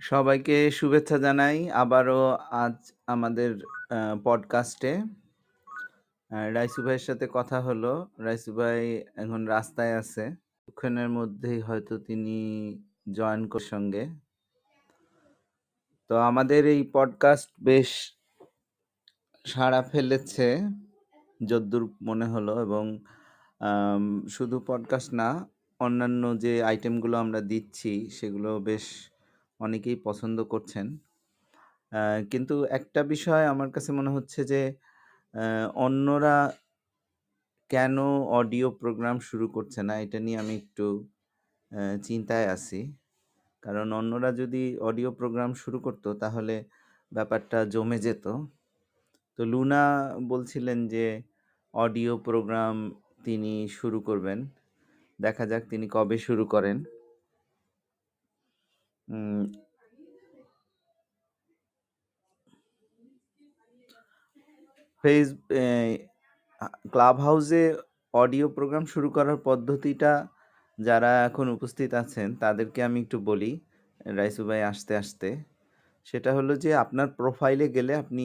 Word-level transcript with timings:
সবাইকে 0.00 0.70
শুভেচ্ছা 0.70 1.18
জানাই। 1.18 1.70
আবারও 1.70 2.38
আজ 2.50 2.92
আমাদের 3.06 3.58
পডকাস্টে 4.24 5.02
রাইসু 6.30 6.82
ভাইয়ের 6.82 6.98
সাথে 6.98 7.28
কথা 7.32 7.60
হলো। 7.60 8.08
রাইসু 8.18 8.54
ভাই 8.54 9.04
এখন 9.16 9.44
রাস্তায় 9.44 9.98
আছে। 9.98 10.30
কিছুক্ষণের 10.30 11.08
মধ্যেই 11.08 11.60
হয়তো 11.60 11.98
তিনি 11.98 12.36
জয়েন 13.12 13.48
করার 13.48 13.66
সঙ্গে। 13.66 14.08
তো 16.08 16.16
আমাদের 16.16 16.66
এই 16.66 16.90
পডকাস্ট 16.92 17.50
বেশ 17.62 17.90
সাড়া 19.46 19.82
ফেলেছে, 19.82 20.60
যদ্দূর 21.46 21.94
মনে 22.02 22.24
হলো 22.24 22.60
এবং 22.62 22.84
শুধু 24.28 24.64
পডকাস্ট 24.66 25.14
না, 25.14 25.48
অন্যান্য 25.80 26.38
যে 26.38 26.62
আইটেমগুলো 26.62 27.18
আমরা 27.18 27.40
দিচ্ছি, 27.40 28.10
সেগুলো 28.10 28.58
বেশ 28.58 29.09
অনেকেই 29.60 29.96
পছন্দ 30.06 30.38
করছেন। 30.52 30.86
কিন্তু 32.30 32.54
একটা 32.78 33.00
বিষয় 33.12 33.44
আমার 33.52 33.68
কাছে 33.74 33.90
মনে 33.98 34.10
হচ্ছে 34.16 34.40
যে 34.52 34.60
অন্যরা 35.86 36.36
কেন 37.70 37.96
অডিও 38.38 38.68
প্রোগ্রাম 38.80 39.16
শুরু 39.28 39.46
করছে 39.56 39.80
না? 39.88 39.94
এটা 40.04 40.18
নিয়ে 40.26 40.38
আমি 40.42 40.54
একটু 40.62 40.86
চিন্তায় 42.06 42.46
আছি। 42.54 42.80
কারণ 43.62 43.86
অন্যরা 43.92 44.30
যদি 44.40 44.62
অডিও 44.88 45.10
প্রোগ্রাম 45.12 45.50
শুরু 45.62 45.78
করতো, 45.86 46.08
তাহলে 46.22 46.54
ব্যাপারটা 47.12 47.58
জমে 47.72 47.98
যেত। 48.06 48.24
তো 49.38 49.42
লুনা 49.52 49.82
বলছিলেন 50.32 50.78
যে, 50.94 51.06
অডিও 51.74 52.12
প্রোগ্রাম 52.26 52.74
তিনি 53.26 53.52
শুরু 53.78 53.98
করবেন। 54.08 54.38
দেখা 55.18 55.44
যাক 55.50 55.62
তিনি 55.72 55.86
কবে 55.94 56.16
শুরু 56.26 56.44
করেন। 56.54 56.76
ফেস 65.04 65.26
ক্লাব 66.92 67.16
হাউসে 67.20 67.62
অডিও 68.14 68.46
প্রোগ্রাম 68.48 68.84
শুরু 68.84 69.08
করার 69.10 69.38
পদ্ধতিটা 69.48 70.12
যারা 70.78 71.10
এখন 71.28 71.46
উপস্থিত 71.48 71.90
আছেন, 71.94 72.28
তাদেরকে 72.34 72.80
আমি 72.82 72.98
একটু 73.00 73.18
বলি, 73.20 73.52
রাইসু 74.18 74.42
ভাই 74.44 74.60
আসতে 74.62 74.92
আসতে। 74.96 75.28
সেটা 76.06 76.30
হলো 76.34 76.52
যে, 76.56 76.70
আপনার 76.74 77.08
প্রোফাইলে 77.08 77.66
গেলে 77.68 77.92
আপনি 77.94 78.24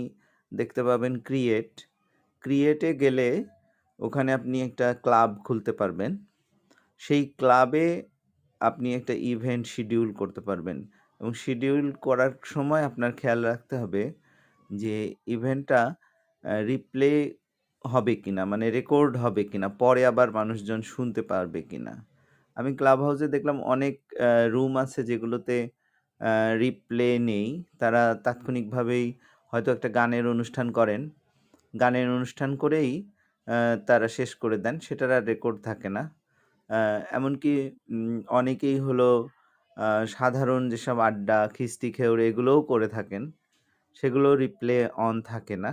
দেখতে 0.52 0.82
পাবেন 0.84 1.14
ক্রিয়েট। 1.20 1.74
ক্রিয়েটে 2.44 2.90
গেলে 2.94 3.28
ওখানে 4.00 4.30
আপনি 4.34 4.58
একটা 4.62 4.88
ক্লাব 5.06 5.30
খুলতে 5.44 5.72
পারবেন। 5.72 6.12
সেই 7.02 7.24
ক্লাবে 7.40 7.86
আপনি 8.62 8.88
একটা 9.00 9.14
ইভেন্ট 9.34 9.64
শিডিউল 9.74 10.10
করতে 10.20 10.42
পারবেন। 10.48 10.78
এবং 11.22 11.32
শিডিউল 11.44 11.86
করার 12.06 12.34
সময় 12.54 12.84
আপনার 12.90 13.12
খেয়াল 13.20 13.40
রাখতে 13.50 13.76
হবে 13.82 14.04
যে 14.70 14.96
ইভেন্টটা 15.36 15.82
রিপ্লে 16.70 17.12
হবে 17.86 18.14
কিনা 18.24 18.44
মানে 18.52 18.66
রেকর্ড 18.78 19.14
হবে 19.24 19.44
কিনা, 19.52 19.68
পরে 19.82 20.02
আবার 20.12 20.28
মানুষজন 20.40 20.80
শুনতে 20.94 21.22
পারবে 21.32 21.62
কিনা। 21.70 21.94
আমি 22.58 22.72
ক্লাব 22.80 23.00
হাউসে 23.06 23.28
দেখলাম 23.36 23.58
অনেক 23.74 23.96
রুম 24.54 24.74
আছে 24.84 25.00
যেগুলোতে 25.10 25.58
রিপ্লে 26.62 27.10
নেই। 27.30 27.48
তারা 27.82 28.02
তাৎক্ষণিকভাবেই 28.26 29.06
হয়তো 29.54 29.70
একটা 29.76 29.90
গানের 29.98 30.26
অনুষ্ঠান 30.34 30.68
করেন। 30.80 31.02
গানের 31.74 32.08
অনুষ্ঠান 32.18 32.52
করেই 32.64 32.92
তারা 33.88 34.08
শেষ 34.18 34.32
করে 34.42 34.58
দেন। 34.66 34.76
সেটার 34.86 35.12
আর 35.18 35.24
রেকর্ড 35.32 35.58
থাকে 35.68 35.90
না। 35.98 36.04
এমনকি 37.12 37.54
উম, 37.90 38.22
অনেকেই 38.30 38.80
হলো 38.80 39.30
সাধারণ 40.08 40.70
যেসব 40.70 41.00
আড্ডা 41.00 41.48
খিস্তি 41.48 41.92
খেউড়ে 41.92 42.28
এগুলোও 42.28 42.62
করে 42.62 42.88
থাকেন। 42.88 43.32
সেগুলো 43.94 44.36
রিপ্লে 44.36 44.90
অন 44.98 45.22
থাকে 45.22 45.56
না। 45.56 45.72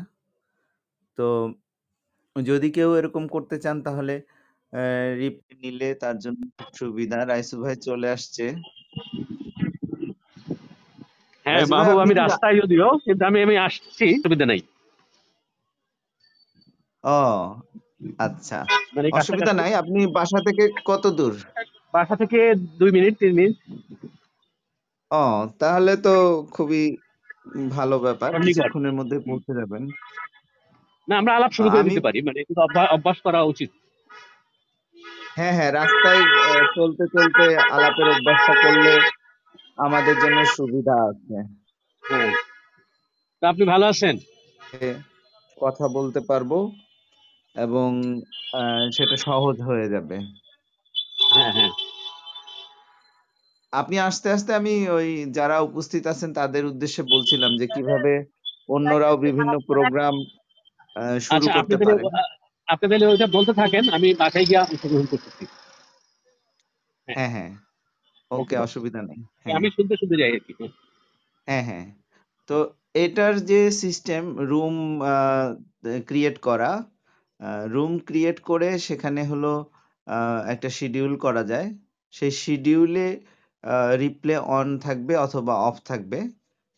তো 1.19 1.53
যদি 2.37 2.71
কেউ 2.71 2.95
এরকম 2.95 3.29
করতে 3.29 3.59
চান 3.59 3.83
তাহলে 3.83 4.15
রিপ্লে 5.19 5.55
নিলে 5.63 5.95
তার 5.95 6.19
জন্য 6.19 6.41
খুব 6.59 6.69
সুবিধা। 6.75 7.25
রাইসু 7.25 7.63
ভাই 7.63 7.77
চলে 7.77 8.09
আসছে। 8.11 8.45
হ্যাঁ 11.47 11.57
রাইসু 11.57 11.75
ভাই 11.75 11.87
বাবু 11.87 11.91
আপনি 11.91 12.03
আমি 12.03 12.15
কি 12.15 12.21
রা- 12.21 12.29
রাস্তায় 12.29 12.61
যদিও 12.61 12.99
কিন্তু 12.99 13.23
আমি 13.25 13.43
আমি 13.43 13.57
আসছি 13.57 14.07
সুবিধা 14.23 14.47
নাই। 14.47 14.61
ও 17.05 17.19
আচ্ছা। 18.19 18.59
মানে 18.97 19.09
অসুবিধা 19.13 19.53
নাই 19.53 19.73
আপনি 19.75 20.01
বাসা 20.19 20.39
থেকে 20.47 20.65
কত 20.85 21.05
দূর? 21.19 21.35
বাসা 21.95 22.15
থেকে 22.17 22.39
দুই 22.81 22.91
মিনিট 22.91 23.15
তিন 23.19 23.33
মিনিট। 23.35 23.57
ও 25.11 25.25
তাহলে 25.59 25.93
তো 25.97 26.15
খুবই 26.51 26.83
ভালো 27.69 27.97
ব্যাপার 27.99 28.31
কিছুক্ষণের 28.47 28.95
মধ্যে 28.95 29.17
পৌঁছে 29.19 29.53
যাবেন। 29.55 29.83
না 31.09 31.15
আমরা 31.19 31.33
আলাপ 31.35 31.53
শুরু 31.53 31.69
করে 31.71 31.87
দিতে 31.89 32.01
পারি 32.01 32.19
মানে 32.23 32.41
অভ্যাস 32.97 33.19
করা 33.21 33.41
উচিত। 33.43 33.71
হ্যাঁ 35.37 35.55
হ্যাঁ 35.57 35.73
রাস্তায় 35.73 36.23
চলতে 36.75 37.05
চলতে 37.15 37.45
আলাপের 37.71 38.09
অভ্যাসটা 38.09 38.55
করলে 38.63 38.93
আমাদের 39.79 40.15
জন্য 40.15 40.39
সুবিধা 40.57 40.97
আছে। 41.11 41.37
তা 43.43 43.45
আপনি 43.49 43.65
ভালো 43.65 43.85
আছেন? 43.87 44.15
কথা 45.59 45.85
বলতে 45.89 46.21
পারব? 46.21 46.53
এবং 47.57 47.89
আহ, 48.53 48.83
সেটা 48.91 49.17
সহজ 49.27 49.57
হয়ে 49.61 49.87
যাবে। 49.89 50.17
হ্যাঁ 51.33 51.53
হ্যাঁ। 51.57 51.73
আপনি 53.73 53.97
আস্তে 54.01 54.29
আস্তে 54.31 54.51
আমি 54.55 54.75
ওই 54.89 55.09
যারা 55.31 55.57
উপস্থিত 55.69 56.05
আছেন 56.07 56.31
তাদের 56.33 56.63
উদ্দেশ্যে 56.67 57.03
বলছিলাম 57.05 57.53
যে 57.61 57.67
কীভাবে 57.67 58.13
অন্যরাও 58.69 59.17
বিভিন্ন 59.27 59.53
প্রোগ্রাম 59.69 60.15
শুরু 61.21 61.37
আচ্ছা 61.39 61.53
করতে 61.57 61.75
পারেন। 61.79 61.99
আপনি 62.69 62.87
তাহলে 62.89 63.07
ওইটা 63.07 63.27
বলতে 63.29 63.53
থাকেন 63.53 63.85
আমি 63.97 64.09
বাসায় 64.15 64.47
গিয়ে 64.49 64.61
অংশগ্রহণ 64.65 65.07
করতেছি। 65.07 65.45
হ্যাঁ। 67.09 67.17
হ্যাঁ 67.17 67.31
হ্যাঁ। 67.35 67.51
ওকে 68.31 68.57
অসুবিধা 68.59 69.01
নেই। 69.03 69.21
আমি 69.51 69.69
শুনতে 69.71 69.95
শুনতে 69.97 70.17
যাই 70.17 70.33
আর 70.33 70.43
কি 70.47 70.53
হ্যাঁ। 71.49 71.65
হ্যাঁ 71.65 71.87
তো 72.49 72.57
এটার 72.95 73.35
যে 73.51 73.61
সিস্টেম 73.83 74.23
রুম 74.51 74.77
ক্রিয়েট 76.07 76.37
করা 76.39 76.71
রুম 77.75 77.93
ক্রিয়েট 78.09 78.39
করে 78.51 78.69
সেখানে 78.89 79.23
হলো 79.31 79.53
একটা 80.53 80.69
শিডিউল 80.79 81.15
করা 81.25 81.43
যায়। 81.53 81.69
সেই 82.15 82.33
শিডিউলে 82.43 83.07
রিপ্লে 84.03 84.35
অন 84.59 84.69
থাকবে 84.87 85.15
অথবা 85.27 85.55
অফ 85.69 85.77
থাকবে। 85.91 86.19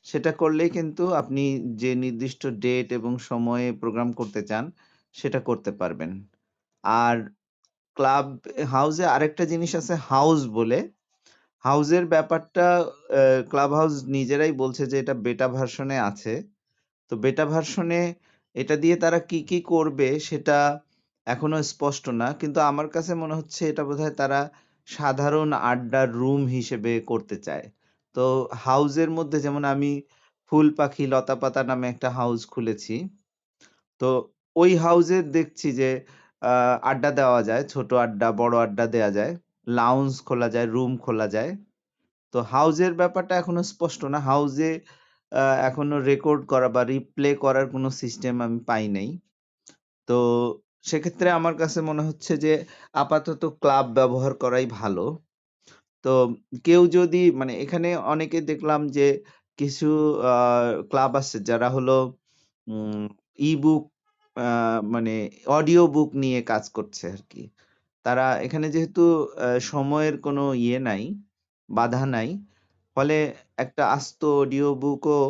সেটা 0.06 0.30
করলেই 0.40 0.70
কিন্তু 0.76 1.04
আপনি 1.20 1.44
যে 1.82 1.90
নির্দিষ্ট 2.04 2.42
ডেট 2.64 2.88
এবং 2.98 3.12
সময়ে 3.30 3.68
প্রোগ্রাম 3.82 4.08
করতে 4.20 4.40
চান, 4.50 4.64
সেটা 5.14 5.40
করতে 5.48 5.70
পারবেন। 5.80 6.10
আর 6.84 7.16
ক্লাব 7.96 8.26
হাউসে 8.74 9.04
আরেকটা 9.16 9.44
জিনিস 9.52 9.72
আছে 9.80 9.94
হাউস 10.10 10.40
বলে। 10.58 10.78
হাউসের 11.64 12.04
ব্যাপারটা 12.14 12.66
ক্লাব 13.50 13.70
হাউস 13.78 13.94
নিজেরাই 14.16 14.52
বলছে 14.62 14.82
যে 14.90 14.96
এটা 15.02 15.14
বেটা 15.26 15.46
ভার্সনে 15.56 15.96
আছে। 16.10 16.34
তো 17.10 17.14
বেটা 17.24 17.44
ভার্সনে 17.52 18.00
এটা 18.56 18.74
দিয়ে 18.82 18.96
তারা 19.04 19.18
কি 19.30 19.38
কি 19.50 19.58
করবে 19.72 20.08
সেটা 20.28 20.58
এখনও 21.26 21.58
স্পষ্ট 21.72 22.04
না। 22.20 22.28
কিন্তু 22.40 22.58
আমার 22.70 22.86
কাছে 22.94 23.12
মনে 23.22 23.34
হচ্ছে 23.38 23.62
এটা 23.70 23.82
বোধহয় 23.88 24.14
তারা 24.20 24.40
সাধারণ 24.88 25.50
আড্ডার 25.70 26.06
রুম 26.20 26.42
হিসেবে 26.56 26.92
করতে 27.10 27.36
চায়। 27.46 27.66
তো 28.16 28.24
হাউসের 28.66 29.10
মধ্যে 29.18 29.38
যেমন 29.46 29.62
আমি 29.74 29.92
ফুল 30.52 30.66
পাখি 30.78 31.04
লতা 31.12 31.34
পাতা 31.42 31.60
নামে 31.70 31.86
একটা 31.92 32.08
হাউস 32.18 32.40
খুলেছি। 32.52 32.96
তো 34.00 34.08
ওই 34.56 34.70
হাউসে 34.84 35.18
দেখছি 35.36 35.68
যে 35.80 35.90
আড্ডা 36.90 37.10
দেওয়া 37.20 37.40
যায়, 37.48 37.62
ছোট 37.72 37.90
আড্ডা, 38.04 38.28
বড় 38.40 38.54
আড্ডা 38.64 38.84
দেওয়া 38.94 39.10
যায় 39.18 39.32
লাউঞ্জ 39.78 40.12
খোলা 40.26 40.48
যায় 40.54 40.66
রুম 40.74 40.92
খোলা 41.04 41.26
যায়। 41.36 41.50
তো 42.34 42.38
হাউজের 42.52 42.92
ব্যাপারটা 43.00 43.34
এখনও 43.40 43.62
স্পষ্ট 43.72 44.00
না। 44.12 44.18
হাউজে 44.28 44.70
এখনও 45.68 45.96
রেকর্ড 46.10 46.40
করা 46.52 46.68
বা 46.76 46.82
রিপ্লে 46.92 47.30
করার 47.44 47.66
কোনো 47.74 47.88
সিস্টেম 48.02 48.34
আমি 48.46 48.58
পাই 48.70 48.84
নাই। 48.96 49.08
তো 50.08 50.14
সেক্ষেত্রে 50.90 51.28
আমার 51.38 51.54
কাছে 51.62 51.78
মনে 51.90 52.02
হচ্ছে 52.08 52.32
যে 52.44 52.52
আপাতত 52.94 53.42
ক্লাব 53.62 53.86
ব্যবহার 53.98 54.32
করাই 54.42 54.66
ভালো। 54.78 55.04
তো 56.04 56.12
কেউ 56.66 56.82
যদি 56.96 57.22
মানে 57.40 57.52
এখানে 57.64 57.88
অনেকে 58.12 58.38
দেখলাম 58.50 58.80
যে 58.96 59.06
কিছু 59.58 59.86
ক্লাব 60.90 61.12
আছে 61.20 61.36
যারা 61.50 61.68
হলো 61.76 61.92
ই 63.40 63.50
বুক 63.64 63.82
মানে 64.94 65.14
অডিও 65.58 65.82
বুক 65.94 66.10
নিয়ে 66.22 66.40
কাজ 66.52 66.64
করছে 66.76 67.04
আর 67.14 67.22
কি 67.32 67.42
তারা 68.06 68.26
এখানে 68.46 68.66
যেহেতু 68.74 69.02
সময়ের 69.72 70.14
কোনো 70.26 70.42
ইয়ে 70.64 70.78
নাই, 70.88 71.02
বাধা 71.68 72.02
নাই 72.14 72.28
ফলে 72.96 73.16
একটা 73.64 73.82
আস্ত 73.96 74.20
অডিও 74.42 74.68
বুকও 74.82 75.20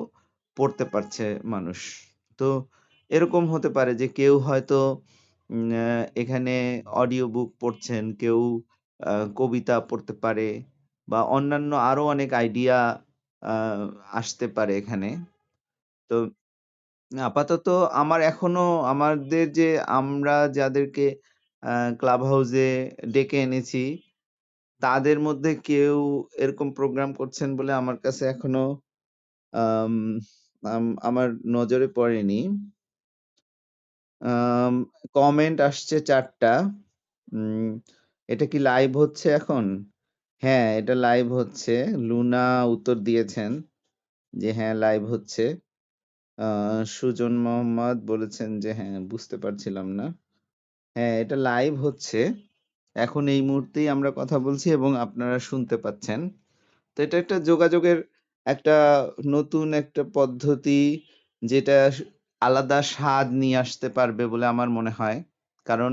পড়তে 0.57 0.85
পারছে 0.93 1.25
মানুষ। 1.55 1.79
তো 2.39 2.49
এরকম 3.11 3.45
হতে 3.53 3.69
পারে 3.77 3.93
যে 4.01 4.07
কেউ 4.19 4.35
হয়তো 4.49 4.79
এখানে 6.23 6.55
অডিও 7.03 7.25
বুক 7.35 7.49
পড়ছেন, 7.63 8.05
কেউ 8.21 8.41
কবিতা 9.41 9.77
পড়তে 9.91 10.13
পারে 10.25 10.49
বা 11.09 11.21
অন্যান্য 11.37 11.71
আরও 11.91 12.03
অনেক 12.15 12.31
আইডিয়া 12.41 12.79
আসতে 14.21 14.47
পারে 14.57 14.73
এখানে। 14.81 15.09
তো 16.11 16.17
আপাতত 17.13 17.67
আমার 18.03 18.21
এখনও, 18.33 18.67
আমাদের 18.93 19.45
যে 19.59 19.69
আমরা 19.99 20.37
যাদেরকে 20.59 21.07
ক্লাব 22.01 22.21
হাউসে 22.31 22.69
ডেকে 23.15 23.39
এনেছি 23.47 23.83
তাদের 24.81 25.21
মধ্যে 25.21 25.55
কেউ 25.55 26.25
এরকম 26.33 26.73
প্রোগ্রাম 26.73 27.13
করছেন 27.15 27.57
বলে 27.57 27.73
আমার 27.73 27.97
কাছে 27.97 28.25
এখনও 28.27 28.81
আম, 29.53 30.19
আম- 30.63 30.99
আমার 31.03 31.31
নজরে 31.47 31.89
পড়েনি। 31.89 32.71
কমেন্ট 35.13 35.61
আসছে 35.61 36.01
চারটা। 36.01 36.71
এটা 38.29 38.47
কি 38.47 38.59
লাইভ 38.59 38.99
হচ্ছে 38.99 39.31
এখন? 39.31 39.85
হ্যাঁ 40.43 40.79
এটা 40.79 40.95
লাইভ 40.95 41.33
হচ্ছে। 41.33 41.87
লুনা 41.87 42.65
উত্তর 42.65 42.95
দিয়েছেন 42.95 43.63
যে 44.33 44.53
হ্যাঁ 44.53 44.75
লাইভ 44.75 45.05
হচ্ছে। 45.05 45.57
সুজন 46.87 47.39
মোহাম্মদ 47.39 48.07
বলেছেন 48.07 48.61
যে 48.61 48.73
হ্যাঁ 48.73 49.01
বুঝতে 49.01 49.37
পারছিলাম 49.37 49.87
না। 49.89 50.07
হ্যাঁ 50.95 51.21
এটা 51.21 51.37
লাইভ 51.37 51.87
হচ্ছে। 51.87 52.35
এখন 52.97 53.23
এই 53.29 53.43
মুহূর্তেই 53.43 53.87
আমরা 53.89 54.11
কথা 54.17 54.37
বলছি 54.39 54.67
এবং 54.71 54.91
আপনারা 54.97 55.37
শুনতে 55.49 55.77
পাচ্ছেন। 55.77 56.21
তো 56.97 56.99
এটা 57.03 57.17
একটা 57.19 57.37
যোগাযোগের 57.41 57.99
একটা 58.47 58.77
নতুন 59.27 59.67
একটা 59.75 60.03
পদ্ধতি 60.15 60.81
যেটা 61.43 61.77
আলাদা 62.43 62.79
স্বাদ 62.93 63.27
নিয়ে 63.33 63.57
আসতে 63.57 63.89
পারবে 63.89 64.25
বলে 64.27 64.47
আমার 64.47 64.69
মনে 64.71 64.93
হয়। 64.99 65.19
কারণ 65.67 65.93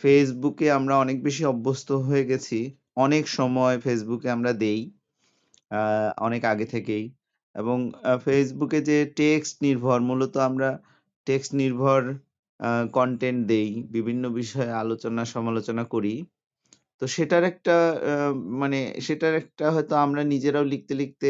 ফেসবুকে 0.00 0.66
আমরা 0.70 0.94
অনেক 0.98 1.18
বেশি 1.22 1.42
অভ্যস্ত 1.44 1.88
হয়ে 2.06 2.24
গেছি। 2.24 2.58
অনেক 2.96 3.24
সময় 3.28 3.76
ফেসবুকে 3.80 4.28
আমরা 4.30 4.52
দেই 4.64 4.80
অনেক 6.18 6.42
আগে 6.44 6.66
থেকেই। 6.66 7.04
এবং 7.54 7.78
ফেসবুকে 8.24 8.78
যে 8.80 8.98
টেক্সট 9.16 9.54
নির্ভর, 9.62 9.98
মূলত 10.00 10.34
আমরা 10.48 10.70
টেক্সট 11.26 11.52
নির্ভর 11.54 12.00
কন্টেন্ট 12.96 13.40
দেই, 13.50 13.68
বিভিন্ন 13.96 14.24
বিষয়ে 14.40 14.70
আলোচনা 14.82 15.22
সমালোচনা 15.34 15.84
করি। 15.94 16.14
তো 17.02 17.04
সেটার 17.16 17.44
একটা 17.52 17.76
মানে 18.62 18.78
সেটার 19.06 19.34
একটা 19.42 19.66
হয়তো 19.74 19.94
আমরা 20.04 20.22
নিজেরাও 20.32 20.64
লিখতে 20.72 20.94
লিখতে 21.02 21.28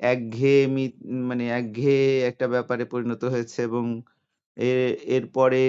একঘেয়েমি 0.00 0.84
মানে 1.30 1.44
একঘেয়ে 1.58 2.08
একটা 2.30 2.46
ব্যাপারে 2.54 2.84
পরিণত 2.92 3.22
হয়েছে 3.34 3.58
এবং 3.68 3.84
এর 4.56 4.80
এরপরে 5.16 5.60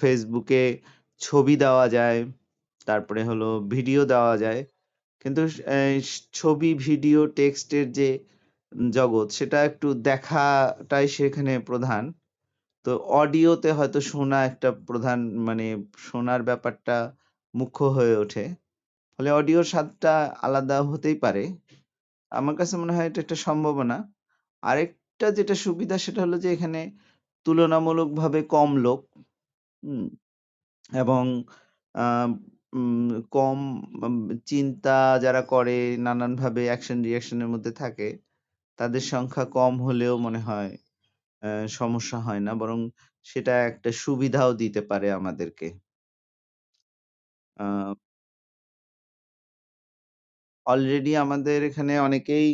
ফেসবুকে 0.00 0.62
ছবি 1.20 1.54
দেওয়া 1.64 1.86
যায়, 1.96 2.18
তারপরে 2.88 3.20
হলো 3.30 3.48
ভিডিও 3.74 4.02
দেওয়া 4.12 4.34
যায়। 4.44 4.60
কিন্তু 5.24 5.42
ছবি 6.40 6.70
ভিডিও 6.86 7.20
টেক্সটের 7.38 7.86
যে 7.98 8.08
জগৎ, 8.96 9.28
সেটা 9.38 9.58
একটু 9.70 9.88
দেখাটাই 10.08 11.06
সেখানে 11.18 11.52
প্রধান। 11.68 12.04
তো 12.84 12.90
অডিওতে 13.12 13.68
হয়তো 13.78 13.98
শোনা 14.10 14.38
একটা 14.50 14.68
প্রধান 14.88 15.18
মানে 15.48 15.66
শোনার 16.06 16.40
ব্যাপারটা 16.42 16.96
মুখ্য 17.54 17.80
হয়ে 17.96 18.14
ওঠে। 18.16 18.44
ফলে 19.14 19.30
অডিওর 19.30 19.66
স্বাদটা 19.72 20.12
আলাদা 20.42 20.76
হতেই 20.90 21.16
পারে। 21.24 21.42
আমার 22.32 22.54
কাছে 22.60 22.74
মনে 22.82 22.92
হয় 22.96 23.08
এটা 23.10 23.20
একটা 23.24 23.36
সম্ভাবনা। 23.46 23.96
আরেকটা 24.62 25.26
যেটা 25.38 25.54
সুবিধা 25.64 25.96
সেটা 26.04 26.20
হলো 26.24 26.36
যে 26.38 26.48
এখানে 26.56 26.80
তুলনামূলকভাবে 27.46 28.40
কম 28.54 28.70
লোক 28.84 29.00
এবং 30.92 31.22
কম 33.32 33.58
চিন্তা 34.46 34.96
যারা 35.24 35.42
করে 35.52 35.76
নানানভাবে 36.06 36.62
অ্যাকশন 36.70 36.98
রিয়াকশনের 37.06 37.48
মধ্যে 37.54 37.72
থাকে, 37.82 38.08
তাদের 38.78 39.02
সংখ্যা 39.12 39.44
কম 39.56 39.74
হলেও 39.86 40.14
মনে 40.18 40.40
হয় 40.48 40.70
সমস্যা 41.72 42.18
হয় 42.20 42.40
না। 42.40 42.52
বরং 42.60 42.78
সেটা 43.26 43.54
একটা 43.70 43.90
সুবিধাও 44.02 44.50
দিতে 44.62 44.80
পারে 44.90 45.08
আমাদেরকে। 45.12 45.66
অলরেডি 50.66 51.12
আমাদের 51.18 51.58
এখানে 51.68 51.92
অনেকেই 52.00 52.48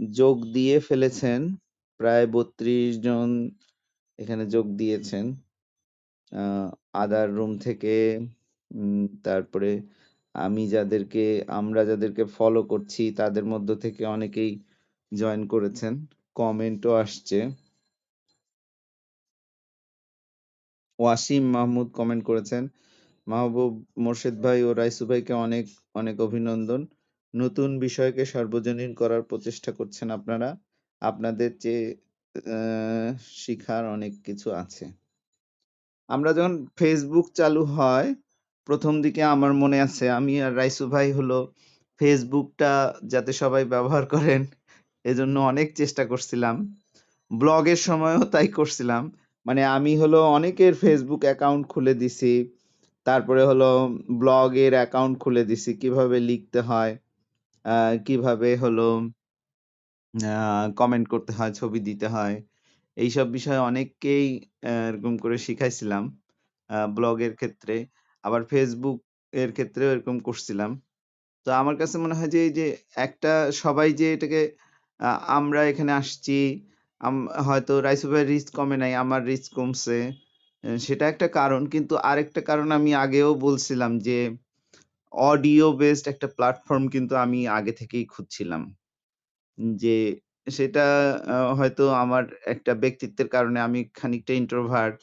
যোগ 0.00 0.36
দিয়ে 0.54 0.76
ফেলেছেন। 0.80 1.40
প্রায় 2.00 2.26
বত্রিশ 2.34 2.90
জন 3.00 3.28
এখানে 4.18 4.44
যোগ 4.54 4.66
দিয়েছেন। 4.76 5.26
আদার 6.94 7.28
রুম 7.36 7.52
থেকে 7.60 7.94
তারপরে 9.26 9.70
আমি 10.34 10.62
যাদেরকে, 10.74 11.24
আমরা 11.58 11.82
যাদেরকে 11.90 12.24
ফলো 12.36 12.60
করছি, 12.72 13.02
তাদের 13.18 13.44
মধ্য 13.52 13.68
থেকে 13.84 14.02
অনেকেই 14.16 14.52
জয়েন 15.12 15.42
করেছেন। 15.48 15.92
কমেন্টও 16.36 16.92
আসছে। 17.04 17.38
ওয়াসিম 20.98 21.42
মাহমুদ 21.50 21.88
কমেন্ট 21.98 22.22
করেছেন, 22.24 22.62
মাহবুব 23.26 23.72
মোর্শেদ 23.98 24.36
ভাই 24.42 24.58
ও 24.62 24.70
রাইসু 24.72 25.04
ভাইকে 25.06 25.32
অনেক 25.46 25.66
অনেক 25.94 26.16
অভিনন্দন। 26.20 26.82
নতুন 27.34 27.70
বিষয়কে 27.78 28.22
সার্বজনীন 28.24 28.92
করার 28.94 29.22
প্রচেষ্টা 29.22 29.70
করছেন 29.72 30.08
আপনারা। 30.10 30.48
আপনাদের 31.02 31.50
চেয়ে 31.60 31.84
শিখার 33.36 33.82
অনেক 33.86 34.12
কিছু 34.24 34.48
আছে। 34.62 34.84
আমরা 36.08 36.30
যখন 36.32 36.54
ফেসবুক 36.78 37.26
চালু 37.34 37.62
হয়, 37.76 38.08
প্রথম 38.68 38.94
দিকে 39.02 39.22
আমার 39.34 39.52
মনে 39.52 39.78
আছে, 39.80 40.04
আমি 40.10 40.34
আর 40.42 40.52
রাইসু 40.56 40.84
ভাই 40.88 41.08
হলো 41.12 41.38
ফেসবুকটা 42.00 42.72
যাতে 43.04 43.32
সবাই 43.32 43.64
ব্যবহার 43.64 44.04
করেন, 44.06 44.40
এজন্য 45.04 45.36
অনেক 45.52 45.68
চেষ্টা 45.76 46.02
করছিলাম। 46.04 46.56
ব্লগের 47.30 47.80
সময়ও 47.88 48.24
তাই 48.34 48.48
করছিলাম। 48.48 49.02
মানে 49.46 49.62
আমি 49.76 49.92
হলো 50.02 50.18
অনেকের 50.36 50.72
ফেসবুক 50.82 51.22
অ্যাকাউন্ট 51.28 51.64
খুলে 51.72 51.94
দিছি, 52.02 52.32
তারপরে 53.06 53.42
হলো 53.50 53.68
ব্লগের 54.20 54.72
অ্যাকাউন্ট 54.78 55.14
খুলে 55.22 55.42
দিছি, 55.50 55.70
কীভাবে 55.82 56.16
লিখতে 56.30 56.60
হয় 56.70 56.92
কীভাবে 58.06 58.50
হলো 58.62 58.88
কমেন্ট 60.80 61.06
করতে 61.12 61.32
হয়, 61.38 61.52
ছবি 61.60 61.78
দিতে 61.88 62.06
হয়, 62.14 62.36
এইসব 62.96 63.26
বিষয়ে 63.36 63.60
অনেককেই 63.70 64.26
এরকম 64.88 65.14
করে 65.22 65.36
শিখাইছিলাম 65.46 66.02
ব্লগের 66.96 67.32
ক্ষেত্রে, 67.40 67.76
আবার 68.24 68.42
ফেসবুক 68.50 68.98
এর 69.32 69.50
ক্ষেত্রেও 69.56 69.88
এরকম 69.94 70.16
করছিলাম। 70.26 70.70
তো 71.46 71.48
আমার 71.60 71.76
কাছে 71.80 71.96
মনে 72.04 72.14
হয় 72.18 72.30
যে, 72.34 72.40
এই 72.46 72.52
যে 72.58 72.66
একটা 73.06 73.32
সবাই 73.62 73.88
যে 74.00 74.06
এটাকে 74.16 74.40
আমরা 75.38 75.60
এখানে 75.72 75.92
আসছি 76.00 76.36
আম- 77.00 77.30
হয়তো 77.42 77.80
রাইসু 77.80 78.06
ভাইয়ের 78.10 78.28
রিস্ক 78.28 78.48
কমে 78.56 78.76
নাই, 78.76 78.94
আমার 78.94 79.24
রিস্ক 79.24 79.54
কমছে। 79.54 79.98
সেটা 80.78 81.08
একটা 81.08 81.28
কারণ, 81.28 81.66
কিন্তু 81.66 81.96
আরেকটা 81.96 82.40
কারণ 82.40 82.68
আমি 82.72 82.94
আগেও 82.94 83.34
বলছিলাম 83.34 83.98
যে 83.98 84.18
অডিও 85.12 85.72
বেসড 85.72 86.08
একটা 86.08 86.26
প্ল্যাটফর্ম 86.26 86.88
কিন্তু 86.88 87.14
আমি 87.16 87.48
আগে 87.48 87.72
থেকেই 87.72 88.04
খুঁজছিলাম। 88.04 88.62
যে, 89.74 89.96
সেটা 90.50 90.84
হয়তো 91.58 91.84
আমার 91.92 92.24
একটা 92.46 92.74
ব্যক্তিত্বের 92.74 93.28
কারণে 93.28 93.58
আমি 93.60 93.80
খানিকটা 93.94 94.32
ইন্ট্রোভার্ট 94.34 94.98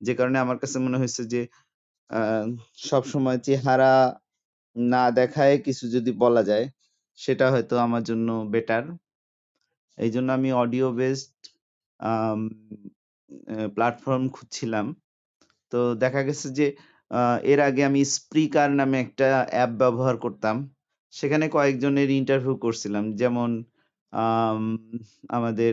যে 0.00 0.14
কারণে 0.14 0.38
আমার 0.38 0.58
কাছে 0.58 0.78
মনে 0.78 0.98
হয়েছে 0.98 1.24
যে 1.24 1.42
সব 2.76 3.02
সময় 3.04 3.38
চেহারা 3.38 3.92
না 4.76 5.10
দেখায় 5.10 5.58
কিছু 5.58 5.84
যদি 5.88 6.12
বলা 6.12 6.42
যায়, 6.42 6.66
সেটা 7.18 7.50
হয়তো 7.50 7.74
আমার 7.76 8.02
জন্য 8.02 8.28
বেটার 8.50 8.82
এই 9.98 10.10
জন্য 10.14 10.28
আমি 10.32 10.50
অডিও 10.62 10.86
বেসড 10.98 11.32
প্ল্যাটফর্ম 13.74 14.24
খুঁজছিলাম। 14.28 14.86
তো 15.72 15.78
দেখা 15.94 16.20
গেছে 16.22 16.46
যে 16.58 16.66
এর 17.52 17.60
আগে 17.60 17.82
আমি 17.84 18.00
স্প্রিকার 18.16 18.68
নামে 18.70 18.96
একটা 19.00 19.28
অ্যাপ 19.52 19.70
ব্যবহার 19.82 20.16
করতাম। 20.16 20.56
সেখানে 21.14 21.46
কয়েকজনের 21.48 22.08
ইন্টারভিউ 22.10 22.54
করছিলাম। 22.56 23.04
যেমন 23.20 23.50
আম, 24.12 24.64
আমাদের 25.28 25.72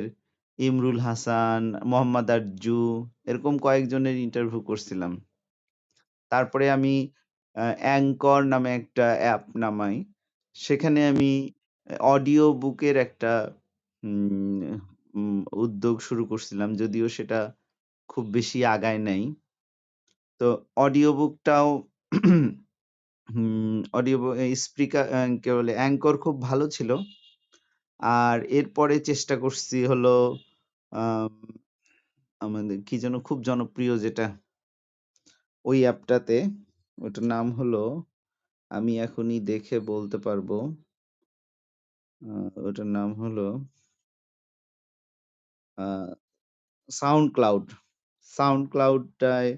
ইমরুল 0.60 1.00
হাসান 1.08 1.62
মোহাম্মদ 1.92 2.28
আরজু 2.36 2.82
এরকম 3.30 3.54
কয়েকজনের 3.58 4.18
ইন্টারভিউ 4.18 4.62
করছিলাম। 4.62 5.12
তারপরে 6.32 6.66
আমি 6.78 6.94
অ্যাঙ্কর 7.84 8.42
নামে 8.44 8.70
একটা 8.80 9.06
অ্যাপ 9.22 9.44
নামাই। 9.64 9.96
সেখানে 10.56 11.00
আমি 11.12 11.32
অডিও 12.14 12.46
বুকের 12.62 12.96
একটা 12.98 13.32
উম, 14.06 15.38
উদ্যোগ 15.64 15.96
শুরু 16.08 16.24
করছিলাম 16.32 16.70
যদিও 16.82 17.08
সেটা 17.10 17.40
খুব 18.10 18.26
বেশি 18.36 18.60
আগায় 18.76 19.02
নাই। 19.08 19.22
তো 20.42 20.48
অডিও 20.86 21.10
বুকটাও 21.20 21.70
অডিও 23.94 24.18
স্পিকার 24.64 25.06
কে 25.44 25.52
বলে 25.58 25.74
অ্যাঙ্কর 25.78 26.16
খুব 26.24 26.36
ভালো 26.48 26.66
ছিল। 26.76 26.90
আর 28.20 28.38
এরপরে 28.58 28.96
চেষ্টা 29.10 29.36
করছি 29.44 29.78
হলো 29.92 30.16
আম, 30.92 31.34
আমাদের 32.42 32.78
কি 32.88 32.96
যেন 33.04 33.16
খুব 33.28 33.38
জনপ্রিয় 33.50 33.94
যেটা 34.06 34.26
ওই 35.66 35.80
অ্যাপটাতে 35.84 36.38
ওটার 36.98 37.26
নাম 37.26 37.46
হলো 37.60 37.84
আমি 38.72 38.94
এখনই 39.00 39.40
দেখে 39.52 39.78
বলতে 39.92 40.18
পারব 40.26 40.50
আহ, 42.22 42.38
ওটার 42.68 42.88
নাম 42.96 43.10
হলো 43.22 43.46
সাউন্ড 46.90 47.28
ক্লাউড 47.36 47.66
সাউন্ড 48.34 48.64
ক্লাউডটায় 48.74 49.52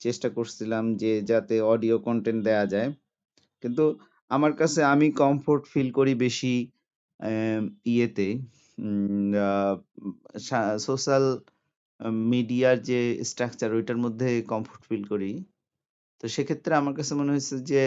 চেষ্টা 0.00 0.28
করছিলাম 0.36 0.84
যে 1.02 1.12
যাতে 1.30 1.54
অডিও 1.72 1.96
কন্টেন্ট 2.06 2.40
দেয়া 2.48 2.64
যায়। 2.74 2.90
কিন্তু 3.62 3.84
আমার 4.30 4.52
কাছে 4.60 4.80
আমি 4.94 5.06
কমফোর্ট 5.22 5.62
ফিল 5.72 5.88
করি 5.98 6.12
বেশি 6.24 6.54
ইয়েতে। 7.92 8.28
সোশ্যাল 10.86 11.24
মিডিয়ার 12.32 12.76
যে 12.90 13.00
স্ট্রাকচার 13.30 13.70
ওইটার 13.76 13.98
মধ্যে 14.04 14.28
কমফোর্ট 14.52 14.82
ফিল 14.88 15.04
করি। 15.12 15.30
তো 16.20 16.24
সেক্ষেত্রে 16.34 16.72
আমার 16.80 16.94
কাছে 16.98 17.12
মনে 17.20 17.32
হয়েছে 17.34 17.56
যে 17.70 17.82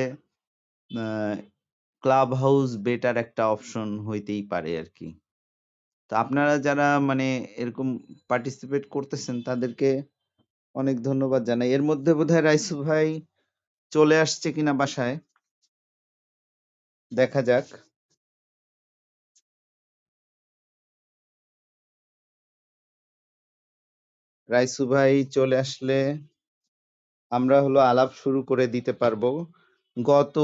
ক্লাব 2.04 2.30
হাউস 2.42 2.70
বেটার 2.86 3.16
একটা 3.26 3.44
অপশন 3.56 3.88
হইতেই 4.08 4.44
পারে 4.52 4.72
আর 4.82 4.88
কি 4.98 5.08
তো 6.12 6.16
আপনারা 6.24 6.54
যারা 6.68 6.88
মানে 7.10 7.28
এরকম 7.62 7.88
পার্টিসিপেট 8.30 8.84
করতেছেন, 8.92 9.36
তাদেরকে 9.48 9.90
অনেক 10.76 10.96
ধন্যবাদ 11.04 11.42
জানাই। 11.50 11.70
এর 11.76 11.84
মধ্যে 11.90 12.12
বোধহয় 12.20 12.44
রাইসু 12.44 12.76
ভাই 12.84 13.08
চলে 13.92 14.16
আসছে 14.26 14.48
কিনা 14.56 14.74
বাসায়? 14.82 15.16
দেখা 17.12 17.42
যাক। 17.42 17.68
রাইসু 24.50 24.84
ভাই 24.92 25.12
চলে 25.36 25.56
আসলে 25.64 25.98
আমরা 27.32 27.58
হলো 27.66 27.80
আলাপ 27.92 28.10
শুরু 28.22 28.40
করে 28.50 28.66
দিতে 28.76 28.94
পারব। 29.02 29.24
গত 29.98 30.36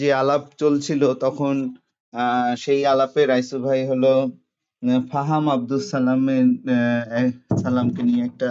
যে 0.00 0.08
আলাপ 0.12 0.42
চলছিল 0.58 1.02
তখন 1.20 1.54
সেই 2.64 2.80
আলাপে 2.92 3.22
রাইসু 3.24 3.56
ভাই 3.66 3.80
হলো 3.90 4.12
ফাহাম 5.12 5.44
আব্দুল 5.54 5.82
সালামের 5.92 6.46
সালামকে 7.62 8.02
নিয়ে 8.08 8.22
একটা 8.30 8.48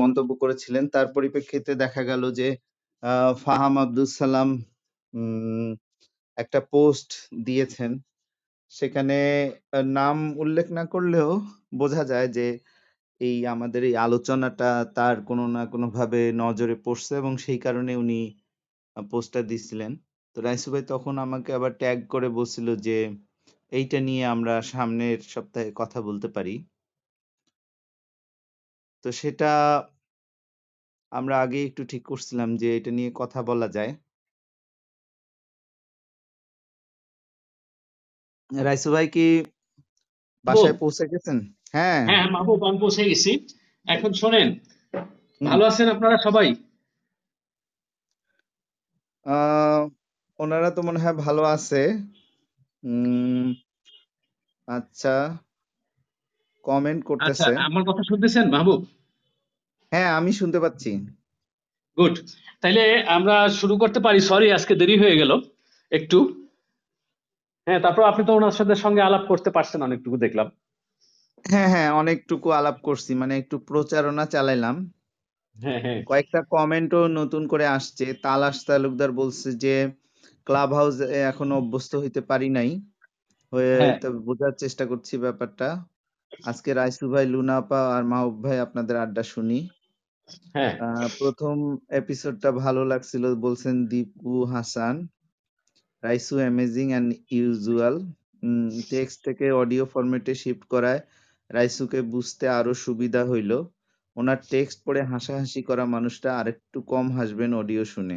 মন্তব্য 0.00 0.30
করেছিলেন। 0.42 0.84
তার 0.94 1.06
পরিপ্রেক্ষিতে 1.16 1.72
দেখা 1.84 2.02
গেল 2.10 2.22
যে 2.38 2.48
ফাহাম 3.44 3.74
আব্দুল 3.84 4.08
সালাম 4.18 4.48
একটা 6.38 6.58
পোস্ট 6.72 7.10
দিয়েছেন। 7.46 7.92
সেখানে 8.72 9.18
নাম 9.98 10.16
উল্লেখ 10.42 10.66
না 10.78 10.84
করলেও 10.94 11.30
বোঝা 11.80 12.02
যায় 12.12 12.28
যে, 12.36 12.46
এই 13.20 13.36
আমাদের 13.54 13.82
এই 13.88 13.94
আলোচনাটা 14.06 14.70
তার 14.96 15.16
কোনো 15.28 15.44
না 15.56 15.62
কোনো 15.72 15.86
ভাবে 15.98 16.20
নজরে 16.42 16.76
পড়ছে 16.86 17.12
এবং 17.22 17.32
সেই 17.44 17.58
কারণে 17.66 17.92
উনি 18.02 18.20
পোস্টটা 18.96 19.40
দিছিলেন। 19.50 19.92
তো 20.36 20.38
রাইসু 20.46 20.68
ভাই 20.74 20.84
তখন 20.92 21.14
আমাকে 21.26 21.50
আবার 21.58 21.72
ট্যাগ 21.80 21.98
করে 22.14 22.28
বলছিল 22.38 22.68
যে 22.86 22.96
এইটা 23.72 23.98
নিয়ে 24.00 24.24
আমরা 24.26 24.54
সামনের 24.62 25.18
সপ্তাহে 25.28 25.70
কথা 25.76 25.98
বলতে 26.02 26.28
পারি। 26.28 26.54
তো 29.04 29.08
সেটা 29.12 29.50
আমরা 31.12 31.34
আগে 31.38 31.58
একটু 31.64 31.82
ঠিক 31.84 32.02
করছিলাম 32.02 32.48
যে 32.56 32.68
এটা 32.76 32.90
নিয়ে 32.90 33.10
কথা 33.14 33.38
বলা 33.42 33.68
যায়। 33.68 33.92
রাইসু 38.50 38.88
ভাই 38.92 39.06
কি 39.08 39.26
বাসায় 40.44 40.76
পৌঁছে 40.80 41.04
গেছেন? 41.06 41.36
হ্যাঁ। 41.72 42.00
হ্যাঁ 42.06 42.26
মাহবুব 42.30 42.60
আমি 42.64 42.78
পৌঁছে 42.78 43.02
গেছি। 43.04 43.32
এখন 43.86 44.10
শোনেন 44.12 44.48
ভালো 45.40 45.62
আছেন 45.64 45.86
আপনারা 45.88 46.16
সবাই? 46.16 46.48
আহ 49.26 49.80
ওনারা 50.38 50.68
তো 50.70 50.80
মনে 50.82 50.98
হয় 50.98 51.16
ভালো 51.16 51.42
আছে। 51.46 51.80
আচ্ছা 54.68 55.14
কমেন্ট 56.64 57.00
আচ্ছা 57.18 57.46
করতেছে 57.46 57.50
আমার 57.66 57.82
কথা 57.88 58.02
শুনতেছেন 58.02 58.44
মাহবুব? 58.50 58.80
হ্যাঁ 59.92 60.10
আমি 60.18 60.30
শুনতে 60.32 60.58
পাচ্ছি। 60.60 60.90
গুড 61.98 62.14
তাইলে 62.62 62.84
আমরা 63.08 63.36
শুরু 63.50 63.74
করতে 63.78 63.98
পারি। 64.00 64.20
সরি 64.20 64.48
আজকে 64.52 64.74
দেরি 64.74 64.96
হয়ে 64.98 65.18
গেল 65.20 65.30
একটু। 65.92 66.18
হ্যাঁ 67.66 67.80
তারপর 67.80 68.02
আপনি 68.02 68.22
তো 68.24 68.32
ওনার 68.34 68.54
সাথে 68.54 68.74
সঙ্গে 68.74 69.02
আলাপ 69.02 69.22
করতে 69.28 69.50
পারছেন 69.50 69.80
অনেকটুকু 69.82 70.16
দেখলাম। 70.16 70.46
হ্যাঁ 71.44 71.68
হ্যাঁ 71.68 71.90
অনেকটুকু 71.92 72.48
আলাপ 72.50 72.76
করছি 72.82 73.12
মানে 73.14 73.34
একটু 73.36 73.56
প্রচারণা 73.60 74.24
চালাইলাম। 74.26 74.76
হ্যাঁ 75.56 75.80
হ্যাঁ। 75.80 76.00
কয়েকটা 76.04 76.40
কমেন্টও 76.50 77.02
নতুন 77.10 77.42
করে 77.46 77.66
আসছে। 77.68 78.06
তালাশ 78.22 78.56
তালুকদার 78.64 79.10
বলছে 79.12 79.48
যে 79.56 79.74
ক্লাব 80.48 80.70
হাউস 80.72 80.96
এখনও 81.30 81.54
অভ্যস্ত 81.56 81.92
হইতে 81.96 82.20
পারি 82.20 82.48
নাই। 82.48 82.70
হয়ে 83.52 83.74
হ্যাঁ। 83.80 83.96
বোঝার 84.26 84.52
চেষ্টা 84.58 84.84
করছি 84.86 85.14
ব্যাপারটা। 85.18 85.68
আজকে 86.50 86.70
রাইসু 86.74 87.04
ভাই 87.10 87.24
লুনা 87.26 87.54
আপা 87.56 87.80
আর 87.96 88.02
মাহবুব 88.04 88.36
ভাই 88.44 88.56
আপনাদের 88.58 88.96
আড্ডা 88.96 89.22
শুনি। 89.22 89.58
হ্যাঁ। 90.54 90.74
প্রথম 91.18 91.56
এপিসোডটা 92.00 92.50
ভালো 92.64 92.82
লাগছিল 92.84 93.24
বলছেন 93.36 93.74
Dipu 93.86 94.34
Hasan. 94.44 94.94
Raisu 96.02 96.34
amazing 96.36 96.86
and 96.88 97.10
usual 97.30 97.94
text 98.90 99.18
থেকে 99.24 99.46
অডিও 99.52 99.84
ফরম্যাটে 99.84 100.32
শিফট 100.34 100.64
করায় 100.68 101.00
রাইসুকে 101.50 102.00
বুঝতে 102.14 102.44
আরও 102.48 102.72
সুবিধা 102.84 103.22
হইল। 103.24 103.52
ওনার 104.16 104.38
টেক্সট 104.50 104.78
পড়ে 104.86 105.02
হাসাহাসি 105.02 105.60
করা 105.62 105.84
মানুষটা 105.86 106.28
আরেকটু 106.38 106.78
কম 106.82 107.06
হাসবেন 107.10 107.50
অডিও 107.54 107.84
শুনে। 107.84 108.16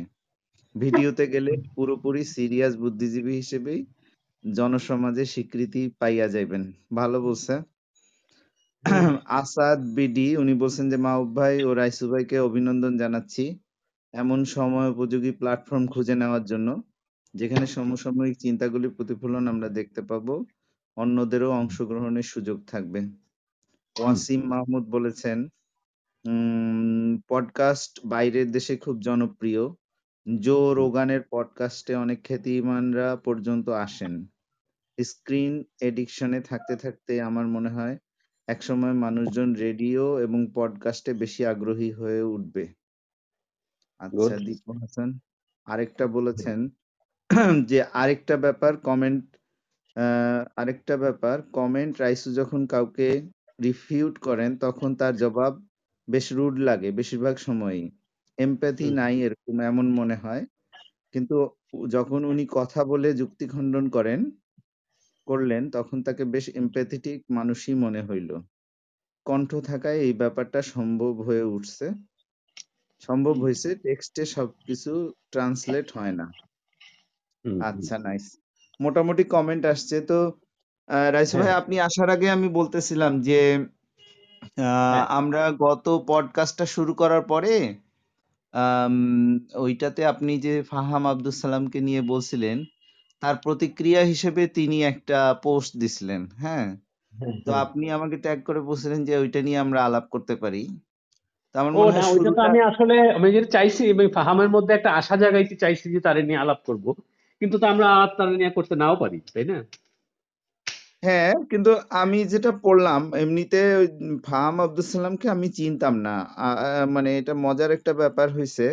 ভিডিওতে 0.75 1.23
গেলে 1.27 1.51
পুরোপুরি 1.75 2.21
সিরিয়াস 2.25 2.73
বুদ্ধিজীবী 2.75 3.33
হিসেবেই 3.35 3.79
জনসমাজে 4.43 5.23
স্বীকৃতি 5.25 5.81
পাইয়া 5.99 6.27
যাইবেন। 6.27 6.63
ভালো 6.95 7.17
বলছে। 7.21 7.53
আসাদ 9.39 9.79
বিডি, 9.95 10.27
উনি 10.37 10.53
বলছেন 10.53 10.85
যে, 10.89 10.97
মাহবুব 10.97 11.31
ভাই 11.35 11.55
ও 11.63 11.69
রাইসু 11.73 12.05
ভাইকে 12.09 12.37
অভিনন্দন 12.39 12.93
জানাচ্ছি 12.97 13.43
এমন 14.13 14.39
সময় 14.45 14.87
উপযোগী 14.89 15.31
প্ল্যাটফর্ম 15.31 15.83
খুঁজে 15.87 16.15
নেওয়ার 16.15 16.43
জন্য। 16.45 16.67
যেখানে 17.33 17.65
সমসাময়িক 17.67 18.35
চিন্তাগুলির 18.37 18.95
প্রতিফলন 18.97 19.43
আমরা 19.47 19.69
দেখতে 19.69 20.01
পাবো। 20.01 20.33
অন্যদেরও 20.97 21.49
অংশগ্রহণের 21.51 22.27
সুযোগ 22.33 22.57
থাকবে। 22.67 22.99
ওয়াসিম 23.95 24.41
মাহমুদ 24.47 24.83
বলেছেন 24.89 25.37
পডকাস্ট 27.29 27.93
বাইরের 28.05 28.47
দেশে 28.51 28.73
খুব 28.77 28.95
জনপ্রিয়। 28.99 29.63
জো 30.39 30.73
রোগানের 30.73 31.21
পডকাস্টে 31.31 31.95
অনেক 31.95 32.23
খ্যাতিমানরা 32.23 33.15
পর্যন্ত 33.15 33.69
আসেন। 33.69 34.25
স্ক্রিন 35.03 35.63
এডিকশনে 35.81 36.41
থাকতে 36.41 36.75
থাকতে 36.75 37.21
আমার 37.21 37.47
মনে 37.47 37.69
হয় 37.69 37.97
একসময় 38.47 38.93
মানুষজন 38.93 39.53
রেডিও 39.53 40.19
এবং 40.19 40.51
পডকাস্টে 40.55 41.13
বেশি 41.13 41.45
আগ্রহী 41.45 41.91
হয়ে 41.91 42.21
উঠবে। 42.21 42.73
আচ্ছা 43.99 44.17
Good. 44.17 44.45
দীপু 44.45 44.73
হাসান 44.73 45.19
আরেকটা 45.65 46.07
বলেছেন 46.07 46.69
যে 47.65 47.83
আরেকটা 47.83 48.37
ব্যাপার 48.37 48.77
কমেন্ট 48.77 49.35
আরেকটা 50.55 50.97
ব্যাপার 50.97 51.41
কমেন্ট 51.41 52.01
রাইসু 52.01 52.33
যখন 52.33 52.67
কাউকে 52.67 53.29
রিফিউট 53.63 54.17
করেন 54.17 54.57
তখন 54.57 54.95
তার 54.95 55.15
জবাব 55.15 55.65
বেশ 56.09 56.33
রুড 56.33 56.59
লাগে 56.59 56.91
বেশিরভাগ 56.91 57.35
সময়ই। 57.35 58.00
এমপ্যাথি 58.37 58.87
নাই 58.99 59.13
এরকম 59.21 59.55
এমন 59.61 59.85
মনে 59.91 60.15
হয়। 60.15 60.43
কিন্তু 61.13 61.35
যখন 61.89 62.21
উনি 62.25 62.43
কথা 62.51 62.81
বলে 62.83 63.09
যুক্তি 63.13 63.45
খণ্ডন 63.47 63.85
করেন 63.89 64.19
করলেন 65.27 65.63
তখন 65.71 65.97
তাকে 66.03 66.23
বেশ 66.33 66.45
এমপ্যাথেটিক 66.55 67.19
মানুষই 67.29 67.75
মনে 67.75 68.01
হইল। 68.03 68.29
কণ্ঠ 69.25 69.51
থাকায় 69.63 69.99
এই 69.99 70.13
ব্যাপারটা 70.13 70.59
সম্ভব 70.73 71.13
হয়ে 71.21 71.43
উঠছে। 71.53 71.85
সম্ভব 73.01 73.35
হয়েছে 73.43 73.69
টেক্সটে 73.83 74.23
সবকিছু 74.35 74.91
ট্রান্সলেট 75.31 75.87
হয় 75.91 76.13
না। 76.19 76.25
আচ্ছা 77.63 77.95
নাইস 77.97 78.25
মোটামুটি 78.79 79.23
কমেন্ট 79.25 79.63
আসছে। 79.65 79.97
তো 80.09 80.17
রাইসু 81.13 81.35
ভাই 81.35 81.45
হ্যাঁ। 81.45 81.59
আপনি 81.61 81.75
আসার 81.87 82.09
আগে 82.09 82.27
আমি 82.29 82.47
বলতেছিলাম 82.49 83.13
যে 83.21 83.39
আহ, 84.57 84.93
হ্যাঁ। 84.93 85.03
আমরা 85.19 85.41
গত 85.61 85.85
পডকাস্টটা 86.07 86.65
শুরু 86.75 86.93
করার 86.93 87.23
পরে 87.27 87.53
ওইটাতে 89.55 90.01
আপনি 90.05 90.33
যে 90.37 90.53
ফাহাম 90.63 91.03
আব্দুল 91.05 91.35
সালামকে 91.41 91.79
নিয়ে 91.81 92.01
বলছিলেন 92.03 92.57
তার 93.23 93.35
প্রতিক্রিয়া 93.37 94.01
হিসেবে 94.03 94.43
তিনি 94.47 94.77
একটা 94.83 95.19
পোস্ট 95.43 95.71
দিছিলেন 95.77 96.21
হ্যাঁ? 96.41 96.67
হ্যাঁ, 97.13 97.33
তো 97.45 97.49
হ্যাঁ। 97.51 97.61
আপনি 97.65 97.85
আমাকে 97.91 98.17
ট্যাগ 98.17 98.39
করে 98.43 98.59
বলছিলেন 98.61 98.99
যে 99.05 99.13
ওইটা 99.17 99.39
নিয়ে 99.41 99.59
আমরা 99.59 99.79
আলাপ 99.83 100.05
করতে 100.09 100.33
পারি। 100.35 100.61
তো 101.55 101.59
আমার 101.59 101.73
মনে 101.73 101.91
হয় 101.95 102.11
ওইটা 102.13 102.31
তো 102.31 102.41
আমি 102.41 102.59
আসলে 102.61 102.95
আমি 103.17 103.27
যেটা 103.31 103.49
চাইছি 103.51 103.81
আমি 103.91 104.05
ফাহামের 104.13 104.49
মধ্যে 104.49 104.71
একটা 104.73 104.89
আশা 104.91 105.15
জাগাইতে 105.17 105.55
চাইছি 105.55 105.85
যে 105.95 105.99
তারে 105.99 106.21
নিয়ে 106.23 106.39
আলাপ 106.39 106.59
করব। 106.65 106.85
কিন্তু 107.41 107.55
তো 107.57 107.65
আমরা 107.67 107.85
আলাপ 107.95 108.11
তারে 108.17 108.33
নিয়ে 108.37 108.51
করতে 108.51 108.75
নাও 108.75 108.95
পারি 108.95 109.17
তাই 109.33 109.45
না? 109.45 109.57
হ্যাঁ 111.03 111.33
কিন্তু 111.51 111.71
আমি 111.91 112.19
যেটা 112.25 112.51
পড়লাম 112.63 113.01
এমনিতে 113.15 113.59
ওই 113.75 113.87
ফাহাম 114.23 114.55
আব্দুল 114.59 114.85
সালামকে 114.85 115.27
আমি 115.29 115.47
চিনতাম 115.49 115.93
না। 115.97 116.15
আ- 116.37 116.59
আ- 116.65 116.85
মানে 116.85 117.09
এটা 117.17 117.33
মজার 117.35 117.71
একটা 117.71 117.91
ব্যাপার 117.93 118.27
হয়েছে 118.31 118.65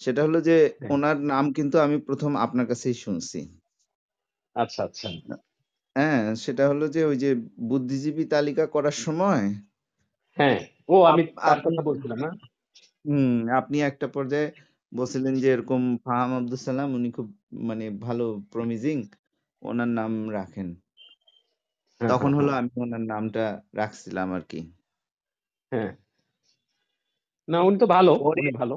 সেটা 0.00 0.20
হলো 0.22 0.38
যে 0.40 0.56
হ্যাঁ। 0.72 0.90
ওনার 0.90 1.16
নাম 1.22 1.52
কিন্তু 1.52 1.78
আমি 1.78 1.96
প্রথম 1.98 2.36
আপনার 2.36 2.66
কাছেই 2.66 2.94
শুনছি। 2.94 3.38
আচ্ছা 4.56 4.80
আচ্ছা। 4.84 5.08
হ্যাঁ 5.96 6.34
সেটা 6.34 6.64
হলো 6.68 6.84
যে 6.88 7.00
ওই 7.04 7.16
যে 7.16 7.30
বুদ্ধিজীবী 7.60 8.24
তালিকা 8.24 8.66
করার 8.66 8.96
সময় 8.96 9.44
হ্যাঁ 10.36 10.58
ও 10.88 10.96
আমি 11.04 11.22
তার 11.26 11.58
আপনি 11.58 11.64
কথা 11.66 11.82
বলছিলাম 11.82 12.18
না 12.18 12.30
হুম 13.04 13.48
আপনি 13.50 13.76
একটা 13.80 14.06
পর্যায়ে 14.08 14.48
বলছিলেন 14.92 15.34
যে 15.34 15.48
এরকম 15.52 15.96
ফাহাম 15.96 16.30
আব্দুল 16.34 16.58
সালাম 16.58 16.94
উনি 16.94 17.08
খুব 17.12 17.26
মানে 17.60 17.90
ভালো 18.00 18.24
প্রমিজিং 18.50 18.96
ওনার 19.62 19.88
নাম 19.88 20.12
রাখেন। 20.30 20.68
হ্যাঁ 20.70 20.87
তখন 22.00 22.30
হ্যাঁ 22.30 22.38
হলো 22.38 22.50
হ্যাঁ। 22.50 22.60
আমি 22.60 22.70
ওনার 22.76 23.02
নামটা 23.04 23.44
রাখছিলাম 23.74 24.28
আর 24.32 24.42
কি। 24.42 24.60
হ্যাঁ। 25.72 25.90
না 27.48 27.58
উনি 27.62 27.76
তো 27.78 27.86
ভালো 27.86 28.12
ভালো। 28.54 28.74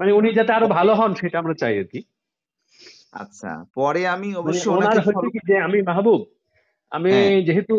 মানে 0.00 0.10
উনি 0.12 0.28
যাতে 0.34 0.52
আরও 0.52 0.66
ভালো 0.68 0.92
হন 0.94 1.10
সেটা 1.14 1.36
আমরা 1.38 1.54
চাই 1.54 1.74
আর 1.78 1.84
কি। 1.84 2.00
আচ্ছা 3.12 3.50
পরে 3.74 4.02
আমি 4.06 4.28
মানে 4.28 4.40
অবশ্য 4.42 4.64
ওনার 4.68 4.96
হচ্ছে 4.98 5.26
কি 5.32 5.40
যে 5.48 5.54
আমি 5.58 5.78
মাহবুব 5.82 6.20
আমি 6.92 7.10
হ্যাঁ। 7.12 7.42
যেহেতু 7.42 7.74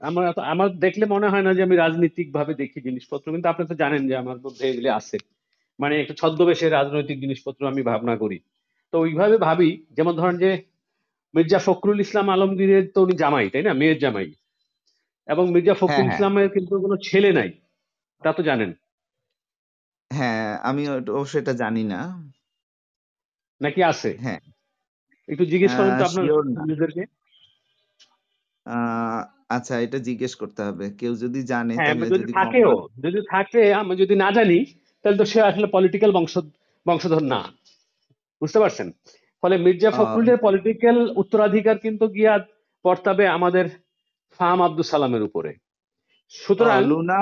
আমার 0.00 0.24
আমার 0.44 0.68
দেখলে 0.78 1.04
মনে 1.06 1.28
হয় 1.28 1.42
না 1.42 1.54
যে 1.54 1.62
আমি 1.62 1.76
রাজনৈতিক 1.76 2.28
ভাবে 2.32 2.54
দেখি 2.54 2.78
জিনিসপত্র 2.80 3.26
কিন্তু 3.32 3.48
আপনি 3.48 3.64
তো 3.66 3.74
জানেন 3.74 4.02
যে 4.08 4.14
আমার 4.16 4.38
মধ্যে 4.40 4.64
এগুলি 4.68 4.88
আছে। 4.90 5.16
মানে 5.78 5.94
একটা 6.00 6.14
ছদ্মবেশে 6.14 6.66
রাজনৈতিক 6.68 7.18
জিনিসপত্র 7.20 7.60
আমি 7.66 7.82
ভাবনা 7.82 8.14
করি। 8.16 8.38
তো 8.92 8.96
ওইভাবে 9.00 9.36
ভাবি 9.38 9.68
যেমন 9.90 10.14
ধরেন 10.16 10.36
যে 10.38 10.50
মির্জা 11.34 11.58
ফখরুল 11.58 11.98
ইসলাম 12.00 12.26
আলমগীরের 12.28 12.84
তো 12.94 12.98
উনি 13.02 13.14
জামাই 13.16 13.46
তাই 13.52 13.62
না? 13.62 13.72
মেয়ের 13.74 13.98
জামাই। 13.98 14.28
এবং 15.28 15.44
মির্জা 15.54 15.74
হ্যাঁ 15.80 15.80
ফখরুল 15.80 16.06
হ্যাঁ। 16.06 16.12
ইসলামের 16.12 16.48
কিন্তু 16.54 16.72
কোনো 16.84 16.96
ছেলে 17.02 17.30
নাই 17.32 17.50
তা 18.22 18.30
তো 18.32 18.42
জানেন। 18.42 18.70
হ্যাঁ 20.10 20.48
আমি 20.62 20.82
অবশ্য 21.12 21.34
এটা 21.38 21.54
জানি 21.54 21.82
না। 21.84 22.00
নাকি 23.60 23.80
আছে? 23.84 24.10
হ্যাঁ। 24.24 24.40
একটু 25.28 25.44
জিজ্ঞেস 25.44 25.72
করেন 25.74 25.92
তো 25.98 26.04
আপনার 26.04 26.24
নিজেদেরকে। 26.60 27.02
আচ্ছা 29.50 29.74
এটা 29.80 29.98
জিজ্ঞেস 30.08 30.32
করতে 30.34 30.60
হবে। 30.62 30.86
কেউ 31.00 31.12
যদি 31.24 31.40
জানে 31.52 31.72
হ্যাঁ 31.74 31.94
যদি 31.94 32.06
যদি 32.14 32.24
থাকেও 32.32 32.72
যদি 33.04 33.20
থাকে 33.30 33.62
আমি 33.80 33.92
যদি 34.02 34.14
না 34.16 34.28
জানি 34.30 34.58
তাহলে 35.04 35.16
তো 35.18 35.24
সে 35.24 35.38
আসলে 35.42 35.66
পলিটিক্যাল 35.72 36.10
বংশ 36.12 36.34
বংশধর 36.86 37.22
না। 37.24 37.40
বুঝতে 38.42 38.58
পারছেন? 38.60 38.88
ফলে 39.42 39.56
মির্জা 39.64 39.90
ফখরুলের 39.90 40.38
পলিটিক্যাল 40.38 40.96
উত্তরাধিকার 41.16 41.76
কিন্তু 41.78 42.04
গিয়া 42.08 42.34
পড়তাবে 42.84 43.24
আমাদের 43.28 43.66
ফাহাম 44.40 44.60
আব্দুল 44.62 44.86
সালামের 44.88 45.22
উপরে। 45.22 45.50
সুতরাং 46.32 46.78
লুনা 46.90 47.20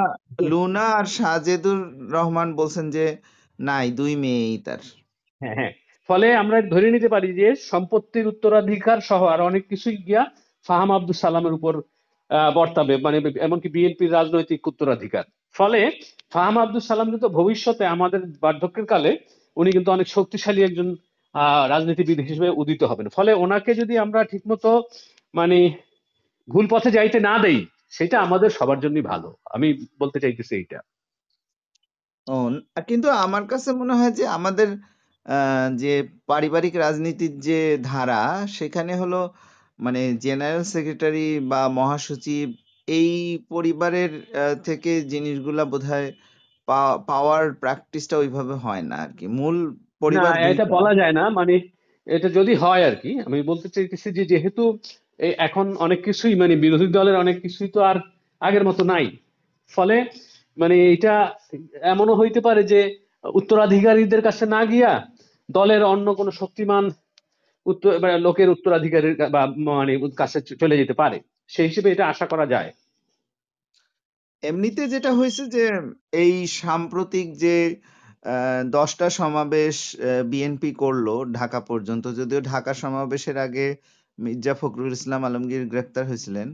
লুনা 0.51 0.85
আর 0.99 1.07
সাজেদুর 1.17 1.81
রহমান 2.11 2.49
বলছেন 2.57 2.87
যে 2.91 3.05
নাই 3.59 3.87
দুই 3.99 4.13
মেয়েই 4.17 4.59
তার। 4.67 4.81
হ্যাঁ 5.41 5.57
হ্যাঁ। 5.59 5.73
ফলে 6.09 6.27
আমরা 6.43 6.57
ধরে 6.75 6.89
নিতে 6.91 7.09
পারি 7.09 7.29
যে 7.41 7.47
সম্পত্তির 7.71 8.27
উত্তরাধিকার 8.27 8.99
সহ 9.01 9.23
আর 9.27 9.41
অনেক 9.41 9.63
কিছুই 9.71 9.97
গিয়া 10.07 10.23
ফাহাম 10.67 10.91
আব্দুল 10.91 11.17
সালামের 11.25 11.57
উপর 11.59 11.75
আহ, 12.31 12.51
বর্তাবে 12.55 12.95
মানে 12.97 13.17
এমনকি 13.47 13.69
বিএনপির 13.69 14.15
রাজনৈতিক 14.19 14.61
উত্তরাধিকার। 14.67 15.25
ফলে 15.55 15.81
ফাহাম 16.33 16.57
আব্দুল 16.59 16.83
সালাম 16.83 17.09
কিন্তু 17.13 17.29
ভবিষ্যতে 17.39 17.85
আমাদের 17.87 18.21
বার্ধক্যের 18.43 18.87
কালে 18.93 19.11
উনি 19.57 19.71
কিন্তু 19.73 19.91
অনেক 19.93 20.07
শক্তিশালী 20.09 20.61
একজন 20.63 20.89
রাজনীতিবিদ 21.73 22.19
হিসেবে 22.21 22.51
উদিত 22.63 22.81
হবেন। 22.91 23.07
ফলে 23.17 23.31
ওনাকে 23.45 23.71
যদি 23.81 23.95
আমরা 24.05 24.21
ঠিকমতো 24.25 24.71
মানে 25.35 25.59
ভুল 26.49 26.67
পথে 26.71 26.91
যাইতে 26.91 27.19
না 27.21 27.35
দেই, 27.39 27.59
সেটা 27.97 28.17
আমাদের 28.27 28.51
সবার 28.59 28.79
জন্যই 28.81 29.05
ভালো। 29.13 29.29
আমি 29.55 29.69
বলতে 30.01 30.19
চাইতেছি 30.21 30.53
এইটা। 30.57 30.79
কিন্তু 32.89 33.09
আমার 33.25 33.45
কাছে 33.47 33.71
মনে 33.81 33.95
হয় 33.99 34.13
যে 34.19 34.25
আমাদের 34.39 34.69
যে 35.83 35.93
পারিবারিক 36.27 36.75
রাজনীতির 36.77 37.35
যে 37.41 37.61
ধারা, 37.83 38.23
সেখানে 38.59 38.93
হলো 39.03 39.21
মানে 39.79 40.01
জেনারেল 40.25 40.63
সেক্রেটারি 40.73 41.29
বা 41.51 41.61
মহাসচিব, 41.79 42.47
এই 42.89 43.11
পরিবারের 43.53 44.13
থেকে 44.65 44.93
জিনিসগুলা 45.13 45.65
বোধহয় 45.73 46.09
পাওয়ার 47.11 47.45
প্র্যাকটিসটা 47.63 48.15
ওইভাবে 48.23 48.55
হয় 48.65 48.85
না 48.91 48.97
আর 48.97 49.11
কি 49.19 49.27
মূল 49.39 49.57
পরিবার 50.01 50.33
এটা 50.51 50.65
বলা 50.65 50.95
যায় 50.95 51.13
না 51.13 51.31
মানে 51.31 51.55
এটা 52.07 52.29
যদি 52.29 52.55
হয় 52.55 52.83
আর 52.85 52.97
কি 52.97 53.21
আমি 53.21 53.43
বলতে 53.43 53.69
চাইতেছি 53.69 54.11
যে 54.11 54.25
যেহেতু 54.25 54.79
এখন 55.19 55.77
অনেক 55.77 56.05
কিছুই 56.05 56.35
মানে 56.35 56.57
বিরোধী 56.57 56.87
দলের 56.87 57.17
অনেক 57.17 57.37
কিছুই 57.43 57.69
তো 57.69 57.81
আর 57.81 57.97
আগের 58.41 58.65
মতো 58.65 58.85
নাই। 58.85 59.07
ফলে 59.73 59.97
মানে 60.59 60.93
এটা 60.93 61.15
এমনও 61.83 62.15
হইতে 62.15 62.41
পারে 62.41 62.63
যে 62.63 62.81
উত্তরাধিকারীদের 63.25 64.23
কাছে 64.23 64.47
না 64.47 64.65
গিয়া 64.65 65.07
দলের 65.51 65.83
অন্য 65.85 66.15
কোনো 66.15 66.31
শক্তিমান 66.31 66.91
উত্তর 67.67 68.19
লোকের 68.19 68.49
উত্তরাধিকারীর 68.49 69.15
বা 69.31 69.47
মানে 69.47 69.93
কাছে 70.17 70.41
চলে 70.41 70.77
যেতে 70.77 70.93
পারে। 70.93 71.21
সেই 71.49 71.69
হিসেবে 71.69 71.93
এটা 71.93 72.07
আশা 72.07 72.27
করা 72.27 72.47
যায়। 72.47 72.71
এমনিতে 74.43 74.89
যেটা 74.89 75.13
হয়েছে 75.13 75.47
যে 75.47 75.65
এই 76.13 76.47
সাম্প্রতিক 76.47 77.27
যে 77.37 77.57
দশটা 78.71 79.07
সমাবেশ 79.19 79.77
বিএনপি 80.31 80.71
করল 80.75 81.07
ঢাকা 81.33 81.61
পর্যন্ত। 81.71 82.05
যদিও 82.19 82.41
ঢাকা 82.43 82.73
সমাবেশের 82.75 83.37
আগে 83.39 83.67
মির্জা 84.19 84.55
ফখরুল 84.61 84.93
ইসলাম 84.93 85.21
আলমগীর 85.25 85.65
গ্রেপ্তার 85.73 86.05
হয়েছিলেন। 86.11 86.49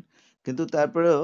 কিন্তু 0.46 0.62
তারপরেও 0.74 1.20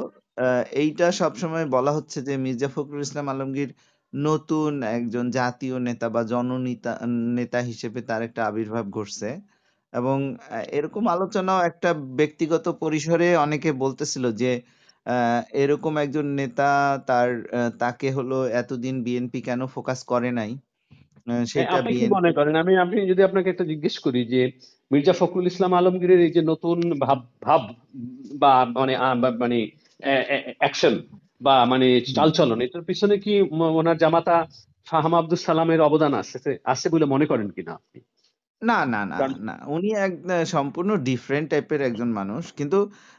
এইটা 0.83 1.07
সবসময় 1.13 1.67
বলা 1.77 1.93
হচ্ছে 1.93 2.19
যে 2.23 2.35
মির্জা 2.45 2.69
ফখরুল 2.75 3.03
ইসলাম 3.03 3.27
আলমগীর 3.29 3.71
নতুন 4.13 4.73
একজন 4.99 5.25
জাতীয় 5.31 5.77
নেতা 5.89 6.07
বা 6.09 6.23
জননেতা, 6.33 6.93
নেতা 7.39 7.59
হিসেবে 7.71 8.01
তার 8.09 8.21
একটা 8.23 8.41
আবির্ভাব 8.51 8.85
ঘটছে। 8.91 9.29
এবং 9.93 10.19
এরকম 10.71 11.05
আলোচনাও 11.09 11.61
একটা 11.71 11.91
ব্যক্তিগত 12.19 12.67
পরিসরে 12.83 13.29
অনেকে 13.37 13.71
বলতেছিল 13.85 14.25
যে 14.33 14.51
এরকম 15.55 15.95
একজন 15.99 16.27
নেতা 16.41 16.71
তার 17.07 17.29
তাকে 17.79 18.09
হলো 18.13 18.39
এতদিন 18.53 18.95
বিএনপি 19.03 19.41
কেন 19.43 19.61
ফোকাস 19.67 20.01
করে 20.05 20.31
নাই? 20.33 20.51
হ্যাঁ, 21.27 21.45
সেটা 21.45 21.77
আপনি 21.77 21.95
কি 21.95 22.07
মনে 22.09 22.31
করেন? 22.33 22.55
আমি 22.57 22.73
আমি 22.77 22.97
যদি 23.11 23.23
আপনাকে 23.23 23.49
একটা 23.51 23.65
জিজ্ঞেস 23.65 23.97
করি 23.99 24.21
যে 24.25 24.41
মির্জা 24.91 25.15
ফখরুল 25.19 25.47
ইসলাম 25.47 25.73
আলমগীরের 25.75 26.21
এই 26.21 26.33
যে 26.33 26.43
নতুন 26.43 26.79
ভাব 27.01 27.19
ভাব 27.43 27.63
বা 28.43 28.53
মানে 28.77 28.95
মানে 29.39 29.59
অ্যাকশন 30.61 30.95
বা 31.41 31.55
মানে 31.65 31.87
চালচলন 32.17 32.59
এটার 32.61 32.85
পিছনে 32.85 33.15
কি 33.19 33.35
ওনার 33.81 33.97
জামাতা 33.97 34.37
ফাহাম 34.87 35.15
আব্দুল 35.15 35.41
সালামের 35.41 35.81
অবদান 35.81 36.13
আছে? 36.15 36.39
আছে 36.65 36.87
বলে 36.89 37.05
মনে 37.05 37.27
করেন 37.27 37.49
কিনা 37.51 37.73
আপনি? 37.73 37.99
না 38.63 38.79
না 38.85 39.01
না 39.05 39.17
না 39.49 39.55
উনি 39.67 39.89
এক 39.97 40.13
সম্পূর্ণ 40.47 40.91
ডিফারেন্ট 41.09 41.47
টাইপের 41.51 41.81
একজন 41.81 42.09
মানুষ। 42.13 42.45
কিন্তু 42.53 42.79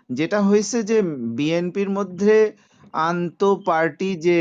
যেটা 0.10 0.40
হয়েছে 0.42 0.78
যে 0.84 0.98
বিএনপির 1.38 1.90
মধ্যে 1.98 2.36
আন্ত 3.08 3.42
পার্টি 3.68 4.10
যে 4.28 4.40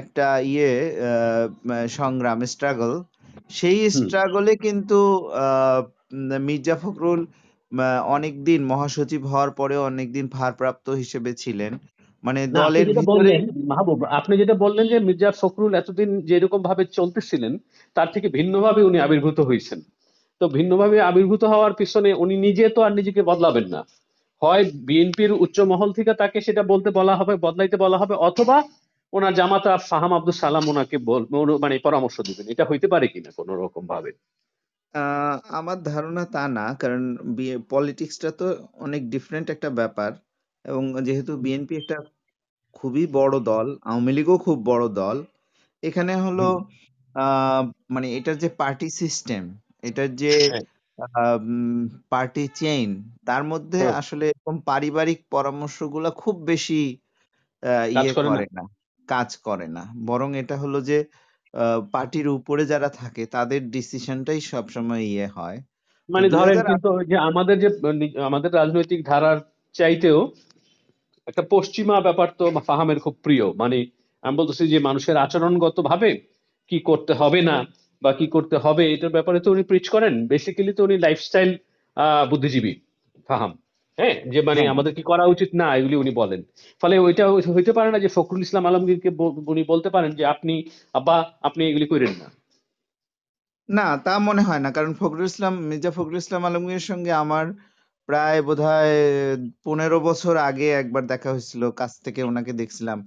একটা 0.00 0.26
ইয়ে 0.52 0.70
সংগ্রাম 1.98 2.38
স্ট্রাগল 2.52 2.92
সেই 3.50 3.78
স্ট্রাগলে 3.98 4.52
কিন্তু 4.66 4.98
মির্জা 6.48 6.76
ফখরুল 6.82 7.20
অনেকদিন 8.16 8.60
মহাসচিব 8.72 9.22
হওয়ার 9.30 9.50
পরেও 9.60 9.82
অনেকদিন 9.90 10.26
ভারপ্রাপ্ত 10.38 10.86
হিসেবে 11.02 11.30
ছিলেন। 11.42 11.72
মানে 12.24 12.40
দলের 12.58 12.86
মাহবুব 13.70 14.00
আপনি 14.18 14.34
যেটা 14.40 14.54
বললেন 14.64 14.86
যে 14.92 14.98
মির্জা 15.08 15.30
ফখরুল 15.40 15.72
এতদিন 15.74 16.08
যেরকম 16.30 16.60
ভাবে 16.68 16.82
চলতেছিলেন 16.98 17.52
তার 17.96 18.08
থেকে 18.14 18.28
ভিন্নভাবে 18.36 18.80
উনি 18.88 18.98
আবির্ভূত 19.06 19.38
হয়েছেন। 19.48 19.78
তো 20.40 20.44
ভিন্নভাবে 20.56 20.96
আবির্ভূত 21.10 21.42
হওয়ার 21.52 21.72
পিছনে 21.80 22.10
উনি 22.22 22.34
নিজে 22.46 22.64
তো 22.76 22.80
আর 22.86 22.92
নিজেকে 22.98 23.22
বদলাবেন 23.30 23.66
না। 23.74 23.80
হয় 24.44 24.62
বিএনপির 24.88 25.32
উচ্চ 25.44 25.56
মহল 25.72 25.90
থেকে 25.98 26.12
তাকে 26.22 26.38
সেটা 26.46 26.62
বলতে 26.72 26.88
বলা 26.98 27.14
হবে 27.20 27.34
বদলাইতে 27.44 27.76
বলা 27.76 27.96
হবে 28.02 28.14
অথবা 28.28 28.56
ওনার 29.12 29.32
জামাতা 29.34 29.72
ফাহাম 29.90 30.12
আব্দুল 30.12 30.36
সালাম 30.38 30.64
ওনাকে 30.72 30.96
মানে 31.64 31.74
পরামর্শ 31.86 32.16
দিবেন। 32.28 32.46
এটা 32.52 32.64
হইতে 32.70 32.86
পারে 32.92 33.06
কিনা 33.12 33.30
কোন 33.38 33.48
রকম 33.62 33.84
ভাবে? 33.86 34.10
আমার 35.58 35.78
ধারণা 35.84 36.22
তা 36.34 36.42
না 36.56 36.66
কারণ 36.82 37.02
পলিটিক্সটা 37.70 38.30
তো 38.40 38.46
অনেক 38.84 39.02
ডিফারেন্ট 39.14 39.46
একটা 39.50 39.68
ব্যাপার 39.80 40.10
এবং 40.64 40.82
যেহেতু 41.06 41.32
বিএনপি 41.44 41.74
একটা 41.78 41.96
খুবই 42.74 43.04
বড় 43.18 43.36
দল 43.50 43.66
আওয়ামী 43.88 44.12
লীগও 44.16 44.36
খুব 44.46 44.58
বড় 44.70 44.84
দল 45.00 45.16
এখানে 45.82 46.12
হলো 46.24 46.48
আহ, 47.14 47.62
মানে 47.94 48.06
এটার 48.18 48.36
যে 48.38 48.48
পার্টি 48.60 48.88
সিস্টেম 49.00 49.42
এটার 49.88 50.10
যে 50.22 50.32
হ্যাঁ 50.98 51.36
পার্টি 52.08 52.44
চেইন 52.54 52.88
তার 53.24 53.42
মধ্যে 53.44 53.80
আসলে 53.92 54.24
এরকম 54.26 54.56
পারিবারিক 54.60 55.20
পরামর্শগুলো 55.30 56.08
খুব 56.12 56.36
বেশি 56.42 56.80
আহ, 57.62 57.84
কাজ 57.88 57.92
ইয়ে 57.96 58.12
করে 58.14 58.28
না। 58.28 58.32
করে 58.32 58.46
না 58.52 58.64
কাজ 59.08 59.36
করে 59.38 59.66
না। 59.68 59.82
বরং 60.06 60.36
এটা 60.36 60.56
হলো 60.56 60.80
যে 60.80 60.98
পার্টির 61.90 62.28
উপরে 62.28 62.62
যারা 62.66 62.88
থাকে 62.90 63.26
তাদের 63.26 63.60
ডিসিশনটাই 63.70 64.40
সবসময় 64.42 65.02
ইয়ে 65.04 65.26
হয়। 65.26 65.58
তো 66.08 66.12
মানে 66.12 66.26
দুই 66.28 66.34
ধরেন 66.36 66.56
হাজার 66.56 66.66
কিন্তু 66.66 66.88
ওই 66.90 67.04
যে 67.04 67.16
আমাদের 67.18 67.56
যে 67.58 67.68
নি- 67.92 68.16
আমাদের 68.22 68.50
রাজনৈতিক 68.52 69.00
ধারার 69.06 69.38
চাইতেও 69.74 70.18
একটা 71.26 71.42
পশ্চিমা 71.50 72.00
ব্যাপার 72.00 72.28
তো 72.38 72.44
ফাহামের 72.66 72.98
খুব 73.00 73.14
প্রিয়। 73.22 73.52
মানে 73.52 73.78
আমি 74.22 74.36
বলতেছি 74.36 74.68
যে 74.68 74.78
মানুষের 74.78 75.16
আচরণগত 75.16 75.76
ভাবে 75.80 76.10
কি 76.70 76.78
করতে 76.80 77.12
হবে 77.14 77.40
না 77.42 77.56
বা 78.04 78.10
কি 78.12 78.26
করতে 78.26 78.56
হবে 78.58 78.84
এটার 78.94 79.14
ব্যাপারে 79.16 79.38
তো 79.40 79.48
উনি 79.50 79.62
প্রিচ 79.62 79.86
করেন। 79.88 80.14
বেসিক্যালি 80.26 80.72
তো 80.72 80.82
উনি 80.84 80.96
লাইফস্টাইল 80.98 81.50
বুদ্ধিজীবী 82.30 82.72
ফাহাম। 83.28 83.52
হ্যাঁ? 83.98 84.16
যে 84.32 84.40
মানে 84.42 84.60
হ্যাঁ। 84.60 84.70
আমাদের 84.70 84.92
কি 84.94 85.02
করা 85.02 85.24
উচিত? 85.26 85.50
না 85.54 85.66
এগুলি 85.76 85.96
উনি 85.96 86.12
বলেন। 86.12 86.40
ফলে 86.82 86.94
ওইটা 86.98 87.24
হইতে 87.56 87.72
পারে 87.72 87.88
না 87.90 87.98
যে 87.98 88.08
ফখরুল 88.08 88.42
ইসলাম 88.42 88.64
আলমগীরকে 88.66 89.10
উনি 89.52 89.62
বলতে 89.72 89.88
পারেন 89.90 90.10
যে 90.10 90.24
আপনি 90.26 90.54
আব্বা 90.94 91.16
আপনি 91.42 91.62
এগুলি 91.70 91.86
করেন 91.86 92.12
না। 92.20 92.28
না 93.68 93.86
তা 94.04 94.12
মনে 94.28 94.42
হয় 94.42 94.60
না। 94.60 94.70
কারণ 94.70 94.92
ফখরুল 94.94 95.24
ইসলাম 95.24 95.54
মির্জা 95.68 95.90
ফখরুল 95.90 96.16
ইসলাম 96.16 96.42
আলমগীরের 96.44 96.86
সঙ্গে 96.90 97.12
আমার 97.22 97.46
প্রায় 98.08 98.38
বোধহয় 98.42 98.94
পনেরো 99.64 99.98
বছর 100.00 100.34
আগে 100.48 100.68
একবার 100.72 101.02
দেখা 101.06 101.28
হয়েছিল 101.30 101.62
কাছ 101.70 101.92
থেকে 102.04 102.20
ওনাকে 102.22 102.52
দেখছিলাম। 102.52 102.98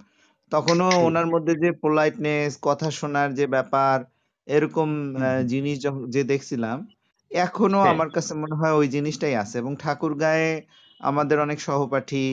তখনও 0.52 0.88
ওনার 1.08 1.26
মধ্যে 1.26 1.52
যে 1.54 1.70
পোলাইটনেস 1.82 2.52
কথা 2.62 2.88
শোনার 2.90 3.28
যে 3.34 3.44
ব্যাপার 3.46 3.96
এরকম 4.48 4.88
জিনিস 5.46 5.82
যখন- 5.82 6.08
যে 6.10 6.22
দেখছিলাম 6.24 6.76
এখনও 7.30 7.78
হ্যাঁ। 7.78 7.92
আমার 7.92 8.08
কাছে 8.10 8.34
মনে 8.34 8.54
হয় 8.54 8.72
ওই 8.72 8.88
জিনিসটাই 8.88 9.34
আছে 9.34 9.58
এবং 9.58 9.76
ঠাকুরগাঁয়ে 9.76 10.50
আমাদের 11.00 11.40
অনেক 11.40 11.60
সহপাঠী 11.60 12.26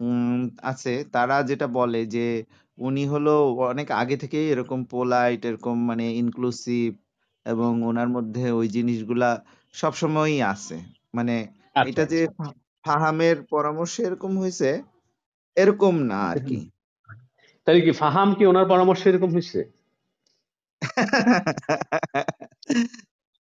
উম 0.00 0.38
আছে। 0.62 1.04
তারা 1.12 1.42
যেটা 1.42 1.66
বলে 1.70 2.06
যে 2.06 2.26
উনি 2.78 3.06
হলো 3.06 3.34
অনেক 3.66 3.90
আগে 3.92 4.16
থেকেই 4.16 4.50
এরকম 4.50 4.84
পোলাইট 4.84 5.44
এরকম 5.44 5.84
মানে 5.86 6.14
ইনক্লুসিভ 6.14 6.88
এবং 7.46 7.82
ওনার 7.82 8.08
মধ্যে 8.08 8.50
ওই 8.50 8.68
জিনিসগুলা 8.68 9.30
সবসময়ই 9.74 10.42
আছে। 10.44 10.76
মানে 11.14 11.34
আচ্ছা 11.74 11.90
এটা 11.90 12.04
যে 12.04 12.20
আচ্ছা। 12.28 12.44
ফাহামের 12.84 13.36
পরামর্শে 13.44 14.02
এরকম 14.02 14.38
হয়েছে 14.38 14.68
এরকম 15.56 15.94
না 16.02 16.18
আর 16.30 16.38
কি। 16.46 16.58
তাহলে 17.66 17.80
কি 17.80 17.92
ফাহাম 17.92 18.34
কি 18.34 18.46
ওনার 18.46 18.66
পরামর্শ 18.68 19.06
এরকম 19.06 19.30
হয়েছে? 19.32 19.60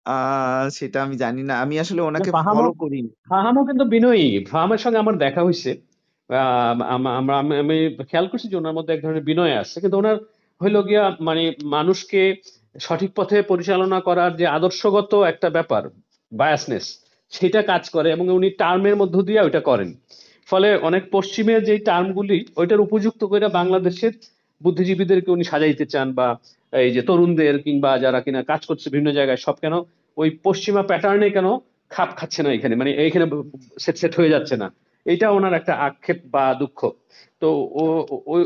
আহ 0.05 0.69
সেটা 0.69 1.03
আমি 1.03 1.17
জানি 1.17 1.43
না। 1.43 1.61
আমি 1.61 1.81
আসলে 1.81 2.01
ওনাকে 2.01 2.31
ফাহামও 2.31 2.61
ফলো 2.61 2.73
করিনি। 2.73 3.09
ফাহামও 3.09 3.65
কিন্তু 3.65 3.85
বিনয়ী। 3.85 4.45
ফাহামের 4.45 4.79
সঙ্গে 4.79 4.99
আমার 4.99 5.19
দেখা 5.19 5.43
হয়েছে। 5.43 5.81
আহ, 6.29 6.83
আম- 6.83 7.09
আমরা 7.09 7.39
আমি 7.39 7.57
আমি 7.57 7.97
খেয়াল 8.11 8.27
করছি 8.27 8.49
যে 8.49 8.57
ওনার 8.57 8.73
মধ্যে 8.73 8.95
এক 8.95 9.03
ধরনের 9.03 9.23
বিনয় 9.23 9.57
আছে। 9.57 9.81
কিন্তু 9.81 9.99
ওনার 9.99 10.17
হইল 10.63 10.83
গিয়া 10.83 11.17
মানে 11.21 11.53
মানুষকে 11.63 12.37
সঠিক 12.81 13.11
পথে 13.17 13.43
পরিচালনা 13.43 14.01
করার 14.01 14.37
যে 14.37 14.47
আদর্শগত 14.47 15.15
একটা 15.15 15.51
ব্যাপার 15.51 15.83
বায়াসনেস 16.33 16.99
সেটা 17.31 17.63
কাজ 17.63 17.91
করে 17.91 18.13
এবং 18.13 18.29
উনি 18.29 18.51
টার্মের 18.51 18.97
মধ্য 18.97 19.23
দিয়ে 19.23 19.41
ওইটা 19.41 19.61
করেন। 19.61 19.95
ফলে 20.47 20.77
অনেক 20.77 21.05
পশ্চিমের 21.13 21.65
যে 21.65 21.79
টার্মগুলি 21.79 22.47
ওইটার 22.57 22.81
উপযুক্ত 22.81 23.25
করে 23.25 23.49
বাংলাদেশের 23.49 24.13
বুদ্ধিজীবীদেরকে 24.65 25.31
উনি 25.37 25.45
সাজাইতে 25.53 25.85
চান 25.93 26.09
বা 26.19 26.27
এই 26.73 26.91
যে 26.97 27.03
তরুণদের 27.09 27.57
কিংবা 27.67 27.91
যারা 28.05 28.19
কিনা 28.25 28.41
কাজ 28.51 28.61
করছে 28.69 28.87
বিভিন্ন 28.95 29.11
জায়গায় 29.19 29.41
সব 29.47 29.57
কেন 29.63 29.75
ওই 30.17 30.29
পশ্চিমা 30.47 30.83
প্যাটার্নে 30.91 31.29
কেন 31.37 31.49
খাপ 31.91 32.11
খাচ্ছে 32.19 32.41
না 32.45 32.51
এখানে? 32.57 32.75
মানে 32.81 32.91
এইখানে 33.05 33.25
সেট 33.85 33.97
সেট 34.03 34.13
হয়ে 34.19 34.33
যাচ্ছে 34.35 34.55
না। 34.63 34.69
এটা 35.07 35.27
ওনার 35.37 35.55
একটা 35.61 35.75
আক্ষেপ 35.89 36.19
বা 36.35 36.45
দুঃখ। 36.61 36.81
তো 37.43 37.49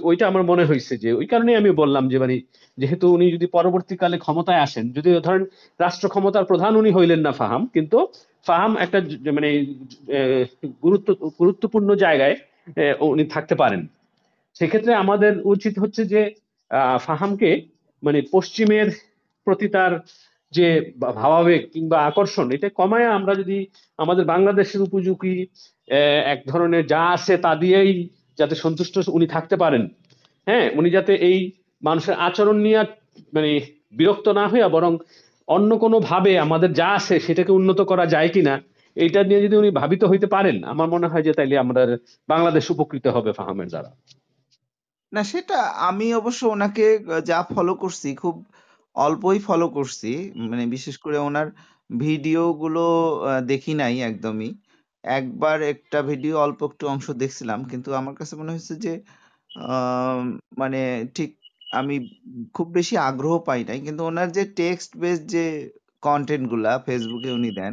ওইটা 0.09 0.25
আমার 0.31 0.43
মনে 0.51 0.65
হয়েছে 0.71 0.95
যে 1.05 1.11
ওই 1.21 1.27
কারণেই 1.33 1.57
আমি 1.61 1.71
বললাম 1.83 2.05
যে 2.13 2.17
মানে 2.23 2.35
যেহেতু 2.79 3.07
উনি 3.17 3.27
যদি 3.37 3.47
পরবর্তীকালে 3.57 4.17
ক্ষমতায় 4.25 4.63
আসেন, 4.67 4.85
যদি 4.97 5.09
ধরেন 5.27 5.43
রাষ্ট্র 5.81 6.07
ক্ষমতার 6.13 6.49
প্রধান 6.51 6.73
উনি 6.81 6.91
হইলেন 6.97 7.21
না 7.27 7.33
ফাহাম, 7.39 7.63
কিন্তু 7.75 7.99
ফাহাম 8.47 8.73
একটা 8.85 8.99
মানে 9.37 9.49
গুরুত্ব, 10.85 11.09
গুরুত্বপূর্ণ 11.41 11.89
জায়গায় 12.05 12.37
উনি 13.13 13.25
থাকতে 13.35 13.55
পারেন। 13.63 13.83
সেক্ষেত্রে 14.59 14.93
আমাদের 15.05 15.33
উচিত 15.55 15.75
হচ্ছে 15.83 16.03
যে 16.13 16.21
ফাহামকে 17.07 17.51
মানে 18.03 18.19
পশ্চিমের 18.35 18.89
প্রতি 19.47 19.67
তার 19.75 19.93
যে 20.53 20.67
ভাবাবেগ 21.21 21.63
কিংবা 21.75 21.99
আকর্ষণ, 22.11 22.47
এটা 22.57 22.69
কমায় 22.81 23.09
আমরা 23.19 23.33
যদি 23.41 23.59
আমাদের 23.99 24.25
বাংলাদেশের 24.33 24.81
উপযোগী 24.89 25.37
এক 26.33 26.41
ধরনের 26.51 26.85
যা 26.93 27.03
আছে 27.17 27.35
তা 27.45 27.53
দিয়েই 27.63 27.93
যাতে 28.39 28.55
সন্তুষ্ট 28.65 28.95
উনি 29.17 29.27
থাকতে 29.35 29.57
পারেন। 29.63 29.83
হ্যাঁ 30.47 30.67
উনি 30.79 30.89
যাতে 30.97 31.13
এই 31.29 31.39
মানুষের 31.83 32.15
আচরণ 32.29 32.57
নিয়ে 32.67 32.81
মানে 33.35 33.51
বিরক্ত 33.99 34.27
না 34.39 34.45
হইয়া 34.53 34.69
বরং 34.77 34.93
অন্য 35.49 35.71
কোনো 35.85 35.97
ভাবে 36.11 36.33
আমাদের 36.47 36.71
যা 36.81 36.89
আছে 36.99 37.15
সেটাকে 37.27 37.53
উন্নত 37.59 37.81
করা 37.91 38.05
যায় 38.15 38.31
কিনা, 38.35 38.55
এইটা 38.97 39.21
নিয়ে 39.29 39.41
যদি 39.45 39.55
উনি 39.63 39.71
ভাবিত 39.81 40.03
হইতে 40.11 40.27
পারেন, 40.35 40.57
আমার 40.73 40.89
মনে 40.95 41.11
হয় 41.11 41.25
যে 41.27 41.33
তাইলে 41.39 41.55
আমাদের 41.65 41.89
বাংলাদেশ 42.29 42.65
উপকৃত 42.75 43.07
হবে 43.17 43.31
ফাহামের 43.39 43.69
দ্বারা। 43.73 43.91
না 45.13 45.21
সেটা 45.27 45.55
আমি 45.83 46.05
অবশ্য 46.15 46.43
ওনাকে 46.49 46.85
যা 47.29 47.39
ফলো 47.51 47.73
করছি 47.83 48.09
খুব 48.23 48.37
অল্পই 48.97 49.39
ফলো 49.49 49.67
করছি 49.71 50.11
মানে 50.45 50.65
বিশেষ 50.75 50.97
করে 51.05 51.19
ওনার 51.21 51.49
ভিডিও 51.99 52.43
গুলো 52.63 52.81
আহ, 53.23 53.41
দেখি 53.51 53.73
নাই 53.81 53.95
একদমই। 54.03 54.51
একবার 55.05 55.59
একটা 55.73 55.99
ভিডিও 56.11 56.35
অল্প 56.45 56.61
একটু 56.69 56.85
অংশ 56.89 57.07
দেখছিলাম 57.23 57.61
কিন্তু 57.71 57.89
আমার 58.01 58.15
কাছে 58.21 58.35
মনে 58.41 58.53
হয়েছে 58.55 58.75
যে 58.85 58.93
আম, 59.67 60.23
মানে 60.61 60.81
ঠিক 61.17 61.31
আমি 61.73 61.95
খুব 62.55 62.67
বেশি 62.77 62.95
আগ্রহ 63.09 63.35
পাই 63.49 63.61
নাই 63.69 63.79
কিন্তু 63.87 64.03
ওনার 64.05 64.29
যে 64.37 64.43
টেক্সট 64.57 64.91
বেস 65.03 65.19
যে 65.35 65.45
কন্টেন্টগুলা 66.03 66.73
ফেসবুকে 66.87 67.31
উনি 67.33 67.51
দেন 67.59 67.73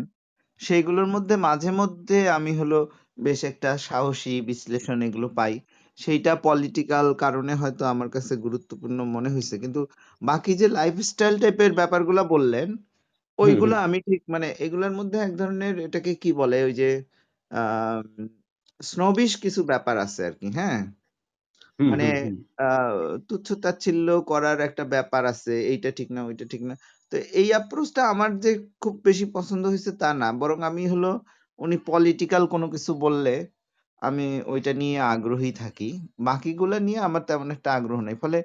সেইগুলোর 0.61 1.07
মধ্যে 1.15 1.35
মাঝে 1.47 1.71
মধ্যে 1.81 2.17
আমি 2.37 2.51
হলো 2.61 2.77
বেশ 3.19 3.39
একটা 3.51 3.69
সাহসী 3.87 4.33
বিশ্লেষণ 4.49 4.97
এগুলো 5.07 5.27
পাই। 5.37 5.53
সেইটা 5.99 6.31
পলিটিক্যাল 6.43 7.07
কারণে 7.19 7.53
হয়তো 7.61 7.83
আমার 7.85 8.09
কাছে 8.15 8.33
গুরুত্বপূর্ণ 8.45 8.99
মনে 9.15 9.29
হয়েছে 9.29 9.55
কিন্তু 9.63 9.81
বাকি 10.21 10.51
যে 10.61 10.67
লাইফস্টাইল 10.77 11.35
টাইপের 11.41 11.71
ব্যাপারগুলা 11.79 12.23
বললেন 12.33 12.69
ওইগুলো 13.39 13.75
আমি 13.85 13.97
ঠিক 14.07 14.21
মানে 14.33 14.47
এগুলোর 14.65 14.93
মধ্যে 14.99 15.17
এক 15.19 15.33
ধরনের 15.41 15.75
এটাকে 15.87 16.11
কি 16.23 16.29
বলে 16.41 16.57
ওই 16.67 16.73
যে 16.81 16.89
স্নোবিশ 18.79 19.31
কিছু 19.43 19.61
ব্যাপার 19.71 19.95
আছে 20.05 20.21
আর 20.27 20.33
কি 20.39 20.47
হ্যাঁ? 20.57 20.79
মানে 21.83 22.07
তুচ্ছ 23.29 23.47
তাচ্ছিল্য 23.63 24.07
করার 24.31 24.57
একটা 24.67 24.83
ব্যাপার 24.93 25.23
আছে 25.33 25.53
এইটা 25.71 25.89
ঠিক 25.97 26.09
না 26.15 26.21
ওইটা 26.29 26.45
ঠিক 26.51 26.61
না। 26.69 26.73
তো 27.11 27.15
এই 27.33 27.47
অ্যাপ্রোচটা 27.53 28.01
আমার 28.13 28.31
যে 28.43 28.51
খুব 28.81 28.93
বেশি 29.07 29.25
পছন্দ 29.35 29.63
হয়েছে 29.71 29.91
তা 30.01 30.09
না 30.21 30.27
বরং 30.41 30.59
আমি 30.69 30.83
হলো 30.93 31.11
উনি 31.59 31.75
পলিটিক্যাল 31.87 32.43
কোনো 32.53 32.67
কিছু 32.73 32.91
বললে 33.03 33.33
আমি 34.03 34.25
ওইটা 34.45 34.71
নিয়ে 34.73 34.97
আগ্রহী 35.13 35.51
থাকি। 35.61 35.89
বাকিগুলা 36.19 36.77
নিয়ে 36.87 36.99
আমার 37.07 37.23
তেমন 37.29 37.47
একটা 37.55 37.69
আগ্রহ 37.77 37.99
নেই। 38.01 38.17
ফলে 38.23 38.39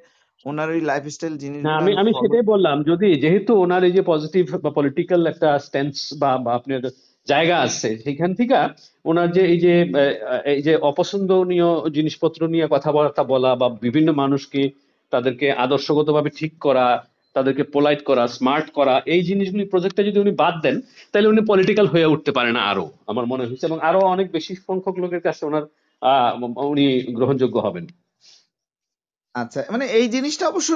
ওনার 0.45 0.69
ওই 0.75 0.81
লাইফস্টাইল 0.91 1.35
না 1.35 1.41
জিনিসগুলো 1.43 1.79
আমি 1.81 1.93
আমি 2.03 2.11
সেটাই 2.21 2.45
বললাম 2.53 2.77
যদি 2.91 3.09
যেহেতু 3.25 3.53
ওনার 3.65 3.83
এই 3.85 3.95
যে 3.97 4.03
পজিটিভ 4.13 4.45
বা 4.65 4.71
পলিটিক্যাল 4.71 5.21
একটা 5.27 5.49
স্ট্যান্স 5.59 5.95
বা 6.15 6.31
বা 6.45 6.51
আপনার 6.59 6.83
জায়গা 7.27 7.57
আছে 7.67 7.89
সেখান 8.05 8.31
থেকে 8.39 8.55
ওনার 9.05 9.29
যে 9.37 9.43
এই 9.53 9.59
যে 9.65 9.75
এই 10.53 10.61
যে 10.63 10.73
অপছন্দনীয় 10.91 11.69
জিনিসপত্র 11.97 12.41
নিয়ে 12.55 12.67
কথাবার্তা 12.75 13.23
বলা 13.33 13.51
বা 13.61 13.69
বিভিন্ন 13.87 14.09
মানুষকে 14.23 14.63
তাদেরকে 15.13 15.47
আদর্শগতভাবে 15.65 16.31
ঠিক 16.31 16.53
করা 16.67 16.87
তাদেরকে 17.39 17.65
পোলাইট 17.75 18.01
করা 18.05 18.25
স্মার্ট 18.37 18.67
করা 18.71 18.95
এই 19.15 19.23
জিনিসগুলি 19.29 19.65
প্রজেক্টটা 19.73 20.03
যদি 20.09 20.19
উনি 20.21 20.33
বাদ 20.43 20.55
দেন 20.65 20.77
তাহলে 21.13 21.29
উনি 21.29 21.43
পলিটিক্যাল 21.51 21.87
হয়ে 21.87 22.11
উঠতে 22.15 22.31
পারে 22.33 22.51
না 22.53 22.63
আরও 22.73 22.87
আমার 23.11 23.25
মনে 23.33 23.45
হয়েছে। 23.45 23.65
এবং 23.65 23.79
আরও 23.89 24.01
অনেক 24.15 24.27
বেশি 24.37 24.53
সংখ্যক 24.67 24.97
লোকের 25.03 25.23
কাছে 25.27 25.43
ওনার 25.45 25.65
উনি 26.67 26.87
গ্রহণযোগ্য 27.19 27.57
হবেন। 27.67 27.85
আচ্ছা 29.35 29.61
মানে 29.75 29.85
এই 29.99 30.07
জিনিসটা 30.15 30.45
অবশ্য 30.53 30.71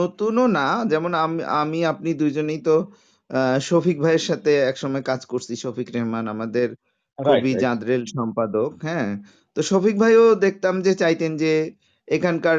নতুনও 0.00 0.44
না 0.58 0.66
যেমন 0.92 1.12
আমি 1.24 1.40
আমি 1.62 1.78
আপনি 1.92 2.10
দুইজনেই 2.20 2.60
তো 2.68 2.74
আহ, 3.30 3.56
শফিক 3.68 3.96
ভাইয়ের 4.00 4.24
সাথে 4.30 4.52
একসময় 4.70 5.04
কাজ 5.10 5.20
করছি 5.32 5.52
শফিক 5.64 5.88
রেহমান 5.94 6.24
আমাদের 6.34 6.68
কবি 7.18 7.52
জাদরেল 7.62 8.02
সম্পাদক 8.14 8.70
হ্যাঁ? 8.86 9.08
তো 9.56 9.60
শফিক 9.70 9.96
ভাইও 10.02 10.24
দেখতাম 10.44 10.74
যে 10.86 10.92
চাইতেন 11.02 11.32
যে 11.36 11.52
এখানকার 12.08 12.58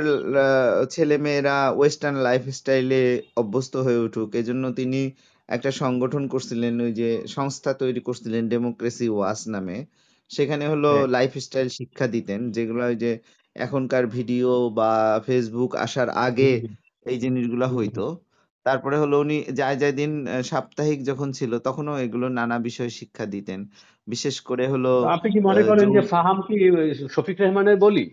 ছেলে 0.90 1.16
মেয়েরা 1.26 1.56
ওয়েস্টার্ন 1.72 2.18
লাইফস্টাইলে 2.28 3.02
অভ্যস্ত 3.38 3.74
হয়ে 3.86 4.00
উঠুক। 4.06 4.30
এজন্য 4.36 4.64
তিনি 4.80 5.02
একটা 5.50 5.70
সংগঠন 5.82 6.24
করছিলেন 6.28 6.74
ওই 6.82 6.92
যে 6.94 7.08
সংস্থা 7.28 7.72
তৈরি 7.82 8.02
করছিলেন 8.08 8.44
ডেমোক্রেসি 8.54 9.08
ওয়াচ 9.10 9.42
নামে। 9.48 9.78
সেখানে 10.32 10.66
হলো 10.68 10.90
হ্যাঁ। 10.90 11.08
লাইফস্টাইল 11.16 11.68
শিক্ষা 11.80 12.06
দিতেন 12.16 12.40
যেগুলো 12.56 12.82
ওই 12.86 12.98
যে 13.04 13.12
এখনকার 13.56 14.04
ভিডিও 14.16 14.50
বা 14.80 14.92
ফেসবুক 15.28 15.72
আসার 15.86 16.10
আগে 16.26 16.52
এই 17.06 17.18
জিনিসগুলো। 17.24 17.66
হইতো। 17.76 18.06
তারপরে 18.66 18.96
হলো 19.04 19.16
উনি 19.20 19.38
যায় 19.60 19.78
যায় 19.82 19.96
দিন 20.00 20.12
সাপ্তাহিক 20.52 21.00
যখন 21.10 21.30
ছিল 21.40 21.52
তখনও 21.68 21.94
এগুলো 22.06 22.26
নানা 22.40 22.58
বিষয়ে 22.68 22.92
শিক্ষা 23.00 23.26
দিতেন। 23.34 23.60
বিশেষ 24.08 24.36
করে 24.50 24.66
হলো 24.74 24.92
আপনি 25.16 25.30
কি 25.34 25.40
মনে 25.48 25.62
করেন 25.70 25.88
যে 25.96 26.02
ফাহাম 26.14 26.38
কি 26.48 26.56
শফিক 27.16 27.38
রেহমানের 27.42 27.78
বলি? 27.86 28.06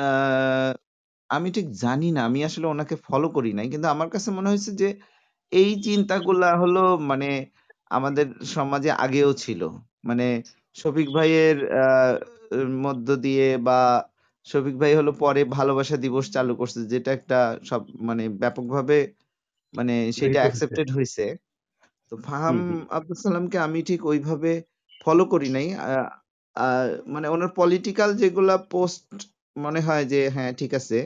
আহ, 0.00 0.70
আমি 1.30 1.48
ঠিক 1.50 1.66
জানি 1.82 2.08
না। 2.10 2.20
আমি 2.24 2.40
আসলে 2.48 2.66
ওনাকে 2.66 2.94
ফলো 3.06 3.26
করি 3.36 3.50
নাই। 3.54 3.66
কিন্তু 3.72 3.88
আমার 3.88 4.08
কাছে 4.14 4.28
মনে 4.36 4.48
হয়েছে 4.48 4.70
যে 4.76 4.88
এই 5.52 5.70
চিন্তাগুলা 5.86 6.48
হলো 6.62 6.80
মানে 7.10 7.28
আমাদের 7.90 8.26
সমাজে 8.50 8.90
আগেও 8.98 9.30
ছিল। 9.44 9.60
মানে 10.04 10.26
শফিক 10.76 11.08
ভাইয়ের 11.16 11.56
মধ্য 12.80 13.08
দিয়ে 13.24 13.46
বা 13.60 13.78
শফিক 14.46 14.76
ভাই 14.82 14.92
হলো 14.96 15.10
পরে 15.22 15.40
ভালোবাসা 15.50 15.96
দিবস 15.96 16.26
চালু 16.36 16.52
করছে 16.56 16.80
যেটা 16.92 17.10
একটা 17.12 17.38
সব 17.64 17.80
মানে 18.00 18.24
ব্যাপকভাবে 18.42 18.98
মানে 19.74 19.94
সেটা 20.12 20.38
অ্যাকসেপ্টেড 20.40 20.88
হয়েছে। 20.96 21.24
তো 22.12 22.14
ফাহাম 22.26 22.56
হুম 22.56 22.64
হুম। 22.70 22.82
আব্দুল 22.90 23.18
সালামকে 23.20 23.58
আমি 23.66 23.80
ঠিক 23.82 24.00
ওইভাবে 24.04 24.52
ফলো 25.04 25.24
করি 25.32 25.48
নাই। 25.48 25.66
আহ, 25.84 26.08
আহ, 26.56 26.86
মানে 27.06 27.26
ওনার 27.28 27.50
পলিটিক্যাল 27.56 28.10
যেগুলা 28.22 28.54
পোস্ট 28.70 29.06
মনে 29.60 29.80
হয় 29.82 30.04
যে 30.06 30.20
হ্যাঁ 30.34 30.50
ঠিক 30.54 30.72
আছে। 30.74 30.98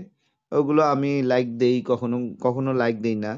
ওগুলো 0.52 0.82
আমি 0.94 1.10
লাইক 1.30 1.46
দেই 1.58 1.76
কখনো 1.90 2.16
কখনো 2.42 2.70
লাইক 2.74 2.96
দেই 3.04 3.16
না। 3.24 3.32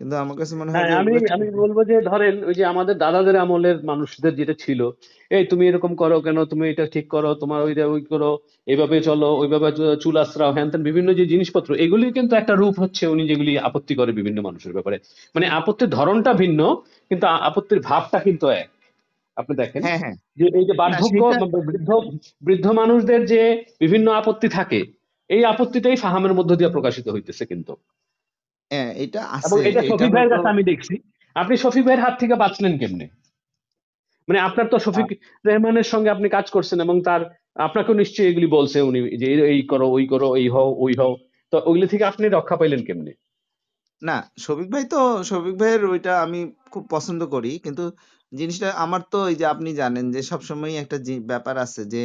কিন্তু 0.00 0.14
আমার 0.22 0.36
কাছে 0.40 0.54
মনে 0.56 0.70
হয় 0.70 0.80
হ্যাঁ 0.80 0.98
আমি 1.00 1.12
আমি 1.34 1.46
বলব 1.54 1.76
যে 1.90 1.96
ধরেন 2.10 2.34
ওই 2.48 2.54
যে 2.54 2.64
আমাদের 2.64 2.94
দাদাদের 2.98 3.36
আমলের 3.36 3.76
মানুষদের 3.84 4.32
যেটা 4.40 4.54
ছিল 4.64 4.80
এই 5.30 5.44
তুমি 5.50 5.64
এরকম 5.66 5.92
করো 5.94 6.16
কেন? 6.20 6.38
তুমি 6.44 6.64
এটা 6.68 6.84
ঠিক 6.94 7.06
করো 7.14 7.30
তোমার 7.34 7.60
ওইটা 7.62 7.84
ওই 7.88 8.02
করো 8.04 8.30
এইভাবে 8.66 8.96
চলো 9.00 9.28
ওইভাবে 9.38 9.68
চুল 10.02 10.16
আশ্রাও 10.18 10.50
হ্যান 10.52 10.68
বিভিন্ন 10.88 11.08
যে 11.12 11.24
জিনিসপত্র 11.26 11.70
এগুলি 11.84 12.06
কিন্তু 12.12 12.32
একটা 12.36 12.54
রূপ 12.54 12.74
হচ্ছে 12.82 13.04
উনি 13.06 13.22
যেগুলি 13.30 13.52
আপত্তি 13.68 13.94
করে 13.94 14.12
বিভিন্ন 14.12 14.38
মানুষের 14.40 14.72
ব্যাপারে। 14.72 14.96
মানে 15.34 15.46
আপত্তির 15.58 15.90
ধরনটা 15.90 16.32
ভিন্ন 16.34 16.60
কিন্তু 17.10 17.24
আপত্তির 17.48 17.80
ভাবটা 17.80 18.18
কিন্তু 18.20 18.46
এক। 18.54 18.68
আপনি 19.36 19.52
দেখেন 19.56 19.80
হ্যাঁ 19.82 19.98
হ্যাঁ। 19.98 20.14
যে 20.36 20.46
এই 20.58 20.64
যে 20.64 20.72
বার্ধক্য 20.72 21.22
বৃদ্ধ 21.68 21.90
বৃদ্ধ 22.42 22.66
মানুষদের 22.72 23.20
যে 23.26 23.40
বিভিন্ন 23.80 24.08
আপত্তি 24.12 24.48
থাকে 24.48 24.80
এই 25.30 25.42
আপত্তিটাই 25.44 25.96
ফাহামের 25.96 26.34
মধ্য 26.34 26.50
দিয়ে 26.54 26.70
প্রকাশিত 26.70 27.06
হইতেছে 27.08 27.44
কিন্তু। 27.46 27.72
হ্যাঁ 28.70 28.90
এটা 28.96 29.20
এবং 29.46 29.58
এটা 29.60 29.80
শফিক 29.82 30.10
ভাইয়ের 30.12 30.32
কাছে 30.34 30.48
আমি 30.48 30.62
দেখছি। 30.62 30.94
আপনি 31.36 31.54
শফিক 31.56 31.84
ভাইয়ের 31.84 32.04
হাত 32.04 32.14
থেকে 32.20 32.34
বাঁচলেন 32.34 32.78
কেমনে? 32.78 33.06
মানে 34.28 34.38
আপনার 34.38 34.66
তো 34.68 34.76
শফিক 34.78 35.08
রেহমানের 35.44 35.84
সঙ্গে 35.84 36.10
আপনি 36.10 36.28
কাজ 36.28 36.46
করছেন 36.50 36.78
এবং 36.80 36.96
তার 37.02 37.20
আপনাকেও 37.56 37.94
নিশ্চয়ই 37.94 38.28
এগুলি 38.28 38.46
বলছে 38.48 38.78
উনি 38.80 39.00
যে 39.16 39.26
এই- 39.26 39.46
এই 39.46 39.62
করো 39.62 39.86
ওই 39.88 40.04
করো 40.06 40.28
এই 40.36 40.48
হও 40.48 40.68
ওই 40.78 40.92
হও। 40.94 41.12
তো 41.52 41.56
ওইগুলি 41.66 41.86
থেকে 41.86 42.04
আপনি 42.04 42.24
রক্ষা 42.28 42.56
পাইলেন 42.56 42.82
কেমনে? 42.84 43.12
না 44.02 44.16
শফিক 44.38 44.68
ভাই 44.70 44.84
তো 44.84 45.00
শফিক 45.22 45.56
ভাইয়ের 45.58 45.84
ওইটা 45.84 46.12
আমি 46.22 46.40
খুব 46.70 46.84
পছন্দ 46.90 47.20
করি 47.26 47.58
কিন্তু 47.58 47.84
জিনিসটা 48.32 48.68
আমার 48.84 49.02
তো 49.10 49.18
এই 49.28 49.36
যে 49.36 49.44
আপনি 49.44 49.70
জানেন 49.74 50.04
যে 50.14 50.20
সবসময় 50.22 50.72
একটা 50.74 50.96
ব্যাপার 51.26 51.54
আছে 51.58 51.82
যে 51.84 52.02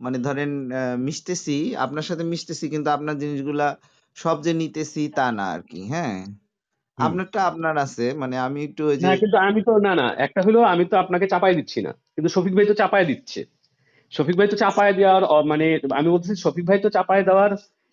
মানে 0.00 0.18
ধরেন 0.18 0.50
মিশতেছি 0.98 1.56
আপনার 1.76 2.04
সাথে 2.04 2.24
মিশতেছি 2.24 2.64
কিন্তু 2.68 2.88
আপনার 2.90 3.16
জিনিসগুলা 3.18 3.66
সব 4.16 4.36
যে 4.42 4.52
নিতেছি 4.52 5.02
তা 5.16 5.26
না 5.30 5.44
আর 5.54 5.60
কি 5.62 5.80
হ্যাঁ 5.88 6.16
আপনারটা 6.98 7.40
আপনার 7.50 7.74
আছে 7.76 8.06
মানে 8.22 8.36
আমি 8.38 8.60
একটু 8.64 8.82
ওই 8.84 8.96
না 9.02 9.04
যে 9.04 9.16
কিন্তু 9.16 9.36
আমি 9.48 9.60
তো 9.62 9.72
না 9.78 9.92
না 9.94 10.06
একটা 10.16 10.40
হলো 10.42 10.58
আমি 10.64 10.84
তো 10.84 10.94
আপনাকে 10.96 11.26
চাপাই 11.26 11.54
দিচ্ছি 11.54 11.78
না 11.80 11.92
কিন্তু 12.14 12.28
শফিক 12.28 12.54
ভাই 12.54 12.66
তো 12.66 12.74
চাপাই 12.74 13.04
দিচ্ছে। 13.04 13.40
শফিক 14.12 14.36
ভাই 14.36 14.48
তো 14.48 14.56
চাপায় 14.56 14.92
দেওয়ার 14.92 15.22
মানে 15.44 15.66
আমি 15.90 16.08
বলতেছি 16.10 16.34
শফিক 16.44 16.64
ভাই 16.64 16.78
তো 16.78 16.88
চাপায় 16.90 17.22
দেওয়ার 17.22 17.50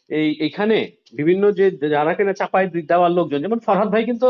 এই 0.10 0.30
এখানে 0.42 0.78
বিভিন্ন 1.14 1.44
যে 1.52 1.66
যারা 1.96 2.12
কিনা 2.14 2.34
চাপায় 2.34 2.68
দেওয়ার 2.92 3.12
লোকজন 3.12 3.40
যেমন 3.42 3.60
ফরহাদ 3.60 3.90
ভাই 3.90 4.04
কিন্তু 4.06 4.28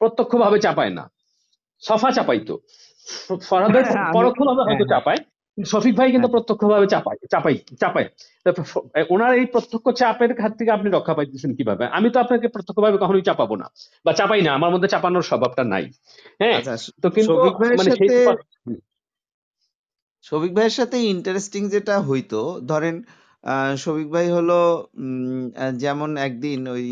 প্রত্যক্ষভাবে 0.00 0.58
চাপায় 0.58 0.92
না। 0.92 1.04
সফা 1.82 2.08
চাপাইতো 2.10 2.54
ফরহাদের 3.48 3.82
হ্যাঁ 3.86 3.98
আমি 4.00 4.14
পরোক্ষভাবে 4.16 4.60
হ্যাঁ 4.60 4.68
হয়তো 4.68 4.84
হ্যাঁ 4.84 4.92
চাপায়। 4.94 5.20
শফিক 5.58 5.94
ভাই 5.94 6.08
কিন্তু 6.10 6.28
প্রত্যক্ষভাবে 6.28 6.86
চাপায় 6.86 7.18
চাপাই 7.32 7.56
চাপায়। 7.80 8.06
ওনার 9.10 9.32
এই 9.34 9.46
প্রত্যক্ষ 9.46 9.86
চাপের 10.00 10.30
হাত 10.40 10.52
থেকে 10.58 10.70
আপনি 10.70 10.88
রক্ষা 10.90 11.14
পাইতেছেন 11.14 11.52
কীভাবে? 11.58 11.84
আমি 11.96 12.08
তো 12.10 12.18
আপনাকে 12.20 12.46
প্রত্যক্ষভাবে 12.48 12.96
কখনোই 12.98 13.24
চাপাবো 13.24 13.54
না 13.56 13.66
বা 14.06 14.12
চাপাই 14.12 14.40
না 14.42 14.50
আমার 14.54 14.70
মধ্যে 14.70 14.88
চাপানোর 14.88 15.28
স্বভাবটা 15.30 15.62
নাই। 15.64 15.84
হ্যাঁ 16.40 16.54
আচ্ছা 16.58 16.74
তো 17.02 17.08
কিন্তু 17.16 17.32
ভাইয়ের 17.52 17.76
মানে 17.78 17.90
শফিক 20.24 20.52
ভাইয়ের 20.54 20.76
সাথে 20.80 20.96
ইন্টারেস্টিং 21.14 21.62
যেটা 21.68 21.94
হইতো 22.00 22.40
ধরেন 22.68 22.96
আহ, 23.44 23.72
শফিক 23.76 24.08
ভাই 24.10 24.26
হলো 24.30 24.58
উম, 24.96 25.42
যেমন 25.76 26.10
একদিন 26.18 26.60
ওই 26.68 26.84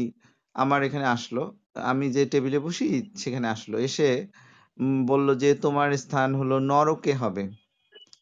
আমার 0.57 0.81
এখানে 0.83 1.07
আসলো 1.16 1.42
আমি 1.90 2.07
যে 2.11 2.23
টেবিলে 2.27 2.59
বসি 2.59 2.87
সেখানে 3.16 3.47
আসলো। 3.49 3.77
এসে 3.79 4.09
বলল 5.08 5.28
যে 5.37 5.50
তোমার 5.62 5.88
স্থান 5.98 6.28
হলো 6.38 6.56
নরকে 6.68 7.12
হবে। 7.22 7.42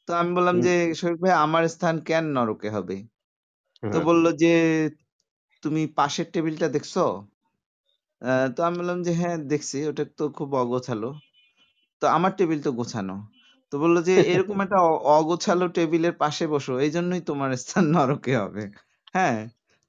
তো 0.08 0.20
আমি 0.20 0.30
বললাম 0.36 0.56
যে 0.64 0.70
শফিক 0.98 1.18
ভাই 1.22 1.34
আমার 1.44 1.64
স্থান 1.74 1.96
কেন 2.06 2.24
নরকে 2.36 2.68
হবে? 2.76 2.96
তো 3.82 3.96
হ্যাঁ, 3.98 4.04
বলল 4.06 4.24
যে 4.42 4.52
তুমি 5.62 5.82
পাশের 5.96 6.26
টেবিলটা 6.32 6.66
দেখছ? 6.74 6.94
তো 8.54 8.66
আমি 8.66 8.76
বললাম 8.80 8.98
যে 9.06 9.12
হ্যাঁ 9.20 9.36
দেখছি। 9.50 9.76
ওটা 9.88 10.02
তো 10.18 10.24
খুব 10.36 10.48
অগোছালো। 10.56 11.06
তো 12.02 12.16
আমার 12.16 12.32
টেবিল 12.38 12.58
তো 12.66 12.70
গোছানো। 12.78 13.14
তো 13.72 13.84
বলল 13.84 13.96
যে 14.08 14.14
এরকম 14.30 14.56
একটা 14.64 14.78
অগোছালো 15.12 15.64
টেবিলের 15.76 16.14
পাশে 16.22 16.44
বসো। 16.52 16.72
এই 16.84 16.92
জন্যই 16.96 17.22
তোমার 17.28 17.50
স্থান 17.56 17.84
নরকে 17.94 18.32
হবে। 18.42 18.62
হ্যাঁ? 19.14 19.38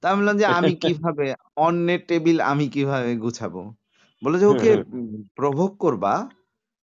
তা 0.02 0.08
আমি 0.08 0.18
বললাম 0.20 0.36
যে 0.42 0.46
আমি 0.52 0.72
কীভাবে 0.82 1.26
অন্যের 1.58 2.00
টেবিল 2.08 2.38
আমি 2.50 2.66
কীভাবে 2.74 3.10
গুছাবো? 3.24 3.60
বলে 4.22 4.36
যে 4.40 4.46
ওকে 4.48 4.70
প্রভোগ 5.36 5.70
করবা। 5.84 6.12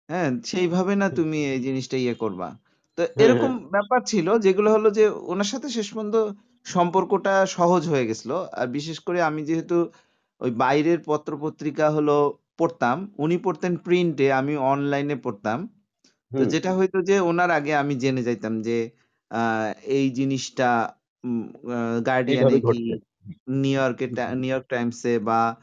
হ্যাঁ 0.09 0.29
সেইভাবে 0.45 0.93
না 1.01 1.07
তুমি 1.17 1.37
এই 1.49 1.59
জিনিসটা 1.65 1.97
ইয়ে 1.99 2.15
করবা। 2.23 2.47
তো 2.97 3.01
এরকম 3.17 3.51
ব্যাপার 3.73 3.99
ছিল 4.11 4.27
যেগুলো 4.45 4.69
হলো 4.75 4.89
যে 4.97 5.03
ওনার 5.31 5.49
সাথে 5.53 5.67
শেষ 5.77 5.87
পর্যন্ত 5.89 6.15
সম্পর্কটা 6.65 7.33
সহজ 7.55 7.83
হয়ে 7.91 8.07
গেছিল। 8.09 8.31
আর 8.55 8.67
বিশেষ 8.75 8.97
করে 9.05 9.19
আমি 9.29 9.41
যেহেতু 9.49 9.77
ওই 10.41 10.51
বাইরের 10.59 10.99
পত্রপত্রিকা 11.07 11.85
হলো 11.97 12.15
পড়তাম 12.59 12.95
উনি 13.19 13.35
পড়তেন 13.45 13.73
প্রিন্টে 13.85 14.27
আমি 14.39 14.53
অনলাইনে 14.71 15.15
পড়তাম। 15.25 15.59
তো 16.31 16.41
হুম, 16.41 16.51
যেটা 16.53 16.71
হইতো 16.77 16.99
যে 17.09 17.25
ওনার 17.29 17.51
আগে 17.57 17.73
আমি 17.81 17.93
জেনে 18.03 18.21
যাইতাম 18.27 18.53
যে 18.67 18.77
আহ, 19.31 19.67
এই 19.95 20.05
জিনিসটা 20.17 20.69
গার্ডিয়ানে 22.07 22.55
এইভাবে 22.55 22.59
কি 22.61 22.77
ঘটছে। 22.83 22.93
নিউ 23.61 23.77
ইয়র্কে 23.77 24.05
নিউ 24.35 24.51
ইয়র্ক 24.51 24.65
টাইমসে 24.71 25.13
বা 25.27 25.39
আহ, 25.51 25.59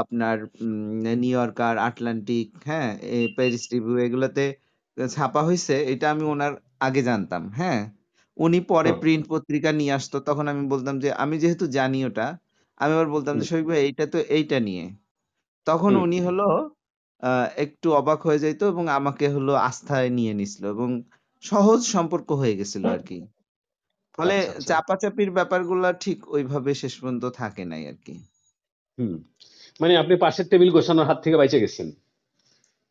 আপনার 0.00 0.36
নিউ 1.20 1.34
ইয়র্কার 1.34 1.74
আটলান্টিক 1.80 2.48
হ্যাঁ 2.66 2.88
এই 3.10 3.24
প্যারিস 3.36 3.64
রিভিউ 3.72 3.96
এগুলোতে 4.06 4.44
ছাপা 4.96 5.40
হয়েছে 5.42 5.74
এটা 5.92 6.06
আমি 6.10 6.24
ওনার 6.24 6.52
আগে 6.80 7.00
জানতাম 7.02 7.42
হ্যাঁ। 7.58 7.80
উনি 8.36 8.58
পরে 8.70 8.90
প্রিন্ট 9.02 9.24
পত্রিকা 9.32 9.70
নিয়ে 9.72 9.92
আসতো 9.98 10.16
তখন 10.28 10.46
আমি 10.52 10.62
বলতাম 10.72 10.94
যে 11.04 11.08
আমি 11.22 11.36
যেহেতু 11.42 11.64
জানি 11.78 11.98
ওটা 12.06 12.26
আমি 12.80 12.92
আবার 12.96 13.08
বলতাম 13.16 13.34
যে 13.36 13.44
শফিক 13.50 13.66
ভাই 13.70 13.80
এইটা 13.86 14.04
তো 14.06 14.18
এইটা 14.36 14.58
নিয়ে। 14.60 14.84
তখন 15.66 15.92
উনি 16.04 16.18
হলো 16.26 16.46
আহ, 17.22 17.46
একটু 17.64 17.88
অবাক 17.92 18.18
হয়ে 18.26 18.42
যাইতো 18.44 18.64
এবং 18.72 18.84
আমাকে 18.98 19.26
হলো 19.28 19.52
আস্থায় 19.68 20.08
নিয়ে 20.18 20.32
নিছিল 20.34 20.64
এবং 20.74 20.88
সহজ 21.42 21.80
সম্পর্ক 21.94 22.28
হয়ে 22.32 22.54
গেছিল 22.60 22.84
আর 22.94 23.02
কি 23.08 23.18
ফলে 24.18 24.36
আচ্ছা 24.38 24.52
আচ্ছা। 24.52 24.66
চাপাচাপির 24.70 25.30
ব্যাপারগুলা 25.30 25.88
ঠিক 26.04 26.18
ওইভাবে 26.28 26.70
শেষ 26.74 26.94
পর্যন্ত 27.00 27.24
থাকে 27.40 27.62
নাই 27.64 27.82
আর 27.86 27.98
কি 28.06 28.14
মানে 29.80 29.92
আপনি 30.02 30.14
পাশের 30.24 30.46
টেবিল 30.50 30.70
গোছানোর 30.76 31.08
হাত 31.08 31.18
থেকে 31.24 31.36
বাইচে 31.40 31.62
গেছেন। 31.64 31.88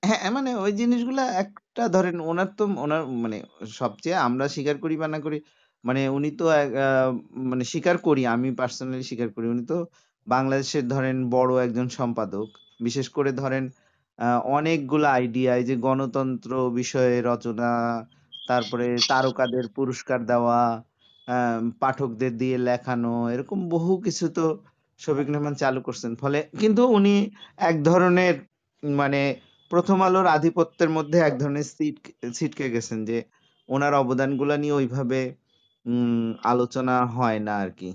হ্যাঁ 0.04 0.32
মানে 0.38 0.52
ওই 0.64 0.72
জিনিসগুলা 0.80 1.24
একটা 1.44 1.84
ধরেন 1.96 2.18
ওনার 2.32 2.50
তো, 2.58 2.64
ওনার 2.86 3.02
মানে 3.24 3.38
সবচেয়ে 3.80 4.18
আমরা 4.28 4.46
স্বীকার 4.56 4.76
করি 4.84 4.96
বা 5.02 5.08
না 5.14 5.20
করি 5.26 5.38
মানে 5.84 6.02
উনি 6.18 6.30
তো 6.40 6.46
মানে 7.50 7.64
স্বীকার 7.72 7.96
করি, 8.08 8.22
আমি 8.36 8.50
পার্সোনালি 8.60 9.06
স্বীকার 9.10 9.30
করি। 9.36 9.46
উনি 9.54 9.64
তো 9.72 9.78
বাংলাদেশের 10.28 10.86
ধরেন 10.94 11.18
বড় 11.36 11.52
একজন 11.66 11.88
সম্পাদক। 12.00 12.48
বিশেষ 12.80 13.08
করে 13.18 13.32
ধরেন 13.42 13.64
অনেকগুলো 14.58 15.08
আইডিয়া 15.18 15.54
যে 15.70 15.76
গণতন্ত্র 15.88 16.52
বিষয়ে 16.80 17.16
রচনা, 17.30 17.72
তারপরে 18.50 18.86
তারকাদের 19.12 19.66
পুরস্কার 19.78 20.20
দেওয়া 20.32 20.60
পাঠকদের 21.82 22.34
দিয়ে 22.42 22.58
লেখানো, 22.68 23.14
এরকম 23.34 23.60
বহু 23.76 23.94
কিছু 24.06 24.26
তো 24.38 24.46
শফিক 25.00 25.28
রেহমান 25.30 25.56
চালু 25.56 25.80
করছেন। 25.82 26.12
ফলে 26.16 26.40
কিন্তু 26.60 26.84
উনি 26.98 27.16
এক 27.70 27.76
ধরনের 27.84 28.36
মানে 28.84 29.22
প্রথম 29.72 29.98
আলোর 30.02 30.28
আধিপত্যের 30.28 30.90
মধ্যে 30.90 31.18
এক 31.20 31.34
ধরনের 31.40 31.66
সিট, 31.76 31.98
ছিটকে 32.34 32.66
গেছেন 32.70 33.00
যে 33.06 33.18
ওনার 33.70 33.94
অবদানগুলো 33.94 34.54
নিয়ে 34.58 34.78
ওইভাবে 34.80 35.20
আলোচনা 36.44 36.96
হয় 37.06 37.40
না 37.40 37.54
আর 37.58 37.72
কি। 37.72 37.90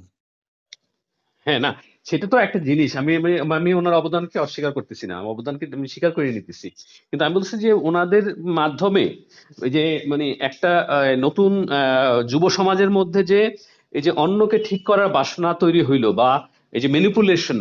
হ্যাঁ 1.46 1.60
না, 1.60 1.70
সেটা 2.04 2.26
তো 2.26 2.36
একটা 2.36 2.58
জিনিস। 2.58 2.90
আমি 2.96 3.12
আমি 3.58 3.70
ওনার 3.74 3.94
অবদানকে 3.94 4.36
অস্বীকার 4.38 4.72
করতেছি 4.72 5.04
না। 5.06 5.16
অবদানকে 5.22 5.64
আমি 5.78 5.88
স্বীকার 5.88 6.10
করে 6.12 6.26
নিতেছি। 6.32 6.68
কিন্তু 7.10 7.22
আমি 7.24 7.34
বলছি 7.34 7.54
যে 7.58 7.70
ওনাদের 7.88 8.24
মাধ্যমে 8.60 9.04
যে 9.74 9.84
মানে 10.08 10.26
একটা 10.40 10.70
নতুন 11.18 11.50
যুব 12.28 12.42
সমাজের 12.48 12.90
মধ্যে 12.90 13.20
যে 13.24 13.40
এই 13.92 14.02
যে 14.02 14.10
অন্যকে 14.24 14.58
ঠিক 14.58 14.80
করার 14.86 15.08
বাসনা 15.08 15.50
তৈরি 15.54 15.82
হইল 15.84 16.04
বা 16.12 16.30
এই 16.74 16.80
যে 16.82 16.88
ম্যানিপুলেশন 16.94 17.60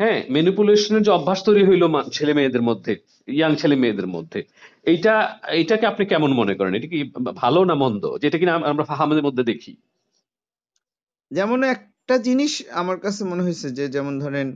হ্যাঁ 0.00 0.18
ম্যানিপুলেশনের 0.34 1.02
যে 1.06 1.10
অভ্যাস 1.18 1.40
তৈরি 1.46 1.62
হইল 1.68 1.82
ছেলে 2.16 2.32
মেয়েদের 2.38 2.64
মধ্যে 2.68 2.92
ইয়াং 3.28 3.52
ছেলে 3.60 3.76
মেয়েদের 3.82 4.08
মধ্যে, 4.14 4.40
এইটা, 4.92 5.14
এইটাকে 5.58 5.84
আপনি 5.92 6.04
কেমন 6.12 6.30
মনে 6.40 6.54
করেন? 6.58 6.72
এটা 6.78 6.88
কি 6.92 6.98
ভালো 7.42 7.60
না 7.70 7.74
মন্দ? 7.82 8.02
যেটা 8.22 8.36
কিনা 8.40 8.52
আমরা 8.72 8.84
ফাহামের 8.90 9.24
মধ্যে 9.26 9.42
দেখি। 9.50 9.72
যেমন 11.30 11.60
একটা 11.74 12.14
জিনিস 12.26 12.52
আমার 12.80 12.98
কাছে 13.04 13.22
মনে 13.30 13.42
হয়েছে 13.46 13.68
যে, 13.78 13.84
যেমন 13.94 14.14
ধরেন 14.24 14.46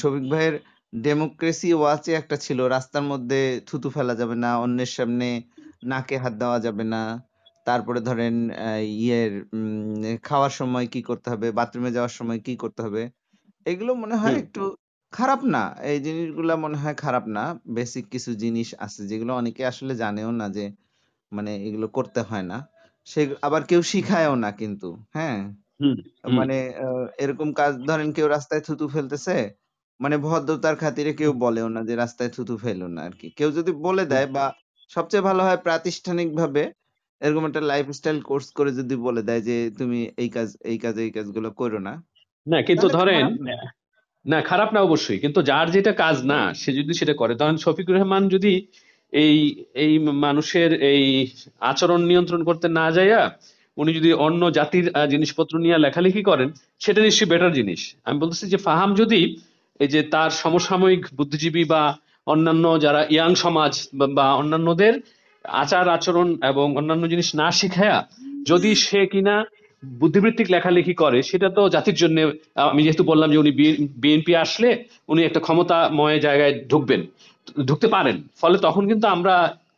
শফিক 0.00 0.24
ভাইয়ের 0.32 0.54
ডেমোক্রেসি 0.92 1.70
ওয়াচে 1.78 2.12
একটা 2.20 2.36
ছিল, 2.44 2.58
রাস্তার 2.74 3.04
মধ্যে 3.12 3.40
থুতু 3.68 3.88
ফেলা 3.96 4.14
যাবে 4.20 4.36
না, 4.44 4.50
অন্যের 4.64 4.90
সামনে 4.96 5.28
নাকে 5.90 6.16
হাত 6.22 6.34
দেওয়া 6.42 6.58
যাবে 6.66 6.84
না, 6.94 7.02
তারপরে 7.66 8.00
ধরেন 8.08 8.34
ইয়ের 9.02 9.32
খাওয়ার 10.28 10.52
সময় 10.60 10.86
কি 10.94 11.00
করতে 11.08 11.28
হবে 11.32 11.46
বাথরুমে 11.58 11.90
যাওয়ার 11.96 12.14
সময় 12.18 12.40
কি 12.46 12.54
করতে 12.62 12.80
হবে 12.86 13.02
এগুলো 13.66 13.92
মনে 14.02 14.16
হয় 14.16 14.34
হুম। 14.34 14.40
একটু 14.42 14.62
খারাপ 15.12 15.40
না। 15.54 15.60
এই 15.84 15.98
জিনিসগুলা 16.06 16.54
মনে 16.64 16.76
হয় 16.76 16.96
খারাপ 16.98 17.24
না। 17.30 17.44
বেসিক 17.76 18.04
কিছু 18.14 18.30
জিনিস 18.42 18.68
আছে 18.80 19.00
যেগুলো 19.10 19.32
অনেকে 19.40 19.62
আসলে 19.66 19.92
জানেও 20.02 20.30
না 20.34 20.46
যে 20.56 20.64
মানে 21.32 21.52
এগুলো 21.66 21.86
করতে 21.96 22.20
হয় 22.24 22.44
না। 22.44 22.58
সে 23.06 23.20
আবার 23.46 23.62
কেউ 23.70 23.80
শিখায়ও 23.90 24.34
না 24.38 24.50
কিন্তু 24.60 24.88
হ্যাঁ? 25.16 25.38
হুম 25.80 25.96
হুম। 26.24 26.36
মানে 26.36 26.56
এরকম 27.22 27.48
কাজ 27.56 27.72
ধরেন 27.88 28.08
কেউ 28.16 28.26
রাস্তায় 28.28 28.62
থুতু 28.66 28.86
ফেলতেছে 28.94 29.36
মানে 30.00 30.16
ভদ্রতার 30.24 30.76
খাতিরে 30.76 31.12
কেউ 31.14 31.32
বলেও 31.44 31.68
না 31.70 31.80
যে 31.88 31.94
রাস্তায় 31.96 32.30
থুতু 32.36 32.54
ফেলো 32.58 32.86
না 32.90 33.02
আর 33.08 33.14
কি 33.20 33.28
কেউ 33.38 33.50
যদি 33.58 33.72
বলে 33.86 34.04
হুম, 34.04 34.12
দেয় 34.12 34.28
বা 34.30 34.44
সবচেয়ে 34.90 35.26
ভালো 35.28 35.42
হয় 35.46 35.58
প্রাতিষ্ঠানিক 35.66 36.28
ভাবে 36.40 36.62
এরকম 37.20 37.44
একটা 37.46 37.62
লাইফস্টাইল 37.70 38.18
কোর্স 38.24 38.46
করে 38.58 38.70
যদি 38.80 38.94
বলে 39.06 39.22
দেয় 39.28 39.42
যে 39.42 39.56
তুমি 39.78 40.00
এই 40.22 40.28
কাজ 40.30 40.48
এই 40.64 40.78
কাজ 40.78 40.94
এই 41.04 41.10
কাজগুলো 41.16 41.48
করো 41.60 41.78
না। 41.80 41.94
না 42.46 42.58
কিন্তু 42.68 42.86
ধরেন 42.98 43.24
না। 44.24 44.38
খারাপ 44.50 44.68
না 44.74 44.80
অবশ্যই 44.80 45.18
কিন্তু 45.18 45.40
যার 45.42 45.66
যেটা 45.70 45.92
কাজ 46.02 46.16
না 46.32 46.40
সে 46.54 46.70
যদি 46.78 46.92
সেটা 46.94 47.14
করে 47.14 47.34
ধরেন 47.34 47.56
শফিকুর 47.56 47.94
রহমান 47.96 48.22
যদি 48.28 48.52
এই 49.12 49.36
এই 49.84 49.92
মানুষের 50.24 50.70
এই 50.92 51.04
আচরণ 51.70 52.00
নিয়ন্ত্রণ 52.04 52.40
করতে 52.44 52.66
না 52.78 52.86
যাইয়া 52.90 53.22
উনি 53.76 53.90
যদি 53.94 54.10
অন্য 54.26 54.42
জাতির 54.58 54.86
জিনিসপত্র 55.10 55.54
নিয়ে 55.58 55.76
লেখালেখি 55.78 56.22
করেন 56.22 56.48
সেটা 56.80 57.00
নিশ্চয়ই 57.02 57.30
বেটার 57.32 57.52
জিনিস। 57.52 57.80
আমি 58.06 58.16
বলতেছি 58.22 58.44
যে 58.48 58.58
ফাহাম 58.66 58.90
যদি 58.94 59.20
এই 59.80 59.88
যে 59.88 60.00
তার 60.14 60.30
সমসাময়িক 60.42 61.02
বুদ্ধিজীবী 61.18 61.64
বা 61.64 61.82
অন্যান্য 62.26 62.64
যারা 62.80 63.00
ইয়াং 63.14 63.32
সমাজ 63.34 63.72
বা 64.16 64.26
অন্যান্যদের 64.32 64.94
আচার 65.44 65.86
আচরণ 65.88 66.28
এবং 66.42 66.66
অন্যান্য 66.76 67.04
জিনিস 67.08 67.28
না 67.34 67.48
শিখায়া 67.50 67.98
যদি 68.44 68.70
সে 68.84 69.00
কিনা 69.12 69.36
বুদ্ধিবৃত্তিক 69.82 70.46
লেখালেখি 70.50 70.94
করে 70.94 71.18
সেটা 71.22 71.48
তো 71.56 71.62
জাতির 71.68 71.96
জন্য 72.02 72.16
আমি 72.64 72.80
যেহেতু 72.82 73.04
বললাম 73.04 73.28
যে 73.32 73.38
উনি 73.38 73.52
বিএনপি 74.02 74.32
আসলে 74.36 74.68
উনি 75.08 75.20
একটা 75.22 75.40
ক্ষমতাময় 75.40 76.18
জায়গায় 76.20 76.54
ঢুকবেন 76.68 77.00
ঢুকতে 77.68 77.88
পারেন। 77.88 78.16
ফলে 78.40 78.56
তখন 78.58 78.82
কিন্তু 78.88 79.06
আমরা 79.06 79.34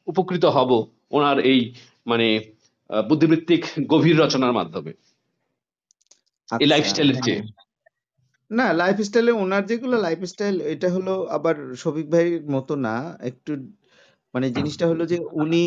উপকৃত 0.09 0.45
হব 0.57 0.71
ওনার 1.13 1.37
এই 1.53 1.61
মানে 2.07 2.27
বুদ্ধিবৃত্তিক 2.91 3.63
গভীর 3.87 4.17
রচনার 4.19 4.53
মাধ্যমে। 4.53 4.93
এই 6.49 6.55
আচ্ছা 6.59 6.67
লাইফস্টাইলের 6.67 7.19
চেয়ে 7.25 7.41
না 8.51 8.67
লাইফস্টাইলে 8.73 9.33
ওনার 9.33 9.63
যেগুলো 9.67 9.97
লাইফস্টাইল 9.99 10.57
এটা 10.75 10.89
হলো 10.91 11.15
আবার 11.37 11.57
শফিক 11.83 12.07
ভাইয়ের 12.11 12.45
মতো 12.51 12.75
না 12.87 12.95
একটু 13.21 13.53
মানে 14.35 14.47
জিনিসটা 14.57 14.85
হলো 14.91 15.03
যে 15.07 15.17
উনি 15.43 15.63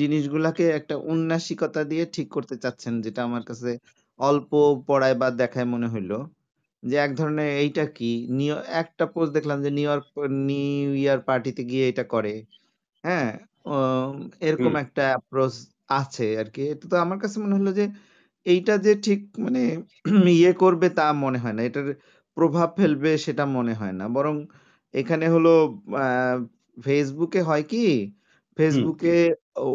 জিনিসগুলাকে 0.00 0.64
একটা 0.78 0.94
উন্নাসিকতা 1.10 1.80
দিয়ে 1.90 2.04
ঠিক 2.14 2.28
করতে 2.36 2.54
চাচ্ছেন 2.62 2.94
যেটা 3.04 3.20
আমার 3.28 3.42
কাছে 3.48 3.70
অল্প 4.20 4.50
পড়ায় 4.88 5.16
বা 5.20 5.28
দেখায় 5.40 5.66
মনে 5.74 5.88
হইল। 5.94 6.10
যে 6.82 6.96
এক 6.98 7.12
ধরনের 7.18 7.48
এইটা 7.62 7.84
কি? 7.96 8.06
নিউ 8.38 8.52
একটা 8.80 9.04
পোস্ট 9.14 9.32
দেখলাম 9.36 9.58
যে 9.64 9.70
নিউ 9.72 9.86
ইয়র্ক 9.88 10.06
নিউ 10.48 10.88
ইয়ার 11.00 11.18
পার্টিতে 11.28 11.62
গিয়ে 11.70 11.84
এটা 11.92 12.04
করে। 12.14 12.32
হ্যাঁ? 13.04 13.30
এরকম 14.42 14.72
একটা 14.84 15.02
অ্যাপ্রোচ 15.10 15.54
আছে 15.92 16.26
আর 16.40 16.48
কি 16.54 16.62
এটা 16.72 16.86
তো 16.92 17.04
আমার 17.04 17.18
কাছে 17.22 17.36
মনে 17.44 17.54
হলো 17.58 17.70
যে 17.78 17.84
এইটা 18.46 18.74
যে 18.86 18.92
ঠিক 19.06 19.20
মানে 19.44 19.60
ইয়ে 20.34 20.52
করবে 20.62 20.88
তা 20.96 21.04
মনে 21.24 21.38
হয় 21.38 21.54
না। 21.56 21.62
এটার 21.68 21.88
প্রভাব 22.36 22.68
ফেলবে 22.78 23.10
সেটা 23.26 23.44
মনে 23.56 23.74
হয় 23.80 23.94
না। 23.94 24.04
বরং 24.16 24.34
এখানে 24.94 25.26
হলো 25.34 25.50
আহ, 25.98 26.36
ফেসবুকে 26.78 27.40
হয় 27.42 27.62
কি? 27.64 27.84
হুম। 28.66 28.88
ফেসবুকে 28.88 29.12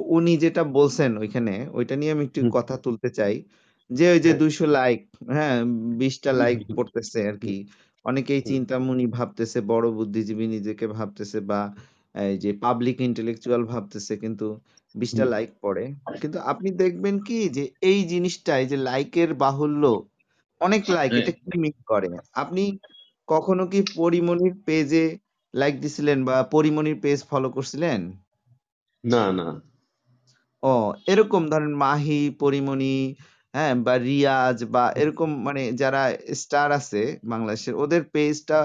উনি 0.10 0.32
যেটা 0.38 0.62
বলছেন 0.74 1.12
ওইখানে 1.18 1.54
ওইটা 1.74 1.94
নিয়ে 1.96 2.12
আমি 2.12 2.24
একটু 2.26 2.39
হুম। 2.39 2.54
কথা 2.54 2.76
তুলতে 2.80 3.10
চাই। 3.13 3.34
যে 3.89 4.06
ওই 4.10 4.20
যে 4.20 4.32
হ্যাঁ। 4.32 4.39
দুইশো 4.39 4.66
লাইক 4.74 5.00
হ্যাঁ 5.30 5.56
বিশটা 6.00 6.32
হুম 6.32 6.42
লাইক 6.42 6.58
হুম। 6.60 6.74
পড়তেছে 6.76 7.20
আর 7.30 7.38
কি 7.39 7.56
অনেকেই 8.06 8.42
হুম। 8.42 8.54
চিন্তামণি 8.54 9.06
ভাবতেছে 9.10 9.60
বড় 9.68 9.86
বুদ্ধিজীবী 9.98 10.46
নিজেকে 10.48 10.86
ভাবতেছে 10.89 11.39
বা 11.48 11.60
এই 12.24 12.36
যে 12.39 12.50
পাবলিক 12.63 12.98
ইন্টেলেকচুয়াল 13.02 13.62
ভাবতেছে 13.66 14.13
কিন্তু 14.24 14.46
বিশটা 14.96 15.24
হুম। 15.24 15.34
লাইক 15.34 15.50
পড়ে। 15.62 15.86
কিন্তু 16.22 16.38
আপনি 16.52 16.70
দেখবেন 16.82 17.16
কি 17.28 17.38
যে 17.52 17.63
এই 17.84 18.00
জিনিসটাই 18.12 18.63
যে 18.68 18.78
লাইকের 18.84 19.30
বাহুল্য 19.42 19.84
অনেক 20.62 20.84
লাইক 20.89 21.12
হ্যাঁ। 21.12 21.22
এটা 21.22 21.32
কি 21.38 21.56
মিন 21.56 21.76
করে? 21.86 22.10
আপনি 22.36 22.63
কখনো 23.28 23.63
কি 23.68 23.80
পরিমণির 23.96 24.54
পেজে 24.66 25.06
লাইক 25.54 25.76
দিছিলেন 25.82 26.20
বা 26.26 26.36
পরিমণির 26.52 26.98
পেজ 27.02 27.20
ফলো 27.30 27.50
করছিলেন? 27.50 28.00
না 29.04 29.24
না। 29.32 29.48
ও 30.63 30.74
এরকম 31.08 31.44
ধরেন 31.50 31.74
মাহি 31.78 32.20
পরিমণি 32.39 32.96
হ্যাঁ 33.54 33.74
বা 33.86 33.94
রিয়াজ 34.04 34.58
বা 34.66 34.84
এরকম 34.96 35.30
মানে 35.44 35.62
যারা 35.74 36.02
স্টার 36.34 36.68
আছে 36.72 37.02
বাংলাদেশের 37.24 37.74
ওদের 37.76 38.02
পেজটা 38.13 38.60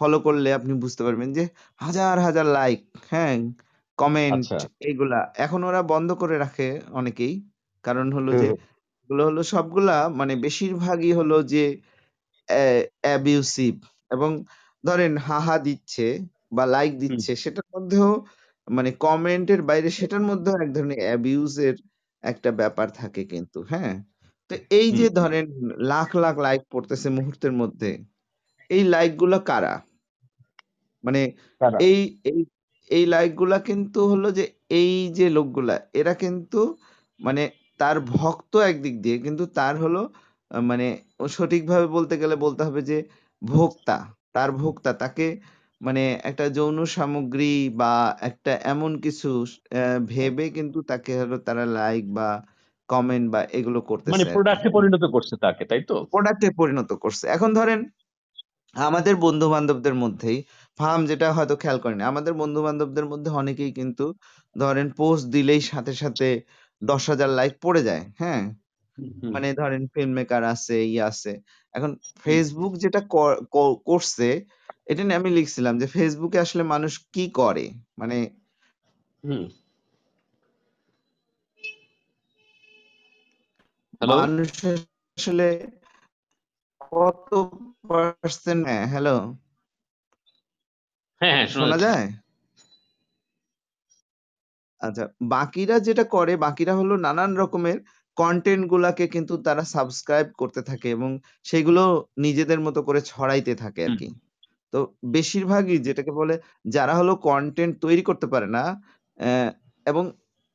ফলো 0.00 0.18
করলে 0.20 0.48
আপনি 0.52 0.72
বুঝতে 0.74 1.02
পারবেন 1.04 1.28
যে 1.32 1.44
হাজার 1.80 2.16
হাজার 2.18 2.46
লাইক 2.58 2.80
হ্যাঁ 3.10 3.34
কমেন্ট 3.98 4.44
আচ্ছা। 4.50 4.58
এগুলা 4.82 5.20
এখন 5.36 5.60
ওরা 5.64 5.80
বন্ধ 5.92 6.08
করে 6.12 6.36
রাখে 6.38 6.68
অনেকেই। 6.92 7.34
কারণ 7.84 8.06
হলো 8.12 8.30
যে 8.42 8.48
এগুলো 9.02 9.22
হলো 9.24 9.40
সবগুলা 9.44 9.96
মানে 10.16 10.34
বেশিরভাগই 10.36 11.12
হলো 11.12 11.36
যে 11.52 11.64
অ্যাবিউসিভ 13.04 13.74
এবং 14.10 14.30
ধরেন 14.84 15.12
হাহা 15.28 15.56
দিচ্ছে 15.58 16.06
বা 16.52 16.64
লাইক 16.66 16.92
দিচ্ছে 17.02 17.32
সেটার 17.42 17.66
মধ্যেও 17.74 18.10
মানে 18.68 18.90
কমেন্টের 19.00 19.60
বাইরে 19.62 19.88
সেটার 19.98 20.22
মধ্যেও 20.30 20.54
এক 20.56 20.70
ধরনের 20.76 21.00
অ্যাবিউজের 21.00 21.76
একটা 22.24 22.50
ব্যাপার 22.52 22.88
থাকে 23.00 23.22
কিন্তু 23.32 23.58
হ্যাঁ? 23.70 23.94
তো 24.50 24.54
এই 24.70 24.88
যে 24.98 25.06
ধরেন 25.10 25.44
লাখ 25.92 26.08
লাখ 26.16 26.34
লাইক 26.38 26.62
পড়তেছে 26.72 27.08
মুহূর্তের 27.10 27.54
মধ্যে 27.60 27.90
এই 28.70 28.82
লাইকগুলা 28.84 29.38
কারা? 29.46 29.74
মানে 31.04 31.22
এই 31.84 32.00
এই 32.30 32.38
এই 32.90 33.04
লাইকগুলা 33.06 33.58
কিন্তু 33.60 34.00
হলো 34.12 34.28
যে 34.38 34.44
এই 34.72 34.92
যে 35.18 35.26
লোকগুলা 35.30 35.74
এরা 35.94 36.12
কিন্তু 36.14 36.60
মানে 37.20 37.42
তার 37.80 37.96
ভক্ত 38.12 38.52
একদিক 38.70 38.94
দিয়ে 39.04 39.16
কিন্তু 39.18 39.44
তার 39.58 39.74
হলো 39.82 40.02
মানে 40.50 40.86
সঠিকভাবে 41.28 41.86
বলতে 41.96 42.14
গেলে 42.22 42.36
বলতে 42.36 42.62
হবে 42.64 42.80
যে 42.90 42.98
ভোক্তা। 43.42 43.96
তার 44.34 44.48
ভোক্তা 44.60 44.90
তাকে 45.02 45.26
মানে 45.80 46.02
একটা 46.24 46.44
যৌন 46.56 46.78
সামগ্রী 46.94 47.52
বা 47.80 47.92
একটা 48.20 48.52
এমন 48.64 48.92
কিছু 49.04 49.30
ভেবে 50.08 50.46
কিন্তু 50.56 50.78
তাকে 50.90 51.12
হলো 51.20 51.36
তারা 51.46 51.64
লাইক 51.78 52.04
বা 52.18 52.28
কমেন্ট 52.88 53.26
বা 53.30 53.40
এগুলো 53.58 53.78
মানে 53.80 53.88
করতেছে 53.90 54.22
আর 54.22 54.34
প্রোডাক্টে 54.34 54.68
পরিণত 54.76 55.04
করছে 55.14 55.34
তাকে 55.44 55.62
তাই 55.70 55.82
তো? 55.90 55.96
প্রোডাক্টে 56.12 56.48
পরিণত 56.60 56.90
করছে। 57.02 57.24
এখন 57.36 57.50
ধরেন 57.58 57.80
আমাদের 58.76 59.14
বন্ধু 59.24 59.46
বান্ধবদের 59.50 59.94
মধ্যেই 59.94 60.38
ফার্ম 60.78 61.00
যেটা 61.10 61.26
হয়তো 61.36 61.54
খেয়াল 61.62 61.78
করেনি 61.84 62.02
আমাদের 62.04 62.32
বন্ধু 62.42 62.60
বান্ধবদের 62.66 63.06
মধ্যে 63.12 63.30
অনেকেই 63.40 63.72
কিন্তু 63.72 64.04
ধরেন 64.56 64.88
পোস্ট 64.98 65.24
দিলেই 65.34 65.62
সাথে 65.70 65.92
সাথে 66.02 66.28
দশ 66.82 67.02
হাজার 67.10 67.30
লাইক 67.30 67.52
পড়ে 67.62 67.82
যায় 67.88 68.04
হ্যাঁ? 68.20 68.42
মানে 69.34 69.48
ধরেন 69.60 69.82
ফিল্ম 69.94 70.12
মেকার 70.18 70.42
আছে 70.54 70.76
ইয়ে 70.86 71.02
আছে। 71.04 71.32
এখন 71.74 71.90
ফেসবুক 72.24 72.72
যেটা 72.76 73.00
করছে 73.86 74.28
এটা 74.86 75.02
নিয়ে 75.04 75.18
আমি 75.18 75.30
লিখছিলাম 75.30 75.74
যে 75.78 75.86
ফেসবুকে 75.86 76.38
আসলে 76.38 76.62
মানুষ 76.64 76.92
কি 77.12 77.24
করে? 77.30 77.64
মানে 77.98 78.18
মানুষ 84.00 84.50
আসলে 85.18 85.48
কত 86.80 87.30
পার্সেন্ট 87.88 88.62
হ্যালো 88.92 89.16
হ্যাঁ 91.20 91.34
হ্যাঁ 91.36 91.46
শোনা 91.46 91.78
যায়? 91.78 92.06
আচ্ছা 94.80 95.04
বাকিরা 95.28 95.76
যেটা 95.78 96.04
করে 96.04 96.32
বাকিরা 96.36 96.72
হলো 96.76 96.94
নানান 96.96 97.32
রকমের 97.36 97.78
কন্টেন্ট 98.16 98.64
গুলাকে 98.66 99.04
কিন্তু 99.08 99.34
তারা 99.46 99.62
সাবস্ক্রাইব 99.74 100.28
করতে 100.40 100.60
থাকে 100.62 100.88
এবং 100.90 101.10
সেগুলো 101.44 101.82
নিজেদের 102.18 102.60
মতো 102.60 102.80
করে 102.82 103.00
ছড়াইতে 103.04 103.52
থাকে 103.56 103.80
আর 103.86 103.94
কি। 104.00 104.08
তো 104.72 104.78
বেশিরভাগই 105.14 105.76
যেটাকে 105.86 106.12
বলে 106.12 106.34
যারা 106.68 106.94
হলো 106.94 107.12
কন্টেন্ট 107.24 107.74
তৈরি 107.80 108.02
করতে 108.04 108.26
পারে 108.32 108.48
না 108.56 108.64
আহ, 109.20 109.50
এবং 109.86 110.04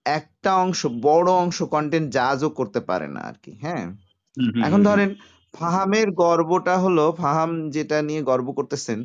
একটা 0.05 0.51
অংশ 0.63 0.79
বড় 1.01 1.29
অংশ 1.43 1.59
কন্টেন্ট 1.69 2.07
জাজও 2.11 2.49
করতে 2.51 2.79
পারে 2.81 3.07
না 3.07 3.21
আর 3.21 3.35
কি 3.43 3.51
হ্যাঁ? 3.61 3.83
হুম 4.37 4.47
হুম 4.47 4.61
এখন 4.65 4.71
হুম 4.73 4.81
হুম। 4.81 4.87
ধরেন 4.87 5.09
ফাহামের 5.53 6.07
গর্বটা 6.21 6.75
হলো 6.77 7.05
ফাহাম 7.13 7.51
যেটা 7.75 7.97
নিয়ে 8.01 8.21
গর্ব 8.21 8.47
করতেছেন 8.51 8.99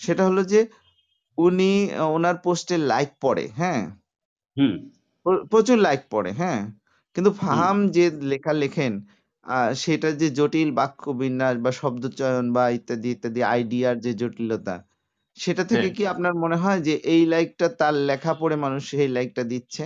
সেটা 0.00 0.22
হলো 0.28 0.42
যে 0.44 0.60
উনি 1.38 1.70
ওনার 2.08 2.36
পোস্টে 2.44 2.76
লাইক 2.90 3.10
পড়ে 3.20 3.44
হ্যাঁ? 3.56 3.82
হুম। 4.56 4.74
প্র- 5.26 5.44
প্রচুর 5.50 5.78
লাইক 5.78 6.00
পড়ে 6.10 6.30
হ্যাঁ? 6.32 6.60
কিন্তু 7.16 7.30
হুম। 7.44 7.64
ফাহাম 7.64 7.76
যে 7.96 8.02
লেখা 8.24 8.52
লেখেন 8.54 8.92
আহ, 9.46 9.70
সেটা 9.82 10.08
যে 10.20 10.28
জটিল 10.38 10.68
বাক্য 10.76 11.02
বিন্যাস 11.20 11.54
বা 11.64 11.70
শব্দচয়ন 11.80 12.44
বা 12.56 12.64
ইত্যাদি 12.76 13.08
ইত্যাদি 13.12 13.40
আইডিয়ার 13.48 13.96
যে 14.04 14.12
জটিলতা 14.20 14.76
সেটা 15.38 15.64
থেকে 15.70 15.86
হ্যাঁ। 15.86 15.94
কি 15.96 16.02
আপনার 16.12 16.34
মনে 16.42 16.56
হয় 16.56 16.80
যে 16.82 16.94
এই 17.06 17.22
লাইকটা 17.26 17.66
তার 17.80 17.94
লেখা 18.08 18.32
পড়ে 18.40 18.56
মানুষ 18.64 18.84
এই 18.96 19.08
লাইকটা 19.16 19.42
দিচ্ছে? 19.52 19.84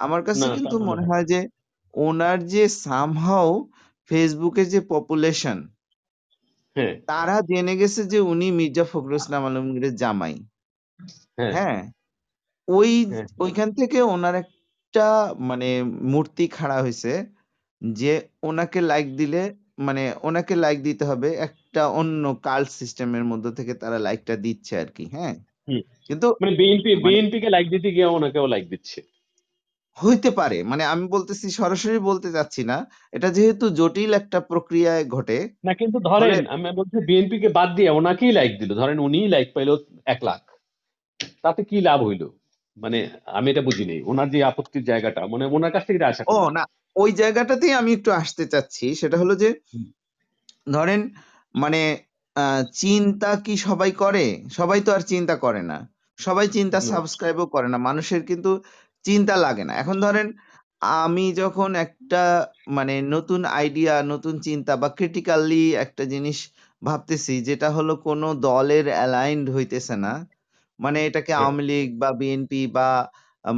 আমার 0.00 0.20
কাছে 0.28 0.42
না 0.42 0.48
তা 0.56 0.56
কিন্তু 0.56 0.76
মনে 0.80 0.88
মনে 0.88 1.04
হয় 1.04 1.24
যে 1.32 1.40
ওনার 1.94 2.38
যে 2.48 2.62
সামহাও 2.84 3.50
ফেসবুকের 4.10 4.66
যে 4.68 4.80
পপুলেশন 4.90 5.58
হ্যাঁ। 6.76 6.94
তারা 7.08 7.36
জেনে 7.48 7.74
গেছে 7.80 8.02
যে 8.12 8.18
উনি 8.32 8.46
মির্জা 8.58 8.84
ফখরুল 8.90 9.16
ইসলাম 9.16 9.42
আলমগীরের 9.48 9.94
জামাই। 9.96 10.34
হ্যাঁ। 11.38 11.54
হ্যাঁ? 11.54 11.78
ওই 12.68 12.92
হ্যাঁ। 13.08 13.26
ওইখান 13.38 13.68
থেকে 13.78 13.98
ওনার 14.14 14.34
একটা 14.34 14.57
একটা 14.98 15.34
মানে 15.40 15.68
মূর্তি 16.12 16.48
খাড়া 16.48 16.78
হয়েছে 16.82 17.12
যে 17.82 18.12
ওনাকে 18.42 18.80
লাইক 18.80 19.06
দিলে 19.16 19.42
মানে 19.78 20.02
ওনাকে 20.22 20.54
লাইক 20.56 20.78
দিতে 20.82 21.04
হবে 21.04 21.28
একটা 21.38 21.82
অন্য 21.88 22.34
কাল্ট 22.42 22.68
সিস্টেমের 22.70 23.24
মধ্যে 23.24 23.50
থেকে 23.52 23.72
তারা 23.74 23.98
লাইকটা 23.98 24.36
দিচ্ছে 24.36 24.78
আর 24.78 24.86
কি 24.86 25.04
হ্যাঁ 25.04 25.34
কিন্তু 26.06 26.26
মানে 26.42 26.56
বিএনপি 26.56 26.90
মানে 26.94 27.08
বিএনপি 27.08 27.40
কে 27.40 27.48
লাইক 27.50 27.66
দিতে 27.70 27.88
গিয়ে 27.90 28.06
ওনাকেও 28.06 28.46
লাইক 28.46 28.64
দিচ্ছে। 28.68 29.00
হইতে 29.96 30.30
পারে। 30.30 30.62
মানে 30.62 30.84
আমি 30.84 31.04
বলতেছি 31.08 31.46
সরাসরি 31.50 31.98
বলতে 31.98 32.32
চাচ্ছি 32.32 32.62
না। 32.64 32.76
এটা 33.12 33.28
যেহেতু 33.30 33.64
জটিল 33.70 34.14
একটা 34.14 34.40
প্রক্রিয়ায় 34.40 35.04
ঘটে 35.04 35.38
না 35.64 35.72
কিন্তু 35.74 35.98
ধরেন 36.00 36.46
আমি 36.46 36.70
বলছি 36.72 36.96
বিএনপি 37.06 37.36
কে 37.38 37.48
বাদ 37.48 37.68
দিয়ে 37.74 37.90
ওনাকেই 37.90 38.32
লাইক 38.32 38.52
দিল। 38.58 38.70
ধরেন 38.74 38.98
উনিই 38.98 39.28
লাইক 39.28 39.48
পাইলো 39.54 39.74
এক 40.06 40.20
লাখ। 40.24 40.42
তাতে 41.42 41.64
কি 41.64 41.80
লাভ 41.80 42.00
হইল? 42.02 42.37
মানে 42.78 42.98
আমি 43.28 43.46
এটা 43.50 43.62
বুঝি 43.62 43.84
নেই 43.84 44.00
ওনার 44.02 44.28
যে 44.30 44.38
আপত্তির 44.42 44.84
জায়গাটা 44.84 45.20
মানে 45.26 45.44
ওনার 45.46 45.72
কাছ 45.72 45.82
থেকে 45.86 45.98
আশা 46.04 46.22
ও 46.34 46.38
না 46.50 46.62
ওই 46.96 47.10
জায়গাটাতেই 47.12 47.72
আমি 47.72 47.90
একটু 47.92 48.10
আসতে 48.12 48.44
চাচ্ছি। 48.46 48.86
সেটা 48.94 49.16
হলো 49.18 49.34
যে 49.34 49.48
ধরেন 50.66 51.00
মানে 51.54 51.80
চিন্তা 52.74 53.30
কি 53.36 53.54
সবাই 53.58 53.90
করে? 53.92 54.24
সবাই 54.50 54.80
তো 54.80 54.90
আর 54.92 55.02
চিন্তা 55.02 55.34
করে 55.36 55.62
না। 55.62 55.78
সবাই 56.18 56.46
চিন্তা 56.48 56.78
সাবস্ক্রাইবও 56.82 57.46
করে 57.46 57.68
না। 57.68 57.78
মানুষের 57.78 58.22
কিন্তু 58.24 58.50
চিন্তা 59.04 59.34
লাগে 59.36 59.64
না। 59.64 59.72
এখন 59.74 59.96
ধরেন 60.00 60.26
আমি 60.98 61.26
যখন 61.32 61.70
একটা 61.74 62.22
মানে 62.68 62.94
নতুন 63.14 63.40
আইডিয়া 63.58 63.94
নতুন 64.02 64.34
চিন্তা 64.38 64.72
বা 64.76 64.88
ক্রিটিক্যালি 64.88 65.64
একটা 65.74 66.04
জিনিস 66.04 66.38
ভাবতেছি 66.82 67.34
যেটা 67.42 67.68
হলো 67.70 67.92
কোনো 67.98 68.28
দলের 68.40 68.86
অ্যালাইন্ড 68.88 69.46
হইতেছে 69.50 69.94
না 69.96 70.12
মানে 70.78 70.98
এটাকে 71.08 71.32
হ্যাঁ। 71.32 71.40
আওয়ামী 71.40 71.62
লীগ 71.70 71.86
বা 71.98 72.08
বিএনপি 72.20 72.60
বা 72.76 72.88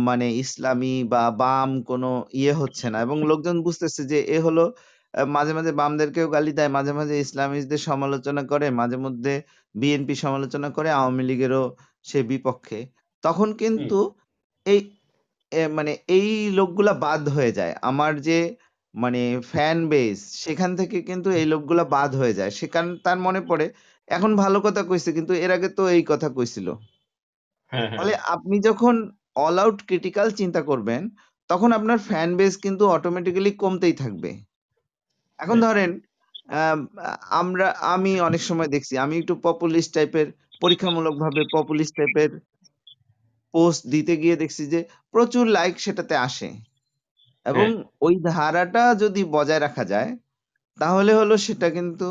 মানে 0.05 0.27
ইসলামী 0.43 0.95
বা 1.13 1.23
বাম 1.39 1.71
কোনো 1.87 2.09
ইয়ে 2.35 2.53
হচ্ছে 2.61 2.87
না 2.93 2.99
এবং 3.07 3.17
লোকজন 3.31 3.57
বুঝতেছে 3.67 4.03
যে 4.13 4.19
এ 4.29 4.39
হলো 4.47 4.65
মাঝে 5.31 5.53
মাঝে 5.55 5.73
বামদেরকেও 5.75 6.27
গালি 6.35 6.53
দেয় 6.53 6.71
মাঝে 6.77 6.93
মাঝে 6.99 7.15
ইসলামিস্টদের 7.25 7.81
সমালোচনা 7.89 8.43
করে 8.51 8.67
মাঝে 8.81 8.97
মধ্যে 9.05 9.33
বিএনপি 9.75 10.15
সমালোচনা 10.25 10.69
করে 10.77 10.89
আওয়ামী 10.93 11.23
লীগেরও 11.25 11.65
সে 12.07 12.19
বিপক্ষে। 12.31 12.79
তখন 13.25 13.49
হুম, 13.71 13.91
কিন্তু 13.91 13.99
এই 14.67 14.81
এ 15.53 15.63
মানে 15.77 15.93
এই 16.11 16.29
লোকগুলা 16.59 16.93
বাদ 17.03 17.23
হয়ে 17.37 17.53
যায়। 17.53 17.73
আমার 17.91 18.13
যে 18.29 18.39
মানে 18.95 19.21
ফ্যান 19.51 19.79
বেস 19.91 20.17
সেখান 20.45 20.71
থেকে 20.81 20.99
কিন্তু 21.09 21.29
এই 21.33 21.47
লোকগুলা 21.53 21.85
বাদ 21.95 22.11
হয়ে 22.17 22.35
যায়। 22.35 22.53
সেখান 22.61 22.85
তার 23.05 23.19
মনে 23.27 23.41
পড়ে 23.49 23.67
এখন 24.09 24.31
ভালো 24.43 24.59
কথা 24.67 24.83
কইছে 24.89 25.11
কিন্তু 25.17 25.33
এর 25.39 25.51
আগে 25.57 25.69
তো 25.79 25.83
এই 25.95 26.03
কথা 26.11 26.29
কইছিল। 26.37 26.67
হ্যাঁ 27.73 27.89
হ্যাঁ। 27.91 27.99
ফলে 27.99 28.13
আপনি 28.35 28.57
যখন 28.69 28.95
অল 29.39 29.57
আউট 29.59 29.79
ক্রিটিক্যাল 29.89 30.29
চিন্তা 30.41 30.61
করবেন 30.63 31.03
তখন 31.51 31.71
আপনার 31.73 31.99
ফ্যান 32.09 32.31
বেস 32.37 32.55
কিন্তু 32.65 32.85
অটোমেটিক্যালি 32.97 33.53
কমতেই 33.57 33.95
থাকবে। 33.95 34.31
এখন 35.39 35.59
হ্যাঁ। 35.59 35.67
ধরেন 35.67 35.91
আম, 36.55 36.79
আমরা 37.41 37.67
আমি 37.95 38.13
অনেক 38.29 38.43
সময় 38.49 38.71
দেখছি 38.75 38.95
আমি 39.05 39.15
একটু 39.19 39.35
পপুলিস্ট 39.45 39.91
টাইপের 39.97 40.27
পরীক্ষামূলকভাবে 40.63 41.43
পপুলিস্ট 41.57 41.95
টাইপের 41.99 42.31
পোস্ট 43.55 43.83
দিতে 43.95 44.15
গিয়ে 44.23 44.37
দেখছি 44.37 44.63
যে 44.73 44.81
প্রচুর 45.15 45.45
লাইক 45.57 45.75
সেটাতে 45.81 46.15
আসে। 46.21 46.49
এবং 47.47 47.69
হ্যাঁ। 47.69 47.91
ওই 48.03 48.15
ধারাটা 48.29 48.85
যদি 49.03 49.23
বজায় 49.37 49.63
রাখা 49.63 49.85
যায় 49.87 50.11
তাহলে 50.79 51.13
হলো 51.21 51.35
সেটা 51.47 51.69
কিন্তু 51.79 52.09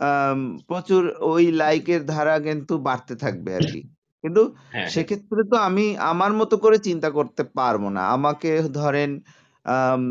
আম, 0.00 0.38
প্রচুর 0.68 1.02
ওই 1.32 1.44
লাইকের 1.60 2.02
ধারা 2.06 2.36
কিন্তু 2.46 2.74
বাড়তে 2.88 3.14
থাকবে 3.24 3.50
আর 3.58 3.66
কি। 3.66 3.80
কিন্তু 4.24 4.42
হ্যাঁ 4.68 4.90
হ্যাঁ। 4.90 4.92
সেক্ষেত্রে 4.92 5.42
তো 5.50 5.56
আমি 5.68 5.82
আমার 6.10 6.32
মতো 6.40 6.54
করে 6.58 6.78
চিন্তা 6.80 7.08
করতে 7.12 7.42
পারব 7.58 7.82
না। 7.90 8.02
আমাকে 8.16 8.50
ধরেন 8.78 9.10
আম, 9.66 10.02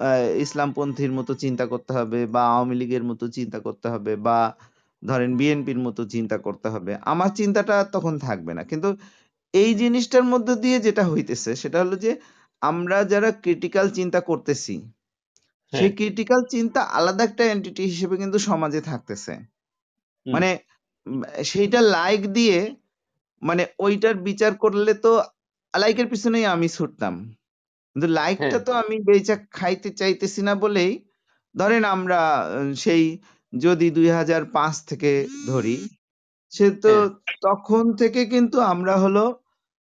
আহ, 0.00 0.24
ইসলামপন্থীর 0.44 1.12
মতো 1.18 1.32
চিন্তা 1.36 1.64
করতে 1.72 1.92
হবে 1.98 2.20
বা 2.34 2.42
আওয়ামী 2.50 2.74
লীগের 2.80 3.04
মতো 3.10 3.24
চিন্তা 3.36 3.58
করতে 3.66 3.86
হবে 3.92 4.12
বা 4.26 4.38
ধরেন 5.02 5.30
বিএনপির 5.38 5.78
মতো 5.86 6.02
চিন্তা 6.14 6.36
করতে 6.38 6.68
হবে। 6.68 6.92
আমার 7.06 7.30
চিন্তাটা 7.38 7.76
তখন 7.94 8.14
থাকবে 8.20 8.52
না। 8.54 8.62
কিন্তু 8.64 8.88
এই 9.54 9.70
জিনিসটার 9.74 10.24
মধ্যে 10.24 10.54
দিয়ে 10.64 10.78
যেটা 10.80 11.04
হইতেছে 11.08 11.50
সেটা 11.62 11.78
হলো 11.82 11.96
যে 11.98 12.12
আমরা 12.62 12.98
যারা 13.12 13.30
ক্রিটিক্যাল 13.42 13.86
চিন্তা 13.92 14.20
করতেছি 14.22 14.74
হ্যাঁ। 15.72 15.80
সেই 15.80 15.90
ক্রিটিক্যাল 15.98 16.40
চিন্তা 16.50 16.80
আলাদা 16.92 17.22
একটা 17.24 17.44
এন্টিটি 17.46 17.82
হিসেবে 17.86 18.14
কিন্তু 18.18 18.38
সমাজে 18.48 18.80
থাকতেছে। 18.82 19.32
হুম, 20.26 20.34
মানে 20.34 20.48
উম, 21.06 21.20
সেইটা 21.50 21.80
লাইক 21.94 22.22
দিয়ে 22.32 22.58
মানে 23.42 23.62
ওইটার 23.78 24.14
বিচার 24.22 24.52
করলে 24.54 24.92
তো 24.94 25.12
লাইকের 25.74 26.06
পিছনেই 26.06 26.46
আমি 26.46 26.68
ছুটতাম। 26.68 27.14
কিন্তু 27.96 28.06
হ্যাঁ। 28.06 28.16
লাইকটা 28.18 28.58
তো 28.58 28.72
আমি 28.72 28.96
বেচা 29.00 29.36
খাইতে 29.50 29.88
চাইতেছি 29.90 30.40
না 30.42 30.54
বলেই 30.54 30.92
ধরেন 31.54 31.82
আমরা 31.86 32.20
সেই 32.76 33.04
যদি 33.52 33.86
দুই 33.90 34.08
হাজার 34.10 34.42
পাঁচ 34.52 34.74
থেকে 34.84 35.10
ধরি 35.46 35.76
সে 36.52 36.66
তো 36.82 36.92
হ্যাঁ। 36.92 37.08
তখন 37.42 37.84
থেকে 37.96 38.20
কিন্তু 38.24 38.56
আমরা 38.72 38.94
হলো 38.98 39.24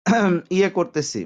ইয়ে 0.51 0.71
করতেছি। 0.71 1.21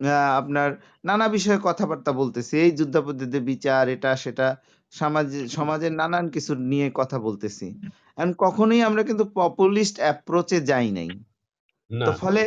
আহ, 0.00 0.30
আপনার 0.40 0.70
নানা 1.04 1.26
বিষয়ে 1.28 1.58
কথাবার্তা 1.62 2.12
বলতেছি। 2.12 2.54
এই 2.58 2.70
যুদ্ধাপরাধীদের 2.70 3.42
বিচার 3.42 3.88
এটা 3.88 4.10
সেটা 4.16 4.46
সমাজে 4.92 5.40
সমাজের 5.48 5.92
নানান 5.92 6.26
কিছু 6.30 6.52
নিয়ে 6.70 6.88
কথা 6.94 7.18
বলতেছি। 7.18 7.66
এখন 8.16 8.30
কখনোই 8.38 8.80
আমরা 8.82 9.02
কিন্তু 9.02 9.24
পপুলিস্ট 9.34 9.96
অ্যাপ্রোচে 10.00 10.58
যাই 10.60 10.88
নাই। 10.90 11.10
না। 11.90 12.04
তো 12.06 12.12
ফলে 12.22 12.42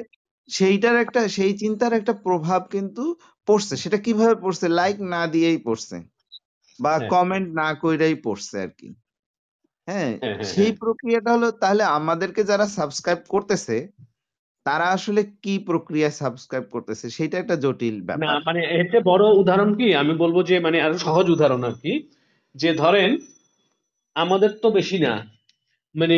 সেইটার 0.49 0.95
একটা 0.97 1.21
সেই 1.27 1.53
চিন্তার 1.53 1.91
একটা 1.93 2.13
প্রভাব 2.25 2.61
কিন্তু 2.71 3.03
পড়ছে। 3.47 3.73
সেটা 3.77 3.97
কীভাবে 3.97 4.35
পড়ছে? 4.35 4.65
লাইক 4.71 4.97
না 5.13 5.21
দিয়েই 5.27 5.57
পড়ছে 5.57 5.97
বা 6.79 6.93
হ্যাঁ। 6.93 7.09
কমেন্ট 7.09 7.47
না 7.55 7.67
কইরাই 7.81 8.15
পড়ছে 8.23 8.55
আর 8.59 8.71
কি 8.79 8.89
হ্যাঁ 9.87 10.11
হ্যাঁ 10.13 10.35
হ্যাঁ 10.35 10.49
সেই 10.51 10.63
হ্যাঁ। 10.63 10.79
প্রক্রিয়াটা 10.79 11.29
হলো 11.31 11.47
তাহলে 11.51 11.83
আমাদেরকে 11.97 12.41
যারা 12.43 12.65
সাবস্ক্রাইব 12.69 13.19
করতেছে 13.27 13.77
তারা 14.65 14.87
আসলে 14.89 15.21
কি 15.41 15.53
প্রক্রিয়ায় 15.59 16.15
সাবস্ক্রাইব 16.15 16.65
করতেছে 16.71 17.05
সেটা 17.09 17.35
একটা 17.39 17.55
জটিল 17.55 17.95
না 17.97 18.05
ব্যাপার। 18.07 18.41
মানে 18.45 18.61
এতে 18.81 18.97
বড় 19.01 19.23
উদাহরণ 19.31 19.69
কি? 19.75 19.87
আমি 19.95 20.13
বলব 20.13 20.37
যে 20.43 20.55
মানে 20.59 20.77
আরও 20.81 20.97
সহজ 20.97 21.25
উদাহরণ 21.29 21.61
আর 21.63 21.75
কি। 21.83 21.93
যে 22.55 22.73
ধরেন 22.73 23.09
আমাদের 24.15 24.51
তো 24.61 24.67
বেশি 24.69 24.97
না। 24.99 25.13
মানে 25.95 26.17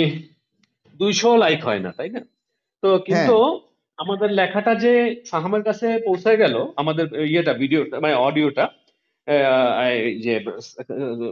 দুইশো 1.00 1.30
লাইক 1.38 1.60
হয় 1.66 1.80
না 1.80 1.92
তাই 1.92 2.10
না? 2.10 2.22
তো 2.84 2.88
হ্যাঁ। 2.90 3.02
কিন্তু 3.08 3.38
আমাদের 4.00 4.30
লেখাটা 4.40 4.74
যে 4.76 4.94
ফাহামের 5.32 5.64
কাছে 5.64 5.88
পৌঁছে 6.06 6.32
গেল 6.38 6.56
আমাদের 6.78 7.06
ইয়েটা 7.32 7.54
ভিডিওটা 7.54 7.96
মানে 8.00 8.16
অডিওটা 8.28 8.66
যে 10.24 10.34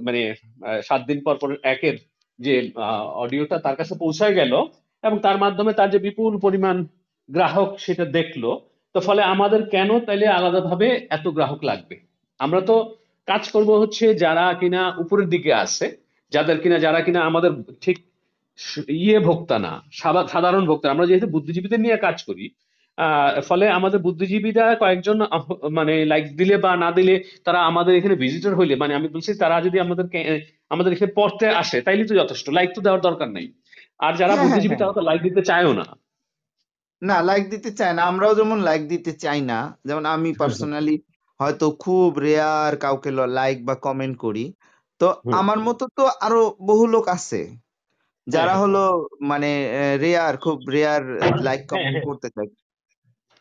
মানে 0.08 0.22
সাত 0.84 1.02
দিন 1.10 1.20
পর 1.26 1.36
পর 1.42 1.50
একের 1.74 1.96
যে 2.40 2.54
অডিওটা 3.24 3.58
তার 3.66 3.76
কাছে 3.76 3.94
পৌঁছায় 3.96 4.36
গেল 4.36 4.54
এবং 5.04 5.18
তার 5.20 5.38
মাধ্যমে 5.38 5.72
তার 5.74 5.90
যে 5.90 6.00
বিপুল 6.00 6.34
পরিমাণ 6.38 6.78
গ্রাহক 7.30 7.70
সেটা 7.78 8.06
দেখল। 8.18 8.44
তো 8.96 9.00
ফলে 9.00 9.22
আমাদের 9.34 9.62
কেন 9.70 9.90
তাইলে 10.00 10.28
আলাদাভাবে 10.30 10.88
এত 11.10 11.26
গ্রাহক 11.28 11.60
লাগবে? 11.64 11.96
আমরা 12.40 12.62
তো 12.62 12.76
কাজ 13.28 13.44
করব 13.50 13.70
হচ্ছে 13.82 14.06
যারা 14.24 14.46
কিনা 14.62 14.82
উপরের 15.04 15.28
দিকে 15.30 15.52
আছে 15.64 15.86
যাদের 16.32 16.58
কিনা 16.64 16.78
যারা 16.80 17.00
কিনা 17.02 17.20
আমাদের 17.30 17.52
ঠিক 17.82 17.98
ইয়ে 19.00 19.18
ভোক্তা 19.20 19.58
না 19.60 19.72
সাধারণ 20.34 20.64
ভোক্তা। 20.66 20.88
আমরা 20.90 21.06
যেহেতু 21.06 21.28
বুদ্ধিজীবীদের 21.28 21.80
নিয়ে 21.80 21.98
কাজ 21.98 22.18
করি 22.24 22.46
ফলে 23.50 23.66
আমাদের 23.70 24.00
বুদ্ধিজীবীরা 24.00 24.66
কয়েকজন 24.76 25.18
মানে 25.72 25.94
লাইক 26.06 26.26
দিলে 26.40 26.56
বা 26.58 26.72
না 26.76 26.90
দিলে 26.92 27.14
তারা 27.46 27.60
আমাদের 27.70 27.94
এখানে 27.96 28.16
ভিজিটর 28.16 28.54
হইলে 28.60 28.74
মানে 28.76 28.94
আমি 28.96 29.08
বলছি 29.08 29.32
তারা 29.44 29.56
যদি 29.62 29.78
আমাদেরকে 29.80 30.20
আহ, 30.24 30.40
আমাদের 30.70 30.92
এখানে 30.94 31.12
পড়তে 31.18 31.46
আসে 31.62 31.78
তাইলে 31.82 32.04
তো 32.10 32.14
যথেষ্ট। 32.16 32.46
লাইক 32.58 32.70
তো 32.76 32.80
দেওয়ার 32.86 33.02
দরকার 33.02 33.30
নাই। 33.30 33.46
আর 34.00 34.14
যারা 34.14 34.28
হ্যাঁ 34.28 34.40
হ্যাঁ 34.40 34.44
বুদ্ধিজীবী 34.44 34.70
হ্যাঁ 34.72 34.82
তারা 34.82 34.94
তো 34.98 35.02
লাইক 35.10 35.20
দিতে 35.28 35.42
চায়ও 35.50 35.74
না। 35.74 35.86
না 37.02 37.18
লাইক 37.30 37.44
দিতে 37.54 37.70
চায় 37.80 37.94
না। 37.98 38.02
আমরাও 38.12 38.34
যেমন 38.40 38.58
লাইক 38.68 38.82
দিতে 38.94 39.12
চাই 39.24 39.40
না 39.42 39.60
যেমন 39.88 40.04
আমি 40.16 40.30
পার্সোনালি 40.42 40.96
হয়তো 41.40 41.66
খুব 41.84 42.10
রেয়ার 42.26 42.74
কাউকে 42.84 43.10
লাইক 43.38 43.58
বা 43.68 43.76
কমেন্ট 43.86 44.16
করি। 44.26 44.46
তো 45.02 45.08
আমার 45.40 45.60
মতো 45.68 45.84
তো 45.98 46.04
আরও 46.26 46.42
বহু 46.70 46.84
লোক 46.94 47.06
আছে। 47.18 47.40
যারা 48.32 48.52
হ্যাঁ, 48.52 48.62
হলো 48.62 49.08
মানে 49.22 49.50
রেয়ার 50.02 50.38
খুব 50.38 50.58
রেয়ার 50.70 51.02
লাইক 51.42 51.62
কমেন্ট। 51.70 52.06
করতে 52.06 52.30
চায়। 52.30 52.50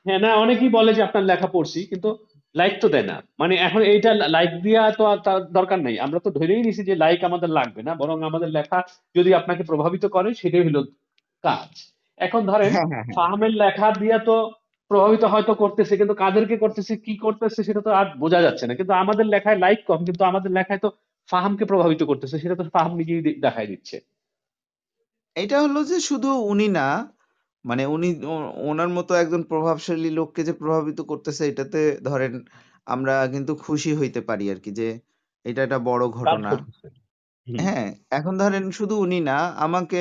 হ্যাঁ 0.07 0.19
না 0.19 0.35
অনেকেই 0.35 0.69
বলে 0.69 0.95
যে 0.95 1.03
আপনার 1.03 1.25
লেখা 1.25 1.47
পড়ছি 1.47 1.87
কিন্তু 1.87 2.19
লাইক 2.55 2.75
তো 2.81 2.89
দেয় 2.89 3.03
না। 3.03 3.23
মানে 3.39 3.55
এখন 3.57 3.83
এইটা 3.83 4.15
লাইক 4.15 4.51
দেওয়া 4.63 4.91
তো 4.91 5.05
আর 5.05 5.19
তার 5.19 5.53
দরকার 5.53 5.79
নেই। 5.79 5.99
আমরা 5.99 6.19
তো 6.19 6.31
ধরেই 6.31 6.63
নিছি 6.63 6.85
যে 6.85 6.95
লাইক 6.95 7.25
আমাদের 7.25 7.49
লাগবে 7.49 7.83
না 7.83 7.95
বরং 7.95 8.23
আমাদের 8.23 8.49
লেখা 8.49 8.83
যদি 9.17 9.35
আপনাকে 9.35 9.63
প্রভাবিত 9.63 10.07
করে 10.07 10.35
সেটাই 10.35 10.65
হলো 10.65 10.81
কাজ। 11.43 11.71
এখন 12.19 12.47
ধরেন 12.47 12.71
হ্যাঁ 12.73 12.87
হ্যাঁ 12.87 13.05
ফাহামের 13.15 13.51
লেখা 13.51 13.91
দিয়া 13.99 14.19
তো 14.19 14.51
প্রভাবিত 14.89 15.25
হয়তো 15.25 15.55
করতেছে 15.55 15.97
কিন্তু 15.97 16.15
কাদেরকে 16.15 16.57
করতেছে 16.57 16.97
কি 16.97 17.17
করতেছে 17.17 17.63
সেটা 17.63 17.81
তো 17.81 17.91
আর 17.91 18.07
বোঝা 18.19 18.41
যাচ্ছে 18.43 18.67
না। 18.67 18.75
কিন্তু 18.75 18.93
আমাদের 18.93 19.27
লেখায় 19.27 19.59
লাইক 19.59 19.79
কম 19.87 20.05
কিন্তু 20.05 20.25
আমাদের 20.25 20.51
লেখায় 20.53 20.79
তো 20.79 20.91
ফাহামকে 21.29 21.65
প্রভাবিত 21.65 22.03
করতেছে 22.03 22.39
সেটা 22.39 22.55
তো 22.55 22.65
ফাহাম 22.73 22.97
নিজেই 22.97 23.23
দে- 23.23 23.41
দেখাই 23.41 23.67
দিচ্ছে। 23.67 23.97
এটা 25.37 25.57
হলো 25.61 25.79
যে 25.85 25.97
শুধু 26.03 26.29
উনি 26.47 26.67
না 26.71 26.83
মানে 27.65 27.83
উনি 27.87 28.09
ওনার 28.65 28.91
মতো 28.97 29.13
একজন 29.15 29.43
প্রভাবশালী 29.51 30.09
লোককে 30.11 30.41
যে 30.45 30.55
প্রভাবিত 30.61 30.99
করতেছে 31.11 31.43
এটাতে 31.47 31.79
ধরেন 32.05 32.33
আমরা 32.87 33.15
কিন্তু 33.35 33.53
খুশি 33.65 33.91
হইতে 34.01 34.21
পারি 34.29 34.45
আরকি 34.53 34.71
যে 34.75 34.89
এটা 35.45 35.61
একটা 35.63 35.79
বড় 35.89 36.05
ঘটনা। 36.19 36.51
হ্যাঁ 37.47 37.87
এখন 38.11 38.35
ধরেন 38.41 38.65
শুধু 38.79 38.95
উনি 39.05 39.19
না 39.23 39.37
আমাকে 39.67 40.01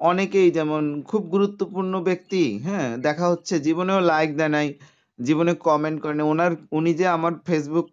অনেকেই 0.00 0.48
যেমন 0.50 0.82
খুব 1.02 1.22
গুরুত্বপূর্ণ 1.32 1.92
ব্যক্তি 2.08 2.36
হ্যাঁ 2.66 2.88
দেখা 3.06 3.26
হচ্ছে 3.32 3.54
জীবনেও 3.66 4.00
লাইক 4.10 4.30
দেয় 4.38 4.52
নাই 4.56 4.68
জীবনে 5.18 5.52
কমেন্ট 5.66 5.98
করে 6.02 6.14
নাই 6.14 6.26
ওনার 6.32 6.52
উনি 6.72 6.90
যে 6.94 7.06
আমার 7.16 7.32
ফেসবুক 7.46 7.86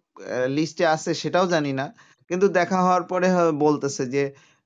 লিস্টে 0.48 0.84
আছে 0.94 1.10
সেটাও 1.22 1.46
জানি 1.46 1.72
না 1.72 1.86
কিন্তু 2.30 2.46
দেখা 2.58 2.78
হওয়ার 2.80 3.04
পরে 3.04 3.28
বলতেছে 3.64 4.02
যে 4.14 4.22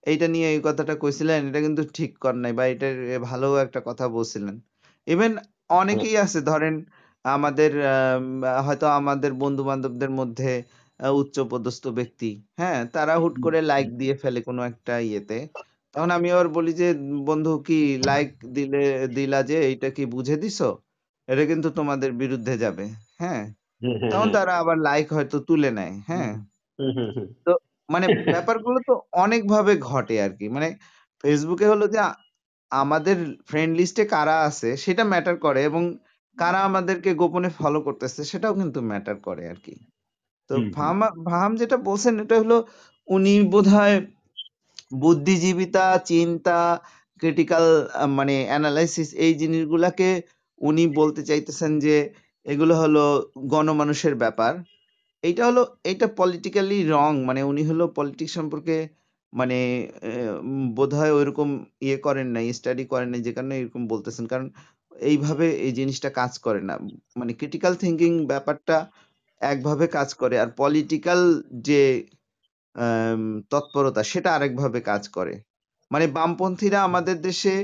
এইটা 0.09 0.27
নিয়ে 0.29 0.47
এই 0.55 0.61
কথাটা 0.69 0.95
কইছিলেন 1.03 1.41
এটা 1.49 1.61
কিন্তু 1.67 1.83
ঠিক 1.97 2.11
কর 2.23 2.35
নাই 2.43 2.53
বা 2.59 2.65
এটা 2.73 2.87
ভালো 3.29 3.47
একটা 3.65 3.81
কথা 3.89 4.05
বলছিলেন। 4.17 4.55
ইভেন 5.07 5.33
অনেকেই 5.73 6.15
আছে 6.25 6.39
ধরেন 6.49 6.75
আমাদের 7.25 7.71
আম, 7.93 8.25
হয়তো 8.67 8.87
আমাদের 8.99 9.31
বন্ধু 9.43 9.63
বান্ধবদের 9.69 10.11
মধ্যে 10.21 10.51
আহ, 11.01 11.13
উচ্চপদস্থ 11.21 11.85
ব্যক্তি 11.99 12.29
হ্যাঁ 12.61 12.79
তারা 12.95 13.15
হুট 13.23 13.35
করে 13.45 13.59
লাইক 13.71 13.87
দিয়ে 14.01 14.15
ফেলে 14.23 14.41
কোনো 14.49 14.61
একটা 14.71 14.95
ইয়েতে। 15.05 15.39
তখন 15.95 16.11
আমি 16.17 16.29
আবার 16.35 16.49
বলি 16.57 16.73
যে 16.81 16.89
বন্ধু 17.29 17.51
কি 17.67 17.79
লাইক 18.09 18.29
দিলে 18.57 18.83
দিলা 19.17 19.39
যে 19.51 19.57
এইটা 19.69 19.89
কি 19.97 20.03
বুঝে 20.15 20.37
দিছো? 20.43 20.69
এটা 21.29 21.45
কিন্তু 21.51 21.69
তোমাদের 21.79 22.11
বিরুদ্ধে 22.23 22.55
যাবে। 22.65 22.85
হ্যাঁ 23.21 23.43
তখন 24.11 24.29
তারা 24.37 24.53
আবার 24.63 24.77
লাইক 24.81 25.07
হয়তো 25.17 25.37
তুলে 25.49 25.71
নেয় 25.79 25.95
হ্যাঁ। 26.09 26.33
তো 27.47 27.53
মানে 27.89 28.07
ব্যাপারগুলো 28.35 28.79
তো 28.89 28.93
অনেক 29.17 29.43
ভাবে 29.55 29.73
ঘটে 29.89 30.17
আর 30.25 30.33
কি 30.39 30.47
মানে 30.57 30.69
ফেসবুকে 31.25 31.67
হলো 31.73 31.85
যে 31.95 31.99
আমাদের 32.73 33.17
ফ্রেন্ড 33.49 33.73
লিস্টে 33.79 34.05
কারা 34.15 34.37
আছে 34.49 34.69
সেটা 34.85 35.03
ম্যাটার 35.13 35.37
করে 35.45 35.61
এবং 35.65 35.83
কারা 36.37 36.61
আমাদেরকে 36.69 37.11
গোপনে 37.15 37.51
ফলো 37.59 37.79
করতেছে 37.87 38.21
সেটাও 38.31 38.55
কিন্তু 38.61 38.79
ম্যাটার 38.91 39.17
করে 39.27 39.45
আর 39.53 39.59
কি 39.65 39.75
তো 40.51 40.55
ফাহাম 40.75 40.99
ফাহাম 41.27 41.53
যেটা 41.61 41.77
বলছেন 41.89 42.15
এটা 42.25 42.37
হলো 42.43 42.57
উনি 43.09 43.35
বোধহয় 43.53 43.97
বুদ্ধিজীবিতা 44.97 45.85
চিন্তা 46.11 46.59
ক্রিটিক্যাল 47.23 47.67
মানে 48.19 48.35
অ্যানালাইসিস 48.51 49.09
এই 49.25 49.33
জিনিসগুলাকে 49.43 50.09
উনি 50.61 50.85
বলতে 51.01 51.21
চাইতেছেন 51.31 51.73
যে 51.81 51.97
এগুলো 52.47 52.75
হলো 52.83 53.05
গণমানুষের 53.53 54.15
ব্যাপার। 54.17 54.53
এইটা 55.25 55.43
হলো 55.49 55.61
এটা 55.85 56.07
পলিটিক্যালি 56.19 56.75
রং 56.89 57.13
মানে 57.29 57.41
উনি 57.51 57.63
হলো 57.71 57.85
পলিটিক্স 57.97 58.33
সম্পর্কে 58.39 58.77
মানে 59.33 59.57
উম, 60.41 60.65
বোধহয় 60.77 61.13
ওইরকম 61.13 61.49
ইয়ে 61.83 61.99
করেন 62.07 62.29
নাই 62.37 62.47
স্টাডি 62.53 62.85
করেন 62.93 63.09
নাই 63.13 63.21
যে 63.27 63.33
কারণে 63.37 63.55
এরকম 63.61 63.83
বলতেছেন। 63.93 64.25
কারণ 64.33 64.47
এইভাবে 64.93 65.47
এই 65.67 65.73
জিনিসটা 65.79 66.09
কাজ 66.21 66.33
করে 66.47 66.61
না। 66.69 66.75
মানে 67.17 67.33
ক্রিটিক্যাল 67.39 67.73
থিঙ্কিং 67.83 68.13
ব্যাপারটা 68.33 68.77
একভাবে 69.41 69.87
কাজ 69.89 70.09
করে 70.21 70.37
আর 70.43 70.49
পলিটিক্যাল 70.61 71.21
যে 71.69 71.83
তৎপরতা 73.53 74.03
সেটা 74.13 74.31
আরেকভাবে 74.37 74.79
কাজ 74.91 75.03
করে। 75.17 75.35
মানে 75.91 76.07
বামপন্থীরা 76.17 76.79
আমাদের 76.89 77.17
দেশে 77.29 77.55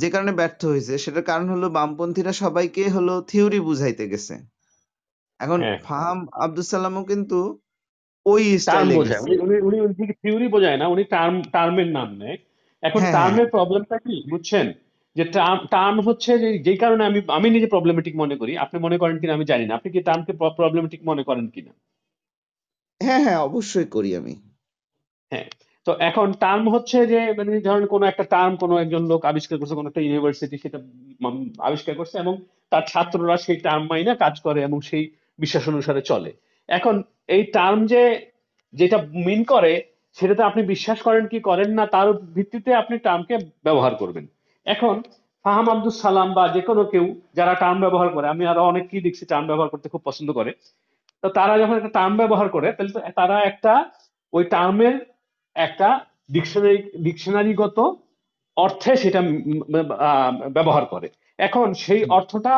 যে 0.00 0.08
কারণে 0.14 0.32
ব্যর্থ 0.40 0.60
হয়েছে 0.64 0.94
সেটার 1.04 1.24
কারণ 1.30 1.46
হলো 1.54 1.66
বামপন্থীরা 1.78 2.32
সবাইকে 2.42 2.82
হলো 2.96 3.14
থিওরি 3.30 3.60
বুঝাইতে 3.68 4.04
গেছে। 4.12 4.34
এখন 5.42 5.58
হ্যাঁ। 5.62 5.78
ফাহাম 5.78 6.18
আব্দুল 6.44 6.64
সালামও 6.64 7.02
কিন্তু 7.04 7.38
ওই 8.26 8.42
স্টাইলে 8.58 8.94
উনি 9.38 9.56
উনি 9.60 9.76
থিওরি 10.22 10.46
বোঝায় 10.48 10.76
না 10.76 10.86
উনি 10.88 11.04
টার্ম 11.04 11.34
টার্মের 11.52 11.88
নাম 11.88 12.08
নেয়। 12.14 12.36
এখন 12.82 13.00
হ্যাঁ 13.00 13.12
হ্যাঁ। 13.12 13.14
টার্মের 13.16 13.48
প্রবলেমটা 13.50 13.96
কি? 13.98 14.16
বুঝছেন? 14.30 14.66
যে 15.16 15.24
টার্ম 15.24 15.60
টার্ম 15.66 15.96
হচ্ছে 16.00 16.38
যে 16.38 16.48
যেই 16.58 16.76
কারণে 16.76 17.02
আমি 17.04 17.20
আমি 17.28 17.48
নিজে 17.50 17.66
প্রবলেমেটিক 17.66 18.14
মনে 18.16 18.36
করি 18.36 18.52
আপনি 18.56 18.76
মনে 18.80 18.96
করেন 18.98 19.16
কিনা 19.18 19.34
আমি 19.34 19.44
জানি 19.44 19.64
না। 19.66 19.72
আপনি 19.74 19.88
কি 19.90 20.00
টার্মকে 20.02 20.32
প্রবলেমেটিক 20.56 21.00
মনে 21.04 21.22
করেন 21.22 21.46
কিনা? 21.46 21.72
হ্যাঁ 23.00 23.20
হ্যাঁ 23.20 23.38
অবশ্যই 23.38 23.84
করি 23.84 24.10
আমি। 24.16 24.34
হ্যাঁ। 25.32 25.48
তো 25.86 25.92
এখন 26.00 26.32
টার্ম 26.40 26.64
হচ্ছে 26.68 27.06
যে 27.06 27.20
মানে 27.32 27.60
ধরেন 27.60 27.86
কোনো 27.86 28.04
একটা 28.06 28.24
টার্ম 28.24 28.52
কোনো 28.56 28.74
একজন 28.78 29.02
লোক 29.06 29.20
আবিষ্কার 29.24 29.56
করছে 29.58 29.74
কোনো 29.74 29.88
একটা 29.88 30.00
ইউনিভার্সিটি 30.00 30.56
সেটা 30.58 30.78
আবিষ্কার 31.58 31.94
করছে 31.94 32.16
এবং 32.18 32.34
তার 32.70 32.84
ছাত্ররা 32.86 33.36
সেই 33.36 33.56
টার্ম 33.56 33.84
মাইনে 33.86 34.12
কাজ 34.14 34.34
করে 34.40 34.60
এবং 34.62 34.78
সেই 34.80 35.04
বিশ্বাস 35.38 35.64
অনুসারে 35.72 36.02
চলে। 36.10 36.30
এখন 36.68 36.94
এই 37.34 37.42
টার্ম 37.56 37.80
যে 37.92 38.02
যেটা 38.74 38.98
মিন 39.26 39.40
করে, 39.52 39.72
সেটাতে 40.16 40.42
আপনি 40.50 40.60
বিশ্বাস 40.72 40.98
করেন 41.06 41.24
কি 41.32 41.38
করেন 41.48 41.70
না, 41.78 41.84
তার 41.94 42.08
ভিত্তিতে 42.36 42.70
আপনি 42.82 42.94
টার্মকে 43.06 43.34
ব্যবহার 43.66 43.92
করবেন। 44.00 44.24
এখন 44.66 44.94
ফাহাম 45.44 45.66
আব্দুল 45.74 45.94
সালাম 46.06 46.28
বা 46.36 46.44
যে 46.56 46.62
কোনো 46.68 46.82
কেউ 46.92 47.06
যারা 47.38 47.54
টার্ম 47.62 47.78
ব্যবহার 47.84 48.08
করে, 48.16 48.26
আমি 48.34 48.44
আরও 48.52 48.62
অনেককেই 48.70 49.04
দেখছি 49.06 49.24
টার্ম 49.32 49.46
ব্যবহার 49.50 49.70
করতে 49.72 49.86
খুব 49.92 50.02
পছন্দ 50.08 50.28
করে, 50.38 50.50
তো 51.22 51.28
তারা 51.38 51.54
যখন 51.62 51.76
একটা 51.76 51.92
টার্ম 51.98 52.14
ব্যবহার 52.22 52.48
করে, 52.56 52.68
তাহলে 52.76 52.92
তো 52.96 53.00
তারা 53.20 53.36
একটা 53.50 53.72
ওই 54.32 54.44
টার্মের 54.54 54.94
একটা 55.56 55.88
ডিকশনারি 56.34 56.78
ডিকশনারিগত 57.06 57.78
অর্থে 58.56 58.92
সেটা 59.02 59.20
ব্যবহার 60.56 60.84
করে। 60.92 61.08
এখন 61.38 61.66
সেই 61.84 62.02
অর্থটা 62.16 62.54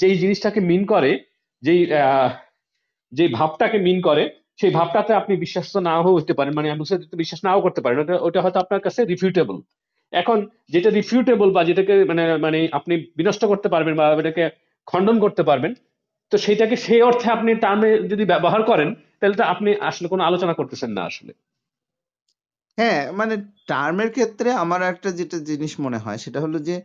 যেই 0.00 0.16
জিনিসটাকে 0.22 0.60
মিন 0.70 0.82
করে 0.92 1.10
যেই 1.64 1.80
যে 3.12 3.24
ভাবটাকে 3.38 3.78
মিন 3.86 3.98
করে, 4.08 4.24
সেই 4.60 4.72
ভাবটাতে 4.78 5.12
আপনি 5.20 5.32
বিশ্বাস 5.44 5.66
নাও 5.86 6.02
হতে 6.16 6.34
পারেন 6.38 6.52
মানে 6.58 6.68
বিশ্বাস 7.22 7.40
নাও 7.46 7.64
করতে 7.66 7.80
পারেন, 7.84 7.98
ওটা 8.02 8.14
ওটা 8.26 8.38
হয়তো 8.44 8.58
আপনার 8.64 8.84
কাছে 8.86 9.00
রিফিউটেবল 9.12 9.56
এখন 10.12 10.38
যেটা 10.72 10.90
রিফিউটেবল 10.98 11.48
বা 11.56 11.62
যেটাকে 11.68 11.94
মানে 12.10 12.22
মানে 12.44 12.58
আপনি 12.78 12.94
বিনষ্ট 13.18 13.42
করতে 13.52 13.68
পারবেন 13.74 13.94
বা 14.00 14.04
এটাকে 14.22 14.44
খণ্ডন 14.88 15.16
করতে 15.24 15.42
পারবেন, 15.48 15.72
তো 16.32 16.36
সেইটাকে 16.44 16.76
সেই 16.86 17.02
অর্থে 17.08 17.26
আপনি 17.36 17.50
টার্মে 17.64 17.90
যদি 18.12 18.24
ব্যবহার 18.32 18.62
করেন, 18.70 18.88
তাহলে 19.18 19.36
তো 19.40 19.44
আপনি 19.52 19.70
আসলে 19.88 20.06
কোনো 20.12 20.22
আলোচনা 20.28 20.54
করতেছেন 20.58 20.90
না 20.96 21.02
আসলে। 21.10 21.32
হ্যাঁ 22.78 23.00
মানে 23.18 23.34
টার্মের 23.70 24.10
ক্ষেত্রে 24.16 24.48
আমার 24.64 24.80
একটা 24.92 25.08
যেটা 25.18 25.38
জিনিস 25.50 25.72
মনে 25.84 25.98
হয়, 26.04 26.18
সেটা 26.24 26.38
হলো 26.44 26.58
যে 26.68 26.76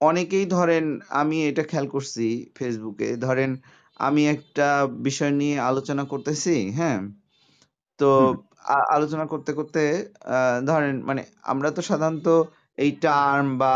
অনেকেই 0.00 0.46
ধরেন 0.56 0.84
আমি 1.20 1.36
এটা 1.50 1.62
খেয়াল 1.70 1.86
করছি 1.94 2.26
ফেসবুকে 2.56 3.08
ধরেন 3.26 3.50
আমি 4.00 4.22
একটা 4.28 4.68
বিষয় 5.00 5.32
নিয়ে 5.32 5.56
আলোচনা 5.60 6.04
করতেছি 6.04 6.54
হ্যাঁ? 6.70 6.98
তো 8.00 8.08
আলোচনা 8.90 9.24
করতে 9.26 9.50
করতে 9.52 9.82
ধরেন 10.66 10.94
মানে 11.02 11.22
আমরা 11.42 11.68
তো 11.70 11.80
সাধারণত 11.82 12.28
এই 12.78 12.90
টার্ম 13.02 13.48
বা 13.58 13.74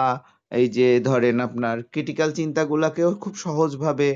এই 0.53 0.67
যে 0.69 0.89
ধরেন 1.01 1.37
আপনার 1.41 1.77
ক্রিটিক্যাল 1.93 2.31
চিন্তাগুলাকেও 2.33 3.11
খুব 3.15 3.35
সহজভাবে 3.37 4.09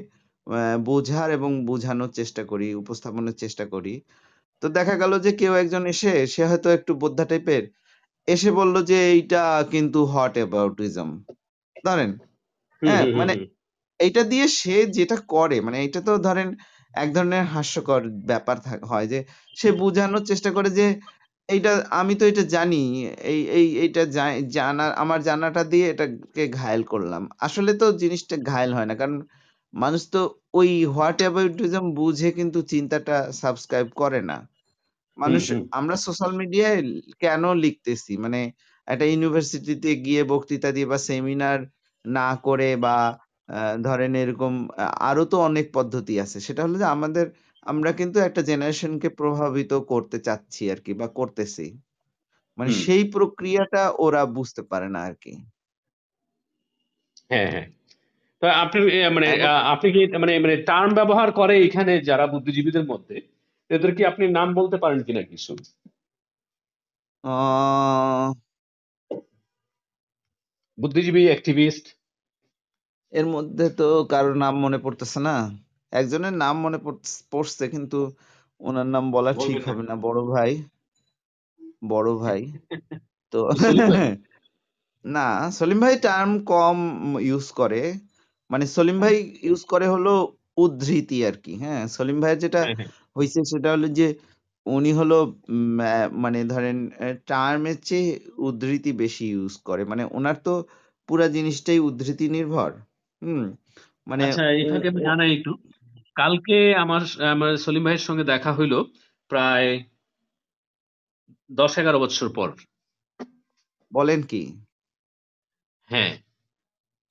বোঝার 0.84 1.28
এবং 1.30 1.50
বোঝানোর 1.64 2.10
চেষ্টা 2.10 2.42
করি 2.44 2.68
উপস্থাপনের 2.74 3.36
চেষ্টা 3.36 3.64
করি। 3.66 3.94
তো 4.62 4.66
দেখা 4.68 4.94
গেল 4.96 5.12
যে 5.18 5.30
কেউ 5.32 5.52
একজন 5.54 5.82
এসে 5.86 6.12
সে 6.26 6.42
হয়তো 6.46 6.68
একটু 6.70 6.92
বোদ্ধা 6.94 7.24
টাইপের 7.24 7.62
এসে 8.28 8.50
বলল 8.50 8.76
যে 8.82 8.98
এইটা 9.12 9.42
কিন্তু 9.70 10.00
হট 10.04 10.34
অ্যাবাউটিজম 10.38 11.08
ধরেন? 11.84 12.10
হ্যাঁ 12.82 13.04
মানে 13.12 13.32
এইটা 14.00 14.22
দিয়ে 14.30 14.46
সে 14.58 14.76
যেটা 14.96 15.16
করে 15.28 15.56
মানে 15.60 15.78
এটা 15.86 16.00
তো 16.02 16.12
ধরেন 16.26 16.48
এক 16.94 17.08
ধরনের 17.12 17.44
হাস্যকর 17.54 18.00
ব্যাপার 18.30 18.56
থাক- 18.60 18.86
হয় 18.90 19.06
যে 19.06 19.18
সে 19.56 19.68
বোঝানোর 19.80 20.22
চেষ্টা 20.30 20.50
করে 20.56 20.68
যে 20.78 20.86
এইটা 21.48 21.70
আমি 22.00 22.14
তো 22.20 22.24
এটা 22.26 22.44
জানি 22.54 22.82
এই 23.26 23.40
এই 23.52 23.66
এইটা 23.82 24.02
জানা 24.56 24.84
আমার 25.02 25.20
জানাটা 25.28 25.62
দিয়ে 25.72 25.86
এটাকে 25.92 26.44
ঘায়েল 26.58 26.82
করলাম। 26.92 27.22
আসলে 27.46 27.70
তো 27.80 27.86
জিনিসটা 28.02 28.36
ঘায়েল 28.50 28.70
হয় 28.76 28.88
না 28.90 28.96
কারণ 29.00 29.16
মানুষ 29.74 30.02
তো 30.10 30.20
ওই 30.54 30.70
হোয়াট 30.94 31.18
অ্যাবাউটিজম 31.22 31.84
বুঝে 31.98 32.28
কিন্তু 32.38 32.58
চিন্তাটা 32.72 33.14
সাবস্ক্রাইব 33.42 33.88
করে 33.96 34.20
না। 34.30 34.36
মানুষ 35.18 35.44
আমরা 35.78 35.96
সোশ্যাল 36.06 36.32
মিডিয়ায় 36.40 36.80
কেন 37.22 37.42
লিখতেছি? 37.64 38.12
মানে 38.24 38.40
একটা 38.88 39.06
ইউনিভার্সিটিতে 39.10 39.90
গিয়ে 40.06 40.22
বক্তৃতা 40.32 40.68
দিয়ে 40.76 40.88
বা 40.92 40.98
সেমিনার 41.08 41.60
না 42.04 42.28
করে 42.46 42.70
বা 42.84 42.96
ধরেন 43.82 44.12
এরকম 44.14 44.52
আরও 45.00 45.24
তো 45.24 45.36
অনেক 45.40 45.66
পদ্ধতি 45.74 46.20
আছে। 46.20 46.40
সেটা 46.40 46.62
হলো 46.64 46.78
যে 46.78 46.84
আমাদের 46.86 47.26
আমরা 47.66 47.92
কিন্তু 47.92 48.18
একটা 48.18 48.42
জেনারেশনকে 48.42 49.08
প্রভাবিত 49.08 49.72
করতে 49.86 50.18
চাচ্ছি 50.18 50.70
আর 50.70 50.76
কি 50.76 50.92
বা 50.94 51.06
করতেছি। 51.08 51.66
মানে 52.58 52.70
সেই 52.84 53.04
প্রক্রিয়াটা 53.10 53.90
ওরা 53.98 54.26
বুঝতে 54.26 54.62
পারে 54.62 54.88
না 54.88 55.00
আর 55.00 55.14
কি। 55.14 55.32
হ্যাঁ 57.30 57.50
হ্যাঁ। 57.50 57.66
তো 58.42 58.46
আপনি 58.46 58.80
মানে 59.10 59.28
আপনি 59.64 59.92
কি 59.92 60.16
মানে 60.18 60.38
মানে 60.38 60.56
টার্ম 60.62 60.94
ব্যবহার 60.94 61.32
করে 61.32 61.54
এখানে 61.62 62.00
যারা 62.00 62.26
বুদ্ধিজীবীদের 62.26 62.84
মধ্যে 62.84 63.16
এদের 63.70 63.94
কি 63.94 64.04
আপনি 64.04 64.28
নাম 64.28 64.54
বলতে 64.54 64.76
পারেন 64.76 65.02
কিনা 65.02 65.22
কিছু? 65.22 65.52
আহ, 67.24 68.28
বুদ্ধিজীবী 70.78 71.24
অ্যাক্টিভিস্ট 71.24 71.86
এর 73.16 73.26
মধ্যে 73.26 73.66
তো 73.78 73.86
কারোর 74.12 74.36
নাম 74.36 74.54
মনে 74.64 74.78
পড়তেছে 74.78 75.18
না 75.20 75.36
একজনের 75.92 76.34
নাম 76.34 76.54
মনে 76.64 76.78
পড়ছে 77.32 77.64
কিন্তু 77.74 77.98
ওনার 78.60 78.88
নাম 78.94 79.04
বলা 79.12 79.32
ঠিক 79.42 79.60
হবে 79.68 79.82
না 79.90 79.94
বড় 80.06 80.20
ভাই 80.32 80.50
বড় 81.84 82.10
ভাই 82.14 82.40
তো 83.32 83.38
ভাই 83.50 83.74
না 85.04 85.26
সলিম 85.50 85.78
ভাই 85.80 85.94
টার্ম 86.02 86.30
কম 86.46 86.78
ইউজ 87.20 87.46
করে 87.52 87.82
মানে 88.50 88.64
সলিম 88.76 88.96
ভাই 89.00 89.16
ইউজ 89.42 89.62
করে 89.64 89.86
হলো 89.88 90.14
উদ্ধৃতি 90.56 91.18
আরকি। 91.28 91.52
হ্যাঁ? 91.54 91.82
সলিম 91.88 92.18
ভাইয়ের 92.22 92.40
যেটা 92.44 92.60
হ্যাঁ, 92.60 92.76
হ্যাঁ। 92.78 92.90
হইছে 93.16 93.40
সেটা 93.52 93.68
হলো 93.74 93.88
যে 93.98 94.06
উনি 94.66 94.90
হলো 94.92 95.18
মানে 96.22 96.38
ধরেন 96.44 96.76
টার্মের 97.26 97.78
চেয়ে 97.82 98.10
উদ্ধৃতি 98.38 98.90
বেশি 99.02 99.24
ইউজ 99.30 99.54
করে। 99.68 99.82
মানে 99.84 100.02
ওনার 100.12 100.36
তো 100.44 100.54
পুরা 101.08 101.26
জিনিসটাই 101.28 101.78
উদ্ধৃতি 101.88 102.26
নির্ভর। 102.28 102.70
হুম? 103.22 103.40
মানে 104.06 104.24
আচ্ছা 104.24 104.42
ও 104.62 104.66
আমি 104.88 105.00
ও 105.00 105.06
জানাই 105.06 105.30
একটু। 105.36 105.50
কালকে 106.16 106.54
আমার 106.76 107.02
আমার 107.34 107.52
সলিম 107.64 107.82
ভাইয়ের 107.86 108.06
সঙ্গে 108.08 108.24
দেখা 108.32 108.50
হইল 108.58 108.74
প্রায় 109.30 109.66
১০-১১ 111.50 111.96
বৎসর 112.02 112.28
পর। 112.36 112.48
বলেন 113.92 114.20
কি? 114.24 114.42
হ্যাঁ। 115.90 116.12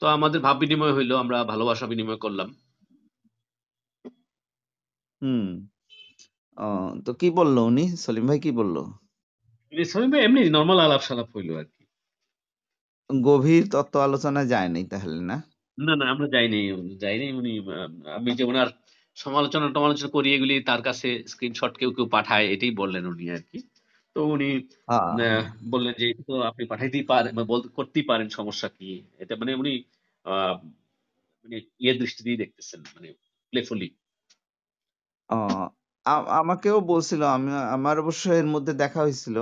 তো 0.02 0.16
আমাদের 0.16 0.42
ভাব 0.46 0.56
বিনিময় 0.62 0.96
হইল, 0.98 1.12
আমরা 1.24 1.38
ভালোবাসা 1.52 1.86
বিনিময় 1.92 2.20
করলাম। 2.22 2.50
হুম। 5.22 5.46
ও 6.58 6.68
তো 7.06 7.12
কি 7.20 7.28
বলল 7.38 7.58
উনি? 7.68 7.84
সলিম 8.04 8.26
ভাই 8.30 8.40
কি 8.44 8.52
বলল? 8.60 8.76
সলিম 9.74 10.10
ভাই 10.12 10.22
এমনি 10.24 10.42
নরমাল 10.50 10.80
আলাপ-সালাপ 10.82 11.28
হইল 11.34 11.50
আরকি। 11.60 11.82
গভীর 13.10 13.64
তত্ত্ব 13.72 13.96
আলোচনায় 14.02 14.48
যায় 14.48 14.70
নাই 14.70 14.86
তাহলে 14.92 15.20
না? 15.30 15.36
না, 15.78 15.92
না 15.96 16.06
আমরা 16.10 16.28
যাইনি। 16.30 16.58
যাইনি 17.02 17.26
উনি 17.34 17.50
আ 17.72 17.80
আমি 18.18 18.30
যে 18.40 18.44
উনার 18.46 18.70
সমালোচনা-টমালোচনা 19.18 20.10
করি 20.12 20.30
এগুলি 20.34 20.56
তার 20.68 20.82
কাছে 20.84 21.08
স্ক্রিনশট 21.28 21.74
কেউ, 21.80 21.92
কেউ 21.98 22.08
পাঠায় 22.14 22.46
এটাই 22.54 22.72
বললেন 22.82 23.04
উনি 23.08 23.24
আরকি। 23.32 23.58
তো 24.16 24.30
উনি 24.34 24.48
আ 24.88 24.96
আ 25.24 25.26
বললেন 25.72 25.94
যে, 26.00 26.06
"এটা 26.12 26.24
তো 26.30 26.44
আপনি 26.50 26.64
পাঠাইতেই 26.72 27.06
পারেন 27.12 27.32
বা 27.38 27.44
বল 27.52 27.62
করতেই 27.78 28.06
পারেন 28.12 28.28
সমস্যা 28.38 28.68
কি?" 28.78 28.90
এটা 29.22 29.34
মানে 29.42 29.52
উনি 29.56 29.72
আ 30.26 30.34
মানে 31.46 31.58
ইয়ে 31.80 31.94
দৃষ্টি 32.02 32.22
দিয়ে 32.28 32.42
দেখতেছেন 32.44 32.82
মানে 32.96 33.10
প্লেফুলি। 33.54 33.88
ও 35.30 35.36
আ 36.06 36.12
আমাকেও 36.36 36.78
বলছিল 36.90 37.22
আমি 37.30 37.48
আমার 37.76 37.96
অবশ্য 38.00 38.24
এর 38.34 38.48
মধ্যে 38.54 38.74
দেখা 38.82 39.00
হইছিল। 39.02 39.38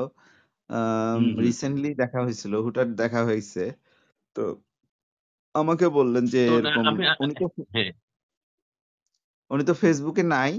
আম 0.70 1.22
হুম, 1.24 1.30
হুম। 1.36 1.48
রিসেন্টলি 1.48 1.90
দেখা 2.02 2.20
হয়েছিল, 2.26 2.54
হুটহাট 2.66 2.90
দেখা 3.02 3.22
হইছে। 3.30 3.62
তো 4.36 4.42
আমাকে 5.56 5.86
বললেন 5.90 6.26
যে 6.26 6.42
এরকম 6.48 6.84
উনি 7.20 7.34
তো 7.34 7.46
হ্যাঁ, 7.70 7.92
উনি 9.52 9.64
তো 9.64 9.74
এ 10.18 10.24
নাই। 10.24 10.52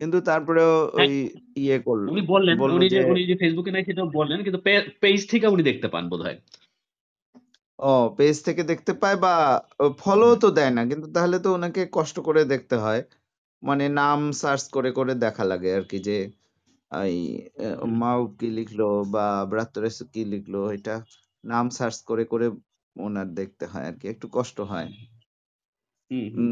কিন্তু 0.00 0.20
তারপরেও 0.20 0.72
হ্যাঁ, 0.86 1.06
ওই 1.06 1.12
ইয়ে 1.56 1.78
করল 1.78 2.04
উনি 2.08 2.22
বললেন 2.26 2.56
উনি 2.60 2.86
যে 2.88 3.00
উনি 3.04 3.22
যে 3.26 3.34
এ 3.40 3.72
নাই 3.72 3.84
সেটাও 3.84 4.08
বললেন 4.10 4.38
কিন্তু 4.42 4.60
পেজ 5.00 5.20
থেকে 5.30 5.46
উনি 5.46 5.62
দেখতে 5.62 5.88
পান 5.88 6.04
বোধহয়। 6.08 6.38
ও 7.78 8.14
পেজ 8.16 8.42
থেকে 8.42 8.62
দেখতে 8.62 8.92
পায় 8.92 9.16
বা 9.16 9.34
ফলো 9.98 10.36
তো 10.36 10.50
দেয় 10.50 10.70
না। 10.70 10.82
কিন্তু 10.86 11.06
তাহলে 11.12 11.36
তো 11.38 11.48
উনাকে 11.54 11.82
কষ্ট 11.92 12.16
করে 12.20 12.44
দেখতে 12.44 12.76
হয়। 12.76 13.02
মানে 13.62 13.88
নাম 13.88 14.32
সার্চ 14.32 14.64
করে, 14.68 14.90
করে 14.90 15.14
দেখা 15.14 15.44
লাগে 15.44 15.70
আরকি 15.74 15.98
যে 15.98 16.16
এই 16.92 17.18
মাও 18.00 18.26
কি 18.38 18.46
লিখলো 18.50 19.04
বা 19.04 19.44
ব্রাত্তরেস 19.44 20.02
কি 20.12 20.24
লিখলো 20.24 20.60
এটা 20.72 20.94
নাম 21.44 21.70
সার্চ 21.70 21.98
করে, 22.02 22.24
করে 22.24 22.46
উনার 22.96 23.28
দেখতে 23.34 23.64
হয় 23.66 23.86
আরকি। 23.86 24.06
একটু 24.08 24.26
কষ্ট 24.32 24.56
হয়। 24.70 24.88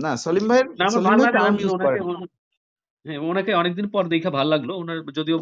না 0.02 0.12
সলিম 0.16 0.44
ভাইয়ের 0.48 0.66
ভাই 1.80 1.96
ওনাকে। 2.04 2.34
হ্যাঁ, 3.04 3.20
ওনাকে 3.30 3.52
অনেকদিন 3.54 3.86
পর 3.88 4.02
দেইখা 4.08 4.30
ভালো 4.30 4.48
লাগল। 4.50 4.70
উনার 4.72 4.98
যদিও 5.12 5.38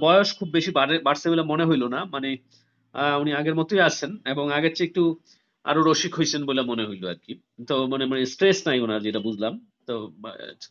বয়স 0.00 0.28
খুব 0.38 0.48
বেশি 0.48 0.70
বাড়ছে 1.02 1.26
বলে 1.30 1.42
মনে 1.42 1.64
হইল 1.64 1.84
না। 1.88 2.00
মানে 2.14 2.28
উনি 3.20 3.30
আগের 3.32 3.54
মতোই 3.54 3.80
আছেন 3.80 4.10
এবং 4.24 4.44
আগের 4.52 4.72
চেয়ে 4.74 4.88
একটু 4.88 5.02
আরও 5.64 5.80
রসিক 5.82 6.12
হয়েছেন 6.14 6.42
বলে 6.46 6.62
মনে 6.62 6.84
হইল 6.88 7.04
আরকি। 7.08 7.32
তো 7.68 7.74
মানে 7.86 8.04
মানে 8.06 8.20
স্ট্রেস 8.26 8.58
নাই 8.66 8.78
ওনার 8.80 9.00
যেটা 9.02 9.20
বুঝলাম। 9.20 9.52
তো 9.86 9.94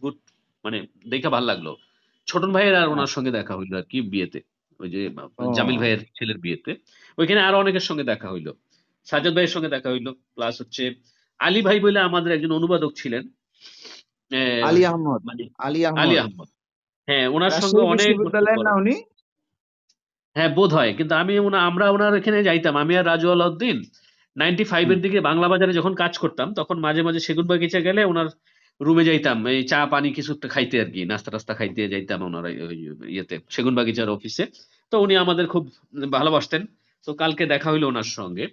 গুড 0.04 0.16
মানে 0.66 0.78
দেইখা 1.10 1.30
ভালো 1.30 1.46
লাগল। 1.46 1.68
ছোটন 2.28 2.52
ভাইয়ের 2.54 2.76
আর 2.76 2.88
ওনার 2.88 3.08
সঙ্গে 3.08 3.32
দেখা 3.32 3.54
হইল 3.58 3.74
আরকি 3.76 3.98
বিয়েতে। 4.14 4.40
ওই 4.80 4.90
যে 4.90 5.02
জামিল 5.56 5.78
ভাইয়ের 5.78 6.02
ছেলের 6.18 6.38
বিয়েতে। 6.38 6.72
ওইখানে 7.18 7.42
আরও 7.42 7.58
অনেকের 7.60 7.80
সঙ্গে 7.80 8.04
দেখা 8.04 8.28
হইল। 8.32 8.48
সাজ্জাদ 9.10 9.34
ভাইয়ের 9.34 9.48
সঙ্গে 9.48 9.70
দেখা 9.70 9.90
হইল। 9.90 10.12
প্লাস 10.12 10.62
হচ্ছে 10.62 10.94
আলী 11.40 11.62
ভাই 11.62 11.80
বলে 11.80 12.00
আমাদের 12.00 12.34
একজন 12.34 12.52
অনুবাদক 12.52 12.92
ছিলেন। 12.96 13.28
আলী 14.64 14.86
আহমদ, 14.86 15.22
মানে 15.26 15.50
আলী 15.58 15.86
আহমদ। 15.86 16.48
হ্যাঁ, 17.08 17.28
উনার 17.28 17.52
সঙ্গে 17.52 17.82
অনেক 17.82 18.20
না 18.64 18.76
উনি? 18.76 19.04
হ্যাঁ। 20.36 20.94
কিন্তু 20.94 21.16
আমি 21.16 21.38
আমরা 21.38 21.90
উনার 21.90 22.16
এখানে 22.16 22.44
যাইতাম। 22.44 22.78
আমি 22.78 22.98
আর 22.98 23.06
রাজু 23.06 23.32
আলাউদ্দিন 23.32 23.84
95 24.36 24.84
হুম। 24.84 24.92
এর 24.92 25.02
দিকে 25.02 25.22
বাংলা 25.22 25.48
বাজারে 25.48 25.74
যখন 25.74 25.96
কাজ 25.96 26.18
করতাম, 26.18 26.54
তখন 26.54 26.80
মাঝে, 26.80 27.02
মাঝে 27.02 27.20
সেগুনবাগিচা 27.20 27.80
গেলে 27.80 28.04
উনার 28.04 28.26
রুমে 28.82 29.06
যাইতাম। 29.06 29.48
এই 29.48 29.64
চা 29.64 29.86
পানি 29.86 30.14
কিছু 30.14 30.34
একটা 30.34 30.48
খাইতে 30.48 30.82
আর 30.82 30.86
কি 30.86 31.06
নাস্তা-টাস্তা 31.06 31.54
খাইতে 31.54 31.90
যাইতাম 31.90 32.22
ওনার 32.22 32.50
ইয়েতে 33.10 33.40
সেগুন 33.50 33.76
বাগিচার 33.76 34.10
অফিসে। 34.10 34.46
তো 34.92 35.00
উনি 35.00 35.16
আমাদের 35.16 35.48
খুব 35.48 35.72
ভালোবাসতেন। 36.12 36.66
তো 37.06 37.14
কালকে 37.14 37.46
দেখা 37.46 37.72
হইল 37.72 37.84
ওনার 37.84 38.04
সঙ্গে। 38.04 38.48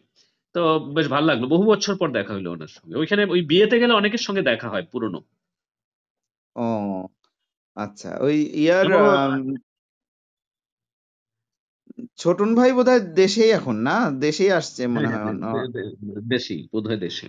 তো 0.57 0.61
বেশ 0.96 1.07
ভালো 1.09 1.26
লাগল। 1.26 1.44
বহু 1.52 1.64
বছর 1.72 1.94
পর 2.00 2.09
দেখা 2.12 2.32
হইল 2.34 2.46
উনার 2.48 2.72
সঙ্গে। 2.76 2.94
ওইখানে 2.96 3.22
ওই 3.34 3.40
বিয়েতে 3.50 3.76
গেলে 3.82 3.92
অনেকের 3.94 4.22
সঙ্গে 4.26 4.42
দেখা 4.42 4.68
হয় 4.72 4.84
পুরনো। 4.92 5.18
ও 6.57 7.09
আচ্ছা। 7.76 8.11
ওই 8.20 8.36
ইয়ার 8.61 8.88
ছোটন 12.20 12.50
ভাই 12.59 12.70
বোধহয় 12.72 13.02
দেশেই 13.16 13.50
এখন 13.52 13.76
না? 13.82 13.96
দেশেই 14.20 14.50
আসছে 14.52 14.82
হ্যাঁ, 14.92 15.07
মনে 15.07 15.09
হ্যাঁ, 15.12 15.30
হয় 15.44 15.66
দেশেই, 16.30 16.61
বোধহয় 16.72 16.98
দেশে। 16.98 17.26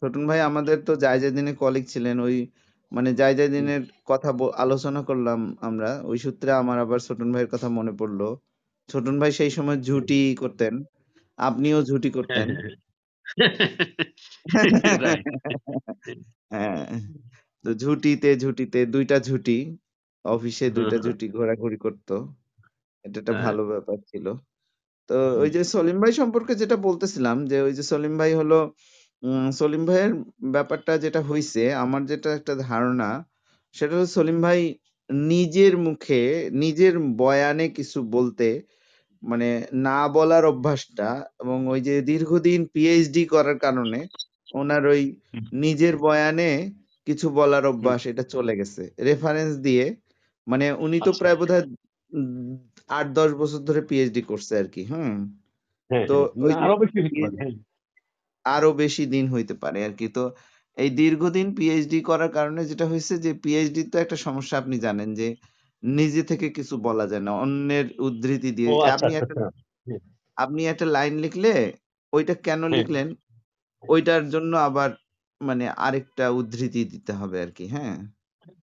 ছোটন 0.00 0.22
ভাই 0.28 0.40
আমাদের 0.48 0.76
তো 0.86 0.92
জায়জাদিনের 1.04 1.56
কলিগ 1.56 1.84
ছিলেন। 1.88 2.16
ওই 2.20 2.36
মানে 2.92 3.10
হুম, 3.50 3.70
জায়জাদিনের 3.70 3.80
কথা 4.06 4.28
আলোচনা 4.56 5.00
করলাম 5.02 5.38
আমরা। 5.60 5.90
ওই 6.04 6.18
সূত্রে 6.18 6.50
আমার 6.54 6.78
আবার 6.78 6.98
ছোটন 7.08 7.28
ভাইয়ের 7.32 7.50
কথা 7.54 7.68
মনে 7.78 7.92
পড়ল 7.98 8.20
ছোটন 8.88 9.14
ভাই 9.20 9.30
সেই 9.32 9.50
সময় 9.50 9.78
ঝুটি 9.82 10.20
করতেন। 10.38 10.74
আপনিও 11.42 11.78
ঝুঁটি 11.84 12.10
করতেন। 12.16 12.48
হ্যাঁ, 12.48 12.54
হ্যাঁ। 12.54 12.72
হ্যাঁ, 16.52 16.82
তো 17.64 17.70
ঝুঁটিতে, 17.76 18.28
ঝুঁটিতে 18.38 18.80
২ 18.88 19.04
টা 19.06 19.16
ঝুঁটি। 19.22 19.56
অফিসে 20.24 20.66
২ 20.72 20.84
হুম, 20.84 20.90
টা 20.90 20.96
হুম। 20.96 21.04
ঝুঁটি 21.04 21.26
ঘোরাঘুরি 21.36 21.78
করত। 21.84 22.08
এটা 23.04 23.18
একটা 23.22 23.34
হ্যাঁ, 23.34 23.44
ভালো 23.44 23.62
ব্যাপার 23.72 23.98
ছিল। 24.10 24.26
তো 25.10 25.14
ওই 25.38 25.50
যে 25.50 25.62
সলিম 25.74 25.96
ভাই 26.02 26.12
সম্পর্কে 26.14 26.54
যেটা 26.62 26.76
বলতেছিলাম 26.84 27.38
যে 27.46 27.58
ওই 27.66 27.74
যে 27.74 27.84
সলিম 27.84 28.14
ভাই 28.20 28.32
হলো 28.40 28.58
সলিম 29.52 29.82
ভাইয়ের 29.86 30.12
ব্যাপারটা 30.54 30.92
যেটা 30.98 31.20
হইছে 31.24 31.62
আমার 31.76 32.02
যেটা 32.06 32.30
একটা 32.38 32.54
ধারণা 32.64 33.10
সেটা 33.74 33.94
হলো 33.96 34.08
সলিম 34.16 34.38
ভাই 34.46 34.60
নিজের 35.28 35.74
মুখে 35.86 36.22
নিজের 36.62 36.94
বয়ানে 37.20 37.66
কিছু 37.78 37.98
বলতে 38.12 38.48
মানে 39.22 39.48
না 39.82 39.98
বলার 40.08 40.44
অভ্যাসটা 40.44 41.08
এবং 41.42 41.58
ওই 41.68 41.80
যে 41.80 41.94
দীর্ঘদিন 42.02 42.60
পিএইচডি 42.74 43.22
করার 43.26 43.58
কারণে 43.58 44.00
ওনার 44.54 44.82
ওই 44.86 45.02
নিজের 45.62 45.94
বয়ানে 45.98 46.50
কিছু 47.06 47.26
বলার 47.38 47.64
অভ্যাস 47.66 48.00
এটা 48.06 48.24
চলে 48.34 48.52
গেছে 48.56 48.82
রেফারেন্স 49.00 49.52
দিয়ে 49.66 49.84
মানে 50.46 50.66
উনি 50.84 50.98
তো 50.98 51.04
আচ্ছা। 51.04 51.20
প্রায় 51.20 51.36
বোধহয় 51.40 51.64
উম, 52.12 52.52
আট 52.90 53.06
দশ 53.12 53.30
বছর 53.40 53.60
ধরে 53.68 53.80
পিএইচডি 53.88 54.22
করছে 54.30 54.52
আর 54.60 54.68
কি 54.74 54.82
হুম 54.90 55.14
হ্যাঁ, 55.90 56.06
তো 56.06 56.16
হ্যাঁ। 56.18 56.42
ওই 56.44 56.50
না 56.50 56.56
যে 56.56 56.62
আরও 56.64 56.74
বেশি 56.82 56.98
হইতে 57.00 57.14
পারে। 57.20 57.32
PhD 57.32 57.40
হ্যাঁ। 57.40 57.54
আরও 58.44 58.70
বেশি 58.82 59.02
দিন 59.14 59.24
হইতে 59.28 59.54
পারে 59.62 59.78
আর 59.86 59.94
কি 59.98 60.06
তো 60.16 60.24
এই 60.76 60.90
দীর্ঘদিন 60.98 61.46
পিএইচডি 61.56 61.98
করার 62.02 62.30
কারণে 62.32 62.60
যেটা 62.70 62.86
হয়েছে 62.86 63.14
যে 63.24 63.30
পিএইচডি 63.42 63.82
তো 63.84 63.96
একটা 63.98 64.16
সমস্যা 64.26 64.54
আপনি 64.58 64.76
জানেন 64.78 65.08
যে 65.14 65.28
নিজে 65.82 66.22
থেকে 66.22 66.46
কিছু 66.50 66.74
বলা 66.86 67.04
যায় 67.06 67.24
না 67.26 67.32
অন্যের 67.42 67.86
উদ্ধৃতি 67.98 68.50
দিয়ে 68.58 68.68
আচ্ছা, 68.72 68.90
আপনি 68.96 69.10
আচ্ছা, 69.10 69.20
একটা 69.22 69.34
আচ্ছা। 69.40 69.96
আপনি 70.36 70.60
একটা 70.66 70.86
লাইন 70.86 71.14
লিখলে 71.18 71.52
ওইটা 72.12 72.34
কেন। 72.46 72.60
লিখলেন 72.76 73.08
ওইটার 73.84 74.22
জন্য 74.28 74.52
আবার 74.68 74.90
মানে 75.40 75.64
আরেকটা 75.78 76.24
উদ্ধৃতি 76.38 76.80
দিতে 76.84 77.12
হবে 77.12 77.36
আর 77.40 77.50
কি 77.50 77.64
হ্যাঁ 77.68 77.96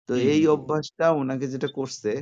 তো 0.09 0.13
এই। 0.33 0.43
অভ্যাসটা 0.55 1.07
ওনাকে 1.13 1.47
যেটা 1.49 1.69
করছে 1.71 2.13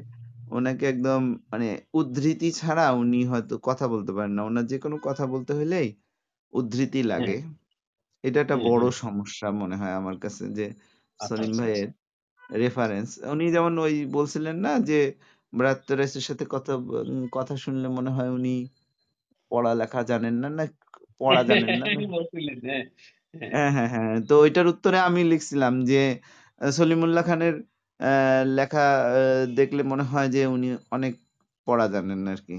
ওনাকে 0.51 0.85
একদম 0.89 1.21
মানে 1.53 1.69
উদ্ধৃতি 1.95 2.49
ছাড়া 2.53 2.87
উনি 2.93 3.21
হয়তো 3.25 3.55
কথা 3.63 3.85
বলতে 3.89 4.13
পারেন 4.13 4.33
না 4.33 4.43
ওনার 4.45 4.65
যে 4.67 4.77
কোনো 4.79 4.97
কথা 5.03 5.25
বলতে 5.27 5.53
হলেই 5.55 5.89
উদ্ধৃতি 6.53 7.01
লাগে 7.03 7.37
এটা 8.25 8.39
একটা 8.41 8.57
বড়। 8.67 8.85
সমস্যা 9.03 9.47
মনে 9.53 9.77
হয় 9.77 9.95
আমার 9.95 10.17
কাছে 10.19 10.45
যে 10.51 10.67
সলিম। 11.21 11.53
ভাইয়ের 11.59 11.89
রেফারেন্স 12.53 13.09
উনি 13.33 13.45
যেমন 13.55 13.75
ওই 13.79 13.95
বলছিলেন 14.17 14.57
না 14.65 14.73
যে 14.89 14.99
ব্রাত্তরাইসের 15.53 16.25
সাথে 16.29 16.45
কথা 16.55 16.73
কথা 17.33 17.55
শুনলে 17.65 17.89
মনে 17.97 18.11
হয় 18.11 18.31
উনি 18.31 18.55
পড়ালেখা 19.51 20.01
জানেন 20.11 20.35
না 20.43 20.49
না 20.51 20.65
পড়া 21.21 21.43
জানেন 21.45 21.73
না। 21.75 21.87
না 22.61 22.77
হ্যাঁ, 23.35 23.55
হ্যাঁ। 23.55 23.71
হ্যাঁ 23.71 23.71
হ্যাঁ 23.77 23.89
হ্যাঁ 23.95 24.15
তো 24.29 24.35
ওইটার 24.45 24.67
উত্তরে 24.73 24.99
আমি 25.09 25.21
লিখছিলাম 25.31 25.75
যে 25.91 26.01
সলিমুল্লাহ 26.61 27.23
খানের 27.29 27.55
আহ, 28.01 28.41
লেখা 28.59 28.85
দেখলে 29.59 29.83
মনে 29.93 30.05
হয় 30.07 30.29
যে 30.35 30.41
উনি 30.49 30.67
অনেক 30.93 31.13
পড়া 31.67 31.87
জানেন 31.95 32.21
আর 32.29 32.41
কি। 32.47 32.57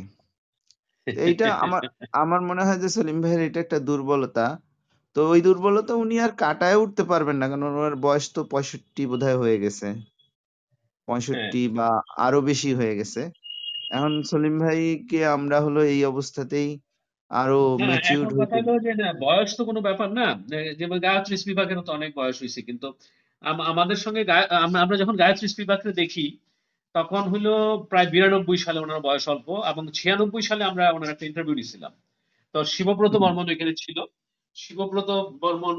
এইটা 1.08 1.46
আমার 1.64 1.82
আমার 2.22 2.42
মনে 2.50 2.62
হয় 2.68 2.80
যে 2.80 2.90
সলিম 2.98 3.18
ভাইয়ের 3.24 3.42
এটা 3.48 3.60
একটা 3.66 3.78
দুর্বলতা। 3.88 4.46
তো 5.16 5.22
ওই 5.32 5.40
দুর্বলতা 5.48 5.94
উনি 6.04 6.16
আর 6.26 6.32
কাটায় 6.42 6.78
উঠতে 6.84 7.04
পারবেন 7.12 7.38
না 7.42 7.46
কারণ 7.52 7.64
ওনার 7.72 7.96
বয়স 8.06 8.26
তো 8.36 8.42
পঁয়ষট্টি 8.52 9.04
বোধহয় 9.12 9.38
হয়ে 9.44 9.58
গেছে। 9.64 9.88
হ্যাঁ। 9.88 10.00
পঁয়ষট্টি 11.08 11.62
বা 11.78 11.90
আরও 12.26 12.40
বেশি 12.50 12.70
হয়ে 12.80 12.94
গেছে। 13.00 13.22
এখন 13.96 14.14
সলিম 14.32 14.56
ভাইকে 14.64 15.20
আমরা 15.36 15.58
হলো 15.66 15.80
এই 15.94 16.02
অবস্থাতেই 16.12 16.70
আরও 17.32 17.60
না 17.72 17.86
ম্যাচিউরড 17.90 18.26
এখন 18.26 18.40
কথা 18.42 18.56
হইতে 18.56 18.60
হলো 18.68 18.82
যে 18.86 18.94
না 19.02 19.08
বয়স 19.26 19.52
তো 19.58 19.62
কোনো 19.70 19.80
ব্যাপার 19.88 20.10
না। 20.20 20.28
যেমন 20.80 20.98
গায়ত্রী 21.06 21.36
স্পিবাকেরও 21.42 21.84
তো 21.88 21.92
অনেক 21.92 22.12
বয়স 22.20 22.38
হয়েছে 22.42 22.60
কিন্তু 22.68 22.88
আমাদের 23.72 23.98
সঙ্গে 24.06 24.22
আমরা 24.84 24.96
যখন 25.02 25.16
গায়ত্রী 25.22 25.48
স্পিবাককে 25.54 25.92
দেখি 26.02 26.26
তখন 26.96 27.24
হলো 27.34 27.54
প্রায় 27.92 28.08
বিরানব্বই 28.14 28.60
সালে 28.66 28.80
ওনার 28.80 29.00
বয়স 29.08 29.26
অল্প 29.34 29.48
এবং 29.72 29.84
ছিয়ানব্বই 29.98 30.44
সালে 30.50 30.64
আমরা 30.72 30.84
ওনার 30.96 31.12
একটা 31.12 31.28
ইন্টারভিউ 31.30 31.56
দিয়েছিলাম 31.60 31.94
তো 32.56 32.60
শিবব্রত 32.74 33.14
বর্মন 33.24 33.48
এখানে 33.50 33.74
ছিল। 33.84 33.98
শিবব্রত 34.56 35.10
বর্মন 35.42 35.78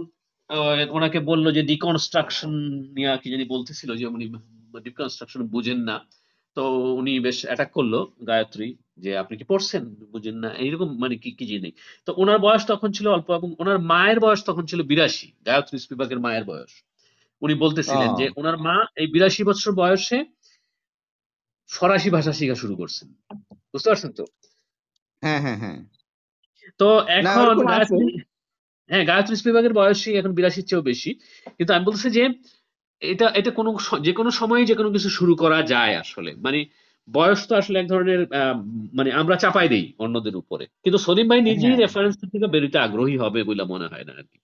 ওনাকে 0.91 1.19
বলল 1.21 1.47
যে 1.53 1.63
ডিকনস্ট্রাকশন 1.63 2.53
নিয়ে 2.97 3.11
কি 3.23 3.29
জানি 3.31 3.45
বলতেছিল 3.45 3.91
যে 3.97 4.05
উনি 4.07 4.27
ডিকনস্ট্রাকশন 4.85 5.41
বুঝেন 5.47 5.81
না। 5.81 5.97
তো 6.57 6.63
উনি 7.01 7.13
বেশ 7.21 7.39
অ্যাটাক 7.47 7.71
করল 7.73 7.95
গায়ত্রী 8.27 8.69
যে 8.99 9.11
আপনি 9.17 9.35
কি 9.37 9.45
পড়ছেন? 9.45 9.83
বুঝেন 10.13 10.37
না। 10.37 10.51
এইরকম 10.55 10.89
মানে 10.99 11.15
কি 11.17 11.31
কি 11.39 11.45
জিনিস। 11.47 11.73
তো 12.07 12.11
ওনার 12.17 12.39
বয়স 12.39 12.63
তখন 12.67 12.89
ছিল 12.93 13.07
অল্প 13.09 13.29
এবং 13.31 13.49
ওনার 13.59 13.79
মায়ের 13.91 14.19
বয়স 14.21 14.41
তখন 14.45 14.65
ছিল 14.67 14.81
বিরাশি 14.83 15.29
গায়ত্রী 15.47 15.77
স্পিবাকের 15.79 16.21
মায়ের 16.21 16.45
বয়স। 16.45 16.73
উনি 17.43 17.55
বলতেছিলেন 17.55 18.11
যে 18.15 18.27
ওনার 18.37 18.57
মা 18.59 18.77
এই 18.97 19.07
বিরাশি 19.07 19.43
বছর 19.45 19.71
বয়সে 19.73 20.19
ফরাসি 21.71 22.09
ভাষা 22.11 22.33
শেখা 22.33 22.57
শুরু 22.63 22.75
করছেন। 22.77 23.09
বুঝতে 23.73 23.89
পারছেন 23.91 24.11
তো? 24.13 24.25
হ্যাঁ 25.23 25.41
হ্যাঁ 25.41 25.59
হ্যাঁ। 25.59 25.79
তো 26.81 26.89
এখন 27.19 27.55
হ্যাঁ 28.91 29.05
গায়ত্রী 29.07 29.35
স্পিবাকের 29.37 29.73
বয়সই 29.73 30.15
এখন 30.17 30.33
বিরাশির 30.35 30.67
চেয়েও 30.67 30.83
বেশি। 30.83 31.11
কিন্তু 31.57 31.71
আমি 31.75 31.85
বলতেছি 31.85 32.09
যে 32.11 32.25
এটা 33.03 33.27
এটা 33.35 33.51
কোনো 33.51 33.71
যে 34.03 34.13
কোনো 34.13 34.31
সময় 34.31 34.63
যে 34.65 34.75
কোনো 34.75 34.91
কিছু 34.91 35.09
শুরু 35.09 35.33
করা 35.35 35.59
যায় 35.63 35.95
আসলে। 35.97 36.31
মানে 36.45 36.59
বয়স 37.09 37.41
তো 37.49 37.53
আসলে 37.57 37.77
এক 37.79 37.87
ধরনের 37.89 38.21
মানে 38.95 39.11
আমরা 39.13 39.35
চাপাই 39.37 39.67
দেই 39.69 39.85
অন্যদের 39.99 40.35
উপরে। 40.37 40.65
কিন্তু 40.85 40.99
সলিম 40.99 41.27
ভাই 41.29 41.41
নিজেই 41.41 41.69
হ্যাঁ। 41.69 41.81
রেফারেন্স 41.83 42.15
থেকে 42.33 42.47
বেরোতে 42.47 42.79
আগ্রহী 42.79 43.17
হবে 43.19 43.41
বলে 43.45 43.63
মনে 43.65 43.87
হয় 43.87 44.05
না 44.05 44.13
আর 44.13 44.27
কি। 44.31 44.39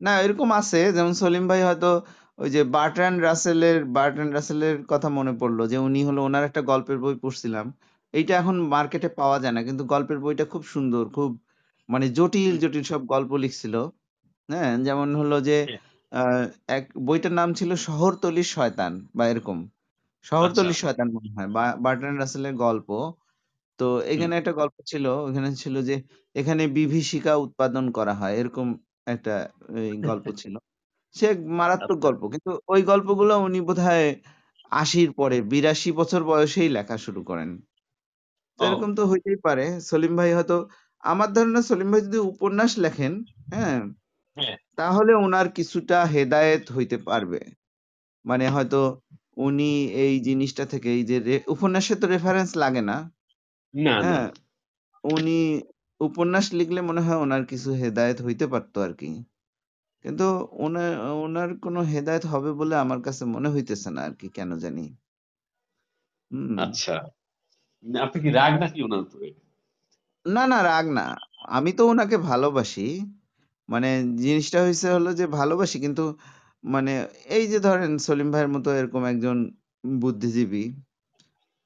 না 0.00 0.12
এরকম 0.20 0.48
আছে। 0.52 0.80
যেমন 0.92 1.12
সলিম 1.12 1.44
ভাই 1.48 1.60
হয়তো 1.62 1.90
ওই 2.38 2.48
যে 2.50 2.60
বার্ট্রান্ড 2.76 3.18
রাসেলের 3.22 3.78
বার্ট্রান্ড 3.96 4.32
রাসেলের 4.34 4.76
কথা 4.88 5.08
মনে 5.18 5.32
পড়ল 5.40 5.58
যে 5.66 5.76
উনি 5.78 6.00
হলো 6.04 6.20
ওনার 6.22 6.44
একটা 6.44 6.60
গল্পের 6.62 6.98
বই 6.98 7.14
পড়ছিলাম। 7.22 7.66
এইটা 8.14 8.32
এখন 8.36 8.56
মার্কেটে 8.74 9.08
পাওয়া 9.20 9.36
যায় 9.38 9.54
না 9.56 9.60
কিন্তু 9.62 9.82
গল্পের 9.84 10.18
বইটা 10.18 10.44
খুব 10.44 10.62
সুন্দর 10.64 11.04
খুব 11.08 11.30
মানে 11.92 12.06
জটিল 12.16 12.54
জটিল 12.62 12.84
সব 12.86 13.00
গল্প 13.06 13.30
লিখছিল। 13.38 13.74
হ্যাঁ 14.48 14.72
যেমন 14.86 15.08
হলো 15.20 15.36
যে 15.42 15.56
আহ, 16.12 16.44
এক 16.70 16.84
বইটার 17.06 17.34
নাম 17.34 17.50
ছিল 17.54 17.70
শহরতলির 17.86 18.48
শয়তান 18.50 18.92
বা 19.16 19.24
এরকম। 19.28 19.58
আচ্ছা। 20.42 20.68
শহরতলির 20.70 20.78
শয়তান 20.78 21.08
মনে 21.16 21.30
হয় 21.36 21.48
বা- 21.50 21.76
বার্ট্রান্ড 21.84 22.18
রাসেলের 22.18 22.54
গল্প। 22.58 22.88
তো 23.78 23.86
এখানে 24.12 24.34
একটা 24.36 24.52
গল্প 24.54 24.76
ছিল 24.86 25.04
ওখানে 25.22 25.50
ছিল 25.56 25.74
যে 25.84 25.96
এখানে 26.34 26.62
বিভীষিকা 26.76 27.32
উৎপাদন 27.44 27.84
করা 27.92 28.14
হয় 28.14 28.34
এরকম 28.36 28.66
একটা 29.06 29.34
গল্প 30.02 30.26
ছিল। 30.40 30.54
সে 31.14 31.28
মারাত্মক 31.58 31.98
আচ্ছা। 31.98 32.06
গল্প 32.06 32.22
কিন্তু 32.34 32.50
ওই 32.68 32.82
গল্পগুলো 32.84 33.34
উনি 33.42 33.60
বোধহয় 33.68 34.06
আশির 34.72 35.10
পরে 35.14 35.38
বিরাশি 35.50 35.90
বছর 35.98 36.20
বয়সেই 36.24 36.70
লেখা 36.70 36.96
শুরু 36.98 37.20
করেন। 37.24 37.50
এরকম 38.58 38.90
তো 38.94 39.02
হইতেই 39.06 39.38
পারে। 39.44 39.64
সলিম 39.82 40.12
ভাই 40.16 40.30
হয়তো 40.34 40.56
আমার 41.04 41.28
ধারণা 41.32 41.60
সলিম 41.62 41.88
ভাই 41.92 42.02
যদি 42.02 42.18
উপন্যাস 42.32 42.72
লেখেন 42.78 43.12
হ্যাঁ 43.52 43.78
হ্যাঁ। 44.36 44.56
তাহলে 44.78 45.12
ওনার 45.16 45.46
কিছুটা 45.52 45.98
হেদায়েত 46.06 46.64
হইতে 46.76 46.96
পারবে। 47.08 47.40
মানে 48.24 48.44
হয়তো 48.48 48.80
উনি 49.36 49.70
এই 50.04 50.14
জিনিসটা 50.20 50.64
থেকে 50.66 50.88
এই 50.96 51.02
যে 51.10 51.16
উপন্যাসে 51.46 51.94
তো 51.96 52.06
রেফারেন্স 52.06 52.50
লাগে 52.56 52.82
না। 52.82 52.96
হ্যাঁ 54.04 54.26
উনি 55.04 55.38
উপন্যাস 56.00 56.46
লিখলে 56.52 56.80
মনে 56.82 57.02
হয় 57.06 57.18
ওনার 57.18 57.42
কিছু 57.46 57.70
হেদায়েত 57.82 58.18
হইতে 58.26 58.46
পারতো 58.52 58.76
আর 58.80 58.92
কি। 58.94 59.10
কিন্তু 60.04 60.26
ওনার 60.58 60.90
ওনার 61.24 61.48
কোনো 61.58 61.80
হেদায়েত 61.92 62.24
হবে 62.26 62.50
বলে 62.52 62.74
আমার 62.76 63.00
কাছে 63.00 63.22
মনে 63.34 63.48
হইতেছে 63.54 63.88
না 63.96 64.00
আর 64.02 64.14
কি 64.20 64.26
কেন 64.34 64.50
জানি। 64.58 64.84
হুম। 66.30 66.56
আচ্ছা। 66.64 66.94
আপনি 68.00 68.18
কি 68.24 68.30
রাগ 68.30 68.52
নাকি 68.62 68.78
ওনার 68.82 69.00
উপরে? 69.00 69.28
না 70.26 70.46
না 70.46 70.62
রাগ 70.62 70.86
না। 70.90 71.16
আমি 71.48 71.72
তো 71.72 71.86
ওনাকে 71.86 72.16
ভালোবাসি। 72.16 73.00
মানে 73.68 73.88
জিনিসটা 74.16 74.62
হয়েছে 74.62 74.88
হলো 74.90 75.12
যে 75.12 75.26
ভালোবাসি 75.26 75.78
কিন্তু 75.80 76.02
মানে 76.64 77.06
এই 77.26 77.46
যে 77.46 77.58
ধরেন 77.60 77.98
সলিম 77.98 78.30
ভাইয়ের 78.32 78.48
মতো 78.48 78.68
এরকম 78.72 79.04
একজন 79.04 79.36
বুদ্ধিজীবী 79.84 80.64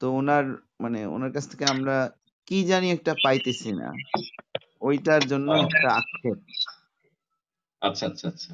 তো 0.01 0.11
ওনার 0.11 0.45
মানে 0.81 1.07
ওনার 1.07 1.33
কাছ 1.33 1.49
থেকে 1.49 1.65
আমরা 1.65 2.11
কি 2.47 2.65
জানি 2.65 2.91
একটা 2.91 3.15
পাইতেছি 3.25 3.73
না। 3.73 3.89
ওইটার 4.81 5.23
জন্য 5.27 5.53
একটা 5.55 5.89
আক্ষেপ। 5.95 6.39
আচ্ছা 7.83 8.07
আচ্ছা 8.07 8.29
আচ্ছা। 8.29 8.51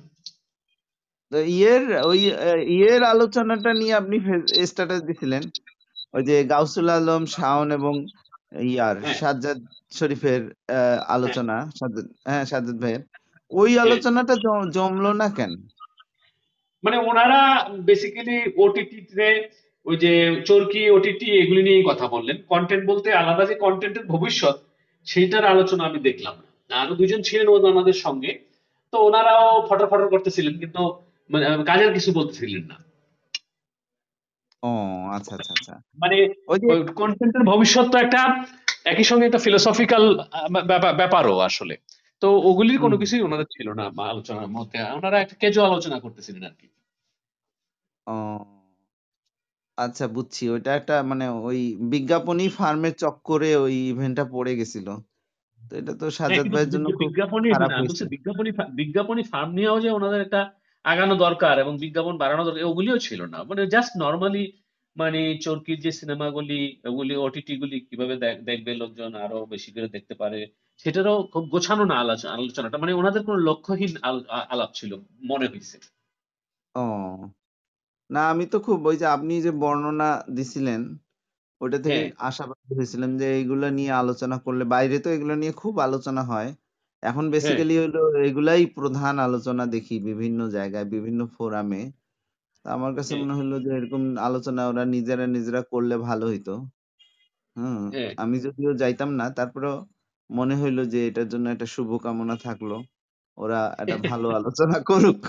তো 1.32 1.38
ইয়ের 1.38 2.03
ওই 2.03 2.20
ইয়ের 2.66 3.03
আলোচনাটা 3.05 3.70
নিয়ে 3.74 3.94
আপনি 3.94 4.16
স্ট্যাটাস 4.66 5.00
দিছিলেন। 5.03 5.42
ওই 6.14 6.22
যে 6.22 6.44
গাউসুল 6.44 6.88
আলম 6.88 7.26
শাওন 7.26 7.72
এবং 7.72 7.94
ইয়ার 8.53 9.00
হ্যাঁ। 9.00 9.14
সাজ্জাদ 9.14 9.59
শরীফের 9.90 10.42
হ্যাঁ। 10.68 10.98
আলোচনা 11.07 11.70
সাজ্জাদ 11.80 12.07
হ্যাঁ 12.24 12.44
সাজ্জাদ 12.44 12.80
ভাইয়ের। 12.80 13.03
ওই 13.50 13.70
হ্যাঁ। 13.72 13.82
আলোচনাটা 13.82 14.34
জমলো 14.70 15.12
না 15.12 15.28
কেন? 15.28 15.57
মানে 16.84 16.96
ওনারা 16.96 17.70
বেসিক্যালি 17.70 18.53
ওটিটিতে 18.57 19.50
ওই 19.86 19.96
যে 19.96 20.42
চরকি 20.44 20.90
ওটিটি 20.90 21.30
এগুলি 21.30 21.62
নিয়েই 21.62 21.82
কথা 21.82 22.07
বললেন। 22.07 22.36
কন্টেন্ট 22.48 22.86
বলতে 22.86 23.12
আলাদা 23.12 23.44
যে 23.44 23.55
কন্টেন্টের 23.55 24.07
ভবিষ্যৎ 24.07 24.57
সেইটার 25.05 25.44
আলোচনা 25.44 25.84
আমি 25.84 25.98
দেখলাম 25.98 26.34
না। 26.70 26.76
আরও 26.76 26.94
দুজন 26.94 27.22
ছিলেন 27.22 27.66
আমাদের 27.66 27.92
সঙ্গে। 27.92 28.38
তো 28.92 28.98
ওনারাও 28.98 29.66
ফটর 29.68 29.86
ফটর 29.86 30.09
করতেছিলেন 30.09 30.59
কিন্তু 30.59 31.00
মানে 31.30 31.64
কাজের 31.64 31.92
কিছু 31.92 32.12
বলতেছিলেন 32.12 32.66
না। 32.66 32.76
ও 34.63 34.71
আচ্ছা 35.17 35.33
আচ্ছা 35.35 35.53
আচ্ছা। 35.57 35.75
মানে 35.99 36.17
ওই 36.49 36.59
যে 36.63 36.69
কন্টেন্টের 37.01 37.43
ভবিষ্যৎ 37.43 37.87
তো 37.93 37.97
একটা 37.99 38.21
একই 38.85 39.05
সঙ্গে 39.05 39.25
একটা 39.27 39.41
ফিলোসফিক্যাল 39.47 40.05
ব্যাপারও 41.01 41.37
আসলে। 41.41 41.75
তো 42.23 42.29
ওগুলির 42.41 42.79
কোনো 42.81 42.97
কিছুই 42.99 43.23
ওনাদের 43.23 43.49
ছিল 43.51 43.69
না 43.73 43.85
আলোচনার 44.13 44.49
মধ্যে। 44.49 44.79
ওনারা 44.99 45.17
একটা 45.21 45.37
ক্যাজুয়াল 45.41 45.69
আলোচনা 45.71 45.99
করতেছিলেন 46.01 46.43
আর 46.45 46.55
কি 46.61 46.67
ও 48.07 48.17
আচ্ছা 49.79 50.05
বুঝছি। 50.09 50.45
ওইটা 50.51 50.71
একটা 50.75 50.95
মানে 51.03 51.27
ওই 51.49 51.59
বিজ্ঞাপনী 51.95 52.47
ফার্মের 52.49 52.95
চক্করে 52.95 53.51
ওই 53.57 53.75
ইভেন্টটা 53.93 54.25
পড়ে 54.25 54.53
গেছিল। 54.57 54.87
তো 55.61 55.73
এটা 55.77 55.93
তো 55.93 56.07
হ্যাঁ 56.07 56.17
সাজ্জাদ 56.19 56.45
কিন্তু 56.45 56.55
ভাইয়ের 56.55 56.71
জন্য 56.75 56.87
বিজ্ঞাপনী 57.05 57.49
বিজ্ঞাপনী 58.15 58.51
বিজ্ঞাপনী 58.81 59.23
ফার্ম 59.23 59.51
নিয়েও 59.55 59.79
যে 59.81 59.91
ওনাদের 59.91 60.21
একটা 60.21 60.41
আগানো 60.85 61.14
দরকার 61.16 61.55
এবং 61.59 61.74
বিজ্ঞাপন 61.78 62.14
বাড়ানো 62.18 62.43
দরকার 62.45 62.64
ওগুলিও 62.64 62.99
ছিল 62.99 63.20
না। 63.24 63.39
মানে 63.43 63.62
জাস্ট 63.66 63.93
নর্মালি 63.97 64.43
মানে 64.97 65.20
চরকির 65.39 65.78
যে 65.80 65.91
সিনেমাগুলি 65.93 66.59
ওগুলি 66.85 67.14
ওটিটি 67.16 67.55
গুলি 67.57 67.76
কীভাবে 67.80 68.14
দেখবে 68.43 68.70
লোকজন 68.74 69.11
আরও 69.14 69.39
বেশি 69.47 69.68
করে 69.72 69.89
দেখতে 69.89 70.14
পারে 70.14 70.39
সেটারও 70.85 71.14
খুব 71.33 71.45
গোছানো 71.49 71.85
না 71.85 71.97
আলোচনা 71.97 72.30
আলোচনাটা। 72.33 72.76
মানে 72.78 72.93
ওনাদের 72.93 73.22
কোনো 73.24 73.39
লক্ষ্যহীন 73.41 73.93
আল- 74.03 74.26
আলাপ 74.49 74.70
ছিল 74.74 74.93
মনে 75.22 75.47
হয়েছে 75.47 75.76
ও 76.74 76.85
না 78.11 78.20
আমি 78.28 78.45
তো 78.47 78.57
খুব 78.61 78.78
ওই 78.87 78.97
যে 78.97 79.07
আপনি 79.07 79.35
যে 79.43 79.51
বর্ণনা 79.61 80.09
দিছিলেন 80.30 80.80
ওটা 81.61 81.78
থেকে 81.78 82.01
হ্যাঁ। 82.01 82.11
আশাবাদী 82.20 82.72
হয়েছিলাম 82.74 83.11
যে 83.18 83.26
এইগুলা 83.35 83.68
নিয়ে 83.70 83.93
আলোচনা 83.93 84.37
করলে 84.39 84.64
বাইরে 84.64 84.97
তো 84.99 85.09
এগুলো 85.11 85.35
নিয়ে 85.35 85.53
খুব 85.53 85.74
আলোচনা 85.78 86.22
হয় 86.22 86.49
এখন 87.03 87.24
বেসিক্যালি 87.30 87.74
হলো 87.78 88.00
এগুলাই 88.22 88.62
প্রধান 88.76 89.14
আলোচনা 89.18 89.64
দেখি 89.66 89.96
বিভিন্ন 90.00 90.40
জায়গায় 90.48 90.86
বিভিন্ন 90.86 91.20
ফোরামে 91.26 91.82
আমার 92.64 92.92
কাছে 92.94 93.12
হ্যাঁ। 93.12 93.20
মনে 93.22 93.34
হলো 93.34 93.57
যে 93.61 93.70
এরকম 93.76 94.03
আলোচনা 94.18 94.62
ওরা 94.68 94.84
নিজেরা 94.86 95.24
নিজেরা 95.26 95.61
করলে 95.62 95.94
ভালো 95.98 96.24
হইতো। 96.26 96.55
হুম 97.57 97.82
হ্যাঁ। 97.94 98.11
আমি 98.16 98.36
যদিও 98.40 98.72
যাইতাম 98.74 99.11
না 99.14 99.26
তারপরেও 99.30 99.76
মনে 100.30 100.55
হইল 100.57 100.78
যে 100.84 101.00
এটার 101.09 101.28
জন্য 101.28 101.46
একটা 101.50 101.66
শুভকামনা 101.66 102.36
থাকল। 102.36 102.70
ওরা 103.38 103.61
একটা 103.78 103.96
ভালো 104.11 104.28
আলোচনা 104.38 104.78
করুক। 104.80 105.20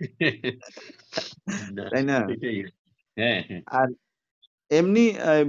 তাই 1.92 2.02
না? 2.02 2.16
হ্যাঁ 3.16 3.40
আর 3.72 3.88
এমনি 4.70 5.04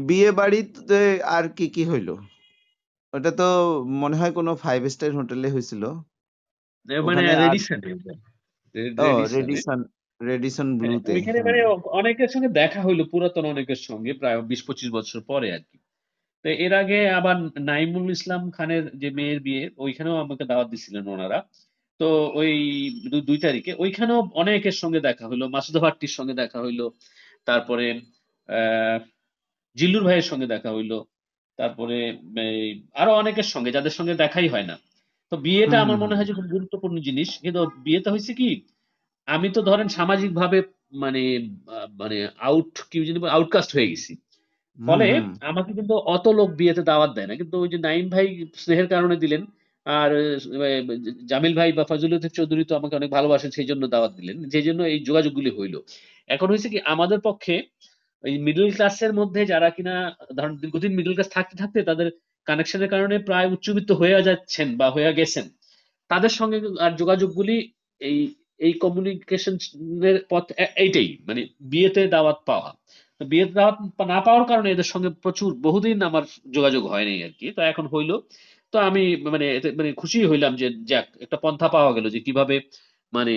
বিয়ে 0.06 0.30
বাড়িতে 0.32 1.00
আর 1.28 1.46
কি 1.50 1.66
কি 1.70 1.84
হইল? 1.86 2.10
ওটা 3.14 3.32
তো 3.32 3.44
মনে 4.02 4.16
হয় 4.16 4.32
কোনো 4.32 4.52
ফাইভ 4.56 4.82
স্টার 4.88 5.12
হোটেলে 5.16 5.48
হয়েছিল। 5.50 5.84
মানে 7.08 7.22
রেডিসনে 7.42 7.90
রেডিসনে 10.22 10.74
ব্লুতে 10.82 11.12
মানে 11.48 11.60
অনেকের 12.00 12.28
সঙ্গে 12.28 12.50
দেখা 12.60 12.80
হইল 12.82 13.02
পুরাতন 13.12 13.46
অনেকের 13.46 13.80
সঙ্গে 13.88 14.12
প্রায় 14.14 14.38
বিশ 14.42 14.62
পঁচিশ 14.68 14.90
বছর 14.92 15.20
পরে 15.28 15.48
আর 15.54 15.64
কি। 15.70 15.78
তো 16.46 16.50
এর 16.66 16.74
আগে 16.74 17.00
আবার 17.10 17.36
নাইমুল 17.62 18.06
ইসলাম 18.12 18.42
খানের 18.52 18.84
যে 18.98 19.10
মেয়ের 19.10 19.40
বিয়ে 19.40 19.64
ওইখানেও 19.78 20.16
আমাকে 20.16 20.44
দাওয়াত 20.46 20.68
দিছিলেন 20.70 21.06
ওনারা। 21.08 21.40
তো 22.00 22.08
ওই 22.34 22.52
দুই 23.28 23.38
তারিখে 23.38 23.72
ওইখানেও 23.78 24.20
অনেকের 24.34 24.76
সঙ্গে 24.82 25.00
দেখা 25.00 25.26
হলো 25.28 25.46
মাসুদ 25.48 25.76
ভাট্টির 25.78 26.14
সঙ্গে 26.18 26.34
দেখা 26.34 26.58
হইল 26.62 26.82
তারপরে 27.48 27.86
আহ 28.50 28.98
জিল্লুর 29.78 30.04
ভাইয়ের 30.04 30.28
সঙ্গে 30.32 30.48
দেখা 30.48 30.70
হইল। 30.72 30.94
তারপরে 31.62 31.98
আরও 33.02 33.12
অনেকের 33.14 33.48
সঙ্গে 33.54 33.72
যাদের 33.72 33.94
সঙ্গে 33.98 34.14
দেখাই 34.16 34.48
হয় 34.54 34.68
না। 34.72 34.76
তো 35.32 35.36
বিয়েটা 35.38 35.78
আমার 35.82 35.98
মনে 35.98 36.16
হয় 36.18 36.28
যে 36.30 36.34
খুব 36.34 36.48
গুরুত্বপূর্ণ 36.48 36.96
জিনিস। 37.08 37.30
কিন্তু 37.44 37.60
বিয়েটা 37.86 38.10
হয়েছে 38.12 38.34
কি 38.34 38.50
আমি 39.28 39.48
তো 39.50 39.60
ধরেন 39.62 39.88
সামাজিক 39.90 40.32
ভাবে 40.34 40.60
মানে 41.04 41.24
মানে 42.00 42.18
আউট 42.40 42.72
কি 42.90 42.98
আউটকাস্ট 43.36 43.72
হয়ে 43.76 43.90
গেছি। 43.92 44.12
ফলে 44.80 45.08
আমাকে 45.42 45.72
কিন্তু 45.74 45.94
অত 46.16 46.26
লোক 46.30 46.50
বিয়েতে 46.60 46.84
দাওয়াত 46.84 47.12
দেয় 47.18 47.28
না। 47.28 47.36
কিন্তু 47.36 47.56
ওই 47.64 47.70
যে 47.74 47.78
নাইম 47.88 48.06
ভাই 48.10 48.26
স্নেহের 48.56 48.88
কারণে 48.88 49.16
দিলেন 49.16 49.42
আর 49.86 50.10
জামিল 51.26 51.54
ভাই 51.56 51.70
বা 51.78 51.84
ফজল 51.84 52.12
চৌধুরী 52.38 52.64
তো 52.64 52.74
আমাকে 52.76 52.96
অনেক 52.96 53.10
ভালোবাসেন 53.12 53.52
সেই 53.52 53.68
জন্য 53.72 53.84
দাওয়াত 53.88 54.14
দিলেন। 54.20 54.38
যে 54.54 54.60
জন্য 54.62 54.82
এই 54.94 55.00
যোগাযোগগুলি 55.10 55.52
হইল। 55.58 55.76
এখন 56.30 56.48
হয়েছে 56.50 56.70
কি 56.70 56.80
আমাদের 56.94 57.20
পক্ষে 57.20 57.56
ওই 58.24 58.34
মিডল 58.48 58.68
ক্লাসের 58.76 59.12
মধ্যে 59.20 59.42
যারা 59.52 59.70
কিনা, 59.76 59.96
ধরেন 60.38 60.54
দীর্ঘদিন 60.62 60.92
মিডল 61.00 61.14
ক্লাস 61.16 61.30
থাকতে 61.38 61.56
থাকতে 61.62 61.80
তাদের 61.90 62.08
কানেকশনের 62.48 62.90
কারণে 62.94 63.16
প্রায় 63.30 63.48
উচ্চবিত্ত 63.56 63.90
হয়ে 64.02 64.16
যাচ্ছেন 64.28 64.68
বা 64.80 64.88
হয়ে 64.96 65.12
গেছেন। 65.20 65.46
তাদের 66.12 66.32
সঙ্গে 66.40 66.58
আর 66.86 66.92
যোগাযোগগুলি 67.02 67.56
এই 68.02 68.18
এই 68.66 68.74
কমিউনিকেশন 68.84 69.56
এর 70.10 70.18
পথ 70.32 70.46
এইটাই 70.84 71.10
মানে 71.28 71.42
বিয়েতে 71.72 72.02
দাওয়াত 72.16 72.40
পাওয়া। 72.50 72.70
বিয়েতে 73.22 73.54
দাওয়াত 73.60 73.78
না 74.14 74.20
পাওয়ার 74.28 74.46
কারণে 74.52 74.70
এদের 74.72 74.88
সঙ্গে 74.94 75.10
প্রচুর, 75.24 75.50
বহুদিন 75.66 75.98
আমার 76.10 76.24
যোগাযোগ 76.56 76.84
হয়নি 76.94 77.16
আর 77.28 77.34
কি। 77.40 77.48
তো 77.58 77.62
এখন 77.72 77.86
হইল, 77.94 78.12
তো 78.74 78.78
আমি 78.90 79.04
মানে 79.34 79.48
মানে 79.80 79.90
খুশি 80.02 80.20
হইলাম 80.32 80.52
যে 80.62 80.68
যাক, 80.92 81.08
একটা 81.26 81.38
পন্থা 81.44 81.68
পাওয়া 81.76 81.92
গেল 81.96 82.06
যে 82.16 82.20
কীভাবে 82.28 82.56
মানে 83.14 83.34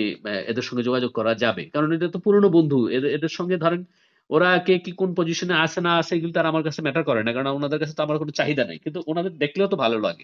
এদের 0.51 0.65
সঙ্গে 0.67 0.83
যোগাযোগ 0.89 1.11
করা 1.19 1.33
যাবে। 1.43 1.63
কারণ 1.73 1.89
এটা 1.95 2.07
তো 2.15 2.19
পুরনো 2.25 2.49
বন্ধু, 2.57 2.79
এদের 2.95 3.09
এদের 3.17 3.31
সঙ্গে 3.37 3.55
ধরেন 3.63 3.81
ওরা 4.29 4.49
কে 4.59 4.73
কি 4.79 4.91
কোন 4.93 5.09
পজিশনে 5.17 5.55
আছে 5.63 5.79
না 5.81 5.91
আছে 5.99 6.11
এগুলো 6.15 6.33
তার 6.33 6.45
আমার 6.45 6.63
কাছে 6.63 6.79
ম্যাটার 6.81 7.03
করে 7.03 7.21
না 7.23 7.31
কারণ 7.31 7.47
ওনাদের 7.57 7.79
কাছে 7.81 7.93
তো 7.97 8.01
আমার 8.03 8.17
কোনো 8.21 8.31
চাহিদা 8.39 8.63
নাই। 8.65 8.77
কিন্তু 8.85 8.99
ওনাদের 9.07 9.33
দেখলেও 9.43 9.67
তো 9.67 9.77
ভালো 9.77 9.97
লাগে। 10.05 10.23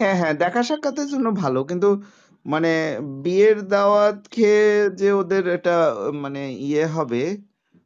হ্যাঁ 0.00 0.16
হ্যাঁ 0.20 0.34
দেখা 0.34 0.60
সাক্ষাতের 0.62 1.08
জন্য 1.12 1.26
ভালো 1.42 1.60
কিন্তু 1.64 1.88
মানে 2.46 2.72
বিয়ের 3.24 3.58
দাওয়াত 3.68 4.18
খেয়ে 4.32 4.66
যে 5.00 5.08
ওদের 5.20 5.44
এটা 5.56 5.76
মানে 6.22 6.40
ইয়ে 6.64 6.84
হবে 6.96 7.22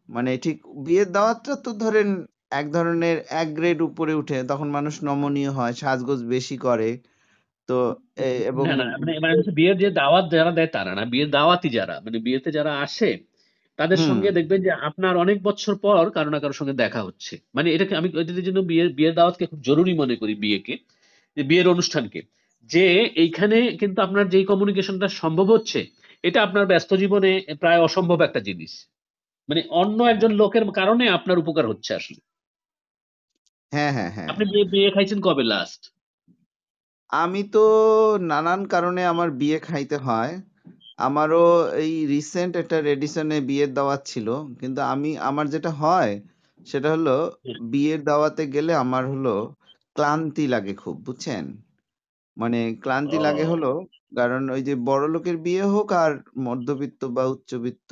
মানে 0.08 0.30
ঠিক 0.44 0.56
বিয়ের 0.86 1.08
দাওয়াতটা 1.12 1.52
তো 1.64 1.70
ধরেন 1.82 2.08
এক 2.52 2.66
ধরনের 2.72 3.16
এক 3.32 3.48
গ্রেড 3.54 3.78
উপরে 3.88 4.12
উঠে 4.14 4.38
তখন 4.50 4.68
মানুষ 4.76 4.94
নমনীয় 5.02 5.50
হয় 5.50 5.74
সাজগোজ 5.74 6.20
বেশি 6.34 6.56
করে 6.66 6.90
তো 7.68 7.76
এবং 8.50 8.64
না 8.70 8.74
না 8.82 8.86
মানে 9.00 9.12
মানে 9.24 9.34
বিয়ের 9.58 9.76
যে 9.82 9.88
দাওয়াত 10.00 10.24
যারা 10.34 10.52
দেয় 10.58 10.70
তারা 10.76 10.92
না 10.94 11.02
বিয়ের 11.12 11.30
দাওয়াতি 11.30 11.68
যারা 11.78 11.94
মানে 12.04 12.18
বিয়েতে 12.26 12.50
যারা 12.58 12.72
আসে 12.84 13.10
তাদের 13.78 13.98
সঙ্গে 14.08 14.28
দেখবেন 14.30 14.60
যে 14.62 14.70
আপনার 14.88 15.14
অনেক 15.16 15.38
বছর 15.42 15.74
পর 15.76 16.04
কারও 16.10 16.30
না 16.30 16.38
কারোর 16.38 16.58
সঙ্গে 16.60 16.74
দেখা 16.74 17.00
হচ্ছে। 17.02 17.34
মানে 17.54 17.68
এটাকে 17.70 17.94
আমি 17.96 18.08
এটার 18.12 18.46
জন্য 18.48 18.60
বিয়ের 18.62 18.88
বিয়ের 18.92 19.14
দাওয়াতকে 19.14 19.44
খুব 19.46 19.60
জরুরি 19.60 19.92
মনে 19.94 20.14
করি 20.16 20.34
বিয়েকে 20.34 20.74
যে 21.36 21.42
বিয়ের 21.42 21.68
অনুষ্ঠানকে। 21.68 22.20
যে 22.70 22.84
এইখানে 23.16 23.58
কিন্তু 23.80 23.98
আপনার 24.02 24.24
যেই 24.28 24.44
কমিউনিকেশনটা 24.44 25.08
সম্ভব 25.20 25.46
হচ্ছে 25.50 25.80
এটা 26.24 26.38
আপনার 26.42 26.64
ব্যস্ত 26.66 26.90
জীবনে 26.94 27.30
প্রায় 27.60 27.80
অসম্ভব 27.80 28.18
একটা 28.22 28.40
জিনিস। 28.40 28.72
মানে 29.48 29.60
অন্য 29.72 29.98
একজন 30.04 30.32
লোকের 30.34 30.64
কারণে 30.72 31.04
আপনার 31.08 31.36
উপকার 31.38 31.64
হচ্ছে 31.66 31.90
আসলে। 31.94 32.20
হ্যাঁ 33.72 33.92
হ্যাঁ 33.92 34.10
হ্যাঁ। 34.10 34.28
আপনি 34.28 34.44
বিয়ে 34.52 34.66
বিয়ে 34.72 34.88
খাইছেন 34.90 35.18
কবে 35.20 35.44
লাস্ট 35.44 35.82
আমি 37.12 37.40
তো 37.50 37.58
নানান 38.22 38.60
কারণে 38.66 39.00
আমার 39.04 39.28
বিয়ে 39.32 39.58
খাইতে 39.60 39.96
হয়। 39.98 40.32
আমারও 40.98 41.44
এই 41.78 41.92
রিসেন্ট 42.14 42.52
একটা 42.62 42.76
রেডিসনে 42.88 43.38
বিয়ের 43.48 43.70
দাওয়াত 43.74 44.00
ছিল। 44.12 44.28
কিন্তু 44.60 44.80
আমি 44.92 45.10
আমার 45.28 45.46
যেটা 45.54 45.70
হয় 45.82 46.12
সেটা 46.60 46.88
হলো 46.94 47.14
বিয়ের 47.72 48.00
দাওয়াতে 48.04 48.42
গেলে 48.54 48.72
আমার 48.84 49.04
হলো 49.12 49.34
ক্লান্তি 49.96 50.44
লাগে 50.54 50.72
খুব 50.82 50.96
বুঝছেন? 51.06 51.44
মানে 52.36 52.58
ক্লান্তি 52.82 53.18
লাগে 53.26 53.44
হলো 53.52 53.70
কারণ 54.12 54.42
ওই 54.54 54.62
যে 54.62 54.74
বড় 54.88 55.04
লোকের 55.14 55.36
বিয়ে 55.46 55.64
হোক 55.74 55.88
আর 56.02 56.12
মধ্যবিত্ত 56.46 57.00
বা 57.16 57.24
উচ্চবিত্ত 57.34 57.90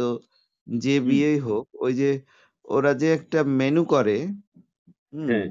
যে 0.66 0.94
বিয়েই 1.08 1.38
হোক 1.46 1.64
ওই 1.84 1.92
যে 2.00 2.10
ওরা 2.68 2.92
যে 3.00 3.08
একটা 3.18 3.38
মেনু 3.58 3.82
করে 3.94 4.16
হুম 5.12 5.26
হ্যাঁ। 5.28 5.48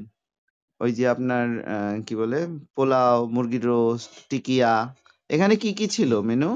ওই 0.81 0.91
যে 0.97 1.03
আপনার 1.15 1.45
আহ, 1.67 1.95
কি 2.05 2.13
বলে 2.21 2.39
পোলাও 2.75 3.17
মুরগির 3.35 3.63
রোস্ট 3.69 4.11
টিকিয়া 4.31 4.71
এখানে 5.29 5.55
কি 5.63 5.69
কি 5.79 5.85
ছিল 5.95 6.11
মেনু 6.29 6.49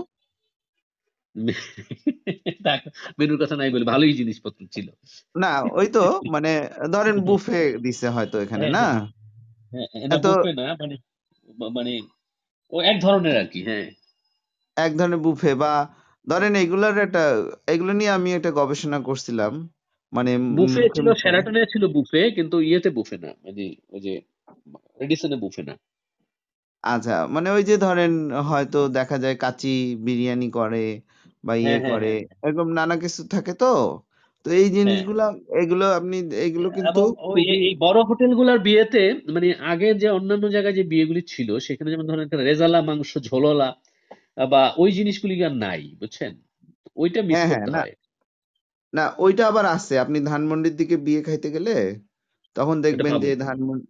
মেনুর 3.18 3.40
কথা 3.44 3.56
নাই 3.56 3.72
বলে 3.72 3.84
ভালোই 3.84 4.14
জিনিসপত্র 4.14 4.66
ছিল। 4.72 4.88
না 5.38 5.62
ওই 5.72 5.88
তো 5.88 6.22
মানে 6.32 6.70
ধরেন 6.92 7.20
বুফে 7.20 7.78
দিছে 7.78 8.10
হয়তো 8.10 8.40
এখানে 8.40 8.64
হ্যাঁ 8.64 8.74
না? 8.74 8.88
হ্যাঁ। 9.72 9.88
হ্যাঁ, 9.98 10.76
মানে 10.80 10.96
মানে 11.70 12.02
ও 12.72 12.82
এক 12.82 13.02
ধরনের 13.02 13.38
আর 13.38 13.46
কি 13.46 13.64
হ্যাঁ। 13.64 13.86
এক 14.78 14.98
ধরনের 14.98 15.18
বুফে 15.18 15.56
বা 15.56 15.88
ধরেন 16.28 16.56
এগুলার 16.56 16.98
একটা 16.98 17.24
এগুলো 17.68 17.94
নিয়ে 17.94 18.10
আমি 18.10 18.34
একটা 18.34 18.52
গবেষণা 18.52 19.00
করছিলাম 19.00 19.70
মানে 20.14 20.38
বুফে 20.38 20.90
ছিল 20.96 21.14
ছিল 21.66 21.88
বুফে 21.88 22.32
কিন্তু 22.32 22.62
ইয়েতে 22.62 22.90
বুফে 22.90 23.18
না 23.18 23.28
মানে 23.44 23.76
ওই 23.90 24.00
যে 24.00 24.22
রেডিসনে 25.00 25.36
বুফে 25.36 25.64
না। 25.64 25.78
আচ্ছা 26.82 27.28
মানে 27.28 27.50
ওই 27.50 27.64
যে 27.64 27.78
ধরেন 27.78 28.32
হয়তো 28.32 28.88
দেখা 28.88 29.18
যায় 29.18 29.36
কাচ্চি 29.36 29.96
বিরিয়ানি 29.96 30.50
করে 30.52 31.02
বা 31.44 31.54
ইয়ে 31.58 31.68
হ্যাঁ 31.68 31.80
হ্যাঁ 31.84 31.92
করে 31.92 32.14
হ্যাঁ 32.14 32.22
এরকম 32.44 32.68
নানা 32.74 32.96
কিছু 32.98 33.22
থাকে 33.34 33.54
তো? 33.56 33.72
তো 34.46 34.50
এই 34.52 34.64
হ্যাঁ। 34.64 34.74
জিনিসগুলা 34.76 35.26
এগুলো 35.62 35.86
আপনি 35.94 36.16
এগুলো 36.40 36.68
কিন্তু 36.70 37.02
এবং 37.02 37.08
ওই 37.28 37.42
খুবই 37.42 37.44
এই 37.60 37.74
বড় 37.78 38.00
হোটেলগুলোর 38.10 38.60
বিয়েতে 38.60 39.04
মানে 39.28 39.48
আগে 39.72 39.90
যে 40.02 40.08
অন্যান্য 40.18 40.46
জায়গায় 40.56 40.76
যে 40.76 40.84
বিয়েগুলি 40.92 41.22
ছিল 41.34 41.50
সেখানে 41.60 41.90
যেমন 41.90 42.06
ধরেন 42.08 42.24
একটা 42.26 42.40
রেজালা 42.42 42.80
মাংস 42.82 43.12
ঝোললা 43.30 43.70
বা 44.52 44.62
ওই 44.78 44.90
জিনিসগুলি 44.92 45.34
আর 45.40 45.56
নাই 45.66 45.82
বুঝছেন? 46.02 46.32
ওইটা 46.98 47.20
মিস 47.22 47.36
হ্যাঁ 47.36 47.48
হ্যাঁ 47.52 47.62
করতে 47.62 47.72
না 47.74 47.80
হয়। 47.80 47.94
না 48.94 49.04
ওইটা 49.18 49.44
আবার 49.48 49.66
আছে। 49.76 49.94
আপনি 50.04 50.18
ধানমন্ডির 50.32 50.76
দিকে 50.76 50.96
বিয়ে 51.06 51.22
খাইতে 51.22 51.50
গেলে 51.56 51.76
তখন 52.56 52.76
এটা 52.78 52.86
দেখবেন 52.86 53.14
পাবো 53.14 53.24
যে 53.24 53.32
ধানমন্ডি 53.46 53.86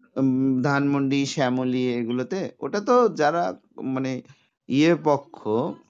ধানমন্ডি 0.64 1.20
শ্যামলী 1.34 1.84
এগুলোতে 2.00 2.40
ওটা 2.60 2.80
তো 2.82 2.96
যারা 3.22 3.44
মানে 3.96 4.12
ইয়ে 4.70 4.92
পক্ষ 5.04 5.38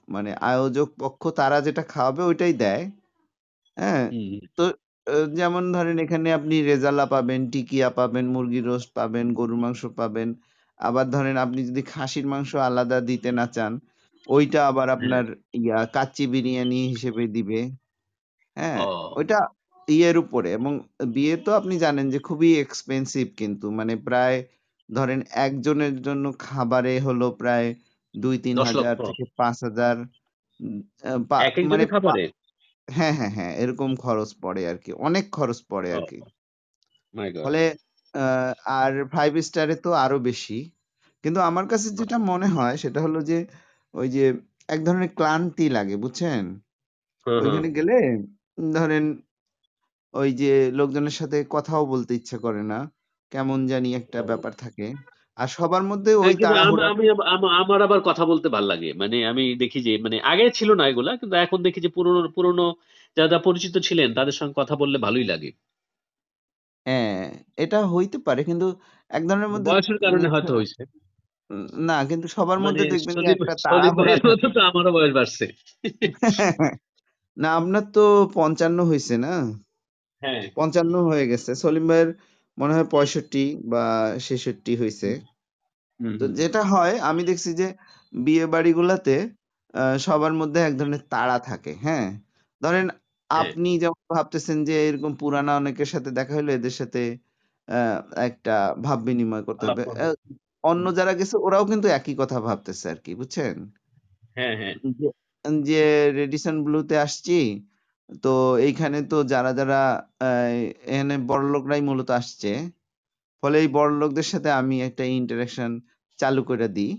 মানে 0.08 0.30
আয়োজক 0.42 0.88
পক্ষ 0.98 1.22
তারা 1.38 1.58
যেটা 1.66 1.82
খাওয়াবে 1.82 2.22
ওইটাই 2.22 2.54
দেয়। 2.54 2.84
হ্যাঁ? 3.76 4.04
তো 4.58 4.64
যেমন 5.32 5.64
ধরেন 5.72 5.96
এখানে 5.98 6.28
আপনি 6.32 6.54
রেজালা 6.62 7.06
পাবেন 7.06 7.40
টিকিয়া 7.52 7.88
পাবেন 7.90 8.24
মুরগির 8.34 8.64
রোস্ট 8.64 8.90
পাবেন 8.94 9.26
গরুর 9.32 9.58
মাংস 9.64 9.82
পাবেন। 10.00 10.28
আবার 10.80 11.06
ধরেন 11.10 11.36
আপনি 11.36 11.60
যদি 11.68 11.82
খাসির 11.82 12.26
মাংস 12.26 12.50
আলাদা 12.68 12.98
দিতে 13.00 13.30
না 13.32 13.46
চান 13.46 13.72
ওইটা 14.26 14.60
আবার 14.68 14.88
আপনার 14.90 15.24
ইয়া 15.54 15.78
কাচ্চি 15.86 16.24
বিরিয়ানি 16.26 16.80
হিসেবে 16.88 17.24
দিবে। 17.26 17.60
হ্যাঁ? 18.56 18.78
ওইটা 19.18 19.38
ইয়ের 19.88 20.16
উপরে 20.18 20.48
এবং 20.52 20.72
বিয়ে 21.06 21.34
তো 21.36 21.50
আপনি 21.54 21.74
জানেন 21.78 22.06
যে 22.10 22.18
খুবই 22.18 22.50
এক্সপেন্সিভ 22.60 23.26
কিন্তু। 23.36 23.66
মানে 23.70 23.94
প্রায় 24.08 24.36
ধরেন 24.88 25.20
একজনের 25.46 25.94
জন্য 26.02 26.24
খাবারে 26.38 26.94
হলো 27.00 27.26
প্রায় 27.32 27.68
দুই 28.14 28.36
তিন 28.38 28.56
হাজার 28.68 28.96
থেকে 29.06 29.22
পাঁচ 29.36 29.56
হাজার 29.62 29.94
মানে 31.70 31.84
হ্যাঁ 32.88 33.14
হ্যাঁ 33.14 33.32
হ্যাঁ 33.36 33.52
এরকম 33.56 33.90
খরচ 33.96 34.30
পড়ে 34.42 34.62
আর 34.66 34.78
কি। 34.84 34.90
অনেক 35.00 35.24
খরচ 35.32 35.58
পড়ে 35.70 35.90
আর 35.92 36.02
কি। 36.10 36.18
ফলে 37.44 37.62
আর 38.78 38.92
ফাইভ 39.12 39.32
স্টারে 39.40 39.76
তো 39.84 39.90
আরও 40.04 40.18
বেশি। 40.20 40.58
কিন্তু 41.24 41.40
আমার 41.40 41.64
কাছে 41.66 41.88
যেটা 41.98 42.16
মনে 42.30 42.48
হয় 42.48 42.76
সেটা 42.76 43.00
হলো 43.00 43.18
যে 43.22 43.38
ওই 43.94 44.08
যে 44.08 44.24
এক 44.68 44.80
ধরনের 44.84 45.10
ক্লান্তি 45.14 45.66
লাগে 45.68 45.96
বুঝছেন? 45.96 46.42
ওইখানে 47.26 47.68
গেলে 47.76 47.96
ধরেন 48.72 49.04
ওই 50.14 50.28
যে 50.32 50.52
লোকজনের 50.70 51.16
সাথে 51.20 51.38
কথাও 51.50 51.82
বলতে 51.86 52.12
ইচ্ছা 52.14 52.36
করে 52.38 52.62
না। 52.62 52.78
কেমন 53.32 53.58
জানি 53.66 53.88
একটা 53.94 54.18
ব্যাপার 54.22 54.52
থাকে। 54.54 54.86
আর 55.40 55.48
সবার 55.48 55.82
মধ্যে 55.82 56.12
ওই 56.14 56.32
আম- 57.28 57.54
আমার 57.60 57.82
আবার 57.82 58.00
কথা 58.00 58.24
বলতে 58.26 58.48
ভালো 58.48 58.66
লাগে। 58.66 58.92
মানে 58.92 59.16
আমি 59.26 59.54
দেখি 59.54 59.82
যে 59.82 59.98
মানে 59.98 60.16
আগে 60.22 60.50
ছিল 60.50 60.74
না 60.74 60.84
এগুলা 60.86 61.16
কিন্তু 61.16 61.36
এখন 61.36 61.62
দেখি 61.62 61.80
যে 61.80 61.88
পুরনো 61.88 62.28
পুরনো 62.28 62.66
যারা 63.16 63.38
পরিচিত 63.38 63.74
ছিলেন 63.78 64.14
তাদের 64.14 64.32
সঙ্গে 64.32 64.54
কথা 64.56 64.74
বললে 64.76 64.98
ভালোই 64.98 65.24
লাগে। 65.24 65.50
হ্যাঁ 66.86 67.20
এটা 67.56 67.86
হইতে 67.86 68.18
পারে 68.18 68.44
কিন্তু 68.44 68.66
এক 69.10 69.22
ধরনের 69.28 69.48
মধ্যে 69.48 69.70
বয়সের 69.70 69.98
কারণে 69.98 70.28
হয়তো 70.28 70.52
হয়েছে 70.54 70.82
না 71.80 72.04
কিন্তু 72.04 72.28
সবার 72.28 72.58
মানে 72.58 72.66
মধ্যে 72.66 72.84
দেখবেন 72.84 73.16
যে 73.20 73.32
একটা 73.32 73.54
তো 74.54 74.60
আমারও 74.60 74.92
বয়স 74.92 75.12
বাড়ছে। 75.12 75.44
না 77.36 77.48
আপনার 77.56 77.82
তো 77.92 78.30
পঞ্চান্ন 78.34 78.78
হয়েছে 78.84 79.14
না? 79.16 79.32
হ্যাঁ। 80.22 80.42
পঞ্চান্ন 80.54 80.94
হয়ে 81.02 81.26
গেছে। 81.26 81.54
সলিম 81.54 81.88
ভাইয়ের 81.88 82.10
মনে 82.58 82.72
হয় 82.76 82.86
পঁয়ষট্টি 82.92 83.44
বা 83.72 83.82
ছেষট্টি 84.26 84.72
হয়েছে 84.80 85.08
তো 86.20 86.24
যেটা 86.38 86.60
হয় 86.72 86.94
আমি 87.08 87.22
দেখছি 87.28 87.50
যে 87.54 87.66
বিয়ে 88.12 88.44
বাড়িগুলাতে 88.54 89.14
সবার 89.98 90.34
মধ্যে 90.40 90.58
এক 90.62 90.74
ধরনের 90.78 91.02
তাড়া 91.12 91.36
থাকে 91.48 91.72
হ্যাঁ? 91.84 92.06
ধরেন 92.62 92.86
হ্যাঁ। 92.88 92.96
আপনি 93.40 93.70
যেমন 93.82 94.00
ভাবতেছেন 94.10 94.58
যে 94.68 94.74
এরকম 94.86 95.12
পুরানা 95.20 95.52
অনেকের 95.60 95.88
সাথে 95.94 96.10
দেখা 96.18 96.34
হলো 96.38 96.50
এদের 96.52 96.74
সাথে 96.80 97.02
আহ, 97.68 97.98
একটা 98.28 98.54
ভাব 98.84 98.98
বিনিময় 99.06 99.44
করতে 99.48 99.64
হবে। 99.66 99.82
অন্য 100.64 100.84
যারা 100.98 101.12
গেছে 101.18 101.36
ওরাও 101.38 101.64
কিন্তু 101.70 101.86
একই 101.98 102.14
কথা 102.20 102.36
ভাবতেছে 102.46 102.86
আর 102.92 102.98
কি 103.04 103.12
বুঝছেন? 103.20 103.56
হ্যাঁ 104.36 104.54
হ্যাঁ। 104.60 104.74
যে 104.98 105.08
যে 105.68 105.82
রেডিসন 106.20 106.56
ব্লুতে 106.66 106.94
আসছি 106.98 107.38
তো 108.24 108.32
এইখানে 108.66 108.98
তো 109.10 109.16
যারা 109.32 109.50
যারা 109.60 109.80
আহ, 110.20 110.50
এখানে 110.86 111.14
বড়লোকরাই 111.30 111.82
মূলত 111.88 112.08
আসছে। 112.20 112.50
ফলে 113.42 113.56
এই 113.62 113.68
বড়লোকদের 113.76 114.26
সাথে 114.32 114.50
আমি 114.60 114.76
একটা 114.88 115.04
ইন্টারাকশন 115.14 115.70
চালু 116.18 116.42
করে 116.44 116.66
দিই 116.76 116.92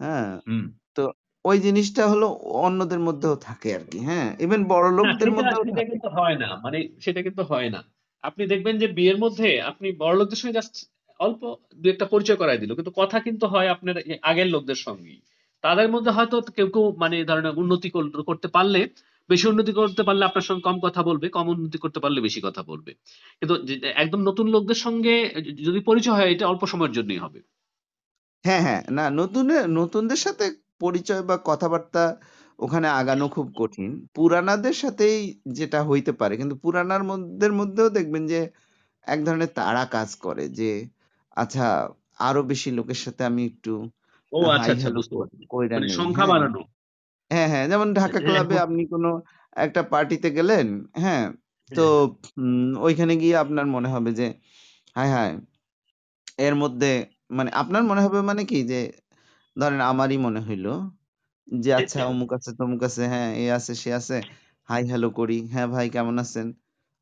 হ্যাঁ? 0.00 0.30
তো 0.96 1.02
ওই 1.44 1.56
জিনিসটা 1.66 2.02
হলো 2.08 2.26
অন্যদের 2.60 3.00
মধ্যেও 3.06 3.34
থাকে 3.46 3.68
আর 3.76 3.84
কি 3.90 3.98
হ্যাঁ? 4.08 4.28
ইভেন 4.44 4.62
বড় 4.72 4.86
না 4.86 4.96
লোকদের 4.98 5.28
সেটা 5.68 5.84
কিন্তু 5.90 6.08
হয় 6.18 6.36
না 6.42 6.48
মানে 6.64 6.78
সেটা 7.04 7.20
কিন্তু 7.26 7.42
হয় 7.50 7.68
না। 7.74 7.80
আপনি 8.24 8.42
দেখবেন 8.52 8.74
যে 8.78 8.88
বিয়ের 8.98 9.18
মধ্যে 9.24 9.48
আপনি 9.70 9.88
বড় 10.02 10.14
লোকদের 10.20 10.38
সঙ্গে 10.40 10.56
জাস্ট 10.58 10.74
অল্প 11.20 11.40
দু 11.80 11.86
একটা 11.88 12.06
পরিচয় 12.12 12.38
করাই 12.38 12.58
দিল 12.62 12.70
কিন্তু 12.78 12.92
কথা 13.00 13.18
কিন্তু 13.26 13.44
হয় 13.52 13.68
আপনার 13.74 13.96
আগের 14.22 14.48
লোকদের 14.54 14.78
সঙ্গেই। 14.86 15.18
তাদের 15.64 15.88
মধ্যে 15.94 16.10
হয়তো 16.10 16.36
কেউ 16.56 16.68
কেউ 16.74 16.84
মানে 17.02 17.16
ধরেন 17.30 17.46
উন্নতি 17.62 17.88
করতে 18.28 18.48
পারলে 18.56 18.80
বেশি 19.30 19.44
উন্নতি 19.48 19.72
করতে 19.74 20.02
পারলে 20.04 20.22
আপনার 20.24 20.46
সঙ্গে 20.48 20.62
কম 20.62 20.76
কথা 20.80 21.00
বলবে 21.02 21.26
কম 21.30 21.46
উন্নতি 21.48 21.78
করতে 21.78 21.98
পারলে 22.00 22.18
বেশি 22.20 22.40
কথা 22.42 22.62
বলবে। 22.64 22.92
কিন্তু 23.40 23.54
একদম 23.96 24.20
নতুন 24.28 24.46
লোকদের 24.54 24.78
সঙ্গে 24.80 25.14
যদি 25.66 25.80
পরিচয় 25.88 26.16
হয় 26.16 26.30
এটা 26.32 26.44
অল্প 26.48 26.62
সময়ের 26.66 26.94
জন্যই 26.94 27.20
হবে। 27.20 27.40
হ্যাঁ 28.44 28.62
হ্যাঁ 28.66 28.82
না 28.96 29.04
নতুন 29.12 29.46
নতুনদের 29.78 30.20
সাথে 30.20 30.44
পরিচয় 30.80 31.22
বা 31.22 31.36
কথাবার্তা 31.46 32.02
ওখানে 32.58 32.88
আগানো 32.92 33.26
খুব 33.28 33.46
কঠিন। 33.56 33.90
পুরানাদের 34.16 34.74
সাথেই 34.82 35.16
যেটা 35.58 35.78
হইতে 35.90 36.12
পারে 36.20 36.34
কিন্তু 36.36 36.54
পুরানার 36.62 37.02
মধ্যে 37.10 37.46
মধ্যেও 37.60 37.88
দেখবেন 37.96 38.22
যে 38.32 38.40
এক 39.06 39.20
ধরনের 39.26 39.50
তারা 39.56 39.82
কাজ 39.92 40.10
করে 40.24 40.44
যে 40.54 40.70
আচ্ছা 41.36 41.64
আরও 42.20 42.42
বেশি 42.50 42.68
লোকের 42.78 43.00
সাথে 43.04 43.22
আমি 43.30 43.42
একটু 43.50 43.72
ও 44.32 44.40
আচ্ছা 44.50 44.70
আচ্ছা 44.72 44.88
মানে 45.70 45.86
সংখ্যা 45.96 46.24
হ্যাঁ। 46.24 46.32
বাড়ানো। 46.32 46.60
হ্যাঁ 47.32 47.48
হ্যাঁ 47.52 47.64
যেমন 47.70 47.88
ঢাকা 47.94 48.12
হ্যাঁ। 48.12 48.24
ক্লাবে 48.26 48.56
আপনি 48.58 48.82
কোনো 48.92 49.10
একটা 49.56 49.80
পার্টিতে 49.92 50.28
গেলেন 50.30 50.66
হ্যাঁ 51.02 51.24
তো 51.70 51.84
হ্যাঁ 51.84 52.06
উম, 52.40 52.70
ওইখানে 52.78 53.12
গিয়ে 53.16 53.36
আপনার 53.44 53.66
মনে 53.74 53.88
হবে 53.88 54.10
যে 54.12 54.26
হায় 54.96 55.10
হায় 55.14 55.34
এর 56.38 56.54
মধ্যে 56.54 56.90
মানে 57.30 57.50
আপনার 57.60 57.82
মনে 57.90 58.00
হবে 58.04 58.18
মানে 58.30 58.42
কি 58.46 58.58
যে 58.64 58.80
ধরেন 59.56 59.80
আমারই 59.90 60.18
মনে 60.18 60.40
হইল 60.40 60.66
যে 61.48 61.70
আচ্ছা 61.74 62.00
অমুক 62.06 62.30
আছে 62.36 62.50
তমুক 62.58 62.82
আছে 62.88 63.02
হ্যাঁ 63.12 63.28
এ 63.36 63.54
আছে 63.58 63.72
সে 63.74 63.90
আছে 63.92 64.16
হাই 64.68 64.82
হ্যালো 64.90 65.08
করি 65.18 65.38
হ্যাঁ 65.52 65.68
ভাই 65.74 65.86
কেমন 65.90 66.16
আছেন? 66.24 66.46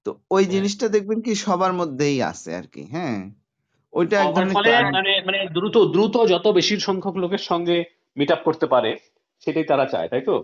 তো 0.07 0.11
ওই 0.31 0.43
হ্যাঁ। 0.43 0.53
জিনিসটা 0.55 0.87
দেখবেন 0.89 1.19
কি 1.21 1.33
সবার 1.45 1.73
মধ্যেই 1.73 2.19
আছে 2.31 2.51
আর 2.55 2.67
কি 2.67 2.83
হ্যাঁ। 2.93 3.19
ওইটা 3.93 4.17
এক 4.17 4.25
আমার 4.25 4.35
ধরনের 4.37 4.55
ফলে 4.57 4.71
ক্লান্ত 4.71 4.95
মানে 4.97 5.13
মানে 5.27 5.39
দ্রুত 5.57 5.77
দ্রুত 5.95 6.15
যত 6.33 6.47
বেশি 6.59 6.75
সংখ্যক 6.81 7.15
লোকের 7.23 7.43
সঙ্গে 7.51 7.77
মিট 8.17 8.31
আপ 8.33 8.41
করতে 8.45 8.67
পারে 8.67 8.91
সেটাই 9.43 9.67
তারা 9.67 9.85
চায় 9.93 10.09
তাই 10.09 10.23
তো? 10.23 10.35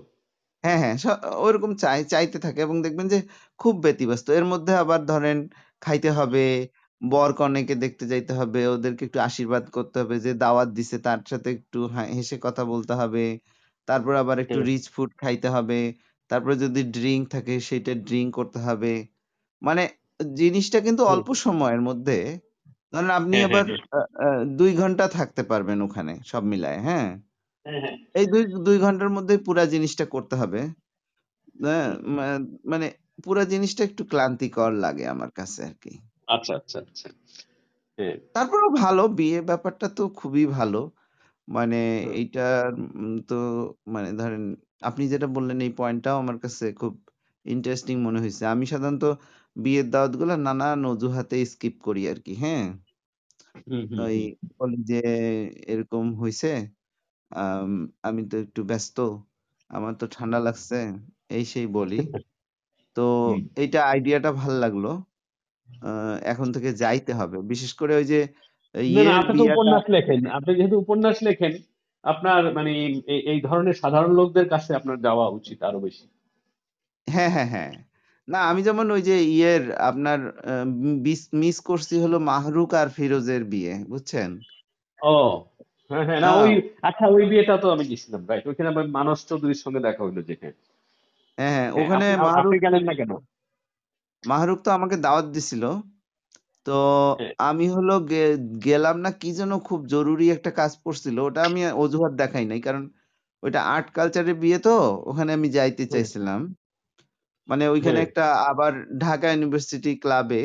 হ্যাঁ 0.64 0.78
হ্যাঁ 0.82 0.94
ওইরকম 1.40 1.72
চাই 1.82 2.00
চাইতে 2.12 2.38
থাকে 2.44 2.60
এবং 2.62 2.76
দেখবেন 2.84 3.06
যে 3.12 3.18
খুব 3.60 3.74
ব্যতিব্যস্ত। 3.84 4.26
এর 4.30 4.46
মধ্যে 4.52 4.72
আবার 4.82 5.00
ধরেন 5.08 5.38
খাইতে 5.82 6.10
হবে 6.18 6.44
বর 7.02 7.30
কনেকে 7.38 7.74
দেখতে 7.84 8.04
যাইতে 8.12 8.32
হবে 8.38 8.60
ওদেরকে 8.74 9.02
একটু 9.08 9.18
আশীর্বাদ 9.28 9.64
করতে 9.76 9.96
হবে 10.02 10.16
যে 10.24 10.32
দাওয়াত 10.42 10.68
দিছে 10.76 10.96
তার 11.06 11.20
সাথে 11.30 11.48
একটু 11.56 11.78
হেসে 12.10 12.36
কথা 12.46 12.62
বলতে 12.72 12.92
হবে। 13.00 13.24
তারপর 13.88 14.12
আবার 14.22 14.36
একটু 14.44 14.58
রিচ 14.68 14.84
ফুড 14.94 15.10
খাইতে 15.22 15.48
হবে 15.50 15.80
তারপরে 16.30 16.54
যদি 16.64 16.80
ড্রিঙ্ক 16.96 17.22
থাকে 17.34 17.54
সেটা 17.68 17.92
ড্রিঙ্ক 18.06 18.30
করতে 18.38 18.58
হবে। 18.66 18.92
মানে 19.62 19.82
জিনিসটা 20.40 20.78
কিন্তু 20.86 21.02
অল্প 21.06 21.28
সময়ের 21.44 21.82
মধ্যে 21.88 22.16
ধরেন 22.92 23.10
আপনি 23.20 23.36
হ্যাঁ 23.36 23.48
হ্যাঁ 23.48 23.48
আবার 23.48 23.66
আহ, 24.18 24.40
দুই 24.58 24.70
ঘণ্টা 24.80 25.04
থাকতে 25.16 25.42
পারবেন 25.50 25.78
ওখানে 25.86 26.12
সব 26.30 26.42
মিলায় 26.52 26.78
হ্যাঁ 26.78 26.86
হ্যাঁ 26.86 27.06
হ্যাঁ? 27.06 27.10
এই 28.14 28.26
দুই 28.32 28.42
দুই 28.66 28.76
ঘণ্টার 28.78 29.10
মধ্যে 29.10 29.34
পুরা 29.46 29.64
জিনিসটা 29.72 30.04
করতে 30.14 30.34
হবে। 30.36 30.60
হ্যাঁ, 31.62 31.88
মানে 32.64 32.86
পুরা 33.24 33.42
জিনিসটা 33.52 33.82
একটু 33.84 34.02
ক্লান্তিকর 34.04 34.72
লাগে 34.84 35.04
আমার 35.14 35.30
কাছে 35.30 35.60
আর 35.68 35.74
কি। 35.82 35.92
আচ্ছা 36.28 36.52
আচ্ছা 36.54 36.78
আচ্ছা। 36.80 37.08
হ্যাঁ। 37.98 38.16
তারপরেও 38.34 38.70
ভালো 38.84 39.02
বিয়ে 39.18 39.38
ব্যাপারটা 39.50 39.86
তো 39.98 40.02
খুবই 40.20 40.44
ভালো। 40.58 40.80
মানে 41.48 41.80
হুম, 41.96 42.12
এইটা 42.20 42.46
তো 43.28 43.38
মানে 43.86 44.08
ধরেন 44.20 44.42
আপনি 44.82 45.04
যেটা 45.12 45.28
বললেন 45.36 45.58
এই 45.60 45.72
পয়েন্টটাও 45.80 46.16
আমার 46.22 46.36
কাছে 46.44 46.64
খুব 46.80 46.92
ইন্টারেস্টিং 47.46 47.96
মনে 48.06 48.18
হয়েছে 48.22 48.42
আমি 48.46 48.64
সাধারণত 48.72 49.04
বিয়ের 49.56 49.86
দাওয়াতগুলো 49.92 50.34
নানান 50.46 50.80
অজুহাতে 50.86 51.36
স্কিপ 51.52 51.74
করি 51.86 52.02
আর 52.12 52.18
কি 52.26 52.32
হ্যাঁ? 52.42 52.64
ওই 54.04 54.16
যে 54.90 55.00
এরকম 55.66 56.04
হয়েছে 56.20 56.50
আম, 57.30 57.70
আমি 58.02 58.20
তো 58.30 58.36
একটু 58.38 58.60
ব্যস্ত 58.70 58.96
আমার 59.70 59.92
তো 60.00 60.04
ঠান্ডা 60.14 60.38
লাগছে 60.46 60.76
এই 61.30 61.44
সেই 61.52 61.66
বলি। 61.76 61.96
তো। 62.96 63.02
এইটা 63.56 63.80
আইডিয়াটা 63.92 64.30
ভালো 64.40 64.56
লাগল। 64.64 64.84
এখন 66.24 66.48
থেকে 66.54 66.70
যাইতে 66.82 67.12
হবে। 67.20 67.36
বিশেষ 67.52 67.72
করে 67.80 67.92
ওই 67.96 68.06
যে 68.06 68.18
আপনি 69.20 69.38
উপন্যাস 69.48 69.84
লেখেন। 69.88 70.20
আপনি 70.36 70.50
যেহেতু 70.58 70.76
উপন্যাস 70.78 71.16
লেখেন 71.28 71.52
আপনার 72.04 72.40
মানে 72.54 72.70
এই 73.06 73.20
এই 73.32 73.40
ধরনের 73.42 73.76
সাধারণ 73.82 74.12
লোকদের 74.20 74.46
কাছে 74.50 74.70
আপনার 74.74 74.96
যাওয়া 75.00 75.26
উচিত 75.38 75.58
আরও 75.68 75.78
বেশি। 75.80 76.04
হ্যাঁ 77.08 77.30
হ্যাঁ 77.30 77.48
হ্যাঁ। 77.48 77.72
না 78.28 78.38
আমি 78.50 78.60
যেমন 78.62 78.86
ওই 78.90 79.02
যে 79.02 79.16
ইয়ের 79.30 79.62
আপনার 79.82 80.18
মিস 81.42 81.56
করছি 81.68 81.94
হলো 82.04 82.16
মাহরুক 82.28 82.70
আর 82.80 82.88
ফিরোজের 82.96 83.42
বিয়ে 83.52 83.74
বুঝছেন? 83.90 84.30
ও 85.00 85.12
হ্যাঁ 85.90 86.04
হ্যাঁ 86.08 86.20
না 86.20 86.28
হ্যাঁ। 86.28 86.38
ওই 86.42 86.52
আচ্ছা 86.82 87.04
ওই 87.06 87.24
বিয়েটা 87.30 87.54
তো 87.56 87.66
আমি 87.70 87.84
গেছিলাম 87.90 88.22
রাইট 88.28 88.44
ওইখানে 88.46 88.68
আমার 88.68 88.86
মানস 88.88 89.18
চৌধুরীর 89.28 89.60
সঙ্গে 89.64 89.80
দেখা 89.80 90.02
হইল 90.04 90.18
যেখানে। 90.22 90.54
হ্যাঁ 91.38 91.66
ওখানে 91.72 92.06
মাহরুক 92.16 92.52
গেলেন 92.64 92.82
না 92.84 92.94
কেন? 92.94 93.12
মাহরুক 94.24 94.58
তো 94.62 94.70
আমাকে 94.70 94.96
দাওয়াত 94.96 95.26
দিছিল। 95.26 95.64
তো 96.66 96.78
আমি 97.38 97.66
হলো 97.68 97.94
গেলাম 98.64 98.96
না 99.00 99.10
কি 99.10 99.30
যেন 99.32 99.52
খুব 99.58 99.80
জরুরি 99.86 100.26
একটা 100.30 100.50
কাজ 100.50 100.72
পড়ছিল 100.84 101.16
ওটা 101.20 101.40
আমি 101.44 101.60
অজুহাত 101.76 102.12
দেখাই 102.12 102.46
নাই 102.46 102.60
কারণ 102.60 102.82
ওইটা 103.42 103.60
আর্ট 103.64 103.86
কালচারের 103.90 104.34
বিয়ে 104.34 104.58
তো 104.58 104.74
ওখানে 105.04 105.30
আমি 105.32 105.48
যাইতে 105.48 105.84
চাইছিলাম। 105.86 106.40
মানে 107.48 107.64
ওইখানে 107.68 107.98
একটা 108.00 108.24
আবার 108.50 108.72
ঢাকা 108.98 109.26
ইউনিভার্সিটি 109.30 109.92
ক্লাবে 109.96 110.42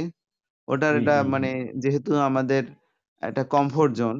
ওটার 0.67 0.93
এটা 0.97 1.15
মানে 1.23 1.49
যেহেতু 1.75 2.11
আমাদের 2.19 2.63
একটা 3.23 3.43
কমফোর্ট 3.45 3.91
জোন 3.95 4.15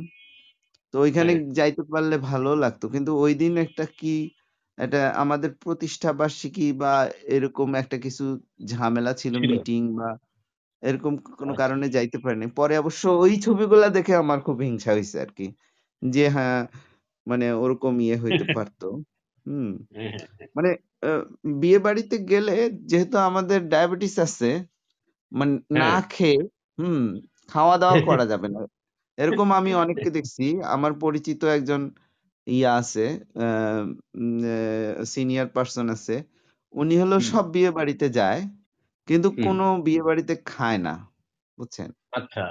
তো 0.94 1.00
ওইখানে 1.02 1.32
হ্যাঁ। 1.32 1.42
যাইতে 1.58 1.82
পারলে 1.92 2.16
ভালো 2.26 2.50
লাগতো। 2.58 2.86
কিন্তু 2.90 3.12
ওই 3.24 3.34
দিন 3.36 3.54
একটা 3.66 3.84
কি 4.00 4.10
একটা 4.78 5.00
আমাদের 5.22 5.52
প্রতিষ্ঠা 5.64 6.10
বার্ষিকী 6.20 6.64
বা 6.78 6.92
এরকম 7.32 7.70
একটা 7.78 7.98
কিছু 8.06 8.24
ঝামেলা 8.72 9.12
ছিল 9.16 9.36
ছিল। 9.36 9.50
মিটিং 9.50 9.82
বা 9.96 10.08
এরকম 10.84 11.14
কোনো 11.40 11.54
আচ্ছা। 11.54 11.62
কারণে 11.62 11.88
যাইতে 11.96 12.18
পারিনি। 12.24 12.46
পরে 12.60 12.76
অবশ্য 12.80 13.04
ওই 13.24 13.34
ছবিগুলা 13.46 13.88
দেখে 13.98 14.14
আমার 14.24 14.40
খুব 14.48 14.58
হিংসা 14.64 14.92
হয়েছে 14.96 15.18
আর 15.26 15.32
কি। 15.38 15.46
যে 16.02 16.24
হ্যাঁ 16.36 16.60
মানে 17.28 17.46
ওরকম 17.64 17.94
ইয়ে 18.04 18.18
হইতে 18.24 18.46
পারতো। 18.56 18.88
হুম। 19.46 19.70
হ্যাঁ 19.92 20.10
হ্যাঁ 20.14 20.28
মানে 20.56 20.70
আহ, 21.04 21.22
বিয়ে 21.62 21.80
বাড়িতে 21.82 22.16
গেলে 22.32 22.54
যেহেতু 22.92 23.18
আমাদের 23.30 23.60
ডায়াবেটিস 23.72 24.16
আছে 24.26 24.50
মানে 25.32 25.54
না 25.82 25.88
হ্যাঁ। 25.92 26.02
খেয়ে 26.12 26.40
হুম 26.78 27.02
খাওয়া 27.50 27.76
দাওয়া 27.78 27.98
করা 28.08 28.26
যাবে 28.32 28.48
না। 28.56 28.62
এরকম 29.22 29.48
আমি 29.60 29.72
অনেককে 29.84 30.10
দেখছি। 30.18 30.46
আমার 30.68 30.92
পরিচিত 31.04 31.42
একজন 31.58 31.82
ইয়া 32.48 32.72
আছে 32.82 33.06
সিনিয়র 35.14 35.48
পার্সন 35.56 35.86
আছে। 35.96 36.16
উনি 36.74 36.96
হলো 37.02 37.16
সব 37.32 37.46
বিয়ে 37.56 37.72
বাড়িতে 37.72 38.08
যায় 38.14 38.42
কিন্তু 39.08 39.30
কোনো 39.40 39.66
বিয়ে 39.86 40.02
বাড়িতে 40.04 40.34
খায় 40.48 40.80
না 40.80 40.94
বুঝছেন? 41.58 41.90
আচ্ছা। 42.12 42.44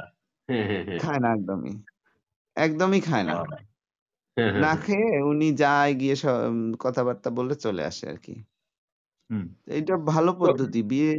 খায় 1.00 1.20
না 1.24 1.28
একদমই। 1.36 1.74
একদমই 2.56 3.00
খায় 3.02 3.24
না। 3.24 3.34
না 4.62 4.72
খেয়ে 4.84 5.10
উনি 5.24 5.48
যায় 5.62 5.92
গিয়ে 6.00 6.14
সব 6.16 6.36
কথাবার্তা 6.80 7.28
বলে 7.38 7.54
চলে 7.64 7.82
আসে 7.84 8.04
আর 8.12 8.18
কি। 8.24 8.34
হুম। 9.30 9.44
এটা 9.70 9.94
ভালো 10.08 10.30
পদ্ধতি। 10.40 10.80
বিয়ে 10.90 11.10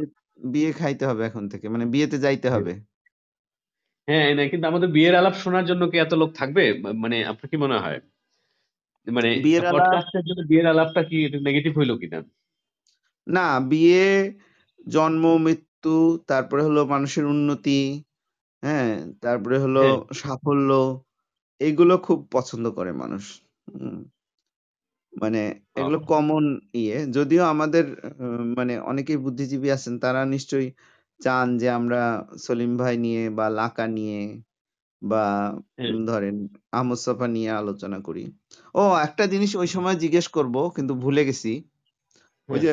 বিয়ে 0.46 0.70
খাইতে 0.72 1.04
হবে 1.06 1.22
এখন 1.24 1.44
থেকে। 1.52 1.66
মানে 1.74 1.86
বিয়েতে 1.94 2.16
যাইতে 2.18 2.48
হবে। 2.50 2.72
হ্যাঁ 4.08 4.34
না 4.34 4.48
কিন্তু 4.48 4.66
আমাদের 4.66 4.88
বিয়ের 4.88 5.14
আলাপ 5.14 5.34
শোনার 5.34 5.64
জন্য 5.64 5.90
কি 5.90 5.98
এত 5.98 6.14
লোক 6.14 6.30
থাকবে? 6.34 6.78
মা- 6.78 6.92
মানে 6.94 7.24
আপনার 7.24 7.48
কি 7.48 7.56
মনে 7.56 7.78
হয়? 7.78 7.98
মানে 9.06 9.28
বিয়ের 9.42 9.66
আলাপ 9.66 9.74
পডকাস্টের 9.74 10.24
জন্য 10.24 10.40
বিয়ের 10.46 10.66
আলাপটা 10.66 11.02
কি 11.02 11.16
নেগেটিভ 11.40 11.78
হইল 11.78 11.98
কিনা? 11.98 12.18
না 13.26 13.60
বিয়ে 13.60 14.04
জন্ম 14.88 15.36
মৃত্যু 15.36 15.94
তারপরে 16.26 16.62
হলো 16.62 16.86
মানুষের 16.86 17.24
উন্নতি 17.24 17.80
হ্যাঁ 18.62 18.90
তারপরে 19.20 19.58
হলো 19.58 19.80
হ্যাঁ। 19.80 20.14
সাফল্য 20.14 20.70
এগুলো 21.60 21.98
খুব 21.98 22.28
পছন্দ 22.30 22.70
করে 22.70 22.92
মানুষ 22.92 23.22
হুম। 23.74 23.98
মানে 25.12 25.42
ও। 25.76 25.80
এগুলো 25.80 25.98
কমন 26.00 26.44
ইয়ে। 26.72 27.06
যদিও 27.06 27.44
আমাদের 27.44 27.84
মানে 28.56 28.78
অনেকেই 28.80 29.16
বুদ্ধিজীবী 29.16 29.70
আছেন 29.70 29.98
তারা 29.98 30.24
নিশ্চয়ই 30.24 30.68
চান 31.22 31.58
যে 31.58 31.68
আমরা 31.70 32.00
সলিম 32.38 32.72
ভাই 32.76 32.96
নিয়ে 32.96 33.30
বা 33.30 33.46
লাকা 33.50 33.84
নিয়ে 33.86 34.20
বা 35.02 35.24
হ্যাঁ। 35.78 35.92
ধরেন 36.06 36.36
আহমদ 36.72 36.96
ছফা 36.96 37.26
নিয়ে 37.26 37.50
আলোচনা 37.50 37.98
করি। 38.00 38.24
ও 38.74 38.82
একটা 38.98 39.26
জিনিস 39.26 39.50
ওই 39.56 39.66
সময় 39.66 39.94
জিজ্ঞেস 39.94 40.26
করব 40.28 40.54
কিন্তু 40.68 40.94
ভুলে 40.94 41.24
গেছি। 41.24 41.52
ওই 42.48 42.58
হ্যাঁ। 42.58 42.60
যে 42.60 42.72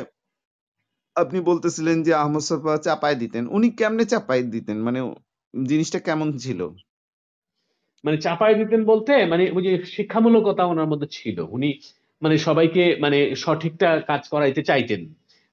আপনি 1.15 1.39
বলতেছিলেন 1.41 2.03
যে 2.03 2.13
আহমদ 2.13 2.41
ছফা 2.41 2.77
চাপায় 2.77 3.15
দিতেন 3.15 3.47
উনি 3.47 3.67
কেমনে 3.71 4.05
চাপাই 4.05 4.43
দিতেন? 4.43 4.77
মানে 4.81 4.99
জিনিসটা 5.53 5.99
কেমন 5.99 6.37
ছিল? 6.37 6.59
মানে 8.03 8.17
চাপায় 8.17 8.55
দিতেন 8.55 8.85
বলতে 8.85 9.25
মানে 9.25 9.43
ওই 9.51 9.63
যে 9.63 9.83
শিক্ষামূলকতা 9.85 10.63
ওনার 10.65 10.87
মধ্যে 10.87 11.07
ছিল। 11.11 11.39
উনি 11.49 11.69
মানে 12.21 12.37
সবাইকে 12.37 12.97
মানে 12.99 13.35
সঠিকটা 13.35 14.01
কাজ 14.07 14.21
করাইতে 14.29 14.63
চাইতেন। 14.63 15.01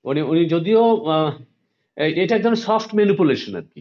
উনি 0.04 0.20
উনি 0.22 0.48
যদিও 0.48 0.82
আহ, 1.06 1.30
এটা 1.96 2.32
এক 2.36 2.42
ধরনের 2.42 2.62
সফট 2.66 2.90
ম্যানিপুলেশন 2.94 3.52
আর 3.56 3.66
কি 3.72 3.80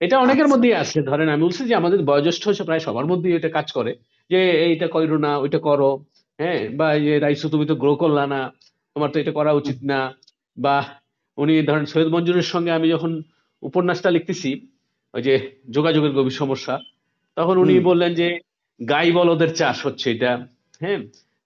এটা 0.00 0.16
অনেকের 0.18 0.38
আচ্ছা। 0.38 0.52
মধ্যেই 0.54 0.76
আছে। 0.82 0.98
ধরেন 1.02 1.28
আমি 1.28 1.42
বলছি 1.42 1.62
যে 1.64 1.74
আমাদের 1.74 2.00
বয়োজ্যেষ্ঠ 2.02 2.42
হচ্ছে 2.48 2.64
প্রায় 2.64 2.82
সবার 2.86 3.06
মধ্যেই 3.06 3.36
এটা 3.38 3.50
কাজ 3.50 3.66
করে 3.72 3.92
যে 4.30 4.38
এইটা 4.66 4.86
করো 4.88 5.18
না 5.18 5.32
ওইটা 5.38 5.58
করো 5.58 5.90
হ্যাঁ? 6.38 6.60
বা 6.78 6.86
এই 6.94 7.02
যে 7.04 7.14
রাইসু 7.18 7.46
তুমি 7.48 7.64
তো 7.66 7.74
গ্রো 7.74 7.92
করলা 7.96 8.24
না 8.26 8.40
তোমার 8.96 9.08
তো 9.12 9.16
এটা 9.18 9.32
করা 9.32 9.52
উচিত 9.52 9.78
না। 9.82 10.00
বা 10.56 10.74
উনি 11.38 11.54
ধরেন 11.62 11.84
সৈয়দ 11.84 12.08
মঞ্জুরের 12.14 12.48
সঙ্গে 12.54 12.70
আমি 12.72 12.86
যখন 12.88 13.12
উপন্যাসটা 13.62 14.10
লিখতেছি 14.10 14.50
ওই 15.14 15.22
যে 15.22 15.34
যোগাযোগের 15.70 16.12
গভীর 16.12 16.36
সমস্যা 16.42 16.74
তখন 17.36 17.56
উনি 17.58 17.74
বললেন 17.80 18.12
যে 18.14 18.28
গাই 18.80 19.08
বলদের 19.12 19.50
চাষ 19.54 19.76
হচ্ছে 19.86 20.06
এটা 20.10 20.30
হ্যাঁ? 20.80 21.00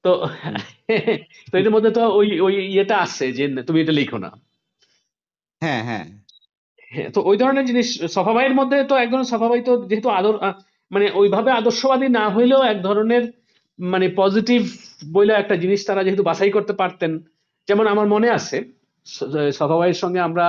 তো। 0.05 0.11
তো 1.51 1.55
এটার 1.59 1.75
মধ্যে 1.77 1.91
তো 1.91 2.03
ওই 2.19 2.29
ওই 2.41 2.55
ইয়েটা 2.75 2.97
আছে 2.99 3.25
যে 3.33 3.45
তুমি 3.69 3.79
এটা 3.81 3.95
লিখো 4.01 4.19
না। 4.19 4.31
হ্যাঁ 5.63 5.81
হ্যাঁ। 5.85 6.05
হ্যাঁ 6.93 7.09
তো 7.15 7.21
ওই 7.25 7.37
ধরনের 7.37 7.65
জিনিস 7.67 7.89
সফাবাইয়ের 8.17 8.55
মধ্যে 8.55 8.79
তো 8.85 8.95
একজন 8.97 9.23
সফাবাই 9.25 9.61
তো 9.63 9.73
যেহেতু 9.91 10.09
আদর 10.11 10.35
মানে 10.91 11.07
ওইভাবে 11.15 11.51
আদর্শবাদী 11.51 12.09
না 12.19 12.25
হইলেও 12.31 12.63
এক 12.63 12.79
ধরনের 12.83 13.23
মানে 13.79 14.07
পজিটিভ 14.17 14.61
বইলে 15.13 15.33
একটা 15.33 15.55
জিনিস 15.57 15.81
তারা 15.87 16.03
যেহেতু 16.03 16.23
বাছাই 16.23 16.51
করতে 16.51 16.73
পারতেন। 16.73 17.13
যেমন 17.69 17.87
আমার 17.87 18.07
মনে 18.09 18.29
আছে 18.31 18.59
সফাবাইয়ের 19.61 19.99
সঙ্গে 20.03 20.21
আমরা 20.21 20.45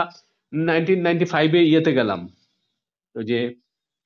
নাইনটিন 0.54 1.00
নাইনটি 1.02 1.26
ফাইভে 1.26 1.60
ইয়েতে 1.64 1.92
গেলাম। 1.94 2.20
ওই 3.16 3.24
যে 3.24 3.40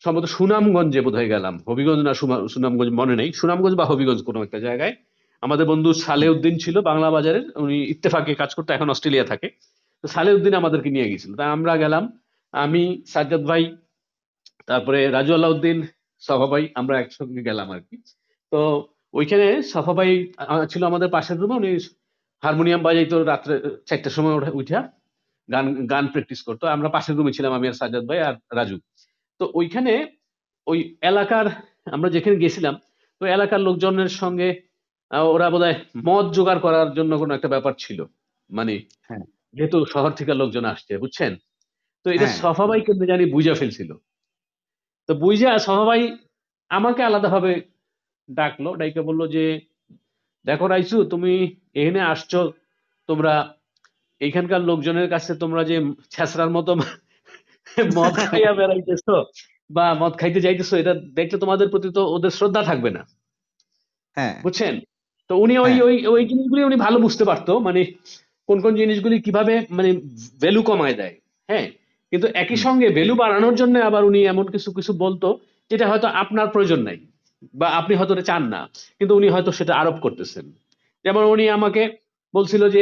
সম্ভবত 0.04 0.26
সুনামগঞ্জে 0.28 1.02
বোধহয় 1.02 1.30
গেলাম। 1.30 1.54
হবিগঞ্জ 1.68 2.02
না 2.02 2.14
সুনামগঞ্জ 2.54 2.91
মনে 2.93 3.16
নেই। 3.16 3.30
সুনামগঞ্জ 3.34 3.76
বা 3.78 3.86
হবিগঞ্জ 3.86 4.20
কোনো 4.24 4.39
একটা 4.43 4.60
জায়গায়। 4.60 4.93
আমাদের 5.43 5.65
বন্ধু 5.71 5.89
সালেউদ্দিন 6.05 6.55
ছিল 6.63 6.75
বাংলা 6.89 7.07
বাজারের, 7.15 7.45
উনি 7.63 7.77
ইত্তেফাকে 7.93 8.31
কাজ 8.41 8.51
করতে, 8.57 8.69
এখন 8.73 8.88
অস্ট্রেলিয়া 8.93 9.25
থাকে। 9.31 9.47
তো 10.03 10.05
সালেউদ্দিন 10.15 10.53
আমাদেরকে 10.61 10.89
নিয়ে 10.95 11.09
গেছিল। 11.11 11.31
তাই 11.39 11.49
আমরা 11.57 11.73
গেলাম, 11.83 12.03
আমি, 12.53 12.83
সাজ্জাদ 13.13 13.43
ভাই, 13.49 13.63
তারপরে 14.69 14.99
রাজু 15.17 15.31
আলাউদ্দিন, 15.39 15.77
সফা 16.21 16.47
ভাই, 16.53 16.63
আমরা 16.79 16.95
একসঙ্গে 16.99 17.41
গেলাম 17.49 17.67
আর 17.75 17.81
কি। 17.88 17.95
তো 18.51 18.59
ওইখানে 19.19 19.47
সফা 19.73 19.93
ভাই 19.99 20.11
ছিল 20.71 20.81
আমাদের 20.91 21.09
পাশের 21.15 21.38
রুমে 21.41 21.55
উনি 21.61 21.71
হারমোনিয়াম 22.43 22.81
বাজাইতো 22.88 23.17
রাত্রে 23.31 23.53
চারটার 23.88 24.13
সময় 24.17 24.35
উঠে 24.59 24.79
গান 25.49 25.65
গান 25.91 26.05
প্র্যাকটিস 26.13 26.39
করতো। 26.47 26.63
আমরা 26.75 26.89
পাশের 26.95 27.15
রুমে 27.17 27.35
ছিলাম, 27.38 27.51
আমি 27.57 27.65
আর 27.71 27.75
সাজ্জাদ 27.81 28.03
ভাই 28.09 28.19
আর 28.27 28.35
রাজু। 28.57 28.77
তো 29.39 29.43
ওইখানে 29.59 29.93
ওই 30.67 30.79
এলাকার, 31.09 31.45
আমরা 31.95 32.09
যেখানে 32.15 32.35
গেছিলাম, 32.43 32.75
তো 33.21 33.23
এলাকার 33.35 33.61
লোকজনের 33.67 34.11
সঙ্গে 34.21 34.47
ওরা 35.12 35.47
বোধহয় 35.49 35.76
মদ 36.08 36.26
জোগাড় 36.34 36.62
করার 36.62 36.89
জন্য 36.93 37.12
কোনো 37.18 37.32
একটা 37.34 37.49
ব্যাপার 37.49 37.74
ছিল। 37.78 37.99
মানে 38.49 38.74
হ্যাঁ। 39.10 39.24
যেহেতু 39.53 39.78
শহর 39.86 40.12
থেকে 40.12 40.32
লোকজন 40.34 40.66
আসছে 40.66 40.93
বুঝছেন? 40.97 41.32
তো 42.05 42.08
এটা 42.12 42.28
হ্যাঁ। 42.28 42.39
সফা 42.41 42.66
ভাই 42.70 42.82
কিন্তু 42.82 43.03
জানি 43.05 43.24
বুঝা 43.36 43.53
ফেলছিল। 43.53 43.89
তো 45.10 45.12
বুঝা 45.16 45.51
সফা 45.58 45.86
ভাই 45.86 46.01
আমাকে 46.72 47.01
আলাদাভাবে 47.03 47.51
ডাকলো 48.30 48.70
ডাইকে 48.76 49.01
বলল 49.01 49.22
যে 49.28 49.43
দেখো 50.45 50.66
রাইসু 50.68 50.97
তুমি 51.03 51.34
এখানে 51.74 51.99
আসছো 52.03 52.39
তোমরা 53.10 53.34
এইখানকার 54.22 54.62
লোকজনের 54.62 55.08
কাছে 55.10 55.32
তোমরা 55.36 55.62
যে 55.64 55.78
ছেসরার 56.12 56.51
মতো 56.51 56.72
মদ 57.97 58.14
খাইয়া 58.24 58.51
বেড়াইতেছো 58.53 59.16
বা 59.70 59.86
মদ 59.93 60.14
খাইতে 60.20 60.39
যাইতেছো 60.41 60.74
এটা 60.78 60.93
দেখলে 61.14 61.38
তোমাদের 61.39 61.68
প্রতি 61.70 61.89
তো 61.93 62.01
ওদের 62.16 62.32
শ্রদ্ধা 62.32 62.62
থাকবে 62.64 62.89
না। 62.89 63.01
হ্যাঁ। 64.18 64.36
বুঝছেন? 64.45 64.74
তো 65.30 65.34
উনি 65.36 65.53
ওই 65.57 65.71
হ্যাঁ। 65.71 65.84
ওই 65.84 65.95
ওই 66.05 66.21
জিনিসগুলি 66.25 66.61
উনি 66.63 66.75
ভালো 66.75 66.97
বুঝতে 66.99 67.23
পারতো 67.25 67.59
মানে 67.59 67.82
কোন 68.49 68.57
কোন 68.61 68.73
জিনিসগুলি 68.75 69.15
কীভাবে 69.21 69.53
মানে 69.69 69.89
ভ্যালু 70.41 70.61
কমায় 70.63 70.93
দেয় 70.93 71.15
হ্যাঁ? 71.49 71.67
কিন্তু 72.11 72.28
একই 72.34 72.55
সঙ্গে 72.55 72.88
ভ্যালু 72.89 73.13
বাড়ানোর 73.15 73.55
জন্য 73.55 73.75
আবার 73.80 74.03
উনি 74.05 74.19
এমন 74.23 74.45
কিছু 74.51 74.69
কিছু 74.71 74.91
বলতো 74.93 75.28
যেটা 75.71 75.86
হয়তো 75.88 76.07
আপনার 76.13 76.47
প্রয়োজন 76.47 76.80
নাই 76.80 76.97
বা 77.53 77.67
আপনি 77.69 77.93
হয়তো 77.95 78.13
চান 78.21 78.43
না 78.47 78.61
কিন্তু 78.99 79.13
উনি 79.15 79.28
হয়তো 79.30 79.51
সেটা 79.51 79.73
আরোপ 79.75 79.97
করতেছেন। 79.99 80.45
যেমন 81.05 81.23
উনি 81.23 81.45
আমাকে 81.49 81.82
বলছিল 82.34 82.63
যে 82.69 82.82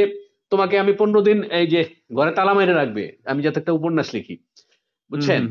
তোমাকে 0.51 0.75
আমি 0.79 0.93
পনেরো 0.93 1.21
দিন 1.21 1.37
এই 1.51 1.67
যে 1.67 1.81
ঘরে 2.13 2.31
তালা 2.31 2.53
মেরে 2.53 2.73
রাখবে 2.73 3.03
আমি 3.25 3.39
যাতে 3.41 3.57
একটা 3.59 3.71
উপন্যাস 3.71 4.07
লিখি। 4.15 4.35
বুঝছেন? 5.11 5.41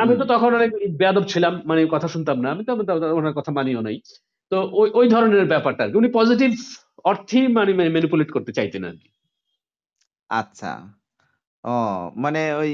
আমি 0.00 0.14
তো 0.16 0.24
তখন 0.24 0.50
অনেক 0.54 0.70
বেয়াদব 0.96 1.24
ছিলাম 1.24 1.52
মানে 1.64 1.80
কথা 1.86 2.08
শুনতাম 2.08 2.36
না 2.40 2.48
আমি 2.50 2.62
তো 2.64 2.72
ওনার 3.14 3.32
কথা 3.32 3.50
মানিও 3.52 3.80
নাই। 3.80 3.96
তো 4.52 4.56
ওই 4.72 4.88
ওই 4.94 5.08
ধরনের 5.08 5.46
ব্যাপারটা 5.46 5.84
আর 5.84 5.90
কি। 5.90 5.96
উনি 5.96 6.08
পজিটিভ 6.08 6.50
অর্থেই 7.04 7.48
মানে 7.48 7.72
ম্যানিপুলেট 7.88 8.30
করতে 8.30 8.52
চাইতেন 8.52 8.84
আর 8.84 8.96
কি 8.96 9.08
আচ্ছা। 10.30 10.72
ও 11.64 11.76
মানে 12.16 12.40
ওই 12.54 12.72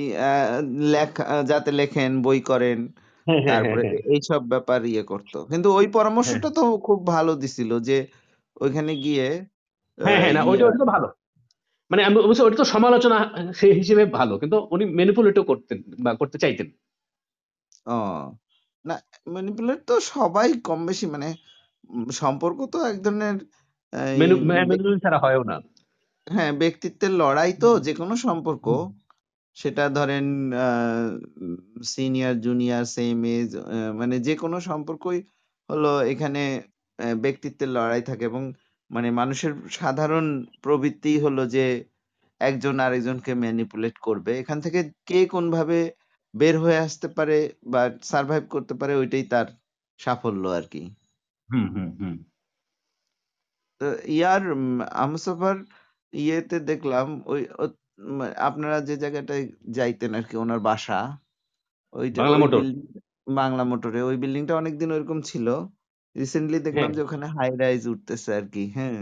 লেখা 0.95 1.43
যাতে 1.43 1.71
লেখেন 1.73 2.11
বই 2.23 2.41
করেন 2.41 2.79
হ্যাঁ 3.27 3.41
হ্যাঁ 3.41 3.49
তারপরে 3.49 3.83
হ্যাঁ 3.83 4.03
এইসব 4.15 4.41
ব্যাপার 4.49 4.85
ইয়ে 4.85 5.03
করতো। 5.03 5.39
কিন্তু 5.45 5.69
ওই 5.75 5.87
পরামর্শটা 5.87 6.51
তো 6.51 6.63
খুব 6.79 7.07
ভালো 7.07 7.33
দিছিল 7.35 7.71
যে 7.81 8.07
ওইখানে 8.61 8.93
গিয়ে 8.97 9.27
হ্যাঁ 9.99 10.19
হ্যাঁ 10.21 10.33
না 10.33 10.41
ওইটা 10.43 10.63
ইয়া 10.63 10.67
ওইটা 10.67 10.79
তো 10.79 10.85
ভালো। 10.85 11.09
মানে 11.91 12.05
আমি 12.05 12.17
অবশ্য 12.17 12.43
ওটা 12.43 12.57
তো 12.57 12.65
সমালোচনা 12.65 13.19
সেই 13.55 13.73
হিসেবে 13.73 14.03
ভালো 14.19 14.39
কিন্তু 14.39 14.57
উনি 14.71 14.85
ম্যানিপুলেটও 14.85 15.43
করতেন 15.43 15.79
বা 15.99 16.15
করতে 16.15 16.39
চাইতেন। 16.39 16.69
ও 17.87 17.97
না 18.85 18.97
ম্যানিপুলেট 19.29 19.81
তো 19.87 20.01
সবাই 20.01 20.49
কম 20.65 20.87
বেশি 20.87 21.07
মানে 21.07 21.29
সম্পর্ক 22.13 22.59
তো 22.73 22.79
এক 22.87 22.97
ধরনের 23.03 23.37
ছাড়া 25.03 25.19
হয়ও 25.19 25.43
না। 25.45 25.57
হ্যাঁ 26.27 26.53
ব্যক্তিত্বের 26.59 27.13
লড়াই 27.13 27.53
তো 27.55 27.71
যে 27.79 27.93
কোনো 27.95 28.15
সম্পর্ক। 28.17 28.67
সেটা 29.57 29.85
ধরেন 29.89 30.27
সিনিয়র 31.95 32.35
জুনিয়র 32.41 32.85
সেম 32.87 33.19
এজ 33.37 33.51
মানে 33.93 34.17
যে 34.19 34.35
কোনো 34.37 34.57
সম্পর্কই 34.61 35.21
হলো 35.69 35.93
এখানে 36.05 36.43
ব্যক্তিত্বের 37.21 37.71
লড়াই 37.73 38.03
থাকে 38.03 38.25
এবং 38.25 38.43
মানে 38.91 39.09
মানুষের 39.11 39.53
সাধারণ 39.71 40.27
প্রবৃত্তি 40.63 41.13
হলো 41.21 41.43
যে 41.47 41.65
একজন 42.41 42.75
আরেকজনকে 42.81 43.33
ম্যানিপুলেট 43.35 43.97
করবে। 43.99 44.33
এখান 44.39 44.59
থেকে 44.61 44.81
কে 45.07 45.21
কোন 45.27 45.45
ভাবে 45.51 45.79
বের 46.35 46.55
হয়ে 46.59 46.79
আসতে 46.79 47.09
পারে 47.09 47.39
বা 47.67 47.83
সার্ভাইভ 48.03 48.45
করতে 48.49 48.75
পারে 48.75 48.93
ওইটাই 48.97 49.25
তার 49.25 49.47
সাফল্য 50.01 50.45
আর 50.49 50.65
কি। 50.73 50.83
হুম 51.49 51.67
হুম 51.75 51.89
হুম। 51.99 52.15
তো 53.81 53.87
ইয়ার 54.11 54.43
উম, 54.53 54.65
আমসফার 54.97 55.57
ইয়েতে 56.13 56.57
দেখলাম 56.71 57.07
ওই 57.27 57.41
আপনারা 58.43 58.77
যে 58.89 58.95
জায়গাটায় 59.03 59.45
যাইতেন 59.71 60.11
আর 60.15 60.25
কি 60.29 60.35
ওনার 60.37 60.61
বাসা 60.63 61.01
ওইটা 61.95 62.19
বাংলা 62.23 62.35
ওই 62.35 62.41
মোটর। 62.43 62.59
বিল্ডিং 62.59 62.85
বাংলা 63.37 63.63
মোটরে 63.71 64.01
ওই 64.03 64.17
বিল্ডিংটা 64.23 64.55
অনেকদিন 64.57 64.89
ওইরকম 64.93 65.19
ছিল। 65.23 65.47
রিসেন্টলি 66.17 66.59
দেখলাম 66.61 66.85
হ্যাঁ। 66.85 66.97
যে 66.97 67.03
ওখানে 67.03 67.27
হাই 67.37 67.51
রাইজ 67.57 67.83
উঠতেছে 67.93 68.31
আর 68.39 68.45
কি 68.53 68.65
হ্যাঁ। 68.77 69.01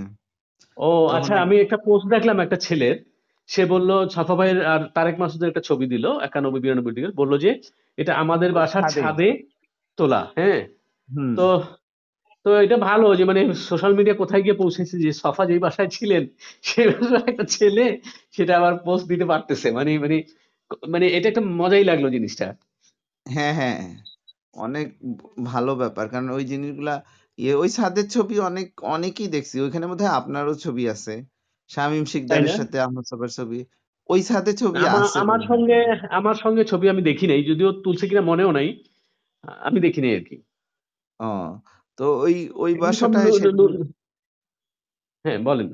ও 0.76 0.88
তখন 1.02 1.14
আচ্ছা 1.16 1.34
এক- 1.34 1.42
আমি 1.44 1.54
একটা 1.58 1.78
পোস্ট 1.86 2.06
দেখলাম 2.10 2.36
একটা 2.40 2.58
ছেলের 2.66 2.96
সে 3.48 3.62
বলল 3.66 3.90
সাফা 4.08 4.34
ভাইয়ের 4.38 4.58
আর 4.72 4.80
তারেক 4.96 5.16
মাসুদের 5.18 5.50
একটা 5.50 5.62
ছবি 5.68 5.86
দিল 5.86 6.04
একানব্বই 6.22 6.62
বিরানব্বই 6.62 6.94
দিকে 6.96 7.08
বলল 7.14 7.32
যে 7.38 7.50
এটা 7.98 8.12
আমাদের 8.22 8.50
বাসার 8.52 8.82
ছাদে। 8.84 9.00
ছাদে 9.00 9.28
তোলা 9.98 10.20
হ্যাঁ। 10.38 10.60
হুম। 11.08 11.32
তো 11.38 11.46
তো 12.46 12.58
এটা 12.64 12.76
ভালো 12.88 13.06
যে 13.14 13.24
মানে 13.24 13.40
সোশ্যাল 13.68 13.92
মিডিয়া 13.98 14.16
কোথায় 14.22 14.42
গিয়ে 14.44 14.60
পৌঁছেছে? 14.62 14.94
যে 15.04 15.10
সফা 15.22 15.42
যেই 15.48 15.60
বাসায় 15.66 15.90
ছিলেন 15.96 16.22
সেই 16.62 16.86
বাসার 16.90 17.22
একটা 17.30 17.44
ছেলে 17.56 17.84
সেটা 18.36 18.52
আবার 18.60 18.74
পোস্ট 18.86 19.04
দিতে 19.12 19.26
পারতেছে। 19.32 19.68
মানে 19.70 19.90
মানে 20.04 20.16
মানে 20.88 21.06
এটা 21.16 21.26
একটা 21.28 21.42
মজাই 21.60 21.84
লাগল 21.84 22.06
জিনিসটা। 22.16 22.46
হ্যাঁ 23.26 23.54
হ্যাঁ 23.58 23.78
অনেক 24.56 24.86
ভালো 25.44 25.72
ব্যাপার। 25.82 26.04
কারণ 26.08 26.28
ওই 26.36 26.44
জিনিসগুলা 26.44 26.94
ইয়ে 27.38 27.54
ওই 27.54 27.68
ছাদের 27.68 28.06
ছবি 28.14 28.36
অনেক 28.50 28.66
অনেকেই 28.94 29.28
দেখছি। 29.28 29.56
ওইখানে 29.60 29.86
বোধহয় 29.90 30.14
আপনারও 30.20 30.54
ছবি 30.64 30.84
আছে। 30.94 31.14
শামীম 31.70 32.04
শিকদারের 32.04 32.52
সাথে 32.58 32.76
আহমদ 32.80 33.04
সবার 33.10 33.30
ছবি। 33.38 33.60
ওই 34.08 34.20
ছাদে 34.22 34.52
ছবি 34.62 34.80
আমার 34.84 35.02
আছে 35.02 35.16
আমার 35.24 35.40
সঙ্গে 35.50 35.78
আমার 36.18 36.36
সঙ্গে 36.44 36.62
ছবি 36.64 36.86
আমি 36.88 37.02
দেখি 37.10 37.26
নাই 37.26 37.40
যদিও 37.50 37.70
তুলছে 37.84 38.04
কিনা 38.08 38.22
মনেও 38.30 38.50
নাই 38.58 38.68
আমি 39.66 39.78
দেখি 39.86 40.00
নাই 40.04 40.12
আর 40.18 40.24
কি। 40.28 40.36
ও 41.20 41.30
তো 41.98 42.04
ওই 42.24 42.34
ওই 42.56 42.72
এগুলো 42.72 42.82
সব 42.94 43.10
বাসাটায় 43.12 43.24
ন- 43.24 43.36
সে 43.36 43.46
ন- 43.48 43.72
ন- 43.72 43.88
হ্যাঁ 45.24 45.38
বলেন। 45.46 45.68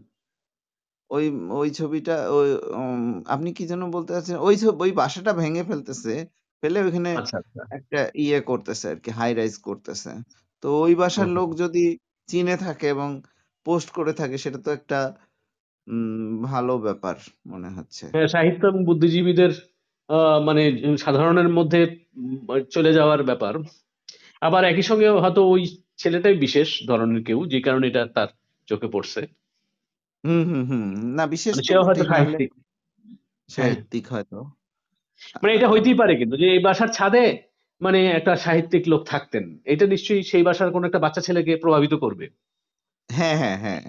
ওই 1.10 1.24
ওই 1.52 1.68
ছবিটা 1.78 2.16
ওই 2.30 2.48
উম, 2.74 3.02
আপনি 3.26 3.50
কি 3.56 3.64
যেন 3.70 3.82
বলতে 3.94 4.10
চাচ্ছেন 4.14 4.36
ওই 4.40 4.54
ছবি 4.56 4.76
ওই 4.84 4.92
বাসাটা 5.00 5.32
ভেঙে 5.40 5.62
ফেলতেছে 5.64 6.14
ফেলে 6.62 6.78
ওইখানে 6.80 7.10
আচ্ছা 7.14 7.36
আচ্ছা। 7.40 7.62
একটা 7.70 8.00
ইয়ে 8.16 8.38
করতেছে 8.50 8.86
আর 8.92 8.98
কি 9.04 9.10
হাই 9.18 9.30
রাইজ 9.34 9.54
করতেছে। 9.68 10.10
তো 10.62 10.68
ওই 10.84 10.92
বাসার 10.94 11.28
হুম, 11.28 11.36
লোক 11.36 11.48
যদি 11.62 11.84
চিনে 12.28 12.56
থাকে 12.58 12.86
এবং 12.88 13.10
পোস্ট 13.66 13.88
করে 13.90 14.12
থাকে 14.14 14.36
সেটা 14.44 14.58
তো 14.66 14.70
একটা 14.78 14.98
উম, 15.86 16.18
ভালো 16.44 16.74
ব্যাপার 16.78 17.16
মনে 17.46 17.70
হচ্ছে। 17.76 18.04
হ্যাঁ 18.14 18.28
সাহিত্য 18.34 18.62
এবং 18.66 18.80
বুদ্ধিজীবীদের 18.84 19.52
আহ, 20.08 20.38
মানে 20.48 20.62
সাধারণের 20.98 21.48
মধ্যে 21.58 21.80
উম, 22.18 22.38
চলে 22.70 22.90
যাওয়ার 22.98 23.20
ব্যাপার। 23.22 23.54
আবার 24.42 24.62
একই 24.64 24.82
সঙ্গে 24.82 25.08
হয়তো 25.24 25.42
ওই 25.46 25.62
ছেলেটাই 26.00 26.34
বিশেষ 26.34 26.86
ধরনের 26.86 27.24
কেউ 27.24 27.46
যে 27.46 27.60
কারণে 27.60 27.86
এটা 27.86 28.06
তার 28.06 28.28
চোখে 28.66 28.88
পড়ছে। 28.88 29.20
হুম 30.24 30.44
হুম 30.44 30.64
হুম 30.64 31.14
না 31.14 31.26
বিশেষ 31.26 31.56
মানে 31.56 31.78
হয়তো 31.78 32.04
সাহিত্যিক। 32.04 32.54
হ্যাঁ। 32.54 33.16
সাহিত্যিক 33.48 34.06
হয়তো। 34.08 34.42
মানে 35.42 35.54
এটা 35.54 35.68
হইতেই 35.68 35.94
পারে 35.94 36.16
কিন্তু 36.16 36.36
যে 36.36 36.50
এই 36.50 36.58
বাসার 36.58 36.88
ছাদে 36.88 37.42
মানে 37.80 38.06
একটা 38.06 38.36
সাহিত্যিক 38.36 38.88
লোক 38.88 39.04
থাকতেন। 39.04 39.58
এটা 39.64 39.86
নিশ্চয়ই 39.86 40.22
সেই 40.22 40.42
বাসার 40.42 40.70
কোন 40.70 40.84
একটা 40.84 40.98
বাচ্চা 40.98 41.20
ছেলেকে 41.20 41.56
প্রভাবিত 41.56 41.94
করবে। 41.94 42.28
হ্যাঁ 43.10 43.36
হ্যাঁ 43.36 43.58
হ্যাঁ। 43.58 43.82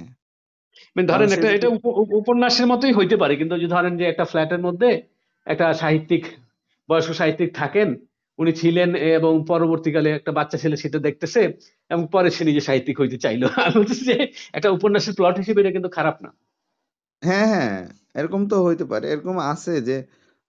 মানে 0.95 1.07
ধরেন 1.07 1.31
একটা 1.31 1.51
এটা 1.51 1.67
উপ- 1.67 1.79
উপ- 1.85 2.13
উপন্যাসের 2.13 2.67
মতোই 2.67 2.93
হইতে 2.93 3.17
পারে 3.17 3.35
কিন্তু 3.35 3.59
যে 3.59 3.67
ধরেন 3.67 3.97
যে 3.97 4.03
একটা 4.03 4.25
ফ্ল্যাটের 4.25 4.59
মধ্যে 4.59 5.03
একটা 5.45 5.73
সাহিত্যিক 5.73 6.25
বয়স্ক 6.89 7.13
সাহিত্যিক 7.13 7.55
থাকেন 7.55 7.95
উনি 8.39 8.51
ছিলেন 8.61 8.89
এবং 9.09 9.33
পরবর্তীকালে 9.47 10.09
একটা 10.11 10.31
বাচ্চা 10.31 10.57
ছেলে 10.57 10.75
সেটা 10.77 10.99
দেখতেছে 10.99 11.41
এবং 11.91 12.03
পরে 12.13 12.29
সে 12.31 12.43
নিজে 12.45 12.61
সাহিত্যিক 12.67 12.95
হইতে 13.01 13.17
চাইলো। 13.17 13.45
আমি 13.65 13.75
বলতেছি 13.77 14.03
যে 14.09 14.15
একটা 14.53 14.69
উপন্যাসের 14.71 15.13
প্লট 15.17 15.35
হিসেবে 15.41 15.59
এটা 15.61 15.71
কিন্তু 15.71 15.89
খারাপ 15.89 16.15
না। 16.23 16.29
হ্যাঁ 17.23 17.47
হ্যাঁ 17.53 17.77
এরকম 18.15 18.41
তো 18.47 18.55
হইতে 18.67 18.85
পারে। 18.91 19.05
এরকম 19.13 19.35
আছে 19.51 19.73
যে 19.87 19.97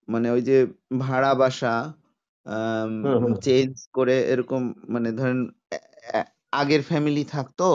মানে 0.08 0.26
ওই 0.30 0.42
যে 0.42 0.56
ভাড়া 1.00 1.32
বাসা 1.34 1.74
চেঞ্জ 3.42 3.72
করে 3.96 4.16
এরকম 4.32 4.62
মানে 4.88 5.08
ধরেন 5.12 5.38
আগের 6.52 6.82
ফ্যামিলি 6.82 7.22
থাকতো 7.34 7.68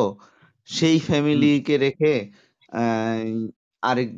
সেই 0.69 0.97
ফ্যামিলিকে 0.99 1.75
রেখে 1.77 2.13
আরেক 3.83 4.09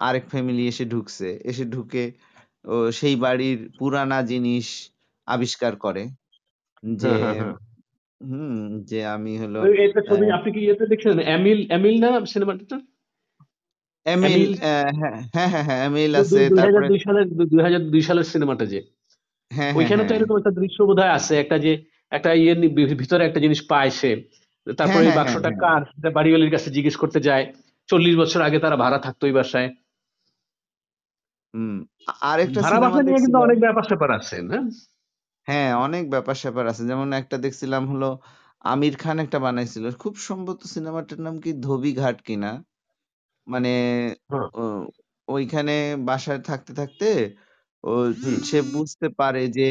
আরেক 0.00 0.24
ফ্যামিলি 0.28 0.62
এসে 0.72 0.84
ঢুকছে। 0.84 1.28
এসে 1.50 1.64
ঢুকে 1.74 2.04
ও 2.64 2.76
সেই 2.92 3.14
বাড়ির 3.24 3.58
পুরানা 3.78 4.18
জিনিস 4.30 4.66
আবিষ্কার 5.28 5.76
করে 5.76 6.02
যে 6.82 7.08
হ্যাঁ 7.08 7.20
হ্যাঁ 7.20 7.34
হ্যাঁ। 7.34 7.54
হুম 8.20 8.78
যে 8.80 9.06
আমি 9.06 9.38
হলো 9.38 9.58
ছবি 10.08 10.26
আপনি 10.30 10.52
কি 10.52 10.60
ইয়েতে 10.60 10.86
দেখছেন? 10.86 11.18
এমিল 11.28 11.60
এমিল 11.70 11.96
না 12.00 12.26
সিনেমাটা 12.26 12.76
এমিল 14.06 14.52
হ্যাঁ 14.54 14.92
হ্যাঁ 15.34 15.64
হ্যাঁ 15.64 15.86
এমিল 15.86 16.12
আছে 16.14 16.40
তারপরে 16.56 16.86
দুই 16.88 16.98
সালের 16.98 17.26
দু- 17.28 17.44
দুই 17.44 17.62
হাজার 17.62 17.82
দুই 17.90 18.02
সালের 18.02 18.24
সিনেমাটা 18.24 18.64
যে। 18.66 18.80
হ্যাঁ 19.50 19.72
ওইখানে 19.74 20.02
তো 20.04 20.12
এরকম 20.14 20.36
একটা 20.38 20.50
দৃশ্য 20.50 20.84
বোধহয় 20.84 21.12
আছে 21.12 21.34
একটা 21.38 21.58
যে 21.58 21.72
একটা 22.10 22.32
ইয়ে 22.32 22.54
ভিতরে 22.94 23.22
একটা 23.24 23.40
জিনিস 23.40 23.60
পায় 23.62 23.90
সে। 23.90 24.10
তারপরে 24.76 25.04
এই 25.06 25.12
বাক্সটা 25.16 25.50
কার? 25.56 25.82
সেটা 25.84 26.10
বাড়িওয়ালির 26.10 26.50
কাছে 26.50 26.70
জিজ্ঞেস 26.70 26.96
করতে 26.96 27.20
যায়। 27.20 27.44
চল্লিশ 27.88 28.16
বছর 28.16 28.40
আগে 28.42 28.58
তারা 28.58 28.76
ভাড়া 28.76 28.98
থাকতো 28.98 29.26
ওই 29.26 29.32
বাসায়। 29.32 29.68
হুম 31.54 31.76
আ- 32.06 32.18
আরেকটা 32.20 32.60
ভাড়া 32.60 32.78
বাসা 32.80 33.02
নিয়ে 33.02 33.20
কিন্তু 33.20 33.38
অনেক 33.38 33.58
ব্যাপার 33.60 33.82
স্যাপার 33.82 34.10
আছে 34.10 34.42
না? 34.42 34.58
হ্যাঁ 35.48 35.70
অনেক 35.78 36.04
ব্যাপার 36.12 36.36
স্যাপার 36.42 36.64
আছে। 36.70 36.82
যেমন 36.90 37.08
একটা 37.20 37.36
দেখছিলাম 37.44 37.82
হলো 37.92 38.08
আমির 38.64 38.94
খান 39.02 39.16
একটা 39.24 39.38
বানাইছিল। 39.46 39.84
খুব 40.02 40.14
সম্ভবত 40.26 40.60
সিনেমাটার 40.74 41.18
নাম 41.26 41.34
কি 41.44 41.50
ধোবি 41.62 41.90
ঘাট 42.00 42.16
কিনা? 42.26 42.50
মানে 43.46 43.70
ও, 44.54 44.62
ওইখানে 45.28 45.72
বাসায় 46.08 46.40
থাকতে 46.48 46.72
থাকতে 46.80 47.06
ও 47.84 47.92
সে 48.42 48.58
বুঝতে 48.72 49.06
পারে 49.20 49.42
যে 49.58 49.68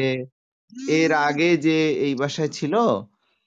এর 0.92 1.10
আগে 1.22 1.48
যে 1.58 1.76
এই 1.98 2.14
বাসায় 2.16 2.50
ছিল 2.58 2.74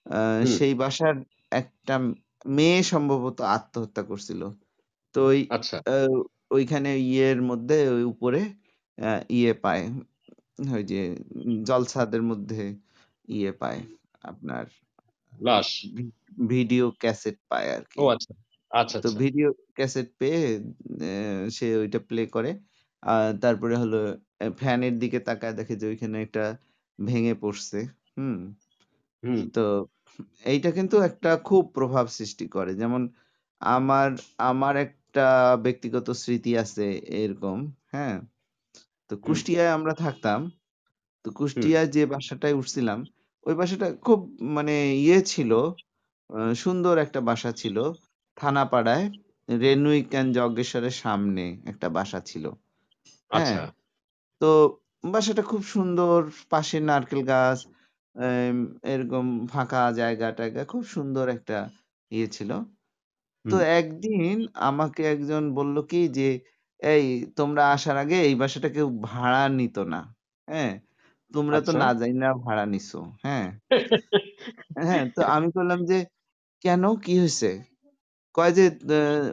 আহ, 0.06 0.40
হুম। 0.40 0.56
সেই 0.56 0.74
বাসার 0.76 1.16
একটা 1.52 1.94
মেয়ে 2.56 2.80
সম্ভবত 2.92 3.38
আত্মহত্যা 3.50 4.04
করছিল। 4.10 4.42
তো 5.16 5.20
ওই 5.26 5.40
আচ্ছা। 5.50 5.78
ওইখানে 6.52 6.90
ইয়ের 7.06 7.40
মধ্যে 7.44 7.78
ওই 7.90 8.04
উপরে 8.14 8.42
আহ, 8.98 9.20
ইয়ে 9.32 9.52
পায়। 9.64 9.84
ওই 10.70 10.84
যে 10.86 11.02
জলসাদের 11.64 12.24
মধ্যে 12.24 12.64
ইয়ে 13.28 13.52
পায় 13.62 13.80
আপনার 14.24 14.66
লাশ 15.34 15.70
ভিডিও 16.50 16.86
ক্যাসেট 17.02 17.38
পায় 17.52 17.68
আর 17.76 17.84
ও 17.98 18.04
আচ্ছা 18.14 18.32
আচ্ছা 18.72 18.98
তো 18.98 19.08
আচ্ছা। 19.08 19.20
ভিডিও 19.22 19.48
ক্যাসেট 19.78 20.08
পেয়ে 20.20 20.44
সে 21.58 21.68
ওইটা 21.78 22.00
প্লে 22.10 22.24
করে। 22.36 22.52
আর 23.04 23.30
তারপরে 23.44 23.76
হলো 23.78 23.98
ফ্যানের 24.60 24.96
দিকে 25.02 25.20
তাকায় 25.28 25.56
দেখে 25.60 25.76
যে 25.82 25.88
ওইখানে 25.88 26.18
একটা 26.26 26.44
ভেঙে 27.00 27.34
পড়ছে 27.44 27.80
হুম। 28.18 28.38
হুম। 29.24 29.42
তো 29.56 29.62
এইটা 30.46 30.70
কিন্তু 30.78 30.96
একটা 31.10 31.30
খুব 31.46 31.64
প্রভাব 31.76 32.06
সৃষ্টি 32.18 32.46
করে। 32.56 32.72
যেমন 32.82 33.02
আমার 33.62 34.10
আমার 34.44 34.76
একটা 34.86 35.26
ব্যক্তিগত 35.66 36.08
স্মৃতি 36.24 36.52
আছে 36.58 36.86
এরকম 37.16 37.58
হ্যাঁ। 37.94 38.16
তো 39.12 39.16
কুষ্টিয়ায় 39.24 39.72
আমরা 39.78 39.94
থাকতাম। 40.04 40.40
তো 41.26 41.30
কুষ্টিয়ায় 41.38 41.90
যে 41.96 42.04
বাসাটায় 42.14 42.56
উঠছিলাম 42.60 43.00
ওই 43.46 43.54
বাসাটা 43.56 43.88
খুব 44.06 44.20
মানে 44.56 44.76
ইয়ে 45.04 45.20
ছিল 45.26 45.52
আহ, 46.30 46.52
সুন্দর 46.56 46.96
একটা 46.98 47.20
বাসা 47.22 47.52
ছিল। 47.54 47.78
থানাপাড়ায় 48.38 49.06
রেনুইক 49.50 50.06
অ্যান্ড 50.12 50.30
যজ্ঞেশ্বরের 50.38 50.96
সামনে 51.04 51.46
একটা 51.66 51.88
বাসা 51.98 52.20
ছিল। 52.22 52.46
হ্যাঁ 53.32 53.56
আচ্ছা। 53.56 53.62
তো 54.42 54.50
বাসাটা 55.04 55.44
খুব 55.52 55.62
সুন্দর 55.74 56.18
পাশে 56.52 56.78
নারকেল 56.90 57.22
গাছ 57.32 57.60
এরকম 58.86 59.26
ফাঁকা 59.48 59.82
জায়গা 59.92 60.28
টায়গা 60.38 60.64
খুব 60.66 60.84
সুন্দর 60.96 61.26
একটা 61.30 61.58
ইয়ে 62.12 62.28
ছিল। 62.28 62.52
তো 63.46 63.58
একদিন 63.80 64.36
আমাকে 64.70 65.02
একজন 65.14 65.44
বলল 65.58 65.76
কি 65.92 66.02
যে 66.18 66.30
এই 66.82 67.06
তোমরা 67.36 67.64
আসার 67.76 67.98
আগে 67.98 68.18
এই 68.28 68.36
বাসাটা 68.36 68.70
কেউ 68.70 68.88
ভাড়া 69.04 69.44
নিত 69.50 69.78
না 69.94 70.02
হ্যাঁ? 70.48 70.74
তোমরা 71.32 71.58
তো 71.58 71.72
আচ্ছা। 71.72 71.80
না 71.80 71.90
যাই 72.00 72.14
না 72.14 72.30
ভাড়া 72.46 72.64
নিছো 72.66 73.00
হ্যাঁ? 73.24 73.48
হ্যাঁ 74.80 75.04
তো 75.16 75.22
আমি 75.26 75.48
বললাম 75.58 75.80
যে 75.86 75.98
কেন? 76.64 76.84
কি 76.96 77.14
হয়েছে 77.20 77.52
কয় 78.36 78.52
যে 78.52 78.66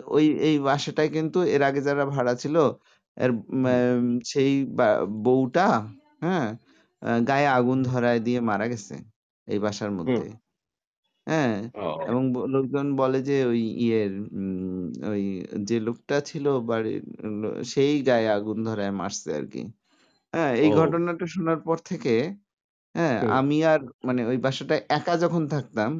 ওই 0.06 0.24
এই 0.38 0.56
বাসাটায় 0.58 1.10
কিন্তু 1.16 1.38
এর 1.54 1.62
আগে 1.62 1.80
যারা 1.80 2.04
ভাড়া 2.06 2.34
ছিল 2.34 2.56
এর 3.16 3.30
সেই 4.24 4.52
বউটা 5.24 5.68
হ্যাঁ? 6.22 6.48
গায়ে 7.28 7.48
আগুন 7.48 7.78
ধরায় 7.82 8.20
দিয়ে 8.20 8.40
মারা 8.40 8.66
গেছে 8.68 8.94
এই 9.48 9.58
বাসার 9.58 9.90
মধ্যে। 9.90 10.28
হ্যাঁ? 11.28 11.68
ও। 11.74 11.86
এবং 12.08 12.32
ব- 12.32 12.46
লোকজন 12.46 12.96
বলে 12.96 13.22
যে 13.22 13.44
ওই 13.44 13.60
ইয়ের 13.78 14.12
উম, 14.32 14.84
ওই 15.06 15.24
যে 15.62 15.80
লোকটা 15.80 16.20
ছিল 16.20 16.58
বাড়ির 16.60 17.02
লো- 17.42 17.64
সেই 17.64 18.02
গায়ে 18.02 18.28
আগুন 18.28 18.64
ধরায় 18.64 18.90
মারছে 18.90 19.34
আর 19.36 19.46
কি। 19.46 19.62
হ্যাঁ 20.32 20.54
এই 20.54 20.68
ও। 20.68 20.76
ঘটনাটা 20.76 21.26
শোনার 21.26 21.58
পর 21.60 21.76
থেকে 21.84 22.14
হ্যাঁ 22.94 23.18
হুম। 23.20 23.30
আমি 23.30 23.64
আর 23.64 23.80
মানে 24.04 24.26
ওই 24.26 24.36
বাসাটায় 24.36 24.82
একা 24.88 25.16
যখন 25.16 25.48
থাকতাম 25.48 25.90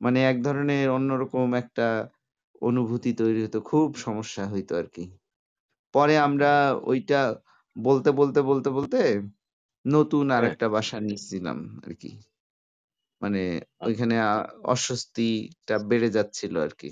মানে 0.00 0.24
এক 0.24 0.42
ধরনের 0.42 0.90
অন্যরকম 0.90 1.54
একটা 1.54 1.86
অনুভূতি 2.62 3.12
তৈরি 3.12 3.44
হতো 3.44 3.60
খুব 3.60 3.96
সমস্যা 3.96 4.48
হইতো 4.48 4.76
আর 4.76 4.86
কি। 4.86 5.04
পরে 5.94 6.18
আমরা 6.18 6.52
ওইটা 6.82 7.20
বলতে 7.76 8.10
বলতে 8.10 8.42
বলতে 8.42 8.70
বলতে 8.70 9.00
নতুন 9.86 10.30
আর 10.30 10.42
হ্যাঁ। 10.42 10.52
একটা 10.52 10.68
বাসা 10.68 11.00
নিচ্ছিলাম 11.00 11.58
আর 11.86 11.94
কি। 11.94 12.10
মানে 13.20 13.40
আচ্ছা। 13.80 13.86
ওইখানে 13.86 14.14
অস্বস্তিটা 14.66 15.74
বেড়ে 15.90 16.08
যাচ্ছিল 16.16 16.54
আর 16.60 16.72
কি 16.74 16.88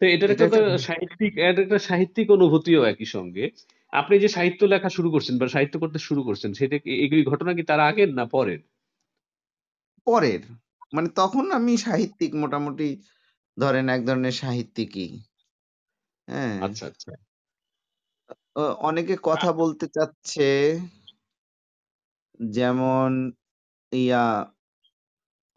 তো 0.00 0.06
এটার 0.14 0.30
এটা 0.32 0.44
একটা 0.46 0.60
সাহিত্যিক 0.86 1.32
একটা 1.62 1.78
সাহিত্যিক 1.88 2.26
অনুভূতিও 2.30 2.80
একই 2.84 3.08
সঙ্গে। 3.08 3.44
আপনি 3.92 4.14
যে 4.18 4.28
সাহিত্য 4.28 4.60
লেখা 4.64 4.88
শুরু 4.88 5.08
করছেন 5.10 5.34
বা 5.40 5.46
সাহিত্য 5.48 5.74
করতে 5.78 5.98
শুরু 5.98 6.22
করছেন 6.24 6.50
সেটা 6.54 6.76
কি 6.78 6.90
এগুলি 7.04 7.22
ঘটনা 7.24 7.52
কি 7.54 7.62
তার 7.62 7.80
আগের 7.80 8.10
না 8.14 8.24
পরের? 8.26 8.60
পরের। 10.06 10.42
মানে 10.92 11.08
তখন 11.16 11.44
আমি 11.52 11.72
সাহিত্যিক 11.78 12.32
মোটামুটি 12.34 12.88
ধরেন 13.56 13.86
এক 13.88 14.00
ধরনের 14.06 14.34
সাহিত্যিকই। 14.34 15.08
হ্যাঁ। 16.28 16.58
আচ্ছা 16.60 16.84
আচ্ছা। 16.86 17.10
অনেকে 18.82 19.14
কথা 19.22 19.50
বলতে 19.52 19.86
চাচ্ছে 19.96 20.48
যেমন 22.50 23.10
ইয়া 23.92 24.26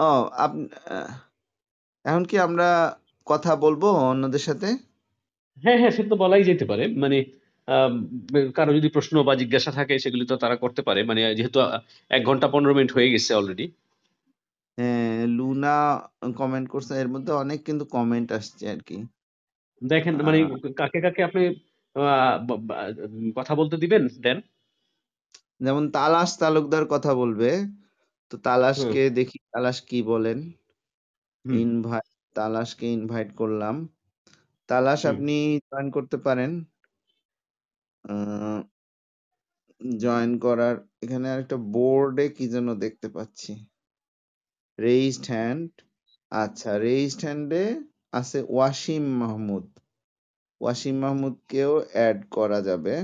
ও 0.01 0.09
আপ 0.37 0.51
এখন 2.05 2.23
কি 2.25 2.35
আমরা 2.39 2.67
কথা 3.27 3.55
বলব 3.55 3.83
অন্যদের 4.09 4.39
সাথে? 4.39 4.67
হ্যাঁ 5.57 5.77
হ্যাঁ 5.77 5.91
সে 5.91 6.03
তো 6.03 6.15
বলাই 6.15 6.43
যেতে 6.43 6.65
পারে। 6.65 6.83
মানে 6.95 7.17
আম, 7.67 7.93
কারও 8.55 8.73
যদি 8.73 8.89
প্রশ্ন 8.89 9.23
বা 9.23 9.35
জিজ্ঞাসা 9.35 9.71
থাকে 9.71 9.99
সেগুলি 9.99 10.25
তো 10.25 10.35
তারা 10.37 10.55
করতে 10.55 10.81
পারে। 10.81 11.03
মানে 11.03 11.35
যেহেতু 11.35 11.59
এক 12.11 12.21
ঘণ্টা 12.25 12.47
পনেরো 12.47 12.73
মিনিট 12.73 12.91
হয়ে 12.93 13.11
গেছে 13.11 13.33
অলরেডি 13.33 13.65
হ্যাঁ 14.77 15.27
লুনা 15.27 15.75
কমেন্ট 16.35 16.69
করছে 16.69 16.93
এর 16.99 17.07
মধ্যে 17.07 17.33
অনেক 17.33 17.59
কিন্তু 17.63 17.85
কমেন্ট 17.85 18.31
আসছে 18.31 18.69
আর 18.69 18.79
কি। 18.79 18.97
দেখেন 19.81 20.13
মানে 20.21 20.37
আহ, 20.43 20.71
কাকে 20.77 20.99
কাকে 21.01 21.23
আপনি 21.23 21.41
আহ, 21.95 22.37
ব- 22.47 22.61
ব- 22.67 22.75
কথা 23.35 23.55
বলতে 23.55 23.77
দিবেন 23.77 24.03
দেন? 24.21 24.37
যেমন 25.59 25.83
তালাশ 25.91 26.37
তালুকদার 26.37 26.85
কথা 26.85 27.15
বলবে। 27.15 27.49
তো 28.31 28.35
তালাশকে 28.45 29.01
দেখি 29.17 29.37
তালাশ 29.51 29.77
কি 29.89 29.99
বলেন? 30.11 30.39
ইনভাইট 31.45 32.09
তালাশকে 32.35 32.85
ইনভাইট 32.97 33.29
করলাম। 33.35 33.75
তালাশ 34.69 35.01
আপনি 35.11 35.35
জয়েন 35.67 35.87
করতে 35.95 36.17
পারেন। 36.25 36.51
জয়েন 40.01 40.31
করার 40.45 40.75
এখানে 41.03 41.27
একটা 41.39 41.57
বোর্ডে 41.73 42.25
কি 42.37 42.45
যেন 42.53 42.67
দেখতে 42.83 43.07
পাচ্ছি। 43.15 43.51
রেইজড 44.79 45.25
হ্যান্ড 45.33 45.69
আচ্ছা 46.31 46.71
রেইজড 46.79 47.21
হ্যান্ডে 47.25 47.63
আছে 48.13 48.39
ওয়াসিম 48.53 49.03
মাহমুদ। 49.21 49.65
ওয়াসিম 50.61 50.95
মাহমুদকেও 51.03 51.73
অ্যাড 51.93 52.17
করা 52.35 52.59
যাবে। 52.67 52.95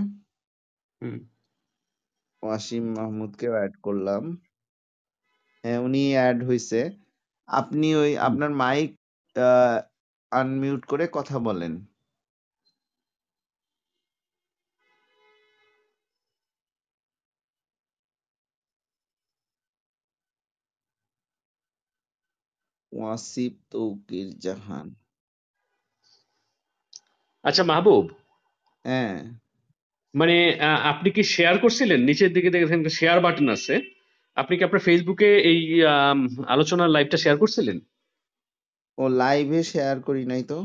ওয়াসিম 2.43 2.83
মাহমুদকেও 2.97 3.53
অ্যাড 3.57 3.73
করলাম। 3.85 4.23
উনি 5.85 6.03
অ্যাড 6.13 6.37
হইছে। 6.47 6.79
আপনি 7.47 7.87
ওই। 7.95 8.11
আপনার 8.17 8.51
মাইক 8.61 8.89
আনমিউট 10.31 10.81
করে 10.85 11.05
কথা 11.11 11.39
বলেন। 11.39 11.73
ওয়াসিফ 22.91 23.53
তৌকির 23.71 24.27
জাহান। 24.39 24.87
আচ্ছা 27.43 27.63
মাহবুব। 27.63 28.05
হ্যাঁ। 28.83 29.15
মানে 30.15 30.35
আপনি 30.91 31.09
কি 31.11 31.23
শেয়ার 31.23 31.55
করছিলেন? 31.57 31.99
নিচের 32.01 32.31
দিকে 32.33 32.49
দেখেন 32.49 32.89
শেয়ার 32.89 33.17
বাটন 33.21 33.47
আছে। 33.49 33.96
আপনি 34.37 34.53
কি 34.57 34.63
আপনার 34.63 34.85
ফেসবুকে 34.87 35.29
এই 35.43 35.59
আম, 35.93 36.19
আলোচনার 36.47 36.89
লাইভটা 36.89 37.17
শেয়ার 37.17 37.37
করছিলেন? 37.37 37.77
ও 38.97 39.03
লাইভে 39.17 39.61
শেয়ার 39.63 39.95
করি 39.99 40.23
নাই 40.25 40.43
তো। 40.43 40.57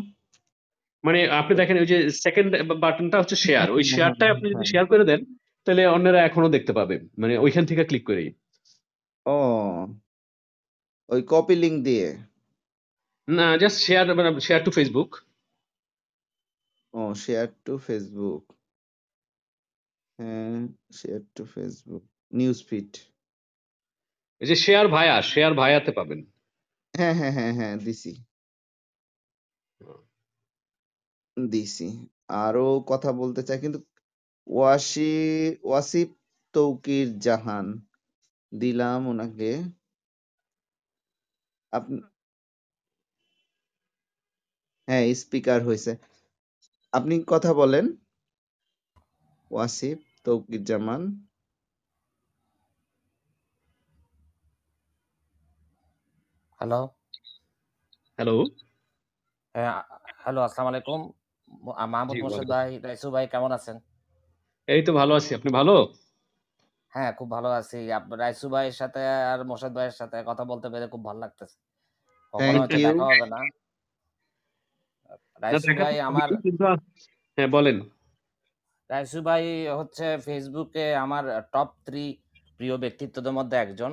মানে 1.04 1.20
আপনি 1.40 1.52
দেখেন 1.54 1.76
ওই 1.78 1.88
যে 1.92 1.98
সেকেন্ড 2.24 2.50
বাটনটা 2.84 3.16
হচ্ছে 3.18 3.36
শেয়ার 3.36 3.66
ওই 3.68 3.82
হ্যাঁ, 3.82 3.90
শেয়ারটা 3.92 4.24
হ্যাঁ, 4.24 4.34
আপনি 4.34 4.46
যদি 4.46 4.56
হ্যাঁ। 4.56 4.70
শেয়ার 4.72 4.86
করে 4.86 5.04
দেন 5.04 5.20
তাহলে 5.66 5.82
অন্যরা 5.86 6.20
এখনও 6.22 6.54
দেখতে 6.56 6.72
পাবে। 6.72 6.96
মানে 7.18 7.34
ওইখান 7.38 7.64
থেকে 7.66 7.82
ক্লিক 7.84 8.04
করেই। 8.06 8.28
ও 9.26 9.36
ওই 11.08 11.20
কপি 11.28 11.54
লিংক 11.54 11.76
দিয়ে? 11.82 12.08
না 13.28 13.46
জাস্ট 13.56 13.78
শেয়ার 13.86 14.04
মানে 14.18 14.30
শেয়ার 14.40 14.62
টু 14.64 14.70
ফেসবুক 14.70 15.10
ও 16.94 17.02
শেয়ার 17.14 17.46
টু 17.64 17.72
ফেসবুক 17.78 18.44
হ্যাঁ 20.18 20.56
share 20.92 21.20
to 21.34 21.42
Facebook 21.44 22.02
news 22.32 22.58
feed 22.68 22.90
এই 24.42 24.48
যে 24.48 24.56
শেয়ার 24.64 24.86
ভায়া 24.88 25.16
শেয়ার 25.22 25.52
ভায়াতে 25.54 25.90
পাবেন। 25.92 26.20
হ্যাঁ 26.94 27.14
হ্যাঁ 27.14 27.32
হ্যাঁ 27.32 27.52
হ্যাঁ 27.54 27.74
দিছি। 27.76 28.12
দিছি। 31.36 31.88
আরও 32.44 32.66
কথা 32.88 33.10
বলতে 33.12 33.40
চাই, 33.42 33.58
কিন্তু 33.60 33.78
ওয়াসি, 34.46 35.12
ওয়াসিফ 35.64 36.08
তৌকির 36.54 37.08
জাহান, 37.18 37.66
দিলাম 38.52 39.00
ওনাকে। 39.06 39.50
আপনি 41.72 41.96
হ্যাঁ 44.88 45.04
স্পিকার 45.14 45.58
হয়েছে। 45.62 45.92
আপনি 46.92 47.14
কথা 47.26 47.50
বলেন। 47.54 47.84
ওয়াসিফ 49.50 49.98
তৌকির 50.24 50.62
জামান 50.64 51.02
হ্যালো 56.62 56.80
হ্যালো 58.18 58.34
হ্যাঁ 59.54 59.72
হ্যালো 60.22 60.40
আসসালামু 60.46 60.70
আলাইকুম। 60.72 61.00
মাহমুদ 61.94 62.14
মোর্শেদ 62.24 62.48
ভাই 62.54 62.68
রাইসু 62.86 63.08
ভাই 63.14 63.24
কেমন 63.32 63.50
আছেন? 63.58 63.76
এই 64.68 64.80
তো 64.86 64.90
ভালো 65.00 65.12
আছি। 65.18 65.30
আপনি 65.38 65.50
ভালো? 65.58 65.74
হ্যাঁ 66.92 67.10
খুব 67.18 67.28
ভালো 67.36 67.48
আছি। 67.60 67.78
রাইসু 68.22 68.46
ভাইয়ের 68.54 68.76
সাথে 68.80 69.00
আর 69.32 69.40
মোর্শেদ 69.50 69.72
ভাইয়ের 69.78 69.96
সাথে 70.00 70.16
কথা 70.28 70.44
বলতে 70.50 70.66
পেরে 70.72 70.86
খুব 70.92 71.02
ভালো 71.08 71.18
লাগতেছে। 71.24 71.56
কখনো. 72.34 72.60
দেখা 72.72 73.04
হবে 73.10 73.26
না, 73.34 73.40
রাইসু 75.42 75.70
ভাই 75.82 75.94
আমার 76.08 76.28
হ্যাঁ 77.38 77.50
বলেন। 77.56 77.76
রাইসু 78.90 79.18
ভাই 79.28 79.44
হচ্ছে 79.78 80.06
ফেসবুকে 80.26 80.84
আমার 81.04 81.24
টপ 81.54 81.70
থ্রি 81.86 82.04
প্রিয় 82.60 82.74
ব্যক্তিত্বদের 82.84 83.34
মধ্যে 83.38 83.56
একজন। 83.64 83.92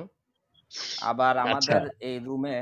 আবার 1.02 1.34
আচ্ছা। 1.34 1.44
আমাদের 1.44 1.82
এই 2.08 2.16
রুমে 2.18 2.56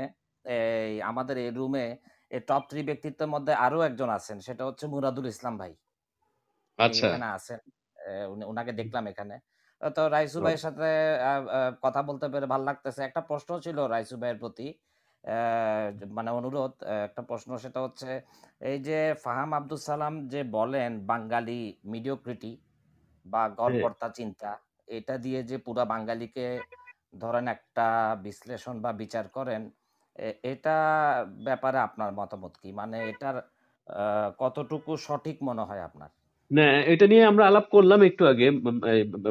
এই 0.45 0.93
আমাদের 1.01 1.35
এই 1.37 1.51
রুমে 1.51 1.85
এই 2.31 2.41
টপ 2.49 2.63
থ্রি 2.69 2.81
ব্যক্তিত্বের 2.89 3.29
মধ্যে 3.35 3.53
আরও 3.65 3.79
একজন 3.81 4.09
আছেন 4.17 4.37
সেটা 4.47 4.63
হচ্ছে 4.67 4.85
মুরাদুল 4.87 5.27
ইসলাম 5.33 5.53
ভাই। 5.61 5.73
আচ্ছা। 6.79 7.07
এখানে 7.07 7.27
আছেন 7.37 7.59
ওনাকে 8.43 8.71
দেখলাম 8.71 9.03
এখানে। 9.07 9.35
তো 9.95 10.01
রাইসু 10.09 10.39
ভাইয়ের 10.41 10.61
সাথে 10.65 10.89
কথা 11.83 12.01
বলতে 12.09 12.25
পেরে 12.33 12.45
ভালো 12.53 12.63
লাগতেছে। 12.69 13.01
একটা 13.03 13.21
প্রশ্ন 13.29 13.49
ছিল 13.65 13.77
রাইসু 13.85 14.15
ভাইয়ের 14.21 14.39
প্রতি 14.43 14.67
মানে 16.17 16.29
অনুরোধ 16.31 16.73
একটা 17.07 17.21
প্রশ্ন 17.29 17.49
সেটা 17.63 17.79
হচ্ছে 17.85 18.09
এই 18.61 18.77
যে 18.87 18.99
ফাহাম 19.23 19.49
আব্দুল 19.53 19.79
সালাম 19.87 20.13
যে 20.33 20.41
বলেন 20.57 20.91
বাঙালি 21.11 21.61
মিডিওক্রিটি 21.85 22.51
বা 23.25 23.41
গড়পড়তা 23.59 24.07
চিন্তা 24.19 24.51
এটা 24.87 25.15
দিয়ে 25.17 25.39
যে 25.49 25.57
পুরা 25.65 25.83
বাঙালিকে 25.85 26.45
ধরেন 27.13 27.45
একটা 27.47 27.87
বিশ্লেষণ 28.23 28.75
বা 28.81 28.91
বিচার 29.01 29.25
করেন 29.27 29.61
এটা 30.43 30.77
ব্যাপারে 31.47 31.77
আপনার 31.77 32.11
মতামত 32.13 32.53
কি? 32.61 32.69
মানে 32.71 32.97
এটার 33.11 33.37
কতটুকু 34.39 34.91
সঠিক 34.97 35.37
মনে 35.41 35.63
হয় 35.63 35.83
আপনার? 35.83 36.09
না 36.51 36.65
এটা 36.93 37.05
নিয়ে 37.07 37.23
আমরা 37.25 37.43
আলাপ 37.47 37.65
করলাম 37.71 37.99
একটু 38.03 38.23
আগে 38.31 38.47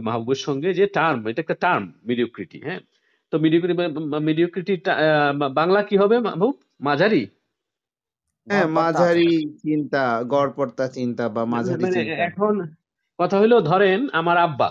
মাহবুবের 0.06 0.40
সঙ্গে 0.46 0.68
যে 0.74 0.84
টার্ম 0.96 1.20
এটা 1.30 1.40
একটা 1.42 1.56
টার্ম 1.64 1.84
মিডিওক্রিটি 2.09 2.59
হ্যাঁ? 2.66 2.80
তো 3.32 3.34
মিডিওক্রিটি 3.38 3.74
মিডিওক্রিটি 4.28 4.74
বাংলা 5.59 5.80
কি 5.82 5.94
হবে 6.02 6.16
মাহবুব? 6.26 6.55
মাঝারি? 6.80 7.22
হ্যাঁ 8.46 8.66
মাঝারি 8.78 9.30
চিন্তা 9.64 10.02
গড়পড়তা 10.32 10.86
চিন্তা 10.88 11.24
বা 11.28 11.42
মাঝারি 11.55 11.82
মানে 11.84 11.94
চিন্তা। 11.96 12.14
এখন 12.28 12.55
কথা 13.18 13.36
হলো 13.42 13.56
ধরেন 13.70 14.00
আমার 14.20 14.36
আব্বা 14.46 14.68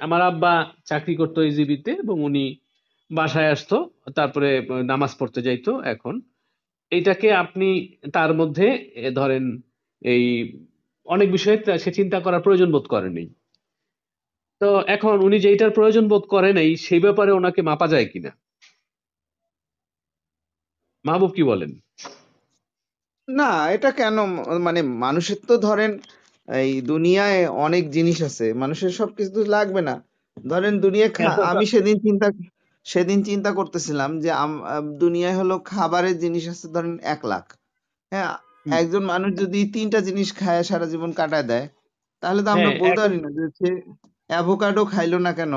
আমার 0.00 0.20
আব্বা 0.30 0.52
চাকরি 0.90 1.14
করতো 1.20 1.38
ইজিবিতে 1.50 1.92
এবং 2.04 2.16
উনি 2.28 2.44
বাসায় 3.10 3.52
আসতো, 3.54 3.76
তারপরে 4.18 4.48
নামাজ 4.92 5.12
পড়তে 5.18 5.40
যাইতো 5.46 5.72
এখন। 5.94 6.14
এইটাকে 6.92 7.28
আপনি 7.42 7.68
তার 8.16 8.30
মধ্যে 8.40 8.66
ধরেন, 9.18 9.44
এই 10.02 10.24
অনেক 11.06 11.28
বিষয়ে 11.36 11.58
সে 11.82 11.90
চিন্তা 11.98 12.18
করার 12.24 12.44
প্রয়োজন 12.44 12.68
বোধ 12.74 12.86
করেনি 12.94 13.24
তো 14.60 14.68
এখন 14.94 15.14
উনি 15.26 15.36
যেইটার 15.44 15.76
প্রয়োজন 15.78 16.04
বোধ 16.12 16.24
করে 16.34 16.50
নাই 16.58 16.70
সেই 16.86 17.00
ব্যাপারে 17.04 17.30
ওনাকে 17.38 17.60
মাপা 17.70 17.86
যায় 17.92 18.08
কিনা 18.12 18.32
মাহবুব 21.04 21.32
কি 21.36 21.42
বলেন? 21.50 21.70
না, 23.28 23.50
এটা 23.74 23.90
কেন 24.00 24.16
মানে 24.66 24.80
মানুষের 25.04 25.40
তো 25.48 25.54
ধরেন 25.68 25.90
এই 26.50 26.80
দুনিয়ায় 26.82 27.40
অনেক 27.58 27.84
জিনিস 27.90 28.18
আছে 28.22 28.46
মানুষের 28.52 28.90
সবকিছু 28.90 29.30
তো 29.34 29.40
লাগবে 29.50 29.80
না। 29.80 29.94
ধরেন 30.36 30.74
দুনিয়া 30.80 31.08
হ্যাঁ, 31.18 31.36
আমি 31.50 31.64
সেদিন 31.66 31.96
চিন্তা 31.98 32.26
সেদিন 32.86 33.18
চিন্তা 33.22 33.50
করতেছিলাম 33.52 34.10
যে 34.20 34.30
দুনিয়ায় 34.98 35.36
হলো 35.36 35.54
খাবারের 35.64 36.16
জিনিস 36.18 36.44
আছে 36.48 36.66
ধরেন 36.68 36.94
এক 37.04 37.20
লাখ। 37.24 37.44
হ্যাঁ 38.12 38.32
একজন 38.78 39.02
মানুষ 39.04 39.30
যদি 39.38 39.60
তিনটা 39.72 39.98
জিনিস 40.00 40.28
খায় 40.36 40.62
সারা 40.62 40.86
জীবন 40.86 41.10
কাটায় 41.12 41.42
দেয় 41.42 41.66
তাহলে 42.22 42.40
তো 42.42 42.48
আমরা 42.50 42.70
হ্যাঁ, 42.70 42.80
বলতে 42.80 43.00
পারি 43.00 43.18
না 43.20 43.28
যে 43.30 43.44
সে 43.58 43.68
অ্যাভোকাডো 44.30 44.82
খাইলো 44.84 45.18
না 45.18 45.32
কেন? 45.32 45.54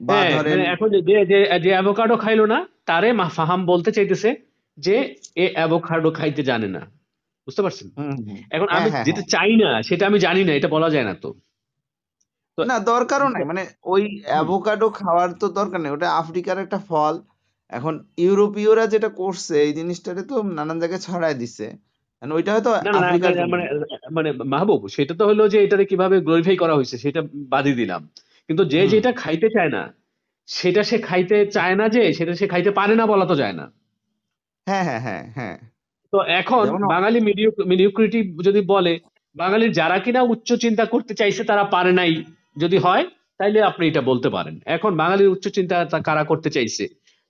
বা 0.00 0.14
হ্যাঁ 0.14 0.30
ধরেন 0.36 0.58
এখন 0.74 0.88
যে 0.90 1.00
যে 1.30 1.38
যে 1.60 1.70
অ্যাভোকাডো 1.70 2.16
খাইলো 2.16 2.44
না 2.46 2.58
তারে 2.86 3.12
মা- 3.12 3.28
ফাহাম 3.28 3.60
বলতে 3.66 3.90
চাইতেছে 3.92 4.30
যে 4.78 4.96
এ 5.36 5.46
অ্যাভোকাডো 5.54 6.10
খাইতে 6.10 6.42
জানে 6.42 6.68
না। 6.68 6.82
বুঝতে 7.48 7.62
পারছেন। 7.62 7.86
এখন 8.50 8.66
হ্যাঁ, 8.68 8.80
আমি 8.80 8.90
হ্যাঁ, 8.90 9.04
যেটা 9.04 9.22
চাই 9.28 9.56
না 9.56 9.82
সেটা 9.82 10.06
আমি 10.06 10.18
জানি 10.18 10.44
না 10.44 10.52
এটা 10.52 10.68
বলা 10.68 10.90
যায় 10.90 11.04
না 11.04 11.14
তো। 11.14 11.34
না 12.58 12.78
দরকারও 12.78 13.28
নাই। 13.28 13.44
মানে 13.44 13.66
ওই 13.82 14.22
অ্যাভোকাডো 14.24 14.90
খাওয়ার 14.90 15.32
তো 15.32 15.48
দরকার 15.48 15.80
নেই। 15.80 15.92
ওটা 15.92 16.08
আফ্রিকার 16.12 16.58
একটা 16.58 16.78
ফল। 16.78 17.14
এখন 17.68 17.94
ইউরোপীয়রা 18.16 18.86
যেটা 18.86 19.08
করছে 19.08 19.62
এই 19.62 19.72
জিনিসটারে 19.72 20.22
তো 20.22 20.42
নানান 20.42 20.80
জায়গায় 20.80 21.00
ছড়ায় 21.00 21.34
দিছে। 21.34 21.66
এখন 22.22 22.32
ওইটা 22.32 22.52
হয়তো। 22.52 22.70
মানে 23.48 23.64
মানে 24.10 24.32
মাহবুব 24.44 24.88
সেটা 24.88 25.14
তো 25.14 25.26
হলো 25.26 25.48
যে 25.48 25.58
এটারে 25.64 25.84
কীভাবে 25.84 26.20
গ্লোরিফাই 26.20 26.56
করা 26.56 26.74
হয়েছে 26.74 26.98
সেটা 26.98 27.20
বাদই 27.34 27.72
দিলাম। 27.72 28.10
কিন্তু 28.48 28.64
যে 28.64 28.88
যেটা 28.88 29.12
খাইতে 29.12 29.48
চায় 29.50 29.68
না 29.68 29.82
সেটা 30.46 30.82
সে 30.82 30.98
খাইতে 30.98 31.46
চায় 31.46 31.74
না 31.74 31.88
যে 31.88 32.12
সেটা 32.12 32.34
সে 32.34 32.46
খাইতে 32.48 32.70
পারে 32.70 32.94
না 32.94 33.06
বলা 33.06 33.26
তো 33.26 33.34
যায় 33.34 33.52
না। 33.52 33.72
হ্যাঁ 34.66 34.84
হ্যাঁ 34.84 35.00
হ্যাঁ 35.00 35.24
হ্যাঁ। 35.34 35.56
তো 36.12 36.18
এখন 36.40 36.64
বাঙালি 36.94 37.18
মিডিওক্রিটি 37.70 38.20
যদি 38.46 38.60
বলে 38.72 38.92
বাঙালির 39.36 39.72
যারা 39.72 39.98
কিনা 40.04 40.20
উচ্চ 40.32 40.48
চিন্তা 40.64 40.84
করতে 40.84 41.12
চাইছে 41.20 41.42
তারা 41.44 41.64
পারে 41.74 41.92
নাই। 42.00 42.12
যদি 42.62 42.76
হয় 42.84 43.04
তাইলে 43.40 43.58
আপনি 43.70 43.82
এটা 43.90 44.02
বলতে 44.10 44.28
পারেন। 44.36 44.54
এখন 44.76 44.92
বাঙালির 45.02 45.32
উচ্চ 45.34 45.44
চিন্তা 45.48 45.76
কারা 46.08 46.24
করতে 46.30 46.48
চাইছে? 46.56 46.84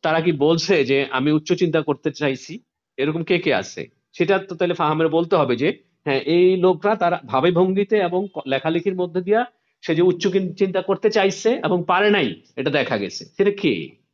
তারা 0.04 0.18
কি 0.24 0.32
বলছে 0.44 0.74
যে 0.90 0.98
আমি 1.18 1.30
উচ্চ 1.32 1.50
চিন্তা 1.62 1.80
করতে 1.88 2.10
চাইছি 2.20 2.52
এরকম 2.98 3.22
কে 3.28 3.36
কে 3.44 3.50
আছে? 3.62 3.82
সেটা 4.16 4.34
তো 4.48 4.52
তাহলে 4.58 4.74
ফাহামের 4.74 5.08
বলতে 5.16 5.34
হবে 5.36 5.54
যে 5.62 5.68
হ্যাঁ 6.06 6.20
এই 6.36 6.48
লোকরা 6.56 6.92
তারা 7.02 7.16
ভাবে 7.32 7.50
ভঙ্গিতে 7.58 7.96
এবং 8.08 8.20
লেখালেখির 8.52 8.96
মধ্যে 9.00 9.20
দিয়া 9.20 9.40
সে 9.84 9.92
যে 9.98 10.02
উচ্চ 10.10 10.24
চিন্তা 10.60 10.80
করতে 10.88 11.08
চাইছে 11.16 11.50
এবং 11.66 11.78
পারে 11.90 12.08
নাই 12.16 12.28
এটা 12.56 12.70
দেখা 12.78 12.96
গেছে। 13.02 13.22
সেটা 13.36 13.52
কে? 13.62 13.72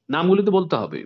নামগুলি 0.09 0.43
তো 0.47 0.53
বলতে 0.59 0.75
হবে। 0.77 1.01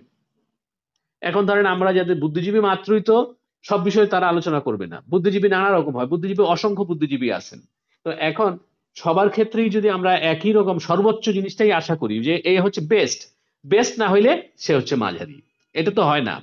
এখন 1.21 1.43
ধরেন 1.45 1.65
আমরা 1.65 1.89
যাদের 1.93 2.17
বুদ্ধিজীবী 2.23 2.61
মাত্রই 2.69 3.03
তো 3.09 3.17
সব 3.61 3.83
বিষয়ে 3.83 4.07
তারা 4.07 4.27
আলোচনা 4.27 4.59
করবে 4.59 4.87
না। 4.87 5.03
বুদ্ধিজীবী 5.09 5.49
নানা 5.49 5.69
রকম 5.69 5.97
হয়। 5.97 6.05
বুদ্ধিজীবী 6.05 6.43
অসংখ্য 6.43 6.83
বুদ্ধিজীবী 6.83 7.31
আছেন। 7.31 7.59
তো 8.03 8.09
এখন 8.09 8.57
সবার 8.95 9.29
ক্ষেত্রেই 9.29 9.69
যদি 9.69 9.89
আমরা 9.89 10.11
একই 10.15 10.51
রকম 10.51 10.79
সর্বোচ্চ 10.79 11.29
জিনিসটাই 11.29 11.71
আশা 11.71 11.95
করি 11.95 12.23
যে 12.23 12.35
এই 12.35 12.57
হচ্ছে 12.57 12.81
বেস্ট 12.81 13.19
বেস্ট 13.65 13.99
না 13.99 14.07
হইলে 14.07 14.31
সে 14.57 14.75
হচ্ছে 14.75 14.95
মাঝারি। 14.95 15.41
এটা 15.73 15.91
তো 15.91 16.01
হয় 16.01 16.21
না। 16.21 16.41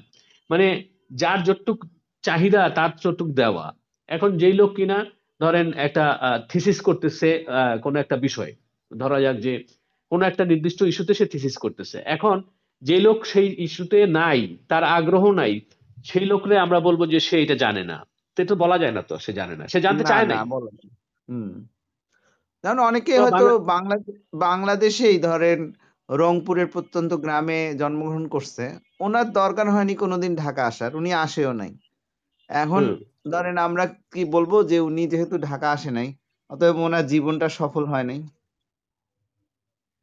মানে 0.51 0.85
যার 1.13 1.43
যতটুক 1.43 1.85
চাহিদা, 2.23 2.69
তার 2.69 2.91
যতটুক 3.05 3.29
দেওয়া। 3.29 3.75
এখন 4.09 4.39
যেই 4.39 4.53
লোক 4.53 4.75
কিনা, 4.75 5.05
ধরেন 5.41 5.73
একটা 5.77 6.05
থিসিস 6.53 6.81
করতেছে 6.81 7.45
কোনো 7.83 7.99
একটা 7.99 8.17
বিষয়। 8.17 8.55
ধরা 8.99 9.21
যাক 9.21 9.37
যে 9.37 9.65
কোনো 10.11 10.27
একটা 10.27 10.45
নির্দিষ্ট 10.45 10.83
ইস্যুতে 10.83 11.15
সে 11.15 11.27
থিসিস 11.27 11.57
করতেছে। 11.57 12.03
এখন 12.05 12.43
যে 12.83 12.97
লোক 12.97 13.27
সেই 13.27 13.55
ইস্যুতে 13.59 14.07
নাই, 14.07 14.57
তার 14.69 14.85
আগ্রহ 14.85 15.33
নাই 15.33 15.61
সেই 16.07 16.27
লোকরে 16.27 16.59
আমরা 16.59 16.81
বলব 16.81 17.01
যে 17.07 17.21
সে 17.21 17.43
এটা 17.43 17.55
জানে 17.55 17.85
না। 17.85 17.97
তো 18.37 18.43
এটা 18.43 18.55
বলা 18.55 18.79
যায় 18.79 18.93
না 18.93 19.03
তো 19.03 19.19
সে 19.19 19.33
জানে 19.33 19.57
না। 19.57 19.65
সে 19.69 19.81
জানতে 19.81 20.05
চায় 20.05 20.27
না 20.27 20.37
হুম। 21.29 21.51
যেমন 22.65 22.79
অনেকে 22.79 23.13
হয়তো 23.19 23.59
বাংলা 23.65 23.97
বাংলাদেশেই 24.35 25.19
ধরেন 25.19 25.73
রংপুরের 26.09 26.67
প্রত্যন্ত 26.67 27.13
গ্রামে 27.15 27.75
জন্মগ্রহণ 27.79 28.29
করছে। 28.29 28.65
ওনার 29.01 29.33
দরকার 29.33 29.71
হয়নি 29.71 29.95
কোনোদিন 29.95 30.37
ঢাকা 30.37 30.63
আসার 30.67 30.97
উনি 30.97 31.11
আসেও 31.15 31.53
নাই। 31.53 31.73
এখন 32.51 32.83
ধরেন 33.31 33.57
আমরা 33.59 33.87
কি 33.87 34.25
বলব 34.25 34.53
যে 34.69 34.81
উনি 34.81 35.03
যেহেতু 35.07 35.39
ঢাকা 35.39 35.69
আসে 35.71 35.91
নাই 35.91 36.09
অতএব 36.51 36.77
ওনার 36.79 37.07
জীবনটা 37.07 37.49
সফল 37.49 37.85
হয় 37.85 38.05
নাই। 38.05 38.21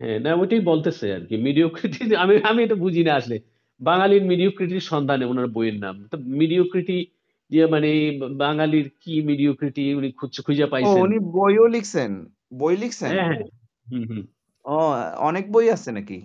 হ্যাঁ 0.01 0.19
না 0.19 0.31
ওইটাই 0.35 0.59
বলতেছে 0.59 1.05
আর 1.13 1.25
কি। 1.25 1.35
মিডিওক্রিটি 1.37 2.15
আমি 2.15 2.33
আমি 2.43 2.59
এটা 2.63 2.75
বুঝি 2.75 3.03
না 3.03 3.13
আসলে। 3.15 3.37
বাঙালির 3.83 4.23
মিডিওক্রিটির 4.23 4.79
সন্ধানে 4.79 5.25
ওনার 5.25 5.47
বইয়ের 5.47 5.79
নাম। 5.79 6.07
তো 6.11 6.17
মিডিওক্রিটি 6.17 7.05
যে 7.49 7.65
মানে 7.65 8.19
বাঙালির 8.31 8.89
কি 9.01 9.21
মিডিওক্রিটি 9.21 9.93
উনি 9.93 10.11
খুঁজে 10.11 10.41
খুঁজে 10.41 10.63
ও 10.63 10.67
পাইছেন? 10.67 11.01
উনি 11.01 11.19
বইও 11.19 11.67
লিখছেন। 11.67 12.25
বই 12.53 12.77
লিখছেন? 12.77 13.09
হ্যাঁ 13.09 13.25
হ্যাঁ। 13.25 13.43
ও 14.65 14.77
অনেক 15.17 15.51
বই 15.51 15.69
আছে 15.69 15.91
নাকি? 15.91 16.21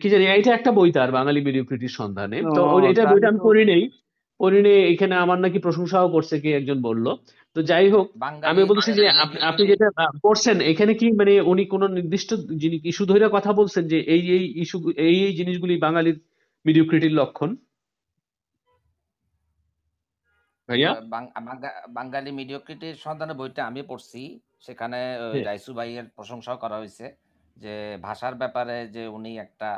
কি 0.00 0.08
জানি 0.08 0.24
এটা 0.24 0.54
একটা 0.54 0.72
বই 0.72 0.92
তার 0.92 1.12
বাঙালি 1.12 1.40
মিডিওক্রিটির 1.40 1.88
সন্ধানে। 1.88 2.42
তো 2.54 2.62
ও, 2.64 2.80
এটা 2.90 3.04
বইটা 3.06 3.28
আমি 3.28 3.38
পড়ি 3.42 3.64
নেই। 3.64 3.90
পড়ি 4.38 4.62
নেই 4.62 4.92
এখানে 4.92 5.14
আমার 5.14 5.38
নাকি 5.38 5.58
প্রশংসাও 5.58 6.08
করছে 6.08 6.40
কি 6.40 6.52
একজন 6.52 6.82
বলল। 6.82 7.16
তো 7.54 7.62
যাই 7.62 7.90
হোক 7.90 8.06
আমি 8.42 8.64
বলছি 8.64 8.92
যে 8.92 9.08
আপ- 9.08 9.40
আপনি 9.40 9.66
যেটা 9.66 9.90
করছেন 10.22 10.60
এখানে 10.60 10.94
কি 10.94 11.10
মানে 11.10 11.40
উনি 11.40 11.64
কোন 11.64 11.92
নির্দিষ্ট 11.92 12.34
ইস্যু 12.84 13.06
ধরে 13.06 13.28
কথা 13.32 13.52
বলছেন 13.52 13.88
যে 13.88 14.00
এই 14.00 14.30
এই 14.30 14.52
ইস্যু 14.56 14.92
এই 14.96 15.24
এই 15.24 15.36
জিনিসগুলি 15.36 15.76
বাঙালির 15.76 16.20
মিডিওক্রিটির 16.66 17.14
লক্ষণ। 17.20 17.50
ভাইয়া? 20.68 20.90
বাঙালি 21.96 22.30
মিডিওক্রিটির 22.40 22.96
সন্ধানে 22.96 23.34
বইটা 23.40 23.62
আমি 23.66 23.80
পড়ছি। 23.82 24.20
সেখানে 24.60 24.98
ওই 25.16 25.30
হ্যাঁ। 25.32 25.44
রাইসু 25.44 25.70
ভাইয়ের 25.74 26.06
প্রশংসাও 26.16 26.58
করা 26.64 26.76
হয়েছে 26.80 27.06
যে 27.56 27.74
ভাষার 28.02 28.34
ব্যাপারে 28.34 28.76
যে 28.94 29.02
উনি 29.08 29.32
একটা 29.38 29.70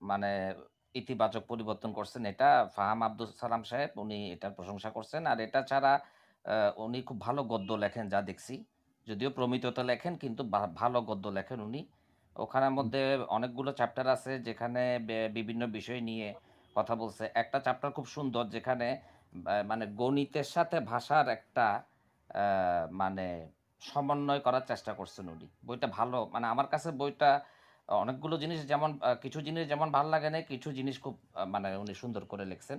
মানে 0.00 0.30
ইতিবাচক 0.94 1.42
পরিবর্তন 1.46 1.90
করছেন 1.92 2.22
এটা 2.32 2.48
ফাহাম 2.76 3.00
আব্দুল 3.02 3.28
সালাম 3.40 3.62
সাহেব 3.64 3.90
উনি 3.96 4.18
এটার 4.34 4.52
প্রশংসা 4.54 4.90
করছেন। 4.90 5.22
আর 5.26 5.38
এটা 5.46 5.60
ছাড়া 5.70 5.92
আহ, 6.44 6.70
উনি 6.84 6.98
খুব 7.02 7.18
ভালো 7.20 7.40
গদ্য 7.44 7.70
লেখেন 7.84 8.04
যা 8.08 8.20
দেখছি। 8.22 8.54
যদিও 9.06 9.30
প্রমিততে 9.30 9.82
লেখেন 9.82 10.12
কিন্তু 10.22 10.42
ভালো 10.80 10.98
গদ্য 11.02 11.26
লেখেন 11.28 11.58
উনি। 11.60 11.80
ওখানের 12.38 12.72
মধ্যে 12.78 13.02
অনেকগুলো 13.36 13.70
চ্যাপ্টার 13.78 14.06
আছে 14.16 14.32
যেখানে 14.48 14.82
বিভিন্ন 15.38 15.62
বিষয় 15.78 16.00
নিয়ে 16.08 16.28
কথা 16.76 16.94
বলছে। 17.02 17.24
একটা 17.42 17.58
চ্যাপ্টার 17.66 17.90
খুব 17.96 18.06
সুন্দর 18.16 18.44
যেখানে 18.54 18.88
মানে 19.70 19.84
গণিতের 20.00 20.48
সাথে 20.54 20.76
ভাষার 20.92 21.26
একটা 21.36 21.66
মানে 23.00 23.26
সমন্বয় 23.82 24.40
করার 24.46 24.64
চেষ্টা 24.70 24.92
করছেন 24.98 25.24
উনি। 25.34 25.46
বইটা 25.66 25.88
ভালো। 25.98 26.18
মানে 26.34 26.46
আমার 26.52 26.68
কাছে 26.72 26.88
বইটা 27.00 27.30
অনেকগুলো 27.88 28.34
জিনিস 28.42 28.60
যেমন 28.72 28.90
কিছু 29.22 29.38
জিনিস 29.46 29.64
যেমন 29.72 29.88
ভালো 29.96 30.08
লাগে 30.14 30.28
না 30.34 30.38
কিছু 30.52 30.68
জিনিস 30.78 30.96
খুব 31.04 31.14
মানে 31.54 31.68
উনি 31.82 31.94
সুন্দর 32.02 32.22
করে 32.32 32.44
লিখছেন। 32.52 32.78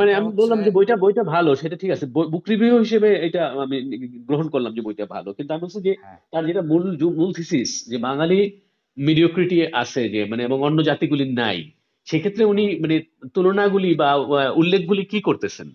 মানে 0.00 0.10
আমি 0.14 0.28
বললাম 0.32 0.58
যে 0.62 0.70
বইটা 0.70 0.94
বইটা 0.96 1.22
ভালো 1.24 1.50
সেটা 1.54 1.76
ঠিক 1.76 1.90
আছে। 1.90 2.06
বুক 2.32 2.44
রিভিউ 2.48 2.74
হিসেবে 2.78 3.08
এটা 3.26 3.42
আমি 3.62 3.76
গ্রহণ 4.28 4.46
করলাম 4.48 4.72
যে 4.74 4.82
বইটা 4.82 5.06
ভালো। 5.06 5.28
কিন্তু 5.32 5.50
আমি 5.52 5.62
বলছি 5.62 5.80
যে 5.80 5.92
হ্যাঁ। 5.98 6.18
তার 6.32 6.42
যেটা 6.46 6.62
মূল 6.62 6.82
মূল 7.18 7.30
থিসিস 7.32 7.70
যে 7.88 7.96
বাঙালি 7.98 8.38
মিডিওক্রিটি 8.96 9.56
আছে 9.72 10.02
যে 10.08 10.20
মানে 10.24 10.42
এবং 10.42 10.58
অন্য 10.62 10.78
জাতিগুলি 10.82 11.24
নাই 11.32 11.58
সেক্ষেত্রে 12.06 12.44
উনি 12.44 12.64
মানে 12.80 12.96
তুলনাগুলি 13.34 13.90
বা 13.94 14.08
উল্লেখগুলি 14.52 15.02
কি 15.04 15.18
করতেছেন? 15.20 15.68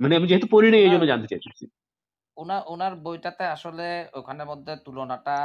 মানে 0.00 0.16
আমি 0.16 0.26
যেহেতু 0.26 0.46
পড়ি 0.50 0.68
নাই 0.70 0.82
এই 0.82 0.92
জন্য 0.92 1.04
জানতে 1.06 1.28
চাইছি 1.32 1.64
ওনার 2.36 2.62
ওনার 2.66 2.94
বইটাতে 2.96 3.44
আসলে 3.46 3.86
ওখানের 4.14 4.46
মধ্যে 4.46 4.72
তুলনাটা 4.76 5.36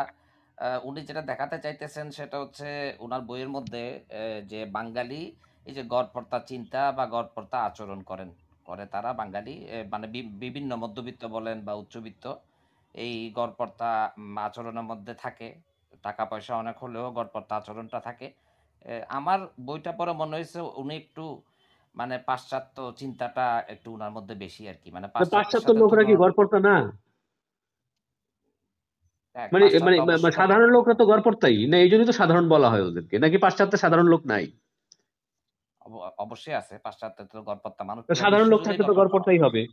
উনি 0.84 1.00
যেটা 1.02 1.22
দেখাতে 1.22 1.58
চাইতেছেন 1.60 2.06
সেটা 2.12 2.38
হচ্ছে 2.40 2.68
ওনার 3.00 3.22
বইয়ের 3.22 3.50
মধ্যে 3.50 3.84
যে 4.48 4.60
বাঙালি 4.66 5.22
এই 5.66 5.74
যে 5.78 5.84
গড়পড়তা 5.86 6.38
চিন্তা 6.50 6.82
বা 6.92 7.06
গড়পড়তা 7.08 7.58
আচরণ 7.68 8.00
করেন 8.04 8.30
করে 8.66 8.84
তারা 8.86 9.10
বাঙালি 9.14 9.54
মানে 9.92 10.06
বিভিন্ন 10.44 10.72
মধ্যবিত্ত 10.76 11.24
বলেন 11.28 11.58
বা 11.68 11.74
উচ্চবিত্ত 11.74 12.26
এই 12.96 13.14
গড়পড়তা 13.38 13.90
উম, 14.18 14.36
আচরণের 14.48 14.86
মধ্যে 14.92 15.14
থাকে। 15.16 15.48
টাকা 16.04 16.24
পয়সা 16.26 16.54
অনেক 16.56 16.76
হলেও 16.84 17.06
গড়পড়তা 17.18 17.54
আচরণটা 17.56 18.00
থাকে। 18.00 18.28
আমার 19.10 19.40
বইটা 19.68 19.92
পরে 19.92 20.12
মনে 20.14 20.34
হয়েছে 20.38 20.60
উনি 20.82 20.94
একটু 20.96 21.24
মানে 21.96 22.16
পাশ্চাত্য 22.28 22.78
চিন্তাটা 22.98 23.46
একটু 23.74 23.88
উনার 23.96 24.12
মধ্যে 24.18 24.36
বেশি 24.44 24.64
আর 24.72 24.78
কি 24.84 24.90
মানে 24.96 25.08
না, 25.16 25.26
পাশ্চাত্যের 25.32 25.36
পাশ্চাত্য 25.36 25.70
লোকরা 25.82 26.04
কি 26.04 26.14
তুলনা 26.14 26.22
গড়পড়তা 26.22 26.60
না? 26.68 26.76
হ্যাঁ, 29.36 29.50
মানে 29.54 29.66
মানে 29.86 29.98
মানে 30.16 30.34
সাধারণ 30.40 30.70
লোকরা 30.76 30.94
তো 30.96 31.04
গড়পড়তাই 31.06 31.58
না 31.72 31.78
এই 31.80 31.90
জন্যই 31.92 32.10
তো 32.10 32.16
সাধারণ 32.22 32.46
বলা 32.54 32.68
হয় 32.72 32.84
ওদেরকে 32.84 33.16
নাকি 33.24 33.38
পাশ্চাত্যে 33.46 33.78
সাধারণ 33.78 34.08
লোক 34.14 34.22
নাই? 34.26 34.46
অবশ্যই 35.98 36.54
আছে 36.54 36.78
পাশ্চাত্যে 36.78 37.26
তো 37.26 37.42
গড়পড়তা 37.42 37.84
মানুষ 37.84 38.18
সাধারণ 38.18 38.48
লোক 38.48 38.62
থাকলে 38.62 38.88
তো 38.88 38.94
গড়পড়তাই 38.94 39.40
হবে। 39.40 39.68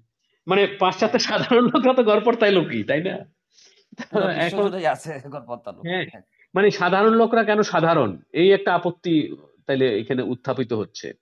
মানে 0.47 0.67
পাশ্চাত্যে 0.67 1.19
সাধারণ 1.19 1.65
লোকরা 1.65 1.95
তো 1.95 2.03
গড়পড়তাই 2.03 2.53
লোকই 2.53 2.85
তাই 2.85 3.03
না? 3.03 3.15
এখন 4.37 4.85
আছে 4.87 5.21
গড়পড়তা 5.29 5.73
লোক। 5.73 5.87
হ্যাঁ 5.87 6.07
মানে 6.55 6.71
সাধারণ 6.71 7.15
লোকরা 7.15 7.45
কেন 7.45 7.63
সাধারণ? 7.63 8.19
এই 8.33 8.53
একটা 8.53 8.75
আপত্তি 8.75 9.37
তাইলে 9.67 10.01
এখানে 10.01 10.23
উত্থাপিত 10.23 10.73
হচ্ছে। 10.73 11.13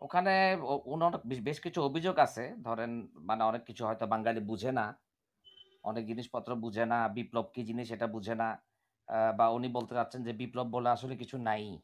ওখানে 0.00 0.56
ওনার 0.62 1.12
বেশ- 1.26 1.62
কিছু 1.62 1.82
অভিযোগ 1.82 2.18
আছে 2.18 2.54
ধরেন 2.62 3.08
মানে 3.14 3.44
অনেক 3.44 3.64
কিছু 3.64 3.86
হয়তো 3.86 4.06
বাঙালি 4.06 4.40
বুঝে 4.40 4.72
না 4.72 4.98
অনেক 5.82 6.06
জিনিসপত্র 6.06 6.54
বুঝে 6.54 6.86
না 6.86 7.08
বিপ্লব 7.08 7.50
কি 7.54 7.64
জিনিস 7.64 7.92
এটা 7.92 8.06
বুঝে 8.06 8.34
না 8.34 8.62
বা 9.36 9.48
উনি 9.48 9.68
বলতে 9.68 9.94
চাচ্ছেন 9.94 10.22
যে 10.22 10.32
বিপ্লব 10.32 10.66
বলে 10.66 10.88
আসলে 10.88 11.16
কিছু 11.16 11.38
নাই। 11.38 11.78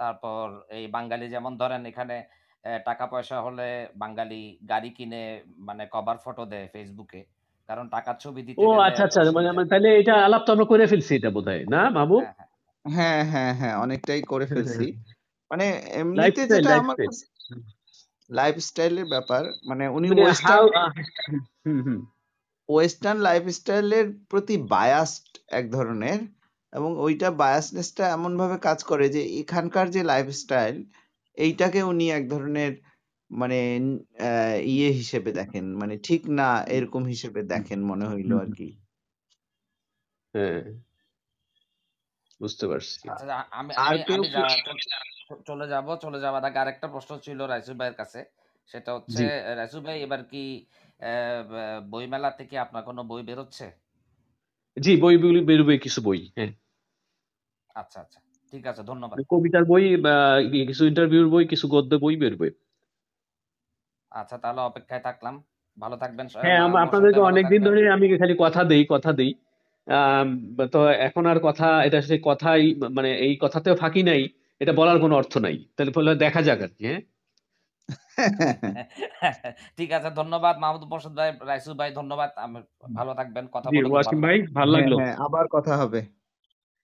তারপর 0.00 0.44
এই 0.70 0.84
বাঙালি 0.88 1.26
যেমন 1.28 1.52
ধরেন 1.56 1.82
এখানে 1.86 2.16
আহ, 2.64 2.78
টাকা 2.84 3.04
পয়সা 3.06 3.36
হলে 3.40 3.68
বাঙালি 3.96 4.40
গাড়ি 4.68 4.90
কিনে 4.90 5.22
মানে 5.58 5.82
কভার 5.86 6.16
ফটো 6.24 6.44
দেয় 6.46 6.66
ফেসবুকে 6.74 7.20
কারণ 7.68 7.84
টাকার 7.88 8.16
ছবি 8.16 8.40
দিতে 8.42 8.58
ও 8.60 8.68
আচ্ছা 8.80 9.02
আচ্ছা 9.06 9.20
মানে। 9.28 9.48
মানে 9.50 9.68
তাহলে 9.70 9.88
এটা 10.00 10.14
আলাপ 10.26 10.42
তো 10.46 10.50
আমরা 10.52 10.66
করে 10.66 10.84
ফেলছি 10.86 11.12
এটা 11.14 11.30
বোধহয় 11.30 11.62
না 11.66 11.82
বাবু 11.90 12.16
হ্যাঁ 12.18 12.34
হ্যাঁ। 12.34 12.48
হ্যাঁ 12.84 13.20
হ্যাঁ 13.32 13.52
হ্যাঁ 13.54 13.74
অনেকটাই 13.76 14.20
করে 14.22 14.46
ফেলছি। 14.46 14.86
মানে 15.50 15.66
এমনিতে 15.92 16.42
যেটা 16.50 16.72
আমার 16.78 16.96
লাইফস্টাইলের 18.30 19.06
ব্যাপার 19.06 19.42
মানে 19.64 19.84
উনি 19.88 20.06
মানে 20.08 20.20
ওয়েস্টার্ন 20.20 20.66
হুম 21.64 21.80
হুম। 21.86 22.00
ওয়েস্টার্ন 22.68 23.18
লাইফস্টাইলের 23.20 24.06
প্রতি 24.30 24.54
বায়াসড 24.72 25.26
এক 25.50 25.64
ধরনের। 25.70 26.18
এবং 26.72 26.90
ওইটা 26.98 27.28
বায়াসনেসটা 27.32 28.04
এমন 28.08 28.32
ভাবে 28.36 28.56
কাজ 28.58 28.78
করে 28.84 29.06
যে 29.08 29.22
এখানকার 29.40 29.86
যে 29.90 30.02
লাইফস্টাইল 30.02 30.76
এইটাকে 31.38 31.80
উনি 31.82 32.06
এক 32.10 32.24
ধরনের 32.28 32.72
মানে 33.30 33.58
আহ, 34.20 34.56
ইয়ে 34.70 34.90
হিসেবে 34.92 35.30
দেখেন। 35.32 35.64
মানে 35.76 35.94
ঠিক 35.98 36.22
না 36.30 36.48
এরকম 36.68 37.02
হিসেবে 37.04 37.40
দেখেন 37.44 37.80
মনে 37.84 38.06
হইল 38.08 38.30
আর 38.38 38.50
কি 38.56 38.68
হ্যাঁ। 40.34 40.60
বুঝতে 42.40 42.64
পারছি। 42.66 42.96
আচ্ছা 43.08 43.24
আমি 43.50 43.70
আর 43.84 43.96
কেউ 43.98 44.16
আমি 44.16 44.28
কি- 44.28 45.42
চলে 45.46 45.66
যাব 45.68 45.86
চলে 45.96 46.18
যাওয়ার 46.20 46.44
আগে 46.44 46.58
আরেকটা 46.58 46.86
প্রশ্ন 46.88 47.12
ছিল 47.18 47.38
রাইসু 47.46 47.72
ভাইয়ের 47.74 47.94
কাছে। 47.94 48.20
সেটা 48.70 48.90
হচ্ছে 48.94 49.22
রাইসু 49.54 49.78
ভাই 49.80 49.96
এবার 50.02 50.20
কি 50.24 50.42
বইমেলা 51.90 52.30
থেকে 52.30 52.54
আপনার 52.58 52.82
কোনো 52.82 53.00
বই 53.02 53.22
বেরোচ্ছে? 53.22 53.66
জি 54.76 54.92
বই 54.96 55.14
বইগুলি 55.14 55.40
বেরোবে 55.48 55.74
কিছু 55.78 56.00
বই 56.02 56.20
হ্যাঁ। 56.36 56.50
আচ্ছা 57.74 57.98
আচ্ছা 58.04 58.18
ঠিক 58.52 58.64
আছে 58.66 58.82
ধন্যবাদ। 58.82 59.16
কবিতার 59.32 59.64
বই 59.64 59.84
কিছু 60.68 60.82
ইন্টারভিউর 60.84 61.28
বই 61.28 61.44
কিছু 61.46 61.66
গদ্য 61.68 61.92
বই 61.96 62.14
বেরোবে। 62.16 62.48
আচ্ছা 64.12 64.36
তাহলে 64.38 64.60
অপেক্ষায় 64.60 65.02
থাকলাম। 65.08 65.34
ভালো 65.78 65.96
থাকবেন 65.96 66.26
হ্যাঁ 66.44 66.60
আপনাদেরকে 66.84 67.20
অনেকদিন। 67.30 67.60
ধরে 67.64 67.80
আমি 67.90 68.06
খালি 68.18 68.34
কথা 68.38 68.60
দেই 68.64 68.84
কথা 68.88 69.10
দেই। 69.12 69.30
তো 70.72 70.80
এখন 71.06 71.24
আর 71.26 71.38
কথা 71.42 71.68
এটা 71.86 71.98
সেই 72.02 72.20
কথাই 72.24 72.62
মানে 72.96 73.10
এই 73.26 73.34
কথাতেও 73.40 73.74
ফাঁকি 73.74 74.02
নাই 74.02 74.22
এটা 74.60 74.72
বলার 74.72 74.98
কোনো 75.00 75.14
অর্থ 75.16 75.34
নাই। 75.46 75.56
তাহলে 75.76 75.92
ফলে 75.92 76.10
দেখা 76.24 76.40
যাক 76.42 76.60
আর 76.62 76.72
কি 76.76 76.84
হ্যাঁ। 76.86 77.00
ঠিক 79.76 79.90
আছে 79.92 80.08
ধন্যবাদ 80.10 80.54
মাহমুদ 80.58 80.84
মোর্শেদ 80.84 81.12
ভাই 81.12 81.30
রাইসু 81.40 81.70
ভাই 81.74 81.90
ধন্যবাদ। 81.90 82.30
ভালো 82.94 83.12
থাকবেন 83.14 83.44
কথা 83.52 83.68
বলে 83.68 83.88
ওয়াসিম 83.90 84.18
ভালো 84.18 84.26
ভাই 84.26 84.36
লাগল। 84.38 84.54
ভালো 84.54 84.72
হ্যাঁ, 84.72 84.86
লাগল। 84.86 84.94
হ্যাঁ, 85.00 85.14
আবার 85.16 85.44
কথা 85.48 85.72
হবে। 85.76 86.00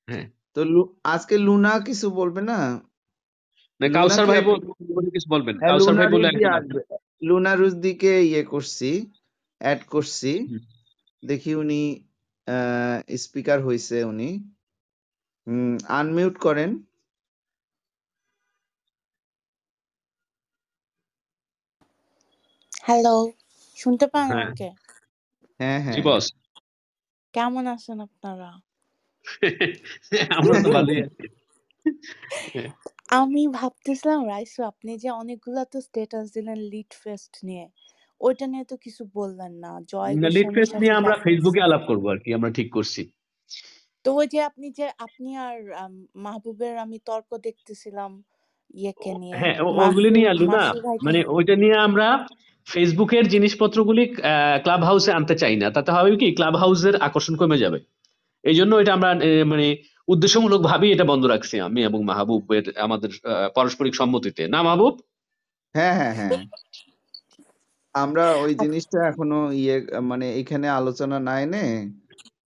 হ্যাঁ। 0.09 0.27
তো 0.55 0.61
আজকে 1.05 1.35
লুনা 1.39 1.73
কিছু 1.81 2.07
বলবে 2.11 2.41
না? 2.41 2.59
না 3.81 3.87
কাউসার 3.89 4.27
ভাই 4.27 4.41
কিছু 5.13 5.29
বলবেন। 5.31 5.55
কাউসার 5.59 5.95
ভাই 5.95 6.09
বলে 6.13 6.29
লুনা 7.23 7.53
রুজদিকে 7.55 8.13
ইয়ে 8.23 8.43
করছি 8.45 8.91
অ্যাড 9.61 9.81
করছি। 9.87 10.33
দেখি 11.23 11.53
উনি 11.55 11.83
স্পিকার 13.17 13.59
হইছে 13.65 13.97
উনি। 14.05 14.31
আনমিউট 15.89 16.35
করেন। 16.39 16.71
হ্যালো 22.87 23.17
শুনতে 23.77 24.07
পান 24.13 24.29
হ্যাঁ। 24.29 24.37
আমাকে? 24.37 24.67
হ্যাঁ 25.61 25.81
হ্যাঁ। 25.81 25.95
জি 25.95 26.07
বস। 26.07 26.25
কেমন 27.35 27.65
আছেন 27.75 27.99
আপনারা? 28.07 28.51
আমরা 30.39 30.55
তো 30.57 30.69
ভালোই 30.71 30.99
আছি। 31.07 31.25
আমি 33.13 33.43
ভাবতেছিলাম 33.59 34.21
রাইসু 34.33 34.61
আপনি 34.71 34.93
যে 35.03 35.11
অনেকগুলা 35.21 35.63
তো 35.73 35.79
স্ট্যাটাস 35.87 36.27
দিলেন 36.37 36.59
লিড 36.73 36.91
ফেস্ট 37.03 37.33
নিয়ে 37.49 37.65
ওইটা 38.21 38.45
নিয়ে 38.53 38.65
তো 38.71 38.77
কিছু 38.85 39.03
বললেন 39.17 39.53
না। 39.65 39.71
জয় 39.93 40.15
লিড 40.35 40.49
গোস্বামীর 40.49 40.55
ফেস্ট 40.55 40.73
সাথে 40.73 40.81
নিয়ে 40.81 40.95
আমরা 40.95 41.15
দেখা 41.15 41.25
ফেসবুকে। 41.25 41.61
আলাপ 41.63 41.83
করব 41.89 42.05
আর 42.13 42.19
কি 42.23 42.31
আমরা 42.35 42.51
ঠিক 42.57 42.69
করছি। 42.77 43.03
তো 44.05 44.13
ওই 44.15 44.27
যে 44.29 44.39
আপনি 44.43 44.67
যে 44.79 44.87
আপনি 44.99 45.31
আর 45.41 45.57
আম, 45.77 45.95
মাহবুবের 46.25 46.75
আমি 46.79 46.97
তর্ক 47.07 47.31
দেখতেছিলাম 47.47 48.11
ইয়েকে 48.75 49.15
নিয়ে 49.15 49.37
হ্যাঁ 49.37 49.61
ওগুলি 49.61 50.11
নিয়ে 50.11 50.29
আলু 50.29 50.47
না 50.51 50.75
মানে 51.03 51.25
ওইটা 51.27 51.57
নিয়ে 51.57 51.77
আমরা 51.77 52.27
ফেসবুকের 52.67 53.29
জিনিসপত্রগুলি 53.29 54.07
ক্লাব 54.63 54.85
হাউসে 54.85 55.13
আনতে 55.13 55.39
চাই 55.39 55.57
না। 55.57 55.71
তাতে 55.71 55.93
হবে 55.93 56.17
কি 56.17 56.33
ক্লাব 56.33 56.57
হাউসের 56.57 56.97
আকর্ষণ 56.97 57.37
কমে 57.37 57.59
যাবে। 57.59 57.81
এই 58.43 58.55
জন্য 58.55 58.77
এটা 58.77 58.93
আমরা 58.95 59.15
মানে 59.47 59.77
উদ্দেশ্যমূলক 60.09 60.61
ভাবেই 60.63 60.93
এটা 60.93 61.05
বন্ধ 61.05 61.25
রাখছি 61.25 61.61
আমি 61.61 61.85
এবং 61.85 62.05
মাহবুবের 62.05 62.79
আমাদের 62.79 63.11
পারস্পরিক 63.55 63.95
সম্মতিতে। 63.95 64.49
না 64.49 64.63
মাহবুব? 64.63 65.01
হ্যাঁ 65.75 65.95
হ্যাঁ 65.95 66.15
হ্যাঁ। 66.15 66.45
আমরা 67.95 68.31
ওই 68.33 68.51
আচ্ছা। 68.51 68.65
জিনিসটা 68.65 69.09
এখনও 69.09 69.53
ইয়ে 69.53 70.01
মানে 70.01 70.35
এখানে 70.35 70.69
আলোচনা 70.69 71.21
না 71.21 71.41
এনে 71.41 71.91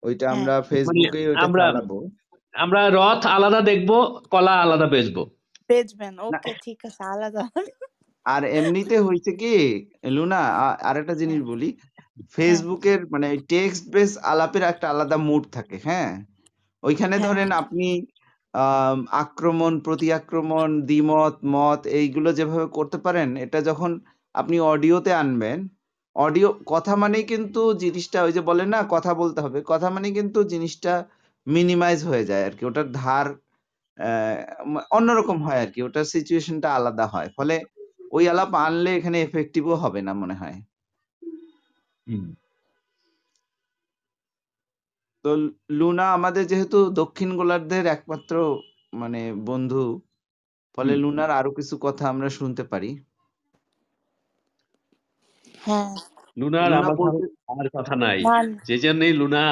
ওইটা 0.03 0.31
হ্যাঁ। 0.31 0.41
আমরা 0.41 0.63
ফেসবুকে 0.63 1.29
ওইটা 1.29 1.41
আমরা- 1.41 2.09
আমরা 2.55 2.91
রথ 2.91 3.27
আলাদা 3.27 3.61
দেখব 3.61 3.91
কলা 4.31 4.53
আলাদা 4.53 4.87
বেচবো। 4.87 5.36
বেচবেন 5.71 6.15
ওকে 6.21 6.53
ঠিক 6.65 6.79
আছে 6.89 7.03
আলাদা। 7.13 7.45
আর 8.27 8.43
এমনিতে 8.59 8.97
হয়েছে 9.01 9.31
কি 9.41 9.55
লুনা 10.17 10.41
আরেকটা 10.89 11.15
জিনিস 11.15 11.41
বলি 11.43 11.69
ফেসবুকের 12.35 13.01
মানে 13.07 13.29
টেক্সট 13.49 13.85
বেস 13.95 14.11
আলাপের 14.25 14.63
একটা 14.63 14.87
আলাদা 14.89 15.17
মুড 15.29 15.43
থাকে 15.53 15.77
হ্যাঁ? 15.87 16.11
ওইখানে 16.83 17.17
হ্যাঁ। 17.17 17.27
ধরেন 17.27 17.49
আপনি 17.53 17.89
আক্রমণ 19.23 19.73
প্রতি 19.81 20.09
আক্রমণ 20.13 20.69
দ্বিমত 20.87 21.37
মত 21.55 21.81
এইগুলো 21.99 22.29
যেভাবে 22.33 22.67
করতে 22.69 22.99
পারেন 22.99 23.29
এটা 23.37 23.59
যখন 23.61 23.91
আপনি 24.35 24.57
অডিওতে 24.65 25.13
আনবেন 25.15 25.59
অডিও 26.17 26.49
কথা 26.67 26.95
মানেই 26.97 27.25
কিন্তু 27.25 27.61
জিনিসটা 27.75 28.19
ওই 28.23 28.33
যে 28.33 28.41
বলে 28.41 28.65
না 28.67 28.81
কথা 28.91 29.13
বলতে 29.15 29.41
হবে 29.41 29.59
কথা 29.67 29.89
মানে 29.91 30.09
কিন্তু 30.13 30.39
জিনিসটা 30.45 30.93
মিনিমাইজ 31.47 31.99
হয়ে 32.05 32.25
যায় 32.25 32.45
আর 32.45 32.55
কি 32.59 32.63
ওটার 32.67 32.89
ধার 32.93 33.27
অন্যরকম 34.91 35.39
হয় 35.43 35.61
আর 35.61 35.71
কি 35.73 35.83
ওটার 35.83 36.05
সিচুয়েশনটা 36.05 36.69
আলাদা 36.75 37.07
হয়। 37.07 37.29
ফলে 37.37 37.55
ওই 38.13 38.25
আলাপ 38.29 38.51
আনলে 38.57 38.91
এখানে 38.97 39.19
এফেক্টিভও 39.23 39.77
হবে 39.77 40.01
না 40.03 40.13
মনে 40.15 40.35
হয়। 40.35 40.57
তো 45.25 45.31
লুনা 45.71 46.07
আমাদের 46.13 46.45
যেহেতু 46.47 46.79
দক্ষিণ 46.91 47.31
গোলার্ধের 47.37 47.85
একমাত্র 47.87 48.35
মানে 48.93 49.21
বন্ধু 49.47 49.85
ফলে 50.79 50.93
লুনার 50.97 51.31
আরও 51.31 51.51
কিছু 51.51 51.75
কথা 51.81 52.05
আমরা 52.09 52.29
শুনতে 52.29 52.63
পারি। 52.63 52.91
হ্যাঁ। 55.59 55.91
লুনার 56.37 56.71
আমার 56.73 56.97
আর 57.53 57.69
কথা 57.75 57.95
নাই। 57.97 58.19
যে 58.65 58.77
জন্যই 58.79 59.13
লুনা 59.13 59.43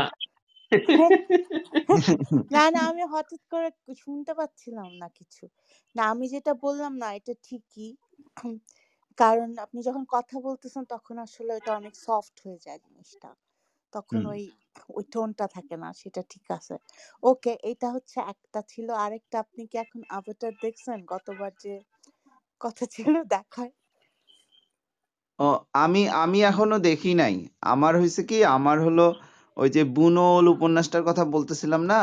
না 2.50 2.64
না 2.74 2.80
আমি 2.90 3.02
হঠাৎ 3.12 3.42
করে 3.52 3.68
শুনতে 4.04 4.32
পাচ্ছিলাম 4.38 4.90
না 5.00 5.08
কিছু। 5.18 5.44
না 5.96 6.02
আমি 6.12 6.26
যেটা 6.34 6.52
বললাম 6.64 6.92
না 7.02 7.08
এটা 7.18 7.34
ঠিকই। 7.46 7.88
কারণ 9.18 9.48
আপনি 9.64 9.80
যখন 9.88 10.04
কথা 10.16 10.36
বলতেছেন 10.40 10.84
তখন 10.94 11.16
আসলে 11.26 11.52
ওটা 11.54 11.72
অনেক 11.72 11.94
সফট 12.06 12.36
হয়ে 12.44 12.60
যায় 12.66 12.80
জিনিসটা। 12.86 13.30
তখন 13.92 14.20
ওই 14.26 14.42
ওই 14.90 15.04
টোনটা 15.12 15.46
থাকে 15.56 15.76
না 15.78 15.88
সেটা 16.00 16.22
ঠিক 16.32 16.46
আছে। 16.58 16.74
ওকে 17.22 17.52
এটা 17.70 17.88
হচ্ছে 17.94 18.18
একটা 18.32 18.60
ছিল। 18.72 18.88
আরেকটা 19.04 19.36
আপনি 19.44 19.62
কি 19.70 19.76
এখন 19.78 20.00
আভাটার 20.10 20.54
দেখছেন? 20.64 20.98
গতবার 21.12 21.52
যে 21.64 21.74
কথা 22.60 22.84
ছিল 22.94 23.14
দেখায়। 23.34 23.72
ও 25.38 25.48
আমি 25.76 26.02
আমি 26.22 26.38
এখনও 26.44 26.78
দেখি 26.80 27.12
নাই। 27.14 27.34
আমার 27.64 27.92
হয়েছে 27.96 28.22
কি? 28.24 28.38
আমার 28.56 28.76
হলো 28.86 29.06
ওই 29.56 29.68
যে 29.70 29.82
বুনোল 29.96 30.44
উপন্যাসটার 30.48 31.04
কথা 31.04 31.24
বলতেছিলাম 31.24 31.82
না? 31.84 32.02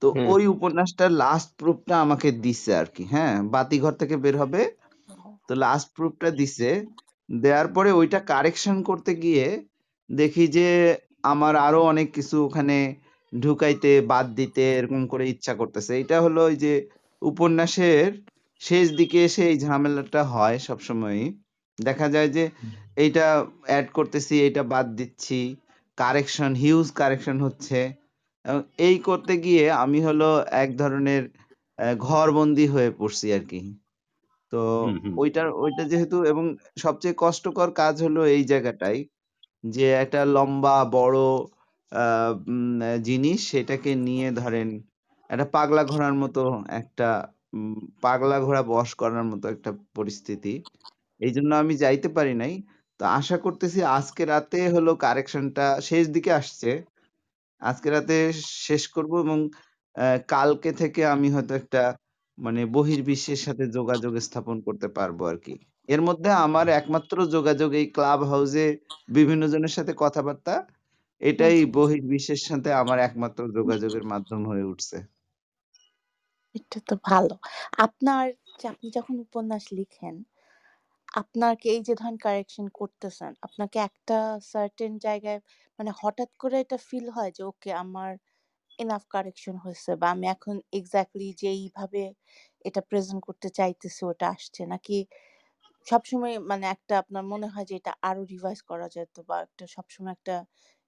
তো 0.00 0.06
ওই 0.32 0.42
উপন্যাসটার 0.46 1.10
লাস্ট 1.22 1.48
প্রুফটা 1.58 1.94
আমাকে 2.00 2.28
দিছে 2.44 2.70
আর 2.80 2.88
কি 2.94 3.04
হ্যাঁ? 3.04 3.34
বাতিঘর 3.54 3.94
থেকে 3.94 4.16
বের 4.16 4.36
হবে। 4.36 4.62
তো 5.48 5.52
লাস্ট 5.56 5.88
প্রুফটা 5.96 6.28
দিছে। 6.30 6.70
দেওয়ার 7.28 7.68
পরে 7.68 7.90
ওইটা 7.92 8.18
কারেকশন 8.28 8.76
করতে 8.82 9.12
গিয়ে 9.14 9.46
দেখি 10.10 10.44
যে 10.48 10.68
আমার 11.22 11.54
আরও 11.66 11.80
অনেক 11.82 12.08
কিছু 12.14 12.36
ওখানে 12.44 12.76
ঢুকাইতে 13.32 13.90
বাদ 14.12 14.26
দিতে 14.34 14.64
এরকম 14.78 15.02
করে 15.06 15.24
ইচ্ছা 15.28 15.52
করতেছে। 15.54 15.92
এটা 16.02 16.16
হলো 16.20 16.40
ওই 16.44 16.56
যে 16.56 16.72
উপন্যাসের 17.22 18.08
শেষ 18.62 18.86
দিকে 18.90 19.18
এসে 19.24 19.42
এই 19.50 19.56
ঝামেলাটা 19.58 20.22
হয় 20.24 20.56
সবসময়ই। 20.58 21.24
দেখা 21.78 22.06
যায় 22.08 22.28
যে 22.28 22.44
এইটা 22.96 23.26
অ্যাড 23.66 23.86
করতেছি 23.92 24.34
এইটা 24.40 24.62
বাদ 24.72 24.86
দিচ্ছি। 24.94 25.40
কারেকশন 25.98 26.52
হিউজ 26.56 26.86
কারেকশন 26.92 27.36
হচ্ছে। 27.42 27.78
এবং 28.44 28.62
এই 28.78 28.96
করতে 29.00 29.32
গিয়ে 29.44 29.64
আমি 29.82 29.98
হলো 30.02 30.28
এক 30.54 30.70
ধরনের 30.76 31.22
ঘরবন্দি 32.00 32.66
হয়ে 32.66 32.90
পড়ছি 32.92 33.26
আর 33.32 33.44
কি। 33.50 33.60
তো। 34.52 34.60
ওইটার 35.16 35.48
ওইটা 35.64 35.82
যেহেতু 35.92 36.16
এবং 36.24 36.44
সবচেয়ে 36.76 37.14
কষ্টকর 37.18 37.68
কাজ 37.76 37.94
হলো 38.02 38.20
এই 38.34 38.42
জায়গাটাই 38.44 38.98
যে 39.64 39.86
একটা 40.04 40.20
লম্বা 40.36 40.76
বড় 40.92 41.20
আহ, 41.92 42.32
জিনিস 43.02 43.38
সেটাকে 43.50 43.90
নিয়ে 44.06 44.28
ধরেন 44.32 44.68
একটা 45.30 45.46
পাগলা 45.54 45.82
ঘোড়ার 45.84 46.14
মতো 46.22 46.42
একটা 46.80 47.08
পাগলা 48.02 48.36
ঘোড়া 48.40 48.62
বশ 48.66 48.90
করার 48.94 49.24
মতো 49.24 49.46
একটা 49.48 49.70
পরিস্থিতি। 49.94 50.54
এই 51.20 51.32
জন্য 51.36 51.50
আমি 51.56 51.74
যাইতে 51.76 52.08
পারি 52.08 52.34
নাই। 52.34 52.52
তো 53.00 53.14
আশা 53.18 53.36
করতেছি 53.44 53.78
আজকে 53.96 54.22
রাতে 54.26 54.58
হলো 54.74 54.90
কারেকশনটা 55.04 55.64
শেষ 55.88 56.04
দিকে 56.14 56.30
আসছে। 56.40 56.70
আজকে 57.62 57.88
রাতে 57.90 58.16
শেষ 58.66 58.82
করব 58.94 59.12
এবং 59.24 59.38
আহ, 59.96 60.18
কালকে 60.28 60.70
থেকে 60.80 61.00
আমি 61.14 61.28
হয়তো 61.34 61.52
একটা 61.60 61.82
মানে 62.38 62.60
বহির্বিশ্বের 62.76 63.40
সাথে 63.46 63.64
যোগাযোগ 63.78 64.12
স্থাপন 64.20 64.56
করতে 64.66 64.88
পারব 64.98 65.18
আর 65.30 65.38
কি 65.44 65.54
এর 65.88 66.00
মধ্যে 66.08 66.30
আমার 66.46 66.66
একমাত্র 66.80 67.16
যোগাযোগ 67.36 67.70
এই 67.80 67.86
ক্লাব 67.96 68.20
হাউসে 68.30 68.66
বিভিন্ন 69.16 69.42
জনের 69.52 69.74
সাথে 69.78 69.92
কথাবার্তা 70.02 70.54
এটাই 71.20 71.56
বহির্বিশ্বের 71.76 72.42
সাথে 72.48 72.70
আমার 72.82 72.98
একমাত্র 73.00 73.40
যোগাযোগের 73.58 74.04
মাধ্যম 74.12 74.40
হয়ে 74.50 74.64
উঠছে। 74.64 74.96
এটা 76.54 76.78
তো 76.88 76.94
ভালো। 77.06 77.34
আপনার 77.78 78.24
আপনি 78.66 78.86
যখন 78.96 79.14
উপন্যাস 79.26 79.64
লিখেন 79.78 80.14
আপনাকে 81.16 81.66
এই 81.70 81.82
যে 81.86 81.94
ধরেন 81.96 82.16
কারেকশন 82.20 82.66
করতেছেন 82.78 83.32
আপনাকে 83.46 83.78
একটা 83.88 84.16
সার্টেন 84.50 84.92
জায়গায় 85.06 85.40
মানে 85.78 85.90
হঠাৎ 86.00 86.30
করে 86.42 86.56
এটা 86.64 86.78
ফিল 86.86 87.06
হয় 87.16 87.30
যে 87.36 87.42
ওকে 87.50 87.70
আমার 87.84 88.10
এনাফ 88.78 89.04
কারেকশন 89.14 89.56
হয়েছে 89.64 89.90
বা 90.00 90.08
আমি 90.14 90.26
এখন 90.34 90.56
এক্স্যাক্টলি 90.72 91.28
যেইভাবে 91.42 92.02
এটা 92.64 92.80
প্রেজেন্ট 92.88 93.22
করতে 93.28 93.48
চাইতেছি 93.58 94.02
ওটা 94.10 94.26
আসছে। 94.34 94.62
নাকি 94.72 94.98
সবসময় 95.86 96.34
মানে 96.50 96.66
একটা 96.74 96.94
আপনার 97.02 97.24
মনে 97.32 97.48
হয় 97.52 97.66
যে 97.70 97.74
এটা 97.80 97.92
আরও 98.08 98.22
রিভাইজ 98.32 98.60
করা 98.70 98.86
যেত 98.96 99.14
বা 99.28 99.36
একটা 99.46 99.64
সবসময় 99.76 100.14
একটা 100.16 100.34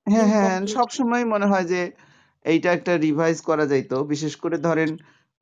হ্যাঁ 0.07 0.27
হ্যাঁ 0.27 0.47
হ্যাঁ 0.47 0.53
ইনকমপ্লিট 0.55 0.73
সবসময় 0.73 1.25
মনে 1.33 1.47
হয় 1.47 1.67
যে 1.67 1.81
এইটা 2.45 2.69
একটা 2.73 2.93
রিভাইজ 3.05 3.37
করা 3.49 3.65
যাইতো। 3.67 3.97
বিশেষ 4.13 4.33
করে 4.43 4.57
ধরেন 4.67 4.91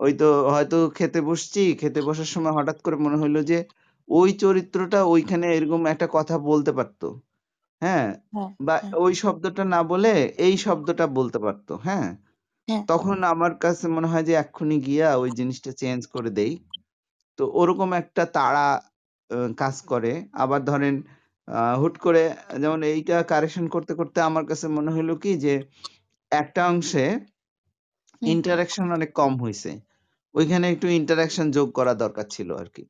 ওই 0.01 0.13
তো 0.21 0.27
হয়তো 0.49 0.79
খেতে 0.97 1.21
বসছি 1.29 1.63
খেতে 1.81 2.01
বসার 2.03 2.31
সময় 2.35 2.55
হঠাৎ 2.59 2.79
করে 2.85 2.97
মনে 3.05 3.17
হইল 3.23 3.37
যে 3.45 3.59
ওই 4.09 4.31
চরিত্রটা 4.43 5.01
ওইখানে 5.05 5.47
এরকম 5.57 5.83
একটা 5.87 6.07
কথা 6.12 6.37
বলতে 6.49 6.73
পারতো 6.73 7.07
হ্যাঁ? 7.83 8.09
হ্যাঁ 8.33 8.51
বা 8.61 8.74
হ্যাঁ। 8.77 8.93
ওই 8.97 9.12
শব্দটা 9.15 9.62
না 9.65 9.81
বলে 9.83 10.12
এই 10.39 10.55
শব্দটা 10.57 11.05
বলতে 11.19 11.39
পারতো 11.39 11.73
হ্যাঁ? 11.87 12.09
হ্যাঁ। 12.69 12.83
তখন 12.89 13.16
আমার 13.24 13.53
কাছে 13.61 13.87
মনে 13.89 14.09
হয় 14.12 14.24
যে 14.24 14.35
এক্ষুনি 14.35 14.77
গিয়া 14.81 15.09
ওই 15.16 15.31
জিনিসটা 15.31 15.70
চেঞ্জ 15.81 16.01
করে 16.15 16.31
দেই। 16.31 16.53
তো 17.39 17.43
ওরকম 17.55 17.91
একটা 17.93 18.23
তাড়া 18.35 18.66
কাজ 19.59 19.77
করে। 19.83 20.12
আবার 20.35 20.61
ধরেন 20.62 20.95
আহ, 21.49 21.74
হুট 21.81 21.95
করে 21.99 22.23
যেমন 22.59 22.81
এইটা 22.91 23.16
কারেকশন 23.23 23.66
করতে 23.69 23.93
করতে 23.95 24.19
আমার 24.20 24.45
কাছে 24.51 24.66
মনে 24.69 24.91
হলো 24.91 25.12
কি 25.23 25.33
যে 25.37 25.55
একটা 26.33 26.62
অংশে 26.66 27.05
ইন্টারাকশন 28.23 28.87
অনেক 28.93 29.11
কম 29.12 29.33
হয়েছে 29.39 29.70
ওইখানে 30.35 30.66
একটু 30.69 30.87
ইন্টারাকশন 30.99 31.47
যোগ 31.51 31.69
করা 31.73 31.93
দরকার 31.95 32.27
ছিল 32.28 32.49
আর 32.57 32.69
কি 32.69 32.85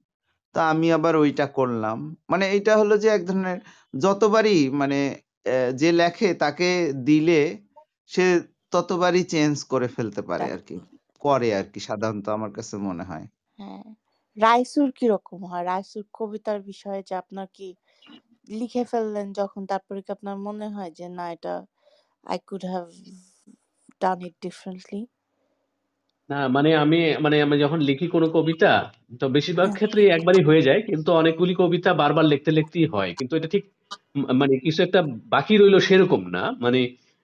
তা 0.56 0.62
আমি 0.74 0.88
আবার 0.98 1.14
ওইটা 1.24 1.46
করলাম। 1.58 1.98
মানে 2.32 2.46
এইটা 2.56 2.74
হলো 2.82 2.94
যে 3.04 3.08
এক 3.16 3.22
ধরনের 3.30 3.58
যতবারই 3.94 4.60
মানে 4.82 5.00
আহ, 5.46 5.70
যে 5.80 5.90
লেখে 6.00 6.30
তাকে 6.44 6.70
দিলে 7.08 7.40
সে 8.10 8.26
ততবারই 8.72 9.22
চেঞ্জ 9.32 9.56
করে 9.72 9.88
ফেলতে 9.96 10.22
পারে 10.30 10.44
তা- 10.44 10.54
আর 10.54 10.62
কি 10.68 10.76
করে 11.22 11.50
আর 11.60 11.66
কি 11.72 11.80
সাধারণত 11.88 12.26
আমার 12.38 12.52
কাছে 12.58 12.76
মনে 12.88 13.04
হয়। 13.10 13.26
হ্যাঁ। 13.58 13.86
রাইসুর 14.36 14.90
কীরকম 14.98 15.40
হয়? 15.50 15.64
রাইসুর 15.72 16.04
কবিতার 16.18 16.60
বিষয়ে 16.70 17.02
যে 17.08 17.14
আপনার 17.22 17.48
কি 17.56 17.68
লিখে 18.52 18.84
ফেললেন 18.92 19.28
যখন 19.40 19.62
তারপরে 19.72 20.00
কি 20.04 20.10
আপনার 20.16 20.36
মনে 20.48 20.68
হয় 20.76 20.92
যে 20.98 21.06
না 21.18 21.26
এটা 21.36 21.54
I 22.26 22.38
could 22.48 22.64
have 22.72 22.86
done 24.02 24.18
it 24.28 24.36
differently 24.42 25.00
না 26.31 26.48
মানে 26.48 26.74
আমি 26.74 27.15
মানে 27.20 27.43
আমি 27.43 27.59
যখন 27.59 27.81
লিখি 27.81 28.07
কোনো 28.07 28.27
কবিতা 28.27 28.93
তো 29.20 29.28
বেশিরভাগ 29.28 29.66
হ্যাঁ। 29.66 29.74
ক্ষেত্রেই 29.74 30.07
একবারই 30.07 30.43
হয়ে 30.43 30.62
যায় 30.62 30.82
কিন্তু 30.82 31.12
অনেকগুলি 31.12 31.55
কবিতা 31.59 31.94
বারবার 31.94 32.24
লিখতে 32.24 32.51
লিখতেই 32.51 32.86
হয়। 32.86 33.15
কিন্তু 33.19 33.36
এটা 33.36 33.48
ঠিক 33.48 33.65
মানে 34.32 34.59
কিছু 34.59 34.82
একটা 34.82 35.03
বাকি 35.27 35.57
রইল 35.57 35.78
সেরকম 35.78 36.27
না। 36.27 36.51
মানে 36.61 36.81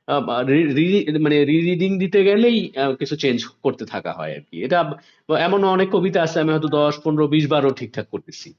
আহ, 0.07 0.20
বা 0.20 0.43
রি- 0.43 0.74
রি- 0.74 1.23
মানে 1.23 1.45
রিডিং 1.45 1.99
দিতে 1.99 2.24
গেলেই 2.24 2.73
কিছু 2.99 3.16
চেঞ্জ 3.16 3.45
করতে 3.62 3.87
থাকা 3.87 4.12
হয় 4.12 4.35
আর 4.37 4.41
কি। 4.41 4.65
এটা 4.65 4.95
ব- 5.29 5.37
এমন 5.37 5.65
অনেক 5.65 5.89
কবিতা 5.91 6.23
আছে 6.23 6.41
আমি 6.41 6.53
হয়তো 6.53 6.69
দশ 6.69 7.01
পনেরো 7.05 7.29
বিশ 7.29 7.49
বারও 7.49 7.70
ঠিকঠাক 7.70 8.07
করতেছি। 8.09 8.55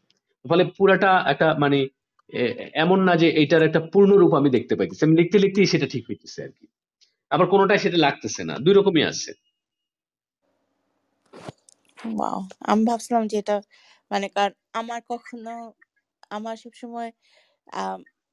ফলে 0.49 0.63
পুরাটা 0.77 1.23
একটা 1.27 1.55
মানে 1.59 1.87
এ- 2.33 2.69
এমন 2.73 3.03
না 3.03 3.15
যে 3.15 3.29
এটার 3.29 3.63
একটা 3.63 3.79
পূর্ণ 3.79 4.15
রূপ 4.15 4.33
আমি 4.33 4.49
দেখতে 4.49 4.75
পাইতেছি। 4.75 5.05
আমি 5.05 5.15
লিখতে 5.15 5.39
লিখতেই 5.39 5.65
সেটা 5.65 5.87
ঠিক 5.87 6.05
হইতেছে 6.09 6.43
আর 6.43 6.49
কি। 6.49 6.67
আবার 7.29 7.47
কোনোটাই 7.47 7.77
সেটা 7.77 7.97
লাগতেছে 7.97 8.43
না। 8.43 8.57
দুই 8.57 8.73
রকমই 8.73 9.03
আছে। 9.03 9.33
ওয়াও 11.97 12.39
আমি 12.63 12.83
ভাবছিলাম 12.89 13.23
যে 13.31 13.37
এটা 13.43 13.55
মানে 14.11 14.27
কারণ 14.35 14.53
আমার 14.73 14.99
কখনো, 15.11 15.53
আমার 16.31 16.55
সবসময় 16.63 17.09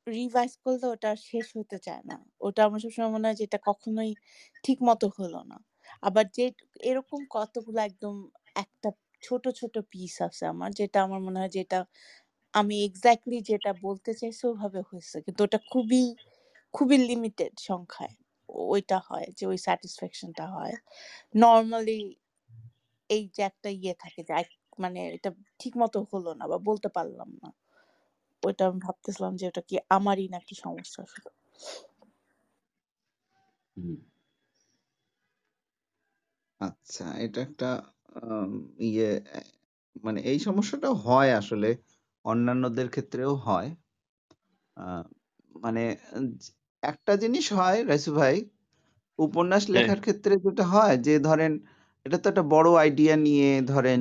রিভাইজ 0.06 0.52
করলে 0.64 0.86
ওটা 0.88 1.10
শেষ 1.28 1.46
হতে 1.58 1.78
চায় 1.86 2.02
না। 2.04 2.16
ওটা 2.40 2.60
আমার 2.66 2.80
সবসময় 2.84 3.12
মনে 3.16 3.26
হয় 3.28 3.38
যে 3.40 3.44
এটা 3.48 3.58
কখনোই 3.68 4.10
হলো 5.18 5.40
না। 5.50 5.56
আবার 6.02 6.24
যে, 6.36 6.44
এরকম 6.82 7.20
কতগুলো 7.36 7.78
একদম 7.82 8.14
একটা 8.56 8.88
ছোট 9.22 9.44
ছোট 9.60 9.74
পিস 9.92 10.14
আছে 10.28 10.44
আমার, 10.52 10.70
যেটা 10.80 10.98
আমার 11.06 11.20
মনে 11.26 11.38
হয় 11.40 11.52
যেটা 11.58 11.78
আমি 12.54 12.76
এক্স্যাক্টলি 12.88 13.38
যেটা 13.50 13.70
বলতে 13.86 14.10
চাইছি 14.20 14.42
ওভাবে 14.48 14.80
হয়েছে। 14.90 15.16
কিন্তু 15.26 15.40
ওটা 15.46 15.58
খুবই 15.72 16.02
খুবই 16.74 16.98
লিমিটেড 17.10 17.54
সংখ্যায় 17.68 18.14
ওইটা 18.70 18.98
হয় 19.08 19.28
যে 19.38 19.44
ওই 19.52 19.58
স্যাটিসফ্যাকশনটা 19.66 20.44
হয়। 20.56 20.74
নর্মালি 21.36 22.00
এই 23.10 23.22
যে 23.34 23.42
একটা 23.42 23.68
ইয়ে 23.76 23.94
থাকে 24.02 24.20
যে 24.24 24.32
মানে 24.78 25.00
এটা 25.16 25.30
ঠিক 25.60 25.74
মতো 25.76 25.98
হলো 26.12 26.30
না 26.34 26.44
বা 26.46 26.56
বলতে 26.68 26.88
পারলাম 26.96 27.30
না। 27.42 27.48
ওইটা 28.42 28.62
আমি 28.66 28.78
ভাবতেছিলাম 28.86 29.32
যে 29.36 29.44
ওটা 29.46 29.62
কি 29.68 29.74
আমারই 29.90 30.26
নাকি 30.28 30.54
সমস্যা 30.64 31.00
শুধু 31.12 31.30
আচ্ছা 36.60 37.06
এটা 37.24 37.38
একটা 37.40 37.68
ইয়ে 38.86 39.10
মানে 40.04 40.20
এই 40.22 40.38
সমস্যাটা 40.40 40.90
হয় 41.04 41.30
আসলে 41.40 41.68
অন্যান্যদের 42.24 42.88
ক্ষেত্রেও 42.90 43.32
হয়। 43.46 43.68
আহ, 44.76 45.04
মানে 45.54 45.82
একটা 46.82 47.12
জিনিস 47.16 47.46
হয় 47.52 47.78
রাইসু 47.84 48.10
ভাই 48.14 48.36
উপন্যাস 49.18 49.64
হ্যাঁ। 49.64 49.74
লেখার 49.74 50.00
ক্ষেত্রে 50.00 50.34
যেটা 50.44 50.64
হয় 50.72 50.96
যে 51.06 51.14
ধরেন 51.20 51.52
এটা 52.06 52.16
তো 52.22 52.26
একটা 52.28 52.44
বড় 52.52 52.68
আইডিয়া 52.82 53.14
নিয়ে 53.26 53.48
ধরেন 53.70 54.00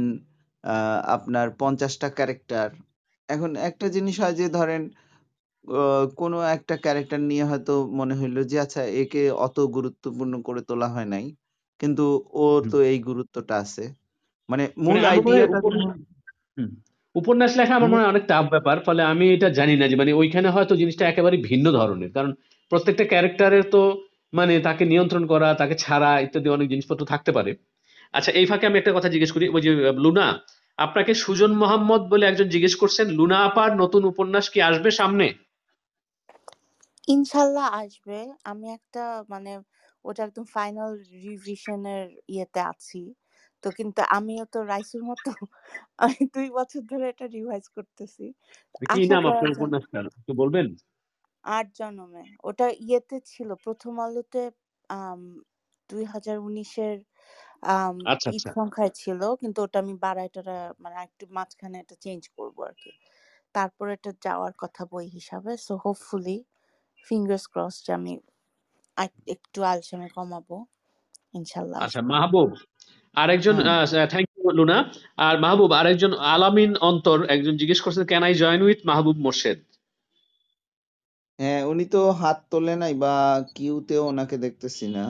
আহ, 0.64 0.98
আপনার 1.16 1.48
পঞ্চাশটা 1.60 2.08
ক্যারেক্টার 2.18 2.68
এখন 3.30 3.52
একটা 3.70 3.86
জিনিস 3.96 4.16
হয় 4.24 4.36
যে 4.40 4.46
ধরেন 4.58 4.82
আহ, 5.68 6.04
কোনো 6.22 6.38
একটা 6.56 6.76
ক্যারেক্টার 6.84 7.20
নিয়ে 7.30 7.46
হয়তো 7.52 7.72
মনে 8.00 8.14
হইল 8.20 8.38
যে 8.52 8.58
আচ্ছা 8.66 8.82
একে 9.02 9.22
অত 9.46 9.58
গুরুত্বপূর্ণ 9.76 10.34
করে 10.48 10.62
তোলা 10.70 10.88
হয় 10.96 11.10
নাই 11.14 11.26
কিন্তু 11.80 12.04
ওর 12.40 12.60
তো 12.72 12.78
এই 12.92 12.98
গুরুত্বটা 13.10 13.56
আছে। 13.64 13.84
মানে 14.50 14.64
মানে 14.66 14.74
মূল 14.86 15.00
আইডিয়াটা 15.06 15.58
উপন্যাস 15.62 15.98
উপন্যাস 17.16 17.52
লেখা 17.60 17.74
আমার 17.78 17.90
মনে 17.92 18.02
হয় 18.02 18.12
অনেক 18.14 18.24
টাফ 18.32 18.46
ব্যাপার 18.54 18.78
ফলে 18.88 19.02
আমি 19.14 19.26
এটা 19.36 19.48
জানি 19.60 19.74
না 19.80 19.86
যে 19.92 19.96
মানে 20.02 20.12
ওইখানে 20.22 20.48
হয়তো 20.56 20.74
জিনিসটা 20.82 21.04
একেবারে 21.08 21.38
ভিন্ন 21.50 21.66
ধরনের। 21.80 22.12
কারণ 22.16 22.32
প্রত্যেকটা 22.72 23.06
ক্যারেক্টারের 23.12 23.66
তো 23.74 23.82
মানে 24.34 24.54
তাকে 24.68 24.84
নিয়ন্ত্রণ 24.92 25.24
করা 25.34 25.50
তাকে 25.62 25.76
ছাড়া 25.84 26.12
ইত্যাদি 26.26 26.48
অনেক 26.56 26.68
জিনিসপত্র 26.74 27.04
থাকতে 27.14 27.32
পারে। 27.38 27.52
আচ্ছা 28.14 28.32
এই 28.32 28.46
ফাঁকে 28.46 28.66
আমি 28.66 28.78
একটা 28.80 28.96
কথা 28.98 29.10
জিজ্ঞেস 29.10 29.32
করি 29.36 29.46
ওই 29.50 29.62
যে 29.66 29.72
লুনা 30.04 30.28
আপনাকে 30.78 31.12
সুজন 31.16 31.52
মোহাম্মদ 31.62 32.02
বলে 32.12 32.24
একজন 32.28 32.48
জিজ্ঞেস 32.54 32.76
করছেন 32.82 33.08
লুনা 33.18 33.38
আপার 33.50 33.70
নতুন 33.82 34.02
উপন্যাস 34.12 34.46
কি 34.54 34.60
আসবে 34.70 34.90
সামনে? 35.00 35.28
ইনশাল্লাহ 37.08 37.68
আসবে। 37.82 38.18
আমি 38.46 38.68
একটা 38.78 39.02
মানে 39.32 39.52
ওটা 40.06 40.22
একদম 40.28 40.46
ফাইনাল 40.56 40.92
রিভিশনের 41.24 42.04
ইয়েতে 42.30 42.62
আছি। 42.72 43.00
তো 43.64 43.78
কিন্তু 43.78 44.02
আমিও 44.18 44.44
তো 44.54 44.60
রাইসুর 44.72 45.04
মতো 45.10 45.30
আমি 46.00 46.22
দুই 46.36 46.48
বছর 46.58 46.82
ধরে 46.92 47.06
এটা 47.14 47.26
রিভাইজ 47.36 47.66
করতেছি। 47.76 48.24
কি 48.90 49.02
নাম 49.12 49.24
আপনার 49.32 49.50
যায় 49.52 49.56
উপন্যাসটার? 49.56 50.06
একটু 50.12 50.34
বলবেন? 50.42 50.66
আট 51.44 51.68
জন্মে। 51.78 52.24
ওটা 52.44 52.66
ইয়েতে 52.82 53.18
ছিল 53.32 53.50
প্রথম 53.66 53.94
আলোতে 54.06 54.42
দুই 55.90 56.04
হাজার 56.14 56.38
উনিশের 56.48 56.98
আম 57.64 57.96
আচ্ছা 58.06 58.30
আচ্ছা। 58.32 58.50
সংখ্যায় 58.56 58.92
ছিল। 59.02 59.22
কিন্তু 59.42 59.60
ওটা 59.66 59.78
আমি 59.84 59.94
বাড়ায় 60.06 60.30
মানে 60.84 60.96
একটু 61.08 61.24
মাঝখানে 61.38 61.78
এটা 61.84 61.96
চেঞ্জ 62.06 62.22
করব 62.38 62.58
আর 62.68 62.76
কি 62.82 62.92
তারপর 63.56 63.86
এটা 63.96 64.12
যাওয়ার 64.26 64.54
কথা 64.64 64.82
বই 64.92 65.08
হিসাবে। 65.18 65.52
সো 65.66 65.74
হোপফুলি 65.86 66.38
ফিঙ্গার্স 67.08 67.46
ক্রস 67.54 67.76
যে 67.86 67.92
আমি 68.00 68.14
একটু 69.36 69.60
আলসেমি 69.72 70.08
কমাবো। 70.18 70.58
ইনশাল্লাহ। 71.34 71.78
আচ্ছা 71.84 72.00
আসবে 72.00 72.10
মাহবুব 72.12 72.50
আরেকজন 73.18 73.56
থ্যাংক 74.12 74.28
ইউ 74.36 74.50
লুনা। 74.60 74.78
আর 75.26 75.36
মাহবুব 75.44 75.72
আরেকজন 75.80 76.12
আলামিন 76.34 76.72
অন্তর 76.90 77.18
একজন 77.36 77.54
জিজ্ঞেস 77.62 77.80
করছেন 77.84 78.04
can 78.12 78.24
I 78.28 78.34
join 78.42 78.62
with 78.68 78.80
Mahbub 78.90 79.18
Morshed? 79.26 79.60
হ্যাঁ 81.40 81.62
উনি 81.72 81.86
তো 81.94 82.02
হাত 82.22 82.38
তোলে 82.52 82.74
নাই 82.82 82.94
বা 83.04 83.14
কিউতেও 83.56 84.04
ওনাকে 84.12 84.36
দেখতেছি 84.46 84.86
না। 84.96 85.04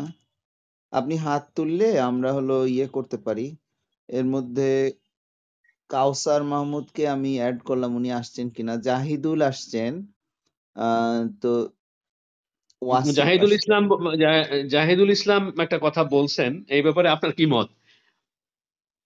আপনি 0.94 1.16
হাত 1.18 1.44
তুললে 1.56 1.88
আমরা 1.99 2.30
হলো 2.34 2.56
ইয়ে 2.66 2.88
করতে 2.88 3.18
পারি। 3.18 3.48
এর 4.10 4.26
মধ্যে 4.26 4.70
কাউসার 5.90 6.41
মাহমুদকে 6.44 7.03
আমি 7.07 7.32
অ্যাড 7.40 7.57
করলাম 7.64 7.91
উনি 7.95 8.10
আসছেন 8.11 8.49
কিনা? 8.49 8.74
জাহিদুল 8.78 9.40
আসছেন। 9.41 9.94
তো 11.41 11.52
জাহিদুল 13.20 13.53
ইসলাম 13.53 13.84
জাহিদুল 14.70 15.10
ইসলাম 15.10 15.41
একটা 15.60 15.78
কথা 15.82 16.02
বলছেন 16.03 16.52
এই 16.70 16.82
ব্যাপারে 16.82 17.07
আপনার 17.10 17.32
কি 17.34 17.45
মত? 17.45 17.68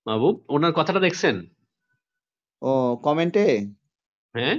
মাহবুব 0.05 0.35
ওনার 0.49 0.73
কথাটা 0.73 0.99
দেখছেন? 0.99 1.35
ও 2.61 2.71
কমেন্টে 3.03 3.45
হ্যাঁ? 4.35 4.57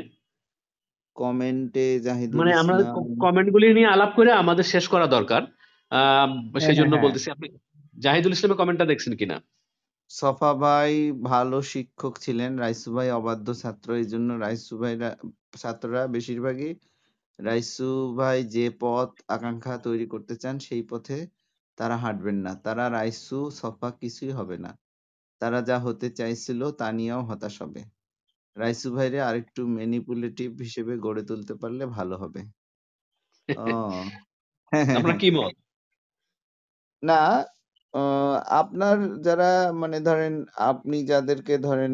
কমেন্টে 1.16 1.86
জাহিদুল 2.00 2.38
মানে 2.40 2.52
আমরা 2.54 2.76
ইসলাম 2.76 3.04
কমেন্ট 3.20 3.48
গুলি 3.52 3.66
নিয়ে 3.74 3.92
আলাপ 3.96 4.10
করে 4.16 4.30
আমাদের 4.32 4.64
শেষ 4.64 4.84
করা 4.88 5.06
দরকার। 5.06 5.42
সেই 6.58 6.74
হ্যাঁ 6.74 6.76
জন্য 6.80 6.92
হ্যাঁ। 6.92 7.04
বলতেছি 7.04 7.28
আপনি 7.30 7.46
জাহিদুল 7.96 8.32
ইসলামের 8.32 8.60
কমেন্টটা 8.60 8.86
দেখছেন 8.86 9.14
কিনা? 9.20 9.36
সফা 10.10 10.50
ভাই 10.62 10.92
ভালো 11.24 11.56
শিক্ষক 11.72 12.14
ছিলেন 12.24 12.50
রাইসু 12.58 12.88
ভাই 12.96 13.08
অবাধ্য 13.12 13.48
ছাত্র 13.62 13.88
এই 13.96 14.06
জন্য 14.12 14.28
রাইসু 14.38 14.74
ভাই 14.82 14.94
ছাত্ররা 15.62 16.02
বেশিরভাগই 16.14 16.72
রাইসু 17.38 17.88
ভাই 18.18 18.38
যে 18.54 18.64
পথ 18.80 19.10
আকাঙ্ক্ষা 19.28 19.74
তৈরি 19.86 20.06
করতে 20.08 20.34
চান 20.42 20.56
সেই 20.60 20.82
পথে 20.90 21.18
তারা 21.78 21.96
হাঁটবেন 21.98 22.38
না। 22.46 22.52
তারা 22.64 22.84
রাইসু 22.90 23.38
সফা 23.60 23.88
কিছুই 24.00 24.32
হবে 24.32 24.56
না। 24.64 24.70
তারা 25.40 25.58
যা 25.68 25.76
হতে 25.86 26.08
চাইছিল 26.18 26.60
তা 26.80 26.86
নিয়েও 26.92 27.22
হতাশ 27.30 27.54
হবে। 27.62 27.82
রাইসু 28.56 28.88
ভাইরে 28.96 29.18
আরেকটু 29.28 29.62
ম্যানিপুলেটিভ 29.76 30.50
হিসেবে 30.64 30.94
গড়ে 31.06 31.22
তুলতে 31.30 31.54
পারলে 31.62 31.84
ভালো 31.96 32.14
হবে। 32.22 32.40
ও। 33.58 33.64
হ্যাঁ 34.72 34.86
হ্যাঁ 34.88 34.98
আপনার 34.98 35.04
হ্যাঁ 35.04 35.18
কি 35.20 35.28
মত? 35.32 35.54
না 37.04 37.20
আহ, 37.94 38.32
আপনার 38.60 38.96
যারা 39.26 39.50
মানে 39.80 39.98
ধরেন 40.08 40.34
আপনি 40.64 40.96
যাদেরকে 41.10 41.54
ধরেন 41.66 41.92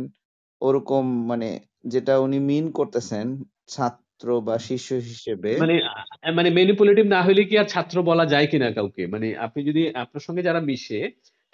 ওরকম 0.62 1.04
মানে 1.30 1.48
যেটা 1.84 2.14
উনি 2.20 2.38
মিন 2.48 2.64
করতেছেন 2.78 3.26
ছাত্র 3.68 4.26
বা 4.46 4.56
শিষ্য 4.68 4.88
হিসেবে 5.08 5.50
মানে 5.56 5.74
আহ, 5.90 6.04
মানে 6.38 6.48
ম্যানিপুলেটিভ 6.56 7.06
না 7.14 7.20
হলে 7.26 7.42
কি 7.44 7.54
আর 7.58 7.66
ছাত্র 7.74 7.96
বলা 8.10 8.24
যায় 8.32 8.46
কিনা 8.52 8.68
কাউকে? 8.76 9.02
মানে 9.14 9.26
আপনি 9.46 9.60
যদি 9.68 9.82
আপনার 10.02 10.22
সঙ্গে 10.26 10.42
যারা 10.42 10.60
মিশে 10.68 11.00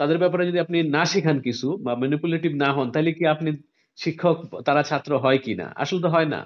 তাদের 0.01 0.16
ব্যাপারে 0.19 0.43
যদি 0.49 0.59
আপনি 0.61 0.77
না 0.97 1.03
শেখান 1.12 1.37
কিছু 1.47 1.69
বা 1.85 1.93
ম্যানিপুলেটিভ 1.97 2.53
না 2.57 2.70
হন 2.77 2.87
তাহলে 2.95 3.11
কি 3.12 3.24
আপনি 3.35 3.51
শিক্ষক 3.99 4.37
তারা 4.66 4.83
ছাত্র 4.83 5.11
হয় 5.24 5.39
কিনা? 5.39 5.66
আসলে 5.77 6.01
তো 6.03 6.09
হয় 6.09 6.28
না। 6.35 6.41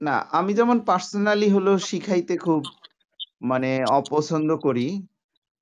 না 0.00 0.16
আমি 0.32 0.52
যেমন 0.54 0.78
পার্সোনালি 0.86 1.48
হলো 1.50 1.72
শিখাইতে 1.88 2.34
খুব 2.36 2.60
মানে 3.42 3.70
অপছন্দ 3.98 4.50
করি। 4.58 4.86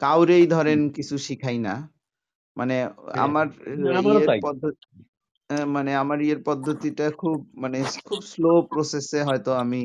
কাউরেই 0.00 0.44
ধরেন 0.46 0.80
কিছু 0.96 1.14
শিখাই 1.26 1.58
না। 1.58 1.74
মানে 2.56 2.76
হ্যাঁ। 2.82 3.18
আমার 3.24 3.46
ইয়ের 4.06 4.40
পদ্ধতি 4.44 4.86
মানে 5.68 5.90
আমার 6.02 6.18
ইয়ের 6.20 6.40
পদ্ধতিটা 6.44 7.06
খুব 7.20 7.36
মানে 7.62 7.78
খুব 8.08 8.20
স্লো 8.32 8.52
প্রসেসে 8.70 9.20
হয়তো 9.22 9.50
আমি 9.62 9.80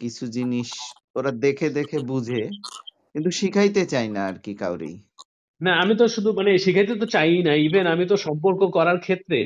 কিছু 0.00 0.24
জিনিস 0.36 0.68
ওরা 1.16 1.30
দেখে 1.44 1.68
দেখে 1.70 1.98
বুঝে 2.10 2.42
কিন্তু 3.14 3.30
শিখাইতে 3.40 3.82
চাই 3.92 4.06
না 4.08 4.20
আর 4.28 4.36
কি 4.44 4.52
কাউরেই। 4.54 4.96
না 5.60 5.72
আমি 5.82 5.94
তো 5.96 6.04
শুধু 6.14 6.30
মানে 6.38 6.50
শিখাইতে 6.64 6.94
তো 6.94 7.06
চাই 7.16 7.32
না। 7.46 7.52
ইভেন 7.66 7.84
আমি 7.94 8.04
তো 8.06 8.16
সম্পর্ক 8.26 8.60
করার 8.76 8.98
ক্ষেত্রে 9.00 9.38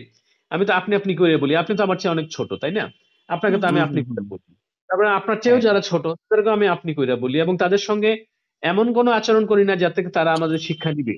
আমি 0.50 0.64
তো 0.68 0.72
আপনি 0.80 0.92
আপনি 1.00 1.12
করে 1.20 1.34
বলি 1.42 1.52
আপনি 1.56 1.72
তো 1.78 1.82
আমার 1.82 1.98
চেয়ে 2.00 2.14
অনেক 2.14 2.26
ছোট 2.36 2.50
তাই 2.62 2.72
না? 2.78 2.84
আপনাকে 3.28 3.56
তো 3.62 3.66
আমি 3.66 3.80
আপনি 3.86 4.00
করে 4.08 4.22
বলি। 4.32 4.48
তারপরে 4.90 5.08
আপনার 5.18 5.36
চেয়েও 5.42 5.56
হ্যাঁ। 5.56 5.66
যারা 5.66 5.80
ছোট 5.82 6.04
তাদেরকে 6.20 6.50
আমি 6.56 6.66
আপনি 6.76 6.90
করে 6.98 7.14
বলি 7.24 7.36
এবং 7.40 7.54
তাদের 7.62 7.82
সঙ্গে 7.88 8.10
এমন 8.62 8.86
কোনো 8.92 9.10
আচরণ 9.10 9.44
করি 9.46 9.64
না 9.64 9.74
যাতে 9.76 10.00
তারা 10.08 10.30
আমাদের 10.32 10.58
শিক্ষা 10.58 10.90
দিবে 10.92 11.14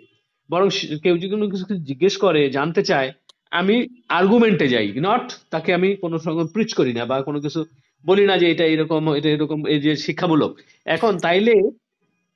বরং 0.51 0.69
কেউ 1.03 1.15
যদি 1.17 1.29
কোনো 1.31 1.47
কিছু 1.49 1.65
জিজ্ঞেস 1.85 2.15
করে 2.17 2.51
জানতে 2.51 2.83
চায় 2.83 3.09
আমি 3.53 3.77
আর্গুমেন্টে 4.09 4.67
যাই 4.69 4.89
নট 5.01 5.25
তাকে 5.51 5.71
আমি 5.75 5.97
কোনো 5.97 6.17
সঙ্গে 6.19 6.45
প্রিচ 6.53 6.71
করি 6.75 6.93
না 6.93 7.05
বা 7.05 7.17
কোনো 7.23 7.39
কিছু 7.41 7.61
বলি 8.05 8.25
না 8.27 8.35
যে 8.39 8.47
এটা 8.51 8.65
এরকম 8.65 9.03
এটা 9.15 9.29
এরকম 9.29 9.59
এই 9.67 9.81
যে 9.81 9.93
শিক্ষামূলক। 9.97 10.53
এখন 10.87 11.13
তাইলে 11.19 11.55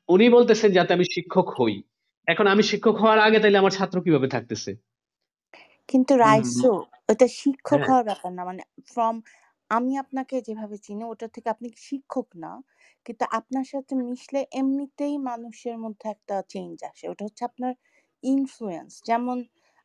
উনি 0.08 0.26
বলতেছেন 0.28 0.70
যাতে 0.72 0.90
আমি 0.94 1.04
শিক্ষক 1.14 1.48
হই। 1.58 1.74
এখন 2.28 2.46
আমি 2.46 2.62
শিক্ষক 2.62 2.96
হওয়ার 2.96 3.18
আগে 3.18 3.38
তাইলে 3.38 3.58
আমার 3.58 3.70
ছাত্র 3.70 3.96
কীভাবে 4.02 4.28
থাকতেছে? 4.28 4.70
কিন্তু 5.88 6.12
রাইসু 6.16 6.70
ওটা 7.08 7.26
শিক্ষক 7.40 7.72
হ্যাঁ। 7.72 7.86
হওয়ার 7.88 8.04
ব্যাপার 8.04 8.30
না। 8.32 8.44
মানে 8.44 8.62
ফ্রম 8.94 9.14
আমি 9.72 9.92
আপনাকে 10.02 10.36
যেভাবে 10.46 10.76
চিনি 10.84 11.02
ওটা 11.12 11.26
থেকে 11.34 11.48
আপনি 11.54 11.68
শিক্ষক 11.86 12.28
না। 12.38 12.52
কিন্তু 13.06 13.24
আপনার 13.38 13.66
সাথে 13.72 13.92
মিশলে 14.02 14.40
এমনিতেই 14.54 15.14
মানুষের 15.30 15.76
মধ্যে 15.84 16.06
একটা 16.14 16.34
চেঞ্জ 16.52 16.76
আসে। 16.90 17.04
ওটা 17.12 17.22
হচ্ছে 17.26 17.42
আপনার 17.50 17.72
ইনফ্লুয়েন্স 18.22 18.92
যেমন 19.08 19.38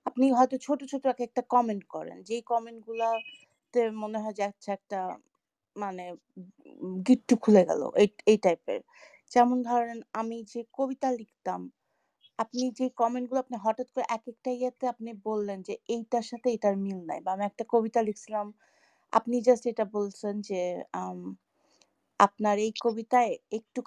আপনি 0.05 0.26
হয়তো 0.34 0.55
ছোট 0.65 0.80
ছোট 0.91 1.03
এক 1.07 1.19
একটা 1.27 1.41
কমেন্ট 1.53 1.84
করেন। 1.95 2.18
যেই 2.27 2.41
কমেন্ট 2.51 2.80
গুলাতে 2.88 3.81
মনে 4.03 4.18
হয় 4.22 4.35
যে 4.38 4.43
আচ্ছা 4.49 4.69
একটা 4.77 4.99
মানে 5.76 6.03
গিট্টু 7.07 7.34
খুলে 7.43 7.61
গেল। 7.69 7.81
এই 8.01 8.09
এই 8.31 8.38
টাইপের 8.45 8.80
যেমন 9.31 9.57
ধরেন 9.69 9.97
আমি 10.14 10.38
যে 10.51 10.61
কবিতা 10.77 11.09
লিখতাম, 11.19 11.61
আপনি 12.39 12.64
যে 12.80 12.88
কমেন্টগুলো 13.01 13.39
আপনি 13.45 13.57
হঠাৎ 13.65 13.88
করে 13.93 14.05
এক 14.11 14.23
একটা 14.34 14.49
ইয়েতে 14.53 14.85
আপনি 14.93 15.11
বললেন 15.27 15.59
যে, 15.68 15.73
এইটার 15.95 16.26
সাথে 16.31 16.47
এটার 16.55 16.76
মিল 16.85 16.99
নাই 17.09 17.19
বা 17.26 17.31
আমি 17.35 17.45
একটা 17.47 17.64
কবিতা 17.73 17.99
লিখছিলাম 18.07 18.47
আপনি 19.14 19.42
জাস্ট 19.42 19.66
এটা 19.68 19.86
বলছেন 19.94 20.42
যে 20.42 20.62
আম, 20.94 21.20
আপনার 22.20 22.58
এই 22.58 22.72
কবিতায় 22.84 23.38
একটু 23.52 23.80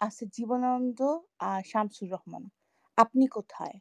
আছে 0.00 0.24
জীবনানন্দ 0.32 1.00
আর 1.40 1.62
শামসুর 1.62 2.08
রহমান। 2.10 2.44
আপনি 2.98 3.26
কোথায়? 3.28 3.76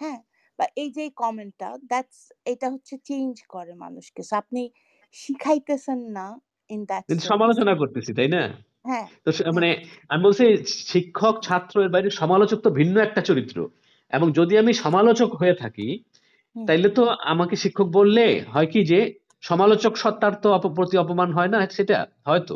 হ্যাঁ? 0.00 0.20
বা 0.58 0.66
এই 0.76 0.90
যে 0.90 1.10
কমেন্টটা 1.16 1.78
দ্যাটস 1.88 2.20
এটা 2.44 2.70
হচ্ছে 2.70 2.94
চেঞ্জ 3.04 3.34
করে 3.48 3.74
মানুষকে। 3.74 4.22
So 4.22 4.34
আপনি 4.36 4.62
শিখাইতেছেন 5.14 6.00
না 6.10 6.26
ইন 6.70 6.80
দ্যাট 6.84 7.06
কিন্তু 7.08 7.22
সেন্স 7.22 7.32
সমালোচনা 7.32 7.72
করতেছি 7.74 8.12
তাই 8.14 8.28
না? 8.28 8.42
হ্যাঁ 8.84 9.06
তো 9.24 9.32
সে- 9.32 9.46
মানে 9.52 9.70
হ্যাঁ 9.70 10.00
আমি 10.08 10.22
বলছি 10.22 10.44
শিক্ষক 10.84 11.34
ছাত্র 11.42 11.80
এর 11.82 11.88
বাইরে 11.88 12.10
সমালোচক 12.10 12.58
তো 12.60 12.70
ভিন্ন 12.70 13.00
একটা 13.00 13.20
চরিত্র। 13.20 13.56
এবং 14.12 14.32
যদি 14.32 14.58
আমি 14.58 14.72
সমালোচক 14.74 15.30
হয়ে 15.34 15.54
থাকি 15.54 15.88
হুম। 16.56 16.66
তাইলে 16.68 16.88
তো 16.90 17.02
আমাকে 17.24 17.56
শিক্ষক 17.56 17.88
বললে 17.90 18.24
হয় 18.52 18.66
কি 18.66 18.80
যে 18.84 19.00
সমালোচক 19.42 19.92
সত্তার 19.96 20.34
তো 20.42 20.48
প্রতি 20.76 20.96
অপমান 20.98 21.28
হয় 21.32 21.48
না 21.48 21.58
সেটা 21.70 21.98
হয়তো। 22.26 22.54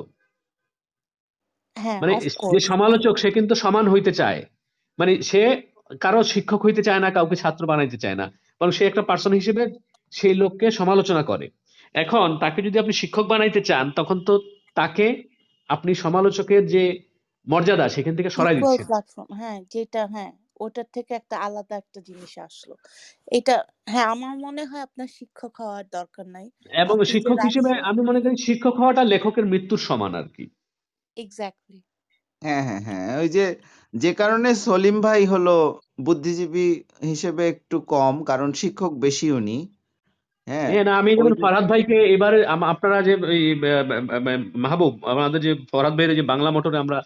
হ্যাঁ 1.76 1.98
মানে 2.02 2.12
যে 2.52 2.60
সমালোচক 2.62 3.14
সে 3.18 3.28
কিন্তু 3.30 3.54
সমান 3.54 3.84
হইতে 3.88 4.12
চায়। 4.12 4.40
মানে 4.98 5.12
সে 5.22 5.42
কারও 6.00 6.22
শিক্ষক 6.24 6.60
হইতে 6.64 6.82
চায় 6.82 7.00
না 7.00 7.08
কাউকে 7.10 7.36
ছাত্র 7.36 7.62
বানাইতে 7.66 7.96
চায় 7.96 8.14
না। 8.14 8.26
বরং 8.60 8.70
সে 8.70 8.82
একটা 8.86 9.02
পার্সন 9.02 9.32
হিসেবে 9.32 9.62
সেই 10.12 10.34
লোককে 10.34 10.66
সমালোচনা 10.70 11.22
করে। 11.22 11.46
এখন 11.94 12.26
তাকে 12.40 12.58
যদি 12.62 12.76
আপনি 12.78 12.92
শিক্ষক 12.92 13.26
বানাইতে 13.28 13.60
চান 13.60 13.84
তখন 13.90 14.18
তো 14.24 14.34
তাকে 14.74 15.06
আপনি 15.70 15.92
সমালোচকের 15.94 16.62
যে 16.66 16.84
মর্যাদা 17.46 17.86
সেখান 17.88 18.14
থেকে 18.16 18.30
সরাই 18.30 18.56
দিচ্ছেন। 18.56 18.86
হ্যাঁ 19.38 19.58
যেটা 19.70 20.02
হ্যাঁ। 20.06 20.32
ওটার 20.60 20.88
থেকে 20.92 21.12
একটা 21.14 21.36
আলাদা 21.46 21.74
একটা 21.76 22.00
জিনিস 22.08 22.32
আসলো। 22.40 22.74
এটা 23.32 23.54
হ্যাঁ 23.86 24.06
আমার 24.14 24.34
মনে 24.38 24.62
হয় 24.64 24.82
আপনার 24.82 25.08
শিক্ষক 25.18 25.52
হওয়ার 25.60 25.84
দরকার 25.92 26.26
নাই। 26.36 26.46
এবং 26.74 26.96
শিক্ষক 27.12 27.38
হিসেবে 27.48 27.70
আমি 27.88 28.00
মনে 28.08 28.20
করি 28.20 28.34
শিক্ষক 28.46 28.74
হওয়াটা 28.80 29.02
লেখকের 29.12 29.44
মৃত্যুর 29.46 29.80
সমান 29.88 30.12
আর 30.14 30.26
কি। 30.28 30.44
এক্স্যাক্টলি 31.16 31.80
হ্যাঁ 32.42 32.62
হ্যাঁ 32.68 32.82
হ্যাঁ 32.88 33.08
ওই 33.22 33.28
যে 33.36 33.44
যে 33.94 34.10
কারণে 34.20 34.50
সলিম 34.66 34.96
ভাই 35.06 35.20
হলো 35.32 35.54
বুদ্ধিজীবী 36.06 36.66
হিসেবে 37.10 37.42
একটু 37.52 37.76
কম 37.92 38.14
কারণ 38.30 38.48
শিক্ষক 38.60 38.92
বেশি 39.00 39.26
উনি। 39.32 39.56
হ্যাঁ 40.46 40.68
হ্যাঁ 40.68 40.84
না 40.84 40.92
আমি 41.00 41.10
যেমন 41.18 41.34
ফরহাদ 41.42 41.64
ভাইকে 41.70 41.96
এবারে 42.14 42.38
আপনারা 42.72 42.98
যে 43.02 43.14
মাহবুব 44.64 44.94
আমাদের 45.12 45.40
যে 45.46 45.52
ফরহাদ 45.72 45.94
ভাইয়ের 45.96 46.18
যে 46.18 46.24
বাংলা 46.32 46.50
মোটরে 46.50 46.78
আমরা 46.78 46.98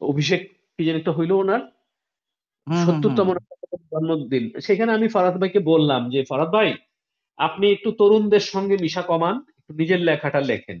অভিষেক 0.00 0.40
কি 0.76 0.82
যেন 0.86 0.96
একটা 0.98 1.12
হইল 1.12 1.32
ওনার? 1.34 1.62
সত্তরতম 2.66 3.28
জন্মদিন। 3.92 4.44
সেখানে 4.66 4.90
আমি 4.92 5.06
ফরহাদ 5.14 5.36
ভাইকে 5.40 5.60
বললাম 5.72 6.02
যে 6.14 6.20
ফরহাদ 6.30 6.50
ভাই, 6.56 6.70
আপনি 7.38 7.66
একটু 7.72 7.88
তরুণদের 8.00 8.44
সঙ্গে 8.52 8.76
মিশা 8.84 9.02
কমান, 9.02 9.34
একটু 9.60 9.72
নিজের 9.80 10.00
লেখাটা 10.08 10.40
লেখেন। 10.50 10.78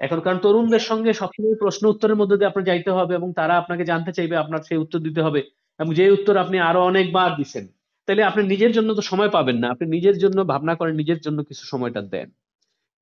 এখন 0.00 0.18
কারণ 0.24 0.38
তরুণদের 0.46 0.84
সঙ্গে 0.90 1.10
সবসময় 1.20 1.56
প্রশ্ন 1.58 1.82
উত্তরের 1.88 2.18
মধ্যে 2.20 2.36
দিয়ে 2.38 2.50
আপনার 2.50 2.68
যাইতে 2.70 2.90
হবে 2.98 3.12
এবং 3.14 3.28
তারা 3.40 3.54
আপনাকে 3.56 3.84
জানতে 3.84 4.10
চাইবে, 4.12 4.34
আপনার 4.36 4.60
সেই 4.68 4.80
উত্তর 4.84 5.00
দিতে 5.06 5.20
হবে 5.26 5.40
এবং 5.80 5.90
যে 5.98 6.04
উত্তর 6.16 6.34
আপনি 6.44 6.56
আরও 6.68 6.80
অনেকবার 6.90 7.30
দিচ্ছেন 7.38 7.64
তাহলে 8.08 8.22
আপনি 8.30 8.42
নিজের 8.52 8.72
জন্য 8.72 8.90
তো 8.94 9.02
সময় 9.02 9.30
পাবেন 9.30 9.56
না। 9.62 9.66
আপনি 9.74 9.86
নিজের 9.96 10.16
জন্য 10.18 10.38
ভাবনা 10.52 10.74
করেন, 10.80 10.94
নিজের 10.96 11.20
জন্য 11.26 11.38
কিছু 11.48 11.64
সময়টা 11.72 12.00
দেন। 12.12 12.28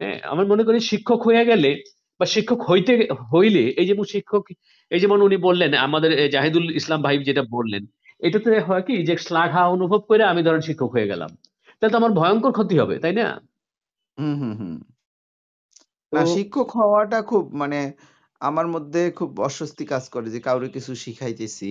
হ্যাঁ 0.01 0.19
আমার 0.33 0.47
মনে 0.47 0.63
করি 0.67 0.79
শিক্ষক 0.91 1.21
হয়ে 1.29 1.45
গেলে 1.45 1.71
বা 2.21 2.27
শিক্ষক 2.35 2.61
হইতে, 2.71 2.93
হইলে, 3.33 3.63
এই 3.81 3.87
যেমন 3.91 4.05
শিক্ষক, 4.15 4.45
এই 4.91 5.01
যেমন 5.03 5.19
উনি 5.23 5.37
বললেন, 5.49 5.71
আমাদের 5.87 6.11
জাহিদুল 6.35 6.67
ইসলাম 6.81 7.01
ভাই 7.03 7.17
যেটা 7.29 7.43
বললেন 7.57 7.83
এটাতে 8.21 8.51
হয় 8.61 8.85
কি 8.87 8.95
যে 9.09 9.15
শ্লাঘা 9.19 9.63
অনুভব 9.75 10.01
করে 10.11 10.23
আমি 10.25 10.41
ধরেন 10.43 10.63
শিক্ষক 10.69 10.91
হয়ে 10.93 11.11
গেলাম। 11.13 11.31
তাহলে 11.79 11.93
তো 11.93 11.97
আমার 11.97 12.13
ভয়ঙ্কর 12.13 12.53
ক্ষতি 12.53 12.75
হবে 12.83 12.95
তাই 12.99 13.15
না? 13.21 13.27
হুম 14.19 14.35
হুম 14.41 14.55
হুম। 14.61 14.75
না 16.13 16.23
শিক্ষক 16.35 16.69
হওয়াটা 16.79 17.19
খুব 17.23 17.45
মানে 17.53 17.81
আমার 18.41 18.67
মধ্যে 18.75 19.03
খুব 19.19 19.31
অস্বস্তি 19.41 19.85
কাজ 19.85 20.05
করে 20.09 20.29
যে 20.35 20.41
কাউরে 20.47 20.69
কিছু 20.69 20.93
শিখাইতেছি। 21.05 21.71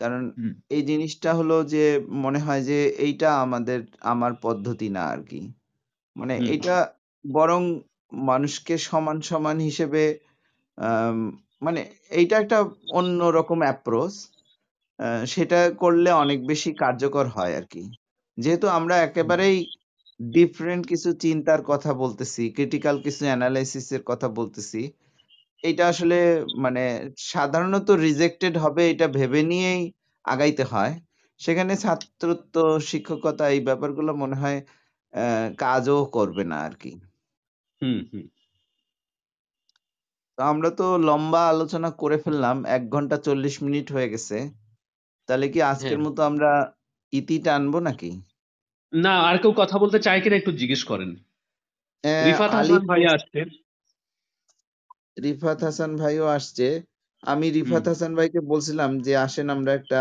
কারণ 0.00 0.22
এই 0.70 0.82
জিনিসটা 0.82 1.30
হলো 1.34 1.56
যে 1.64 1.84
মনে 2.24 2.40
হয় 2.46 2.62
যে 2.62 2.78
এইটা 3.06 3.28
আমাদের 3.44 3.78
আমার 4.04 4.32
পদ্ধতি 4.42 4.88
না 4.96 5.02
আর 5.12 5.20
কি। 5.30 5.40
মানে 6.16 6.34
এটা 6.54 6.76
বরং 7.24 7.62
মানুষকে 8.26 8.74
সমান 8.88 9.18
সমান 9.30 9.56
হিসেবে 9.60 10.02
মানে 11.62 11.80
এইটা 12.10 12.36
একটা 12.38 12.58
অন্যরকম 12.92 13.58
অ্যাপ্রোচ 13.62 14.14
সেটা 15.28 15.60
করলে 15.82 16.10
অনেক 16.22 16.38
বেশি 16.46 16.70
কার্যকর 16.82 17.26
হয় 17.28 17.52
আর 17.58 17.66
কি 17.72 17.82
যেহেতু 18.38 18.66
আমরা 18.78 18.94
একেবারেই 19.00 19.56
ডিফারেন্ট 20.20 20.82
কিছু 20.88 21.08
চিন্তার 21.24 21.60
কথা 21.70 21.90
বলতেছি 22.02 22.42
ক্রিটিক্যাল 22.56 22.96
কিছু 23.04 23.22
অ্যানালাইসিসের 23.26 24.02
কথা 24.06 24.28
বলতেছি 24.38 24.80
এটা 25.64 25.84
আসলে 25.88 26.18
মানে 26.64 26.82
সাধারণত 27.32 27.88
রিজেক্টেড 28.06 28.54
হবে 28.58 28.82
এটা 28.92 29.06
ভেবে 29.18 29.40
নিয়েই 29.50 29.82
আগাইতে 30.24 30.64
হয়। 30.64 30.92
সেখানে 31.40 31.72
ছাত্রত্ব 31.76 32.54
শিক্ষকতা 32.90 33.44
এই 33.50 33.60
ব্যাপারগুলো 33.68 34.10
মনে 34.22 34.36
হয় 34.42 34.58
আহ, 35.12 35.46
কাজও 35.58 35.98
করবে 36.16 36.42
না 36.50 36.56
আর 36.66 36.74
কি 36.82 36.90
হুম, 37.82 37.98
হুম। 38.10 38.26
তো 40.38 40.50
আমরা 40.50 40.70
তো 40.78 40.86
লম্বা 41.02 41.42
আলোচনা 41.52 41.88
করে 42.00 42.16
ফেললাম 42.24 42.56
এক 42.68 42.82
ঘণ্টা 42.90 43.16
চল্লিশ 43.26 43.54
মিনিট 43.64 43.86
হয়ে 43.94 44.08
গেছে। 44.12 44.36
তাহলে 45.28 45.46
কি 45.52 45.60
আজকের 45.70 45.98
হ্যাঁ 45.98 46.04
মতো 46.04 46.20
আমরা 46.24 46.50
ইতি 47.12 47.36
টানবো 47.44 47.78
নাকি? 47.86 48.10
না 48.92 49.14
আর 49.28 49.36
কেউ 49.42 49.52
কথা 49.60 49.76
বলতে 49.82 49.98
চায় 50.04 50.20
কিনা 50.22 50.36
একটু 50.38 50.52
জিজ্ঞেস 50.60 50.82
করেন। 50.90 51.10
রিফাত 52.20 52.52
হাসান 52.58 52.82
ভাইয়া 52.88 53.10
আসছেন 53.16 53.46
রিফাত 55.16 55.58
হাসান 55.66 55.90
ভাইও 56.00 56.26
আসছে। 56.36 56.66
আমি 57.22 57.46
রিফাত 57.56 57.84
হাসান 57.90 58.12
ভাইকে 58.18 58.40
বলছিলাম 58.50 58.90
যে 59.04 59.12
আসেন 59.24 59.46
আমরা 59.54 59.72
একটা 59.74 60.00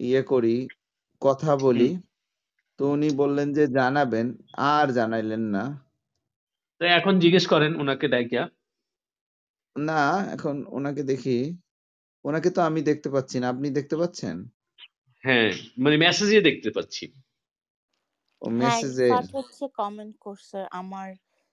ইয়ে 0.00 0.22
করি 0.24 0.56
কথা 1.22 1.52
বলি। 1.60 1.90
তো 2.78 2.84
উনি 2.94 3.08
বললেন 3.20 3.48
যে 3.54 3.64
জানাবেন। 3.76 4.26
আর 4.70 4.86
জানাইলেন 4.98 5.42
না। 5.54 5.64
তো 6.80 6.94
এখন 6.98 7.14
জিজ্ঞেস 7.22 7.44
করেন 7.52 7.72
ওনাকে 7.82 8.06
ডাইকিয়া 8.12 8.44
না 9.76 10.00
এখন 10.34 10.56
ওনাকে 10.70 11.02
দেখি। 11.10 11.36
ওনাকে 12.24 12.48
তো 12.56 12.60
আমি 12.68 12.80
দেখতে 12.90 13.08
পাচ্ছি 13.14 13.36
না 13.42 13.46
আপনি 13.54 13.66
দেখতে 13.78 13.96
পাচ্ছেন? 14.00 14.36
হ্যাঁ 15.24 15.50
মানে 15.82 15.96
মেসেজে 16.04 16.40
দেখতে 16.48 16.68
পাচ্ছি। 16.76 17.04
ও 18.42 18.46
মেসেজে 18.60 19.06
হচ্ছে 19.36 19.64
কমেন্ট 19.80 20.14
করছে 20.26 20.58
আমার 20.80 21.08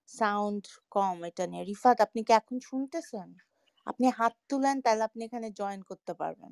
সাউন্ড 0.09 0.63
কম 0.95 1.15
এটা 1.29 1.43
নিয়ে। 1.51 1.63
রিফাত 1.71 1.97
আপনি 2.01 2.19
কি 2.27 2.31
এখন 2.33 2.55
শুনতেছেন? 2.69 3.27
আপনি 3.87 4.05
হাত 4.19 4.33
তুলেন 4.49 4.75
তাহলে 4.85 5.03
আপনি 5.09 5.21
এখানে 5.27 5.47
জয়েন 5.59 5.81
করতে 5.89 6.13
পারবেন। 6.21 6.51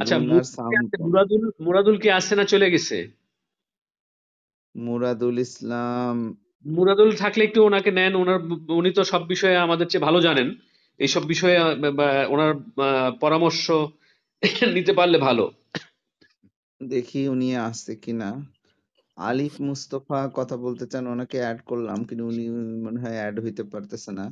আচ্ছা? 0.00 0.16
মুরাদুল 1.06 1.44
মুরাদুল 1.66 1.96
কি 2.02 2.08
আসছে 2.18 2.34
না 2.38 2.44
চলে 2.52 2.68
গেছে? 2.74 2.98
মুরাদুল 4.74 5.36
ইসলাম 5.46 6.16
মুরাদুল 6.64 7.10
থাকলে 7.22 7.42
একটু 7.44 7.60
ওনাকে 7.68 7.90
নেন 7.98 8.12
ওনার 8.22 8.38
উনি 8.80 8.90
তো 8.98 9.02
সব 9.12 9.22
বিষয়ে 9.32 9.56
আমাদের 9.66 9.86
চেয়ে 9.90 10.06
ভালো 10.08 10.18
জানেন। 10.20 10.48
এইসব 11.00 11.22
বিষয়ে 11.32 11.56
ওনার 12.34 12.52
পরামর্শ 13.20 13.64
নিতে 14.76 14.92
পারলে 14.98 15.18
ভালো। 15.18 15.44
দেখি 16.80 17.20
উনি 17.34 17.48
আসছে 17.68 17.92
কিনা। 18.04 18.28
আলিফ 19.16 19.54
মুস্তফা 19.60 20.20
কথা 20.38 20.56
বলতে 20.64 20.84
চান 20.92 21.04
ওনাকে 21.06 21.36
অ্যাড 21.42 21.58
করলাম 21.70 21.98
কিন্তু 22.08 22.24
উনি 22.26 22.44
মনে 22.84 22.98
হয় 23.02 23.16
অ্যাড 23.20 23.36
হইতে 23.44 23.62
পারতেছে 23.72 24.10
না। 24.18 24.24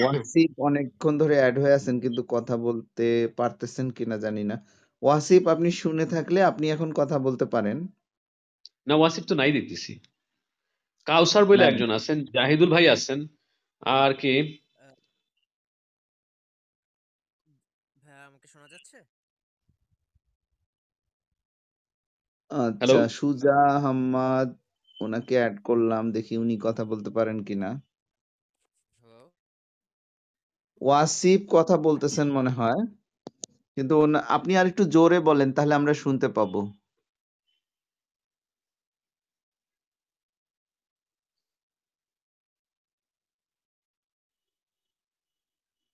ওয়াসিফ 0.00 0.50
অনেকক্ষণ 0.68 1.14
ধরে 1.18 1.34
অ্যাড 1.40 1.56
হয়ে 1.62 1.76
আছেন 1.78 1.96
কিন্তু 2.04 2.22
কথা 2.34 2.54
বলতে 2.66 3.06
পারতেছেন 3.38 3.86
কিনা 3.96 4.16
জানি 4.24 4.42
না। 4.50 4.56
ওয়াসিফ 5.02 5.42
আপনি 5.54 5.68
শুনে 5.82 6.06
থাকলে 6.14 6.38
আপনি 6.50 6.66
এখন 6.74 6.90
কথা 7.00 7.16
বলতে 7.26 7.46
পারেন। 7.54 7.78
না 8.88 8.94
ওয়াসিফ 8.96 9.24
তো 9.30 9.34
নাই 9.40 9.50
দেখতেছি। 9.52 9.92
কাউসার 11.06 11.44
বলে 11.50 11.62
একজন 11.64 11.90
আছেন 11.98 12.18
জাহিদুল 12.34 12.70
ভাই 12.74 12.84
আছেন 12.96 13.18
আর 13.98 14.12
কি 14.22 14.34
ভাইয়া 17.96 18.22
আমাকে 18.28 18.46
শোনা 18.52 18.68
যাচ্ছে 18.74 18.98
আচ্ছা 22.50 23.00
সুজা 23.16 23.52
হাম্মাদ 23.82 24.48
ওনাকে 24.96 25.34
অ্যাড 25.34 25.54
করলাম 25.64 26.04
দেখি 26.14 26.34
উনি 26.38 26.54
কথা 26.66 26.82
বলতে 26.90 27.10
পারেন 27.16 27.38
কিনা 27.46 27.70
হ্যালো 28.98 29.22
ওয়াসিফ 30.80 31.40
কথা 31.50 31.76
বলতেছেন 31.82 32.26
মনে 32.32 32.52
হয় 32.58 32.80
কিন্তু 33.76 33.94
ওনা- 34.02 34.26
আপনি 34.36 34.52
আর 34.56 34.66
একটু 34.68 34.84
জোরে 34.94 35.18
বলেন 35.28 35.48
তাহলে 35.52 35.74
আমরা 35.74 35.94
শুনতে 36.02 36.28
পাবো। 36.36 36.60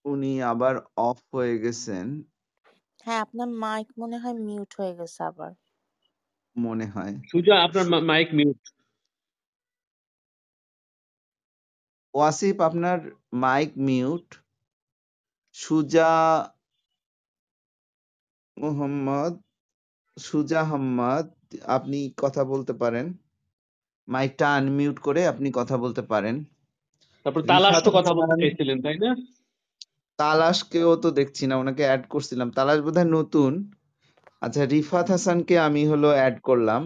উনি 0.04 0.32
আবার 0.42 0.74
অফ 1.00 1.18
হয়ে 1.32 1.54
গেছেন। 1.58 2.06
হ্যাঁ 3.06 3.20
আপনার 3.20 3.48
মাইক 3.62 3.88
মনে 3.98 4.16
হয় 4.18 4.36
মিউট 4.40 4.70
হয়ে 4.78 4.92
গেছে 4.98 5.20
আবার। 5.24 5.50
মনে 6.56 6.86
হয়। 6.86 7.14
সুজা 7.30 7.54
আপনার 7.62 7.86
মাইক 8.02 8.28
মিউট 8.34 8.60
ওয়াসিফ 12.14 12.60
আপনার 12.60 12.98
মাইক 13.32 13.70
মিউট 13.78 14.26
সুজা 15.52 16.12
মোহাম্মদ 18.56 19.34
সুজা 20.18 20.64
হাম্মাদ 20.64 21.26
আপনি 21.66 22.12
কথা 22.16 22.44
বলতে 22.44 22.72
পারেন। 22.72 23.06
মাইকটা 24.08 24.46
আনমিউট 24.54 24.98
করে 24.98 25.26
আপনি 25.26 25.52
কথা 25.52 25.76
বলতে 25.78 26.02
পারেন। 26.02 26.44
তারপর 27.22 27.42
তালাশ 27.42 27.82
তো 27.84 27.90
কথা 27.90 28.12
বলতে 28.14 28.34
চাইছিলেন 28.42 28.82
তাই 28.82 28.96
না? 28.98 29.10
তালাশকেও 30.18 30.96
তো 30.96 31.10
দেখছি 31.10 31.46
না 31.46 31.56
ওনাকে 31.56 31.82
অ্যাড 31.82 32.02
করছিলাম। 32.08 32.50
তালাশ 32.50 32.80
বোধহয় 32.80 33.04
নতুন। 33.04 33.52
আচ্ছা 34.42 34.62
রিফাত 34.64 35.06
হাসানকে 35.10 35.54
আমি 35.58 35.82
হলো 35.86 36.08
অ্যাড 36.08 36.36
করলাম। 36.40 36.82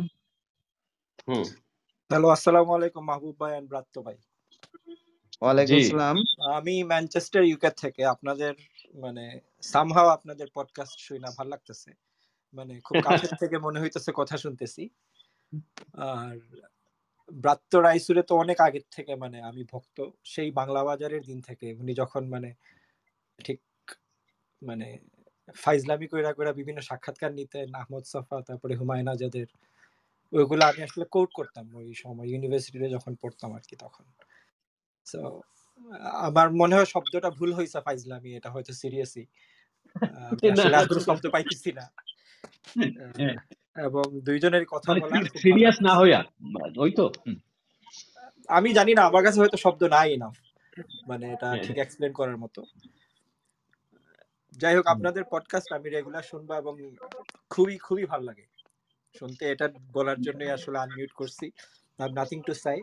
হুম। 1.29 1.45
হ্যালো 2.11 2.29
আসসালামু 2.29 2.71
আলাইকুম 2.75 3.05
মাহবুব 3.07 3.35
ভাই 3.41 3.53
এন্ড 3.59 3.69
ব্রাত্য 3.69 3.95
ভাই। 4.03 4.17
ওয়ালাইকুম 5.43 5.77
আসসালাম। 5.77 6.17
আমি 6.57 6.75
ম্যানচেস্টার 6.83 7.43
ইউকে 7.45 7.71
থেকে 7.77 8.03
আপনাদের 8.05 8.53
মানে 8.95 9.25
সামহাও 9.63 10.09
আপনাদের 10.09 10.47
পডকাস্ট 10.55 10.97
শুই 11.01 11.19
না 11.19 11.31
ভালো 11.39 11.51
লাগতেছে। 11.51 11.91
মানে 12.55 12.81
খুব 12.81 12.97
কাছের 13.03 13.33
থেকে 13.41 13.59
মনে 13.59 13.81
হইতেছে 13.81 14.11
কথা 14.13 14.37
শুনতেছি। 14.37 14.83
আর 16.09 16.37
ব্রাত্য 17.35 17.73
রাইসুরে 17.77 18.23
তো 18.23 18.35
অনেক 18.37 18.59
আগের 18.61 18.87
থেকে 18.91 19.17
মানে 19.17 19.39
আমি 19.41 19.63
ভক্ত। 19.65 19.99
সেই 20.25 20.51
বাংলা 20.51 20.85
বাজারের 20.85 21.23
দিন 21.23 21.41
থেকে 21.41 21.67
উনি 21.75 21.95
যখন 21.95 22.23
মানে 22.29 22.51
ঠিক 23.39 23.59
মানে 24.63 24.99
ফাইজলামি 25.55 26.07
কইরা 26.13 26.31
কইরা 26.37 26.53
বিভিন্ন 26.61 26.79
সাক্ষাৎকার 26.89 27.33
নিতেন 27.39 27.69
আহমদ 27.83 28.05
সাফা 28.13 28.37
তারপরে 28.49 28.73
হুমায়ুন 28.81 29.09
আজাদের। 29.15 29.49
ওইগুলো 30.33 30.63
আমি 30.71 30.81
আসলে 30.83 31.05
কোট 31.15 31.31
করতাম 31.39 31.65
ওই 31.81 31.89
সময় 31.95 32.27
ইউনিভার্সিটিতে 32.33 32.87
যখন 32.97 33.13
পড়তাম 33.23 33.51
আর 33.57 33.63
কি 33.69 33.77
তখন। 33.85 34.05
তো 35.07 35.21
আমার 36.29 36.47
মনে 36.61 36.75
হয় 36.77 36.89
শব্দটা 36.95 37.29
ভুল 37.39 37.51
হয়েছে 37.53 37.79
ফাইজলামি 37.87 38.31
এটা 38.39 38.49
হয়তো 38.55 38.73
কোনো 40.91 41.03
শব্দ 41.09 41.25
পাইতেছি 41.35 41.71
না। 41.79 41.85
হ্যাঁ, 43.19 43.37
এবং 43.77 44.05
দুইজনের 44.27 44.65
কথা 44.73 44.89
মানে 44.91 45.01
বলা 45.03 45.17
সিরিয়াস 45.45 45.77
না 45.87 45.93
হইয়া 46.01 46.21
ওই 46.85 46.91
তো 46.99 47.05
আমি 48.49 48.69
জানি 48.79 48.93
না 48.99 49.03
আমার 49.09 49.23
কাছে 49.27 49.39
হয়তো 49.43 49.59
শব্দ 49.65 49.83
নাই 49.97 50.11
না 50.23 50.29
মানে 51.11 51.25
এটা 51.35 51.49
হ্যাঁ, 51.51 51.63
ঠিক 51.65 51.77
এক্সপ্লেন 51.79 52.13
করার 52.19 52.39
মতো। 52.45 52.61
যাই 54.57 54.77
হোক 54.77 54.87
আপনাদের 54.87 55.25
পডকাস্ট 55.31 55.73
আমি 55.73 55.89
রেগুলার 55.91 56.23
শুনব 56.23 56.53
এবং 56.53 56.75
খুবই 57.51 57.79
খুবই 57.79 58.05
ভালো 58.05 58.25
লাগে। 58.25 58.47
শুনতে 59.19 59.51
এটা 59.51 59.69
বলার 59.93 60.23
জন্যই 60.23 60.51
আসলে 60.51 60.79
আনমিউট 60.79 61.13
করছি। 61.13 61.51
আর 61.99 62.13
নাথিং 62.13 62.43
টু 62.47 62.55
সাই 62.55 62.79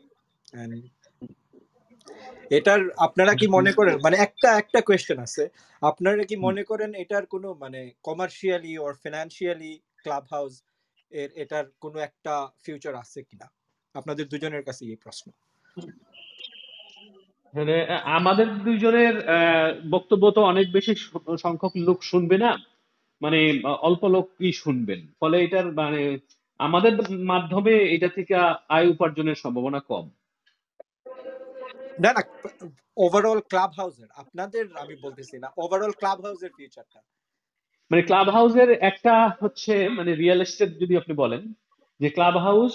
এটার 2.49 2.81
আপনারা 2.97 3.33
কি 3.33 3.47
মনে 3.47 3.71
করেন? 3.73 3.95
মানে 4.03 4.17
একটা 4.17 4.57
একটা 4.57 4.81
কোয়েশ্চেন 4.81 5.19
আছে। 5.19 5.49
আপনারা 5.81 6.23
কি 6.23 6.35
মনে 6.35 6.63
করেন 6.63 6.93
এটার 6.93 7.25
কোনো 7.25 7.53
মানে 7.53 7.91
commercially 8.03 8.77
or 8.77 8.93
financially 8.93 9.81
club 9.97 10.23
house 10.31 10.63
এর 11.11 11.29
এটার 11.35 11.65
কোনো 11.81 11.99
একটা 11.99 12.47
ফিউচার 12.63 12.95
আছে 12.95 13.23
কিনা? 13.23 13.47
আপনাদের 13.93 14.27
দুজনের 14.27 14.63
কাছে 14.63 14.85
এই 14.85 14.95
প্রশ্ন। 14.95 15.31
মানে 17.53 17.75
আমাদের 18.17 18.47
দুইজনের 18.65 19.15
বক্তব্য 19.91 20.23
তো 20.31 20.41
অনেক 20.43 20.67
বেশি 20.71 20.93
সংখ্যক 21.37 21.73
লোক 21.87 21.99
শুনবে 22.03 22.37
না? 22.37 22.51
মানে 23.21 23.39
অল্প 23.87 24.03
লোকই 24.05 24.51
শুনবেন। 24.53 24.99
ফলে 25.21 25.37
এটার 25.43 25.67
মানে 25.73 26.01
আমাদের 26.59 26.93
মাধ্যমে 27.23 27.73
এটা 27.95 28.09
থেকে 28.09 28.33
আয় 28.69 28.87
উপার্জনের 28.87 29.37
সম্ভাবনা 29.43 29.79
কম। 29.89 30.05
না 32.03 32.09
না 32.13 32.21
ওভারঅল 32.97 33.39
ক্লাব 33.49 33.71
হাউসের 33.77 34.09
আপনাদের 34.15 34.63
আমি 34.75 34.95
বলতেছি 34.95 35.35
না 35.39 35.47
ওভারঅল 35.57 35.93
ক্লাব 35.97 36.19
হাউসের 36.25 36.51
ফিউচারটা 36.57 36.99
মানে 37.91 38.01
ক্লাব 38.01 38.27
হাউসের 38.29 38.69
একটা 38.81 39.13
হচ্ছে 39.41 39.73
মানে 39.89 40.11
রিয়েল 40.13 40.39
এস্টেট 40.41 40.71
যদি 40.79 40.93
আপনি 40.97 41.13
বলেন 41.13 41.41
যে 41.99 42.07
ক্লাব 42.09 42.35
হাউস 42.37 42.73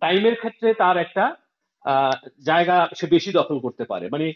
টাইমের 0.00 0.36
ক্ষেত্রে 0.36 0.68
তার 0.74 0.96
একটা 0.96 1.24
জায়গা 2.40 2.88
সে 2.96 3.06
বেশি 3.06 3.32
দখল 3.32 3.58
করতে 3.60 3.84
পারে। 3.84 4.08
মানে 4.08 4.26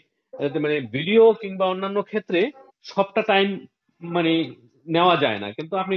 মানে 0.59 0.81
ভিডিও 0.81 1.33
কিংবা 1.33 1.65
অন্যান্য 1.65 2.01
ক্ষেত্রে 2.01 2.51
সবটা 2.83 3.21
টাইম 3.21 3.65
মানে 4.01 4.53
নেওয়া 4.87 5.15
যায় 5.17 5.39
না। 5.39 5.51
কিন্তু 5.51 5.77
আপনি 5.77 5.95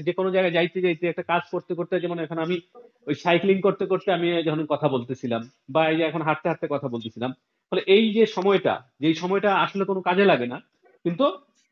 যে 0.00 0.12
কোনো 0.12 0.30
জায়গায় 0.30 0.52
যাইতে 0.52 0.80
যাইতে 0.80 1.08
একটা 1.08 1.22
কাজ 1.22 1.42
করতে 1.50 1.74
করতে 1.74 2.00
যেমন 2.00 2.18
এখন 2.18 2.38
আমি 2.38 2.60
ওই 3.06 3.14
সাইক্লিং 3.14 3.60
করতে 3.60 3.86
করতে 3.86 4.12
আমি 4.12 4.42
যখন 4.42 4.66
কথা 4.66 4.88
বলতেছিলাম 4.88 5.50
বা 5.70 5.90
এই 5.90 5.96
যে 5.96 6.02
এখন 6.02 6.22
হাঁটতে 6.22 6.48
হাঁটতে 6.48 6.66
কথা 6.70 6.88
বলতেছিলাম 6.88 7.32
ফলে 7.70 7.82
এই 7.86 8.12
যে 8.12 8.26
সময়টা 8.26 8.74
যে 9.00 9.14
সময়টা 9.14 9.54
আসলে 9.54 9.84
কোনো 9.84 10.00
কাজে 10.00 10.24
লাগে 10.24 10.46
না 10.46 10.60
কিন্তু 11.04 11.24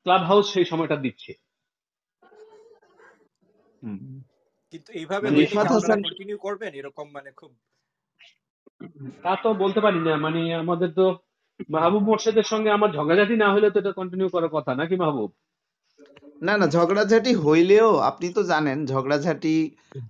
ক্লাব 0.07 0.23
হাউস 0.23 0.53
সেই 0.53 0.65
সময়টা 0.65 0.97
দিচ্ছে। 0.97 1.33
হুম। 3.83 4.23
কিন্তু 4.71 4.93
এইভাবে 4.93 5.31
মানে 5.31 6.03
কন্টিনিউ 6.03 6.39
করবেন 6.39 6.75
এরকম 6.75 7.11
মানে 7.11 7.31
খুব 7.31 7.57
তা 9.23 9.33
তো 9.43 9.49
বলতে 9.55 9.81
পারি 9.81 9.99
না 9.99 10.13
মানে 10.17 10.41
আমাদের 10.55 10.91
তো 10.93 11.05
মাহবুব 11.71 12.03
মোর্শেদের 12.03 12.43
সঙ্গে 12.43 12.71
আমার 12.71 12.91
ঝগড়াঝাটি 12.93 13.35
না 13.37 13.49
হলে 13.53 13.71
তো 13.71 13.79
এটা 13.79 13.93
কন্টিনিউ 13.93 14.29
করার 14.29 14.49
কথা 14.49 14.71
নাকি 14.75 14.95
মাহবুব? 14.97 15.31
না 16.43 16.53
না 16.57 16.67
ঝগড়াঝাটি 16.67 17.33
হইলেও 17.35 17.91
আপনি 18.01 18.27
তো 18.33 18.43
জানেন 18.43 18.79
ঝগড়াঝাটি 18.87 19.55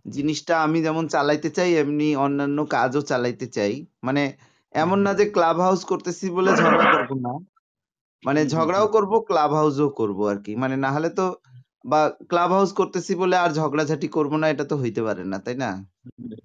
জিনিসটা 0.06 0.54
আমি 0.62 0.78
যেমন 0.82 1.04
চালাইতে 1.08 1.48
চাই 1.50 1.70
এমনি 1.74 2.08
অন্যান্য 2.16 2.58
কাজও 2.66 3.02
চালাইতে 3.02 3.46
চাই। 3.46 3.86
মানে 4.02 4.22
এমন 4.74 4.98
না 4.98 5.12
যে 5.14 5.24
ক্লাব 5.30 5.56
হাউস 5.60 5.82
করতেছি 5.84 6.26
বলে 6.30 6.50
ঝগড়া 6.52 6.86
করব 6.94 7.10
না। 7.26 7.32
মানে 8.24 8.40
ঝগড়াও 8.46 8.86
করব 8.88 9.12
ক্লাব 9.20 9.50
হাউসও 9.54 9.88
করব 9.90 10.18
আর 10.28 10.38
কি। 10.44 10.52
মানে 10.56 10.76
না 10.76 10.90
হলে 10.92 11.08
তো 11.08 11.26
বা 11.84 12.00
ক্লাব 12.28 12.50
হাউস 12.52 12.70
করতেছি 12.72 13.12
বলে 13.14 13.36
আর 13.36 13.50
ঝগড়াঝাটি 13.50 14.08
করব 14.08 14.32
না 14.36 14.46
এটা 14.48 14.64
তো 14.64 14.74
হইতে 14.76 15.00
পারে 15.02 15.22
না 15.24 15.38
তাই 15.38 15.54
না? 15.54 15.70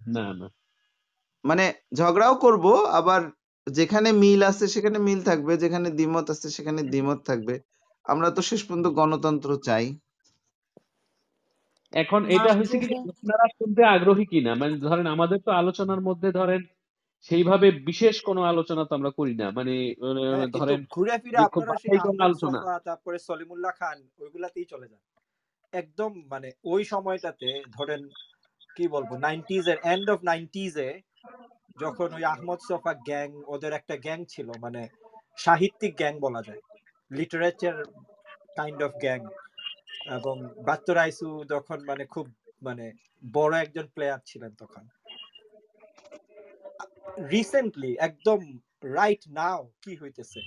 না 0.07 0.25
না। 0.33 0.47
মানে 1.43 1.65
ঝগড়াও 1.93 2.35
করব 2.35 2.65
আবার 2.99 3.21
যেখানে 3.67 4.09
মিল 4.23 4.41
আছে 4.43 4.65
সেখানে 4.67 4.97
মিল 4.99 5.19
থাকবে 5.23 5.53
যেখানে 5.57 5.87
দ্বিমত 5.89 6.25
আছে 6.29 6.47
সেখানে 6.49 6.81
দ্বিমত 6.83 7.19
থাকবে। 7.25 7.55
আমরা 8.05 8.27
তো 8.29 8.41
শেষ 8.41 8.61
পর্যন্ত 8.63 8.87
গণতন্ত্র 8.99 9.49
চাই। 9.67 9.85
এখন 11.93 12.21
এটা 12.35 12.51
হয়েছে 12.53 12.77
কি 12.81 12.87
আপনারা 13.13 13.45
শুনতে 13.57 13.81
আগ্রহী 13.85 14.25
কিনা? 14.25 14.51
মানে 14.55 14.73
ধরেন 14.87 15.07
আমাদের 15.07 15.39
তো 15.45 15.51
আলোচনার 15.51 16.01
মধ্যে 16.01 16.29
ধরেন 16.31 16.61
সেইভাবে 17.29 17.67
বিশেষ 17.89 18.15
কোনো 18.21 18.41
আলোচনা 18.43 18.83
তো 18.85 18.93
আমরা 18.95 19.11
করি 19.19 19.33
না। 19.33 19.47
মানে 19.51 19.73
মানে 20.01 20.21
হ্যাঁ 20.31 20.49
ধরেন 20.59 20.79
ঘুরে 20.95 21.15
ফিরে 21.23 21.37
আপনারা 21.37 21.73
সেই 21.83 21.99
আলোচনা 22.27 22.59
তারপরে 22.85 23.17
সলিমুল্লাহ 23.19 23.73
খান 23.79 23.97
ওইগুলাতেই 24.19 24.67
চলে 24.73 24.87
যান। 24.91 25.01
একদম 25.73 26.11
মানে 26.31 26.49
ওই 26.63 26.81
সময়টাতে 26.83 27.49
ধরেন 27.77 28.01
কি 28.77 28.85
বলব 28.87 29.11
নাইনটিজ 29.27 29.65
এর 29.67 29.79
এন্ড 29.93 30.07
অফ 30.09 30.19
নাইনটিজ 30.23 30.73
এ 30.77 30.89
যখন 31.81 32.07
ওই 32.17 32.23
আহমদ 32.33 32.59
সফা 32.69 32.93
গ্যাং, 33.09 33.27
ওদের 33.53 33.71
একটা 33.79 33.95
গ্যাং 34.05 34.19
ছিল 34.33 34.47
মানে 34.65 34.81
সাহিত্যিক 35.45 35.93
গ্যাং 35.97 36.13
বলা 36.25 36.41
যায়, 36.47 36.61
লিটারেচার 37.11 37.75
কাইন্ড 38.57 38.79
অফ 38.87 38.93
গ্যাং। 39.05 39.19
এবং 40.17 40.35
বাত্ত 40.67 40.87
রাইসু 40.89 41.29
যখন 41.53 41.77
মানে 41.89 42.03
খুব 42.13 42.25
মানে 42.67 42.85
বড় 43.33 43.53
একজন 43.63 43.85
প্লেয়ার 43.95 44.19
ছিলেন 44.29 44.51
তখন। 44.61 44.83
রিসেন্টলি, 47.33 47.91
একদম 48.07 48.39
রাইট 48.97 49.23
নাও 49.37 49.61
কি 49.83 49.91
হইতেছে? 50.01 50.41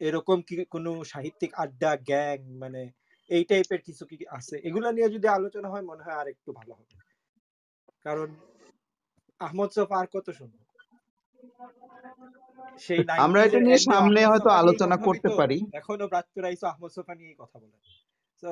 এরকম 0.00 0.38
কি 0.48 0.54
কোনো 0.74 0.90
সাহিত্যিক 1.12 1.50
আড্ডা, 1.64 1.92
গ্যাং 2.10 2.36
মানে 2.62 2.82
এই 3.30 3.44
টাইপের 3.44 3.80
কিছু 3.86 4.02
কি 4.10 4.16
আছে? 4.38 4.56
এগুলা 4.68 4.88
নিয়ে 4.92 5.08
যদি 5.14 5.26
আলোচনা 5.28 5.68
হয়, 5.72 5.84
মনে 5.90 6.04
হয় 6.04 6.18
আর 6.20 6.26
একটু 6.34 6.50
ভালো 6.52 6.72
হবে। 6.78 6.96
কারণ 8.06 8.28
আহমদ 9.40 9.70
সফা 9.76 9.96
আর 10.00 10.08
কত 10.14 10.26
শুনব 10.38 10.56
সেই 12.80 13.00
আমরা 13.24 13.40
এটা 13.44 13.58
নিয়ে 13.60 13.78
সামনে 13.88 14.20
হয়তো 14.30 14.50
আলোচনা 14.60 14.96
কথা 14.96 15.06
করতে 15.06 15.28
পারি। 15.40 15.56
এখনও 15.72 16.06
ব্রাত্য 16.12 16.34
রাইসু 16.38 16.64
আহমদ 16.66 16.90
সফা 16.96 17.14
নিয়েই 17.14 17.36
কথা 17.42 17.56
বলে। 17.62 17.76
তো 18.42 18.50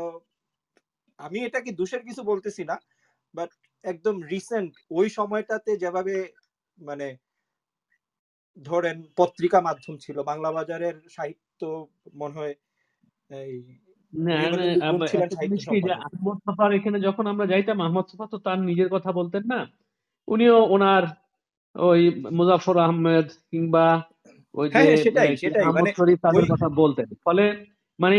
আমি 1.18 1.38
এটাকে 1.48 1.70
দোষের 1.72 2.02
কিছু 2.08 2.22
বলতেছি 2.22 2.62
না 2.70 2.76
বাট 3.34 3.50
একদম 3.84 4.16
রিসেন্ট 4.32 4.72
ওই 4.90 5.06
সময়টাতে 5.18 5.70
যেভাবে 5.76 6.14
মানে 6.78 7.06
ধরেন 8.56 8.96
পত্রিকা 9.16 9.58
মাধ্যম 9.60 9.94
ছিল 10.04 10.16
বাংলা 10.30 10.50
বাজারের 10.52 10.96
সাহিত্য 11.16 11.60
মনে 12.14 12.36
হয় 12.38 12.54
এই 13.30 13.54
আহমদ 14.86 16.36
সফার 16.44 16.70
এখানে 16.72 16.98
যখন 17.00 17.24
আমরা 17.32 17.46
যাইতাম 17.46 17.78
আহমদ 17.80 18.06
সফা 18.10 18.26
তো 18.32 18.38
তার 18.38 18.58
নিজের 18.60 18.88
কথা 18.88 19.10
বলতেন 19.12 19.44
না। 19.52 19.60
উনিও 20.28 20.59
ওনার 20.66 21.03
ওই 21.74 22.01
মুজাফর 22.32 22.77
আহমেদ 22.78 23.27
কিংবা 23.51 23.86
ওই 24.55 24.66
হ্যাঁ 24.69 24.86
যে 24.86 25.11
হ্যাঁ 25.55 25.73
মানে 25.77 25.90
তাদের 26.24 26.44
কথা 26.53 26.69
বলতেন। 26.77 27.09
ফলে 27.24 27.44
মানে 27.98 28.19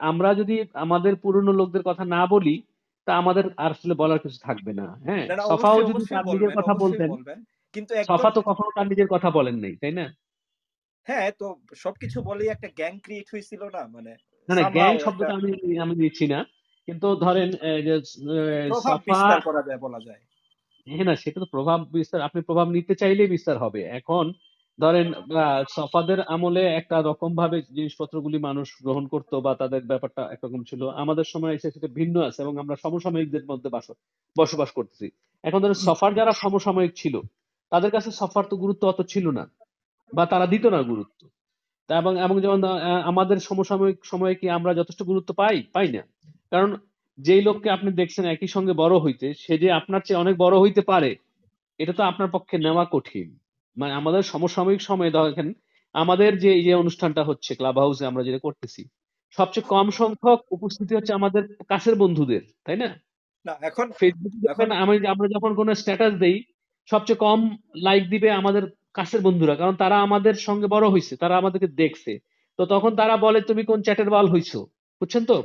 আমরা 0.00 0.28
যদি 0.34 0.54
আমাদের 0.74 1.12
পুরনো 1.16 1.52
লোকদের 1.52 1.82
কথা 1.82 2.04
না 2.06 2.22
বলি 2.26 2.54
তা 3.06 3.12
আমাদের 3.16 3.44
আর 3.56 3.70
আসলে 3.70 3.94
বলার 3.94 4.18
কিছু 4.18 4.38
থাকবে 4.42 4.72
না 4.72 4.86
হ্যাঁ? 5.06 5.24
সফাও 5.50 5.78
যদি 5.82 6.02
তার 6.04 6.24
নিজের 6.24 6.52
কথা 6.54 6.74
বলতেন 6.74 7.10
কিন্তু 7.74 7.92
সফা 8.08 8.30
তো 8.30 8.40
কখনো 8.42 8.70
তার 8.76 8.86
নিজের 8.88 9.08
কথা 9.08 9.28
বলেন 9.30 9.56
নাই 9.58 9.74
তাই 9.76 9.92
না? 9.92 10.06
হ্যাঁ 11.06 11.28
তো 11.40 11.46
সবকিছু 11.74 12.18
বলেই 12.22 12.48
একটা 12.48 12.68
গ্যাং 12.76 12.92
ক্রিয়েট 12.98 13.28
হয়েছিল 13.32 13.62
না 13.76 13.82
মানে 13.86 14.12
না 14.48 14.52
না 14.54 14.62
গ্যাং 14.70 14.92
শব্দটা 14.98 15.32
আমি 15.34 15.50
আমি 15.78 15.94
দিচ্ছি 15.94 16.24
না। 16.26 16.38
কিন্তু 16.88 17.08
ধরেন 17.16 17.48
যে 17.86 17.94
সফা 18.84 19.40
করা 19.40 19.62
যায় 19.62 19.78
বলা 19.78 20.00
যায়। 20.00 20.22
হ্যাঁ 20.86 21.04
না, 21.04 21.14
সেটা 21.16 21.38
তো 21.40 21.48
প্রভাব 21.54 21.78
বিস্তার, 21.94 22.20
আপনি 22.20 22.40
প্রভাব 22.48 22.66
নিতে 22.76 22.94
চাইলেই 23.00 23.32
বিস্তার 23.34 23.56
হবে। 23.58 23.80
এখন 23.98 24.24
ধরেন 24.78 25.06
সফাদের 25.76 26.18
আমলে 26.28 26.62
একটা 26.80 26.96
রকম 27.00 27.30
ভাবে 27.40 27.58
জিনিসপত্রগুলি 27.76 28.38
মানুষ 28.48 28.68
গ্রহণ 28.84 29.04
করতো 29.06 29.34
বা 29.40 29.52
তাদের 29.62 29.82
ব্যাপারটা 29.90 30.22
একরকম 30.34 30.60
ছিল। 30.70 30.82
আমাদের 31.02 31.26
সময় 31.32 31.54
এসে 31.56 31.68
সেটা 31.74 31.88
ভিন্ন 31.98 32.16
আছে 32.28 32.40
এবং 32.44 32.54
আমরা 32.62 32.76
সমসাময়িকদের 32.84 33.44
মধ্যে 33.50 33.68
বাস, 33.74 33.86
বসবাস 34.36 34.70
করতেছি। 34.70 35.06
এখন 35.44 35.58
ধরেন, 35.62 35.78
সফার 35.86 36.10
যারা 36.14 36.32
সমসাময়িক 36.42 36.92
ছিল, 36.96 37.14
তাদের 37.72 37.90
কাছে 37.90 38.10
সফার 38.20 38.44
তো 38.50 38.54
গুরুত্ব 38.56 38.82
অত 38.88 39.00
ছিল 39.12 39.26
না 39.38 39.44
বা 40.12 40.24
তারা 40.32 40.46
দিত 40.46 40.64
না 40.68 40.80
গুরুত্ব। 40.84 41.20
এবং 41.88 42.12
এবং 42.26 42.36
যেমন 42.44 42.60
আমাদের 43.10 43.38
সমসাময়িক 43.40 43.98
সময়ে 44.04 44.34
কি 44.40 44.46
আমরা 44.58 44.72
যথেষ্ট 44.74 45.00
গুরুত্ব 45.02 45.30
পাই? 45.40 45.56
পাই 45.74 45.88
না। 45.94 46.02
কারণ 46.52 46.70
যেই 47.18 47.42
লোককে 47.42 47.68
আপনি 47.70 47.90
দেখছেন 47.92 48.24
একই 48.26 48.48
সঙ্গে 48.48 48.72
বড় 48.74 48.94
হইতে 48.98 49.26
সে 49.42 49.54
যে 49.58 49.68
আপনার 49.70 50.00
চেয়ে 50.06 50.20
অনেক 50.20 50.34
বড় 50.36 50.54
হইতে 50.60 50.82
পারে 50.82 51.10
এটা 51.80 51.92
তো 51.92 52.02
আপনার 52.04 52.28
পক্ষে 52.30 52.56
নেওয়া 52.58 52.84
কঠিন। 52.90 53.28
মানে 53.76 53.92
আমাদের 53.94 54.22
সমসাময়িক 54.32 54.80
সময়ে 54.82 55.14
দেখেন 55.16 55.48
আমাদের 55.94 56.30
যে 56.38 56.50
এই 56.58 56.64
যে 56.66 56.72
অনুষ্ঠানটা 56.74 57.22
হচ্ছে 57.24 57.50
ক্লাব 57.54 57.76
হাউসে 57.78 58.04
আমরা 58.06 58.22
যেটা 58.22 58.40
করতেছি 58.46 58.82
সবচেয়ে 59.38 59.66
কম 59.68 59.86
সংখ্যক 60.00 60.40
উপস্থিতি 60.50 60.92
হচ্ছে 60.94 61.12
আমাদের 61.12 61.42
কাছের 61.68 61.94
বন্ধুদের 61.94 62.42
তাই 62.66 62.76
না? 62.76 62.88
এখন 63.62 63.86
ফেসবুকে 63.98 64.38
এখন 64.48 64.68
আমি 64.82 64.94
আমরা 65.12 65.26
যখন 65.28 65.50
কোনো 65.54 65.72
স্ট্যাটাস 65.74 66.14
দেই 66.18 66.36
সবচেয়ে 66.88 67.22
কম 67.26 67.40
লাইক 67.86 68.02
দিবে 68.10 68.28
আমাদের 68.32 68.64
কাছের 68.94 69.20
বন্ধুরা 69.22 69.54
কারণ 69.56 69.74
তারা 69.76 69.96
আমাদের 70.06 70.34
সঙ্গে 70.46 70.66
বড় 70.66 70.86
হয়েছে 70.88 71.14
তারা 71.16 71.34
আমাদেরকে 71.36 71.68
দেখছে। 71.82 72.12
তো 72.58 72.62
তখন 72.66 72.90
তারা 72.96 73.14
বলে 73.16 73.38
তুমি 73.40 73.62
কোন 73.64 73.78
চ্যাটের 73.82 74.10
বাল 74.10 74.26
হইছো? 74.28 74.58
বুঝছেন 75.00 75.22
তো? 75.24 75.36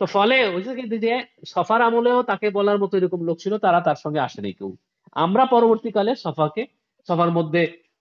তো 0.00 0.04
ফলে 0.06 0.36
ওই 0.56 0.62
যে 0.64 1.12
সফার 1.46 1.80
আমলেও 1.82 2.18
তাকে 2.22 2.46
বলার 2.50 2.78
মতো 2.78 2.94
এরকম 2.96 3.20
লোক 3.24 3.36
ছিল 3.38 3.52
তারা 3.58 3.78
তার 3.80 3.98
সঙ্গে 4.04 4.20
আসেনি 4.20 4.52
কেউ। 4.52 4.70
আমরা 5.16 5.44
পরবর্তীকালে 5.46 6.12
সফাকে 6.16 6.62
সফার 7.08 7.30
মধ্যে 7.30 7.60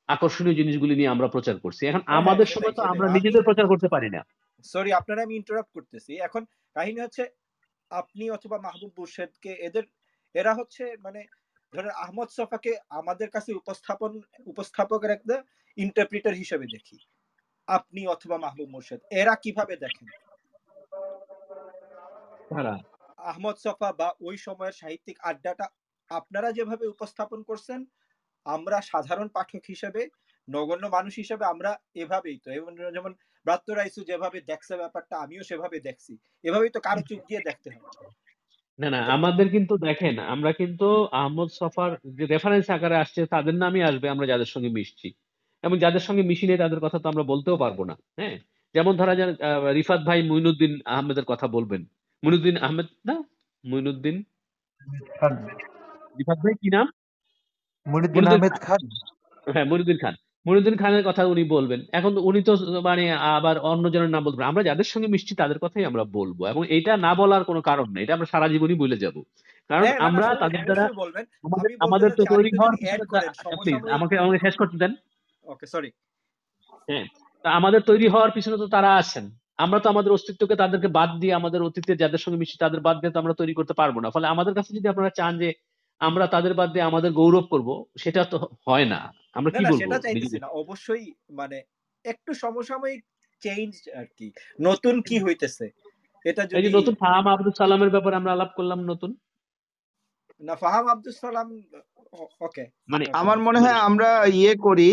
আকর্ষণীয় 0.09 0.55
জিনিসগুলি 0.55 0.95
নিয়ে 0.95 1.07
আমরা 1.07 1.27
প্রচার 1.27 1.55
করছি। 1.59 1.81
এখন 1.85 2.01
হ্যাঁ 2.01 2.07
হ্যাঁ 2.07 2.21
আমাদের 2.21 2.45
সময় 2.45 2.73
তো 2.73 2.81
আমরা 2.81 3.07
নিজেদের 3.07 3.43
প্রচার 3.43 3.65
করতে 3.67 3.87
পারি 3.87 4.09
না। 4.09 4.21
সরি 4.65 4.93
আপনারা 4.93 5.21
আমি 5.23 5.35
ইন্টারাপ্ট 5.35 5.71
করতেছি। 5.73 6.11
এখন 6.17 6.41
কাহিনী 6.75 6.99
হচ্ছে 7.01 7.23
আপনি 7.91 8.23
অথবা 8.29 8.57
মাহবুব 8.57 8.91
মুর্শেদকে 8.97 9.51
এদের 9.67 9.83
এরা 10.35 10.51
হচ্ছে 10.53 10.83
মানে 11.03 11.21
ধরেন 11.73 11.93
আহমদ 11.95 12.29
সফাকে 12.29 12.71
আমাদের 12.89 13.29
কাছে 13.29 13.49
উপস্থাপন 13.53 14.11
উপস্থাপকের 14.45 15.11
একটা 15.11 15.35
ইন্টারপ্রিটার 15.77 16.33
হিসেবে 16.33 16.65
দেখি। 16.65 16.97
আপনি 17.67 18.01
অথবা 18.07 18.37
মাহবুব 18.37 18.69
মুর্শেদ 18.69 18.99
এরা 19.11 19.33
কীভাবে 19.35 19.75
দেখেন? 19.75 20.07
আহমদ 23.29 23.55
সফা 23.55 23.89
বা 23.91 24.07
ওই 24.21 24.35
সময়ের 24.37 24.75
সাহিত্যিক 24.81 25.17
আড্ডাটা 25.21 25.65
আপনারা 26.11 26.49
যেভাবে 26.51 26.85
উপস্থাপন 26.87 27.39
করছেন 27.43 27.79
আমরা 28.45 28.77
সাধারণ 28.81 29.27
পাঠক 29.27 29.63
হিসেবে 29.67 30.01
নগণ্য 30.47 30.85
মানুষ 30.87 31.13
হিসেবে 31.15 31.43
আমরা 31.45 31.71
এভাবেই 31.95 32.37
তো 32.37 32.49
এবং 32.51 32.71
যেমন 32.95 33.11
ব্রাত্য 33.45 33.67
রাইসু 33.71 34.01
যেভাবে 34.03 34.37
দেখছে 34.41 34.73
ব্যাপারটা 34.77 35.15
আমিও 35.17 35.43
সেভাবে 35.43 35.77
দেখছি। 35.79 36.11
এভাবেই 36.43 36.71
তো 36.73 36.79
কারও 36.79 37.01
চোখ 37.01 37.19
দিয়ে 37.27 37.41
দেখতে 37.45 37.67
হবে 37.69 37.87
না 38.79 38.87
না 38.89 38.99
আমাদের 39.07 39.47
কিন্তু 39.49 39.73
দেখেন 39.77 40.15
আমরা 40.33 40.51
কিন্তু 40.51 40.87
আহমদ 41.13 41.49
সফার 41.51 41.89
যে 42.17 42.23
রেফারেন্স 42.25 42.67
আকারে 42.69 42.97
আসছে 42.97 43.21
তাদের 43.25 43.55
নামই 43.55 43.81
আসবে 43.83 44.07
আমরা 44.09 44.25
যাদের 44.27 44.49
সঙ্গে 44.53 44.69
মিশছি। 44.69 45.07
এবং 45.63 45.75
যাদের 45.77 46.03
সঙ্গে 46.03 46.23
মিশি 46.23 46.45
নেই 46.47 46.59
তাদের 46.59 46.79
কথা 46.79 46.97
তো 46.99 47.07
আমরা 47.09 47.23
বলতেও 47.23 47.57
পারব 47.57 47.79
না 47.83 47.95
হ্যাঁ? 48.19 48.35
যেমন 48.75 48.93
ধরা 48.97 49.13
যান 49.15 49.29
রিফাত 49.73 50.01
ভাই 50.05 50.19
মুইনুদ্দিন 50.23 50.73
আহমেদের 50.85 51.25
কথা 51.25 51.47
বলবেন। 51.47 51.81
মুইনুদ্দিন 52.23 52.57
আহমেদ 52.57 52.87
না? 53.05 53.15
মুইনুদ্দিন 53.63 54.15
খান। 55.19 55.33
রিফাত 56.19 56.37
ভাই 56.37 56.53
কি 56.61 56.69
নাম? 56.69 56.87
আহমেদ 58.27 58.55
খান। 58.61 58.81
হ্যাঁ 59.47 59.65
মনিউদ্দিন 59.65 59.97
খান। 59.97 60.15
মনিউদ্দিন 60.45 60.75
খানের 60.77 61.03
কথা 61.03 61.21
উনি 61.25 61.43
বলবেন। 61.43 61.79
এখন 61.91 62.11
উনি 62.17 62.39
তো 62.43 62.53
মানে 62.81 63.03
আবার 63.13 63.55
অন্য 63.59 63.85
জনের 63.91 64.09
নাম 64.09 64.23
বলবেন। 64.23 64.47
আমরা 64.47 64.63
যাদের 64.63 64.83
সঙ্গে 64.83 65.07
মিশছি 65.07 65.35
তাদের 65.35 65.59
কথাই 65.59 65.85
আমরা 65.85 66.03
বলব। 66.03 66.39
এবং 66.45 66.63
এটা 66.69 66.93
না 66.97 67.11
বলার 67.15 67.43
কোনো 67.43 67.61
কারণ 67.61 67.87
নেই। 67.93 68.03
এটা 68.03 68.13
আমরা 68.13 68.25
সারা 68.25 68.47
জীবনই 68.47 68.73
বলে 68.73 68.97
যাব। 68.97 69.15
কারণ 69.69 69.83
হ্যাঁ 69.83 69.97
আমরা 69.99 70.35
তাদের 70.35 70.61
দ্বারা 70.65 70.85
আমাদের 71.79 72.09
তো 72.15 72.23
তৈরি 72.25 72.49
হওয়ার 72.57 72.73
আমাকে 73.91 74.17
আমাকে 74.17 74.39
শেষ 74.39 74.55
করতে 74.55 74.77
দেন। 74.77 74.91
ওকে 75.43 75.65
সরি 75.65 75.89
হ্যাঁ 76.87 77.05
তা 77.43 77.49
আমাদের 77.49 77.81
তৈরি 77.81 78.07
হওয়ার 78.07 78.31
পিছনে 78.31 78.57
তো 78.57 78.67
তারা 78.67 78.89
আছেন। 78.95 79.25
আমরা 79.59 79.79
তো 79.83 79.87
আমাদের 79.89 80.11
অস্তিত্বকে 80.11 80.55
তাদেরকে 80.55 80.89
বাদ 80.99 81.09
দিয়ে 81.21 81.33
আমাদের 81.33 81.61
অতীতে 81.61 81.93
যাদের 81.95 82.21
সঙ্গে 82.23 82.41
মিশি 82.41 82.55
তাদের 82.57 82.81
বাদ 82.87 82.95
দিয়ে 83.01 83.13
তো 83.13 83.19
আমরা 83.19 83.33
তৈরি 83.33 83.53
করতে 83.59 83.73
পারব 83.73 83.95
না। 84.03 84.09
ফলে 84.15 84.27
আমাদের 84.27 84.53
কাছে 84.53 84.71
যদি 84.77 84.87
আপনারা 84.87 85.11
চান 85.19 85.33
যে 85.41 85.49
আমরা 86.01 86.25
তাদের 86.27 86.53
বাদ 86.53 86.69
দিয়ে 86.73 86.89
আমাদের 86.91 87.11
গৌরব 87.19 87.45
করব 87.53 87.69
সেটা 87.97 88.21
তো 88.31 88.37
হয় 88.67 88.87
না। 88.93 88.99
আমরা 89.33 89.51
কি 89.51 89.63
বলব? 89.65 89.81
সেটা 89.81 89.97
চাইতেছি 90.05 90.37
না। 90.43 90.47
অবশ্যই 90.61 91.05
মানে 91.31 91.57
একটু 92.05 92.31
সমসাময়িক 92.33 93.01
চেঞ্জ 93.41 93.73
আর 93.99 94.07
কি। 94.17 94.27
নতুন 94.59 94.95
কি 95.01 95.15
হইতেছে? 95.19 95.65
এটা 96.25 96.41
যদি 96.51 96.69
নতুন 96.69 96.93
ফাহাম 97.03 97.25
আব্দুল 97.27 97.53
সালামের 97.61 97.91
ব্যাপারে 97.95 98.15
আমরা 98.15 98.31
আলাপ 98.35 98.51
করলাম 98.57 98.79
নতুন। 98.91 99.11
না 100.41 100.53
ফাহাম 100.63 100.85
আব্দুল 100.93 101.15
সালাম 101.23 101.47
ওকে 102.45 102.63
মানে 102.89 103.05
আমার 103.21 103.37
মনে 103.47 103.59
হয় 103.63 103.77
আমরা 103.87 104.09
ইয়ে 104.39 104.53
করি 104.67 104.89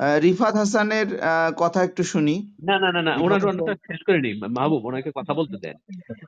রিফাত 0.00 0.54
হাসানের 0.56 1.08
কথা 1.56 1.80
একটু 1.82 2.02
শুনি। 2.04 2.36
না 2.68 2.76
না 2.78 2.88
না 2.92 3.00
না 3.02 3.12
ওনার 3.16 3.40
হাসান 3.40 3.56
শেষ 3.88 4.00
করে 4.06 4.18
নি 4.20 4.30
মাহবুব 4.56 4.82
ওনাকে 4.84 5.10
কথা 5.14 5.32
বলতে 5.34 5.56
দেন। 5.58 5.76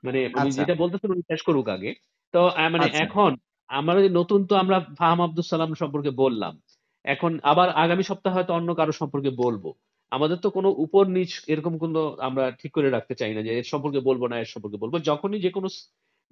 মানে 0.04 0.18
উনি 0.28 0.38
আচ্ছা। 0.40 0.58
যেটা 0.60 0.74
বলতেছেন 0.74 1.08
উনি 1.10 1.22
শেষ 1.22 1.40
করুক 1.42 1.66
আগে। 1.68 1.90
তো 2.34 2.40
মানে 2.72 2.86
আচ্ছা। 2.86 3.02
এখন 3.04 3.30
আমার 3.70 3.96
নতুন 4.10 4.40
তো 4.46 4.54
আমরা 4.56 4.76
ফাহাম 4.98 5.20
আব্দুল 5.20 5.46
সালাম 5.48 5.70
সম্পর্কে 5.74 6.10
বললাম। 6.22 6.54
এখন 7.04 7.32
আবার 7.42 7.68
আগামী 7.74 8.02
সপ্তাহে 8.02 8.36
হয়তো 8.36 8.52
অন্য 8.54 8.70
কারও 8.74 8.92
সম্পর্কে 8.92 9.30
বলব। 9.38 9.64
আমাদের 10.12 10.36
তো 10.36 10.48
কোনো 10.50 10.68
উপর 10.84 11.04
নিচ 11.06 11.32
এরকম 11.46 11.74
কোনো 11.78 12.00
আমরা 12.18 12.44
ঠিক 12.60 12.72
করে 12.72 12.88
রাখতে 12.90 13.14
চাই 13.14 13.32
না 13.34 13.40
যে 13.42 13.50
এর 13.58 13.66
সম্পর্কে 13.72 14.00
বলব 14.00 14.22
না 14.26 14.36
এর 14.38 14.50
সম্পর্কে 14.54 14.78
বলব। 14.78 14.94
যখনই 15.10 15.40
যে 15.40 15.50
কোনো 15.50 15.68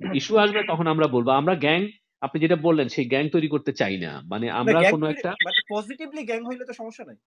ইস্যু 0.01 0.35
আসবে 0.45 0.61
তখন 0.69 0.87
আমরা 0.87 1.07
বলব। 1.07 1.29
আমরা 1.41 1.55
গ্যাং 1.57 1.81
আপনি 2.23 2.41
যেটা 2.41 2.57
বললেন 2.57 2.89
সেই 2.89 3.05
গ্যাং 3.05 3.25
তৈরি 3.29 3.49
করতে 3.49 3.73
চাই 3.73 3.97
না। 3.97 4.13
মানে 4.27 4.47
আমরা 4.51 4.79
কোনো 4.91 5.07
একটা 5.07 5.31
মানে 5.47 5.61
পজিটিভলি 5.71 6.23
গ্যাং 6.25 6.41
হইলে 6.47 6.65
তো 6.65 6.73
সমস্যা 6.73 7.05
নাই। 7.05 7.19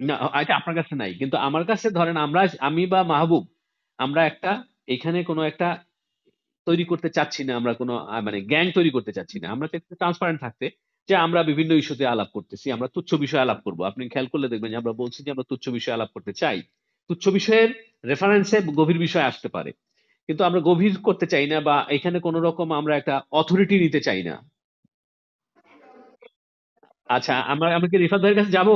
না 0.00 0.14
এটা 0.42 0.52
আপনার 0.56 0.76
কাছে 0.76 0.94
নাই। 0.94 1.12
কিন্তু 1.14 1.36
আমার 1.36 1.64
কাছে 1.64 1.90
ধরেন 1.90 2.16
আমরা 2.16 2.40
আমি 2.58 2.86
বা 2.86 3.00
মাহবুব 3.02 3.44
আমরা 3.98 4.20
একটা 4.26 4.50
এখানে 4.88 5.18
কোনো 5.24 5.42
একটা 5.42 5.68
তৈরি 6.66 6.84
করতে 6.84 7.08
চাচ্ছি 7.10 7.44
না 7.44 7.52
আমরা 7.56 7.72
কোনো 7.74 7.94
মানে 8.22 8.40
গ্যাং 8.42 8.66
তৈরি 8.72 8.90
করতে 8.90 9.12
চাচ্ছি 9.12 9.36
না। 9.40 9.46
আমরা 9.48 9.66
একটু 9.72 9.94
ট্রান্সপারেন্ট 9.94 10.40
থাকতে 10.40 10.66
যে 11.08 11.14
আমরা 11.16 11.40
বিভিন্ন 11.42 11.72
ইস্যুতে 11.74 12.04
আলাপ 12.06 12.28
করতেছি 12.32 12.66
আমরা 12.72 12.88
তুচ্ছ 12.88 13.10
বিষয়ে 13.14 13.40
আলাপ 13.40 13.60
করব। 13.62 13.80
আপনি 13.82 14.02
খেয়াল 14.08 14.26
করলে 14.26 14.48
দেখবেন 14.48 14.70
যে 14.70 14.76
আমরা 14.76 14.92
বলছি 14.92 15.18
যে 15.24 15.30
আমরা 15.30 15.46
তুচ্ছ 15.48 15.66
বিষয়ে 15.68 15.96
আলাপ 15.96 16.10
করতে 16.14 16.32
চাই। 16.32 16.58
তুচ্ছ 17.10 17.24
বিষয়ের 17.28 17.70
রেফারেন্সে 18.04 18.58
গভীর 18.74 18.98
বিষয় 18.98 19.22
আসতে 19.22 19.48
পারে। 19.48 19.70
কিন্তু 20.28 20.42
আমরা 20.44 20.60
গভীর 20.68 20.94
করতে 21.08 21.26
চাই 21.32 21.46
না 21.52 21.58
বা 21.68 21.76
এখানে 21.96 22.18
কোনো 22.26 22.38
রকম 22.40 22.68
আমরা 22.80 22.92
একটা 22.96 23.14
অথরিটি 23.40 23.76
নিতে 23.84 24.00
চাই 24.00 24.22
না। 24.28 24.34
আচ্ছা 27.08 27.34
আমরা 27.52 27.66
আমরা 27.76 27.88
কি 27.92 27.96
রিফাত 27.96 28.20
ভাইয়ের 28.22 28.38
কাছে 28.38 28.56
যাব? 28.58 28.68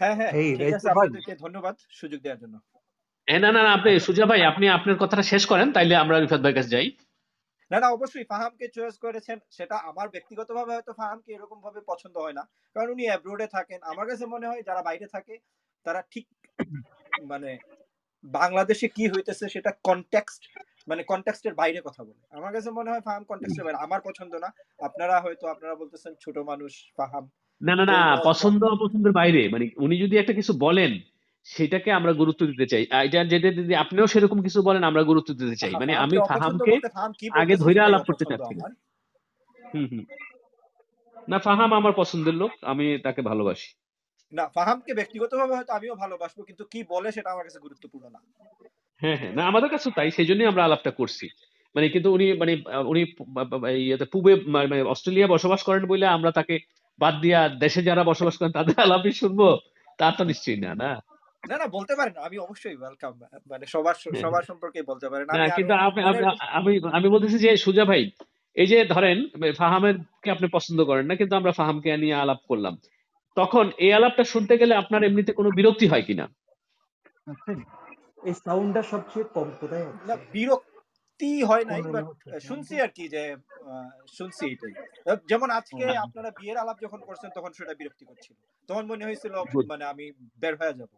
হ্যাঁ 0.00 0.14
হ্যাঁ 0.18 0.32
ঠিক 0.58 0.74
আছে 0.78 0.88
আপনাদেরকে 0.92 1.34
ধন্যবাদ 1.44 1.74
সুযোগ 2.00 2.18
দেওয়ার 2.22 2.40
জন্য। 2.42 2.56
হ্যাঁ 3.28 3.42
না 3.44 3.50
না 3.56 3.60
না, 3.66 3.70
আপনি 3.78 3.90
সুজা 4.06 4.24
ভাই 4.30 4.40
আপনি 4.50 4.64
আপনার 4.76 5.00
কথাটা 5.02 5.24
শেষ 5.32 5.42
করেন 5.46 5.68
তাইলে 5.76 5.94
আমরা 6.02 6.16
রিফাত 6.16 6.40
ভাইয়ের 6.42 6.58
কাছে 6.58 6.74
যাই। 6.76 6.88
না 7.70 7.78
না 7.82 7.88
অবশ্যই 7.96 8.26
ফাহামকে 8.32 8.66
চয়েস 8.76 8.96
করেছেন 9.04 9.38
সেটা 9.56 9.76
আমার 9.90 10.06
ব্যক্তিগতভাবে 10.14 10.72
হয়তো 10.76 10.92
ফাহামকে 11.00 11.30
এরকম 11.32 11.58
ভাবে 11.66 11.80
পছন্দ 11.90 12.16
হয় 12.24 12.36
না 12.38 12.44
কারণ 12.76 12.88
উনি 12.94 13.04
অ্যাব্রোডে 13.08 13.46
থাকেন। 13.56 13.80
আমার 13.92 14.06
কাছে 14.10 14.24
মনে 14.34 14.46
হয় 14.50 14.62
যারা 14.68 14.82
বাইরে 14.88 15.06
থাকে 15.14 15.34
তারা 15.86 16.00
ঠিক 16.12 16.24
মানে 17.32 17.50
বাংলাদেশে 18.24 18.88
কি 18.88 19.08
হইতেছে 19.08 19.48
সেটা 19.48 19.70
কনটেক্সট 19.84 20.42
মানে 20.88 21.02
কনটেক্সটের 21.02 21.54
বাইরে 21.54 21.80
কথা 21.80 22.04
বলে। 22.04 22.22
আমার 22.30 22.52
কাছে 22.52 22.70
মনে 22.70 22.90
হয় 22.90 23.00
ফাহাম 23.00 23.24
কনটেক্সটের 23.24 23.64
বাইরে। 23.64 23.78
আমার 23.78 24.00
পছন্দ 24.04 24.34
না। 24.34 24.48
আপনারা 24.78 25.20
হয়তো 25.20 25.46
আপনারা 25.48 25.74
বলতেছেন 25.74 26.14
ছোট 26.20 26.38
মানুষ 26.38 26.92
ফাহাম। 26.96 27.24
না 27.60 27.74
না 27.74 27.84
না 27.84 28.16
পছন্দ 28.24 28.64
অপছন্দের 28.64 29.12
বাইরে। 29.12 29.48
মানে 29.48 29.70
উনি 29.76 29.98
যদি 29.98 30.16
একটা 30.16 30.32
কিছু 30.32 30.52
বলেন 30.58 30.92
সেটাকে 31.46 31.92
আমরা 31.92 32.12
গুরুত্ব 32.12 32.46
দিতে 32.46 32.66
চাই। 32.66 32.82
এটা 32.82 33.24
যেটা 33.24 33.48
যদি 33.52 33.74
আপনিও 33.74 34.06
সেরকম 34.06 34.42
কিছু 34.42 34.62
বলেন 34.62 34.82
আমরা 34.84 35.02
গুরুত্ব 35.02 35.34
দিতে 35.34 35.56
চাই। 35.56 35.72
মানে 35.72 35.92
আমি 35.94 36.16
ফাহামকে 36.28 36.72
আগে 37.32 37.54
বলতেছে 37.54 37.64
ধরে 37.64 37.80
আলাপ 37.80 38.02
করতে 38.06 38.24
চাচ্ছি 38.24 38.54
হুম 39.74 39.86
হুম। 39.86 40.04
না 41.28 41.38
ফাহাম 41.38 41.72
আমার 41.72 41.92
পছন্দের 41.96 42.34
লোক। 42.34 42.50
আমি 42.62 42.98
তাকে 43.02 43.22
ভালোবাসি। 43.22 43.68
না 44.32 44.44
ফাহামকে 44.56 44.92
ব্যক্তিগতভাবে 44.94 45.52
হয়তো 45.56 45.72
আমিও 45.72 45.94
ভালোবাসবো 45.94 46.40
কিন্তু 46.48 46.64
কি 46.72 46.80
বলে 46.92 47.08
সেটা 47.12 47.28
আমার 47.30 47.44
কাছে 47.44 47.60
গুরুত্বপূর্ণ 47.60 48.04
না। 48.14 48.20
হ্যাঁ 49.02 49.16
হ্যাঁ 49.20 49.32
না 49.32 49.42
আমাদের 49.50 49.70
কাছে 49.70 49.88
তাই 49.96 50.08
সেই 50.10 50.28
জন্যই 50.30 50.50
আমরা 50.50 50.62
আলাপটা 50.64 50.92
করছি। 51.00 51.26
মানে 51.74 51.86
কিন্তু 51.88 52.08
উনি 52.12 52.26
মানে 52.32 52.52
উনি 52.92 53.02
পূবে 54.12 54.32
মানে 54.54 54.76
অস্ট্রেলিয়া 54.84 55.28
বসবাস 55.34 55.60
করেন 55.62 55.84
বলে 55.86 56.06
আমরা 56.16 56.30
তাকে 56.32 56.54
বাদ 56.98 57.14
দিয়া 57.20 57.40
দেশে 57.64 57.80
যারা 57.82 58.02
বসবাস 58.04 58.34
করেন 58.38 58.52
তাদের 58.52 58.76
আলাপই 58.80 59.14
শুনব 59.22 59.40
তা 59.98 60.06
তো 60.18 60.22
নিশ্চয়ই 60.24 60.60
না 60.64 60.72
না? 60.74 60.90
না 61.42 61.56
না 61.58 61.66
বলতে 61.68 61.92
পারেন 61.98 62.14
আমি 62.26 62.36
অবশ্যই 62.38 62.76
ওয়েলকাম 62.76 63.12
মানে 63.50 63.64
সবার 63.66 63.96
সবার 64.22 64.44
সম্পর্কে 64.50 64.78
বলতে 64.82 65.06
পারেন। 65.10 65.26
না 65.30 65.46
কিন্তু 65.58 65.74
আমি 66.58 66.72
আমি 66.92 67.08
বলতেছি 67.08 67.36
যে 67.38 67.50
সুজা 67.56 67.84
ভাই 67.84 68.02
এই 68.56 68.68
যে 68.72 68.78
ধরেন 68.84 69.16
ফাহামের 69.58 69.96
কে 70.22 70.28
আপনি 70.30 70.46
পছন্দ 70.48 70.78
করেন 70.84 71.04
না 71.06 71.14
কিন্তু 71.14 71.34
আমরা 71.36 71.52
ফাহামকে 71.52 71.88
নিয়ে 71.96 72.16
আলাপ 72.22 72.40
করলাম। 72.48 72.74
তখন 73.36 73.64
এই 73.78 73.90
আলাপটা 73.92 74.24
শুনতে 74.24 74.54
গেলে 74.56 74.74
আপনার 74.74 75.02
এমনিতে 75.04 75.32
কোনো 75.32 75.50
বিরক্তি 75.50 75.86
হয় 75.88 76.04
কিনা? 76.08 76.24
আচ্ছা, 77.26 77.50
এই 78.22 78.34
সাউন্ডটা 78.44 78.82
সবচেয়ে 78.92 79.26
কম 79.34 79.48
কোথায় 79.60 79.84
না 80.08 80.14
বিরক্তি 81.16 81.48
হয় 81.50 81.64
নাই 81.66 81.80
বাট 81.86 82.04
শুনছি 82.42 82.74
আর 82.80 82.90
কি 82.90 83.04
যে 83.08 83.22
আহ, 83.66 83.88
শুনছি 84.08 84.44
এটাই। 84.48 84.72
যেমন 85.30 85.48
আজকে 85.58 85.84
আপনারা 86.04 86.30
বিয়ের 86.38 86.58
আলাপ 86.62 86.76
যখন 86.84 87.00
করছেন 87.08 87.30
তখন 87.36 87.50
সেটা 87.52 87.74
বিরক্তি 87.80 88.04
করছিল। 88.10 88.34
তখন 88.68 88.84
মনে 88.86 89.04
হয়েছিল 89.04 89.34
মানে 89.70 89.84
আমি 89.92 90.04
বের 90.42 90.54
হয়ে 90.56 90.74
যাব। 90.74 90.90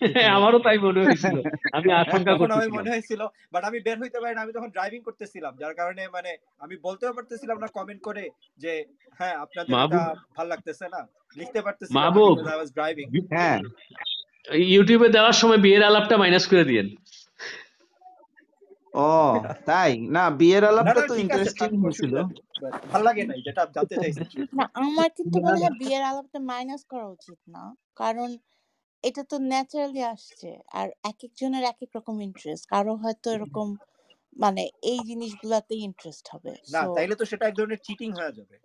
আমারও 0.36 0.58
তাই 0.66 0.78
মনে 0.86 1.00
হয়েছিল। 1.00 1.36
আমি 1.76 1.88
আশঙ্কা 2.02 2.32
করতেছিলাম। 2.34 2.76
মনে 2.78 2.90
হয়েছিল 2.94 3.20
বাট 3.52 3.62
আমি 3.64 3.78
বের 3.86 3.96
হইতে 4.02 4.18
পারি 4.22 4.34
না 4.34 4.42
আমি 4.44 4.52
তখন 4.56 4.70
ড্রাইভিং 4.70 5.00
করতেছিলাম 5.02 5.52
যার 5.62 5.74
কারণে 5.80 6.02
মানে 6.16 6.30
আমি 6.60 6.74
বলতেও 6.86 7.16
পারতেছিলাম 7.16 7.56
না 7.62 7.68
কমেন্ট 7.76 8.00
করে 8.02 8.24
যে 8.58 8.72
হ্যাঁ 9.20 9.34
আপনাদের 9.44 9.72
ভালো 10.36 10.48
লাগতেছে 10.48 10.86
না। 10.94 11.00
লিখতে 11.36 11.60
পারতেছিলাম 11.62 11.96
না 11.96 12.00
মাহবুব 12.00 12.36
আই 12.44 12.56
ওয়াজ 12.56 12.70
ড্রাইভিং 12.76 13.06
হ্যাঁ। 13.34 13.58
ইউটিউবে 14.68 15.08
দেওয়ার 15.16 15.36
সময় 15.40 15.60
বিয়ের 15.64 15.82
আলাপটা 15.82 16.16
মাইনাস 16.18 16.44
করে 16.52 16.64
দিয়েন। 16.64 16.88
ও 18.98 19.10
তাই? 19.68 19.92
না 20.16 20.22
বিয়ের 20.40 20.64
আলাপটা 20.70 21.02
তো 21.10 21.14
ইন্টারেস্টিং 21.24 21.70
হয়েছিল। 21.82 22.14
ভালো 22.92 23.04
লাগে 23.08 23.22
নাই 23.30 23.38
যেটা 23.46 23.62
জানতে 23.76 23.94
চাইছি। 23.96 24.22
না 24.58 24.64
আমার 24.78 25.08
কিন্তু 25.16 25.36
মনে 25.38 25.58
হয় 25.62 25.74
বিয়ের 25.82 26.02
আলাপটা 26.10 26.38
মাইনাস 26.50 26.82
করা 26.92 27.06
উচিত 27.16 27.38
না 27.54 27.62
কারণ 27.96 28.30
এটা 29.04 29.22
তো 29.30 29.36
ন্যাচারালি 29.50 30.02
আসছে 30.14 30.48
আর 30.78 30.88
এক 31.10 31.18
একজনের 31.26 31.64
এক 31.64 31.78
এক 31.84 31.90
রকম 31.98 32.16
ইন্টারেস্ট 32.28 32.64
কারও 32.72 32.94
হয়তো 33.02 33.26
এরকম 33.36 33.68
মানে 34.36 34.62
এই 34.90 34.98
জিনিসগুলাতে 35.08 35.74
ইন্টারেস্ট 35.88 36.24
হবে 36.32 36.52
না 36.74 36.80
তাইলে 36.96 37.14
তো 37.20 37.24
সেটা 37.30 37.44
এক 37.46 37.54
ধরনের 37.58 37.80
চিটিং 37.86 38.08
হয়ে 38.18 38.32
যাবে। 38.38 38.56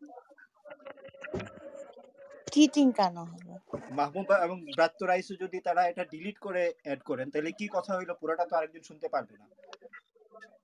চিটিং 2.54 2.88
কেন 3.00 3.16
হবে? 3.32 3.52
মাহবুব 3.98 4.30
এবং 4.46 4.58
ব্রাত্য 4.76 5.00
রাইসু 5.06 5.34
যদি 5.44 5.58
তারা 5.68 5.82
এটা 5.92 6.04
ডিলিট 6.14 6.38
করে 6.46 6.64
অ্যাড 6.86 7.00
করেন 7.10 7.28
তাহলে 7.34 7.52
কি 7.60 7.66
কথা 7.76 7.92
হইল? 7.98 8.12
পুরোটা 8.22 8.46
তো 8.50 8.54
আরেকদিন 8.58 8.84
শুনতে 8.90 9.08
পারবে 9.14 9.36
না। 9.42 9.46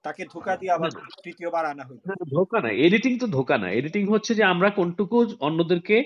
তাকে 0.04 0.26
ধোকা 0.26 0.58
দিয়ে 0.58 0.72
আবার 0.72 0.90
তৃতীয়বার 1.24 1.66
আনা 1.66 1.84
হইল 1.84 2.00
ধোকা 2.32 2.62
না 2.62 2.70
এডিটিং 2.70 3.20
তো 3.20 3.28
ধোকা 3.28 3.58
না। 3.58 3.72
এডিটিং 3.72 4.04
হচ্ছে 4.08 4.36
যে 4.36 4.44
আমরা 4.44 4.70
কোনটুকু 4.70 5.18
অন্যদেরকে 5.40 5.98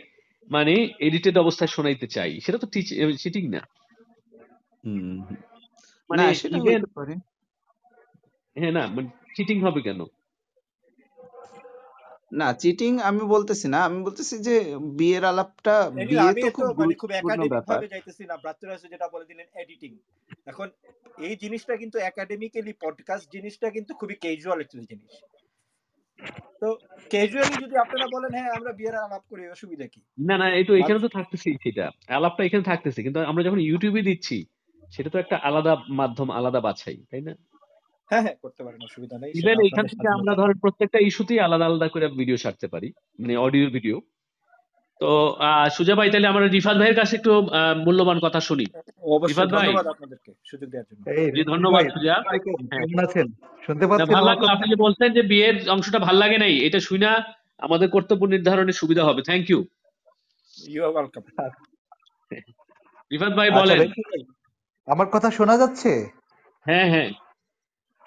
মানে 0.52 0.74
এডিটেড 1.00 1.38
অবস্থায় 1.38 1.68
শোনাইতে 1.68 2.08
চাই 2.08 2.40
সেটা 2.40 2.58
তো 2.58 2.68
চিটিং 3.18 3.50
না। 3.50 3.62
হুম 4.86 5.18
মানে 6.10 6.24
হ্যাঁ 8.56 8.72
না 8.72 8.88
মানে 8.88 9.08
চিটিং 9.36 9.58
হবে 9.62 9.82
কেন? 9.82 10.00
না 12.34 12.48
চিটিং 12.62 12.92
আমি 13.10 13.24
বলতেছি 13.36 13.68
না। 13.74 13.80
আমি 13.88 14.00
বলতেছি 14.08 14.36
যে 14.48 14.56
বিয়ের 15.00 15.24
আলাপটা 15.32 15.76
বিয়ে 16.08 16.32
তো 16.36 16.48
খুব 16.58 16.68
মানে 16.80 16.94
খুব 16.94 17.10
গুরুত্বপূর্ণ 17.10 17.20
একাডেমিক 17.22 17.52
ব্যাপার। 17.56 17.76
ভাবে 17.76 17.92
যাইতেছি 17.94 18.24
না। 18.30 18.36
ব্রাত্য 18.44 18.62
যেটা 18.84 19.08
বলে 19.14 19.26
দিলেন 19.30 19.48
এডিটিং 19.64 19.92
এখন 20.48 20.68
এই 21.20 21.36
জিনিসটা 21.44 21.74
কিন্তু 21.82 21.98
একাডেমিক্যালি 22.04 22.74
পডকাস্ট 22.84 23.26
জিনিসটা 23.36 23.68
কিন্তু 23.70 23.92
খুবই 24.00 24.16
ক্যাজুয়াল 24.24 24.58
একটা 24.62 24.78
জিনিস। 24.92 25.14
তো 26.62 26.68
ক্যাজুয়ালি 27.12 27.56
যদি 27.64 27.76
আপনারা 27.78 28.06
বলেন 28.16 28.32
হ্যাঁ 28.38 28.52
আমরা 28.58 28.72
বিয়ের 28.72 28.96
আলাপ 29.06 29.24
করি 29.32 29.42
অসুবিধা 29.48 29.86
কি? 29.88 30.00
না 30.28 30.36
না 30.38 30.46
এই 30.58 30.66
তো 30.66 30.74
এখানে 30.76 31.00
তো 31.00 31.10
থাকতেছি 31.18 31.50
সেটা। 31.64 31.86
আলাপটা 32.10 32.42
এখানে 32.44 32.64
থাকতেছে। 32.64 33.00
কিন্তু 33.06 33.20
আমরা 33.32 33.42
যখন 33.44 33.60
ইউটিউবে 33.60 34.02
দিচ্ছি 34.02 34.38
সেটা 34.90 35.10
তো 35.10 35.18
একটা 35.20 35.36
আলাদা 35.44 35.74
মাধ্যম 36.00 36.28
আলাদা 36.32 36.60
বাছাই 36.60 36.98
তাই 37.12 37.22
না? 37.22 37.34
হ্যাঁ 38.14 38.24
হ্যাঁ 38.26 38.38
করতে 38.44 38.62
পারেন 38.66 38.80
অসুবিধা 38.88 39.16
নেই 39.18 39.32
ইভেন 39.34 39.58
এখান 39.68 39.86
থেকে 39.92 40.08
আমরা 40.18 40.34
ধরেন 40.40 40.58
প্রত্যেকটা 40.64 41.00
ইস্যুতেই 41.02 41.40
আলাদা 41.40 41.66
আলাদা 41.68 41.88
করে 41.94 42.06
ভিডিও 42.20 42.38
ছাড়তে 42.44 42.68
পারি 42.74 42.88
মানে 43.20 43.34
অডিও 43.46 43.68
ভিডিও 43.78 43.98
তো 45.02 45.10
আহ 45.48 45.68
সুজা 45.76 45.96
ভাই 46.00 46.10
তাহলে 46.12 46.28
আমরা 46.32 46.46
রিফাত 46.48 46.76
ভাইয়ের 46.80 46.98
কাছে 47.00 47.14
একটু 47.16 47.32
আহ, 47.52 47.74
মূল্যবান 47.86 48.18
কথা 48.26 48.40
শুনি। 48.48 48.66
অবশ্যই 49.14 49.30
রিফাত 49.32 49.50
ভাই। 49.54 49.68
ধন্যবাদ 49.68 49.88
আপনাদেরকে 49.94 50.32
সুযোগ 50.50 50.68
দেওয়ার 50.74 50.88
জন্য। 50.90 51.02
এই 51.12 51.26
জি 51.26 51.32
রিফাত 51.32 51.50
ধন্যবাদ 51.52 51.84
সুজা 51.94 52.16
হ্যাঁ। 52.18 52.40
কেমন 52.84 53.00
আছেন? 53.06 53.28
শুনতে 53.64 53.86
পাচ্ছেন 53.90 54.14
ভালো 54.16 54.28
লাগল 54.30 54.46
আপনি 54.56 54.66
যে 54.68 54.78
বলছেন 54.86 55.10
যে 55.18 55.22
বিয়ের 55.32 55.56
অংশটা 55.76 56.00
ভালো 56.08 56.18
লাগে 56.24 56.38
নাই 56.40 56.54
এটা 56.68 56.80
শুনা 56.90 57.10
আমাদের 57.60 57.88
কর্তব্য 57.96 58.24
নির্ধারণে 58.28 58.74
সুবিধা 58.82 59.04
হবে। 59.08 59.22
Thank 59.24 59.46
you 59.50 59.60
you 60.54 60.82
are 60.84 60.92
welcome 60.94 61.24
Rifat 63.12 63.34
ভাই 63.38 63.48
আচ্ছা 63.50 63.60
বলেন। 63.60 63.80
আমার 64.88 65.08
কথা 65.14 65.30
শোনা 65.38 65.56
যাচ্ছে? 65.58 65.92
হ্যাঁ 66.66 66.88
হ্যাঁ। 66.94 67.10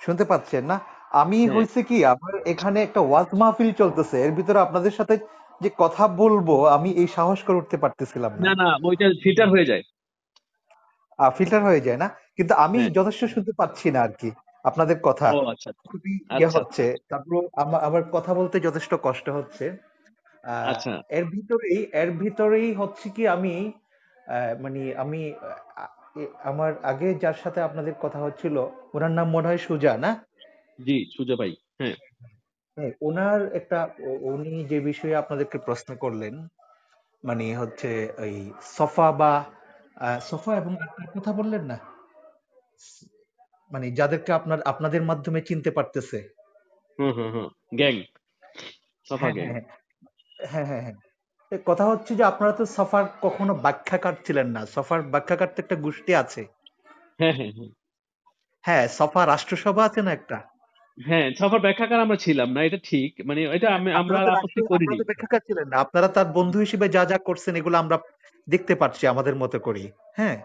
শুনতে 0.01 0.25
পাচ্ছেন 0.31 0.63
না? 0.65 0.77
আমি 1.15 1.39
হ্যাঁ। 1.41 1.53
হয়েছে 1.55 1.81
কি 1.89 1.97
আমার 2.13 2.33
এখানে 2.53 2.79
একটা 2.83 3.01
ওয়াজ 3.03 3.29
মাহফিল 3.41 3.71
চলতেছে 3.81 4.17
এর 4.21 4.33
ভিতরে 4.39 4.59
আপনাদের 4.61 4.95
সাথে 4.99 5.15
যে 5.61 5.71
কথা 5.79 6.05
বলব 6.21 6.49
আমি 6.77 6.91
এই 7.01 7.09
সাহস 7.17 7.39
করে 7.47 7.57
উঠতে 7.59 7.77
পারতেছিলাম 7.83 8.33
না। 8.37 8.53
না 8.63 8.69
ওইটা 8.85 9.07
ফিল্টার 9.23 9.49
হয়ে 9.55 9.69
যায়। 9.71 9.85
ফিল্টার 11.19 11.63
হয়ে 11.69 11.85
যায় 11.87 11.99
না? 12.03 12.09
কিন্তু 12.37 12.53
আমি 12.65 12.79
হ্যাঁ। 12.79 12.95
যথেষ্ট 12.99 13.23
শুনতে 13.35 13.53
পাচ্ছি 13.61 13.87
না 13.91 14.01
আর 14.03 14.13
কি 14.21 14.29
আপনাদের 14.65 14.99
কথা। 15.01 15.27
আচ্ছা 15.31 15.69
আচ্ছা। 15.71 15.71
খুবই 15.85 16.13
ইয়ে 16.33 16.47
আচ্ছা। 16.47 16.51
হচ্ছে 16.57 16.85
তারপর 17.11 17.33
আমার 17.89 18.03
কথা 18.17 18.33
বলতে 18.35 18.57
যথেষ্ট 18.67 18.93
কষ্ট 19.03 19.27
হচ্ছে। 19.39 19.65
আহ, 20.45 20.73
এর 21.17 21.25
ভিতরেই 21.35 21.81
এর 22.03 22.11
ভিতরেই 22.23 22.69
হচ্ছে 22.75 23.07
কি 23.17 23.23
আমি 23.37 23.55
আহ, 24.27 24.53
মানে 24.63 24.83
আমি 25.03 25.21
আমার 26.43 26.73
আগে 26.83 27.09
যার 27.15 27.35
সাথে 27.35 27.61
আপনাদের 27.61 27.95
কথা 28.01 28.19
হচ্ছিল 28.19 28.57
ওনার 28.95 29.11
নাম 29.11 29.27
মনে 29.31 29.49
হয় 29.49 29.59
সুজা 29.59 29.93
না? 29.97 30.11
জি 30.79 30.97
সুজা 31.17 31.35
ভাই 31.37 31.53
হ্যাঁ। 31.79 31.97
হ্যাঁ 32.77 32.91
ওনার 33.01 33.41
একটা 33.55 33.79
উনি 34.25 34.65
যে 34.65 34.81
বিষয়ে 34.81 35.15
আপনাদেরকে 35.17 35.59
প্রশ্ন 35.59 35.97
করলেন 35.97 36.35
মানে 37.25 37.57
হচ্ছে 37.57 37.91
ওই 38.19 38.35
সফা 38.77 39.13
বা 39.13 39.33
সফা 40.21 40.53
এবং 40.57 40.73
আপনার 40.83 41.09
কথা 41.17 41.33
বললেন 41.33 41.63
না? 41.65 41.79
মানে 43.71 43.91
যাদেরকে 43.91 44.31
আপনার 44.33 44.59
আপনাদের 44.63 45.03
মাধ্যমে 45.03 45.41
চিনতে 45.41 45.71
পারতেছে। 45.71 46.19
হুম 46.99 47.13
হুম 47.13 47.29
হুম 47.35 47.49
গ্যাং 47.73 47.95
সাফা 49.07 49.19
হ্যাঁ 49.21 49.33
গ্যাং। 49.33 49.49
হ্যাঁ 49.49 49.65
হ্যাঁ 50.51 50.67
হ্যাঁ 50.67 50.83
হ্যাঁ। 50.83 50.97
কথা 51.67 51.85
হচ্ছে 51.85 52.17
যে 52.17 52.25
আপনারা 52.25 52.53
তো 52.53 52.67
সফার 52.67 53.05
কখনো 53.23 53.55
ব্যাখ্যাকার 53.55 54.15
ছিলেন 54.27 54.47
না। 54.47 54.67
সফার 54.67 55.03
ব্যাখ্যাকার 55.03 55.47
তো 55.47 55.63
একটা 55.63 55.77
গোষ্ঠী 55.77 56.15
আছে। 56.15 56.47
হ্যাঁ 57.19 57.33
হ্যাঁ 57.33 57.53
হ্যাঁ। 57.53 57.69
হ্যাঁ 58.65 58.89
সফা 58.89 59.27
রাষ্ট্রসভা 59.27 59.85
আছে 59.85 60.03
না 60.03 60.13
একটা? 60.13 60.41
হ্যাঁ 60.99 61.31
সাফার 61.39 61.61
ব্যাখ্যাকার 61.61 62.01
আমরা 62.01 62.17
ছিলাম 62.17 62.53
না 62.53 62.63
এটা 62.63 62.79
ঠিক। 62.85 63.27
মানে 63.27 63.43
এটা 63.45 63.69
আমি 63.75 63.93
আমরা 63.93 64.19
আপত্তি 64.33 64.61
করিনি। 64.67 64.97
ব্যাখ্যাকার 65.05 65.41
ছিলেন 65.41 65.69
না। 65.69 65.77
আপনারা 65.77 66.09
তার 66.09 66.27
বন্ধু 66.33 66.59
হিসেবে 66.59 66.89
যা 66.89 67.05
যা 67.05 67.19
করছেন 67.19 67.57
এগুলো 67.57 67.79
আমরা 67.79 67.99
দেখতে 68.49 68.75
পাচ্ছি 68.75 69.07
আমাদের 69.07 69.35
মতো 69.37 69.61
করি। 69.61 69.91
হ্যাঁ? 70.17 70.37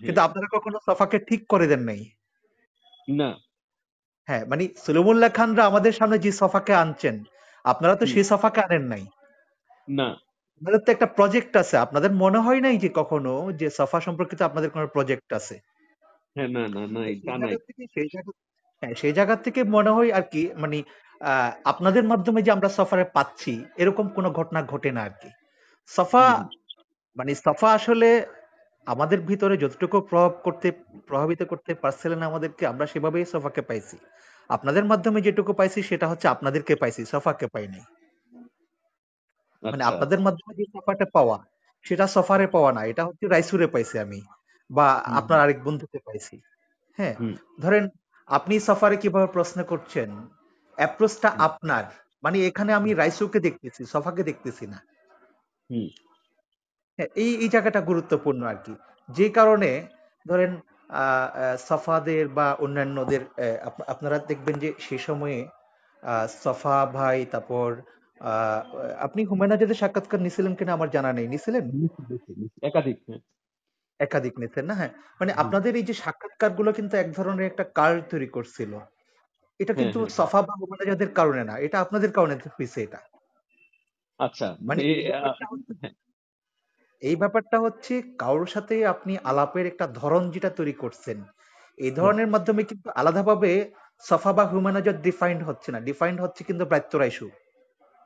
কিন্তু 0.00 0.20
আপনারা 0.20 0.46
কখনো 0.52 0.78
সফাকে 0.86 1.18
ঠিক 1.18 1.46
করে 1.46 1.66
দেন 1.66 1.80
নাই? 1.80 2.04
না। 3.08 3.38
হ্যাঁ 4.26 4.46
মানে 4.46 4.68
সলিমুল্লাহ 4.76 5.30
খানরা 5.30 5.66
আমাদের 5.66 5.92
সামনে 5.92 6.18
যে 6.18 6.32
সফাকে 6.32 6.74
আনছেন 6.74 7.24
আপনারা 7.64 7.96
তো 7.96 8.06
সেই 8.06 8.24
সফাকে 8.24 8.60
আনেন 8.60 8.82
নাই। 8.82 9.06
না। 9.88 10.27
আপনাদের 10.60 10.80
তো 10.84 10.90
একটা 10.92 11.08
প্রজেক্ট 11.18 11.52
আছে। 11.62 11.76
আপনাদের 11.78 12.10
মনে 12.22 12.38
হয় 12.38 12.60
নাই 12.60 12.76
যে 12.84 12.88
কখনো 13.00 13.32
যে 13.60 13.66
সফা 13.70 13.98
সম্পর্কিত 14.00 14.40
আপনাদের 14.42 14.70
কোনো 14.70 14.86
প্রজেক্ট 14.86 15.28
আছে? 15.32 15.54
হ্যাঁ 16.36 16.50
না 16.56 16.62
না 16.68 16.82
নাই। 16.96 17.10
সেই 17.94 18.08
জায়গা 18.14 18.32
হ্যাঁ 18.82 18.94
সেই 18.94 19.12
জায়গা 19.12 19.34
থেকে 19.46 19.60
মনে 19.76 19.90
হয় 19.90 20.10
আর 20.12 20.24
কি 20.32 20.42
মানে 20.62 20.78
আপনাদের 21.64 22.04
মাধ্যমে 22.04 22.40
যে 22.42 22.50
আমরা 22.52 22.68
সফারে 22.68 23.04
পাচ্ছি 23.16 23.52
এরকম 23.76 24.06
কোনো 24.16 24.28
ঘটনা 24.30 24.60
ঘটে 24.72 24.90
না 24.92 25.00
আর 25.02 25.14
কি। 25.20 25.30
সফা 25.90 26.24
মানে 27.16 27.32
সফা 27.46 27.68
আসলে 27.72 28.08
আমাদের 28.86 29.18
ভিতরে 29.20 29.54
যতটুকু 29.56 29.96
প্রভাব 30.10 30.32
করতে 30.46 30.68
প্রভাবিত 31.08 31.40
করতে 31.42 31.72
পারছিলেন 31.74 32.20
আমাদেরকে 32.22 32.62
আমরা 32.66 32.86
সেভাবেই 32.86 33.26
সফাকে 33.34 33.62
পাইছি। 33.62 33.96
আপনাদের 34.50 34.84
মাধ্যমে 34.84 35.18
যেটুকু 35.20 35.52
পাইছি 35.52 35.78
সেটা 35.82 36.06
হচ্ছে 36.10 36.26
আপনাদেরকে 36.28 36.72
পাইছি 36.82 37.02
সফাকে 37.04 37.46
পাইনি। 37.46 37.80
মানে 39.62 39.84
আচ্ছা। 39.84 39.88
আপনাদের 39.88 40.20
মাধ্যমে 40.20 40.54
যে 40.54 40.64
সফাটা 40.64 41.06
পাওয়া 41.12 41.44
সেটা 41.82 42.06
সফারে 42.06 42.46
পাওয়া 42.46 42.72
না 42.72 42.84
এটা 42.84 43.04
হচ্ছে 43.04 43.28
রাইসুরে 43.28 43.66
পাইছি 43.66 43.98
আমি 43.98 44.22
বা 44.70 45.02
হুম। 45.06 45.16
আপনার 45.16 45.40
আরেক 45.40 45.64
বন্ধুকে 45.64 45.98
পাইছি। 45.98 46.40
হ্যাঁ 46.96 47.14
হুম। 47.20 47.34
ধরেন 47.60 47.88
আপনি 48.26 48.60
সফারে 48.60 48.96
কীভাবে 48.96 49.26
প্রশ্ন 49.26 49.64
করছেন 49.64 50.26
অ্যাপ্রোচটা 50.76 51.30
হুম। 51.30 51.40
আপনার 51.40 51.84
মানে 52.22 52.46
এখানে 52.46 52.72
আমি 52.72 52.94
রাইসুকে 52.94 53.40
দেখতেছি 53.40 53.84
সফাকে 53.84 54.22
দেখতেছি 54.22 54.66
না। 54.66 54.76
হুম। 55.70 55.88
হ্যাঁ, 56.96 57.08
এই 57.14 57.34
এই 57.34 57.48
জায়গাটা 57.48 57.80
গুরুত্বপূর্ণ 57.80 58.42
আর 58.42 58.54
কি। 58.64 58.74
যে 59.08 59.28
কারণে 59.28 59.86
ধরেন 60.28 60.60
আহ, 60.88 60.98
আহ, 60.98 61.56
সফাদের 61.56 62.28
বা 62.28 62.54
অন্যান্যদের 62.54 63.20
আহ, 63.20 63.66
আপ- 63.66 63.84
আপনারা 63.86 64.18
দেখবেন 64.18 64.58
যে 64.58 64.72
সে 64.78 64.98
সময়ে 64.98 65.48
আহ, 66.02 66.26
সফা 66.26 66.86
ভাই 66.86 67.26
তারপর 67.30 67.76
আপনি 68.98 69.20
হুমায়ুন 69.24 69.52
আজাদের 69.54 69.80
সাক্ষাৎকার 69.82 70.20
নিছিলেন 70.22 70.52
কিনা 70.54 70.72
আমার 70.74 70.88
জানা 70.90 71.10
নেই। 71.12 71.26
নিছিলেন। 71.28 71.64
একাধিক 72.62 72.98
হ্যাঁ। 73.06 73.20
একাধিক 74.00 74.34
নিছেন 74.38 74.64
না 74.64 74.74
হ্যাঁ। 74.74 74.90
মানে 75.20 75.32
আপনাদের 75.36 75.72
এই 75.76 75.84
যে 75.84 75.94
সাক্ষাৎকারগুলো 75.98 76.70
কিন্তু 76.72 76.94
এক 76.96 77.08
ধরনের 77.12 77.46
একটা 77.46 77.64
কার্ড 77.74 78.00
তৈরি 78.10 78.28
করছিল। 78.28 78.72
এটা 79.60 79.74
হ্যাঁ 79.74 79.92
কিন্তু 79.92 79.98
হ্যাঁ। 79.98 80.08
সফা 80.18 80.40
বা 80.42 80.54
হুমায়ুন 80.60 80.82
আজাদের 80.84 81.10
কারণে 81.14 81.42
না 81.44 81.54
এটা 81.66 81.78
আপনাদের 81.84 82.10
কারণে 82.12 82.34
হয়েছে 82.56 82.80
এটা। 82.86 83.00
আচ্ছা 84.20 84.46
মানে 84.68 84.80
এই 84.84 84.94
ব্যাপারটা 85.04 85.44
হচ্ছে 85.52 85.72
এই 87.02 87.16
ব্যাপারটা 87.16 87.56
হচ্ছে 87.60 87.92
কারোর 88.18 88.48
সাথে 88.54 88.74
আপনি 88.86 89.12
আলাপের 89.24 89.66
একটা 89.66 89.86
ধরন 89.94 90.22
যেটা 90.30 90.50
তৈরি 90.50 90.74
করছেন 90.74 91.18
এই 91.78 91.92
ধরনের 91.92 92.28
মাধ্যমে 92.28 92.62
কিন্তু 92.64 92.88
আলাদাভাবে 92.96 93.50
সফা 94.04 94.30
বা 94.32 94.44
হিউম্যানাইজার 94.44 94.96
ডিফাইন্ড 95.02 95.40
হচ্ছে 95.42 95.68
না। 95.74 95.78
ডিফাইন্ড 95.80 96.18
হচ্ছে 96.20 96.42
কিন্তু 96.44 96.64
ব্রাত্য 96.66 96.92
রাইসু 96.96 97.26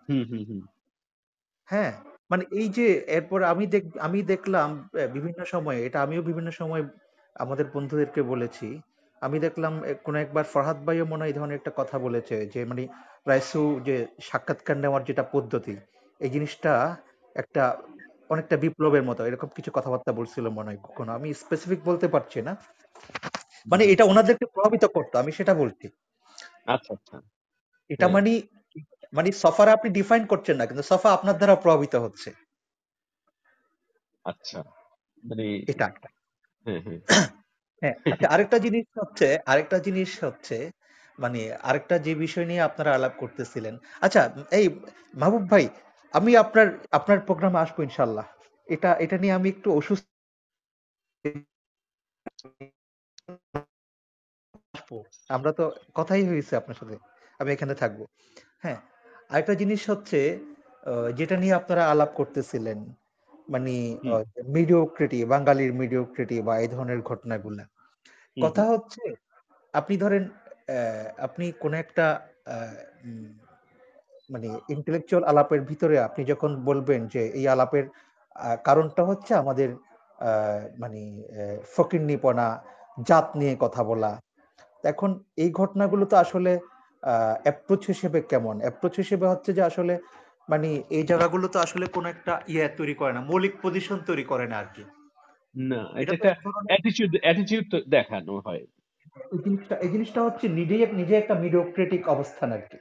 হুম 0.09 0.23
হুম 0.31 0.43
হুম। 0.49 0.63
হ্যাঁ 1.69 1.93
মানে 2.31 2.45
এই 2.53 2.69
যে 2.71 2.87
এরপর 3.17 3.41
আমি 3.53 3.65
দেখ 3.75 3.85
আমি 4.01 4.19
দেখলাম 4.33 4.69
বিভিন্ন 5.17 5.41
সময়ে 5.47 5.81
এটা 5.87 5.99
আমিও 6.05 6.23
বিভিন্ন 6.31 6.51
সময় 6.53 6.83
আমাদের 7.37 7.67
বন্ধুদেরকে 7.75 8.23
বলেছি 8.33 8.69
আমি 9.23 9.39
দেখলাম 9.39 9.75
এ, 9.83 9.93
কোনো 10.07 10.19
একবার 10.19 10.45
ফরহাদ 10.53 10.79
ভাইও 10.87 11.07
মনে 11.07 11.23
হয় 11.23 11.31
এই 11.31 11.39
ধরনের 11.39 11.59
একটা 11.59 11.73
কথা 11.81 11.97
বলেছে 11.99 12.37
যে 12.55 12.61
মানে 12.65 12.83
রাইসু 13.27 13.59
যে 13.87 13.97
সাক্ষাৎকার 14.29 14.77
নেওয়ার 14.79 15.03
যেটা 15.09 15.25
পদ্ধতি 15.35 15.75
এই 16.21 16.31
জিনিসটা 16.31 16.73
একটা 17.37 17.63
অনেকটা 18.31 18.57
বিপ্লবের 18.65 19.05
মতো 19.05 19.23
এরকম 19.25 19.49
কিছু 19.57 19.71
কথাবার্তা 19.73 20.13
বলছিল 20.13 20.45
মনে 20.51 20.69
হয় 20.71 20.81
কখনো 20.85 21.11
আমি 21.13 21.29
স্পেসিফিক 21.43 21.81
বলতে 21.85 22.07
পারছি 22.09 22.39
না। 22.43 22.53
মানে। 23.67 23.85
এটা 23.93 24.05
ওনাদেরকে 24.05 24.47
প্রভাবিত 24.55 24.85
করতো 24.97 25.15
আমি 25.19 25.33
সেটা 25.33 25.55
বলছি। 25.55 25.87
আচ্ছা 26.67 26.91
আচ্ছা। 26.97 27.17
এটা 27.91 27.99
হ্যাঁ। 28.01 28.15
মানে 28.17 28.33
মানে 29.13 29.29
সফার 29.43 29.69
আপনি 29.69 29.89
ডিফাইন 29.99 30.23
করছেন 30.27 30.57
না 30.59 30.65
কিন্তু 30.67 30.85
সফা 30.91 31.09
আপনার 31.13 31.37
দ্বারা 31.39 31.57
প্রভাবিত 31.57 31.95
হচ্ছে। 32.05 32.29
আচ্ছা 34.25 34.59
মানে 35.25 35.45
এটা 35.73 35.85
একটা। 35.87 36.09
হ্যাঁ 36.67 36.81
হ্যাঁ। 36.87 37.01
হ্যাঁ 37.83 37.95
আচ্ছা 38.07 38.27
আরেকটা 38.35 38.59
জিনিস 38.67 38.87
হচ্ছে 39.01 39.29
আরেকটা 39.47 39.79
জিনিস 39.87 40.11
হচ্ছে 40.25 40.57
মানে 41.19 41.41
আরেকটা 41.63 41.97
যে 42.07 42.13
বিষয় 42.25 42.47
নিয়ে 42.47 42.63
আপনারা 42.63 42.91
আলাপ 42.95 43.15
করতেছিলেন। 43.23 43.75
আচ্ছা 44.01 44.23
এই 44.59 44.67
মাহবুব 45.15 45.45
ভাই 45.53 45.65
আমি 46.15 46.33
আপনার 46.45 46.67
আপনার 46.93 47.19
প্রোগ্রামে 47.29 47.59
আসব 47.65 47.79
ইনশাল্লাহ 47.83 48.27
এটা 48.69 48.91
এটা 49.05 49.17
নিয়ে 49.23 49.37
আমি 49.39 49.49
একটু 49.49 49.69
অসুস্থ। 49.73 50.07
আমরা 55.31 55.51
তো 55.59 55.65
কথাই 55.95 56.25
হয়েছে 56.31 56.55
আপনার 56.61 56.77
সাথে। 56.81 56.97
আমি 57.41 57.51
এখানে 57.57 57.75
থাকব। 57.83 58.01
হ্যাঁ 58.65 58.79
আরেকটা 59.33 59.55
জিনিস 59.55 59.83
হচ্ছে 59.91 60.21
যেটা 61.15 61.37
নিয়ে 61.37 61.55
আপনারা 61.55 61.83
আলাপ 61.87 62.11
করতেছিলেন 62.15 62.79
মানে 63.49 63.75
মিডিওক্রিটি 64.49 65.19
বাঙালির 65.25 65.73
মিডিওক্রিটি 65.73 66.37
বা 66.43 66.55
এই 66.59 66.69
ধরনের 66.69 67.01
ঘটনাগুলা। 67.03 67.65
কথা 68.37 68.63
হচ্ছে 68.73 69.03
আপনি 69.75 69.95
ধরেন 69.97 70.23
আপনি 71.19 71.45
কোন 71.63 71.73
একটা 71.85 72.07
মানে 74.31 74.49
ইন্টেলেকচুয়াল 74.69 75.23
আলাপের 75.25 75.61
ভিতরে 75.61 75.97
আপনি 75.99 76.23
যখন 76.25 76.51
বলবেন 76.65 77.01
যে 77.09 77.23
এই 77.39 77.45
আলাপের 77.49 77.85
কারণটা 78.65 79.03
হচ্ছে 79.05 79.33
আমাদের 79.35 79.69
আহ, 80.21 80.63
মানে 80.79 81.01
ফকিন্নিপনা 81.75 82.47
জাত 83.03 83.27
নিয়ে 83.37 83.55
কথা 83.61 83.83
বলা। 83.85 84.13
এখন 84.85 85.11
এই 85.37 85.51
ঘটনাগুলো 85.53 86.05
তো 86.07 86.17
আসলে 86.17 86.53
অ্যাপ্রোচ 87.43 87.87
হিসেবে 87.87 88.21
কেমন? 88.23 88.61
অ্যাপ্রোচ 88.61 88.97
হিসেবে 88.97 89.27
হচ্ছে 89.27 89.53
যে 89.53 89.63
আসলে 89.63 89.99
মানে 90.49 90.83
এই 90.91 91.03
জায়গাগুলো 91.03 91.49
তো 91.49 91.59
আসলে 91.59 91.87
কোনো 91.87 92.09
একটা 92.09 92.41
ইয়ে 92.49 92.69
তৈরি 92.69 92.95
করে 92.95 93.13
না 93.13 93.21
মৌলিক 93.21 93.55
পজিশন 93.63 93.99
তৈরি 94.07 94.25
করে 94.25 94.47
না 94.47 94.59
আর 94.59 94.69
কি 94.75 94.85
না 95.55 95.81
এটা 95.97 96.13
একটা 96.15 96.29
এক 96.29 96.39
অ্যাটিটিউড 96.69 97.13
অ্যাটিটিউড 97.21 97.65
দেখানো 97.89 98.39
হয়। 98.39 98.63
এই 99.33 99.39
জিনিসটা 99.39 99.77
এই 99.77 99.89
জিনিসটা 99.89 100.23
হচ্ছে 100.23 100.49
নিজেই 100.49 100.83
এক- 100.83 100.95
নিজে 100.95 101.17
একটা 101.17 101.35
মিডিওক্রেটিক 101.35 102.09
অবস্থান 102.09 102.53
আর 102.53 102.59
কি 102.59 102.79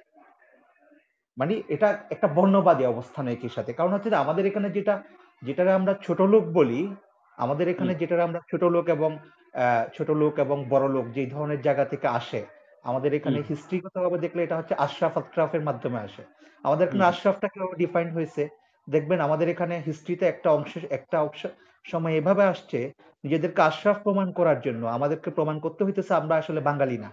মানে 1.38 1.62
এটা 1.68 2.04
একটা 2.10 2.28
বর্ণবাদী 2.28 2.86
অবস্থান 2.86 3.28
একই 3.28 3.50
সাথে। 3.50 3.74
কারণ 3.74 3.94
হচ্ছে 3.94 4.10
যে 4.10 4.16
আমাদের 4.16 4.46
এখানে 4.46 4.70
যেটা 4.70 5.04
যেটা 5.44 5.76
আমরা 5.76 5.94
ছোট 6.04 6.22
লোক 6.22 6.44
বলি 6.54 6.96
আমাদের 7.38 7.68
এখানে 7.68 7.96
যেটা 7.96 8.24
আমরা 8.24 8.40
ছোট 8.52 8.64
লোক 8.64 8.90
এবং 8.90 9.12
আহ, 9.54 9.86
ছোট 9.98 10.10
লোক 10.12 10.40
এবং 10.40 10.66
বড় 10.70 10.90
লোক 10.90 11.06
যে 11.08 11.26
ধরনের 11.26 11.62
জায়গা 11.62 11.86
থেকে 11.86 12.08
আসে 12.08 12.61
আমাদের 12.86 13.12
এখানে 13.14 13.40
হিস্ট্রিগতভাবে 13.50 14.18
দেখলে 14.18 14.40
এটা 14.44 14.56
হচ্ছে 14.58 14.74
আশরাফ 14.76 15.14
আশরাফের 15.18 15.64
মাধ্যমে 15.64 16.00
আসে। 16.00 16.24
আমাদের 16.64 16.86
এখানে 16.88 17.04
আশরাফটা 17.04 17.48
কীভাবে 17.48 17.76
ডিফাইন্ড 17.76 18.12
হয়েছে? 18.14 18.44
দেখবেন 18.88 19.20
আমাদের 19.22 19.48
এখানে 19.50 19.76
হিস্ট্রিতে 19.88 20.26
একটা 20.28 20.50
অংশ 20.52 20.72
একটা 20.90 21.18
অংশ 21.22 21.42
সময় 21.86 22.16
এভাবে 22.16 22.44
আসছে 22.44 22.80
নিজেদেরকে 23.24 23.62
আশরাফ 23.62 23.98
প্রমাণ 24.04 24.28
করার 24.32 24.60
জন্য। 24.62 24.84
আমাদেরকে 24.88 25.30
প্রমাণ 25.32 25.56
করতে 25.60 25.82
হইতেছে 25.84 26.14
আমরা 26.14 26.36
আসলে 26.36 26.62
বাঙালি 26.62 26.98
না। 26.98 27.10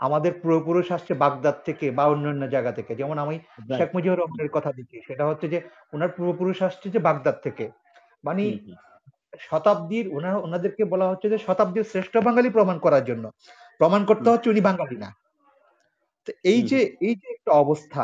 আমাদের 0.00 0.32
পূর্বপুরুষ 0.42 0.86
আসছে 0.92 1.12
বাগদাদ 1.14 1.56
থেকে 1.64 1.86
বা 1.90 2.04
অন্যান্য 2.06 2.42
জায়গা 2.48 2.72
থেকে। 2.72 2.92
যেমন 2.94 3.16
আমি 3.18 3.36
শেখ 3.78 3.88
মুজিবুর 3.94 4.18
রহমানের 4.18 4.50
কথা 4.52 4.70
দিচ্ছি 4.72 4.96
সেটা 5.08 5.24
হচ্ছে 5.26 5.46
যে 5.48 5.58
ওনার 5.92 6.10
পূর্বপুরুষ 6.16 6.58
আসছে 6.62 6.86
যে 6.90 6.98
বাগদাদ 6.98 7.36
থেকে। 7.42 7.64
মানে 8.24 8.42
শতাব্দীর 9.40 10.06
ওনারা 10.08 10.38
ওনাদেরকে 10.38 10.82
বলা 10.84 11.06
হচ্ছে 11.08 11.26
যে 11.28 11.38
শতাব্দীর 11.38 11.84
শ্রেষ্ঠ 11.84 12.14
বাঙালি 12.18 12.48
প্রমাণ 12.50 12.76
করার 12.78 13.04
জন্য। 13.04 13.24
প্রমাণ 13.80 14.00
করতে 14.04 14.28
হচ্ছে 14.30 14.48
উনি 14.50 14.60
বাঙালি 14.60 14.96
না। 14.96 15.10
এই 16.44 16.60
যে 16.62 16.80
এই 17.00 17.14
যে 17.14 17.26
একটা 17.30 17.52
অবস্থা 17.54 18.02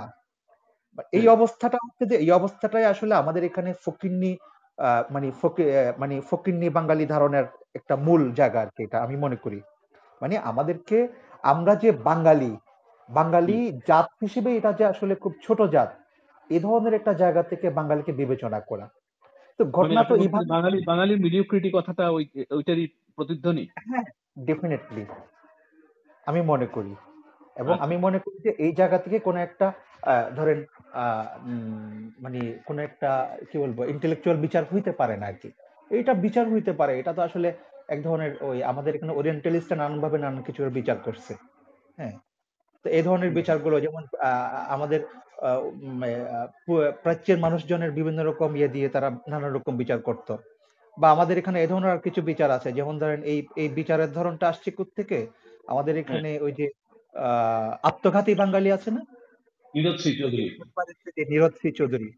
এই 1.12 1.20
হ্যাঁ। 1.20 1.34
অবস্থাটা 1.36 1.78
হচ্ছে 1.84 2.04
যে 2.06 2.16
এই 2.16 2.30
অবস্থাটাই 2.30 2.84
আসলে 2.84 3.12
আমাদের 3.14 3.42
এখানে 3.44 3.70
ফকিন্নি 3.84 4.32
মানে 5.10 5.28
মানে 5.98 6.14
ফকিন্নি 6.30 6.68
বাঙালি 6.70 7.04
ধারণের 7.06 7.46
একটা 7.74 7.94
মূল 7.96 8.22
জায়গা 8.32 8.58
আর 8.60 8.70
কি 8.76 8.80
এটা 8.82 8.98
আমি 9.02 9.16
মনে 9.16 9.36
করি। 9.36 9.58
মানে 10.20 10.34
আমাদেরকে 10.50 10.98
আমরা 11.42 11.72
যে 11.74 11.90
বাঙালি 12.04 12.52
বাঙালি 13.08 13.56
জাত 13.86 14.08
হিসেবে 14.20 14.50
এটা 14.56 14.70
যে 14.72 14.84
আসলে 14.84 15.14
খুব 15.14 15.32
ছোট 15.42 15.58
জাত 15.62 15.90
এ 16.50 16.58
ধরনের 16.60 16.94
একটা 16.94 17.12
জায়গা 17.12 17.42
থেকে 17.42 17.66
বাঙালিকে 17.70 18.12
বিবেচনা 18.12 18.60
করা। 18.60 18.86
তো 19.58 19.62
মানে 19.64 19.72
ঘটনা 19.72 20.02
তো 20.04 20.14
বাঙালি 20.48 20.78
বাঙালির 20.86 21.20
মিডিওক্রিটি 21.20 21.68
কথাটা 21.74 22.04
ওই 22.10 22.24
ওইটারই 22.50 22.86
প্রতিধ্বনি? 23.18 23.64
হ্যাঁ 23.88 24.04
ডেফিনেটলি 24.44 25.04
আমি 26.26 26.40
মনে 26.52 26.66
করি। 26.68 26.92
এবং 27.56 27.72
আচ্ছা। 27.72 27.84
আমি 27.86 27.96
মনে 27.96 28.18
করি 28.18 28.36
যে 28.46 28.50
এই 28.64 28.72
জায়গা 28.74 28.98
থেকে 28.98 29.18
কোনো 29.18 29.38
একটা 29.40 29.66
ধরেন 30.36 30.58
মানে 32.24 32.38
কোনো 32.68 32.80
একটা 32.82 33.10
কি 33.48 33.56
বলব 33.58 33.78
ইন্টেলেকচুয়াল 33.94 34.36
বিচার 34.36 34.62
হইতে 34.72 34.92
পারে 34.92 35.14
না 35.16 35.26
আর 35.26 35.36
কি 35.42 35.48
এটা 35.90 36.12
বিচার 36.24 36.44
হইতে 36.48 36.72
পারে। 36.72 36.92
এটা 37.00 37.12
তো 37.12 37.22
আসলে 37.22 37.48
এক 37.88 38.00
ধরনের 38.02 38.32
ওই 38.48 38.58
আমাদের 38.70 38.92
এখানে 38.96 39.12
ওরিয়েন্টালিস্টরা 39.12 39.76
নানান 39.76 39.98
ভাবে 40.00 40.18
নানান 40.18 40.42
কিছুর 40.42 40.76
বিচার 40.78 40.98
করছে। 41.06 41.32
হ্যাঁ? 41.98 42.14
তো 42.84 42.96
এই 42.96 43.02
ধরনের 43.02 43.30
বিচারগুলো 43.30 43.76
যেমন 43.80 44.02
আহ, 44.20 44.46
আমাদের 44.74 45.00
প্রাচ্যের 47.04 47.38
মানুষজনের 47.38 47.92
বিভিন্ন 47.92 48.20
রকম 48.24 48.50
ইয়ে 48.56 48.68
দিয়ে 48.68 48.88
তারা 48.88 49.08
নানা 49.32 49.48
রকম 49.48 49.74
বিচার 49.76 50.00
করত। 50.08 50.28
বা 50.96 51.06
আমাদের 51.10 51.36
এখানে 51.38 51.58
এই 51.60 51.68
ধরনের 51.68 51.94
আর 51.94 52.00
কিছু 52.06 52.20
বিচার 52.22 52.50
আছে। 52.50 52.68
যেমন 52.72 52.94
ধরেন 53.02 53.20
এই 53.32 53.38
এই 53.56 53.68
বিচারের 53.78 54.10
ধরনটা 54.12 54.44
আসছে 54.48 54.70
থেকে 54.98 55.18
আমাদের 55.68 55.94
হ্যাঁ। 55.94 56.04
এখানে 56.04 56.30
ওই 56.40 56.52
যে 56.52 56.66
আহ 57.14 57.70
আত্মঘাতী 57.82 58.34
বাঙালি 58.34 58.70
আছে 58.72 58.90
না? 58.90 59.02
চৌধুরী। 61.74 62.08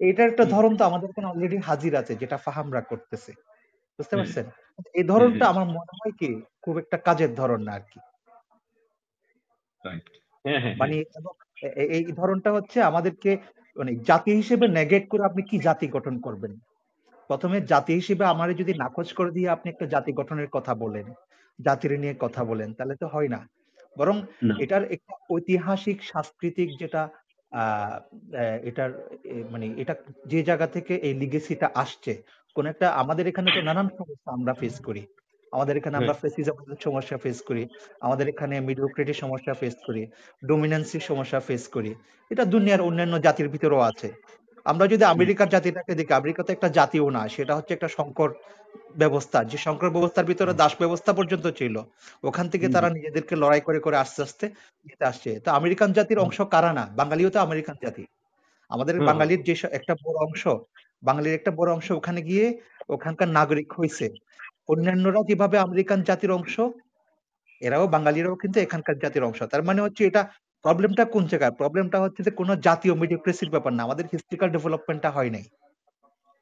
এইটার 0.00 0.28
একটা 0.28 0.44
ধরন 0.44 0.76
তো 0.76 0.82
আমাদের 0.84 1.10
এখানে 1.10 1.26
অলরেডি 1.26 1.56
হাজির 1.58 1.96
আছে 1.96 2.12
যেটা 2.16 2.36
ফাহামরা 2.36 2.80
করতেছে। 2.80 3.32
বুঝতে 3.98 4.14
হ্যাঁ 4.16 4.18
পারছেন? 4.18 4.44
এই 4.94 5.02
হ্যাঁ 5.02 5.06
ধরনটা 5.06 5.44
হ্যাঁ 5.44 5.52
আমার 5.52 5.66
মনে 5.68 5.92
হয় 5.98 6.12
কি 6.12 6.28
খুব 6.62 6.78
একটা 6.78 6.96
কাজের 6.98 7.34
ধরন 7.34 7.62
না 7.62 7.72
আর 7.72 7.84
কি। 7.92 7.98
হ্যাঁ 9.84 9.98
হ্যাঁ 10.44 10.60
হ্যাঁ। 10.60 10.74
মানে 10.76 10.94
এই 11.96 12.04
ধরনটা 12.12 12.52
হচ্ছে 12.52 12.82
আমাদেরকে 12.82 13.30
মানে 13.76 13.92
জাতি 14.04 14.32
হিসেবে 14.32 14.68
নেগেট 14.68 15.08
করে 15.08 15.22
আপনি 15.24 15.42
কি 15.42 15.58
জাতি 15.58 15.86
গঠন 15.88 16.20
করবেন? 16.20 16.52
প্রথমে 17.30 17.60
জাতি 17.60 17.94
হিসেবে 17.94 18.24
আমারে 18.24 18.54
যদি 18.54 18.74
নাকচ 18.74 19.12
করে 19.12 19.30
দিয়ে 19.30 19.48
আপনি 19.48 19.66
একটা 19.70 19.86
জাতি 19.86 20.12
গঠনের 20.12 20.48
কথা 20.52 20.74
বলেন। 20.74 21.06
জাতির 21.58 21.92
নিয়ে 22.02 22.14
কথা 22.24 22.42
বলেন 22.44 22.68
তাহলে 22.78 22.94
তো 23.02 23.06
হয় 23.14 23.30
না। 23.34 23.40
বরং 23.96 24.16
এটার 24.64 24.82
একটা 24.94 25.12
ঐতিহাসিক 25.30 25.98
সাংস্কৃতিক 26.02 26.68
যেটা 26.82 27.02
এটার 28.70 28.90
মানে 29.50 29.66
এটা 29.82 29.94
যে 30.26 30.40
জায়গা 30.42 30.66
থেকে 30.66 30.94
এই 31.06 31.14
লিগেসিটা 31.22 31.68
আসছে 31.74 32.12
কোন 32.56 32.64
একটা 32.66 32.86
আমাদের 33.02 33.24
এখানে 33.26 33.48
তো 33.56 33.60
নানান 33.62 33.88
সমস্যা 33.98 34.30
আমরা 34.32 34.52
ফেস 34.60 34.76
করি। 34.80 35.02
আমাদের 35.52 35.74
এখানে 35.76 35.96
আমরা 35.96 36.14
ফেসিজমের 36.22 36.80
সমস্যা 36.86 37.16
ফেস 37.24 37.38
করি 37.48 37.62
আমাদের 38.00 38.26
এখানে 38.32 38.54
মিডিওক্রেটির 38.68 39.20
সমস্যা 39.22 39.52
ফেস 39.60 39.76
করি 39.86 40.02
ডোমিনেন্সির 40.42 41.04
সমস্যা 41.10 41.38
ফেস 41.48 41.64
করি। 41.68 41.90
এটা 42.30 42.44
দুনিয়ার 42.54 42.86
অন্যান্য 42.88 43.14
জাতির 43.26 43.48
ভিতরেও 43.54 43.82
আছে। 43.90 44.08
আমরা 44.66 44.84
যদি 44.86 45.04
আমেরিকার 45.06 45.48
জাতিটাকে 45.48 45.92
দেখি 45.94 46.12
আমেরিকা 46.12 46.40
তো 46.42 46.50
একটা 46.52 46.68
জাতিও 46.78 47.06
না 47.10 47.22
সেটা 47.34 47.52
হচ্ছে 47.58 47.72
একটা 47.74 47.88
সংকর 47.98 48.30
ব্যবস্থা 48.96 49.38
যে 49.44 49.58
সংকর 49.58 49.88
ব্যবস্থার 49.90 50.28
ভিতরে 50.30 50.52
দাস 50.54 50.72
ব্যবস্থা 50.82 51.10
পর্যন্ত 51.12 51.46
ছিল 51.58 51.74
ওখান 52.24 52.46
থেকে 52.52 52.66
তারা 52.74 52.88
নিজেদেরকে 52.96 53.34
লড়াই 53.42 53.62
করে 53.66 53.78
করে 53.80 53.96
আস্তে 53.96 54.20
আস্তে 54.22 54.46
যেতে 54.86 55.04
আসছে। 55.04 55.30
তো 55.44 55.48
আমেরিকান 55.50 55.90
জাতির 55.92 56.18
অংশ 56.18 56.38
কারা 56.54 56.70
না? 56.72 56.84
বাঙালিও 57.00 57.30
তো 57.30 57.38
আমেরিকান 57.40 57.76
জাতি। 57.84 58.04
আমাদের 58.70 58.96
বাঙালির 59.08 59.40
যে 59.48 59.54
একটা 59.78 59.94
বড় 60.04 60.18
অংশ 60.26 60.42
বাঙালির 61.02 61.34
একটা 61.34 61.50
বড় 61.50 61.70
অংশ 61.72 61.88
ওখানে 61.90 62.20
গিয়ে 62.28 62.46
ওখানকার 62.88 63.28
নাগরিক 63.38 63.68
হয়েছে। 63.78 64.06
অন্যান্যরা 64.68 65.20
যেভাবে 65.30 65.56
আমেরিকান 65.58 65.98
জাতির 66.08 66.32
অংশ 66.38 66.54
এরাও 67.62 67.84
বাঙালিরাও 67.94 68.36
কিন্তু 68.42 68.58
এখানকার 68.60 68.96
জাতির 69.02 69.26
অংশ। 69.28 69.40
তার 69.52 69.62
মানে 69.62 69.80
হচ্ছে 69.82 70.02
এটা 70.10 70.22
প্রবলেমটা 70.66 71.04
কোন 71.06 71.22
জায়গায়? 71.26 71.54
প্রবলেমটা 71.60 71.98
হচ্ছে 72.00 72.20
যে 72.22 72.32
কোনো 72.40 72.52
জাতীয় 72.66 72.94
মিডিওক্রেসির 72.94 73.50
ব্যাপার 73.50 73.72
না। 73.74 73.82
আমাদের 73.82 74.04
হিস্ট্রিক্যাল 74.12 74.48
ডেভেলপমেন্টটা 74.50 75.10
হয় 75.10 75.30
নাই। 75.30 75.44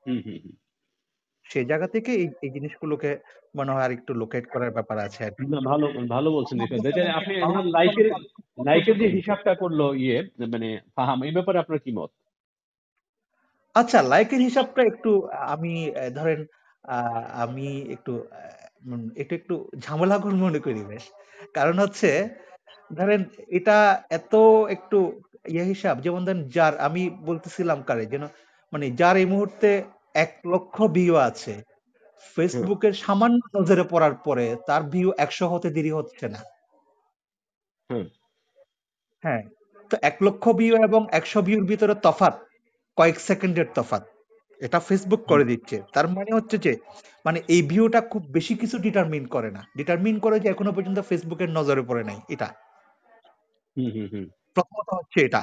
হুম 0.07 0.21
হুম 0.25 0.39
হুম। 0.45 0.55
সেই 1.47 1.65
জায়গা 1.65 1.87
থেকে 1.87 2.11
এই 2.15 2.29
এই 2.43 2.51
জিনিসগুলোকে 2.51 3.11
মনে 3.55 3.73
হয় 3.73 3.85
আর 3.85 3.93
একটু 3.93 4.13
লোকেট 4.15 4.45
করার 4.47 4.71
ব্যাপার 4.71 4.97
আছে 4.99 5.21
আর 5.25 5.33
কি। 5.35 5.43
না 5.47 5.61
ভালো 5.71 5.87
ভালো 6.09 6.29
বলছেন 6.31 6.57
এটা 6.61 6.77
হয় 6.77 7.15
আপনি 7.15 7.35
আমার 7.37 7.51
ওনার 7.51 7.67
লাইকের 7.77 8.07
লাইকের 8.59 8.97
যে 9.01 9.07
হিসাবটা 9.09 9.53
করল 9.55 9.81
ইয়ে 9.97 10.17
মানে 10.47 10.69
ফাহাম 10.97 11.19
এই 11.23 11.33
ব্যাপারে 11.33 11.59
আপনার 11.59 11.79
কি 11.79 11.91
মত? 11.93 12.11
আচ্ছা 13.75 13.99
লাইকের 14.03 14.41
হিসাবটা 14.41 14.83
একটু 14.83 15.11
আমি 15.55 15.73
ধরেন 16.15 16.41
আহ, 16.85 17.23
আমি 17.45 17.67
একটু 17.91 18.13
একটু 19.17 19.35
একটু 19.35 19.55
ঝামেলাঘর 19.79 20.35
মনে 20.37 20.59
করি 20.59 20.83
বেশ। 20.85 21.05
কারণ 21.55 21.77
হচ্ছে 21.79 22.11
ধরেন 22.91 23.21
এটা 23.59 23.77
এত 24.19 24.35
একটু 24.75 24.99
ইয়ে 25.53 25.65
হিসাব 25.73 25.97
যেমন 26.05 26.21
ধরেন 26.27 26.41
যার 26.57 26.75
আমি 26.87 27.03
বলতেছিলাম 27.29 27.79
কারে 27.89 28.05
যেন 28.13 28.25
মানে 28.73 28.87
যার 29.01 29.17
এই 29.23 29.29
মুহূর্তে 29.33 29.69
এক 30.25 30.33
লক্ষ 30.53 30.77
ভিউ 30.97 31.15
আছে 31.29 31.55
ফেসবুকের 32.37 32.95
সামান্য 33.05 33.41
নজরে 33.57 33.85
পড়ার 33.93 34.15
পরে 34.27 34.47
তার 34.69 34.83
ভিউ 34.93 35.09
একশো 35.25 35.47
হতে 35.53 35.69
দেরি 35.77 35.93
হচ্ছে 35.99 36.27
না। 36.35 36.41
হ্যাঁ 39.25 39.43
তো 39.91 39.95
এক 40.09 40.17
লক্ষ 40.27 40.45
ভিউ 40.59 40.75
এবং 40.89 41.03
একশো 41.19 41.39
ভিউর 41.47 41.65
ভিতরে 41.71 41.95
তফাৎ 42.07 42.35
কয়েক 42.99 43.17
সেকেন্ডের 43.29 43.69
তফাৎ 43.77 44.03
এটা 44.61 44.79
ফেসবুক 44.89 45.23
করে 45.31 45.45
দিচ্ছে। 45.51 45.77
তার 45.95 46.07
মানে 46.17 46.31
হচ্ছে 46.39 46.57
যে 46.67 46.73
মানে 47.27 47.39
এই 47.55 47.63
ভিউটা 47.71 48.01
খুব 48.13 48.23
বেশি 48.37 48.55
কিছু 48.61 48.77
ডিটারমিন 48.79 49.25
করে 49.27 49.51
না। 49.57 49.63
ডিটারমিন 49.79 50.17
করে 50.25 50.37
যে 50.41 50.49
এখনও 50.51 50.73
পর্যন্ত 50.77 50.99
ফেসবুকের 51.09 51.51
নজরে 51.59 51.83
পড়ে 51.89 52.05
নাই 52.11 52.19
এটা। 52.35 52.49
প্রথমত 54.57 54.89
হচ্ছে 54.99 55.19
এটা। 55.29 55.43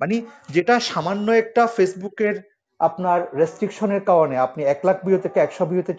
মানে 0.00 0.14
যেটা 0.54 0.74
সামান্য 0.90 1.26
একটা 1.42 1.62
ফেসবুকের 1.76 2.36
আপনার 2.80 3.18
রেস্ট্রিকশনের 3.40 4.02
কারণে 4.08 4.36
আপনি 4.46 4.60
এক 4.72 4.80
লাখ 4.88 4.96
ভিউ 5.06 5.18
থেকে 5.24 5.38
একশো 5.40 5.64
ভিউতে 5.70 5.92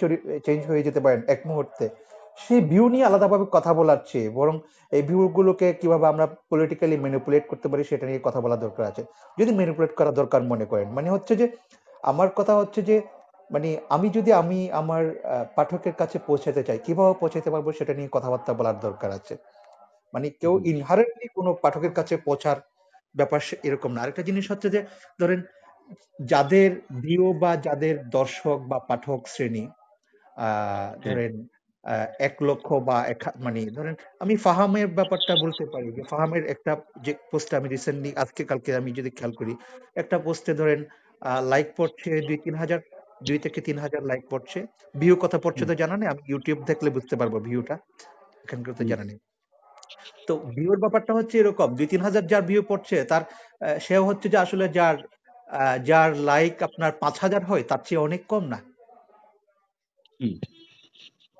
চেঞ্জ 0.45 0.61
হয়ে 0.69 0.85
যেতে 0.87 0.99
পারেন 1.05 1.21
এক 1.33 1.39
মুহূর্তে, 1.49 1.85
সেই 2.43 2.61
ভিউ 2.71 2.85
নিয়ে 2.93 3.07
আলাদাভাবে 3.09 3.45
কথা 3.55 3.71
বলার 3.79 3.99
চেয়ে, 4.09 4.27
বরং 4.39 4.55
এই 4.91 5.03
ভিউ 5.09 5.21
গুলোকে 5.37 5.67
কীভাবে 5.81 6.05
আমরা 6.11 6.25
পলিটিক্যালি 6.51 6.95
ম্যানিপুলেট 7.03 7.43
করতে 7.51 7.67
পারি 7.71 7.83
সেটা 7.89 8.05
নিয়ে 8.09 8.21
কথা 8.27 8.39
বলা 8.45 8.57
দরকার 8.65 8.83
আছে। 8.91 9.01
যদি 9.39 9.51
ম্যানিপুলেট 9.59 9.91
করা 9.99 10.11
দরকার 10.19 10.41
মনে 10.51 10.65
করেন 10.71 10.87
মানে 10.97 11.09
হচ্ছে 11.15 11.33
যে, 11.41 11.45
আমার 12.11 12.29
কথা 12.39 12.53
হচ্ছে 12.61 12.79
যে 12.89 12.95
মানে 13.51 13.69
আমি 13.95 14.07
যদি 14.17 14.31
আমি 14.41 14.59
আমার 14.81 15.03
পাঠকের 15.57 15.95
কাছে 16.01 16.17
পৌঁছাতে 16.27 16.61
চাই, 16.67 16.79
কীভাবে 16.85 17.13
পৌঁছাতে 17.21 17.49
পারব 17.53 17.67
সেটা 17.79 17.93
নিয়ে 17.97 18.09
কথাবার্তা 18.15 18.51
বলার 18.59 18.77
দরকার 18.85 19.09
আছে। 19.19 19.33
মানে 20.13 20.27
কেউ 20.41 20.53
ইনহারেন্টলি 20.71 21.27
কোনো 21.37 21.49
পাঠকের 21.63 21.93
কাছে 21.99 22.13
পৌঁছার 22.27 22.57
ব্যাপার 23.15 23.39
এরকম 23.67 23.91
না। 23.93 23.99
আরেকটা 24.03 24.23
জিনিস 24.29 24.45
হচ্ছে 24.51 24.67
যে 24.75 24.79
ধরেন 25.19 25.39
যাদের 26.31 26.69
ভিউ 27.03 27.25
বা 27.41 27.51
যাদের 27.65 27.95
দর্শক 28.09 28.59
বা 28.71 28.77
পাঠক 28.89 29.21
শ্রেণি 29.33 29.65
হ্যাঁ। 30.37 30.87
ধরেন 31.05 31.33
এক 32.27 32.35
লক্ষ 32.41 32.67
বা 32.87 32.97
এক 33.13 33.19
মানে 33.45 33.59
ধরেন 33.77 33.95
আমি 34.23 34.33
ফাহামের 34.45 34.87
ব্যাপারটা 34.97 35.33
বলতে 35.43 35.63
পারি 35.73 35.87
যে 35.97 36.03
ফাহামের 36.11 36.43
একটা 36.53 36.71
যে 37.05 37.11
পোস্ট 37.31 37.49
আমি 37.59 37.67
রিসেন্টলি 37.67 38.09
আজকে 38.23 38.41
কালকে 38.49 38.69
আমি 38.81 38.91
যদি 38.99 39.09
খেয়াল 39.17 39.33
করি 39.39 39.53
একটা 40.01 40.17
পোস্টে 40.25 40.51
ধরেন 40.61 40.79
লাইক 41.51 41.67
পড়ছে 41.77 42.09
দুই 42.27 42.37
তিন 42.45 42.55
হাজার 42.61 42.79
দুই 43.27 43.39
থেকে 43.45 43.59
তিন 43.67 43.77
হাজার 43.83 44.01
লাইক 44.09 44.23
পড়ছে। 44.31 44.59
ভিউ 44.95 45.15
কথা 45.23 45.37
পড়ছে 45.45 45.63
তো 45.69 45.73
জানা 45.81 45.95
নেই 45.99 46.07
আমি 46.13 46.21
ইউটিউব 46.31 46.59
দেখলে 46.69 46.89
বুঝতে 46.95 47.15
পারব 47.19 47.33
ভিউটা 47.47 47.75
এখানকার 48.45 48.73
তো 48.79 48.83
জানা 48.91 49.05
নেই। 49.09 49.17
তো 50.27 50.33
ভিউর 50.55 50.77
ব্যাপারটা 50.83 51.11
হচ্ছে 51.13 51.35
এরকম 51.37 51.69
দুই 51.77 51.87
তিন 51.87 52.01
হাজার 52.01 52.23
যার 52.31 52.43
ভিউ 52.49 52.61
পড়ছে 52.71 52.97
তার 53.11 53.23
সেও 53.79 54.03
হচ্ছে 54.09 54.27
যে 54.33 54.37
আসলে 54.45 54.65
যার 54.77 54.95
যার 55.89 56.09
লাইক 56.29 56.55
আপনার 56.63 56.91
পাঁচ 57.01 57.15
হাজার 57.19 57.41
হয় 57.49 57.63
তার 57.69 57.81
চেয়ে 57.87 58.05
অনেক 58.07 58.21
কম 58.27 58.43
না? 58.53 58.59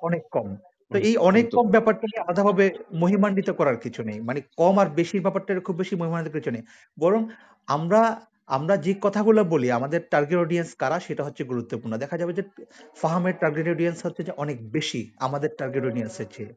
অনেক 0.00 0.24
কম। 0.32 0.48
তো 0.90 0.96
এই 1.08 1.14
অনেক 1.20 1.44
কম 1.52 1.66
ব্যাপারটাকে 1.70 2.16
আলাদাভাবে 2.22 2.64
মহিমান্বিত 2.94 3.48
করার 3.50 3.78
কিছু 3.84 4.00
নেই। 4.02 4.18
মানে 4.20 4.40
কম 4.56 4.74
আর 4.78 4.88
বেশির 4.90 5.22
ব্যাপারটা 5.22 5.50
খুব 5.60 5.76
বেশি 5.76 5.94
মহিমান্বিত 5.96 6.32
কিছু 6.34 6.50
নেই। 6.50 6.62
বরং 6.98 7.20
আমরা 7.68 8.00
আমরা 8.48 8.74
যে 8.86 8.92
কথাগুলো 9.02 9.40
বলি 9.44 9.68
আমাদের 9.70 10.00
টার্গেট 10.10 10.38
অডিয়েন্স 10.38 10.70
কারা 10.74 10.98
সেটা 11.00 11.22
হচ্ছে 11.24 11.42
গুরুত্বপূর্ণ। 11.44 11.94
দেখা 11.96 12.16
যাবে 12.16 12.32
যে 12.32 12.42
ফাহামের 12.96 13.34
টার্গেট 13.42 13.66
অডিয়েন্স 13.68 13.98
হচ্ছে 14.06 14.22
যে 14.22 14.32
অনেক 14.36 14.58
বেশি 14.72 15.00
আমাদের 15.18 15.50
টার্গেট 15.58 15.84
অডিয়েন্সের 15.84 16.28
চেয়ে। 16.34 16.52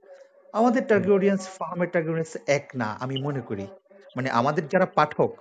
আমাদের 0.54 0.84
টার্গেট 0.90 1.12
অডিয়েন্স 1.12 1.42
ফাহামের 1.58 1.90
টার্গেট 1.94 2.12
অডিয়েন্স 2.14 2.34
এক 2.58 2.66
না 2.76 2.88
আমি 3.04 3.16
মনে 3.28 3.42
করি। 3.50 3.66
মানে 4.16 4.30
আমাদের 4.40 4.64
যারা 4.74 4.88
পাঠক 4.98 5.32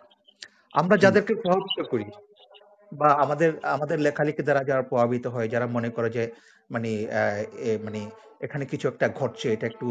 আমরা 0.75 0.97
যাদেরকে 1.05 1.33
প্রভাবিত 1.43 1.79
করি 1.93 2.07
বা 2.93 3.09
আমাদের 3.25 3.51
আমাদের 3.75 3.97
লেখালেখি 4.07 4.43
দ্বারা 4.43 4.63
যারা 4.65 4.83
প্রভাবিত 4.83 5.25
হয় 5.35 5.49
যারা 5.55 5.67
মনে 5.77 5.91
করে 5.97 6.09
যে 6.17 6.23
মানে 6.71 6.91
মানে 7.87 8.01
এখানে 8.41 8.65
কিছু 8.73 8.87
একটা 8.89 9.07
ঘটছে 9.19 9.47
এটা 9.55 9.67
একটু 9.67 9.87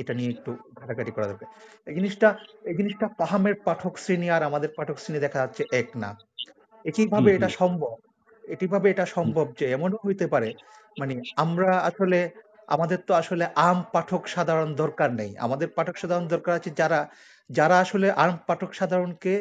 এটা 0.00 0.12
নিয়ে 0.18 0.30
একটু 0.30 0.50
ঘাটাঘাটি 0.78 1.12
করা 1.16 1.26
দরকার। 1.30 1.48
এই 1.86 1.94
জিনিসটা 1.98 2.28
এই 2.70 2.74
জিনিসটা 2.78 3.06
পাহামের 3.20 3.56
পাঠক 3.66 3.94
শ্রেণি 3.98 4.28
আর 4.36 4.42
আমাদের 4.48 4.70
পাঠক 4.78 4.96
শ্রেণি 4.98 5.18
দেখা 5.26 5.38
যাচ্ছে 5.42 5.62
এক 5.80 5.88
না। 6.02 6.10
একইভাবে 6.84 7.30
এটা 7.36 7.48
সম্ভব 7.60 7.94
একইভাবে 8.44 8.86
এটা 8.90 9.04
সম্ভব 9.16 9.46
যে 9.58 9.64
এমনও 9.76 9.98
হইতে 10.06 10.26
পারে 10.34 10.48
মানে 10.96 11.14
আমরা 11.36 11.70
আসলে 11.88 12.18
আমাদের 12.72 12.98
তো 13.08 13.12
আসলে 13.14 13.44
আম 13.58 13.78
পাঠক 13.94 14.22
সাধারণ 14.26 14.70
দরকার 14.74 15.10
নেই। 15.12 15.30
আমাদের 15.38 15.68
পাঠক 15.76 15.96
সাধারণ 15.96 16.26
দরকার 16.28 16.52
আছে 16.54 16.70
যারা 16.80 17.00
যারা 17.50 17.76
আসলে 17.78 18.06
আম 18.16 18.32
পাঠক 18.48 18.70
সাধারণকে 18.74 19.32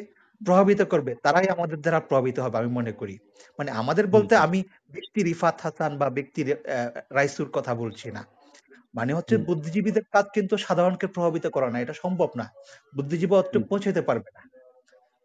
প্রভাবিত 0.41 0.81
করবে 0.83 1.11
তারাই 1.23 1.47
আমাদের 1.49 1.77
দ্বারা 1.79 1.99
প্রভাবিত 2.01 2.37
হবে 2.39 2.55
আমি 2.57 2.71
মনে 2.71 2.91
করি। 2.91 3.15
মানে 3.59 3.69
আমাদের 3.71 4.05
বলতে 4.07 4.33
আমি 4.37 4.59
ব্যক্তি 4.93 5.19
রিফাত 5.23 5.55
হাসান 5.61 5.91
বা 5.97 6.07
ব্যক্তি 6.17 6.41
রাইসুর 7.11 7.49
কথা 7.53 7.73
বলছি 7.75 8.07
না। 8.11 8.21
মানে 8.93 9.11
হচ্ছে 9.13 9.35
বুদ্ধিজীবীদের 9.47 10.05
কাজ 10.13 10.25
কিন্তু 10.33 10.55
সাধারণকে 10.57 11.07
প্রভাবিত 11.07 11.45
করা 11.47 11.67
না 11.73 11.77
এটা 11.79 11.95
সম্ভব 12.03 12.29
না। 12.35 12.45
বুদ্ধিজীবী 12.93 13.33
অত 13.35 13.55
পৌঁছাতে 13.69 14.01
পারবে 14.01 14.29
না। 14.37 14.41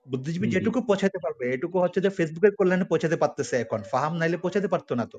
বুদ্ধিজীবী 0.06 0.46
যেটুকু 0.54 0.78
পৌঁছাতে 0.88 1.18
পারবে 1.24 1.44
এটুকু 1.54 1.76
হচ্ছে 1.84 2.00
যে 2.00 2.10
ফেসবুকের 2.16 2.52
কল্যাণে 2.58 2.86
পৌঁছাতে 2.90 3.16
পারতেছে 3.22 3.54
এখন। 3.64 3.80
ফাহাম 3.90 4.12
নাইলে 4.20 4.36
পৌঁছাতে 4.44 4.68
পারতো 4.68 4.92
না 5.00 5.04
তো। 5.06 5.18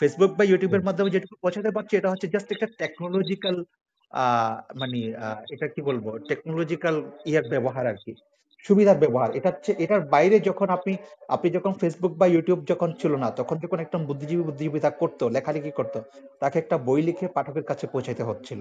ফেসবুক 0.00 0.30
বা 0.38 0.44
ইউটিউবের 0.44 0.86
মাধ্যমে 0.88 1.10
যেটুকু 1.14 1.34
পৌঁছাতে 1.42 1.70
পারছে 1.76 1.94
এটা 1.96 2.08
হচ্ছে 2.12 2.28
জাস্ট 2.34 2.48
একটা 2.52 2.68
টেকনোলজিক্যাল 2.80 3.56
মানে 4.80 4.98
এটা 5.54 5.66
কি 5.74 5.80
বলব? 5.88 6.04
টেকনোলজিক্যাল 6.30 6.96
ইয়ার 7.26 7.44
ব্যবহার 7.52 7.84
আর 7.86 7.98
কি। 8.04 8.12
সুবিধার 8.64 8.98
ব্যবহার। 9.02 9.30
এটা 9.38 9.48
হচ্ছে 9.52 9.72
এটার 9.84 10.02
বাইরে 10.14 10.36
যখন 10.48 10.68
আপনি 10.76 10.92
আপনি 11.28 11.48
যখন 11.56 11.72
ফেসবুক 11.80 12.12
বা 12.20 12.26
ইউটিউব 12.26 12.60
যখন 12.72 12.90
ছিল 13.00 13.12
না 13.16 13.28
তখন 13.38 13.56
যখন 13.64 13.78
একটা 13.80 13.96
বুদ্ধিজীবী 14.08 14.42
বুদ্ধিজীবী 14.42 14.78
তা 14.80 14.90
করতো 15.00 15.24
লেখালেখি 15.36 15.72
করতো 15.74 15.98
তাকে 16.42 16.56
একটা 16.58 16.76
বই 16.86 17.00
লিখে 17.02 17.26
পাঠকের 17.36 17.64
কাছে 17.70 17.84
পৌঁছাতে 17.86 18.22
হচ্ছিল। 18.22 18.60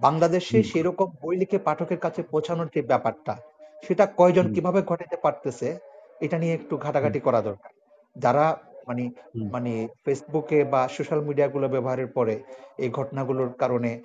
বাংলাদেশে 0.00 0.58
সেরকম 0.70 1.08
বই 1.22 1.34
লিখে 1.40 1.58
পাঠকের 1.66 2.00
কাছে 2.04 2.20
পৌঁছানোর 2.32 2.68
যে 2.74 2.80
ব্যাপারটা 2.82 3.34
সেটা 3.82 4.06
কয়জন 4.06 4.54
কীভাবে 4.54 4.82
ঘটাতে 4.82 5.16
পারতেছে 5.16 5.78
এটা 6.20 6.38
নিয়ে 6.38 6.54
একটু 6.54 6.76
ঘাটাঘাটি 6.76 7.20
করা 7.20 7.42
দরকার। 7.42 7.70
যারা 8.16 8.58
মানে 8.88 9.10
মানে 9.52 9.88
ফেসবুকে 10.04 10.64
বা 10.64 10.88
সোশ্যাল 10.88 11.20
মিডিয়া 11.20 11.48
গুলো 11.48 11.68
ব্যবহারের 11.68 12.06
পরে 12.06 12.42
এই 12.78 12.90
ঘটনাগুলোর 12.90 13.52
কারণে 13.52 14.02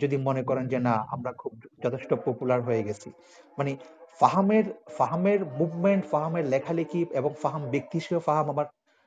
যদি 0.00 0.16
মনে 0.16 0.42
করেন 0.42 0.68
যে 0.68 0.78
না 0.78 0.92
আমরা 0.92 1.32
খুব 1.32 1.52
যথেষ্ট 1.84 2.14
পপুলার 2.14 2.62
হয়ে 2.62 2.82
গেছি। 2.82 3.10
মানে 3.58 3.76
ফাহামের 4.20 4.64
ফাহামের 4.98 5.44
মুভমেন্ট 5.44 6.10
ফাহামের 6.10 6.46
লেখালেখি 6.46 7.04
এবং 7.10 7.34
ফাহাম 7.42 7.62
ব্যক্তি 7.70 7.98
হিসেবে 7.98 8.20
ফাহাম 8.20 8.50
আমার 8.50 8.64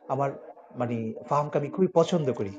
আমার 0.10 0.32
মানে 0.76 1.14
ফাহামকে 1.30 1.58
আমি 1.58 1.68
খুবই 1.68 1.88
পছন্দ 1.88 2.34
করি। 2.34 2.50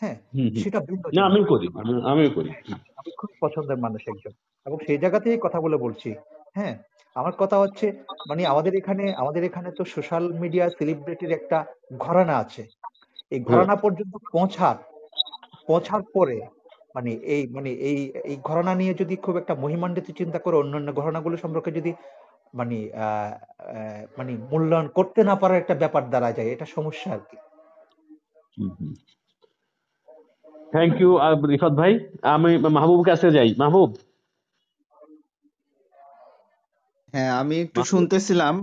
হ্যাঁ। 0.00 0.16
সেটা 0.64 0.80
ভিন্ন 0.80 1.22
না 1.22 1.34
জিনিস 1.34 1.48
করি 1.48 1.68
আমি- 2.10 2.30
করি। 2.30 2.50
আমি 2.96 3.10
খুব 3.18 3.30
পছন্দের 3.40 3.76
মানুষ 3.76 4.02
একজন। 4.08 4.30
এবং 4.66 4.78
সেই 4.86 4.98
জায়গাতেই 4.98 5.38
কথা 5.40 5.60
বলে 5.60 5.76
বলছি 5.76 6.14
হ্যাঁ 6.56 6.74
আমার 7.16 7.34
কথা 7.38 7.56
হচ্ছে 7.62 7.86
মানে 8.30 8.42
আমাদের 8.52 8.72
এখানে 8.80 9.04
আমাদের 9.22 9.42
এখানে 9.44 9.68
তো 9.78 9.82
সোশ্যাল 9.94 10.24
মিডিয়া 10.42 10.64
সেলিব্রিটির 10.78 11.32
একটা 11.38 11.58
ঘরানা 12.04 12.34
আছে। 12.44 12.62
এই 13.32 13.40
ঘরানা 13.50 13.74
পর্যন্ত 13.84 14.14
পৌঁছার 14.34 14.76
পৌঁছার 15.68 16.02
পরে 16.14 16.36
মানে 16.96 17.10
এই 17.34 17.42
মানে 17.56 17.70
এই 17.90 17.98
এই 18.30 18.36
ঘরানা 18.48 18.72
নিয়ে 18.80 18.92
যদি 18.94 19.14
খুব 19.24 19.34
একটা 19.36 19.54
মহিমান্বিত 19.54 20.08
চিন্তা 20.20 20.38
করে 20.38 20.56
অন্যান্য 20.56 20.88
ঘরানাগুলো 21.00 21.36
সম্পর্কে 21.44 21.70
যদি 21.78 21.92
মানে 22.54 22.78
মানে 24.18 24.32
মূল্যায়ন 24.50 24.86
করতে 24.88 25.20
না 25.24 25.34
পারার 25.40 25.60
একটা 25.62 25.74
ব্যাপার 25.82 26.02
দাঁড়া 26.12 26.30
যায় 26.32 26.50
এটা 26.54 26.66
সমস্যা 26.76 27.08
আর 27.12 27.22
কি। 27.28 27.36
থ্যাংক 30.72 30.94
ইউ 31.00 31.10
রিফাত 31.52 31.72
ভাই 31.80 31.92
আমি 32.34 32.50
মাহবুব 32.76 33.00
কাছে 33.04 33.28
যাই 33.36 33.50
মাহবুব। 33.58 33.90
হ্যাঁ 37.16 37.32
আমি 37.42 37.56
একটু 37.60 37.80
শুনতেছিলাম 37.84 38.54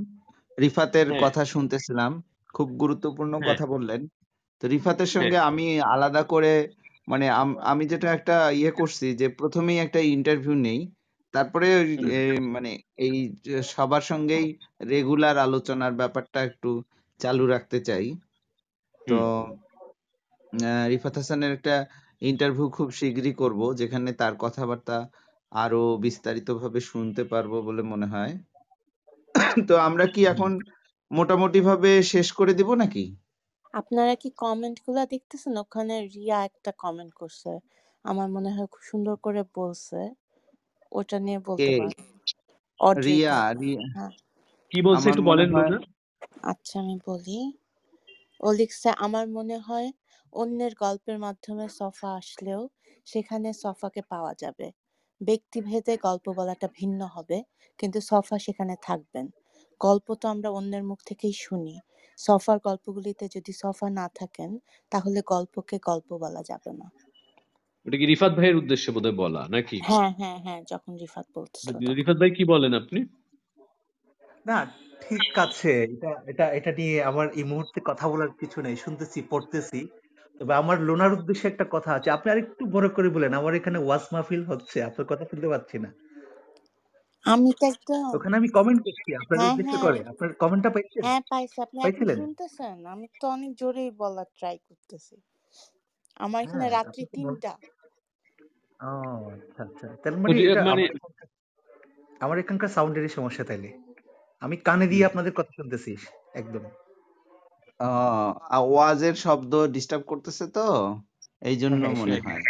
রিফাতের 0.58 1.08
হ্যাঁ। 1.10 1.22
কথা 1.24 1.44
শুনতেছিলাম 1.46 2.12
খুব 2.54 2.68
গুরুত্বপূর্ণ 2.78 3.34
হ্যাঁ। 3.36 3.48
কথা 3.50 3.66
বললেন। 3.68 4.02
তো 4.62 4.64
রিফাতের 4.68 5.08
হ্যাঁ। 5.08 5.16
সঙ্গে 5.16 5.38
আমি 5.40 5.66
আলাদা 5.94 6.22
করে 6.24 6.54
মানে 7.08 7.26
আমি 7.64 7.84
যেটা 7.86 8.08
একটা 8.14 8.36
ইয়ে 8.52 8.72
করছি 8.72 9.08
যে 9.16 9.28
প্রথমেই 9.30 9.80
একটা 9.80 10.00
ইন্টারভিউ 10.16 10.56
নেই 10.60 10.80
তারপরে 11.34 11.68
মানে 12.48 12.72
এই 12.98 13.16
সবার 13.64 14.02
সঙ্গেই 14.02 14.46
রেগুলার 14.90 15.38
আলোচনার 15.38 15.94
ব্যাপারটা 15.94 16.40
একটু 16.44 16.70
চালু 17.20 17.44
রাখতে 17.48 17.78
চাই। 17.80 18.06
তো 19.02 19.18
রিফাত 20.90 21.16
হাসানের 21.18 21.52
একটা 21.52 21.76
ইন্টারভিউ 22.22 22.68
খুব 22.70 22.88
শিগগিরই 22.92 23.34
করব 23.34 23.60
যেখানে 23.74 24.10
তার 24.14 24.34
কথাবার্তা 24.40 24.98
আরও 25.54 25.82
বিস্তারিতভাবে 26.04 26.80
শুনতে 26.90 27.24
পারব 27.32 27.52
বলে 27.68 27.82
মনে 27.92 28.08
হয়। 28.08 28.34
তো 29.68 29.76
আমরা 29.88 30.06
কি 30.14 30.22
এখন 30.28 30.52
মোটামুটি 31.12 31.60
ভাবে 31.68 31.92
শেষ 32.12 32.28
করে 32.40 32.54
দিব 32.60 32.70
নাকি? 32.82 33.04
আপনারা 33.74 34.14
কি 34.22 34.30
কমেন্টগুলা 34.38 35.04
দেখতেছেন? 35.14 35.54
ওখানে 35.64 35.96
রিয়া 36.14 36.38
একটা 36.50 36.72
কমেন্ট 36.80 37.14
করছে। 37.22 37.52
আমার 38.06 38.28
মনে 38.36 38.50
হয় 38.56 38.68
খুব 38.68 38.84
সুন্দর 38.92 39.16
করে 39.26 39.42
বলছে। 39.56 40.00
ওটা 40.92 41.18
নিয়ে 41.26 41.40
বলতে 41.50 41.72
অডিওটা 42.80 43.06
রিয়া 43.06 43.36
রিয়া। 43.60 43.84
হ্যাঁ। 43.90 44.12
কি 44.72 44.80
বলছে 44.88 45.06
একটু 45.12 45.24
বলেন 45.30 45.50
আচ্ছা 46.52 46.76
আমি 46.84 46.96
বলি। 47.10 47.40
ও 48.40 48.48
লিখছে 48.60 48.90
আমার 49.06 49.26
মনে 49.38 49.58
হয় 49.68 49.88
অন্যের 50.34 50.74
গল্পের 50.84 51.18
মাধ্যমে 51.26 51.66
সফা 51.80 52.10
আসলেও 52.22 52.62
সেখানে 53.08 53.50
সফাকে 53.64 54.02
পাওয়া 54.12 54.34
যাবে। 54.44 54.68
ব্যক্তিভেদে 55.24 55.94
গল্প 55.98 56.26
বলাটা 56.34 56.68
ভিন্ন 56.74 57.02
হবে। 57.06 57.38
কিন্তু 57.80 58.00
সফা 58.02 58.36
সেখানে 58.40 58.76
থাকবেন। 58.82 59.26
গল্প 59.82 60.08
তো 60.16 60.26
আমরা 60.28 60.50
অন্যের 60.50 60.84
মুখ 60.84 61.00
থেকেই 61.06 61.34
শুনি। 61.40 61.76
সফার 62.20 62.58
গল্পগুলিতে 62.60 63.26
যদি 63.28 63.52
সফা 63.54 63.88
না 63.90 64.06
থাকেন 64.16 64.50
তাহলে 64.92 65.20
গল্পকে 65.28 65.76
গল্প 65.84 66.10
বলা 66.18 66.42
যাবে 66.44 66.72
না। 66.74 66.88
ওটা 67.86 67.98
কি 67.98 68.06
রিফাত 68.06 68.32
ভাইয়ের 68.38 68.56
উদ্দেশ্যে 68.56 68.90
বোধহয় 68.92 69.18
বলা 69.18 69.42
নাকি? 69.50 69.80
হ্যাঁ 69.82 70.10
হ্যাঁ 70.20 70.38
হ্যাঁ 70.40 70.60
যখন 70.72 70.92
রিফাত 70.96 71.28
বলতেছিল 71.36 71.84
রিফাত 72.00 72.18
ভাই 72.20 72.32
কি 72.38 72.44
বলেন 72.46 72.72
আপনি? 72.74 73.00
না 74.46 74.58
ঠিক 75.02 75.34
আছে। 75.38 75.72
এটা 75.94 76.12
এটা 76.28 76.46
এটা 76.58 76.72
নিয়ে 76.72 76.96
আমার 77.04 77.28
এই 77.36 77.44
মুহূর্তে 77.44 77.80
কথা 77.86 78.06
বলার 78.10 78.32
কিছু 78.42 78.58
নেই। 78.62 78.76
শুনতেছি 78.76 79.20
পড়তেছি। 79.30 79.80
তবে 80.44 80.54
আমার 80.54 80.82
লোনার 80.82 81.14
উদ্দেশ্যে 81.14 81.48
একটা 81.48 81.66
কথা 81.72 81.94
আছে। 81.94 82.10
আপনি 82.10 82.32
আরেকটু 82.32 82.66
বড় 82.66 82.90
করে 82.90 83.10
বলেন 83.10 83.34
আমার 83.34 83.54
এখানে 83.56 83.78
ওয়াজ 83.78 84.02
মাহফিল 84.12 84.44
হচ্ছে 84.44 84.84
আপনার 84.84 85.08
কথা 85.08 85.26
শুনতে 85.26 85.48
পাচ্ছি 85.48 85.80
না। 85.80 85.94
আমি 87.26 87.52
তো 87.60 87.66
একদম 87.68 88.16
ওখানে 88.16 88.38
আমি 88.38 88.48
কমেন্ট 88.48 88.82
করছি 88.82 89.16
আপনার 89.16 89.40
হ্যাঁ 89.40 89.52
উদ্দেশ্য 89.52 89.70
হ্যাঁ। 89.70 89.82
করে। 89.82 90.00
আপনার 90.10 90.34
কমেন্টটা 90.34 90.70
পাইছেন? 90.70 91.04
হ্যাঁ 91.04 91.22
পাইছি। 91.30 91.62
আপনি 91.62 91.80
এখন 91.80 91.92
পাইছিলেন? 91.92 92.18
শুনতেছেন? 92.18 92.86
আমি 92.86 93.08
তো 93.22 93.28
অনেক 93.28 93.56
জোরেই 93.56 93.92
বলার 93.92 94.26
ট্রাই 94.38 94.58
করতেছি। 94.70 95.16
আমার 96.16 96.44
এখানে 96.44 96.60
হ্যাঁ 96.60 96.72
রাত্রি 96.72 97.06
তো 97.06 97.22
বল- 97.22 97.36
তিনটা। 97.36 97.58
ও 98.80 99.30
আচ্ছা 99.30 99.64
আচ্ছা। 99.64 99.88
তার 100.04 100.18
মানে 100.18 100.34
মানে 100.36 100.60
আমার 100.60 100.80
এখানকার 100.80 101.28
আমার 102.20 102.38
এখানকার 102.40 102.68
সাউন্ডেরই 102.68 103.08
সমস্যা 103.08 103.44
তাইলে। 103.44 103.80
আমি 104.40 104.58
কানে 104.58 104.88
দিয়ে 104.88 105.06
আপনাদের 105.06 105.34
কথা 105.34 105.52
শুনতেছি 105.56 105.96
একদম। 106.34 106.64
আওয়াজের 108.50 109.16
শব্দ 109.16 109.68
ডিস্টার্ব 109.68 110.04
করতেছে 110.04 110.48
তো? 110.48 110.68
এই 111.42 111.58
জন্য 111.58 111.84
হ্যাঁ 111.86 111.96
মনে 111.96 112.20
হয়। 112.20 112.44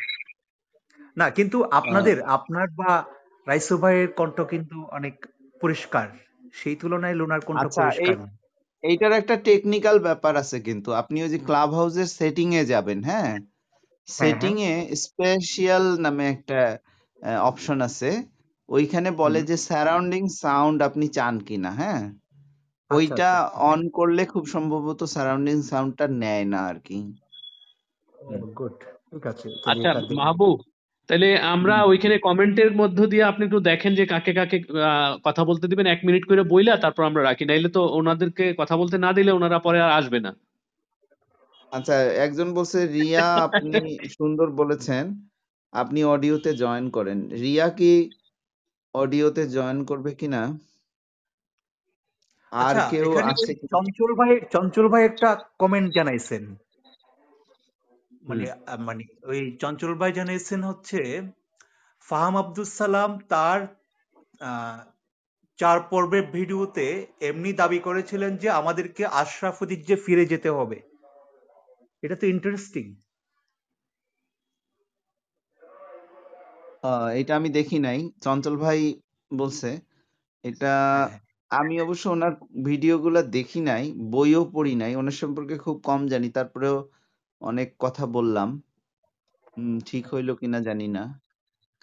না 1.18 1.30
কিন্তু 1.30 1.64
আপনাদের 1.64 2.22
আপনার 2.22 2.68
বা 2.70 3.06
রাইসু 3.48 3.78
ভাইয়ের 3.78 4.14
কণ্ঠ 4.14 4.42
কিন্তু 4.42 4.84
অনেক 4.92 5.28
পরিষ্কার। 5.62 6.08
সেই 6.54 6.76
তুলনায় 6.76 7.14
লুনার 7.14 7.42
কণ্ঠ 7.42 7.60
আচ্ছা 7.60 7.82
পরিষ্কার। 7.82 8.18
এইটার 8.84 9.12
একটা 9.12 9.36
টেকনিক্যাল 9.38 10.00
ব্যাপার 10.00 10.36
আছে 10.36 10.60
কিন্তু। 10.60 10.94
আপনি 10.94 11.24
ওই 11.24 11.30
যে 11.30 11.38
ক্লাব 11.38 11.74
হাউসের 11.74 12.06
সেটিং 12.06 12.56
এ 12.56 12.66
যাবেন 12.66 13.04
হ্যাঁ? 13.04 13.40
সেটিং 14.08 14.62
এ 14.62 14.96
স্পেশাল 14.96 16.00
নামে 16.00 16.30
একটা 16.30 16.78
অপশন 17.42 17.82
আছে। 17.82 18.24
ওইখানে 18.70 19.12
বলে 19.12 19.42
যে 19.44 19.58
সারাউন্ডিং 19.58 20.28
সাউন্ড 20.28 20.82
আপনি 20.84 21.08
চান 21.08 21.40
কিনা 21.40 21.72
হ্যাঁ? 21.72 22.14
ওইটা 22.94 23.14
আচ্ছা 23.14 23.32
অন 23.72 23.82
করলে 23.90 24.26
খুব 24.26 24.44
সম্ভবত 24.46 25.00
সারাউন্ডিং 25.06 25.58
সাউন্ডটা 25.62 26.06
নেয় 26.22 26.46
না 26.46 26.60
আর 26.68 26.78
কি। 26.80 26.98
গুড 28.58 28.74
ঠিক 29.10 29.26
আছে 29.28 29.48
আচ্ছা 29.66 29.90
মাহবুব 30.16 30.58
তাহলে 31.10 31.30
আমরা। 31.46 31.76
ওইখানে 31.84 32.16
কমেন্টের 32.20 32.72
মধ্য 32.76 32.98
দিয়ে 33.08 33.24
আপনি 33.24 33.44
একটু 33.46 33.60
দেখেন 33.60 33.92
যে 33.96 34.06
কাকে 34.06 34.32
কাকে 34.34 34.58
আহ, 34.84 35.12
কথা 35.24 35.42
বলতে 35.44 35.66
দিবেন। 35.68 35.86
এক 35.86 36.00
মিনিট 36.04 36.24
করে 36.26 36.44
বইলা 36.44 36.78
তারপর 36.78 37.04
আমরা 37.04 37.22
রাখি। 37.24 37.44
নাইলে 37.46 37.70
তো 37.70 37.82
ওনাদেরকে 37.94 38.46
কথা 38.58 38.76
বলতে 38.78 38.98
না 38.98 39.10
দিলে 39.14 39.32
ওনারা 39.32 39.58
পরে 39.60 39.80
আর 39.82 39.92
আসবে 39.92 40.20
না। 40.20 40.32
আচ্ছা 41.72 41.96
একজন 42.18 42.48
বলছে 42.54 42.80
রিয়া 42.88 43.26
আপনি 43.48 43.80
সুন্দর 44.10 44.48
বলেছেন। 44.52 45.04
আপনি 45.74 46.00
অডিওতে 46.04 46.52
জয়েন 46.54 46.86
করেন। 46.90 47.20
রিয়া 47.42 47.70
কি 47.70 47.92
অডিওতে 48.96 49.44
জয়েন 49.48 49.80
করবে 49.86 50.12
কিনা? 50.14 50.42
আর 52.54 52.64
আচ্ছা 52.64 52.84
কেউ 52.92 53.10
আছে 53.22 53.52
চঞ্চল 53.74 54.12
ভাই 54.20 54.32
চঞ্চল 54.54 54.86
ভাই 54.88 55.04
একটা 55.06 55.30
কমেন্ট 55.60 55.90
জানাইছেন। 55.94 56.44
মানে 58.24 58.44
মানে 58.88 59.04
ওই 59.24 59.40
চঞ্চল 59.62 59.92
ভাই 59.96 60.12
জানিয়েছেন 60.12 60.60
হচ্ছে 60.64 61.00
ফাহাম 62.08 62.36
আব্দুল 62.38 62.68
সালাম 62.80 63.12
তার 63.32 63.60
চার 65.60 65.78
পর্বের 65.92 66.26
ভিডিওতে 66.32 66.88
এমনি 67.30 67.52
দাবি 67.54 67.80
করেছিলেন 67.80 68.32
যে 68.38 68.48
আমাদেরকে 68.50 69.04
আশরাফুদ্দিজে 69.22 69.96
ফিরে 69.96 70.26
যেতে 70.26 70.50
হবে। 70.58 70.78
এটা 72.04 72.16
তো 72.22 72.26
ইন্টারেস্টিং 72.28 72.86
এটা 77.20 77.34
আমি 77.36 77.50
দেখি 77.50 77.78
নাই। 77.80 78.00
চঞ্চল 78.22 78.56
ভাই 78.58 78.80
বলছে 79.32 79.70
এটা 80.44 80.74
হ্যাঁ 81.02 81.10
হ্যাঁ। 81.12 81.33
আমি 81.54 81.76
অবশ্য 81.80 82.06
ওনার 82.10 82.34
ভিডিওগুলো 82.66 83.20
দেখি 83.32 83.60
নাই 83.62 83.84
বইও 84.12 84.42
পড়ি 84.54 84.74
নাই 84.76 84.92
ওনার 84.96 85.16
সম্পর্কে 85.22 85.56
খুব 85.58 85.76
কম 85.84 86.02
জানি 86.08 86.28
তারপরেও 86.30 86.78
অনেক 87.42 87.70
কথা 87.80 88.04
বললাম। 88.08 88.50
উম, 89.58 89.76
ঠিক 89.86 90.04
হইল 90.14 90.30
কিনা 90.36 90.60
জানি 90.60 90.88
না 90.88 91.04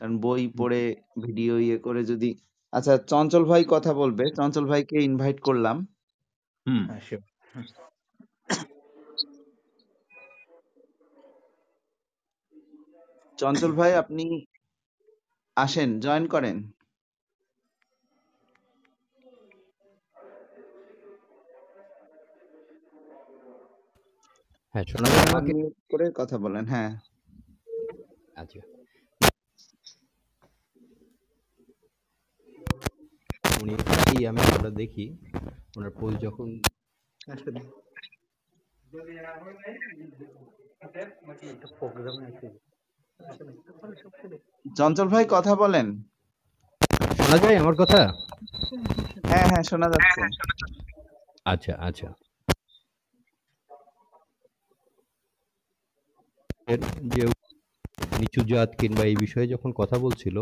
কারণ 0.00 0.14
বই 0.18 0.42
পড়ে 0.58 0.82
ভিডিও 1.24 1.54
ইয়ে 1.58 1.78
করে 1.78 2.00
যদি 2.04 2.30
আচ্ছা 2.72 2.94
চঞ্চল 3.06 3.42
ভাই 3.44 3.62
কথা 3.64 3.92
বলবে 3.94 4.24
চঞ্চল 4.38 4.64
ভাইকে 4.64 4.96
ইনভাইট 5.00 5.38
করলাম। 5.40 5.76
হুম। 6.66 6.82
হ্যাঁ। 6.90 7.00
চঞ্চল 13.38 13.72
ভাই 13.72 13.92
আপনি 13.94 14.24
আসেন 15.56 15.90
জয়েন 16.00 16.24
করেন। 16.26 16.56
হ্যাঁ 24.74 24.84
শোনা 24.90 25.08
যায় 25.10 25.26
আমাকে? 25.30 25.52
করে 25.90 26.06
কথা 26.20 26.36
বলেন 26.44 26.64
হ্যাঁ। 26.72 26.90
আচ্ছা। 28.36 28.60
উনি 33.60 33.74
কি 34.02 34.18
আমি 34.26 34.40
আমরা 34.48 34.70
দেখি 34.80 35.04
ওনার 35.76 35.92
পোস্ট 35.98 36.16
যখন 36.26 36.48
আসলে 37.28 37.60
চঞ্চল 44.76 45.06
ভাই 45.08 45.24
কথা 45.30 45.52
বলেন। 45.54 45.86
শোনা 47.18 47.36
যায় 47.42 47.56
আমার 47.62 47.76
কথা? 47.82 48.00
হ্যাঁ 49.30 49.46
হ্যাঁ 49.50 49.64
শোনা 49.70 49.86
যাচ্ছে। 49.92 50.20
আচ্ছা 51.46 51.72
আচ্ছা 51.80 52.08
এর 56.59 56.59
যে 57.14 57.22
নিচু 58.20 58.40
জাত 58.50 58.70
কিংবা 58.80 59.02
এই 59.10 59.16
বিষয়ে 59.24 59.46
যখন 59.54 59.70
কথা 59.80 59.96
বলছিল, 60.04 60.36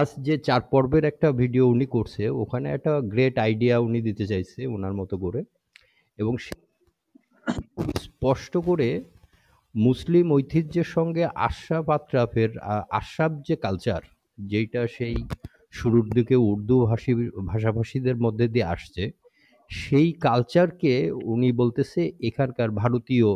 আজ 0.00 0.08
যে 0.26 0.34
চার 0.48 0.62
পর্বের 0.72 1.04
একটা 1.04 1.28
ভিডিও 1.32 1.64
উনি 1.74 1.86
করছে, 1.86 2.22
ওখানে 2.42 2.66
একটা 2.76 2.92
গ্রেট 3.12 3.36
আইডিয়া 3.38 3.74
উনি 3.86 4.00
দিতে 4.08 4.24
চাইছে 4.26 4.60
ওনার 4.66 4.94
মতো 5.00 5.14
করে। 5.24 5.40
এবং 6.18 6.34
স্পষ্ট 8.06 8.52
করে 8.68 8.88
মুসলিম 9.74 10.26
ঐতিহ্যের 10.36 10.88
সঙ্গে 10.96 11.22
আশরাফ 11.46 11.86
আত্রাফের 11.90 12.50
আশরাফ 13.00 13.32
যে 13.46 13.54
কালচার 13.56 14.02
যেটা 14.50 14.80
সেই 14.96 15.16
শুরুর 15.72 16.06
দিকে 16.10 16.36
উর্দু 16.50 16.76
ভাষী, 16.86 17.12
ভাষাভাষীদের 17.50 18.16
মধ্যে 18.16 18.46
দিয়ে 18.48 18.70
আসছে, 18.74 19.04
সেই 19.70 20.08
কালচারকে 20.26 20.92
উনি 21.32 21.48
বলতেছে 21.52 22.00
এখানকার 22.20 22.68
ভারতীয় 22.82 23.28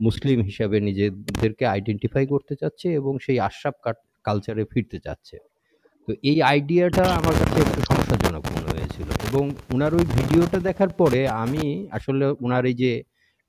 মুসলিম 0.00 0.38
হিসাবে 0.42 0.76
নিজেদেরকে 0.80 1.64
আইডেন্টিফাই 1.66 2.24
করতে 2.32 2.54
চাচ্ছে 2.60 2.86
এবং 3.00 3.12
সেই 3.24 3.38
আশরাফ 3.48 3.74
কালচারে 4.24 4.62
ফিরতে 4.72 4.98
চাচ্ছে। 5.06 5.36
তো 6.08 6.10
এই 6.30 6.38
আইডিয়াটা 6.42 7.04
আমার 7.18 7.34
কাছে 7.40 7.58
একটু 7.66 7.80
সমস্যাজনক 7.90 8.42
মনে 8.54 8.68
হয়েছিল 8.74 9.08
এবং 9.28 9.44
ওনার 9.74 9.92
ওই 9.94 10.04
ভিডিওটা 10.16 10.58
দেখার 10.68 10.90
পরে 11.00 11.20
আমি 11.42 11.64
আসলে 11.90 12.24
ওনার 12.44 12.64
এই 12.70 12.76
যে 12.82 12.92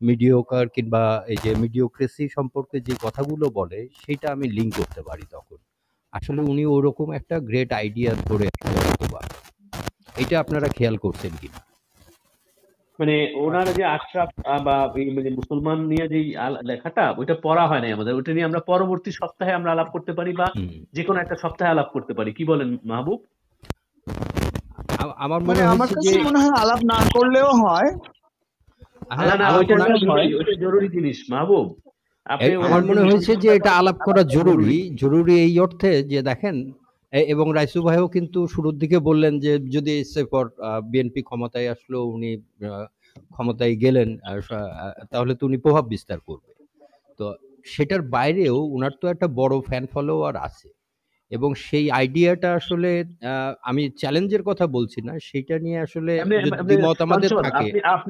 মিডিওকার 0.01 0.65
কিংবা 0.76 1.03
এই 1.34 1.39
যে 1.43 1.51
মিডিওক্রেসি 1.55 2.26
সম্পর্কে 2.38 2.77
যে 2.88 2.93
কথাগুলো 3.05 3.45
বলে, 3.49 3.80
সেটা 4.03 4.27
আমি 4.35 4.45
লিঙ্ক 4.57 4.72
করতে 4.80 5.01
পারি 5.01 5.26
তখন। 5.31 5.59
আসলে 6.13 6.41
উনি 6.51 6.63
ওরকম 6.76 7.07
একটা 7.19 7.35
গ্রেট 7.39 7.69
আইডিয়া 7.73 8.11
ধরে 8.27 8.47
এটা 10.23 10.35
আপনারা 10.39 10.67
খেয়াল 10.67 10.95
করছেন 10.97 11.34
কিনা? 11.41 11.59
মানে 12.99 13.15
ওনার 13.35 13.67
যে 13.73 13.84
আশরাফ 13.85 14.30
বা 14.63 14.76
মানে 15.15 15.30
মুসলমান 15.30 15.77
নিয়ে 15.88 16.07
যে 16.07 16.19
লেখাটা 16.63 17.13
ওইটা 17.17 17.35
পড়া 17.43 17.67
হয় 17.67 17.81
নাই 17.81 17.91
আমাদের। 17.91 18.13
ওইটা 18.15 18.31
নিয়ে 18.34 18.45
আমরা 18.45 18.59
পরবর্তী 18.59 19.11
সপ্তাহে 19.11 19.53
আমরা 19.53 19.72
আলাপ 19.72 19.89
করতে 19.91 20.13
পারি 20.13 20.31
বা 20.34 20.47
যে 20.93 21.03
কোনো 21.03 21.19
একটা 21.19 21.35
সপ্তাহে 21.35 21.72
আলাপ 21.72 21.89
করতে 21.93 22.13
পারি। 22.13 22.34
কি 22.34 22.43
বলেন 22.45 22.77
মাহবুব? 22.85 23.19
আমার 25.17 25.41
মানে 25.43 25.61
আমার 25.63 25.88
হয়েছে 25.88 25.95
কাছে 25.95 26.11
যে 26.13 26.23
মনে 26.23 26.39
হয় 26.39 26.53
আলাপ 26.63 26.80
না 26.84 26.97
করলেও 27.13 27.49
হয়। 27.63 27.89
হ্যাঁ। 29.09 29.38
জরুরি 30.59 30.88
জিনিস 30.89 31.17
মাহবুব। 31.30 31.67
আপনি 32.26 32.55
আমার 32.67 32.85
মনে 32.85 33.01
হয়েছে 33.01 33.35
যে 33.35 33.49
এটা 33.55 33.72
আলাপ 33.72 33.97
করা 34.05 34.23
জরুরি। 34.35 34.77
জরুরি 34.95 35.34
এই 35.39 35.59
অর্থে 35.59 36.03
যে 36.03 36.19
দেখেন 36.22 36.55
এবং 37.23 37.47
রাইসু 37.53 37.79
ভাইও 37.81 38.07
কিন্তু 38.07 38.39
শুরুর 38.47 38.75
দিকে 38.77 38.97
বললেন 38.99 39.33
যে 39.39 39.51
যদি 39.67 39.93
পর 40.31 40.45
বিএনপি 40.83 41.21
ক্ষমতায় 41.21 41.67
আসলো 41.69 41.99
উনি 42.05 42.31
ক্ষমতায় 43.31 43.75
গেলেন 43.75 44.09
তাহলে 45.11 45.33
তো 45.35 45.43
উনি 45.45 45.57
প্রভাব 45.57 45.85
বিস্তার 45.87 46.19
করবে। 46.19 46.51
তো 47.19 47.25
সেটার 47.65 48.01
বাইরেও 48.07 48.57
উনার 48.75 48.93
তো 49.01 49.07
একটা 49.07 49.27
বড় 49.35 49.61
ফ্যান 49.61 49.83
ফলোয়ার 49.93 50.35
আছে। 50.37 50.67
এবং 51.31 51.49
সেই 51.65 51.91
আইডিয়াটা 51.91 52.49
আসলে 52.53 52.89
আহ, 53.01 53.53
আমি 53.63 53.89
চ্যালেঞ্জের 53.97 54.43
কথা 54.43 54.65
বলছি 54.67 54.99
না 55.01 55.13
সেটা 55.19 55.55
নিয়ে 55.59 55.79
আসলে 55.79 56.11
দ্বিমত 56.67 56.97
আমাদের 57.01 57.29
থাকে 57.45 57.65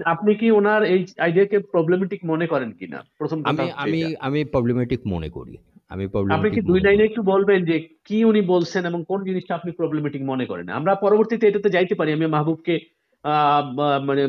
আপনি 0.06 0.32
কি 0.36 0.48
ওনার 0.52 0.82
এই 0.86 1.06
আইডিয়াকে 1.18 1.58
প্রবলেমেটিক 1.72 2.22
মনে 2.26 2.46
করেন 2.48 2.70
কিনা? 2.72 3.00
প্রথম 3.20 3.38
আমি 3.44 3.66
আমি 3.84 4.00
আমি 4.20 4.40
প্রবলেমেটিক 4.46 5.02
মনে 5.06 5.30
করি। 5.30 5.54
আমি 5.96 6.06
আপনি 6.36 6.48
কি 6.50 6.62
দুই 6.62 6.80
লাইনে 6.80 7.04
একটু 7.04 7.22
বলবেন 7.24 7.66
যে 7.66 7.76
কি 8.06 8.18
উনি 8.26 8.42
বলছেন 8.46 8.86
এবং 8.86 9.04
কোন 9.08 9.20
জিনিসটা 9.24 9.56
আপনি 9.56 9.72
প্রবলেমেটিক 9.72 10.22
মনে 10.24 10.46
করেন? 10.46 10.70
আমরা 10.70 10.96
পরবর্তীতে 10.96 11.48
এটাতে 11.48 11.70
যাইতে 11.70 11.96
পারি। 11.96 12.14
আমি 12.14 12.26
মাহবুবকে 12.28 12.76
আহ, 13.24 13.62
মানে 14.04 14.24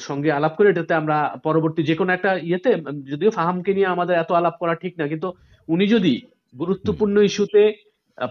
সঙ্গে 0.00 0.32
আলাপ 0.32 0.52
করে 0.56 0.68
এটাতে 0.70 0.94
আমরা 0.94 1.16
পরবর্তী 1.42 1.82
যে 1.82 1.94
কোনো 1.94 2.12
একটা 2.12 2.30
ইয়েতে 2.42 2.70
যদিও 3.12 3.30
ফাহামকে 3.30 3.74
নিয়ে 3.74 3.86
আমাদের 3.86 4.14
এত 4.18 4.32
আলাপ 4.32 4.54
করা 4.60 4.74
ঠিক 4.74 4.98
না 4.98 5.08
কিন্তু 5.08 5.28
উনি 5.68 5.86
যদি 5.86 6.12
গুরুত্বপূর্ণ 6.54 7.16
ইস্যুতে 7.20 7.62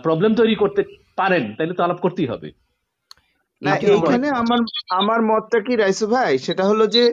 প্রবলেম 0.03 0.35
তৈরি 0.35 0.55
করতে 0.55 0.81
পারেন 1.17 1.53
তাহলে 1.57 1.73
তো 1.73 1.83
আলাপ 1.83 1.99
করতেই 2.01 2.25
হবে। 2.25 2.49
না 3.61 3.71
কি 3.75 3.85
আমার 4.35 4.59
আমার 4.89 5.21
মতটা 5.21 5.59
কি 5.61 5.75
রাইসু 5.75 6.07
ভাই? 6.07 6.37
সেটা 6.37 6.63
হলো 6.63 6.87
যে 6.87 7.03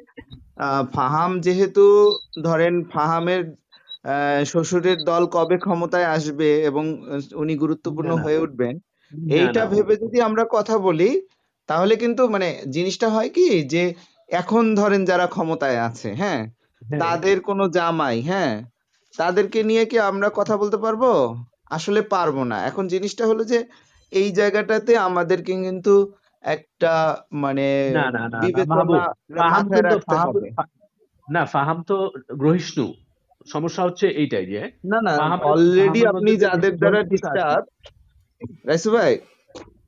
আহ, 0.57 0.83
ফাহাম 0.95 1.41
যেহেতু 1.41 1.85
ধরেন 2.43 2.85
ফাহামের 2.85 3.43
শ্বশুরের 4.45 4.99
দল 5.05 5.23
কবে 5.27 5.57
ক্ষমতায় 5.59 6.09
আসবে 6.09 6.49
এবং 6.63 6.85
উনি 7.35 7.55
গুরুত্বপূর্ণ 7.57 8.11
হয়ে 8.17 8.39
উঠবেন 8.39 8.75
এইটা 9.37 9.63
ভেবে 9.67 9.95
যদি 9.97 10.19
আমরা 10.21 10.45
কথা 10.51 10.75
বলি 10.79 11.11
তাহলে 11.69 11.95
কিন্তু 11.97 12.23
মানে 12.29 12.49
জিনিসটা 12.71 13.09
হয় 13.09 13.31
কি 13.31 13.49
যে 13.65 13.83
এখন 14.29 14.65
ধরেন 14.75 15.03
যারা 15.05 15.27
ক্ষমতায় 15.27 15.79
আছে 15.81 16.09
হ্যাঁ 16.15 16.41
হ্যাঁ। 16.83 17.01
তাদের 17.01 17.37
কোনো 17.41 17.65
জামাই 17.69 18.19
হ্যাঁ 18.23 18.53
তাদেরকে 19.15 19.59
নিয়ে 19.63 19.85
কি 19.85 19.97
আমরা 20.01 20.29
কথা 20.31 20.55
বলতে 20.57 20.77
পারব? 20.77 21.03
আসলে 21.71 22.01
পারব 22.03 22.37
না। 22.45 22.57
এখন 22.67 22.85
জিনিসটা 22.89 23.25
হলো 23.27 23.43
যে 23.45 23.59
এই 24.13 24.29
জায়গাটাতে 24.33 24.93
আমাদেরকে 24.99 25.53
কিন্তু 25.63 25.95
একটা 26.45 26.93
মানে 27.33 27.67
বিবেচনা 28.41 28.85
না 31.29 31.43
ফাহাম 31.47 31.79
তো 31.83 31.97
গ্রহিষ্ণু। 32.37 32.87
সমস্যা 33.47 33.83
হচ্ছে 33.83 34.07
এইটাই 34.13 34.47
যে 34.47 34.61
না 34.85 34.99
না 35.07 35.13
অলরেডি 35.47 36.01
আপনি 36.07 36.31
যাদের 36.37 36.73
দ্বারা 36.77 37.01
ডিস্টার্ব 37.03 37.65
রাইসু 38.65 38.91
ভাই 38.91 39.13
হ্যাঁ। 39.13 39.17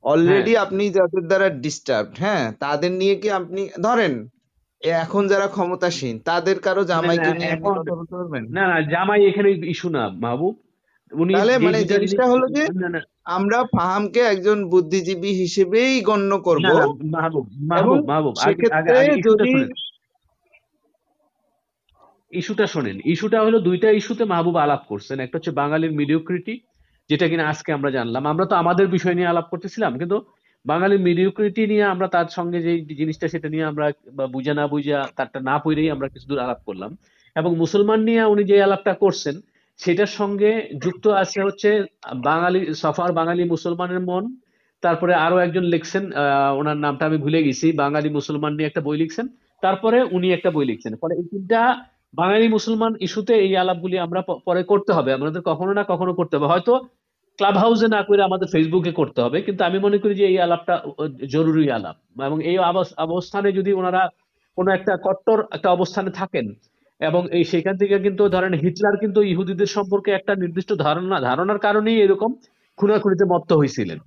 অলরেডি 0.03 0.53
আপনি 0.57 0.83
যাদের 0.89 1.23
দ্বারা 1.27 1.47
ডিস্টার্ব 1.63 2.07
হ্যাঁ 2.19 2.45
তাদের 2.59 2.91
নিয়ে 2.91 3.15
কি 3.15 3.27
আপনি 3.31 3.61
ধরেন 3.81 4.13
এখন 4.81 5.23
যারা 5.27 5.47
ক্ষমতাসীন 5.47 6.15
তাদের 6.21 6.57
কারও 6.59 6.83
জামাইকে 6.83 7.31
নিয়ে 7.33 7.55
না 8.49 8.63
না 8.71 8.77
জামাই 8.93 9.21
এখানে 9.25 9.49
ইস্যু 9.73 9.89
না 9.89 10.03
মাহবুব। 10.23 10.55
উনি 11.11 11.31
তাহলে 11.33 11.53
মানে 11.57 11.79
জিনিসটা 11.83 12.25
হলো 12.31 12.45
যে 12.47 12.63
আমরা 13.27 13.59
ফাহামকে 13.75 14.21
একজন 14.23 14.57
বুদ্ধিজীবী 14.69 15.31
হিসেবেই 15.33 15.93
গণ্য 16.01 16.31
করব। 16.37 16.65
মাহবুব 17.13 17.45
মাহবুব 17.69 17.99
মাহবুব 18.09 18.33
যদি 19.27 19.51
ইস্যুটা 22.31 22.65
শোনেন, 22.73 22.97
ইস্যুটা 23.13 23.39
হলো 23.45 23.57
দুইটা 23.67 23.87
ইস্যুতে 23.99 24.23
মাহবুব 24.31 24.55
আলাপ 24.65 24.81
করছেন। 24.91 25.17
একটা 25.19 25.35
হচ্ছে 25.37 25.51
বাঙালির 25.61 25.93
মিডিওক্রিটি 25.99 26.53
যেটা 27.09 27.25
কিনা 27.31 27.43
আজকে 27.51 27.69
আমরা 27.77 27.89
জানলাম। 27.97 28.23
আমরা 28.31 28.45
তো 28.51 28.55
আমাদের 28.61 28.85
বিষয় 28.95 29.15
নিয়ে 29.17 29.31
আলাপ 29.33 29.47
করতেছিলাম, 29.51 29.91
কিন্তু 30.01 30.17
বাঙালি 30.65 30.95
মিডিওক্রিটি 31.07 31.63
নিয়ে 31.71 31.85
আমরা 31.93 32.07
তার 32.15 32.27
সঙ্গে 32.37 32.59
যে 32.67 32.71
জিনিসটা 32.99 33.27
সেটা 33.33 33.47
নিয়ে 33.53 33.65
আমরা 33.71 33.85
বুঝা 34.35 34.53
না 34.59 34.65
বুঝা 34.73 34.99
তারটা 35.17 35.39
না 35.49 35.55
পড়েই 35.63 35.87
আমরা 35.95 36.07
কিছু 36.13 36.25
দূর 36.29 36.39
আলাপ 36.45 36.59
করলাম। 36.67 36.91
এবং 37.35 37.51
মুসলমান 37.63 37.99
নিয়ে 38.07 38.23
উনি 38.33 38.43
যে 38.49 38.55
আলাপটা 38.67 38.93
করছেন, 39.03 39.35
সেটার 39.79 40.11
সঙ্গে 40.19 40.51
যুক্ত 40.83 41.05
আছে 41.21 41.39
হচ্ছে 41.47 41.69
বাঙালি, 42.29 42.61
সফার 42.83 43.11
বাঙালি 43.19 43.43
মুসলমানের 43.53 44.01
মন। 44.09 44.23
তারপরে 44.83 45.13
আরও 45.25 45.37
একজন 45.45 45.65
লিখছেন 45.73 46.03
ওনার 46.59 46.77
নামটা 46.85 47.03
আমি 47.09 47.17
ভুলে 47.25 47.39
গেছি, 47.47 47.67
বাঙালি 47.83 48.09
মুসলমান 48.17 48.51
নিয়ে 48.57 48.69
একটা 48.69 48.85
বই 48.87 48.97
লিখছেন। 49.01 49.25
তারপরে 49.63 49.97
উনি 50.15 50.27
একটা 50.37 50.49
বই 50.55 50.65
লিখছেন। 50.71 50.93
ফলে 51.01 51.13
এই 51.19 51.25
তিনটা 51.31 51.61
বাঙালি 52.15 52.47
মুসলমান 52.47 52.93
ইস্যুতে 52.99 53.33
এই 53.33 53.57
আলাপগুলি 53.57 53.99
আমরা 53.99 54.21
পরে 54.45 54.63
করতে 54.63 54.93
হবে। 54.93 55.13
আমাদের 55.13 55.41
কখনো 55.41 55.73
না 55.73 55.85
কখনো 55.87 56.13
করতে 56.13 56.37
হবে। 56.37 56.45
হয়তো 56.45 56.79
ক্লাব 57.37 57.57
হাউসে 57.57 57.87
না 57.87 58.03
করে 58.03 58.23
আমাদের 58.23 58.47
ফেসবুকে 58.51 58.91
করতে 58.91 59.21
হবে, 59.21 59.41
কিন্তু 59.41 59.63
আমি 59.63 59.79
মনে 59.79 59.97
করি 59.97 60.15
যে 60.15 60.25
এই 60.25 60.39
আলাপটা 60.39 60.81
জরুরি 61.31 61.71
আলাপ। 61.71 62.21
এবং 62.21 62.43
এই 62.43 62.57
অবস- 62.57 63.01
অবস্থানে 63.01 63.51
যদি 63.51 63.73
ওনারা 63.73 64.09
কোনো 64.55 64.71
একটা 64.71 64.97
কট্টর 65.03 65.43
একটা 65.51 65.71
অবস্থানে 65.71 66.11
থাকেন, 66.11 66.53
এবং 66.99 67.29
এই 67.31 67.43
সেখান 67.43 67.77
থেকে 67.77 67.99
কিন্তু 67.99 68.29
ধরেন 68.29 68.53
হিটলার 68.53 68.97
কিন্তু 68.97 69.21
ইহুদিদের 69.21 69.65
সম্পর্কে 69.65 70.11
একটা 70.11 70.35
নির্দিষ্ট 70.35 70.73
ধারণা, 70.73 71.19
ধারণার 71.19 71.59
কারণেই 71.59 72.01
এরকম 72.01 72.33
খুনাখুনিতে 72.77 73.25
মত্ত 73.25 73.53
হয়েছিলেন। 73.53 73.97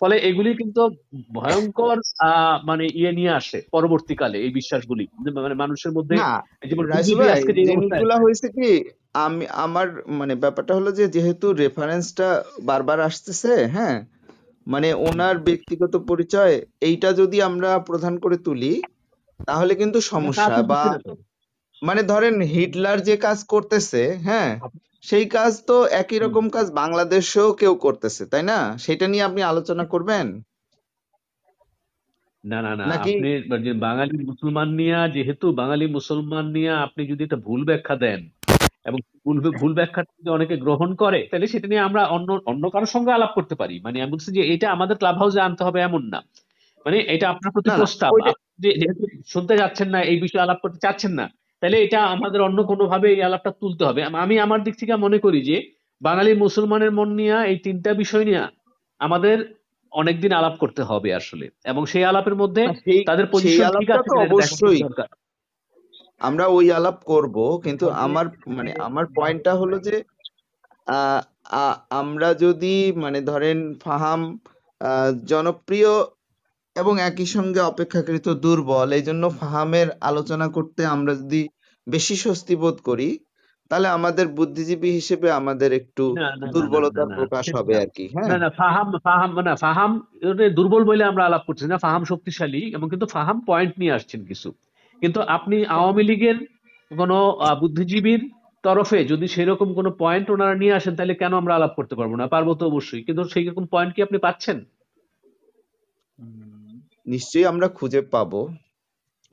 ফলে 0.00 0.16
এগুলি 0.28 0.50
কিন্তু 0.54 0.82
ভয়ঙ্কর 1.34 1.96
মানে 2.64 2.84
ইয়ে 2.94 3.12
নিয়ে 3.12 3.32
আসে 3.32 3.58
পরবর্তীকালে 3.72 4.36
এই 4.38 4.50
বিশ্বাসগুলি। 4.50 5.04
মানে 5.38 5.54
মানুষের 5.54 5.92
মধ্যে 5.92 6.14
হয়েছে 8.22 8.46
কি 8.56 8.70
আমি 9.18 9.44
আমার 9.64 9.86
মানে 10.18 10.34
ব্যাপারটা 10.34 10.72
হলো 10.74 10.90
যে 10.92 11.04
যেহেতু 11.08 11.46
রেফারেন্সটা 11.54 12.28
বারবার 12.62 12.98
আসতেছে 13.00 13.52
হ্যাঁ 13.66 13.96
মানে 14.66 14.88
ওনার 15.08 15.36
ব্যক্তিগত 15.48 15.94
পরিচয় 16.08 16.54
এইটা 16.80 17.08
যদি 17.12 17.38
আমরা 17.42 17.70
প্রধান 17.88 18.14
করে 18.18 18.36
তুলি 18.38 18.72
তাহলে 19.40 19.72
কিন্তু 19.74 19.98
সমস্যা 20.12 20.56
বা 20.72 20.82
মানে 21.82 22.02
ধরেন 22.02 22.34
হিটলার 22.52 22.98
যে 23.00 23.14
কাজ 23.16 23.38
করতেছে 23.44 24.02
হ্যাঁ 24.26 24.50
সেই 25.06 25.28
কাজ 25.28 25.62
তো 25.66 25.84
একই 25.84 26.18
রকম 26.18 26.48
কাজ 26.48 26.72
বাংলাদেশেও 26.72 27.52
কেউ 27.52 27.74
করতেছে 27.74 28.26
তাই 28.26 28.42
না? 28.42 28.78
সেটা 28.78 29.08
নিয়ে 29.08 29.22
আপনি 29.22 29.42
আলোচনা 29.42 29.84
করবেন? 29.84 30.42
না 32.44 32.62
না 32.62 32.76
না 32.76 32.84
আপনি 32.84 33.72
বাঙালি 33.72 34.24
মুসলমান 34.24 34.68
নিয়ে 34.68 35.10
যেহেতু 35.14 35.52
বাঙালি 35.52 35.86
মুসলমান 35.86 36.46
নিয়ে 36.46 36.70
আপনি 36.70 37.06
যদি 37.06 37.24
একটা 37.24 37.36
ভুল 37.36 37.64
ব্যাখ্যা 37.64 37.96
দেন 37.96 38.30
এবং 38.84 38.98
ভুল 39.24 39.50
ভুল 39.50 39.74
ব্যাখ্যা 39.74 40.02
যদি 40.02 40.30
অনেকে 40.30 40.56
গ্রহণ 40.56 40.94
করে 40.94 41.28
তাহলে 41.30 41.46
সেটা 41.46 41.68
নিয়ে 41.68 41.80
আমরা 41.80 42.04
অন্য 42.06 42.40
অন্য 42.46 42.70
কারোর 42.70 42.86
সঙ্গে 42.86 43.12
আলাপ 43.12 43.30
করতে 43.34 43.54
পারি। 43.54 43.80
মানে 43.80 44.02
আমি 44.02 44.12
বলছি 44.12 44.32
যে 44.32 44.54
এটা 44.54 44.72
আমাদের 44.72 44.96
ক্লাব 44.96 45.16
হাউসে 45.16 45.40
আনতে 45.40 45.64
হবে 45.64 45.80
এমন 45.80 46.02
না। 46.02 46.22
মানে 46.86 46.98
এটা 46.98 47.30
আপনার 47.30 47.52
প্রতি 47.52 47.70
প্রস্তাব। 47.76 48.12
আপনি 48.14 48.32
যে- 48.58 48.80
যেহেতু 48.80 49.22
শুনতে 49.26 49.56
যাচ্ছেন 49.56 49.88
না 49.88 50.02
এই 50.02 50.20
বিষয়ে 50.20 50.42
আলাপ 50.42 50.58
করতে 50.62 50.78
চাচ্ছেন 50.82 51.10
না 51.10 51.30
তাহলে 51.66 51.82
এটা 51.82 52.04
আমাদের 52.04 52.40
অন্য 52.40 52.62
কোনো 52.62 52.86
ভাবে 52.86 53.12
এই 53.12 53.22
আলাপটা 53.22 53.50
তুলতে 53.50 53.84
হবে। 53.84 54.02
আমি 54.02 54.38
আমার 54.38 54.62
দিক 54.62 54.74
থেকে 54.78 54.96
মনে 54.96 55.18
করি 55.18 55.42
যে 55.42 55.56
বাঙালি 56.00 56.34
মুসলমানের 56.34 56.92
মন 56.92 57.08
নিয়ে 57.14 57.46
এই 57.46 57.58
তিনটা 57.58 57.94
বিষয় 57.94 58.24
নিয়ে 58.24 58.46
আমাদের 58.98 59.54
অনেকদিন 59.92 60.32
আলাপ 60.32 60.54
করতে 60.56 60.82
হবে 60.82 61.14
আসলে। 61.14 61.48
এবং 61.64 61.86
সেই 61.86 62.04
আলাপের 62.04 62.34
মধ্যে 62.34 62.66
তাদের 63.06 63.26
অবশ্যই। 64.18 64.82
আমরা 66.20 66.46
ওই 66.46 66.72
আলাপ 66.72 66.94
করব 67.04 67.60
কিন্তু 67.64 67.88
আমার 67.88 68.26
মানে 68.46 68.72
আমার 68.72 69.04
পয়েন্টটা 69.06 69.54
হলো 69.54 69.78
যে 69.78 70.02
আহ, 70.86 71.74
আমরা 71.90 72.34
যদি 72.34 72.92
মানে 72.96 73.20
ধরেন 73.20 73.74
ফাহাম 73.74 74.38
আহ, 74.80 75.12
জনপ্রিয় 75.24 75.88
এবং 76.76 76.94
একই 77.08 77.28
সঙ্গে 77.36 77.60
অপেক্ষাকৃত 77.62 78.26
দুর্বল। 78.44 78.88
এই 78.98 79.04
জন্য 79.08 79.24
ফাহামের 79.40 79.88
আলোচনা 80.00 80.46
করতে 80.56 80.80
আমরা 80.86 81.12
যদি 81.22 81.42
বেশি 81.86 82.14
স্বস্তি 82.24 82.54
বোধ 82.62 82.76
করি 82.88 83.08
তাহলে 83.70 83.88
আমাদের 83.88 84.26
বুদ্ধিজীবী 84.38 84.90
হিসেবে 84.90 85.28
আমাদের 85.40 85.70
একটু 85.80 86.04
না 86.14 86.28
প্রকাশ 87.18 87.44
হবে 87.56 87.72
আর 87.82 87.88
কি 87.96 88.04
হ্যাঁ? 88.14 88.28
না 88.44 88.50
ফাহাম 88.60 88.86
ফাহাম 89.06 89.30
না 89.48 89.54
ফাহাম 89.64 89.90
দুর্বল 90.58 90.82
বলে 90.84 91.04
আমরা 91.04 91.22
আলাপ 91.24 91.42
করছি 91.48 91.64
না। 91.66 91.76
ফাহাম 91.78 92.02
শক্তিশালী 92.04 92.62
এবং 92.76 92.86
কিন্তু 92.88 93.06
ফাহাম 93.06 93.36
পয়েন্ট 93.46 93.72
নিয়ে 93.80 93.92
আসছেন 93.92 94.20
কিছু। 94.24 94.48
কিন্তু 95.02 95.18
আপনি 95.36 95.56
আওয়ামী 95.76 96.02
লীগের 96.02 96.36
কোনো 96.90 97.16
বুদ্ধিজীবীর 97.60 98.22
তরফে 98.64 99.00
যদি 99.04 99.26
সেরকম 99.28 99.68
কোনো 99.74 99.90
পয়েন্ট 100.02 100.26
ওনারা 100.30 100.54
নিয়ে 100.54 100.76
আসেন 100.78 100.92
তাহলে 100.96 101.14
কেন 101.14 101.32
আমরা 101.34 101.52
আলাপ 101.54 101.72
করতে 101.74 101.94
পারব 101.94 102.12
না? 102.20 102.24
পারব 102.26 102.48
তো 102.60 102.64
অবশ্যই। 102.66 103.02
কিন্তু 103.02 103.22
সেই 103.32 103.44
রকম 103.44 103.64
পয়েন্ট 103.74 103.90
কি 103.94 104.00
আপনি 104.02 104.18
পাচ্ছেন? 104.18 104.58
নিশ্চয়ই 107.06 107.44
আমরা 107.44 107.68
খুঁজে 107.68 108.00
পাবো। 108.10 108.40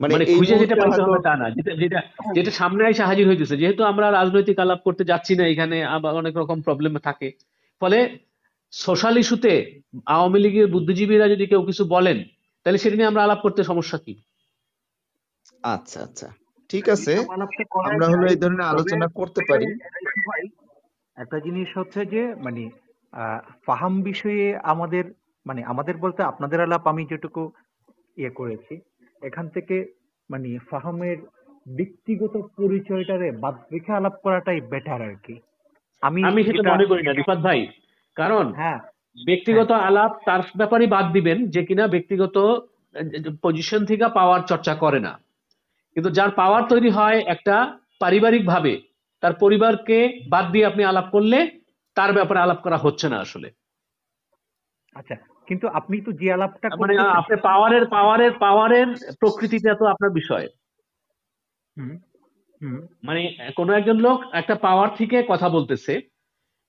মানে 0.00 0.12
মানে 0.14 0.24
খুঁজে 0.24 0.58
যেটা 0.58 0.76
পাইতে 0.76 1.02
হবে 1.02 1.18
তা 1.22 1.36
না। 1.36 1.50
যেটা 1.50 1.72
যেটা 1.74 2.00
যেটা 2.34 2.50
সামনে 2.50 2.88
এসে 2.88 3.02
হাজির 3.02 3.28
হইতেছে। 3.28 3.56
যেহেতু 3.56 3.84
আমরা 3.84 4.10
রাজনৈতিক 4.10 4.58
আলাপ 4.58 4.80
করতে 4.84 5.04
যাচ্ছি 5.04 5.36
না 5.36 5.46
এখানে 5.46 5.84
আবার 5.84 6.14
অনেক 6.14 6.36
রকম 6.36 6.62
প্রবলেম 6.62 6.98
থাকে। 6.98 7.28
ফলে 7.80 7.98
সোশ্যাল 8.72 9.18
ইস্যুতে 9.18 9.52
আওয়ামী 10.06 10.38
লীগের 10.38 10.66
বুদ্ধিজীবীরা 10.66 11.28
যদি 11.28 11.46
কেউ 11.46 11.62
কিছু 11.62 11.84
বলেন 11.84 12.18
তাহলে 12.66 12.78
সেটা 12.78 12.96
নিয়ে 12.96 13.06
আমরা 13.06 13.22
আলাপ 13.22 13.40
করতে 13.42 13.64
সমস্যা 13.64 13.98
কি? 13.98 14.14
আচ্ছা 15.62 16.00
আচ্ছা। 16.02 16.28
ঠিক 16.68 16.88
আছে। 16.88 17.12
আমরা 17.84 18.06
হলো 18.08 18.26
এই 18.26 18.36
ধরনের 18.36 18.66
আলোচনা 18.66 19.06
করতে 19.08 19.40
পারি। 19.48 19.66
একটা 21.16 21.38
জিনিস 21.40 21.68
হচ্ছে 21.78 22.04
যে 22.04 22.34
মানে 22.34 22.70
আহ, 23.12 23.40
ফাহাম 23.66 24.02
বিষয়ে 24.02 24.56
আমাদের 24.62 25.04
মানে 25.46 25.64
আমাদের 25.64 25.96
বলতে 25.96 26.22
আপনাদের 26.22 26.60
আলাপ 26.60 26.86
আমি 26.86 27.06
যেটুকু 27.06 27.42
ইয়ে 28.16 28.30
করেছি। 28.30 28.74
এখান 29.22 29.48
থেকে 29.48 29.76
মানে 30.30 30.58
ফাহামের 30.70 31.18
ব্যক্তিগত 31.66 32.34
পরিচয়টারে 32.56 33.30
বাদ 33.32 33.54
রেখে 33.72 33.92
আলাপ 33.92 34.14
করাটাই 34.22 34.60
বেটার 34.60 35.02
আর 35.02 35.14
কি 35.16 35.34
আমি 36.02 36.24
আমি 36.24 36.44
সেটা 36.44 36.62
মনে 36.72 36.86
করি 36.86 37.02
না 37.02 37.12
রিফাত 37.12 37.38
ভাই। 37.38 37.60
কারণ 38.16 38.52
হ্যাঁ। 38.52 38.78
ব্যক্তিগত 39.26 39.70
আলাপ 39.70 40.12
তার 40.24 40.40
ব্যাপারে 40.56 40.86
বাদ 40.86 41.06
দিবেন 41.12 41.38
যে 41.46 41.62
কিনা 41.64 41.86
ব্যক্তিগত 41.88 42.36
পজিশন 43.42 43.84
থেকে 43.84 44.08
পাওয়ার 44.14 44.40
চর্চা 44.40 44.74
করে 44.74 45.00
না। 45.00 45.12
কিন্তু 45.96 46.10
যার 46.10 46.30
পাওয়ার 46.30 46.62
তৈরি 46.68 46.90
হয় 46.90 47.18
একটা 47.26 47.78
পারিবারিক 48.00 48.46
ভাবে 48.46 48.80
তার 49.22 49.32
পরিবারকে 49.32 49.98
বাদ 50.28 50.44
দিয়ে 50.52 50.66
আপনি 50.66 50.84
আলাপ 50.84 51.06
করলে 51.10 51.38
তার 51.96 52.12
ব্যাপারে 52.12 52.40
আলাপ 52.40 52.60
করা 52.62 52.76
হচ্ছে 52.76 53.08
না 53.08 53.18
আসলে। 53.20 53.48
আচ্ছা 54.94 55.16
কিন্তু 55.48 55.66
আপনি 55.78 55.96
তো 56.06 56.10
যে 56.20 56.28
আলাপটা 56.32 56.68
মানে 56.82 56.94
আপনি 57.20 57.34
পাওয়ারের 57.48 57.84
পাওয়ারের 57.86 58.32
পাওয়ারের 58.44 58.88
প্রকৃতিটা 59.20 59.72
তো 59.80 59.84
আপনার 59.86 60.10
বিষয়। 60.20 60.46
মানে 63.06 63.20
কোনো 63.58 63.70
একজন 63.72 63.98
লোক 64.06 64.18
একটা 64.40 64.54
পাওয়ার 64.66 64.90
থেকে 64.98 65.16
কথা 65.32 65.48
বলতেছে 65.48 65.94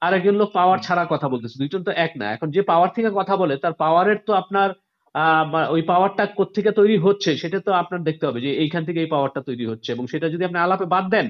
আর 0.01 0.11
একজন 0.13 0.35
লোক 0.35 0.49
পাওয়ার 0.51 0.79
ছাড়া 0.79 1.03
কথা 1.09 1.27
বলতেছে। 1.29 1.55
দুইজন 1.61 1.81
তো 1.83 1.91
এক 2.05 2.11
না। 2.17 2.25
এখন 2.35 2.47
যে 2.51 2.61
পাওয়ার 2.71 2.89
থেকে 2.95 3.09
কথা 3.19 3.33
বলে 3.35 3.55
তার 3.57 3.73
পাওয়ারের 3.83 4.19
তো 4.27 4.33
আপনার 4.33 4.69
আহ, 5.15 5.45
ওই 5.69 5.81
পাওয়ারটা 5.81 6.23
কোত্থেকে 6.39 6.71
তৈরি 6.71 6.95
হচ্ছে 6.97 7.31
সেটা 7.37 7.59
তো 7.59 7.71
আপনার 7.73 8.01
দেখতে 8.03 8.23
হবে 8.27 8.39
যে 8.41 8.51
এইখান 8.63 8.81
থেকে 8.87 8.99
এই 9.01 9.09
পাওয়ারটা 9.11 9.41
তৈরি 9.41 9.65
হচ্ছে। 9.65 9.89
এবং 9.91 10.05
সেটা 10.07 10.27
যদি 10.29 10.43
আপনি 10.45 10.59
আলাপে 10.59 10.85
বাদ 10.85 11.05
দেন 11.09 11.25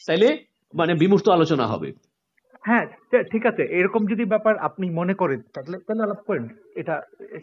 তাইলে 0.00 0.28
মানে 0.74 0.92
বিমূর্ত 0.94 1.26
আলোচনা 1.28 1.64
হবে। 1.66 1.88
হ্যাঁ 2.64 2.84
ঠিক 3.32 3.44
আছে। 3.50 3.62
এরকম 3.78 4.02
যদি 4.12 4.24
ব্যাপার 4.32 4.54
আপনি 4.68 4.86
মনে 4.90 5.14
করেন 5.14 5.40
তাহলে 5.54 5.76
তাহলে 5.86 6.02
আলাপ 6.06 6.20
করেন। 6.28 6.44
এটা 6.80 6.94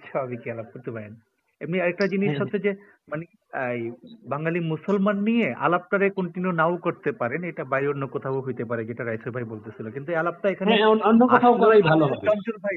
স্বাভাবিকই 0.07 0.53
আলাপ 0.55 0.67
করতে 0.73 0.91
পারেন। 0.95 1.13
এমনি 1.61 1.77
আরেকটা 1.81 2.05
জিনিস 2.13 2.29
হ্যাঁ 2.29 2.41
হচ্ছে 2.41 2.59
যে 2.65 2.71
মানে 3.11 3.23
এই 3.75 3.81
বাঙালি 4.33 4.59
মুসলমান 4.73 5.17
নিয়ে 5.27 5.47
আলাপটারে 5.65 6.07
কন্টিনিউ 6.17 6.51
নাও 6.61 6.73
করতে 6.87 7.09
পারেন। 7.21 7.41
এটা 7.51 7.63
বাইরে 7.73 7.87
অন্য 7.93 8.03
কোথাও 8.15 8.45
হইতে 8.47 8.63
পারে 8.69 8.81
যেটা 8.89 9.03
রাইসুল 9.03 9.31
ভাই 9.35 9.45
বলতেছিল। 9.53 9.85
কিন্তু 9.95 10.09
আলাপটা 10.21 10.47
এখানে 10.49 10.71
হ্যাঁ 10.71 10.87
অন্য 11.09 11.21
কোথাও 11.33 11.53
করাই 11.61 11.81
ভালো 11.91 12.03
হবে। 12.11 12.25
চঞ্চল 12.29 12.57
ভাই 12.65 12.75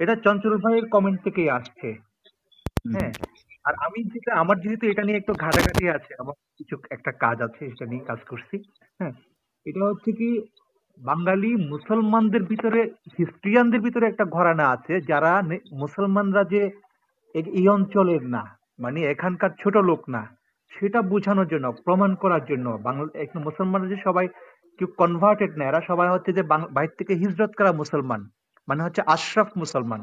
এটা 0.00 0.14
চঞ্চল 0.24 0.54
ভাইয়ের 0.64 0.86
কমেন্ট 0.94 1.18
থেকেই 1.26 1.50
আসছে। 1.58 1.88
হ্যাঁ 2.94 3.12
আর 3.64 3.74
আমি 3.86 4.00
যেটা 4.14 4.32
আমার 4.42 4.56
যেহেতু 4.62 4.84
এটা 4.92 5.02
নিয়ে 5.06 5.20
একটু 5.20 5.32
ঘাটাঘাটি 5.44 5.84
আছে 5.96 6.12
আমার 6.22 6.36
কিছু 6.58 6.74
একটা 6.96 7.10
কাজ 7.24 7.36
আছে 7.46 7.62
সেটা 7.70 7.86
নিয়ে 7.92 8.04
কাজ 8.10 8.20
করছি। 8.30 8.56
হ্যাঁ 9.00 9.14
এটা 9.66 9.80
হচ্ছে 9.90 10.10
কি 10.20 10.28
বাঙালি 11.00 11.50
মুসলমানদের 11.72 12.42
ভিতরে 12.42 12.80
খ্রিস্টিয়ানদের 13.12 13.80
ভিতরে 13.80 14.04
একটা 14.06 14.24
ঘরানা 14.26 14.64
আছে 14.70 14.94
যারা 15.00 15.32
মুসলমানরা 15.72 16.42
যে 16.44 16.62
এই 17.34 17.66
অঞ্চলের 17.68 18.22
না 18.26 18.42
মানে 18.78 19.00
এখানকার 19.04 19.50
ছোট 19.62 19.74
লোক 19.80 20.00
না 20.08 20.22
সেটা 20.72 21.00
বোঝানোর 21.02 21.48
জন্য 21.48 21.66
প্রমাণ 21.84 22.10
করার 22.14 22.42
জন্য 22.44 22.66
বাংলা 22.82 23.06
মুসলমানরা 23.38 23.88
যে 23.88 23.98
সবাই 24.04 24.26
কেউ 24.78 24.88
কনভার্টেড 24.96 25.52
না 25.56 25.64
এরা 25.66 25.80
সবাই 25.80 26.08
হচ্ছে 26.08 26.30
যে 26.32 26.42
বাইরে 26.70 26.94
থেকে 26.98 27.12
হিজরত 27.14 27.52
করা 27.56 27.72
মুসলমান 27.72 28.20
মানে 28.68 28.80
হচ্ছে 28.82 29.02
আশরাফ 29.06 29.48
মুসলমান 29.56 30.00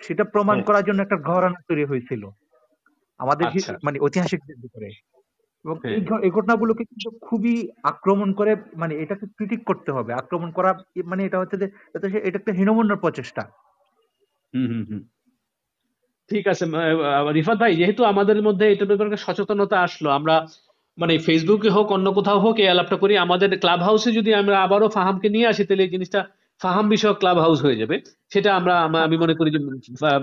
সেটা 0.00 0.24
প্রমাণ 0.24 0.56
হ্যাঁ। 0.56 0.66
করার 0.66 0.84
জন্য 0.84 1.00
একটা 1.02 1.18
ঘরানা 1.20 1.60
তৈরি 1.68 1.84
হয়েছিল। 1.84 2.22
আমাদের 3.20 3.46
আচ্ছা। 3.46 3.72
মানে 3.84 3.98
ঐতিহাসিকদের 4.00 4.56
ভিতরে। 4.62 4.88
এবং 5.64 6.24
এই 6.24 6.30
ঘটনাগুলোকে 6.30 6.84
কিন্তু 6.84 7.18
খুবই 7.18 7.68
আক্রমণ 7.82 8.32
করে 8.32 8.56
মানে 8.76 8.94
এটাকে 8.94 9.26
ক্রিটিক 9.26 9.64
করতে 9.64 9.92
হবে। 9.92 10.12
আক্রমণ 10.12 10.50
করা 10.50 10.78
মানে 11.04 11.24
এটা 11.24 11.38
হচ্ছে 11.38 11.56
যে 11.56 11.70
এটা 11.96 12.08
একটা 12.24 12.52
হীনমন্যর 12.52 12.96
প্রচেষ্টা। 12.96 13.42
হুম 14.54 14.66
হুম 14.66 14.84
হুম। 14.90 15.00
ঠিক 16.30 16.46
আছে 16.46 16.64
রিফাত 17.32 17.58
ভাই 17.58 17.76
যেহেতু 17.76 18.04
আমাদের 18.04 18.42
মধ্যে 18.42 18.72
এটার 18.72 18.86
ব্যাপারে 18.86 19.16
সচেতনতা 19.16 19.80
আসলো 19.80 20.10
আমরা 20.10 20.46
মানে 20.98 21.18
ফেসবুকে 21.18 21.68
হোক 21.68 21.92
অন্য 21.92 22.12
কোথাও 22.12 22.38
হোক 22.38 22.56
এই 22.58 22.68
আলাপটা 22.68 22.96
করি 22.96 23.16
আমাদের 23.16 23.58
ক্লাব 23.58 23.80
হাউসে 23.80 24.12
যদি 24.12 24.34
আমরা 24.34 24.62
আবারও 24.62 24.88
ফাহামকে 24.88 25.28
নিয়ে 25.28 25.46
আসি 25.46 25.64
তাহলে 25.64 25.82
এই 25.82 25.88
জিনিসটা 25.88 26.26
ফাহাম 26.62 26.88
বিষয়ক 26.88 27.18
ক্লাব 27.18 27.38
হাউস 27.38 27.62
হয়ে 27.62 27.76
যাবে। 27.76 28.00
সেটা 28.32 28.56
আমরা 28.56 28.80
আমরা- 28.80 29.04
আমি 29.04 29.16
মনে 29.16 29.34
করি 29.34 29.50
যে 29.50 29.58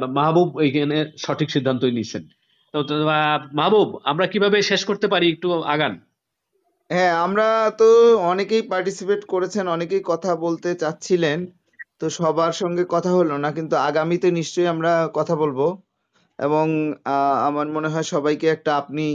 মাহবুব 0.07 0.59
এইখানে 0.61 1.11
সঠিক 1.17 1.51
সিদ্ধান্তই 1.51 1.91
নিয়েছেন 1.91 2.23
তো 2.73 2.77
মাহবুব 3.53 3.89
আমরা 4.03 4.25
কীভাবে 4.27 4.57
শেষ 4.61 4.81
করতে 4.85 5.07
পারি? 5.07 5.25
একটু 5.31 5.47
আগান। 5.65 5.93
হ্যাঁ 6.89 7.13
আমরা 7.25 7.47
তো 7.77 7.87
অনেকেই 8.23 8.63
পার্টিসিপেট 8.69 9.21
করেছেন 9.25 9.65
অনেকেই 9.67 10.03
কথা 10.05 10.31
বলতে 10.35 10.69
চাচ্ছিলেন। 10.75 11.39
তো 11.99 12.05
সবার 12.09 12.53
সঙ্গে 12.53 12.83
কথা 12.89 13.11
হলো 13.11 13.35
না 13.37 13.49
কিন্তু 13.51 13.75
আগামীতে 13.81 14.27
নিশ্চয়ই 14.31 14.67
আমরা 14.67 14.91
কথা 15.13 15.35
বলব। 15.35 15.59
এবং 16.39 16.65
আহ, 17.05 17.35
আমার 17.47 17.67
মনে 17.67 17.89
হয় 17.89 18.03
সবাইকে 18.03 18.47
একটা 18.47 18.71
আপনি 18.77 19.05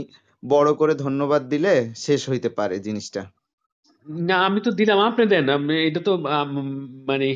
বড় 0.43 0.69
করে 0.73 0.93
ধন্যবাদ 0.95 1.41
দিলে 1.49 1.73
শেষ 1.95 2.21
হইতে 2.29 2.49
পারে 2.49 2.75
জিনিসটা। 2.79 3.21
না 4.25 4.35
আমি 4.45 4.59
তো 4.61 4.71
দিলাম 4.71 4.99
আপনি 4.99 5.23
দেন। 5.25 5.47
এটা 5.87 5.99
তো 5.99 6.11
মানে 7.07 7.27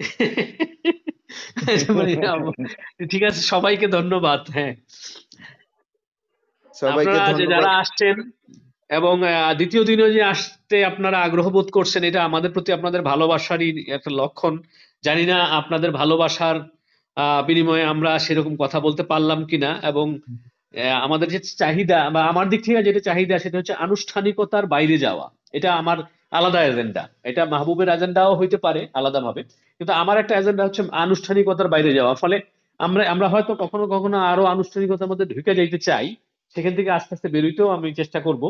মানে 1.98 2.12
ঠিক 3.10 3.22
আছে 3.22 3.40
সবাইকে 3.42 3.86
ধন্যবাদ 3.88 4.40
হ্যাঁ। 4.50 4.72
সবাইকে 6.80 7.18
যারা 7.52 7.70
আসছেন 7.82 8.16
এবং 8.90 9.14
দ্বিতীয় 9.58 9.82
দিনও 9.90 10.08
যে 10.16 10.22
আসতে 10.32 10.76
আপনারা 10.90 11.18
আগ্রহ 11.26 11.46
বোধ 11.56 11.68
করছেন 11.76 12.02
এটা 12.10 12.20
আমাদের 12.28 12.50
প্রতি 12.54 12.70
আপনাদের 12.78 13.00
ভালোবাসারই 13.10 13.68
একটা 13.96 14.10
লক্ষণ। 14.20 14.54
জানি 15.04 15.24
না 15.30 15.38
আপনাদের 15.60 15.90
ভালোবাসার 16.00 16.56
বিনিময়ে 17.48 17.84
আমরা 17.92 18.10
সেরকম 18.26 18.54
কথা 18.62 18.78
বলতে 18.86 19.02
পারলাম 19.10 19.40
কিনা 19.50 19.70
এবং 19.90 20.06
আমাদের 21.06 21.28
যে 21.34 21.40
চাহিদা 21.62 21.98
বা 22.14 22.20
আমার 22.32 22.46
দিক 22.52 22.60
থেকে 22.64 22.86
যেটা 22.88 23.00
চাহিদা 23.08 23.34
সেটা 23.44 23.56
হচ্ছে 23.58 23.74
আনুষ্ঠানিকতার 23.84 24.64
বাইরে 24.74 24.96
যাওয়া। 25.04 25.26
এটা 25.56 25.70
আমার 25.80 25.98
আলাদা 26.38 26.60
এজেন্ডা 26.70 27.02
এটা 27.30 27.42
মাহবুবের 27.52 27.88
এজেন্ডাও 27.96 28.32
হইতে 28.40 28.58
পারে 28.64 28.80
আলাদাভাবে। 28.98 29.42
কিন্তু 29.80 29.92
আমার 30.02 30.16
একটা 30.22 30.34
এজেন্ডা 30.40 30.62
হচ্ছে 30.66 30.82
আনুষ্ঠানিকতার 31.04 31.68
বাইরে 31.74 31.90
যাওয়া। 31.98 32.12
ফলে 32.22 32.36
আমরা 32.80 33.02
আমরা 33.14 33.26
হয়তো 33.34 33.52
কখনো 33.62 33.84
কখনো 33.94 34.16
আরও 34.32 34.44
আনুষ্ঠানিকতার 34.54 35.10
মধ্যে 35.10 35.26
ঢুকে 35.32 35.52
যাইতে 35.58 35.78
চাই। 35.88 36.06
সেখান 36.58 36.74
থেকে 36.74 36.90
আস্তে 36.90 37.14
আস্তে 37.14 37.28
বেরোইতেও 37.28 37.68
আমি 37.68 37.88
চেষ্টা 37.94 38.20
করব। 38.20 38.42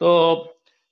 তো 0.00 0.08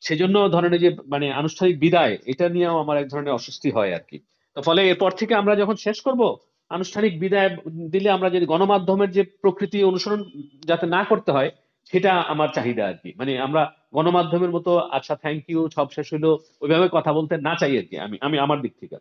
সেজন্য 0.02 0.49
ধরেন 0.49 0.73
এই 0.73 0.78
যে 0.78 0.91
মানে 1.07 1.26
আনুষ্ঠানিক 1.33 1.75
বিদায় 1.81 2.15
এটা 2.26 2.49
নিয়েও 2.49 2.76
আমার 2.78 2.97
এক 2.99 3.07
ধরনের 3.09 3.33
অস্বস্তি 3.33 3.70
হয় 3.70 3.93
আর 3.94 4.05
কি। 4.10 4.17
তো 4.57 4.62
ফলে 4.62 4.81
এরপর 4.89 5.10
থেকে 5.10 5.33
আমরা 5.35 5.55
যখন 5.57 5.76
শেষ 5.76 5.97
করব 6.01 6.23
আনুষ্ঠানিক 6.70 7.12
বিদায় 7.20 7.51
দিলে 7.91 8.09
আমরা 8.10 8.28
যে 8.31 8.39
গণমাধ্যমের 8.47 9.10
যে 9.10 9.23
প্রকৃতি 9.43 9.78
অনুসরণ 9.85 10.20
যাতে 10.67 10.86
না 10.86 11.01
করতে 11.05 11.31
হয় 11.33 11.51
সেটা 11.93 12.12
আমার 12.33 12.49
চাহিদা 12.49 12.85
আর 12.86 12.97
কি। 13.02 13.10
মানে 13.17 13.33
আমরা 13.39 13.62
গণমাধ্যমের 13.94 14.51
মতো 14.51 14.70
আচ্ছা 14.97 15.15
থ্যাংক 15.15 15.43
ইউ 15.49 15.60
সব 15.68 15.86
শেষ 15.91 16.15
হলো 16.15 16.31
ওইভাবে 16.60 16.86
কথা 16.93 17.10
বলতে 17.12 17.35
না 17.39 17.52
চাই 17.55 17.78
আর 17.78 17.83
কি 17.83 17.97
আমি 17.99 18.17
আমি 18.20 18.39
আমার 18.39 18.59
দিক 18.60 18.75
থেকে। 18.81 18.97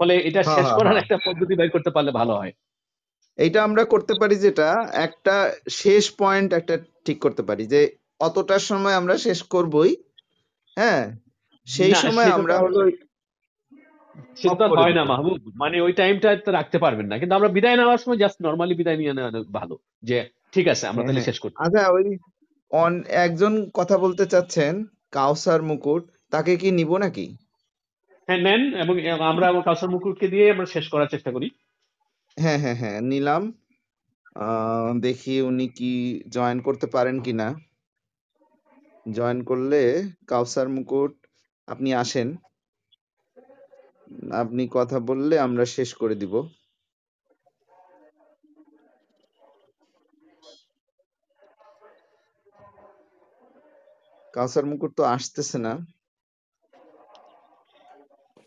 ফলে 0.00 0.14
এটা 0.18 0.40
হ্যাঁ 0.42 0.56
শেষ 0.56 0.66
হ্যাঁ 0.66 0.78
করার 0.78 0.92
হ্যাঁ। 0.92 1.02
একটা 1.02 1.16
পদ্ধতি 1.26 1.54
বের 1.54 1.70
করতে 1.70 1.90
পারলে 1.90 2.10
ভালো 2.10 2.34
হয়। 2.34 2.52
এইটা 3.38 3.64
আমরা 3.64 3.82
করতে 3.84 4.12
পারি 4.20 4.36
যেটা 4.36 4.68
একটা 4.98 5.34
শেষ 5.70 6.04
পয়েন্ট 6.18 6.48
একটা 6.52 6.74
ঠিক 7.08 7.18
করতে 7.18 7.42
পারি 7.42 7.64
যে 7.66 7.80
অতটার 8.20 8.58
সময় 8.60 8.94
আমরা 8.94 9.14
শেষ 9.18 9.38
করবই 9.44 9.92
হ্যাঁ? 10.76 11.02
সেই 11.66 11.92
সময় 11.94 12.28
আমরা 12.32 12.54
হলো 12.58 12.80
সেটা 14.36 14.66
হয় 14.78 14.94
না 14.94 15.02
মাহবুব। 15.04 15.38
মানে 15.56 15.76
ওই 15.80 15.92
টাইমটা 15.92 16.28
তো 16.36 16.50
রাখতে 16.52 16.78
পারবেন 16.78 17.06
না। 17.06 17.16
কিন্তু 17.18 17.34
আমরা 17.34 17.48
বিদায় 17.48 17.76
নেওয়ার 17.76 17.98
সময় 17.98 18.16
জাস্ট 18.16 18.38
নর্মালি 18.42 18.74
বিদায় 18.74 18.96
নিয়ে 18.96 19.14
নেওয়া 19.14 19.30
ভালো। 19.52 19.74
যে 20.02 20.18
ঠিক 20.52 20.66
আছে 20.68 20.84
আমরা 20.86 21.00
হ্যাঁ 21.00 21.08
তাহলে 21.08 21.20
হ্যাঁ 21.20 21.28
শেষ 21.30 21.38
করছি। 21.38 21.56
আচ্ছা 21.56 21.82
ওই 21.92 22.04
অন 22.70 22.92
একজন 23.24 23.52
কথা 23.74 23.96
বলতে 23.98 24.24
চাচ্ছেন 24.26 24.72
কাউসার 25.12 25.60
মুকুট 25.62 26.02
তাকে 26.30 26.52
কি 26.56 26.68
নিব 26.70 26.90
নাকি? 26.96 27.26
হ্যাঁ 28.28 28.40
নেন 28.42 28.62
এবং 28.74 28.94
আমরা 29.22 29.46
কাউসার 29.62 29.90
মুকুটকে 29.90 30.26
দিয়ে 30.28 30.46
আমরা 30.50 30.66
শেষ 30.66 30.86
করার 30.88 31.08
চেষ্টা 31.08 31.30
করি। 31.32 31.48
হ্যাঁ 32.36 32.58
হ্যাঁ 32.58 32.76
হ্যাঁ 32.76 32.98
নিলাম। 33.00 33.42
দেখি 35.06 35.34
উনি 35.42 35.66
কি 35.78 35.92
জয়েন 36.34 36.58
করতে 36.66 36.86
পারেন 36.94 37.16
কিনা। 37.26 37.48
জয়েন 39.06 39.38
করলে 39.48 39.80
কাউসার 40.30 40.68
মুকুট 40.76 41.12
আপনি 41.68 41.88
আসেন। 42.02 42.28
আপনি 44.42 44.62
কথা 44.76 44.98
বললে 45.08 45.34
আমরা 45.46 45.64
শেষ 45.76 45.90
করে 46.00 46.14
দিব। 46.22 46.34
কাউসার 54.34 54.64
মুকুট 54.70 54.92
তো 54.98 55.02
আসতেছে 55.16 55.58
না। 55.66 55.72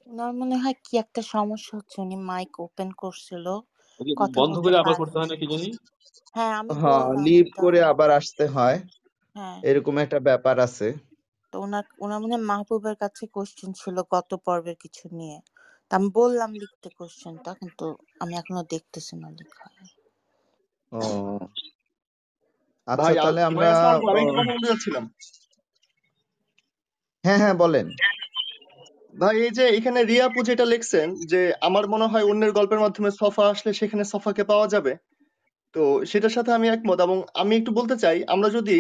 ওনার 0.08 0.32
মনে 0.40 0.56
হয় 0.62 0.78
কি 0.86 0.94
একটা 1.04 1.22
সমস্যা 1.36 1.74
হচ্ছে, 1.78 1.98
উনি 2.06 2.18
মাইক 2.30 2.54
ওপেন 2.66 2.90
করছিল। 3.02 3.46
কথা 4.18 4.38
বন্ধ 4.38 4.56
বলতে 4.56 4.62
করে 4.66 4.76
আবার 4.78 4.96
করতে 4.96 5.16
হয় 5.16 5.30
না 5.32 5.36
কি 5.36 5.46
জানি 5.48 5.70
হ্যাঁ 6.36 6.54
আমি 6.60 6.74
হ্যাঁ 6.76 7.04
বললাম 7.04 7.26
লিভ 7.26 7.46
করে 7.58 7.80
আবার 7.84 8.10
আসতে 8.12 8.44
হয়। 8.48 8.78
হ্যাঁ। 9.36 9.58
এরকম 9.64 9.96
একটা 9.98 10.18
ব্যাপার 10.20 10.56
আছে। 10.60 10.88
তো 11.54 11.58
ওনার 11.60 11.86
ওনার 12.00 12.20
মনে 12.20 12.38
মাহবুবের 12.50 12.96
কাছে 12.96 13.24
কোশ্চেন 13.28 13.70
ছিল 13.74 13.96
গত 14.12 14.30
পর্বের 14.46 14.78
কিছু 14.78 15.06
নিয়ে। 15.14 15.38
তা 15.88 15.94
আমি 15.96 16.10
বললাম 16.14 16.50
লিখতে 16.54 16.88
কোশ্চেনটা 16.98 17.52
কিন্তু 17.54 17.86
আমি 18.20 18.34
এখনও 18.36 18.64
দেখতেছি 18.70 19.14
না 19.16 19.28
লেখা। 19.38 19.66
ও। 20.92 21.00
আচ্ছা 22.88 23.02
ভাই 23.02 23.14
তাহলে 23.16 23.42
ভাই 23.50 23.50
আমরা 23.50 23.70
আসসালামু 23.72 24.06
আমি 24.10 24.20
একটা 24.22 24.34
কথা 24.34 24.52
বলতে 24.52 24.68
চাচ্ছিলাম 24.68 25.04
হ্যাঁ 27.24 27.40
হ্যাঁ 27.40 27.56
বলেন। 27.56 27.86
ভাই, 29.14 29.36
এই 29.46 29.52
যে 29.58 29.66
এখানে 29.78 30.00
রিয়া 30.04 30.26
আপু 30.30 30.40
যেটা 30.50 30.66
লিখছেন 30.74 31.08
যে, 31.32 31.42
আমার 31.68 31.86
মনে 31.94 32.08
হয় 32.12 32.26
অন্যের 32.32 32.52
গল্পের 32.58 32.84
মাধ্যমে 32.86 33.10
সফা 33.22 33.44
আসলে 33.54 33.72
সেখানে 33.80 34.04
সফাকে 34.14 34.44
পাওয়া 34.52 34.68
যাবে। 34.74 34.94
তো 35.76 35.82
সেটার 36.12 36.34
সাথে 36.38 36.52
আমি 36.58 36.68
একমত 36.70 37.00
এবং 37.08 37.18
আমি 37.42 37.54
একটু 37.60 37.72
বলতে 37.80 37.96
চাই, 38.04 38.18
আমরা 38.34 38.50
যদি 38.58 38.78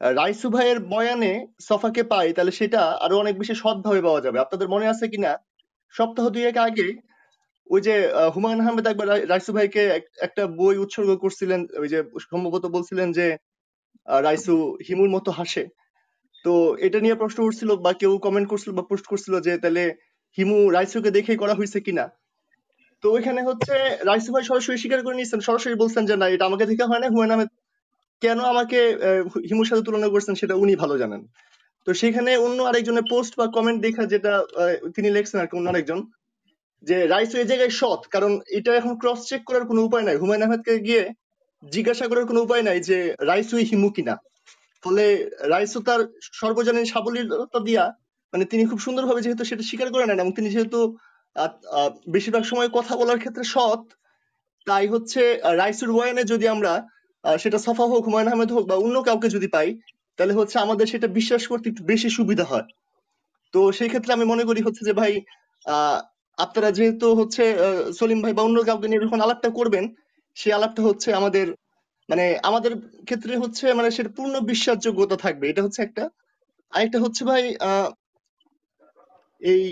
রাইসু 0.00 0.48
ভাইয়ের 0.54 0.78
বয়ানে 0.92 1.32
সফাকে 1.68 2.02
পাই, 2.12 2.28
তাহলে 2.36 2.52
সেটা 2.60 2.80
আরও 3.04 3.14
অনেক 3.22 3.34
বেশি 3.40 3.54
সৎভাবে 3.62 4.00
পাওয়া 4.06 4.20
যাবে। 4.24 4.38
আপনাদের 4.44 4.68
মনে 4.74 4.86
আছে 4.92 5.04
কিনা? 5.12 5.32
সপ্তাহ 5.94 6.24
দুয়েক 6.34 6.56
আগে 6.68 6.88
ওই 7.66 7.80
যে 7.86 7.94
হুমায়ুন 8.34 8.60
আহমেদ 8.62 8.86
একবার 8.92 9.06
রাইসু 9.32 9.50
ভাইকে 9.56 9.82
একটা 10.26 10.42
বই 10.58 10.74
উৎসর্গ 10.84 11.10
করছিলেন, 11.24 11.60
ওই 11.82 11.88
যে 11.92 11.98
সম্ভবত 12.30 12.64
বলছিলেন 12.76 13.08
যে 13.18 13.26
রাইসু 14.26 14.54
হিমুর 14.86 15.10
মতো 15.16 15.30
হাসে। 15.38 15.64
তো 16.44 16.52
এটা 16.86 16.98
নিয়ে 17.04 17.16
প্রশ্ন 17.22 17.38
উঠছিল 17.46 17.70
বা 17.84 17.92
কেউ 18.00 18.12
কমেন্ট 18.26 18.46
করছিল 18.52 18.70
বা 18.78 18.84
পোস্ট 18.90 19.06
করছিল 19.10 19.34
যে 19.46 19.52
তাহলে 19.62 19.84
হিমু 20.38 20.58
রাইসুকে 20.76 21.10
দেখেই 21.16 21.38
করা 21.42 21.54
হয়েছে 21.58 21.78
কিনা? 21.86 22.04
তো 23.02 23.06
ওইখানে 23.16 23.40
হচ্ছে 23.48 23.74
রাইসু 24.10 24.30
ভাই 24.34 24.44
সরাসরি 24.48 24.76
স্বীকার 24.82 25.00
করে 25.04 25.16
নিয়েছেন, 25.18 25.40
সরাসরি 25.48 25.74
বলছেন 25.82 26.02
যে 26.08 26.14
না, 26.20 26.26
এটা 26.34 26.44
আমাকে 26.50 26.64
দেখে 26.70 26.84
হয় 26.90 27.00
না, 27.02 27.06
হুমায়ুন 27.12 27.32
আহমেদ 27.34 27.50
কেন 28.22 28.38
আমাকে 28.52 28.78
হিমুর 29.48 29.68
সাথে 29.70 29.86
তুলনা 29.86 30.08
করছেন 30.14 30.34
সেটা 30.40 30.54
উনি 30.62 30.74
ভালো 30.82 30.94
জানেন। 31.02 31.22
তো 31.86 31.90
সেখানে 32.00 32.30
অন্য 32.46 32.58
আরেকজনের 32.70 33.06
পোস্ট 33.12 33.32
বা 33.40 33.46
কমেন্ট 33.56 33.78
দেখা 33.86 34.02
যেটা 34.12 34.32
তিনি 34.94 35.08
লিখছেন 35.16 35.38
আর 35.42 35.48
কি, 35.48 35.54
অন্য 35.58 35.68
আরেকজন, 35.72 36.00
যে 36.88 36.96
রাইসু 37.14 37.34
এই 37.42 37.48
জায়গায় 37.50 37.72
সৎ, 37.80 38.00
কারণ 38.14 38.32
এটা 38.58 38.70
এখন 38.80 38.92
ক্রস 39.02 39.20
চেক 39.30 39.42
করার 39.48 39.64
কোনো 39.70 39.80
উপায় 39.88 40.04
নাই। 40.08 40.16
হুমায়ুন 40.20 40.44
আহমেদকে 40.46 40.72
গিয়ে 40.88 41.02
জিজ্ঞাসা 41.62 42.04
করার 42.10 42.26
কোনো 42.30 42.40
উপায় 42.46 42.64
নাই 42.68 42.78
যে 42.88 42.98
রাইসুই 43.30 43.64
হিমু 43.70 43.88
কিনা। 43.96 44.14
ফলে 44.84 45.04
রাইসু 45.52 45.78
তার 45.88 46.00
সর্বজনীন 46.40 46.86
সাবলীলতা 46.92 47.60
দিয়া 47.68 47.84
মানে 48.32 48.44
তিনি 48.50 48.62
খুব 48.70 48.78
সুন্দরভাবে 48.86 49.20
যেহেতু 49.24 49.44
সেটা 49.44 49.64
স্বীকার 49.68 49.88
করে 49.94 50.04
নেন 50.06 50.18
এবং 50.20 50.32
তিনি 50.38 50.48
যেহেতু 50.54 50.78
বেশিরভাগ 52.14 52.44
সময় 52.44 52.68
কথা 52.68 52.92
বলার 52.96 53.18
ক্ষেত্রে 53.22 53.44
সৎ, 53.54 53.82
তাই 54.66 54.86
হচ্ছে 54.86 55.22
রাইসুর 55.60 55.90
বয়ানে 55.96 56.22
যদি 56.32 56.46
আমরা 56.48 56.72
সেটা 57.24 57.58
সফা 57.66 57.84
হোক, 57.90 58.02
হুমায়ুন 58.06 58.28
আহমেদ 58.30 58.50
হোক 58.54 58.64
বা 58.70 58.76
অন্য 58.84 58.96
কাউকে 59.08 59.28
যদি 59.36 59.48
পাই, 59.48 59.68
তাহলে 60.18 60.34
হচ্ছে 60.38 60.56
আমাদের 60.58 60.86
সেটা 60.92 61.08
বিশ্বাস 61.18 61.42
করতে 61.50 61.66
একটু 61.68 61.82
বেশি 61.92 62.08
সুবিধা 62.18 62.44
হয়। 62.52 62.66
তো 63.54 63.60
সেই 63.78 63.88
ক্ষেত্রে 63.92 64.10
আমি 64.16 64.26
মনে 64.32 64.44
করি 64.48 64.60
হচ্ছে 64.66 64.82
যে 64.88 64.92
ভাই 65.00 65.12
আপনারা 66.38 66.68
যেহেতু 66.78 67.06
হচ্ছে 67.20 67.42
সলিম 67.98 68.18
ভাই 68.24 68.32
বা 68.36 68.42
অন্য 68.48 68.58
কাউকে 68.68 68.86
নিয়ে 68.88 69.04
যখন 69.06 69.20
আলাপটা 69.26 69.50
করবেন 69.58 69.84
সেই 70.36 70.52
আলাপটা 70.58 70.82
হচ্ছে 70.88 71.08
আমাদের 71.20 71.46
মানে 72.10 72.24
আমাদের 72.48 72.72
ক্ষেত্রে 73.04 73.32
হচ্ছে 73.42 73.66
মানে 73.78 73.88
সেটা 73.96 74.10
পূর্ণ 74.16 74.34
বিশ্বাসযোগ্যতা 74.50 75.16
থাকবে। 75.24 75.44
এটা 75.48 75.62
হচ্ছে 75.66 75.80
একটা। 75.82 76.04
আরেকটা 76.72 76.98
হচ্ছে 77.04 77.22
ভাই 77.30 77.42
আহ 77.68 77.88
এই 79.42 79.62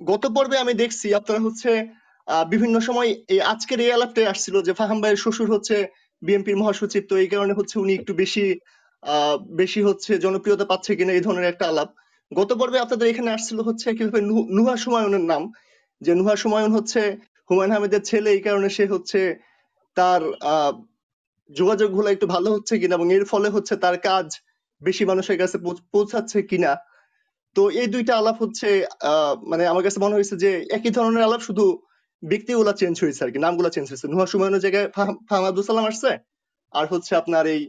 গত 0.00 0.24
পর্বে 0.36 0.56
আমি 0.58 0.72
দেখছি 0.82 1.06
আপনারা 1.20 1.40
হচ্ছে 1.46 1.70
বিভিন্ন 2.52 2.76
সময় 2.80 3.10
এই 3.34 3.40
আজকের 3.52 3.78
এই 3.84 3.90
আলাপটাই 3.96 4.30
আসছিল 4.32 4.56
যে 4.66 4.72
ফাহাম 4.80 4.98
ভাইয়ের 5.02 5.22
শ্বশুর 5.24 5.48
হচ্ছে 5.54 5.76
বিএনপির 6.22 6.60
মহাসচিব। 6.62 7.02
তো 7.10 7.14
এই 7.22 7.28
কারণে 7.32 7.52
হচ্ছে 7.58 7.76
উনি 7.78 7.92
একটু 8.00 8.12
বেশি 8.22 8.44
আহ 9.02 9.36
বেশি 9.60 9.80
হচ্ছে 9.88 10.12
জনপ্রিয়তা 10.24 10.66
পাচ্ছে 10.72 10.92
কিনা 10.98 11.12
এই 11.14 11.22
ধরনের 11.26 11.50
একটা 11.52 11.64
আলাপ। 11.72 11.88
গত 12.32 12.50
পর্বে 12.60 12.78
আপনাদের 12.84 13.06
এখানে 13.12 13.30
আসছিল 13.36 13.58
হচ্ছে 13.68 13.88
কীভাবে 13.96 14.20
নুহা 14.56 14.74
সুমায়ুনের 14.84 15.24
নাম। 15.32 15.42
যে 16.00 16.12
নুহা 16.18 16.34
সুমায়ুন 16.42 16.72
হচ্ছে 16.76 17.02
হুমায়ুন 17.50 17.72
আহমেদের 17.74 18.02
ছেলে, 18.10 18.28
এই 18.36 18.42
কারণে 18.46 18.68
সে 18.76 18.84
হচ্ছে 18.94 19.20
তার 19.96 20.22
যোগাযোগগুলো 21.50 22.08
একটু 22.14 22.26
ভালো 22.34 22.48
হচ্ছে 22.54 22.74
কিনা 22.80 22.94
এবং 22.98 23.08
এর 23.16 23.24
ফলে 23.32 23.48
হচ্ছে 23.54 23.74
তার 23.84 23.96
কাজ 24.08 24.26
বেশি 24.82 25.02
মানুষের 25.10 25.36
কাছে 25.42 25.56
পৌঁছাচ্ছে 25.94 26.38
কিনা। 26.50 26.72
তো 27.56 27.62
এই 27.80 27.88
দুইটা 27.94 28.12
আলাপ 28.20 28.36
হচ্ছে 28.42 28.68
মানে 29.50 29.64
আমার 29.72 29.82
কাছে 29.86 29.98
মনে 30.04 30.16
হয়েছে 30.16 30.34
যে 30.44 30.50
একই 30.76 30.90
ধরনের 30.96 31.26
আলাপ 31.28 31.42
শুধু 31.48 31.64
ব্যক্তিগুলা 32.22 32.72
চেঞ্জ 32.80 32.96
হয়েছে 33.04 33.20
আর 33.24 33.30
কি, 33.34 33.38
নামগুলা 33.44 33.70
চেঞ্জ 33.74 33.86
হয়েছে। 33.90 34.06
নুহা 34.12 34.26
সুমায়ুনের 34.32 34.62
জায়গায় 34.64 34.86
ফাহাম 35.28 35.44
আব্দুল 35.48 35.64
সালাম 35.70 35.86
আসছে, 35.90 36.10
আর 36.72 36.86
হচ্ছে 36.92 37.12
আপনার 37.20 37.44
এই 37.54 37.60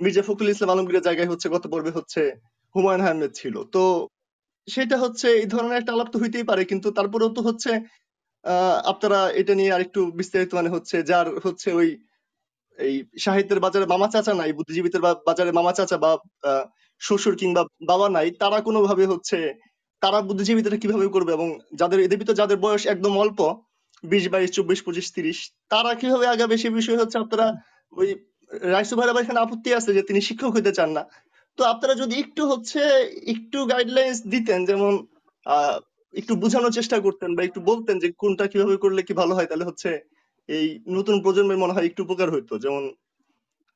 মির্জা 0.00 0.22
ফখরুল 0.26 0.48
ইসলাম 0.52 0.70
আলমগীরের 0.74 1.04
জায়গায় 1.08 1.28
হচ্ছে 1.32 1.46
গত 1.54 1.64
পর্বে 1.72 1.92
হচ্ছে 1.98 2.22
হুমায়ুন 2.74 3.02
আহমেদ 3.06 3.32
ছিল। 3.40 3.54
তো 3.74 3.82
সেটা 4.68 4.96
হচ্ছে 5.02 5.28
এই 5.42 5.48
ধরনের 5.54 5.78
একটা 5.80 5.92
আলাপ 5.96 6.08
তো 6.12 6.16
হইতেই 6.22 6.46
পারে, 6.50 6.62
কিন্তু 6.70 6.88
তারপরেও 6.98 7.30
তো 7.36 7.40
হচ্ছে 7.48 7.72
আপনারা 8.92 9.20
এটা 9.40 9.52
নিয়ে 9.58 9.72
আরেকটু 9.76 10.00
বিস্তারিত 10.20 10.50
মানে 10.58 10.70
হচ্ছে 10.74 10.96
যার 11.10 11.26
হচ্ছে 11.46 11.68
ওই 11.80 11.88
এই 12.78 13.04
সাহিত্যের 13.18 13.60
বাজারে 13.60 13.86
মামা 13.86 14.08
চাচা 14.08 14.34
নাই, 14.34 14.52
বুদ্ধিজীবীদের 14.52 15.00
বাজারে 15.26 15.52
মামা 15.52 15.72
চাচা 15.72 15.96
বা 15.96 16.10
শ্বশুর 17.00 17.36
কিংবা 17.36 17.64
বাবা 17.86 18.08
নাই, 18.08 18.30
তারা 18.30 18.60
কোনোভাবে 18.60 19.06
হচ্ছে, 19.06 19.54
তারা 20.00 20.20
বুদ্ধিজীবীদের 20.20 20.78
কীভাবে 20.78 21.06
করবে 21.08 21.32
এবং 21.32 21.58
যাদের, 21.74 22.00
এদের 22.00 22.18
ভিতর 22.18 22.34
যাদের 22.34 22.56
বয়স 22.56 22.86
একদম 22.86 23.18
অল্প, 23.18 23.54
বিশ, 24.04 24.28
বাইশ, 24.28 24.50
চব্বিশ, 24.50 24.82
পঁচিশ, 24.82 25.12
তিরিশ, 25.12 25.52
তারা 25.68 25.94
কীভাবে 25.94 26.26
আগাবে 26.26 26.56
সে 26.56 26.70
বিষয়ে 26.70 26.96
হচ্ছে 26.96 27.18
আপনারা 27.18 27.54
ওই 27.92 28.14
রাইসু 28.50 28.96
ভাইয়ের 28.96 29.22
এখানে 29.22 29.40
আপত্তি 29.40 29.74
আছে 29.74 29.94
যে 29.94 30.02
তিনি 30.02 30.20
শিক্ষক 30.20 30.50
হইতে 30.52 30.72
চান 30.72 30.90
না। 30.90 31.08
তো 31.56 31.64
আপনারা 31.64 31.94
যদি 31.94 32.18
একটু 32.18 32.46
হচ্ছে, 32.46 32.80
একটু 33.26 33.66
গাইডলাইন্স 33.66 34.22
দিতেন, 34.26 34.64
যেমন, 34.64 35.06
আহ, 35.46 35.80
একটু 36.14 36.36
বোঝানোর 36.36 36.72
চেষ্টা 36.72 37.00
করতেন 37.00 37.36
বা 37.36 37.42
একটু 37.44 37.60
বলতেন 37.60 37.98
যে 37.98 38.12
কোনটা 38.12 38.46
কীভাবে 38.46 38.76
করলে 38.76 39.02
কি 39.02 39.14
ভালো 39.14 39.34
হয়, 39.34 39.46
তাহলে 39.46 39.64
হচ্ছে 39.64 40.00
এই 40.48 40.66
নতুন 40.96 41.16
প্রজন্মের 41.24 41.58
মনে 41.62 41.74
হয় 41.74 41.86
একটু 41.90 42.00
উপকার 42.06 42.28
হইতো। 42.34 42.54
যেমন 42.64 42.82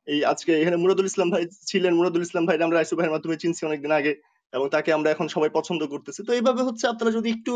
এই 0.08 0.20
আজকে 0.32 0.52
এখানে 0.62 0.76
মুরাদুল 0.82 1.06
ইসলাম 1.10 1.28
ভাই 1.34 1.42
ছিলেন, 1.70 1.92
মুরাদুল 1.98 2.24
ইসলাম 2.26 2.44
ভাই 2.48 2.56
আমরা 2.66 2.76
রাইসু 2.78 2.94
ভাইয়ের 2.98 3.14
মাধ্যমে 3.14 3.36
চিনছি 3.42 3.62
অনেকদিন 3.68 3.92
আগে 4.00 4.12
এবং 4.52 4.66
তাকে 4.74 4.90
আমরা 4.96 5.08
এখন 5.14 5.26
সবাই 5.34 5.50
পছন্দ 5.58 5.80
করতেছি। 5.92 6.20
তো 6.26 6.30
এইভাবে 6.38 6.62
হচ্ছে 6.68 6.84
আপনারা 6.92 7.10
যদি 7.18 7.28
একটু 7.36 7.54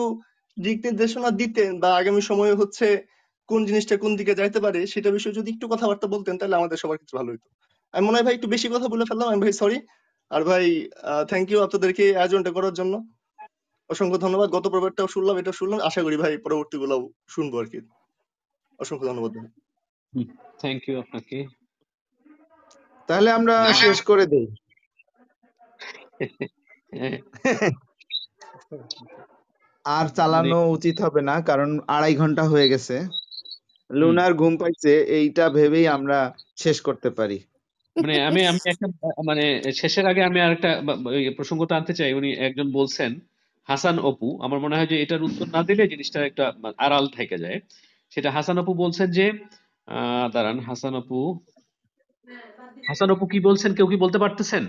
দিক 0.57 0.79
নির্দেশনা 0.87 1.29
দিতেন 1.41 1.71
বা 1.83 1.89
আগামী 2.01 2.23
সময়ে 2.31 2.55
হচ্ছে 2.61 2.87
কোন 3.49 3.61
জিনিসটা 3.69 3.95
কোন 4.05 4.13
দিকে 4.21 4.33
যাইতে 4.41 4.59
পারে 4.67 4.81
সেটা 4.93 5.11
বিষয়ে 5.17 5.39
যদি 5.39 5.49
একটু 5.55 5.67
কথাবার্তা 5.73 6.07
বলতেন 6.15 6.35
তাহলে 6.41 6.59
আমাদের 6.61 6.79
সবার 6.83 6.99
ক্ষেত্রে 6.99 7.19
ভালো 7.21 7.31
হতো 7.35 7.49
আমি 7.95 8.03
মনে 8.07 8.17
হয় 8.17 8.27
ভাই 8.27 8.35
একটু 8.37 8.49
বেশি 8.55 8.67
কথা 8.75 8.87
বলে 8.93 9.05
ফেললাম, 9.09 9.29
আমি 9.33 9.41
ভাই 9.45 9.55
সরি 9.63 9.79
আর 10.31 10.43
ভাই 10.51 10.65
থ্যাংক 11.31 11.47
ইউ 11.51 11.59
আপনাদেরকে 11.67 12.05
আয়োজনটা 12.23 12.51
করার 12.57 12.75
জন্য। 12.81 12.95
অসংখ্য 13.91 14.19
ধন্যবাদ, 14.25 14.49
গত 14.57 14.65
পর্বটাও 14.73 15.09
শুনলাম 15.15 15.37
এটা 15.43 15.53
শুনলাম। 15.53 15.79
আশা 15.89 16.01
করি 16.07 16.17
ভাই 16.23 16.33
পরবর্তী 16.47 16.77
গুলো 16.83 16.97
শুনব 17.35 17.53
আর 17.61 17.67
কি। 17.73 17.79
অসংখ্য 18.81 19.07
ধন্যবাদ 19.07 19.33
থ্যাংক 20.59 20.81
ইউ 20.89 20.95
আপনাকে। 21.01 21.39
তাহলে 23.09 23.29
আমরা 23.33 23.57
শেষ 23.83 23.99
করে 24.03 24.25
দেই। 24.27 24.47
হ্যাঁ, 26.93 27.17
আর 29.85 30.07
চালানো 30.09 30.59
উচিত 30.71 30.97
হবে 31.03 31.21
না 31.23 31.35
কারণ 31.41 31.71
আড়াই 31.89 32.15
ঘণ্টা 32.15 32.43
হয়ে 32.43 32.69
গেছে। 32.69 32.97
লুনার 33.91 34.33
ঘুম 34.35 34.55
পাইছে 34.57 34.93
এইটা 35.19 35.45
ভেবেই 35.49 35.87
আমরা 35.89 36.19
শেষ 36.57 36.77
করতে 36.81 37.09
পারি। 37.11 37.39
মানে 37.97 38.15
আমি 38.23 38.41
আমি 38.47 38.61
একটা 38.71 38.87
মানে 39.25 39.45
শেষের 39.73 40.07
আগে 40.07 40.23
আমি 40.25 40.39
আরেকটা 40.41 40.71
প্রসঙ্গটা 41.37 41.75
আনতে 41.77 41.95
চাই। 41.95 42.11
উনি 42.15 42.31
একজন 42.39 42.67
বলছেন 42.73 43.11
হাসান 43.69 43.97
অপু 44.01 44.29
আমার 44.43 44.59
মনে 44.59 44.77
হয় 44.77 44.87
যে 44.87 44.97
এটার 45.03 45.23
উত্তর 45.23 45.47
না 45.47 45.61
দিলে 45.63 45.83
জিনিসটা 45.89 46.19
একটা 46.27 46.45
আড়াল 46.79 47.05
থেকে 47.09 47.37
যায়। 47.39 47.59
সেটা 48.13 48.29
হাসান 48.37 48.57
অপু 48.63 48.73
বলছেন 48.83 49.09
যে 49.19 49.27
দাঁড়ান 50.35 50.59
হাসান 50.69 50.95
অপু 51.01 51.19
হাসান 52.89 53.09
অপু 53.15 53.25
কি 53.33 53.39
বলছেন? 53.49 53.71
কেউ 53.77 53.87
কি 53.93 53.97
বলতে 54.05 54.19
পারতেছেন? 54.23 54.65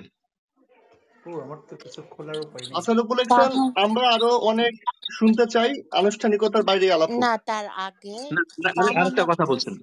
ও 1.27 1.31
আমার 1.45 1.59
তো 1.69 1.73
কিছু 1.83 1.99
খোলার 2.13 2.37
উপায় 2.45 2.63
নেই। 2.65 2.73
আসলে 2.79 3.01
বলেছেন 3.11 3.49
আমরা 3.85 4.05
আরও 4.15 4.31
অনেক 4.51 4.73
শুনতে 5.17 5.45
চাই 5.53 5.69
আনুষ্ঠানিকতার 5.99 6.63
বাইরে 6.69 6.85
আলাপ 6.95 7.09
না 7.23 7.31
তার 7.49 7.65
আগে 7.87 8.17
না 8.35 8.41
না, 8.63 8.69
মানে 8.77 8.89
ফাহাম 8.89 8.95
আরেকটা 9.01 9.23
কথা 9.31 9.45
বলছেন। 9.51 9.73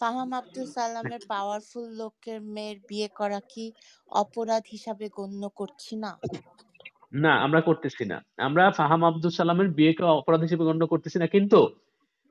ফাহাম 0.00 0.30
আব্দুল 0.40 0.66
সালামের 0.76 1.22
পাওয়ারফুল 1.32 1.86
লোকের 2.00 2.38
মেয়ের 2.54 2.78
বিয়ে 2.88 3.08
করা 3.20 3.40
কি 3.52 3.64
অপরাধ 4.22 4.64
হিসাবে 4.74 5.06
গণ্য 5.18 5.42
করছি 5.60 5.94
না? 6.04 6.10
না 7.24 7.32
আমরা 7.46 7.60
করতেছি 7.68 8.04
না। 8.12 8.18
আমরা 8.46 8.64
ফাহাম 8.78 9.02
আব্দুল 9.08 9.32
সালামের 9.38 9.68
বিয়েকে 9.78 10.04
অপরাধ 10.20 10.40
হিসেবে 10.46 10.64
গণ্য 10.68 10.82
করতেছি 10.92 11.16
না 11.22 11.26
কিন্তু 11.34 11.60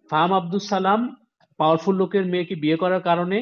ফাহাম 0.10 0.32
আব্দুল 0.34 0.64
সালাম 0.74 1.02
পাওয়ারফুল 1.60 1.96
লোকের 1.96 2.26
মেয়েকে 2.26 2.56
বিয়ে 2.56 2.78
করার 2.78 3.02
কারণে 3.02 3.38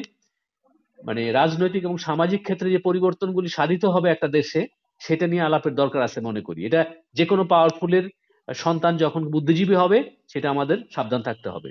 মানে 0.98 1.22
রাজনৈতিক 1.32 1.82
এবং 1.84 1.96
সামাজিক 1.98 2.40
ক্ষেত্রে 2.42 2.68
যে 2.74 2.78
পরিবর্তনগুলি 2.78 3.48
সাধিত 3.48 3.84
হবে 3.94 4.08
একটা 4.10 4.28
দেশে, 4.28 4.60
সেটা 5.00 5.26
নিয়ে 5.26 5.46
আলাপের 5.48 5.74
দরকার 5.74 6.00
আছে 6.02 6.18
মনে 6.20 6.42
করি। 6.42 6.60
এটা 6.64 6.80
যে 7.14 7.24
কোনো 7.26 7.42
পাওয়ারফুলের 7.44 8.04
সন্তান 8.48 8.92
যখন 8.96 9.22
বুদ্ধিজীবী 9.30 9.76
হবে, 9.82 9.98
সেটা 10.32 10.48
আমাদের 10.50 10.78
সাবধান 10.94 11.22
থাকতে 11.22 11.48
হবে। 11.50 11.70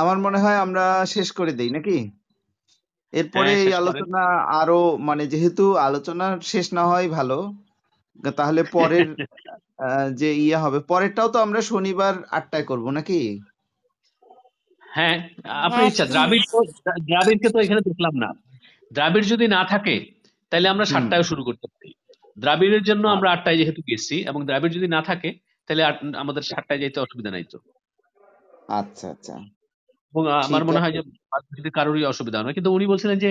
আমার 0.00 0.18
মনে 0.18 0.38
হয় 0.38 0.58
আমরা 0.64 0.84
শেষ 1.14 1.28
করে 1.38 1.52
দেই, 1.52 1.70
নাকি? 1.70 1.96
এরপরে 3.14 3.50
হ্যাঁ, 3.50 3.62
এই 3.62 3.72
আলোচনা 3.74 4.22
আরও 4.60 4.78
মানে 5.08 5.24
যেহেতু 5.26 5.64
আলোচনা 5.80 6.26
শেষ 6.42 6.66
না 6.72 6.84
হয় 6.86 7.06
ভালো 7.08 7.38
তাহলে 8.38 8.60
পরের 8.76 9.08
যে 10.14 10.28
ইয়ে 10.36 10.58
হবে 10.58 10.78
পরেরটাও 10.88 11.28
তো 11.28 11.38
আমরা 11.38 11.60
শনিবার 11.62 12.14
আটটায় 12.30 12.66
করব 12.66 12.86
নাকি? 12.90 13.20
হ্যাঁ 14.86 15.16
আপনার 15.58 15.80
হ্যাঁ, 15.80 15.90
ইচ্ছা 15.90 16.04
দ্রাবিড় 16.06 16.44
তো 16.52 16.58
দ্রাবিড়কে 17.08 17.48
তো 17.50 17.58
এখানে 17.60 17.80
দেখলাম 17.80 18.14
না। 18.14 18.28
দ্রাবিড় 18.90 19.26
যদি 19.26 19.46
না 19.48 19.62
থাকে 19.64 19.94
তাহলে 20.52 20.66
আমরা 20.68 20.84
সাতটায় 20.84 21.22
শুরু 21.22 21.42
করতে 21.44 21.66
পারি। 21.68 21.90
দ্রাবিড়ের 22.36 22.82
জন্য 22.82 23.04
আমরা 23.08 23.28
আটটায় 23.30 23.58
যেহেতু 23.58 23.80
গেছি 23.88 24.16
এবং 24.22 24.40
দ্রাবিড় 24.44 24.72
যদি 24.72 24.88
না 24.88 25.00
থাকে 25.02 25.30
তাহলে 25.70 25.82
আমাদের 26.16 26.42
সাতটায় 26.42 26.80
যেতে 26.80 26.98
অসুবিধা 27.00 27.30
নাই 27.30 27.44
তো। 27.44 27.58
আচ্ছা 28.70 29.06
আচ্ছা। 29.10 29.34
এবং 30.14 30.32
আমার 30.32 30.64
মনে 30.64 30.80
হয় 30.80 30.92
যে 30.92 30.98
যদি 31.58 31.70
কারোরই 31.70 32.04
অসুবিধা 32.04 32.38
হয় 32.38 32.46
না। 32.46 32.52
কিন্তু 32.52 32.72
উনি 32.72 32.86
বলছিলেন 32.86 33.18
যে 33.18 33.30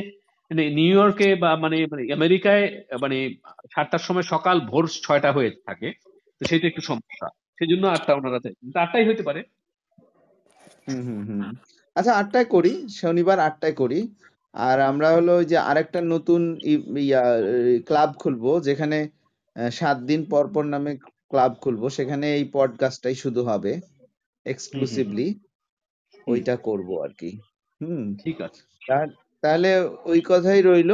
মানে 0.52 0.70
নিউ 0.70 1.00
ইয়র্কে 1.00 1.36
বা 1.36 1.56
মানে 1.56 1.88
মানে 1.92 2.14
আমেরিকায় 2.14 2.84
মানে 3.02 3.34
সাতটার 3.76 4.00
সময় 4.00 4.24
সকাল 4.24 4.60
ভোর 4.60 4.88
ছয়টা 5.04 5.32
হয়ে 5.32 5.52
থাকে। 5.66 5.92
তো 6.40 6.46
সেটা 6.46 6.68
একটু 6.68 6.82
সমস্যা। 6.82 7.28
সেই 7.28 7.68
জন্য 7.68 7.88
আটটা 7.88 8.16
ওনারা 8.16 8.40
আটটাই 8.82 9.08
হইতে 9.08 9.24
পারে। 9.24 9.44
আচ্ছা 11.96 12.14
আটটায় 12.14 12.46
করি। 12.46 12.90
শনিবার 12.90 13.40
আটটায় 13.40 13.74
করি। 13.74 14.08
আর 14.54 14.80
আমরা 14.80 15.12
হলো 15.12 15.36
ওই 15.36 15.46
যে 15.46 15.58
আরেকটা 15.58 16.02
নতুন 16.02 16.58
ইয়া 16.98 17.24
ক্লাব 17.86 18.14
খুলবো 18.20 18.60
যেখানে 18.60 19.10
সাত 19.72 19.98
দিন 19.98 20.26
পর 20.30 20.54
পর 20.54 20.64
নামে 20.64 20.96
ক্লাব 21.30 21.54
খুলবো। 21.54 21.90
সেখানে 21.90 22.36
এই 22.36 22.50
পডকাস্টটাই 22.54 23.16
শুধু 23.16 23.44
হবে 23.44 23.80
এক্সক্লুসিভলি 24.46 25.40
ওইটা 26.28 26.56
করব 26.66 26.90
আর 27.04 27.12
কি 27.20 27.30
হুম 27.82 28.04
ঠিক 28.20 28.38
আছে। 28.48 28.62
তাহলে 29.44 29.70
ওই 30.06 30.20
কথাই 30.30 30.62
রইল। 30.62 30.92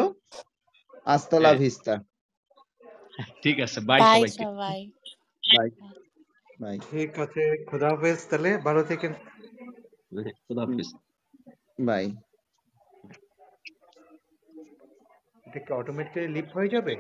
আস্তালা 1.07 1.51
হ্যাঁ। 1.51 1.59
ভিস্তা। 1.59 1.93
ঠিক 3.43 3.57
আছে 3.65 3.79
বাই 3.89 4.21
সবাই। 4.35 4.79
বাই 5.43 5.69
বাই 6.59 6.77
ঠিক 6.85 7.11
আছে 7.23 7.43
খোদা 7.69 7.89
হাফেজ 7.93 8.19
তাহলে 8.29 8.49
ভালো 8.67 8.81
থেকেন। 8.89 9.11
খোদা 10.39 10.63
হাফিজ। 10.63 10.89
বাই 11.79 12.05
এটা 15.47 15.59
কি 15.65 15.71
অটোমেটিক্যালি 15.73 16.29
লিভ 16.35 16.47
হয়ে 16.55 16.73
যাবে? 16.75 16.93